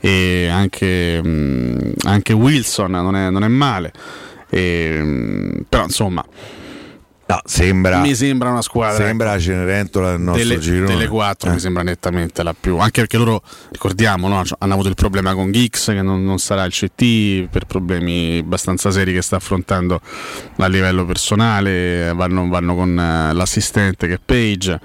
e 0.00 0.48
anche, 0.50 1.20
mm, 1.22 1.78
anche 2.04 2.32
Wilson 2.32 2.90
non 2.90 3.14
è, 3.14 3.30
non 3.30 3.44
è 3.44 3.48
male. 3.48 3.92
E, 4.48 4.98
mm, 5.02 5.50
però 5.68 5.84
insomma, 5.84 6.24
No, 7.28 7.40
sembra, 7.44 7.98
mi 7.98 8.14
sembra 8.14 8.50
una 8.50 8.62
squadra 8.62 9.04
sembra 9.04 9.32
la 9.32 9.38
Cenerentola 9.40 10.10
del 10.12 10.20
nostro 10.20 10.44
delle, 10.44 10.60
girone. 10.60 10.86
delle 10.92 11.08
quattro 11.08 11.50
Eh. 11.50 11.54
mi 11.54 11.58
sembra 11.58 11.82
nettamente 11.82 12.44
la 12.44 12.54
più 12.58 12.78
anche 12.78 13.00
perché 13.00 13.16
loro 13.16 13.42
ricordiamo 13.72 14.28
no, 14.28 14.44
hanno 14.58 14.72
avuto 14.72 14.86
il 14.86 14.94
problema 14.94 15.34
con 15.34 15.50
Giggs 15.50 15.86
che 15.86 16.02
non, 16.02 16.24
non 16.24 16.38
sarà 16.38 16.64
il 16.64 16.70
CT 16.70 17.48
per 17.50 17.64
problemi 17.66 18.38
abbastanza 18.38 18.92
seri 18.92 19.12
che 19.12 19.22
sta 19.22 19.36
affrontando 19.36 20.00
a 20.58 20.66
livello 20.68 21.04
personale 21.04 22.12
vanno, 22.14 22.46
vanno 22.48 22.76
con 22.76 22.96
eh, 22.96 23.32
l'assistente 23.32 24.06
che 24.06 24.14
è 24.14 24.20
Page 24.24 24.80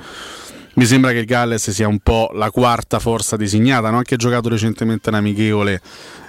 Mi 0.74 0.86
sembra 0.86 1.12
che 1.12 1.20
il 1.20 1.26
Galles 1.26 1.70
sia 1.70 1.88
un 1.88 2.00
po' 2.00 2.32
la 2.34 2.50
quarta 2.50 2.98
forza 3.00 3.36
designata. 3.36 3.90
Hanno 3.90 3.98
anche 3.98 4.16
giocato 4.16 4.48
recentemente 4.50 5.10
un 5.10 5.16
amichevole 5.16 5.82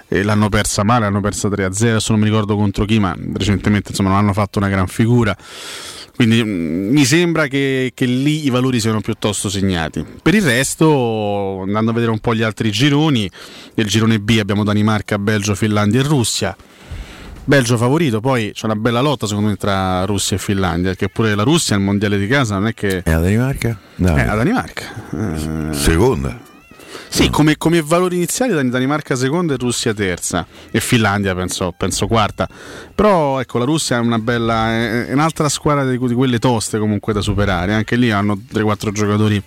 e 0.09 0.21
l'hanno 0.21 0.49
persa 0.49 0.83
male, 0.83 1.05
l'hanno 1.05 1.21
persa 1.21 1.47
3-0. 1.47 1.63
Adesso 1.63 2.11
non 2.11 2.19
mi 2.21 2.27
ricordo 2.27 2.55
contro 2.57 2.83
chi, 2.85 2.99
ma 2.99 3.15
recentemente 3.35 3.89
insomma, 3.91 4.09
non 4.09 4.17
hanno 4.17 4.33
fatto 4.33 4.59
una 4.59 4.67
gran 4.67 4.87
figura. 4.87 5.35
Quindi 6.15 6.43
mh, 6.43 6.91
mi 6.91 7.05
sembra 7.05 7.47
che, 7.47 7.91
che 7.93 8.05
lì 8.05 8.45
i 8.45 8.49
valori 8.49 8.79
siano 8.79 9.01
piuttosto 9.01 9.49
segnati. 9.49 10.05
Per 10.21 10.33
il 10.35 10.43
resto, 10.43 11.61
andando 11.61 11.91
a 11.91 11.93
vedere 11.93 12.11
un 12.11 12.19
po' 12.19 12.35
gli 12.35 12.43
altri 12.43 12.71
gironi, 12.71 13.29
nel 13.73 13.87
girone 13.87 14.19
B 14.19 14.37
abbiamo 14.39 14.63
Danimarca, 14.63 15.17
Belgio, 15.17 15.55
Finlandia 15.55 16.01
e 16.01 16.03
Russia. 16.03 16.55
Belgio 17.45 17.75
favorito, 17.75 18.21
poi 18.21 18.51
c'è 18.53 18.65
una 18.65 18.75
bella 18.77 19.01
lotta 19.01 19.27
secondo 19.27 19.49
me 19.49 19.57
tra 19.57 20.05
Russia 20.05 20.37
e 20.37 20.39
Finlandia, 20.39 20.91
perché 20.91 21.09
pure 21.09 21.35
la 21.35 21.43
Russia 21.43 21.75
al 21.75 21.81
mondiale 21.81 22.17
di 22.17 22.27
casa 22.27 22.53
non 22.53 22.67
è 22.67 22.73
che... 22.73 23.01
E 23.03 23.11
la 23.11 23.19
Danimarca? 23.19 23.77
No. 23.95 24.17
Eh, 24.17 24.25
la 24.25 24.35
Danimarca. 24.35 24.83
Eh, 25.11 25.73
Seconda. 25.73 26.39
Sì, 27.07 27.29
come, 27.29 27.57
come 27.57 27.81
valori 27.81 28.15
iniziali 28.15 28.53
Dan- 28.53 28.69
Danimarca 28.69 29.15
seconda 29.15 29.53
e 29.53 29.57
Russia 29.57 29.93
terza 29.93 30.45
e 30.71 30.79
Finlandia 30.79 31.35
penso, 31.35 31.73
penso 31.75 32.07
quarta. 32.07 32.47
Però 32.93 33.39
ecco, 33.39 33.57
la 33.57 33.65
Russia 33.65 33.97
è 33.97 33.99
una 33.99 34.19
bella, 34.19 34.69
è, 34.69 35.05
è 35.07 35.13
un'altra 35.13 35.49
squadra 35.49 35.85
di, 35.85 35.97
di 35.97 36.13
quelle 36.13 36.39
toste 36.39 36.79
comunque 36.79 37.13
da 37.13 37.21
superare. 37.21 37.73
Anche 37.73 37.95
lì 37.95 38.11
hanno 38.11 38.37
3-4 38.51 38.91
giocatori 38.91 39.41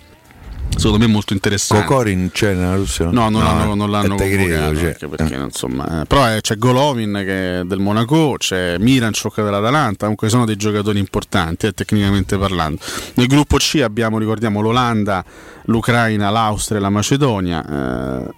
secondo 0.75 0.97
me 0.97 1.07
molto 1.07 1.33
interessanti. 1.33 1.85
Kokorin 1.85 2.29
c'è 2.31 2.53
nella 2.53 2.75
Russia? 2.75 3.05
No, 3.05 3.29
non 3.29 3.43
l'hanno, 3.43 3.75
non 3.75 3.89
l'hanno 3.89 4.15
eh, 4.15 4.17
te 4.17 4.29
credo, 4.29 4.55
convocato, 4.55 4.75
cioè. 4.75 4.87
anche 4.87 5.07
perché, 5.07 5.35
insomma, 5.35 6.01
eh, 6.01 6.05
però 6.05 6.35
eh, 6.35 6.41
c'è 6.41 6.57
Golovin 6.57 7.13
che 7.23 7.59
è 7.59 7.63
del 7.63 7.79
Monaco, 7.79 8.35
c'è 8.37 8.77
Miranchuk 8.77 9.35
dell'Atalanta, 9.41 10.01
comunque 10.01 10.29
sono 10.29 10.45
dei 10.45 10.55
giocatori 10.55 10.99
importanti 10.99 11.67
eh, 11.67 11.73
tecnicamente 11.73 12.37
parlando. 12.37 12.81
Nel 13.15 13.27
gruppo 13.27 13.57
C 13.57 13.81
abbiamo, 13.83 14.17
ricordiamo, 14.19 14.61
l'Olanda, 14.61 15.23
l'Ucraina, 15.65 16.29
l'Austria 16.29 16.77
e 16.77 16.81
la 16.81 16.89
Macedonia. 16.89 17.65
Eh, 17.65 18.33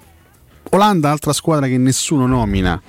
Olanda, 0.72 1.10
altra 1.12 1.34
squadra 1.34 1.68
che 1.68 1.78
nessuno 1.78 2.28
nomina, 2.28 2.80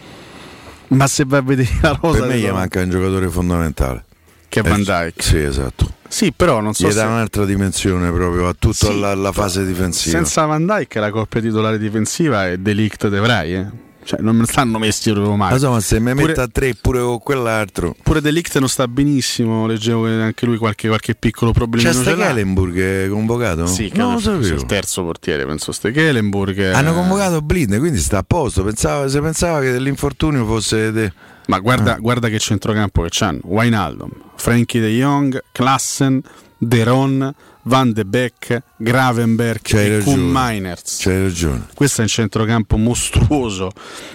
ma 0.88 1.06
se 1.06 1.24
vai 1.26 1.38
a 1.38 1.42
vedere 1.42 1.70
la 1.80 1.98
rosa... 2.00 2.20
Per 2.20 2.28
me 2.28 2.38
gli 2.38 2.48
manca 2.50 2.82
un 2.82 2.90
giocatore 2.90 3.28
fondamentale. 3.28 4.04
Che 4.48 4.60
è 4.60 4.62
Van 4.62 4.80
Eh, 4.80 4.84
Dijk. 4.84 5.22
Sì, 5.22 5.38
esatto. 5.38 5.94
Sì, 6.10 6.32
però 6.32 6.60
non 6.60 6.74
so 6.74 6.88
Gli 6.88 6.90
se... 6.90 6.96
dà 6.96 7.06
un'altra 7.06 7.44
dimensione 7.44 8.10
proprio 8.10 8.48
a 8.48 8.54
tutta 8.58 8.86
Sì, 8.86 8.98
la, 8.98 9.14
la 9.14 9.30
fase 9.30 9.64
difensiva. 9.64 10.16
Senza 10.16 10.44
Van 10.44 10.66
Dijk 10.66 10.96
la 10.96 11.10
coppia 11.10 11.40
titolare 11.40 11.78
difensiva 11.78 12.48
è 12.48 12.58
Delict 12.58 13.06
De 13.08 13.20
Vrij, 13.20 13.52
eh. 13.54 13.66
Cioè, 14.02 14.20
non 14.22 14.34
me 14.36 14.46
stanno 14.46 14.78
messi 14.78 15.10
proprio 15.12 15.36
male. 15.36 15.50
Ma 15.50 15.56
insomma, 15.56 15.80
se 15.80 16.00
mi 16.00 16.12
Pure- 16.12 16.26
mette 16.28 16.40
a 16.40 16.48
tre 16.48 16.74
pure 16.74 17.00
con 17.00 17.18
quell'altro. 17.18 17.94
Pure 18.02 18.20
Delict 18.20 18.58
non 18.58 18.68
sta 18.68 18.88
benissimo, 18.88 19.66
leggevo 19.66 20.04
che 20.04 20.10
anche 20.10 20.46
lui 20.46 20.56
qualche, 20.56 20.88
qualche 20.88 21.14
piccolo 21.14 21.52
problema 21.52 21.88
C'è 21.90 21.94
Stekelenburg 21.94 22.78
è 22.78 23.08
convocato? 23.08 23.66
Sì, 23.66 23.90
non 23.94 24.14
lo 24.14 24.18
sapevo. 24.18 24.46
il 24.54 24.66
terzo 24.66 25.02
portiere, 25.04 25.44
penso 25.46 25.70
Stekelenburg. 25.72 26.58
eh. 26.58 26.72
Hanno 26.72 26.94
convocato 26.94 27.40
Blind, 27.42 27.78
quindi 27.78 27.98
sta 27.98 28.18
a 28.18 28.24
posto. 28.26 28.64
Pensava, 28.64 29.06
se 29.08 29.20
pensava 29.20 29.60
che 29.60 29.78
l'infortunio 29.78 30.44
fosse. 30.46 30.90
de- 30.92 31.12
Ma 31.46 31.58
guarda, 31.58 31.94
Ah. 31.94 31.98
guarda 31.98 32.28
che 32.28 32.38
centrocampo 32.38 33.02
che 33.02 33.08
c'hanno. 33.10 33.40
Wijnaldum, 33.42 34.10
Frankie 34.36 34.80
de 34.80 34.88
Jong, 34.90 35.42
Klassen, 35.52 36.22
De 36.56 36.84
Ron, 36.84 37.32
Van 37.62 37.92
de 37.92 38.04
Beek, 38.04 38.62
Gravenberg 38.76 39.60
C'hai 39.62 39.86
e 39.86 39.96
ragione. 39.98 40.16
Kuhn 40.16 40.30
Meinerz. 40.30 40.98
C'hai 41.02 41.22
ragione. 41.22 41.66
Questo 41.74 42.00
è 42.00 42.04
un 42.04 42.08
centrocampo 42.08 42.76
mostruoso. 42.78 43.70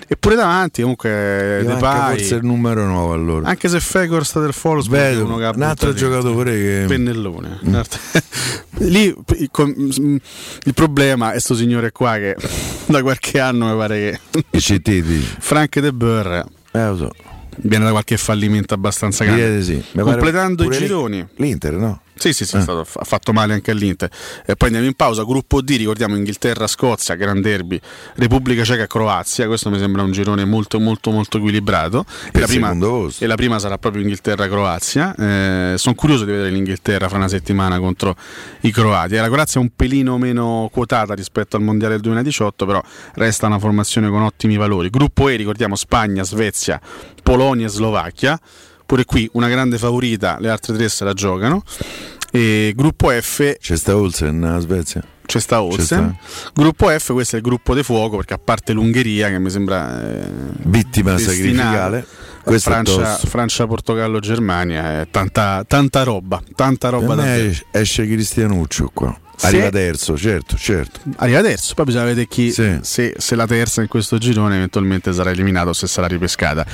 Eppure 0.07 0.35
davanti 0.35 0.81
comunque 0.81 1.61
manca 1.63 1.73
Depay. 1.75 2.17
forse 2.17 2.35
il 2.35 2.45
numero 2.45 2.85
9 2.85 3.13
allora. 3.13 3.47
Anche 3.47 3.69
se 3.69 3.79
Fegor 3.79 4.25
sta 4.25 4.39
del 4.39 4.53
Wolfsburg 4.59 4.99
Vedo, 5.01 5.25
uno 5.25 5.37
che 5.37 5.51
un 5.55 5.61
altro 5.61 5.93
giocatore 5.93 6.51
che. 6.51 6.85
Pennellone. 6.87 7.59
Lì 8.79 9.15
il, 9.37 10.73
problema 10.73 11.31
è 11.31 11.39
sto 11.39 11.55
signore 11.55 11.91
qua 11.91 12.15
che 12.17 12.35
da 12.87 13.01
qualche 13.01 13.39
anno 13.39 13.71
mi 13.71 13.77
pare 13.77 14.19
che 14.31 14.39
I 14.49 14.59
CT 14.59 15.39
Frank 15.39 15.79
De 15.79 15.93
Boer 15.93 16.45
Eh, 16.71 16.87
lo 16.87 16.97
so. 16.97 17.11
viene 17.57 17.85
da 17.85 17.91
qualche 17.91 18.17
fallimento 18.17 18.73
abbastanza 18.73 19.23
grande. 19.23 19.61
Sì. 19.63 19.83
Pare 19.93 20.03
Completando 20.03 20.63
i 20.63 20.69
gironi. 20.69 21.25
L'Inter, 21.35 21.73
no? 21.73 22.01
Sì, 22.17 22.31
sì, 22.33 22.45
sì, 22.45 22.55
Eh. 22.57 22.61
stato- 22.61 22.87
ha 22.99 23.03
fatto 23.03 23.33
male 23.33 23.53
anche 23.53 23.71
all'Inter. 23.71 24.09
E 24.45 24.55
poi 24.55 24.67
andiamo 24.69 24.87
in 24.87 24.93
pausa. 24.95 25.23
Gruppo 25.23 25.61
D, 25.61 25.69
ricordiamo 25.77 26.15
Inghilterra-Scozia, 26.15 27.15
Gran 27.15 27.41
Derby, 27.41 27.79
Repubblica 28.15 28.63
Ceca-Croazia. 28.63 29.47
Questo 29.47 29.69
mi 29.69 29.77
sembra 29.77 30.01
un 30.01 30.11
girone 30.11 30.45
molto, 30.45 30.79
molto, 30.79 31.11
molto 31.11 31.37
equilibrato. 31.37 32.05
E 32.31 32.39
la, 32.39 32.45
prima, 32.47 32.69
e 33.19 33.27
la 33.27 33.35
prima 33.35 33.59
sarà 33.59 33.77
proprio 33.77 34.01
Inghilterra-Croazia. 34.03 35.15
Eh, 35.15 35.73
sono 35.77 35.95
curioso 35.95 36.25
di 36.25 36.31
vedere 36.31 36.49
l'Inghilterra 36.51 37.07
fra 37.09 37.17
una 37.17 37.27
settimana 37.27 37.79
contro 37.79 38.15
i 38.61 38.71
croati. 38.71 39.15
Eh, 39.15 39.19
La 39.19 39.29
Croazia 39.29 39.59
è 39.59 39.63
un 39.63 39.71
pelino 39.75 40.17
meno 40.17 40.69
quotata 40.71 41.13
rispetto 41.13 41.57
al 41.57 41.63
mondiale 41.63 41.93
del 41.95 42.01
2018, 42.03 42.65
però 42.65 42.81
resta 43.15 43.47
una 43.47 43.59
formazione 43.59 44.09
con 44.09 44.21
ottimi 44.21 44.55
valori. 44.57 44.89
Gruppo 44.89 45.27
E, 45.29 45.35
ricordiamo 45.35 45.75
Spagna, 45.75 46.23
Svezia, 46.23 46.79
Polonia 47.21 47.65
e 47.65 47.69
Slovacchia. 47.69 48.39
Pure 48.85 49.05
qui 49.05 49.27
una 49.33 49.49
grande 49.49 49.77
favorita, 49.77 50.37
le 50.39 50.49
altre 50.49 50.75
tre 50.75 50.89
se 50.89 51.03
la 51.03 51.13
giocano. 51.13 51.63
E 52.31 52.73
gruppo 52.75 53.09
F 53.09 53.57
C'è 53.59 53.77
sta 53.77 53.95
Olsen 53.95 54.43
a 54.43 54.59
Svezia. 54.59 55.01
c'è 55.25 55.39
sta 55.39 55.61
Olsen. 55.61 56.17
Gruppo 56.53 56.87
F, 56.89 57.13
questo 57.13 57.35
è 57.35 57.39
il 57.39 57.45
gruppo 57.45 57.73
di 57.73 57.81
fuoco 57.81 58.17
perché 58.17 58.33
a 58.33 58.39
parte 58.43 58.73
l'Ungheria 58.73 59.29
che 59.29 59.39
mi 59.39 59.49
sembra 59.49 60.01
eh, 60.01 60.27
Vittima 60.63 61.17
sacrificale. 61.17 62.05
È 62.43 62.57
Francia. 62.59 63.15
Francia, 63.15 63.65
Portogallo, 63.65 64.19
Germania, 64.19 65.01
è 65.01 65.07
tanta, 65.09 65.63
tanta 65.67 66.03
roba, 66.03 66.41
tanta 66.53 66.89
roba 66.89 67.35
esce- 67.37 67.65
esce 67.71 68.05
Cristianuccio 68.05 68.91
qua. 68.93 69.17
Arriva 69.41 69.69
terzo, 69.69 70.17
certo, 70.17 70.55
certo. 70.57 70.99
Arriva 71.17 71.41
terzo, 71.41 71.73
poi 71.73 71.85
bisogna 71.85 72.05
vedere 72.05 72.27
chi, 72.27 72.51
se, 72.51 72.79
se 72.81 73.35
la 73.35 73.47
terza 73.47 73.81
in 73.81 73.87
questo 73.87 74.17
girone 74.17 74.55
eventualmente 74.55 75.13
sarà 75.13 75.31
eliminato 75.31 75.69
o 75.69 75.73
se 75.73 75.87
sarà 75.87 76.07
ripescata. 76.07 76.65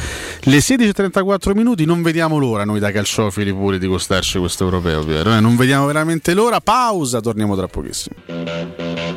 Le 0.41 0.57
16.34 0.57 1.53
minuti, 1.55 1.85
non 1.85 2.01
vediamo 2.01 2.37
l'ora 2.37 2.63
noi 2.63 2.79
da 2.79 2.91
calciofili 2.91 3.53
pure 3.53 3.77
di 3.77 3.87
costarci 3.87 4.39
questo 4.39 4.63
europeo, 4.63 5.03
Piero, 5.03 5.35
eh? 5.35 5.39
non 5.39 5.55
vediamo 5.55 5.85
veramente 5.85 6.33
l'ora. 6.33 6.59
Pausa, 6.61 7.19
torniamo 7.19 7.55
tra 7.55 7.67
pochissimo. 7.67 9.10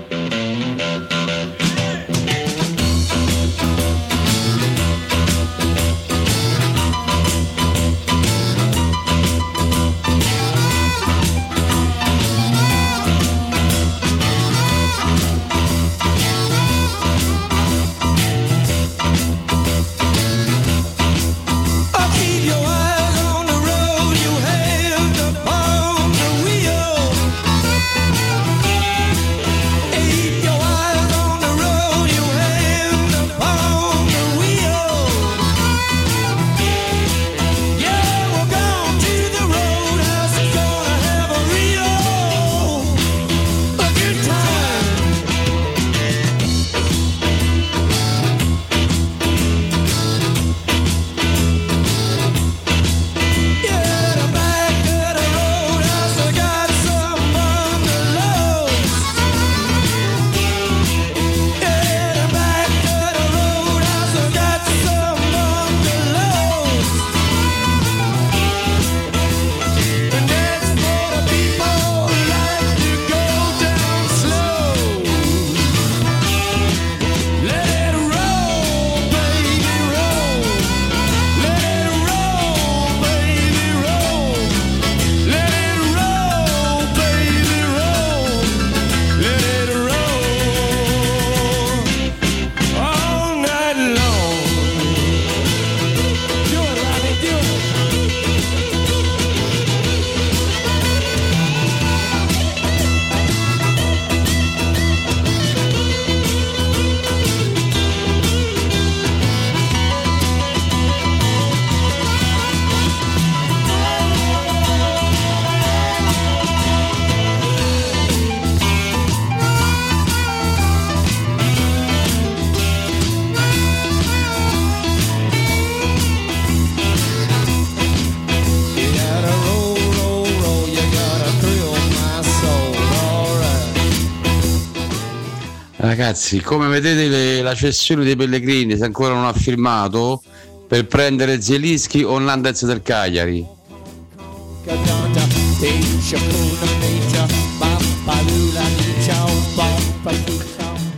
Ragazzi, 136.14 136.40
come 136.42 136.68
vedete 136.68 137.08
le- 137.08 137.42
la 137.42 137.56
cessione 137.56 138.04
dei 138.04 138.14
Pellegrini, 138.14 138.76
se 138.76 138.84
ancora 138.84 139.14
non 139.14 139.24
ha 139.24 139.32
firmato, 139.32 140.22
per 140.68 140.86
prendere 140.86 141.42
Zielinski 141.42 142.04
o 142.04 142.16
Nandez 142.20 142.64
del 142.66 142.82
Cagliari. 142.82 143.44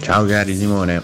Ciao 0.03 0.27
cari 0.27 0.55
Simone, 0.55 1.03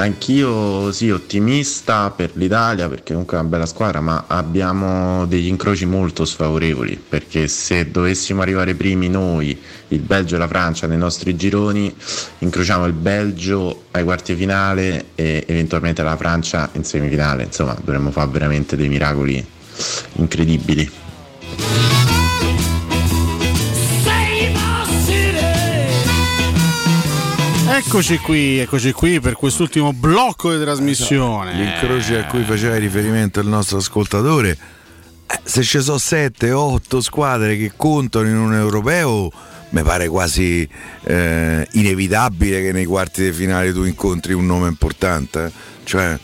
anch'io 0.00 0.90
sì 0.92 1.10
ottimista 1.10 2.10
per 2.10 2.30
l'Italia 2.34 2.88
perché 2.88 3.12
comunque 3.12 3.36
è 3.36 3.40
una 3.40 3.48
bella 3.48 3.66
squadra 3.66 4.00
ma 4.00 4.24
abbiamo 4.26 5.26
degli 5.26 5.46
incroci 5.46 5.84
molto 5.84 6.24
sfavorevoli 6.24 7.00
perché 7.08 7.48
se 7.48 7.90
dovessimo 7.90 8.42
arrivare 8.42 8.74
primi 8.74 9.08
noi, 9.08 9.58
il 9.88 10.00
Belgio 10.00 10.36
e 10.36 10.38
la 10.38 10.48
Francia 10.48 10.86
nei 10.86 10.96
nostri 10.96 11.36
gironi, 11.36 11.94
incrociamo 12.38 12.86
il 12.86 12.92
Belgio 12.92 13.84
ai 13.90 14.04
quarti 14.04 14.34
finale 14.34 15.06
e 15.14 15.44
eventualmente 15.46 16.02
la 16.02 16.16
Francia 16.16 16.68
in 16.72 16.84
semifinale, 16.84 17.44
insomma 17.44 17.76
dovremmo 17.82 18.10
fare 18.10 18.30
veramente 18.30 18.76
dei 18.76 18.88
miracoli 18.88 19.44
incredibili. 20.14 20.90
Eccoci 27.82 28.18
qui, 28.18 28.58
eccoci 28.58 28.92
qui 28.92 29.20
per 29.20 29.32
quest'ultimo 29.32 29.94
blocco 29.94 30.54
di 30.54 30.60
trasmissione. 30.60 31.54
Gli 31.54 31.62
incroci 31.62 32.12
a 32.14 32.26
cui 32.26 32.44
faceva 32.44 32.76
riferimento 32.76 33.40
il 33.40 33.48
nostro 33.48 33.78
ascoltatore, 33.78 34.50
eh, 35.26 35.40
se 35.42 35.62
ci 35.62 35.80
sono 35.80 35.96
7, 35.96 36.52
8 36.52 37.00
squadre 37.00 37.56
che 37.56 37.72
contano 37.74 38.28
in 38.28 38.36
un 38.36 38.52
europeo, 38.54 39.32
mi 39.70 39.82
pare 39.82 40.08
quasi 40.08 40.68
eh, 41.04 41.66
inevitabile 41.72 42.60
che 42.60 42.72
nei 42.72 42.84
quarti 42.84 43.24
di 43.24 43.32
finale 43.32 43.72
tu 43.72 43.84
incontri 43.84 44.34
un 44.34 44.44
nome 44.44 44.68
importante. 44.68 45.46
eh. 45.46 45.52
Cioè, 45.82 46.18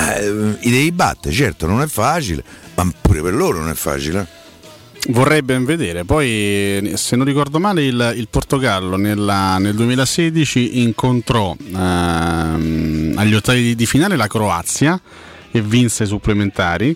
eh, 0.00 0.56
i 0.60 0.70
devi 0.70 0.92
battere, 0.92 1.34
certo, 1.34 1.66
non 1.66 1.80
è 1.80 1.86
facile, 1.86 2.44
ma 2.74 2.92
pure 3.00 3.22
per 3.22 3.32
loro 3.34 3.58
non 3.58 3.70
è 3.70 3.74
facile. 3.74 4.28
Vorrei 5.08 5.42
ben 5.42 5.64
vedere. 5.64 6.04
Poi, 6.04 6.92
se 6.94 7.16
non 7.16 7.24
ricordo 7.24 7.58
male, 7.58 7.84
il, 7.84 8.12
il 8.16 8.28
Portogallo 8.28 8.96
nella- 8.96 9.56
nel 9.58 9.74
2016 9.74 10.82
incontrò 10.82 11.56
ehm, 11.58 13.14
agli 13.16 13.34
ottavi 13.34 13.62
di, 13.62 13.74
di 13.74 13.86
finale 13.86 14.16
la 14.16 14.26
Croazia 14.26 15.00
e 15.50 15.60
vinse 15.62 16.04
i 16.04 16.06
supplementari. 16.06 16.94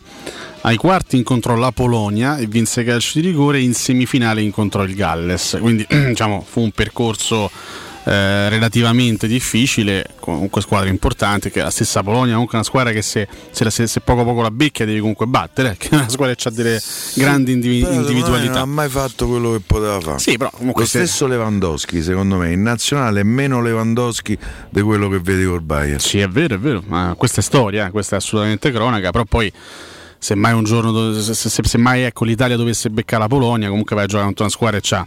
Ai 0.61 0.77
quarti 0.77 1.17
incontrò 1.17 1.57
la 1.57 1.73
Polonia 1.73 2.37
e 2.37 2.47
vinse 2.47 2.83
i 2.83 2.85
calci 2.85 3.21
di 3.21 3.29
rigore. 3.29 3.61
In 3.61 3.75
semifinale 3.75 4.43
incontrò 4.43 4.85
il 4.85 4.95
Galles. 4.95 5.57
Quindi, 5.61 5.85
diciamo, 5.89 6.45
fu 6.47 6.61
un 6.61 6.71
percorso 6.71 7.51
eh, 8.05 8.49
relativamente 8.49 9.27
difficile. 9.27 10.07
Comunque, 10.21 10.61
squadre 10.61 10.89
importanti. 10.91 11.51
Che 11.51 11.61
la 11.63 11.71
stessa 11.71 12.03
Polonia, 12.03 12.33
comunque, 12.33 12.55
è 12.55 12.57
una 12.61 12.65
squadra 12.65 12.93
che 12.93 13.03
se, 13.03 13.27
se 13.51 13.71
se- 13.71 13.87
se 13.87 14.01
poco 14.01 14.25
poco 14.25 14.43
la 14.43 14.51
becchia 14.51 14.85
devi 14.85 15.01
comunque 15.01 15.27
battere. 15.27 15.77
Che 15.79 15.89
è 15.91 15.95
una 15.95 16.09
squadra 16.09 16.35
che 16.35 16.49
ha 16.49 16.51
delle 16.51 16.81
grandi 17.15 17.53
indivi- 17.53 17.81
individualità. 17.81 18.53
Non 18.53 18.63
ha 18.63 18.67
mai 18.67 18.89
fatto 18.89 19.27
quello 19.27 19.53
che 19.53 19.61
poteva 19.61 20.01
fare. 20.01 20.19
Sì, 20.19 20.37
però 20.37 20.51
comunque 20.51 20.83
Lo 20.83 20.89
stesso 20.89 21.27
Lewandowski, 21.27 22.03
secondo 22.03 22.37
me, 22.37 22.53
in 22.53 22.63
nazionale 22.63 23.21
è 23.21 23.25
meno 23.25 23.61
Lewandowski 23.63 24.39
di 24.71 24.81
quello 24.83 25.09
che 25.09 25.19
vedi 25.21 25.45
col 25.45 25.63
Bayern. 25.63 25.99
Sì, 25.99 26.21
è 26.21 26.29
vero, 26.29 26.55
è 26.55 26.59
vero, 26.59 26.83
ma 26.87 27.15
questa 27.17 27.41
è 27.41 27.43
storia, 27.45 27.87
eh, 27.87 27.91
questa 27.91 28.17
è 28.17 28.19
assolutamente 28.19 28.71
cronaca, 28.71 29.11
però 29.11 29.25
poi 29.25 29.53
se 30.19 30.35
mai 30.35 30.53
un 30.55 30.65
giorno, 30.65 31.13
se, 31.21 31.35
se- 31.35 31.63
se 31.63 31.79
mai 31.79 32.03
ecco, 32.03 32.25
l'Italia 32.25 32.57
dovesse 32.57 32.89
beccare 32.91 33.23
la 33.23 33.29
Polonia, 33.29 33.69
comunque 33.69 33.95
vai 33.95 34.05
a 34.05 34.09
giocare 34.09 34.27
contro 34.27 34.45
una 34.45 34.53
squadra 34.53 34.79
e 34.79 34.81
c'ha 34.83 35.07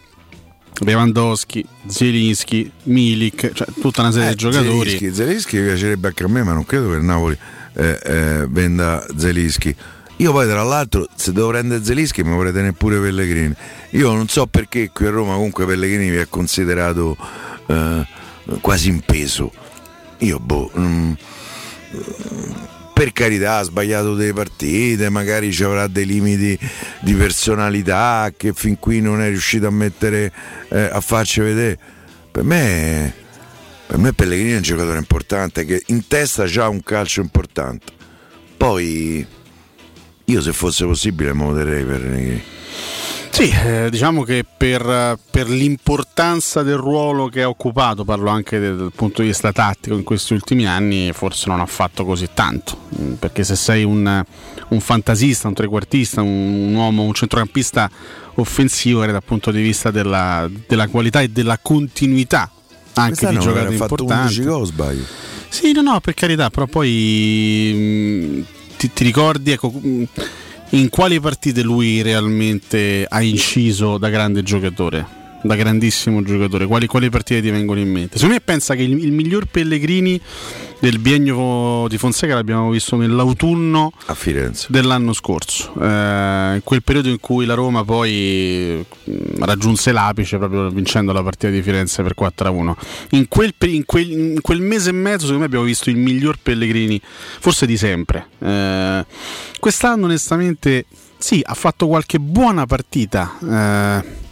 Lewandowski, 0.80 1.66
Zielinski, 1.88 2.72
Milik, 2.84 3.52
cioè 3.54 3.68
tutta 3.80 4.02
una 4.02 4.12
serie 4.12 4.28
Eh, 4.30 4.32
di 4.32 4.38
giocatori. 4.38 4.90
Zelinski, 4.90 5.14
Zelinski 5.14 5.58
piacerebbe 5.60 6.08
anche 6.08 6.24
a 6.24 6.28
me, 6.28 6.44
ma 6.44 6.54
non 6.54 6.66
credo 6.66 6.90
che 6.90 6.96
il 6.98 7.04
Napoli 7.04 7.38
eh, 7.74 8.00
eh, 8.04 8.46
venda 8.50 9.06
Zelinski. 9.16 9.76
Io 10.18 10.32
poi 10.32 10.48
tra 10.48 10.64
l'altro 10.64 11.08
se 11.16 11.32
devo 11.32 11.50
prendere 11.50 11.84
Zelinski 11.84 12.24
mi 12.24 12.34
vorrei 12.34 12.52
tenere 12.52 12.74
pure 12.74 13.00
Pellegrini. 13.00 13.54
Io 13.92 14.12
non 14.14 14.28
so 14.28 14.48
perché 14.48 14.90
qui 14.92 15.06
a 15.06 15.12
Roma 15.12 15.34
comunque 15.34 15.66
Pellegrini 15.66 16.10
vi 16.10 16.18
è 16.18 16.28
considerato 16.28 17.16
eh, 17.68 18.06
quasi 18.62 18.90
in 18.90 19.02
peso. 19.02 19.52
Io 20.20 20.40
boh. 20.40 20.72
mm, 20.78 21.12
per 22.98 23.14
carità 23.14 23.58
ha 23.58 23.62
sbagliato 23.62 24.16
delle 24.16 24.34
partite, 24.34 25.10
magari 25.10 25.54
ci 25.54 25.64
avrà 25.64 25.86
dei 25.86 26.08
limiti 26.08 26.58
di 27.02 27.14
personalità 27.14 28.34
che 28.36 28.54
fin 28.54 28.80
qui 28.80 29.02
non 29.02 29.22
è 29.22 29.28
riuscito 29.28 29.68
a 29.68 29.70
mettere 29.70 30.34
eh, 30.70 30.90
a 30.92 31.00
farci 31.00 31.42
vedere. 31.42 31.78
Per 32.32 32.44
me, 32.44 33.14
per 33.86 34.00
me 34.00 34.14
Pellegrini 34.14 34.54
è 34.54 34.56
un 34.56 34.62
giocatore 34.64 34.98
importante 34.98 35.64
che 35.64 35.84
in 35.88 36.08
testa 36.08 36.46
ha 36.46 36.70
un 36.70 36.82
calcio 36.82 37.22
importante. 37.22 37.94
Poi 38.58 39.24
io 40.26 40.42
se 40.42 40.52
fosse 40.52 40.84
possibile 40.86 41.34
me 41.34 41.46
lo 41.46 41.54
terrei 41.54 41.84
per 41.84 42.02
Pellegrini. 42.02 42.44
Sì, 43.38 43.52
eh, 43.52 43.90
diciamo 43.92 44.24
che 44.24 44.44
per, 44.58 45.16
per 45.30 45.48
l'importanza 45.48 46.64
del 46.64 46.78
ruolo 46.78 47.28
che 47.28 47.44
ha 47.44 47.48
occupato, 47.48 48.04
parlo 48.04 48.32
anche 48.32 48.58
del, 48.58 48.76
dal 48.76 48.92
punto 48.92 49.22
di 49.22 49.28
vista 49.28 49.52
tattico 49.52 49.94
in 49.94 50.02
questi 50.02 50.34
ultimi 50.34 50.66
anni, 50.66 51.12
forse 51.14 51.48
non 51.48 51.60
ha 51.60 51.66
fatto 51.68 52.04
così 52.04 52.30
tanto. 52.34 52.86
Mm, 53.00 53.14
Perché 53.14 53.44
se 53.44 53.56
sei 53.56 53.84
un, 53.84 54.24
un 54.70 54.80
fantasista, 54.80 55.48
un 55.48 55.54
trequartista, 55.54 56.24
un, 56.24 56.70
un 56.70 56.74
uomo, 56.74 57.04
un 57.04 57.14
centrocampista 57.14 57.88
offensivo, 58.34 59.04
era 59.04 59.12
dal 59.12 59.24
punto 59.24 59.52
di 59.52 59.62
vista 59.62 59.92
della, 59.92 60.50
della 60.66 60.88
qualità 60.88 61.22
e 61.22 61.28
della 61.28 61.60
continuità 61.62 62.50
anche 62.96 63.10
Quest'anno 63.10 63.38
di 63.38 63.46
giocatori 63.46 63.66
aveva 63.68 63.86
fatto 63.86 64.02
importanti. 64.02 64.40
11 64.40 64.50
gol, 64.50 64.66
sbaglio. 64.66 65.04
Sì, 65.50 65.74
no, 65.74 65.82
no, 65.82 66.00
per 66.00 66.16
carità, 66.16 66.50
però 66.50 66.66
poi 66.66 68.42
mh, 68.42 68.78
ti, 68.78 68.92
ti 68.92 69.04
ricordi 69.04 69.52
ecco, 69.52 69.70
mh, 69.70 70.08
in 70.72 70.90
quali 70.90 71.20
partite 71.20 71.62
lui 71.64 72.02
realmente 72.02 73.06
ha 73.08 73.22
inciso 73.22 73.98
da 73.98 74.10
grande 74.10 74.44
giocatore, 74.44 75.17
da 75.42 75.56
grandissimo 75.56 76.22
giocatore? 76.24 76.66
Quali, 76.66 76.88
quali 76.88 77.10
partite 77.10 77.42
ti 77.42 77.50
vengono 77.50 77.80
in 77.80 77.90
mente? 77.92 78.14
Secondo 78.18 78.36
me 78.36 78.42
pensa 78.42 78.76
che 78.76 78.84
il, 78.84 79.04
il 79.04 79.12
miglior 79.12 79.46
Pellegrini 79.46 80.20
del 80.80 81.00
biennio 81.00 81.88
di 81.88 81.98
Fonseca 81.98 82.36
l'abbiamo 82.36 82.70
visto 82.70 82.96
nell'autunno 82.98 83.92
dell'anno 84.70 85.12
scorso, 85.14 85.74
eh, 85.82 86.54
in 86.56 86.62
quel 86.64 86.84
periodo 86.84 87.10
in 87.10 87.20
cui 87.20 87.46
la 87.46 87.56
Roma 87.56 87.84
poi 87.84 88.86
mh, 89.06 89.44
raggiunse 89.44 89.92
l'apice 89.92 90.38
proprio 90.38 90.70
vincendo 90.70 91.12
la 91.14 91.24
partita 91.24 91.50
di 91.52 91.62
Firenze 91.64 92.04
per 92.04 92.14
4-1. 92.16 92.74
In 93.12 93.28
quel, 93.28 93.54
in 93.62 93.86
quel- 93.86 94.12
in 94.12 94.42
quel 94.42 94.62
mese 94.62 94.90
e 94.90 94.94
mezzo 94.94 95.22
secondo 95.22 95.40
me 95.40 95.46
abbiamo 95.46 95.66
visto 95.66 95.90
il 95.90 95.98
miglior 95.98 96.38
Pellegrini, 96.42 97.02
forse 97.04 97.66
di 97.66 97.76
sempre. 97.78 98.28
Eh, 98.40 99.06
quest'anno 99.60 100.06
onestamente 100.06 100.86
sì, 101.18 101.42
ha 101.44 101.56
fatto 101.56 101.88
qualche 101.88 102.20
buona 102.20 102.68
partita. 102.68 103.36
eh, 103.44 104.26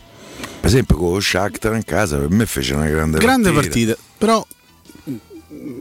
Per 0.65 0.73
esempio 0.73 0.97
con 0.97 1.13
lo 1.13 1.19
Shakhtar 1.19 1.75
in 1.75 1.83
casa 1.83 2.17
per 2.17 2.31
me 2.31 2.47
fece 2.47 2.73
una 2.73 2.87
grande, 2.87 3.19
grande 3.19 3.51
partita. 3.51 3.93
partita, 3.93 4.15
però 4.17 4.43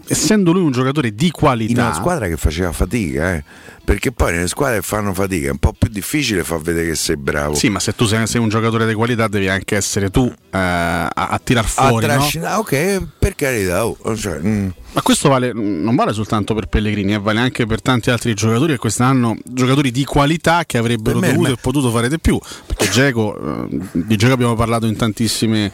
essendo 0.07 0.53
lui 0.53 0.61
un 0.61 0.73
giocatore 0.73 1.15
di 1.15 1.31
qualità 1.31 1.73
in 1.73 1.79
una 1.79 1.95
squadra 1.95 2.27
che 2.27 2.37
faceva 2.37 2.71
fatica, 2.71 3.33
eh. 3.33 3.45
perché 3.83 4.13
poi 4.13 4.33
nelle 4.33 4.47
squadre 4.47 4.81
che 4.81 4.83
fanno 4.83 5.15
fatica 5.15 5.49
è 5.49 5.51
un 5.53 5.57
po' 5.57 5.73
più 5.73 5.89
difficile 5.89 6.45
far 6.45 6.61
vedere 6.61 6.89
che 6.89 6.95
sei 6.97 7.17
bravo. 7.17 7.55
Sì, 7.55 7.71
ma 7.71 7.81
se 7.81 7.95
tu 7.95 8.05
sei, 8.05 8.27
sei 8.27 8.43
un 8.43 8.51
giocatore 8.51 8.87
di 8.87 8.93
qualità 8.93 9.27
devi 9.27 9.49
anche 9.49 9.75
essere 9.75 10.11
tu 10.11 10.27
eh, 10.27 10.59
a, 10.59 11.09
a 11.09 11.41
tirar 11.43 11.65
a 11.65 11.67
fuori. 11.67 12.07
no? 12.07 12.57
ok, 12.59 13.03
per 13.25 13.35
carità, 13.37 13.87
oh, 13.87 14.17
cioè, 14.17 14.39
mm. 14.39 14.69
Ma 14.93 15.01
questo 15.01 15.31
vale, 15.31 15.51
non 15.55 15.95
vale 15.95 16.13
soltanto 16.13 16.53
per 16.53 16.67
Pellegrini, 16.67 17.15
eh, 17.15 17.19
vale 17.19 17.41
anche 17.41 17.65
per 17.65 17.81
tanti 17.81 18.11
altri 18.11 18.35
giocatori 18.35 18.73
che 18.73 18.79
quest'anno, 18.79 19.35
giocatori 19.43 19.91
di 19.91 20.05
qualità 20.05 20.65
che 20.67 20.77
avrebbero 20.77 21.21
me- 21.21 21.29
dovuto 21.29 21.49
me- 21.49 21.55
e 21.55 21.59
potuto 21.59 21.91
fare 21.91 22.11
di 22.11 22.21
più. 22.21 22.39
Perché 22.67 22.91
Geco, 22.91 23.67
eh, 23.71 23.81
di 23.93 24.17
Geco 24.17 24.35
abbiamo 24.35 24.55
parlato 24.55 24.85
in 24.85 24.97
tantissime, 24.97 25.73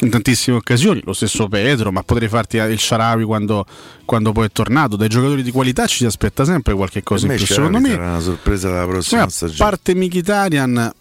in 0.00 0.10
tantissime 0.10 0.58
occasioni, 0.58 1.00
lo 1.02 1.14
stesso 1.14 1.48
Pedro, 1.48 1.90
ma 1.90 2.02
potrei 2.02 2.28
farti 2.28 2.58
il 2.58 2.78
Sharawi 2.78 3.24
quando, 3.24 3.64
quando 4.04 4.32
poi 4.32 4.46
è 4.46 4.50
tornato. 4.52 4.96
Dai 4.96 5.08
giocatori 5.08 5.42
di 5.42 5.52
qualità 5.52 5.86
ci 5.86 5.96
si 5.96 6.04
aspetta 6.04 6.44
sempre 6.44 6.74
qualche 6.74 7.02
cosa 7.02 7.26
per 7.26 7.40
in 7.40 7.44
più. 7.46 7.54
Secondo 7.54 7.80
me, 7.80 7.88
sarà 7.88 8.10
una 8.10 8.20
sorpresa 8.20 8.68
della 8.68 8.86
prossima 8.86 9.22
a 9.22 9.28
stagione. 9.30 9.56
parte 9.56 9.94
Mkhitaryan, 9.94 10.92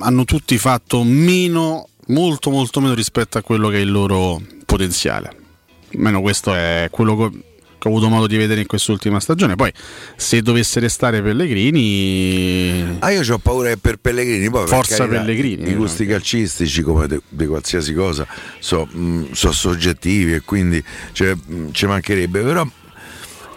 hanno 0.00 0.24
tutti 0.24 0.58
fatto 0.58 1.04
meno, 1.04 1.86
molto 2.06 2.50
molto 2.50 2.80
meno 2.80 2.94
rispetto 2.94 3.38
a 3.38 3.42
quello 3.42 3.68
che 3.68 3.76
è 3.76 3.80
il 3.80 3.90
loro 3.90 4.40
potenziale. 4.64 5.36
Almeno 5.94 6.20
questo 6.20 6.54
è 6.54 6.88
quello 6.90 7.16
che 7.16 7.44
ho 7.86 7.88
avuto 7.88 8.08
modo 8.08 8.26
di 8.26 8.36
vedere 8.36 8.60
in 8.60 8.66
quest'ultima 8.66 9.20
stagione. 9.20 9.54
Poi, 9.54 9.72
se 10.16 10.42
dovesse 10.42 10.80
restare 10.80 11.22
Pellegrini, 11.22 12.98
Ah, 12.98 13.10
io 13.10 13.22
ho 13.32 13.38
paura 13.38 13.68
che 13.68 13.76
per 13.76 13.98
Pellegrini, 13.98 14.50
poi 14.50 14.60
per 14.60 14.68
Forza 14.68 14.96
carità, 14.96 15.18
Pellegrini, 15.18 15.70
I 15.70 15.74
gusti 15.74 16.06
calcistici, 16.06 16.82
come 16.82 17.06
di 17.28 17.46
qualsiasi 17.46 17.94
cosa, 17.94 18.26
sono 18.58 18.88
soggettivi 19.32 20.34
e 20.34 20.40
quindi 20.40 20.82
cioè, 21.12 21.36
ci 21.70 21.86
mancherebbe. 21.86 22.40
Però 22.40 22.66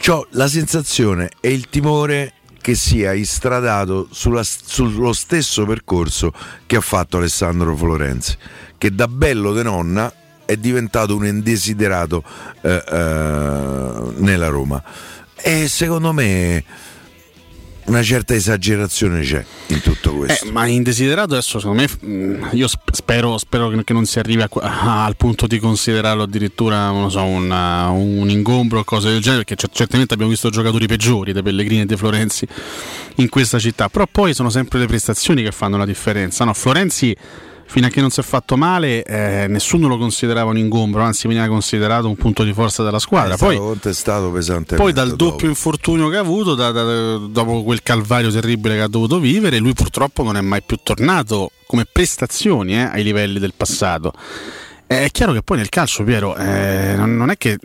ho 0.08 0.28
la 0.32 0.48
sensazione 0.48 1.30
e 1.40 1.52
il 1.52 1.68
timore 1.70 2.34
che 2.70 2.76
sia 2.76 3.14
istradato 3.14 4.08
sulla- 4.12 4.44
sullo 4.44 5.12
stesso 5.12 5.66
percorso 5.66 6.32
che 6.68 6.76
ha 6.76 6.82
fatto 6.82 7.18
Alessandro 7.18 7.76
Florenzi, 7.76 8.38
che 8.78 8.94
da 8.94 9.08
bello 9.08 9.54
de 9.54 9.64
nonna 9.64 10.14
è 10.46 10.56
diventato 10.56 11.16
un 11.16 11.26
indesiderato 11.26 12.24
eh, 12.62 12.84
eh, 12.88 14.02
nella 14.18 14.48
Roma. 14.50 14.84
E 15.36 15.68
secondo 15.68 16.14
me 16.14 16.64
una 17.90 18.04
certa 18.04 18.36
esagerazione 18.36 19.22
c'è 19.22 19.44
in 19.68 19.82
tutto 19.82 20.14
questo. 20.14 20.46
Eh, 20.46 20.52
ma 20.52 20.68
indesiderato 20.68 21.34
adesso 21.34 21.60
secondo 21.60 21.82
me 21.82 22.08
mh, 22.08 22.50
io 22.52 22.68
sp- 22.68 22.94
spero, 22.94 23.38
spero 23.40 23.70
che- 23.84 23.94
non 23.94 24.06
si 24.06 24.20
arrivi 24.20 24.42
a 24.44 24.50
a- 24.62 25.06
al 25.06 25.16
punto 25.16 25.48
di 25.48 25.58
considerarlo 25.60 26.24
addirittura 26.24 26.92
so, 27.10 27.24
un, 27.24 27.50
uh, 27.50 27.94
un 28.22 28.30
ingombro 28.30 28.80
o 28.80 28.84
cose 28.84 29.10
del 29.10 29.22
genere 29.22 29.44
perché 29.44 29.56
cer- 29.56 29.74
certamente 29.76 30.14
abbiamo 30.14 30.32
visto 30.32 30.50
giocatori 30.50 30.86
peggiori 30.88 31.34
dei 31.34 31.42
Pellegrini 31.42 31.82
e 31.82 31.86
dei 31.86 31.98
Florenzi 31.98 32.48
in 33.16 33.30
questa 33.30 33.58
città 33.60 33.90
però 33.90 34.06
poi 34.10 34.34
sono 34.34 34.50
sempre 34.50 34.78
le 34.80 34.86
prestazioni 34.86 35.42
che 35.44 35.52
fanno 35.52 35.78
la 35.78 35.86
differenza 35.86 36.46
no, 36.46 36.54
Florenzi 36.54 37.16
fino 37.72 37.86
a 37.86 37.90
che 37.90 38.02
non 38.02 38.10
si 38.10 38.20
è 38.20 38.24
fatto 38.24 38.58
male 38.58 39.04
eh, 39.04 39.46
nessuno 39.48 39.88
lo 39.88 39.98
considerava 40.00 40.50
un 40.50 40.58
ingombro 40.58 41.04
anzi 41.04 41.28
veniva 41.28 41.48
considerato 41.48 42.08
un 42.08 42.16
punto 42.16 42.44
di 42.44 42.52
forza 42.52 42.82
della 42.84 42.98
squadra 42.98 43.36
È 43.36 43.38
poi 43.38 43.54
stato 43.54 43.68
contestato 43.70 44.32
pesantemente. 44.32 44.76
poi 44.76 44.92
dal 44.92 45.10
dopo. 45.16 45.24
doppio 45.32 45.48
infortunio 45.50 46.10
che 46.10 46.18
ha 46.18 46.22
avuto, 46.22 46.56
da- 46.56 46.72
da- 46.72 47.18
dopo 47.18 47.64
quel 47.64 47.84
calvario 47.84 48.32
terribile 48.32 48.76
che 48.76 48.82
ha 48.82 48.88
dovuto 48.88 49.20
vivere, 49.20 49.60
lui 49.60 49.74
purtroppo 49.74 50.24
non 50.24 50.36
è 50.36 50.42
mai 50.42 50.64
più 50.64 50.78
tornato 50.82 51.52
come 51.68 51.86
prestazioni 51.86 52.74
eh, 52.74 52.90
ai 52.92 53.04
livelli 53.04 53.38
del 53.38 53.54
passato. 53.56 54.14
È 54.92 55.08
chiaro 55.12 55.34
che 55.34 55.44
poi 55.44 55.58
nel 55.58 55.70
calcio, 55.70 56.04
Piero, 56.04 56.36
eh, 56.36 56.96
non 56.98 57.30
è 57.30 57.38
che. 57.38 57.60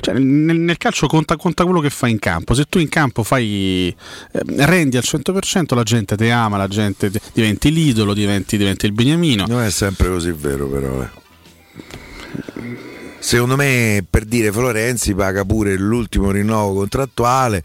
cioè, 0.00 0.14
nel, 0.14 0.56
nel 0.60 0.76
calcio 0.78 1.08
conta, 1.08 1.34
conta 1.36 1.64
quello 1.64 1.80
che 1.80 1.90
fai 1.90 2.12
in 2.12 2.20
campo. 2.20 2.54
Se 2.54 2.66
tu 2.68 2.78
in 2.78 2.88
campo 2.88 3.24
fai. 3.24 3.88
eh, 4.32 4.40
rendi 4.64 4.96
al 4.96 5.02
100%, 5.04 5.74
la 5.74 5.82
gente 5.82 6.16
ti 6.16 6.28
ama, 6.30 6.56
la 6.56 6.68
gente 6.68 7.10
ti- 7.10 7.18
diventi 7.32 7.72
l'idolo, 7.72 8.14
diventi, 8.14 8.56
diventi 8.56 8.86
il 8.86 8.92
beniamino. 8.92 9.44
Non 9.48 9.62
è 9.62 9.70
sempre 9.72 10.08
così 10.08 10.30
vero, 10.30 10.68
però. 10.68 11.02
eh. 11.02 11.08
Secondo 13.18 13.56
me, 13.56 14.04
per 14.08 14.24
dire 14.24 14.52
Florenzi 14.52 15.14
paga 15.16 15.44
pure 15.44 15.76
l'ultimo 15.76 16.30
rinnovo 16.30 16.74
contrattuale. 16.74 17.62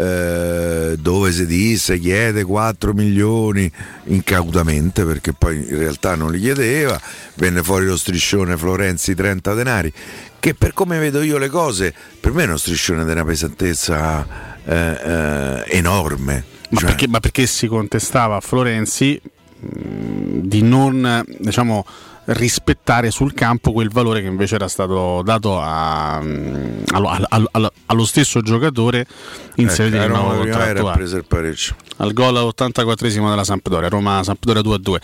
Eh, 0.00 0.94
dove 0.96 1.32
si 1.32 1.44
disse 1.44 1.98
chiede 1.98 2.44
4 2.44 2.92
milioni 2.92 3.68
incautamente 4.04 5.04
perché 5.04 5.32
poi 5.32 5.56
in 5.56 5.76
realtà 5.76 6.14
non 6.14 6.30
li 6.30 6.38
chiedeva. 6.38 7.00
Venne 7.34 7.64
fuori 7.64 7.86
lo 7.86 7.96
striscione 7.96 8.56
Florenzi 8.56 9.16
30 9.16 9.54
denari 9.54 9.92
che 10.38 10.54
per 10.54 10.72
come 10.72 11.00
vedo 11.00 11.20
io 11.20 11.36
le 11.36 11.48
cose 11.48 11.92
per 12.20 12.32
me 12.32 12.44
è 12.44 12.46
uno 12.46 12.56
striscione 12.56 13.04
di 13.04 13.10
una 13.10 13.24
pesantezza 13.24 14.24
eh, 14.64 14.74
eh, 14.74 15.64
enorme. 15.76 16.44
Ma, 16.70 16.78
Cioè, 16.78 16.90
perché, 16.90 17.08
ma 17.08 17.18
perché 17.18 17.46
si 17.46 17.66
contestava 17.66 18.36
a 18.36 18.40
Florenzi 18.40 19.20
mh, 19.20 20.40
di 20.42 20.62
non 20.62 21.24
diciamo, 21.40 21.84
rispettare 22.30 23.10
sul 23.10 23.32
campo 23.32 23.72
quel 23.72 23.88
valore 23.88 24.20
che 24.20 24.26
invece 24.26 24.56
era 24.56 24.68
stato 24.68 25.22
dato 25.24 25.58
a, 25.60 26.20
mh, 26.20 26.82
allo, 26.92 27.08
allo- 27.28 27.48
allo- 27.52 27.72
stesso 28.04 28.42
giocatore 28.42 29.06
in 29.56 29.68
nuovo 30.08 30.32
Roma 30.32 30.40
prima 30.42 30.56
era 30.56 30.80
contrattuale 30.82 31.04
al 31.96 32.12
gol 32.12 32.36
all'84esimo 32.36 33.28
della 33.28 33.44
Sampdoria, 33.44 33.88
Roma 33.88 34.22
Sampdoria 34.22 34.62
2-2. 34.62 34.96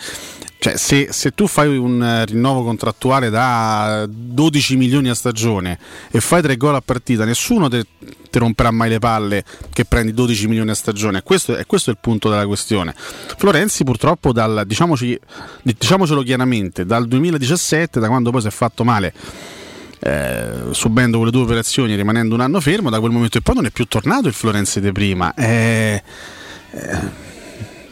Cioè, 0.65 0.77
se, 0.77 1.09
se 1.11 1.29
tu 1.29 1.45
fai 1.45 1.77
un 1.77 2.01
eh, 2.01 2.25
rinnovo 2.25 2.63
contrattuale 2.63 3.29
da 3.29 4.07
12 4.09 4.77
milioni 4.77 5.09
a 5.09 5.13
stagione 5.13 5.77
e 6.09 6.19
fai 6.19 6.41
tre 6.41 6.57
gol 6.57 6.73
a 6.73 6.81
partita, 6.81 7.23
nessuno 7.23 7.69
ti 7.69 7.85
romperà 8.31 8.71
mai 8.71 8.89
le 8.89 8.97
palle 8.97 9.43
che 9.71 9.85
prendi 9.85 10.11
12 10.11 10.47
milioni 10.47 10.71
a 10.71 10.73
stagione. 10.73 11.21
Questo, 11.21 11.55
è 11.55 11.67
questo 11.67 11.91
è 11.91 11.93
il 11.93 11.99
punto 12.01 12.31
della 12.31 12.47
questione. 12.47 12.95
Florenzi, 12.97 13.83
purtroppo, 13.83 14.33
dal, 14.33 14.63
diciamoci, 14.65 15.19
diciamocelo 15.61 16.23
chiaramente, 16.23 16.83
dal 16.83 17.07
2017, 17.07 17.99
da 17.99 18.07
quando 18.07 18.31
poi 18.31 18.41
si 18.41 18.47
è 18.47 18.49
fatto 18.49 18.83
male. 18.83 19.13
eh, 19.99 20.51
subendo 20.71 21.17
quelle 21.17 21.31
due 21.31 21.43
operazioni 21.43 21.93
e 21.93 21.95
rimanendo 21.95 22.33
un 22.33 22.41
anno 22.41 22.59
fermo, 22.59 22.89
da 22.89 22.99
quel 22.99 23.11
momento 23.11 23.37
in 23.37 23.43
poi 23.43 23.53
non 23.53 23.65
è 23.65 23.69
più 23.69 23.85
tornato 23.85 24.27
il 24.27 24.33
Florenzi 24.33 24.81
di 24.81 24.91
prima. 24.91 25.31
Eh, 25.35 26.01
eh, 26.71 26.99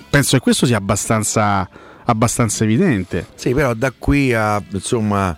penso 0.10 0.38
che 0.38 0.42
questo 0.42 0.66
sia 0.66 0.77
abbastanza, 0.77 1.69
abbastanza 2.06 2.64
evidente. 2.64 3.27
Sì, 3.35 3.53
però 3.53 3.73
da 3.73 3.91
qui 3.98 4.33
a 4.33 4.61
insomma 4.72 5.38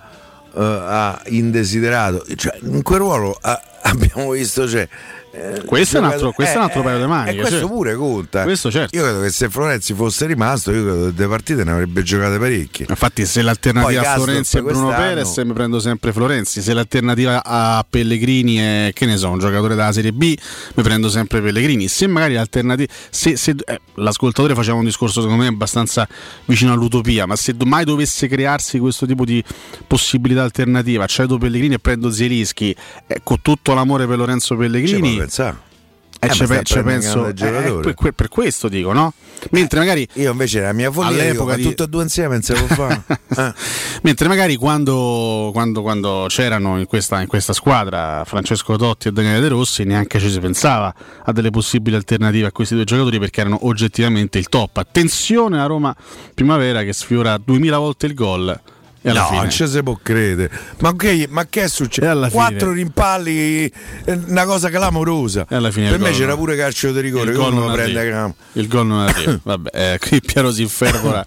eh, 0.56 0.62
a 0.62 1.22
indesiderato, 1.28 2.26
cioè, 2.36 2.58
in 2.62 2.82
quel 2.82 3.00
ruolo 3.00 3.38
ah, 3.42 3.62
abbiamo 3.84 4.32
visto 4.32 4.68
cioè, 4.68 4.88
eh, 5.36 5.62
Questo 5.66 5.98
è 5.98 6.00
un 6.00 6.06
altro, 6.06 6.32
questo 6.32 6.56
è 6.56 6.58
un 6.58 6.64
altro 6.64 6.82
paio 6.82 7.00
di 7.00 7.06
maniche. 7.06 7.32
E 7.32 7.36
questo 7.36 7.58
certo. 7.58 7.68
pure 7.68 7.96
conta. 7.96 8.44
Questo 8.44 8.72
certo. 8.72 8.96
Io 8.96 9.04
credo 9.04 9.22
che 9.22 9.30
se 9.30 9.50
Florenzi 9.50 9.94
fosse 9.94 10.26
rimasto, 10.28 10.72
io 10.72 10.84
credo 10.84 11.06
che 11.06 11.14
delle 11.14 11.28
partite 11.28 11.64
ne 11.64 11.72
avrebbe 11.72 12.04
giocate 12.04 12.38
parecchie. 12.38 12.86
Infatti, 12.88 13.26
se 13.26 13.42
l'alternativa 13.42 14.02
Poi 14.02 14.12
a 14.12 14.14
Florenzi 14.16 14.58
è 14.58 14.62
Bruno 14.62 14.90
Perez, 14.90 15.38
mi 15.38 15.54
prendo 15.54 15.80
sempre 15.80 16.14
Florenzi. 16.14 16.62
Se 16.62 16.74
l'alternativa 16.74 17.44
a 17.44 17.86
Pellegrini 17.88 18.56
è 18.56 18.92
che 18.94 19.06
ne 19.06 19.18
so, 19.18 19.30
un 19.30 19.40
giocatore 19.40 19.76
della 19.76 19.92
Serie 19.92 20.14
B, 20.14 20.36
mi 20.76 20.84
prendo 20.84 21.10
sempre 21.10 21.42
Pellegrini. 21.42 21.88
Se 21.90 22.08
magari 22.08 22.36
l'alternativa. 22.36 22.92
Se, 23.10 23.36
se- 23.36 23.56
eh, 23.66 23.82
l'ascoltatore 23.96 24.56
faceva 24.56 24.78
un 24.78 24.86
discorso, 24.86 25.22
secondo 25.22 25.44
me, 25.44 25.50
abbastanza 25.50 26.08
vicino 26.46 26.72
all'utopia, 26.72 27.26
ma 27.26 27.36
se 27.36 27.54
mai 27.66 27.84
dovesse 27.84 28.28
crearsi 28.28 28.80
questo 28.80 29.06
tipo 29.06 29.26
di 29.26 29.44
possibilità 29.86 30.44
alternativa, 30.44 31.06
cedo 31.08 31.38
Pellegrini 31.38 31.76
e 31.76 31.80
prendo 31.80 32.10
Zielinski, 32.10 32.76
eh, 33.08 33.20
con 33.22 33.42
tutto 33.42 33.74
l'amore 33.74 34.08
per 34.08 34.18
Lorenzo 34.18 34.56
Pellegrini. 34.56 35.24
Pensare. 35.26 35.64
Eh, 36.18 36.28
Eh, 36.28 36.48
pe- 36.48 36.82
penso 36.84 37.20
un 37.24 37.34
grande 37.36 37.90
eh, 37.90 37.94
per, 37.94 38.12
per 38.14 38.30
questo 38.30 38.68
dico, 38.68 38.94
no? 38.94 39.14
Mentre 39.52 39.80
magari 39.80 40.08
Io 40.14 40.32
invece 40.32 40.62
la 40.62 40.72
mia 40.74 40.90
follia 40.90 41.22
all'epoca 41.24 41.56
di- 41.56 41.62
tutto 41.64 41.84
e 41.84 41.88
due 41.88 42.02
insieme 42.04 42.34
non 42.36 42.42
si 42.42 42.54
può 42.54 42.66
fare. 42.68 43.04
Eh. 43.38 43.54
Mentre 44.04 44.28
magari 44.30 44.56
quando, 44.56 45.50
quando- 45.54 45.82
quando 45.82 46.26
c'erano 46.30 46.80
in 46.80 46.86
questa, 46.86 47.20
in 47.22 47.28
questa 47.28 47.52
squadra 47.54 48.24
Francesco 48.26 48.76
Totti 48.78 49.10
e 49.10 49.12
Daniele 49.12 49.42
De 49.42 49.50
Rossi, 49.50 49.84
neanche 49.84 50.20
ci 50.20 50.32
si 50.32 50.40
pensava 50.40 50.92
a 51.26 51.32
delle 51.34 51.50
possibili 51.52 51.96
alternative 51.98 52.48
a 52.48 52.52
questi 52.52 52.76
due 52.76 52.86
giocatori 52.86 53.20
perché 53.20 53.42
erano 53.42 53.60
oggettivamente 53.68 54.38
il 54.40 54.48
top. 54.48 54.78
Attenzione 54.78 55.60
a 55.62 55.66
Roma 55.66 55.94
Primavera 56.34 56.82
che 56.84 56.94
sfiora 56.94 57.38
2000 57.38 57.78
volte 57.78 58.06
il 58.06 58.14
gol. 58.14 58.60
No, 59.14 59.26
fine. 59.28 59.40
non 59.42 59.50
ci 59.50 59.68
si 59.68 59.84
può 59.84 59.98
credere. 60.02 60.50
Ma 60.80 60.96
che, 60.96 61.28
ma 61.30 61.46
che 61.46 61.64
è 61.64 61.68
successo? 61.68 62.30
Quattro 62.32 62.72
rimpalli, 62.72 63.66
eh, 63.66 64.20
una 64.28 64.46
cosa 64.46 64.70
clamorosa. 64.70 65.46
alla 65.50 65.72
fine 65.72 65.90
per 65.90 66.00
me 66.00 66.10
gol 66.10 66.18
c'era 66.18 66.30
non- 66.30 66.38
pure 66.40 66.56
calcio 66.56 66.92
di 66.92 67.00
rigore, 67.02 67.32
il 67.32 67.38
gol 67.38 67.54
non 67.54 67.68
lo 67.68 67.74
prende 67.74 68.34
Il 68.54 68.68
gol 68.68 68.86
non 68.88 69.00
arriva. 69.02 69.40
Vabbè, 69.44 69.94
eh, 69.94 70.00
qui 70.00 70.22
Piero 70.22 70.52
si 70.52 70.62
infervora 70.64 71.26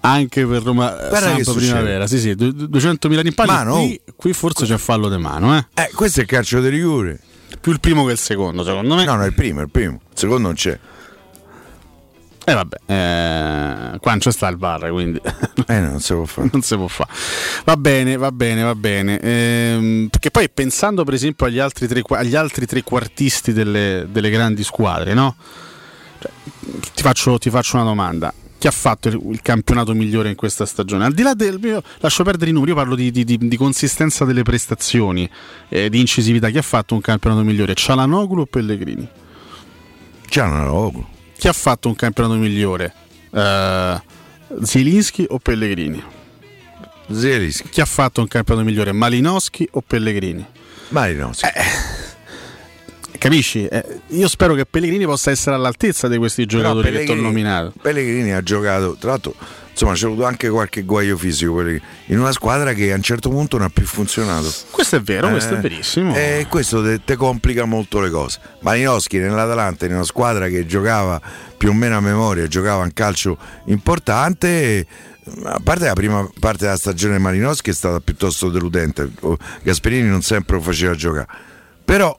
anche 0.00 0.46
per 0.46 0.62
Roma 0.62 0.90
Guarda 1.08 1.34
che 1.34 1.44
Samp. 1.44 1.56
Primavera. 1.58 2.06
Sì, 2.06 2.18
sì, 2.18 2.34
du- 2.34 2.50
du- 2.52 2.66
200.000 2.78 3.20
rimpalli. 3.20 3.50
Mano. 3.50 3.74
Qui, 3.74 4.00
qui 4.16 4.32
forse 4.32 4.64
c'è 4.64 4.76
fallo 4.78 5.08
di 5.08 5.16
mano, 5.18 5.56
eh. 5.56 5.66
Eh, 5.74 5.90
questo 5.94 6.20
è 6.20 6.22
il 6.22 6.28
calcio 6.28 6.60
di 6.60 6.68
rigore. 6.68 7.20
Più 7.60 7.70
il 7.70 7.80
primo 7.80 8.04
che 8.04 8.12
il 8.12 8.18
secondo, 8.18 8.64
secondo 8.64 8.94
me. 8.94 9.04
No, 9.04 9.14
no, 9.14 9.22
è 9.22 9.26
il 9.26 9.34
primo, 9.34 9.60
il 9.60 9.70
primo. 9.70 10.00
Il 10.10 10.18
secondo 10.18 10.42
non 10.48 10.54
c'è. 10.54 10.78
E 12.44 12.54
vabbè, 12.54 12.76
eh, 12.86 13.98
qua 14.00 14.10
non 14.10 14.18
c'è 14.18 14.32
sta 14.32 14.48
il 14.48 14.56
bar, 14.56 14.90
quindi 14.90 15.20
Eh, 15.68 15.78
no, 15.78 15.90
non 15.90 16.00
si 16.00 16.12
può 16.12 16.24
fare. 16.24 16.48
non 16.52 16.62
si 16.62 16.74
può 16.74 16.88
fare. 16.88 17.10
Va 17.64 17.76
bene, 17.76 18.16
va 18.16 18.32
bene, 18.32 18.62
va 18.62 18.74
bene. 18.74 19.20
Ehm, 19.20 20.08
perché 20.10 20.30
poi 20.32 20.50
pensando 20.50 21.04
per 21.04 21.14
esempio 21.14 21.46
agli 21.46 21.60
altri 21.60 21.86
tre, 21.86 22.02
agli 22.08 22.34
altri 22.34 22.66
trequartisti 22.66 23.52
delle, 23.52 24.06
delle 24.10 24.28
grandi 24.30 24.64
squadre, 24.64 25.14
no? 25.14 25.36
Cioè, 26.18 26.30
ti, 26.94 27.02
faccio, 27.02 27.38
ti 27.38 27.48
faccio 27.48 27.76
una 27.76 27.84
domanda. 27.84 28.34
Chi 28.58 28.66
ha 28.66 28.72
fatto 28.72 29.08
il, 29.08 29.20
il 29.30 29.40
campionato 29.42 29.92
migliore 29.94 30.28
in 30.28 30.34
questa 30.36 30.66
stagione? 30.66 31.04
Al 31.04 31.12
di 31.14 31.22
là 31.22 31.34
del 31.34 31.58
mio, 31.62 31.80
lascio 31.98 32.24
perdere 32.24 32.50
i 32.50 32.52
numeri, 32.52 32.70
io 32.72 32.76
parlo 32.76 32.96
di, 32.96 33.10
di- 33.12 33.24
di- 33.24 33.38
di 33.38 33.56
consistenza 33.56 34.24
delle 34.24 34.42
prestazioni, 34.42 35.28
eh, 35.68 35.88
di 35.88 36.00
incisività. 36.00 36.48
Chi 36.50 36.58
ha 36.58 36.62
fatto 36.62 36.94
un 36.94 37.00
campionato 37.00 37.42
migliore? 37.44 37.74
Cialanoglu 37.74 38.40
o 38.40 38.46
Pellegrini? 38.46 39.08
Cialanoglu. 40.28 41.06
Chi 41.42 41.48
ha 41.48 41.52
fatto 41.52 41.88
un 41.88 41.96
campionato 41.96 42.36
migliore? 42.36 42.94
Eh, 43.32 44.00
Zielinski 44.62 45.26
o 45.28 45.40
Pellegrini? 45.40 46.00
Zielinski. 47.10 47.68
Chi 47.68 47.80
ha 47.80 47.84
fatto 47.84 48.20
un 48.20 48.28
campionato 48.28 48.64
migliore? 48.64 48.92
Malinowski 48.92 49.68
o 49.72 49.80
Pellegrini? 49.80 50.46
Malinowski. 50.90 51.48
Capisci? 53.18 53.66
Eh, 53.66 53.84
io 54.10 54.28
spero 54.28 54.54
che 54.54 54.66
Pellegrini 54.66 55.04
possa 55.04 55.32
essere 55.32 55.56
all'altezza 55.56 56.06
di 56.06 56.16
questi 56.16 56.46
giocatori 56.46 56.92
che 56.92 57.04
ti 57.06 57.10
ho 57.10 57.16
nominato. 57.16 57.72
Pellegrini 57.82 58.30
ha 58.30 58.42
giocato, 58.44 58.94
tra 58.96 59.10
l'altro, 59.10 59.34
insomma, 59.82 59.94
c'è 59.94 60.06
avuto 60.06 60.24
anche 60.24 60.48
qualche 60.48 60.82
guaio 60.82 61.16
fisico 61.16 61.60
in 61.60 62.18
una 62.18 62.32
squadra 62.32 62.72
che 62.72 62.92
a 62.92 62.96
un 62.96 63.02
certo 63.02 63.28
punto 63.28 63.56
non 63.58 63.66
ha 63.66 63.70
più 63.70 63.84
funzionato. 63.86 64.50
Questo 64.70 64.96
è 64.96 65.00
vero, 65.00 65.28
questo 65.28 65.54
è 65.54 65.58
Eh, 65.58 65.60
verissimo. 65.60 66.14
E 66.14 66.46
questo 66.48 66.82
te, 66.82 67.00
te 67.04 67.16
complica 67.16 67.64
molto 67.64 68.00
le 68.00 68.10
cose. 68.10 68.38
Malinowski 68.60 69.18
nell'Atalanta, 69.18 69.86
in 69.86 69.94
una 69.94 70.04
squadra 70.04 70.48
che 70.48 70.66
giocava 70.66 71.20
più 71.56 71.70
o 71.70 71.72
meno 71.72 71.96
a 71.96 72.00
memoria, 72.00 72.46
giocava 72.46 72.82
un 72.82 72.92
calcio 72.92 73.36
importante. 73.66 74.86
A 75.44 75.60
parte 75.62 75.84
la 75.86 75.92
prima 75.92 76.28
parte 76.40 76.64
della 76.64 76.76
stagione 76.76 77.18
Malinowski 77.18 77.70
è 77.70 77.74
stata 77.74 78.00
piuttosto 78.00 78.48
deludente. 78.50 79.08
Gasperini 79.62 80.08
non 80.08 80.22
sempre 80.22 80.56
lo 80.56 80.62
faceva 80.62 80.94
giocare. 80.94 81.26
Però 81.84 82.18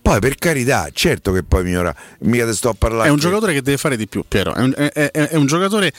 poi 0.00 0.18
per 0.20 0.36
carità, 0.36 0.88
certo 0.90 1.32
che 1.32 1.42
poi 1.42 1.64
migliora. 1.64 1.94
Mica 2.20 2.46
te 2.46 2.54
sto 2.54 2.70
a 2.70 2.74
parlare. 2.78 3.08
È 3.08 3.12
un 3.12 3.18
giocatore 3.18 3.52
che 3.52 3.60
deve 3.60 3.76
fare 3.76 3.96
di 3.98 4.06
più, 4.08 4.24
Piero. 4.26 4.54
È 4.54 4.60
un, 4.62 4.72
è- 4.74 4.90
è- 4.90 5.10
è 5.10 5.34
un 5.36 5.44
giocatore 5.44 5.92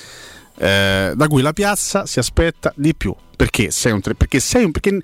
eh, 0.59 1.13
da 1.15 1.27
cui 1.27 1.41
la 1.41 1.53
piazza 1.53 2.05
si 2.05 2.19
aspetta 2.19 2.71
di 2.75 2.93
più. 2.95 3.15
Perché 3.39 3.71
sei 3.71 3.93
un 3.93 4.01
tre- 4.01 4.15
perché 4.15 4.41
sei 4.41 4.65
un 4.65 4.71
perché 4.71 4.99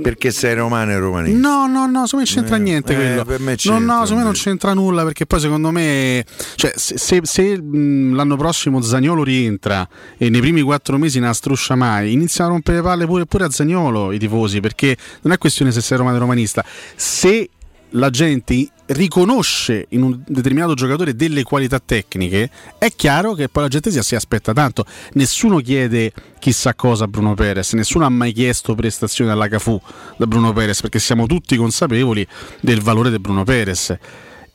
Perché 0.00 0.30
sei 0.30 0.54
romano 0.54 0.92
e 0.92 0.98
romanista. 0.98 1.36
No, 1.40 1.66
no, 1.66 1.86
no, 1.86 2.06
secondo 2.06 2.18
me 2.18 2.22
non 2.22 2.24
c'entra 2.24 2.56
Eh, 2.56 2.58
niente 2.60 2.92
eh, 2.92 2.96
quello. 2.96 3.24
per 3.24 3.40
me 3.40 3.50
no, 3.50 3.56
c'entra, 3.56 3.78
no, 3.84 4.00
secondo 4.02 4.14
me 4.16 4.22
non 4.22 4.32
c'entra 4.32 4.74
nulla 4.74 5.02
perché 5.02 5.26
poi 5.26 5.40
secondo 5.40 5.70
me, 5.72 6.24
cioè, 6.54 6.72
se, 6.76 6.96
se- 6.98 7.20
se, 7.24 7.60
mh, 7.60 8.14
l'anno 8.14 8.36
prossimo 8.36 8.80
Zagnolo 8.80 9.24
rientra 9.24 9.88
e 10.16 10.30
nei 10.30 10.40
primi 10.40 10.60
quattro 10.62 10.98
mesi 10.98 11.18
non 11.18 11.34
struscia 11.34 11.74
mai, 11.74 12.12
iniziano 12.12 12.50
a 12.50 12.52
rompere 12.52 12.76
le 12.76 12.82
palle 12.84 13.06
pure, 13.06 13.26
pure 13.26 13.44
a 13.46 13.50
Zagnolo 13.50 14.12
i 14.12 14.18
tifosi 14.20 14.60
perché 14.60 14.96
non 15.22 15.32
è 15.32 15.38
questione 15.38 15.72
se 15.72 15.80
sei 15.80 15.98
romano 15.98 16.16
o 16.16 16.20
romanista. 16.20 16.64
Se 16.94 17.48
la 17.94 18.10
gente 18.10 18.68
riconosce 18.86 19.86
in 19.90 20.02
un 20.02 20.20
determinato 20.26 20.74
giocatore 20.74 21.14
delle 21.14 21.42
qualità 21.42 21.80
tecniche, 21.80 22.50
è 22.78 22.90
chiaro 22.94 23.34
che 23.34 23.48
poi 23.48 23.62
la 23.64 23.68
gente 23.68 23.90
si, 23.90 24.14
aspetta 24.14 24.52
tanto. 24.52 24.84
Nessuno 25.14 25.58
chiede 25.58 26.12
chissà 26.38 26.74
cosa 26.74 27.04
a 27.04 27.08
Bruno 27.08 27.34
Perez, 27.34 27.72
nessuno 27.72 28.04
ha 28.04 28.10
mai 28.10 28.32
chiesto 28.32 28.74
prestazioni 28.74 29.30
alla 29.30 29.48
Cafu 29.48 29.80
da 30.16 30.26
Bruno 30.26 30.52
Perez 30.52 30.80
perché 30.80 30.98
siamo 30.98 31.26
tutti 31.26 31.56
consapevoli 31.56 32.26
del 32.60 32.80
valore 32.80 33.10
di 33.10 33.18
Bruno 33.18 33.44
Perez. 33.44 33.96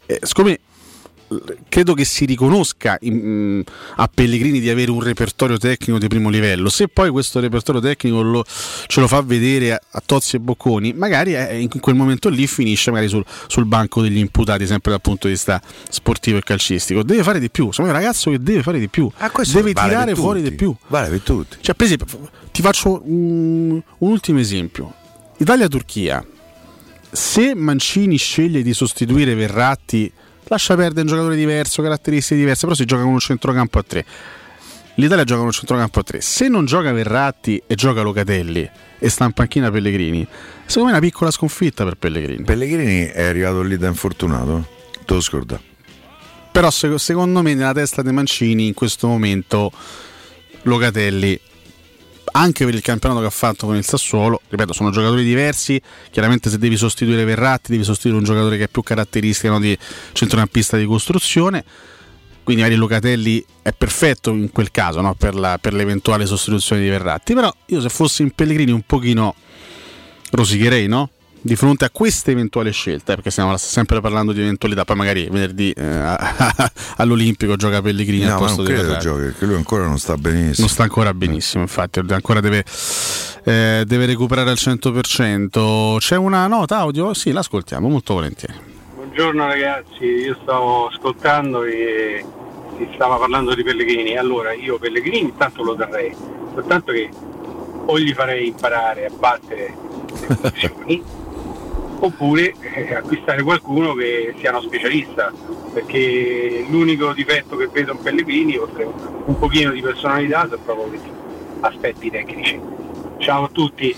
Eh, 0.05 0.19
siccome 0.23 0.59
credo 1.69 1.93
che 1.93 2.05
si 2.05 2.25
riconosca 2.25 2.97
in- 3.01 3.63
a 3.97 4.09
Pellegrini 4.13 4.59
di 4.59 4.69
avere 4.69 4.89
un 4.91 5.01
repertorio 5.01 5.57
tecnico 5.57 5.99
di 5.99 6.07
primo 6.07 6.29
livello. 6.29 6.69
Se 6.69 6.87
poi 6.87 7.09
questo 7.09 7.39
repertorio 7.39 7.79
tecnico 7.81 8.21
lo- 8.21 8.43
ce 8.87 8.99
lo 8.99 9.07
fa 9.07 9.21
vedere 9.21 9.73
a, 9.73 9.81
a 9.91 10.01
Tozzi 10.05 10.37
e 10.37 10.39
Bocconi, 10.39 10.93
magari 10.93 11.33
è- 11.33 11.51
in 11.53 11.69
quel 11.79 11.95
momento 11.95 12.29
lì 12.29 12.47
finisce 12.47 12.89
magari 12.91 13.09
sul, 13.09 13.23
sul 13.47 13.65
banco 13.65 14.01
degli 14.01 14.17
imputati, 14.17 14.65
sempre 14.65 14.91
dal 14.91 15.01
punto 15.01 15.27
di 15.27 15.33
vista 15.33 15.61
sportivo 15.89 16.37
e 16.37 16.41
calcistico. 16.41 17.03
Deve 17.03 17.23
fare 17.23 17.39
di 17.39 17.49
più. 17.49 17.71
Sono 17.71 17.87
un 17.87 17.93
ragazzo 17.93 18.31
che 18.31 18.41
deve 18.41 18.63
fare 18.63 18.79
di 18.79 18.87
più. 18.89 19.09
deve 19.61 19.73
vale 19.73 19.87
tirare 19.89 20.15
fuori 20.15 20.41
di 20.41 20.51
più. 20.51 20.75
Vale 20.87 21.09
per 21.09 21.21
tutti. 21.21 21.57
Cioè, 21.61 21.75
per 21.75 21.85
esempio, 21.85 22.07
ti 22.51 22.61
faccio 22.61 23.01
un, 23.05 23.71
un 23.71 23.81
ultimo 24.09 24.39
esempio. 24.39 24.93
Italia-Turchia. 25.37 26.25
Se 27.11 27.55
Mancini 27.55 28.17
sceglie 28.17 28.61
di 28.61 28.73
sostituire 28.73 29.33
Verratti, 29.33 30.11
lascia 30.49 30.75
perdere 30.75 31.01
un 31.01 31.07
giocatore 31.07 31.35
diverso, 31.35 31.81
caratteristiche 31.81 32.39
diverse, 32.39 32.63
però 32.63 32.75
si 32.75 32.85
gioca 32.85 33.03
con 33.03 33.13
un 33.13 33.19
centrocampo 33.19 33.79
a 33.79 33.83
tre. 33.83 34.05
L'Italia 34.95 35.23
gioca 35.23 35.37
con 35.37 35.47
un 35.47 35.53
centrocampo 35.53 35.99
a 35.99 36.03
tre. 36.03 36.21
Se 36.21 36.49
non 36.49 36.65
gioca 36.65 36.91
Verratti 36.91 37.61
e 37.65 37.75
gioca 37.75 38.01
Locatelli 38.01 38.69
e 38.97 39.09
sta 39.09 39.23
in 39.25 39.31
panchina 39.31 39.71
Pellegrini, 39.71 40.27
secondo 40.65 40.89
me 40.89 40.95
è 40.95 40.99
una 40.99 41.07
piccola 41.07 41.31
sconfitta 41.31 41.85
per 41.85 41.95
Pellegrini. 41.95 42.43
Pellegrini 42.43 43.05
è 43.05 43.23
arrivato 43.23 43.61
lì 43.61 43.77
da 43.77 43.87
infortunato? 43.87 44.67
Te 45.05 45.13
lo 45.13 45.21
scorda. 45.21 45.59
Però 46.51 46.69
se- 46.69 46.97
secondo 46.97 47.41
me 47.41 47.53
nella 47.53 47.73
testa 47.73 48.01
dei 48.01 48.11
Mancini 48.11 48.67
in 48.67 48.73
questo 48.73 49.07
momento 49.07 49.71
Locatelli 50.63 51.39
anche 52.31 52.65
per 52.65 52.73
il 52.73 52.81
campionato 52.81 53.21
che 53.21 53.27
ha 53.27 53.31
fatto 53.31 53.65
con 53.65 53.75
il 53.75 53.83
Sassuolo, 53.83 54.41
ripeto, 54.49 54.73
sono 54.73 54.91
giocatori 54.91 55.23
diversi. 55.23 55.81
Chiaramente, 56.11 56.49
se 56.49 56.57
devi 56.57 56.77
sostituire 56.77 57.23
Verratti, 57.23 57.71
devi 57.71 57.83
sostituire 57.83 58.17
un 58.17 58.23
giocatore 58.23 58.57
che 58.57 58.63
ha 58.63 58.69
più 58.71 58.81
caratteristiche 58.81 59.49
no, 59.49 59.59
di 59.59 59.77
centrocampista 60.13 60.77
di 60.77 60.85
costruzione. 60.85 61.63
Quindi, 62.43 62.63
magari 62.63 62.79
Locatelli 62.79 63.43
è 63.61 63.73
perfetto 63.73 64.31
in 64.31 64.51
quel 64.51 64.71
caso 64.71 65.01
no, 65.01 65.13
per, 65.13 65.35
la- 65.35 65.57
per 65.59 65.73
l'eventuale 65.73 66.25
sostituzione 66.25 66.81
di 66.81 66.89
Verratti. 66.89 67.33
Però, 67.33 67.53
io 67.67 67.81
se 67.81 67.89
fossi 67.89 68.21
in 68.21 68.31
Pellegrini, 68.31 68.71
un 68.71 68.83
pochino 68.83 69.35
rosicherei, 70.31 70.87
no? 70.87 71.09
Di 71.41 71.55
fronte 71.55 71.85
a 71.85 71.89
queste 71.89 72.31
eventuali 72.31 72.69
scelte, 72.73 73.15
perché 73.15 73.31
stiamo 73.31 73.55
sempre 73.55 74.01
parlando 74.01 74.33
di 74.33 74.41
eventualità, 74.41 74.83
poi 74.83 74.97
magari 74.97 75.29
venerdì 75.31 75.71
eh, 75.71 75.83
all'Olimpico 76.97 77.55
gioca 77.55 77.81
Pellegrini 77.81 78.23
al 78.25 78.31
No, 78.31 78.33
ma 78.33 78.39
posto 78.41 78.57
non 78.57 78.65
di 78.65 78.71
credo 78.71 78.87
Verratti. 78.87 79.07
giochi, 79.07 79.21
perché 79.21 79.45
lui 79.45 79.55
ancora 79.55 79.85
non 79.85 79.97
sta 79.97 80.17
benissimo. 80.17 80.55
Non 80.59 80.67
sta 80.67 80.83
ancora 80.83 81.13
benissimo, 81.13 81.63
infatti, 81.63 82.01
ancora 82.09 82.41
deve, 82.41 82.65
eh, 83.45 83.83
deve 83.87 84.05
recuperare 84.05 84.49
al 84.49 84.57
100%. 84.57 85.97
C'è 85.99 86.17
una 86.17 86.45
nota 86.47 86.79
audio? 86.79 87.13
Sì, 87.13 87.31
l'ascoltiamo 87.31 87.87
molto 87.87 88.15
volentieri. 88.15 88.59
Buongiorno 88.95 89.47
ragazzi, 89.47 90.03
io 90.03 90.37
stavo 90.43 90.87
ascoltando 90.87 91.63
e 91.63 92.23
si 92.77 92.89
stava 92.95 93.15
parlando 93.15 93.55
di 93.55 93.63
Pellegrini. 93.63 94.17
Allora 94.17 94.51
io 94.53 94.77
Pellegrini 94.77 95.19
intanto 95.29 95.63
lo 95.63 95.75
terrei, 95.75 96.13
soltanto 96.53 96.91
che 96.91 97.09
o 97.85 97.97
gli 97.97 98.13
farei 98.13 98.47
imparare 98.47 99.05
a 99.05 99.09
battere 99.17 99.75
le 100.27 100.35
posizioni 100.35 101.03
oppure 101.99 102.53
eh, 102.75 102.93
acquistare 102.93 103.43
qualcuno 103.43 103.93
che 103.93 104.33
sia 104.39 104.51
uno 104.51 104.61
specialista, 104.61 105.31
perché 105.73 106.65
l'unico 106.69 107.13
difetto 107.13 107.55
che 107.57 107.67
vedo 107.71 107.91
in 107.91 108.01
Pellegrini, 108.01 108.57
oltre 108.57 108.83
un 108.83 109.37
pochino 109.37 109.71
di 109.71 109.81
personalità, 109.81 110.47
sono 110.49 110.61
proprio 110.63 110.87
questi 110.87 111.09
aspetti 111.61 112.09
tecnici. 112.09 112.59
Ciao 113.17 113.45
a 113.45 113.49
tutti. 113.51 113.95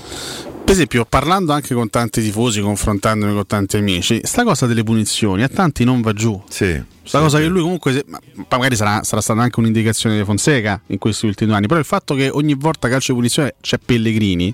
Per 0.63 0.79
esempio, 0.79 1.05
parlando 1.05 1.51
anche 1.51 1.73
con 1.73 1.89
tanti 1.89 2.21
tifosi, 2.21 2.61
confrontandomi 2.61 3.33
con 3.33 3.45
tanti 3.45 3.77
amici, 3.77 4.21
sta 4.23 4.43
cosa 4.43 4.65
delle 4.65 4.83
punizioni 4.83 5.43
a 5.43 5.49
tanti 5.49 5.83
non 5.83 6.01
va 6.01 6.13
giù. 6.13 6.41
Sì. 6.47 6.81
Sta 7.03 7.19
cosa 7.19 7.39
che 7.39 7.47
lui 7.47 7.61
comunque, 7.61 7.91
se- 7.91 8.05
magari 8.49 8.75
sarà, 8.75 9.03
sarà 9.03 9.21
stata 9.21 9.41
anche 9.41 9.59
un'indicazione 9.59 10.17
di 10.17 10.23
Fonseca 10.23 10.79
in 10.87 10.97
questi 10.97 11.25
ultimi 11.25 11.53
anni, 11.53 11.67
però 11.67 11.79
il 11.79 11.85
fatto 11.85 12.15
che 12.15 12.29
ogni 12.29 12.53
volta 12.53 12.87
calcio 12.87 13.11
di 13.11 13.17
punizione 13.17 13.55
c'è 13.59 13.77
Pellegrini, 13.83 14.53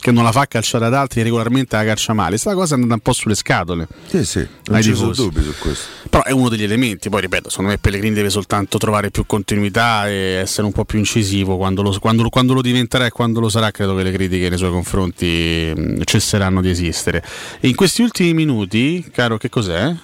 che 0.00 0.10
non 0.10 0.24
la 0.24 0.32
fa 0.32 0.46
calciare 0.46 0.86
ad 0.86 0.94
altri 0.94 1.22
regolarmente 1.22 1.76
la 1.76 1.84
calcia 1.84 2.12
male, 2.12 2.38
sta 2.38 2.54
cosa 2.54 2.74
è 2.74 2.76
andata 2.76 2.94
un 2.94 3.00
po' 3.00 3.12
sulle 3.12 3.34
scatole. 3.34 3.86
Sì, 4.06 4.24
sì, 4.24 4.46
non 4.64 4.82
ci 4.82 4.94
sono 4.94 5.12
dubbi 5.12 5.42
su 5.42 5.54
questo. 5.58 5.88
Però 6.08 6.24
è 6.24 6.32
uno 6.32 6.48
degli 6.48 6.64
elementi, 6.64 7.08
poi 7.08 7.20
ripeto, 7.20 7.48
secondo 7.48 7.70
me 7.70 7.78
Pellegrini 7.78 8.14
deve 8.14 8.30
soltanto 8.30 8.78
trovare 8.78 9.10
più 9.10 9.26
continuità 9.26 10.08
e 10.08 10.14
essere 10.14 10.66
un 10.66 10.72
po' 10.72 10.84
più 10.84 10.98
incisivo 10.98 11.56
quando 11.56 11.82
lo, 11.82 11.96
quando 11.98 12.28
quando 12.28 12.54
lo 12.54 12.62
diventerà 12.62 13.06
e 13.06 13.10
quando 13.10 13.40
lo 13.40 13.48
sarà, 13.48 13.70
credo 13.70 13.94
che 13.94 14.02
le 14.02 14.12
critiche 14.12 14.48
nei 14.48 14.58
suoi 14.58 14.70
confronti 14.70 15.72
mh, 15.74 16.02
cesseranno 16.04 16.60
di 16.60 16.70
esistere. 16.70 17.22
E 17.60 17.68
in 17.68 17.74
questi 17.74 18.02
ultimi 18.02 18.34
minuti, 18.34 19.08
caro, 19.12 19.36
che 19.36 19.48
cos'è? 19.48 19.94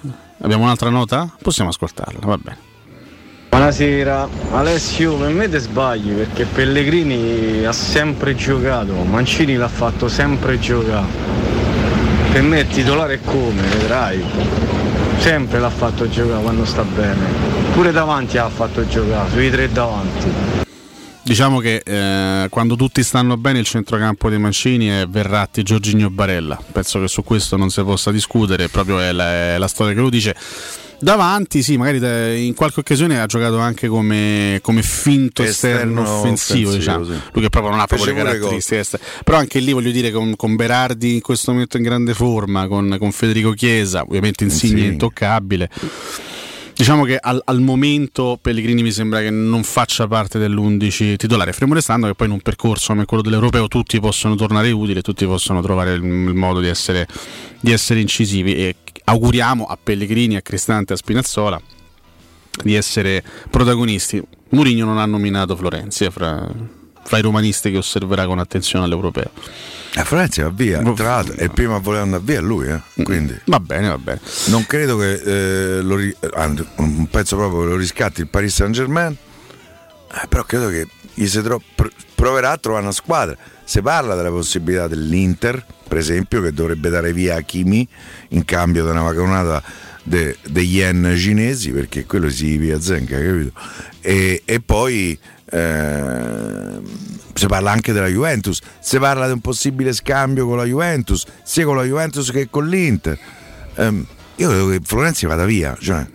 Abbiamo 0.41 0.65
un'altra 0.65 0.91
nota? 0.91 1.35
Possiamo 1.41 1.71
ascoltarla, 1.71 2.21
va 2.23 2.37
bene. 2.37 2.66
Buonasera, 3.57 4.29
Alessio, 4.51 5.17
per 5.17 5.31
me 5.31 5.49
te 5.49 5.59
sbagli 5.59 6.13
perché 6.13 6.45
Pellegrini 6.45 7.65
ha 7.65 7.73
sempre 7.73 8.35
giocato, 8.35 8.93
Mancini 8.93 9.55
l'ha 9.55 9.67
fatto 9.67 10.09
sempre 10.09 10.59
giocare. 10.59 11.07
Per 12.33 12.43
me 12.43 12.61
è 12.61 12.67
titolare 12.67 13.19
come, 13.25 13.63
vedrai. 13.63 14.23
Sempre 15.21 15.59
l'ha 15.59 15.71
fatto 15.71 16.07
giocare 16.07 16.43
quando 16.43 16.67
sta 16.67 16.83
bene. 16.83 17.33
Pure 17.73 17.93
davanti 17.93 18.37
l'ha 18.37 18.51
fatto 18.51 18.87
giocare, 18.87 19.31
sui 19.31 19.51
tre 19.51 19.73
davanti. 19.73 20.31
Diciamo 21.23 21.59
che 21.59 21.81
eh, 21.83 22.49
quando 22.51 22.77
tutti 22.77 23.03
stanno 23.03 23.39
bene 23.39 23.61
il 23.61 23.65
centrocampo 23.65 24.29
dei 24.29 24.39
Mancini 24.39 24.89
è 24.89 25.07
Verratti, 25.09 25.63
Giorginio 25.63 26.11
Barella. 26.11 26.61
Penso 26.73 27.01
che 27.01 27.09
su 27.09 27.25
questo 27.25 27.57
non 27.57 27.71
si 27.71 27.83
possa 27.83 28.11
discutere, 28.11 28.69
proprio 28.69 29.01
è 29.01 29.13
la, 29.13 29.55
è 29.55 29.59
la 29.59 29.67
storia 29.67 29.95
che 29.95 30.01
lo 30.01 30.11
dice. 30.11 30.37
Davanti, 30.99 31.63
sì, 31.63 31.77
magari 31.77 32.47
in 32.47 32.55
qualche 32.55 32.81
occasione 32.81 33.21
ha 33.21 33.27
giocato 33.27 33.59
anche 33.59 33.87
come, 33.87 34.59
come 34.63 34.83
finto 34.83 35.43
esterno, 35.43 36.03
Esterno 36.03 36.19
offensivo, 36.19 36.69
offensivo, 36.69 36.73
diciamo. 36.73 37.05
sì. 37.05 37.21
lui 37.33 37.43
che 37.43 37.51
proprio 37.51 37.71
non 37.71 37.81
ha 37.81 37.87
proprio 37.87 38.09
Fece 38.09 38.25
le 38.25 38.31
caratteristiche 38.39 38.79
estere. 38.81 39.03
Però 39.23 39.37
anche 39.37 39.59
lì 39.59 39.73
voglio 39.73 39.91
dire 39.91 40.11
con, 40.11 40.35
con 40.37 40.57
Berardi 40.57 41.15
in 41.15 41.21
questo 41.21 41.53
momento 41.53 41.77
in 41.77 41.83
grande 41.83 42.15
forma, 42.15 42.67
con, 42.67 42.97
con 42.99 43.13
Federico 43.13 43.53
Chiesa, 43.53 44.03
ovviamente 44.03 44.45
Insigne 44.45 44.73
Insigne. 44.73 44.93
intoccabile. 44.93 45.71
Diciamo 46.77 47.05
che 47.05 47.17
al, 47.19 47.41
al 47.45 47.61
momento 47.61 48.39
Pellegrini 48.41 48.83
mi 48.83 48.93
sembra 48.93 49.21
che 49.21 49.31
non 49.31 49.63
faccia 49.63 50.07
parte 50.07 50.39
dell'11 50.39 51.17
titolare, 51.17 51.55
fermo 51.55 51.73
restando 51.73 52.07
che 52.07 52.15
poi 52.15 52.27
in 52.27 52.35
un 52.35 52.41
percorso 52.41 52.93
come 52.93 53.07
quello 53.07 53.23
dell'Europeo 53.23 53.67
tutti 53.67 53.99
possono 53.99 54.35
tornare 54.35 54.71
utili, 54.73 55.01
tutti 55.01 55.25
possono 55.25 55.63
trovare 55.63 55.95
il, 55.95 56.03
il 56.03 56.35
modo 56.35 56.61
di 56.61 56.69
essere, 56.69 57.07
di 57.61 57.73
essere 57.73 58.01
incisivi 58.01 58.55
e 58.57 58.75
auguriamo 59.09 59.65
a 59.65 59.79
Pellegrini, 59.83 60.37
a 60.37 60.43
Cristante, 60.43 60.93
a 60.93 60.97
Spinazzola 60.97 61.61
di 62.63 62.75
essere 62.75 63.23
protagonisti. 63.51 64.23
Mourinho 64.51 64.85
non 64.85 64.99
ha 64.99 65.07
nominato 65.07 65.57
Florenzi 65.57 66.05
eh, 66.05 66.11
fra, 66.11 66.47
fra 67.03 67.19
i 67.19 67.23
romanisti 67.23 67.71
che 67.71 67.79
osserverà 67.79 68.27
con 68.27 68.39
attenzione 68.39 68.85
all'Europeo. 68.85 69.31
A 69.95 70.05
Florenzi 70.05 70.43
va 70.43 70.51
via, 70.51 70.83
tra 70.93 71.07
l'altro 71.09 71.35
è 71.35 71.45
il 71.45 71.51
primo 71.53 71.75
a 71.75 71.79
voler 71.79 72.03
andare 72.03 72.23
via 72.23 72.41
lui, 72.41 72.69
eh? 72.69 72.81
quindi 73.03 73.35
Va 73.47 73.61
bene, 73.61 73.89
va 73.89 73.97
bene. 73.99 74.21
non 74.49 74.67
credo 74.67 74.99
che 74.99 75.13
eh, 75.79 75.81
lo 75.81 75.97
ri- 75.97 76.15
anzi, 76.35 76.67
un 76.77 77.07
pezzo 77.09 77.37
proprio 77.37 77.61
che 77.63 77.67
lo 77.69 77.77
riscatti 77.77 78.21
il 78.21 78.29
Paris 78.29 78.55
Saint 78.55 78.75
Germain, 78.75 79.17
però 80.29 80.45
credo 80.45 80.69
che 80.69 80.87
gli 81.15 81.27
si 81.27 81.41
tro- 81.41 81.63
pr- 81.75 81.91
proverà 82.15 82.51
a 82.53 82.59
trovare 82.59 82.83
una 82.85 82.93
squadra. 82.93 83.37
Si 83.65 83.81
parla 83.81 84.15
della 84.15 84.29
possibilità 84.31 84.87
dell'Inter, 84.87 85.65
per 85.87 85.99
esempio, 85.99 86.41
che 86.43 86.53
dovrebbe 86.53 86.89
dare 86.89 87.13
via 87.13 87.37
Hakimi 87.37 87.87
in 88.31 88.45
cambio 88.45 88.85
di 88.85 88.91
una 88.91 89.03
vagonata 89.03 89.63
de- 90.03 90.37
degli 90.49 90.77
yen 90.79 91.15
cinesi, 91.17 91.71
perché 91.71 92.05
quello 92.07 92.29
si 92.31 92.57
via 92.57 92.81
Zenga, 92.81 93.19
capito? 93.19 93.53
E, 94.01 94.43
e 94.45 94.61
poi 94.61 95.19
eh, 95.51 96.81
si 97.35 97.47
parla 97.47 97.71
anche 97.71 97.93
della 97.93 98.07
Juventus, 98.07 98.61
si 98.81 98.99
parla 98.99 99.27
di 99.27 99.33
un 99.33 99.41
possibile 99.41 99.93
scambio 99.93 100.47
con 100.47 100.57
la 100.57 100.65
Juventus, 100.65 101.25
sia 101.43 101.65
con 101.65 101.77
la 101.77 101.83
Juventus 101.85 102.31
che 102.31 102.49
con 102.51 102.67
l'Inter. 102.69 103.19
Ehm, 103.77 104.07
io 104.37 104.49
credo 104.49 104.69
che 104.69 104.81
Florenzi 104.85 105.27
vada 105.27 105.45
via. 105.45 105.77
Cioè, 105.79 106.07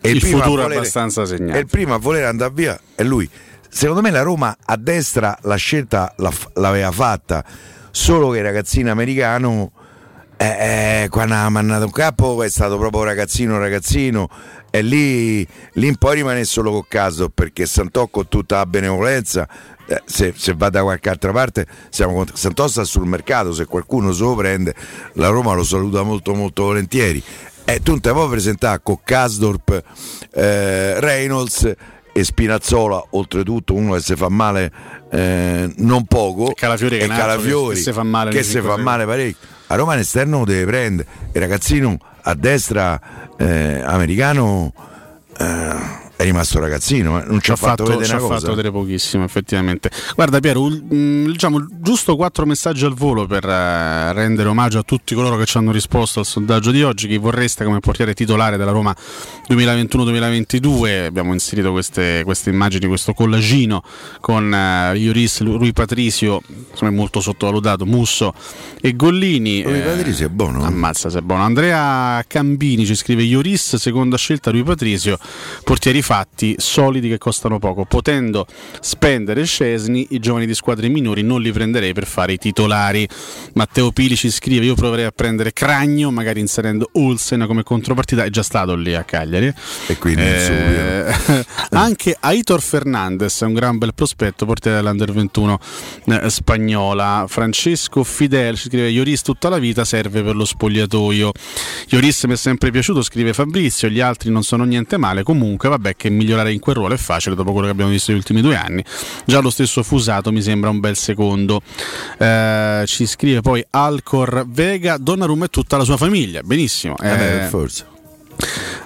è 0.00 0.08
Il 0.08 0.16
a 0.16 0.20
futuro 0.20 0.42
è 0.44 0.48
volere- 0.48 0.74
abbastanza 0.76 1.24
segnato. 1.26 1.56
È 1.58 1.60
il 1.60 1.66
primo 1.66 1.94
a 1.94 1.98
voler 1.98 2.24
andare 2.24 2.52
via 2.54 2.80
è 2.94 3.02
lui. 3.02 3.28
secondo 3.72 4.00
me 4.02 4.10
la 4.10 4.22
Roma 4.22 4.56
a 4.64 4.76
destra 4.76 5.38
la 5.42 5.54
scelta 5.56 6.12
la- 6.16 6.32
l'aveva 6.54 6.90
fatta, 6.90 7.44
solo 7.90 8.30
che 8.30 8.38
il 8.38 8.44
ragazzino 8.44 8.90
americano 8.90 9.72
eh, 10.36 11.02
eh, 11.02 11.08
quando 11.10 11.34
ha 11.34 11.50
mandato 11.50 11.84
un 11.84 11.90
capo 11.90 12.42
è 12.42 12.48
stato 12.48 12.78
proprio 12.78 13.02
ragazzino 13.02 13.58
ragazzino 13.58 14.26
e 14.70 14.80
lì, 14.80 15.46
lì 15.72 15.86
in 15.86 15.96
poi 15.96 16.14
rimane 16.14 16.44
solo 16.44 16.70
col 16.70 16.88
caso 16.88 17.28
perché 17.28 17.66
Santò 17.66 18.06
con 18.06 18.26
tutta 18.28 18.56
la 18.56 18.66
benevolenza. 18.66 19.46
Eh, 19.86 20.00
se, 20.06 20.32
se 20.36 20.54
va 20.54 20.70
da 20.70 20.82
qualche 20.82 21.10
altra 21.10 21.32
parte 21.32 21.66
siamo 21.90 22.14
con- 22.14 22.30
Santò 22.32 22.68
sta 22.68 22.84
sul 22.84 23.06
mercato 23.06 23.52
se 23.52 23.66
qualcuno 23.66 24.12
se 24.12 24.22
lo 24.22 24.36
prende 24.36 24.72
la 25.14 25.26
Roma 25.28 25.52
lo 25.52 25.64
saluta 25.64 26.02
molto 26.02 26.32
molto 26.34 26.62
volentieri. 26.62 27.22
E 27.64 27.80
tu 27.82 27.90
non 27.90 28.00
te 28.00 28.10
puoi 28.10 28.28
presentare 28.30 28.80
con 28.82 28.98
Kasdorp 29.04 29.82
eh, 30.32 31.00
Reynolds 31.00 31.74
e 32.20 32.24
Spinazzola 32.24 33.02
oltretutto 33.10 33.74
uno 33.74 33.94
che 33.94 34.00
si 34.00 34.14
fa 34.16 34.28
male 34.28 34.70
eh, 35.10 35.72
non 35.78 36.04
poco 36.04 36.52
Calafiori 36.54 36.98
e 36.98 37.04
un 37.04 37.10
altro 37.10 37.26
Calafiori 37.26 37.74
che- 37.76 37.80
si 37.82 37.92
fa 37.92 38.02
male 38.02 38.30
che 38.30 38.42
si 38.42 38.60
fa 38.60 38.76
male 38.76 39.04
parecchio. 39.06 39.48
A 39.68 39.74
Roma 39.76 39.94
in 39.94 40.00
esterno 40.00 40.38
lo 40.40 40.44
deve 40.44 40.64
prendere. 40.66 41.08
Il 41.32 41.40
ragazzino 41.40 41.96
a 42.22 42.34
destra 42.34 43.00
eh, 43.36 43.80
americano 43.84 44.72
eh, 45.38 45.74
è 46.20 46.24
rimasto 46.24 46.60
ragazzino 46.60 47.18
eh, 47.18 47.24
non 47.26 47.40
ci 47.40 47.50
ha 47.50 47.56
fatto, 47.56 47.84
vedere 47.84 48.12
ha 48.12 48.18
cosa 48.18 48.34
fatto 48.34 48.50
vedere 48.50 48.70
pochissimo, 48.70 49.24
effettivamente. 49.24 49.90
Guarda, 50.14 50.38
Piero, 50.38 50.68
mh, 50.68 51.30
diciamo 51.30 51.66
giusto 51.80 52.14
quattro 52.14 52.44
messaggi 52.44 52.84
al 52.84 52.92
volo 52.92 53.26
per 53.26 53.48
eh, 53.48 54.12
rendere 54.12 54.50
omaggio 54.50 54.80
a 54.80 54.82
tutti 54.82 55.14
coloro 55.14 55.38
che 55.38 55.46
ci 55.46 55.56
hanno 55.56 55.72
risposto 55.72 56.20
al 56.20 56.26
sondaggio 56.26 56.72
di 56.72 56.82
oggi. 56.82 57.08
Chi 57.08 57.16
vorreste 57.16 57.64
come 57.64 57.80
portiere 57.80 58.12
titolare 58.12 58.58
della 58.58 58.70
Roma 58.70 58.94
2021-2022? 59.48 61.06
Abbiamo 61.06 61.32
inserito 61.32 61.72
queste, 61.72 62.20
queste 62.24 62.50
immagini, 62.50 62.86
questo 62.86 63.14
collagino 63.14 63.82
con 64.20 64.52
eh, 64.52 64.98
Ioris, 64.98 65.40
Rui 65.40 65.72
Patricio, 65.72 66.42
insomma, 66.70 66.90
molto 66.90 67.20
sottovalutato, 67.20 67.86
Musso 67.86 68.34
e 68.78 68.94
Gollini. 68.94 69.62
Rui 69.62 69.80
Patricio 69.80 70.26
è 70.26 70.28
buono. 70.28 70.64
Ammazza 70.64 71.08
se 71.08 71.20
è 71.20 71.22
buono. 71.22 71.44
Andrea 71.44 72.22
Cambini 72.26 72.84
ci 72.84 72.94
scrive 72.94 73.22
Ioris, 73.22 73.76
seconda 73.76 74.18
scelta 74.18 74.50
Rui 74.50 74.62
Patricio, 74.64 75.18
portieri 75.64 76.02
fatti, 76.10 76.56
solidi 76.58 77.08
che 77.08 77.18
costano 77.18 77.60
poco. 77.60 77.84
Potendo 77.84 78.44
spendere 78.80 79.44
Scesni, 79.44 80.08
i 80.10 80.18
giovani 80.18 80.44
di 80.44 80.54
squadre 80.54 80.88
minori 80.88 81.22
non 81.22 81.40
li 81.40 81.52
prenderei 81.52 81.92
per 81.92 82.04
fare 82.04 82.32
i 82.32 82.36
titolari. 82.36 83.08
Matteo 83.54 83.92
Pili 83.92 84.16
ci 84.16 84.28
scrive: 84.28 84.64
Io 84.64 84.74
proverei 84.74 85.04
a 85.04 85.12
prendere 85.12 85.52
Cragno, 85.52 86.10
magari 86.10 86.40
inserendo 86.40 86.88
Olsen 86.94 87.44
come 87.46 87.62
contropartita. 87.62 88.24
È 88.24 88.28
già 88.28 88.42
stato 88.42 88.74
lì 88.74 88.92
a 88.92 89.04
Cagliari. 89.04 89.54
E 89.86 89.98
quindi 89.98 90.22
Eh, 90.22 91.14
anche 91.70 92.16
Aitor 92.18 92.60
Fernandez 92.60 93.42
è 93.42 93.44
un 93.44 93.54
gran 93.54 93.78
bel 93.78 93.94
prospetto, 93.94 94.46
portiere 94.46 94.78
dell'Under 94.78 95.12
21 95.12 95.60
eh, 96.06 96.28
spagnola. 96.28 97.26
Francesco 97.28 98.02
Fidel 98.02 98.56
ci 98.56 98.68
scrive: 98.68 98.90
Ioris 98.90 99.22
tutta 99.22 99.48
la 99.48 99.58
vita 99.58 99.84
serve 99.84 100.24
per 100.24 100.34
lo 100.34 100.44
spogliatoio. 100.44 101.30
Ioris 101.90 102.24
mi 102.24 102.32
è 102.32 102.36
sempre 102.36 102.72
piaciuto, 102.72 103.00
scrive 103.00 103.32
Fabrizio. 103.32 103.88
Gli 103.88 104.00
altri 104.00 104.30
non 104.30 104.42
sono 104.42 104.64
niente 104.64 104.96
male. 104.96 105.22
Comunque, 105.22 105.68
vabbè, 105.68 105.98
che 106.00 106.08
migliorare 106.08 106.50
in 106.50 106.60
quel 106.60 106.76
ruolo 106.76 106.94
è 106.94 106.96
facile 106.96 107.34
dopo 107.34 107.50
quello 107.52 107.66
che 107.66 107.72
abbiamo 107.72 107.90
visto 107.90 108.10
negli 108.10 108.20
ultimi 108.20 108.40
due 108.40 108.56
anni. 108.56 108.82
Già 109.26 109.40
lo 109.40 109.50
stesso 109.50 109.82
Fusato 109.82 110.32
mi 110.32 110.40
sembra 110.40 110.70
un 110.70 110.80
bel 110.80 110.96
secondo. 110.96 111.60
Eh, 112.16 112.84
ci 112.86 113.04
scrive 113.04 113.42
poi 113.42 113.62
Alcor 113.68 114.46
Vega, 114.48 114.96
Donnarumma 114.96 115.44
e 115.44 115.48
tutta 115.48 115.76
la 115.76 115.84
sua 115.84 115.98
famiglia. 115.98 116.40
Benissimo. 116.42 116.96
Eh 117.02 117.42
Eh, 117.42 117.48
forza. 117.48 117.86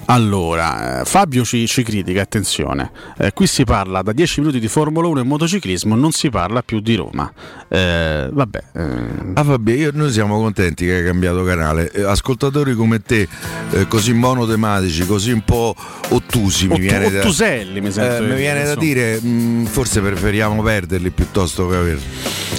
Allora, 0.07 1.01
eh, 1.01 1.05
Fabio 1.05 1.45
ci, 1.45 1.67
ci 1.67 1.83
critica, 1.83 2.23
attenzione, 2.23 2.91
eh, 3.19 3.33
qui 3.33 3.47
si 3.47 3.65
parla 3.65 4.03
da 4.03 4.13
10 4.13 4.41
minuti 4.41 4.61
di 4.61 4.69
Formula 4.69 5.07
1 5.09 5.21
e 5.21 5.23
motociclismo, 5.25 5.95
non 5.95 6.13
si 6.13 6.31
parla 6.31 6.63
più 6.63 6.81
di 6.81 6.95
Roma. 6.95 7.31
Eh, 7.69 8.29
vabbè, 8.31 8.63
Ah 9.35 9.43
vabbè, 9.43 9.73
io- 9.73 9.91
noi 9.95 10.13
siamo 10.13 10.39
contenti 10.39 10.85
che 10.85 10.97
hai 10.97 11.05
cambiato 11.05 11.43
canale. 11.45 11.91
Eh, 11.91 12.03
Ascoltatori 12.03 12.75
come 12.75 13.01
te, 13.03 13.27
eh, 13.71 13.87
così 13.89 14.13
monotematici, 14.13 15.07
così 15.07 15.33
un 15.33 15.43
po' 15.45 15.75
ottusi, 16.11 16.67
mi 16.67 16.75
Ottu- 16.75 16.83
viene 16.87 17.11
da, 17.11 17.19
ottuselli, 17.21 17.81
mi 17.81 17.91
sento 17.91 18.23
eh, 18.25 18.29
mi 18.29 18.35
viene 18.37 18.65
da 18.65 18.75
dire, 18.75 19.21
mh, 19.21 19.65
forse 19.67 20.01
preferiamo 20.01 20.63
perderli 20.63 21.11
piuttosto 21.11 21.67
che 21.69 21.77
averli. 21.77 22.03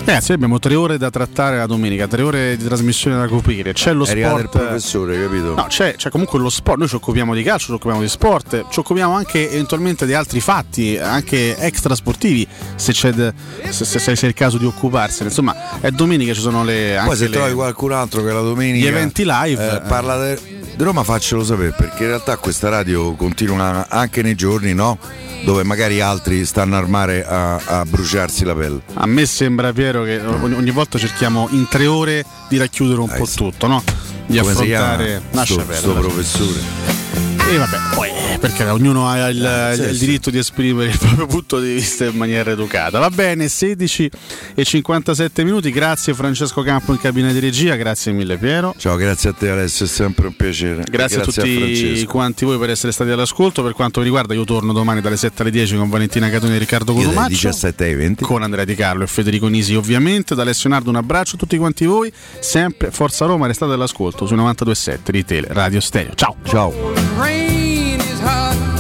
Ragazzi, 0.06 0.28
noi 0.30 0.36
abbiamo 0.38 0.60
tre 0.60 0.76
ore 0.76 0.98
da 0.98 1.10
trattare 1.10 1.58
la 1.58 1.66
domenica, 1.66 2.08
tre 2.08 2.22
ore 2.22 2.58
di 2.58 2.64
trasmissione 2.66 3.18
da 3.18 3.28
coprire. 3.28 3.74
C'è 3.74 3.94
lo 3.94 4.06
È 4.06 4.10
arrivato 4.12 4.40
il 4.40 4.48
sport. 4.48 4.64
professore, 4.66 5.22
capito? 5.22 5.54
No, 5.56 5.66
c'è, 5.68 5.96
c'è 5.96 6.10
comunque 6.10 6.40
lo 6.40 6.50
sport, 6.50 6.78
noi 6.80 6.88
ci 6.88 6.96
occupiamo 6.96 7.34
di 7.36 7.44
calcio, 7.44 7.66
ci 7.68 7.72
occupiamo 7.74 8.02
di 8.02 8.08
sport, 8.10 8.66
ci 8.70 8.80
occupiamo 8.80 9.14
anche 9.16 9.50
eventualmente 9.52 10.06
di 10.06 10.14
altri 10.14 10.40
fatti, 10.40 10.98
anche 10.98 11.56
extra 11.58 11.94
sportivi, 11.96 12.48
se 12.76 12.92
c'è, 12.92 13.12
de- 13.12 13.34
se, 13.70 13.86
se- 13.86 14.00
se 14.00 14.14
c'è 14.14 14.28
il 14.28 14.34
caso 14.34 14.58
di 14.58 14.66
occuparsene. 14.66 15.30
Insomma, 15.30 15.80
è 15.80 15.92
domenica 15.92 16.34
ci 16.34 16.42
sono 16.42 16.64
le... 16.64 17.00
Poi 17.06 17.16
se 17.16 17.28
le- 17.28 17.36
trovi 17.36 17.54
qualcun 17.54 17.92
altro 17.92 18.24
che 18.24 18.32
la 18.32 18.42
domenica 18.42 18.86
Gli 18.86 18.88
eventi 18.88 19.24
live, 19.26 19.72
eh, 19.72 19.76
eh. 19.76 19.82
parla 19.82 20.18
de- 20.18 20.40
di 20.76 20.84
Roma 20.84 21.04
faccelo 21.04 21.44
sapere 21.44 21.72
perché 21.72 22.04
in 22.04 22.10
realtà 22.10 22.36
questa 22.38 22.68
radio 22.68 23.14
continua 23.16 23.88
anche 23.88 24.22
nei 24.22 24.36
giorni 24.36 24.74
no? 24.74 24.98
dove 25.46 25.64
magari 25.64 26.02
altri 26.02 26.44
stanno 26.46 26.76
a 26.76 26.80
armare 26.80 27.26
a, 27.26 27.56
a 27.56 27.86
bruciarsi 27.86 28.44
la 28.44 28.54
pelle 28.56 28.82
A 28.96 29.06
me 29.06 29.26
sembra 29.26 29.72
Piero 29.72 30.04
che 30.04 30.20
ogni, 30.20 30.54
ogni 30.54 30.72
volta 30.72 30.98
cerchiamo 31.00 31.48
in 31.52 31.68
tre 31.70 31.86
ore 31.88 32.26
di 32.50 32.58
racchiudere 32.58 33.00
un 33.00 33.08
po' 33.16 33.26
tutto, 33.26 33.68
no? 33.68 33.82
Di 34.26 34.38
Eh, 34.38 34.42
come 34.42 34.52
affrontare. 34.52 35.22
Lascia 35.32 35.62
sto, 35.62 35.74
sto 35.74 35.94
professore 35.94 37.05
E 37.48 37.58
vabbè, 37.58 37.78
poi 37.94 38.10
eh, 38.10 38.40
perché 38.40 38.64
ognuno 38.64 39.08
ha 39.08 39.30
il, 39.30 39.46
Eh, 39.46 39.76
sì, 39.76 39.82
il 39.82 39.94
sì. 39.94 40.06
diritto 40.06 40.30
di 40.32 40.40
esprimere 40.40 40.90
il 40.90 40.98
proprio 40.98 41.28
punto 41.28 41.60
di 41.60 41.74
vista 41.74 42.06
in 42.06 42.18
maniera 42.18 42.50
educata. 42.50 42.98
Va 42.98 43.12
bene, 43.12 43.48
16 43.48 44.10
e 44.56 44.66
57 44.66 45.44
minuti. 45.44 45.70
Grazie 45.70 46.16
Francesco 46.16 46.64
Campo 46.64 46.92
in 46.92 46.98
cabina 47.00 47.32
di 47.32 47.38
regia, 47.38 47.76
grazie 47.76 48.14
mille 48.14 48.38
Piero. 48.38 48.74
ciao 48.80 48.96
grazie 48.96 49.30
a 49.30 49.34
te 49.34 49.50
Alessio 49.50 49.86
è 49.86 49.88
sempre 49.88 50.26
un 50.28 50.36
piacere 50.36 50.84
Grazie, 50.90 51.22
a 51.22 51.24
tutti 51.24 51.56
Francesco 51.56 52.08
quanti 52.08 52.46
voi 52.46 52.58
per 52.58 52.72
essere 52.72 52.92
stati 52.92 53.12
all'ascolto. 53.12 53.62
Per 53.62 53.74
quanto 53.74 54.00
mi 54.00 54.06
riguarda, 54.06 54.34
io 54.34 54.44
torno 54.44 54.74
domani 54.74 55.02
dalle 55.02 55.18
7 55.18 55.44
alle 55.44 55.52
10 55.52 55.76
con 55.76 55.90
Valentina 55.90 56.30
Catoni 56.32 56.56
e 56.56 56.58
Riccardo 56.58 56.94
Colomaccio. 56.94 57.30
17 57.30 57.84
ai 57.84 57.94
20 57.94 58.24
Con 58.24 58.42
Andrea 58.42 58.66
Di 58.66 58.74
Carlo 58.74 59.04
e 59.04 59.08
Federico 59.08 59.48
Nisi, 59.48 59.76
ovviamente. 59.76 60.34
Da 60.34 60.42
Alessio 60.42 60.68
Nardo 60.68 60.90
un 60.90 60.96
abbraccio 60.96 61.36
a 61.36 61.38
tutti 61.38 61.58
quanti 61.58 61.86
voi. 61.86 62.12
Sempre 62.40 62.90
Forza 62.90 63.28
Roma, 63.28 63.46
restate 63.46 63.74
all'ascolto 63.74 64.26
su 64.26 64.34
92.7 64.34 65.12
di 65.12 65.24
Tele 65.24 65.48
Radio 65.52 65.80
Stereo. 65.80 66.14
Ciao. 66.16 66.36
ciao 66.44 67.35
heart 68.26 68.75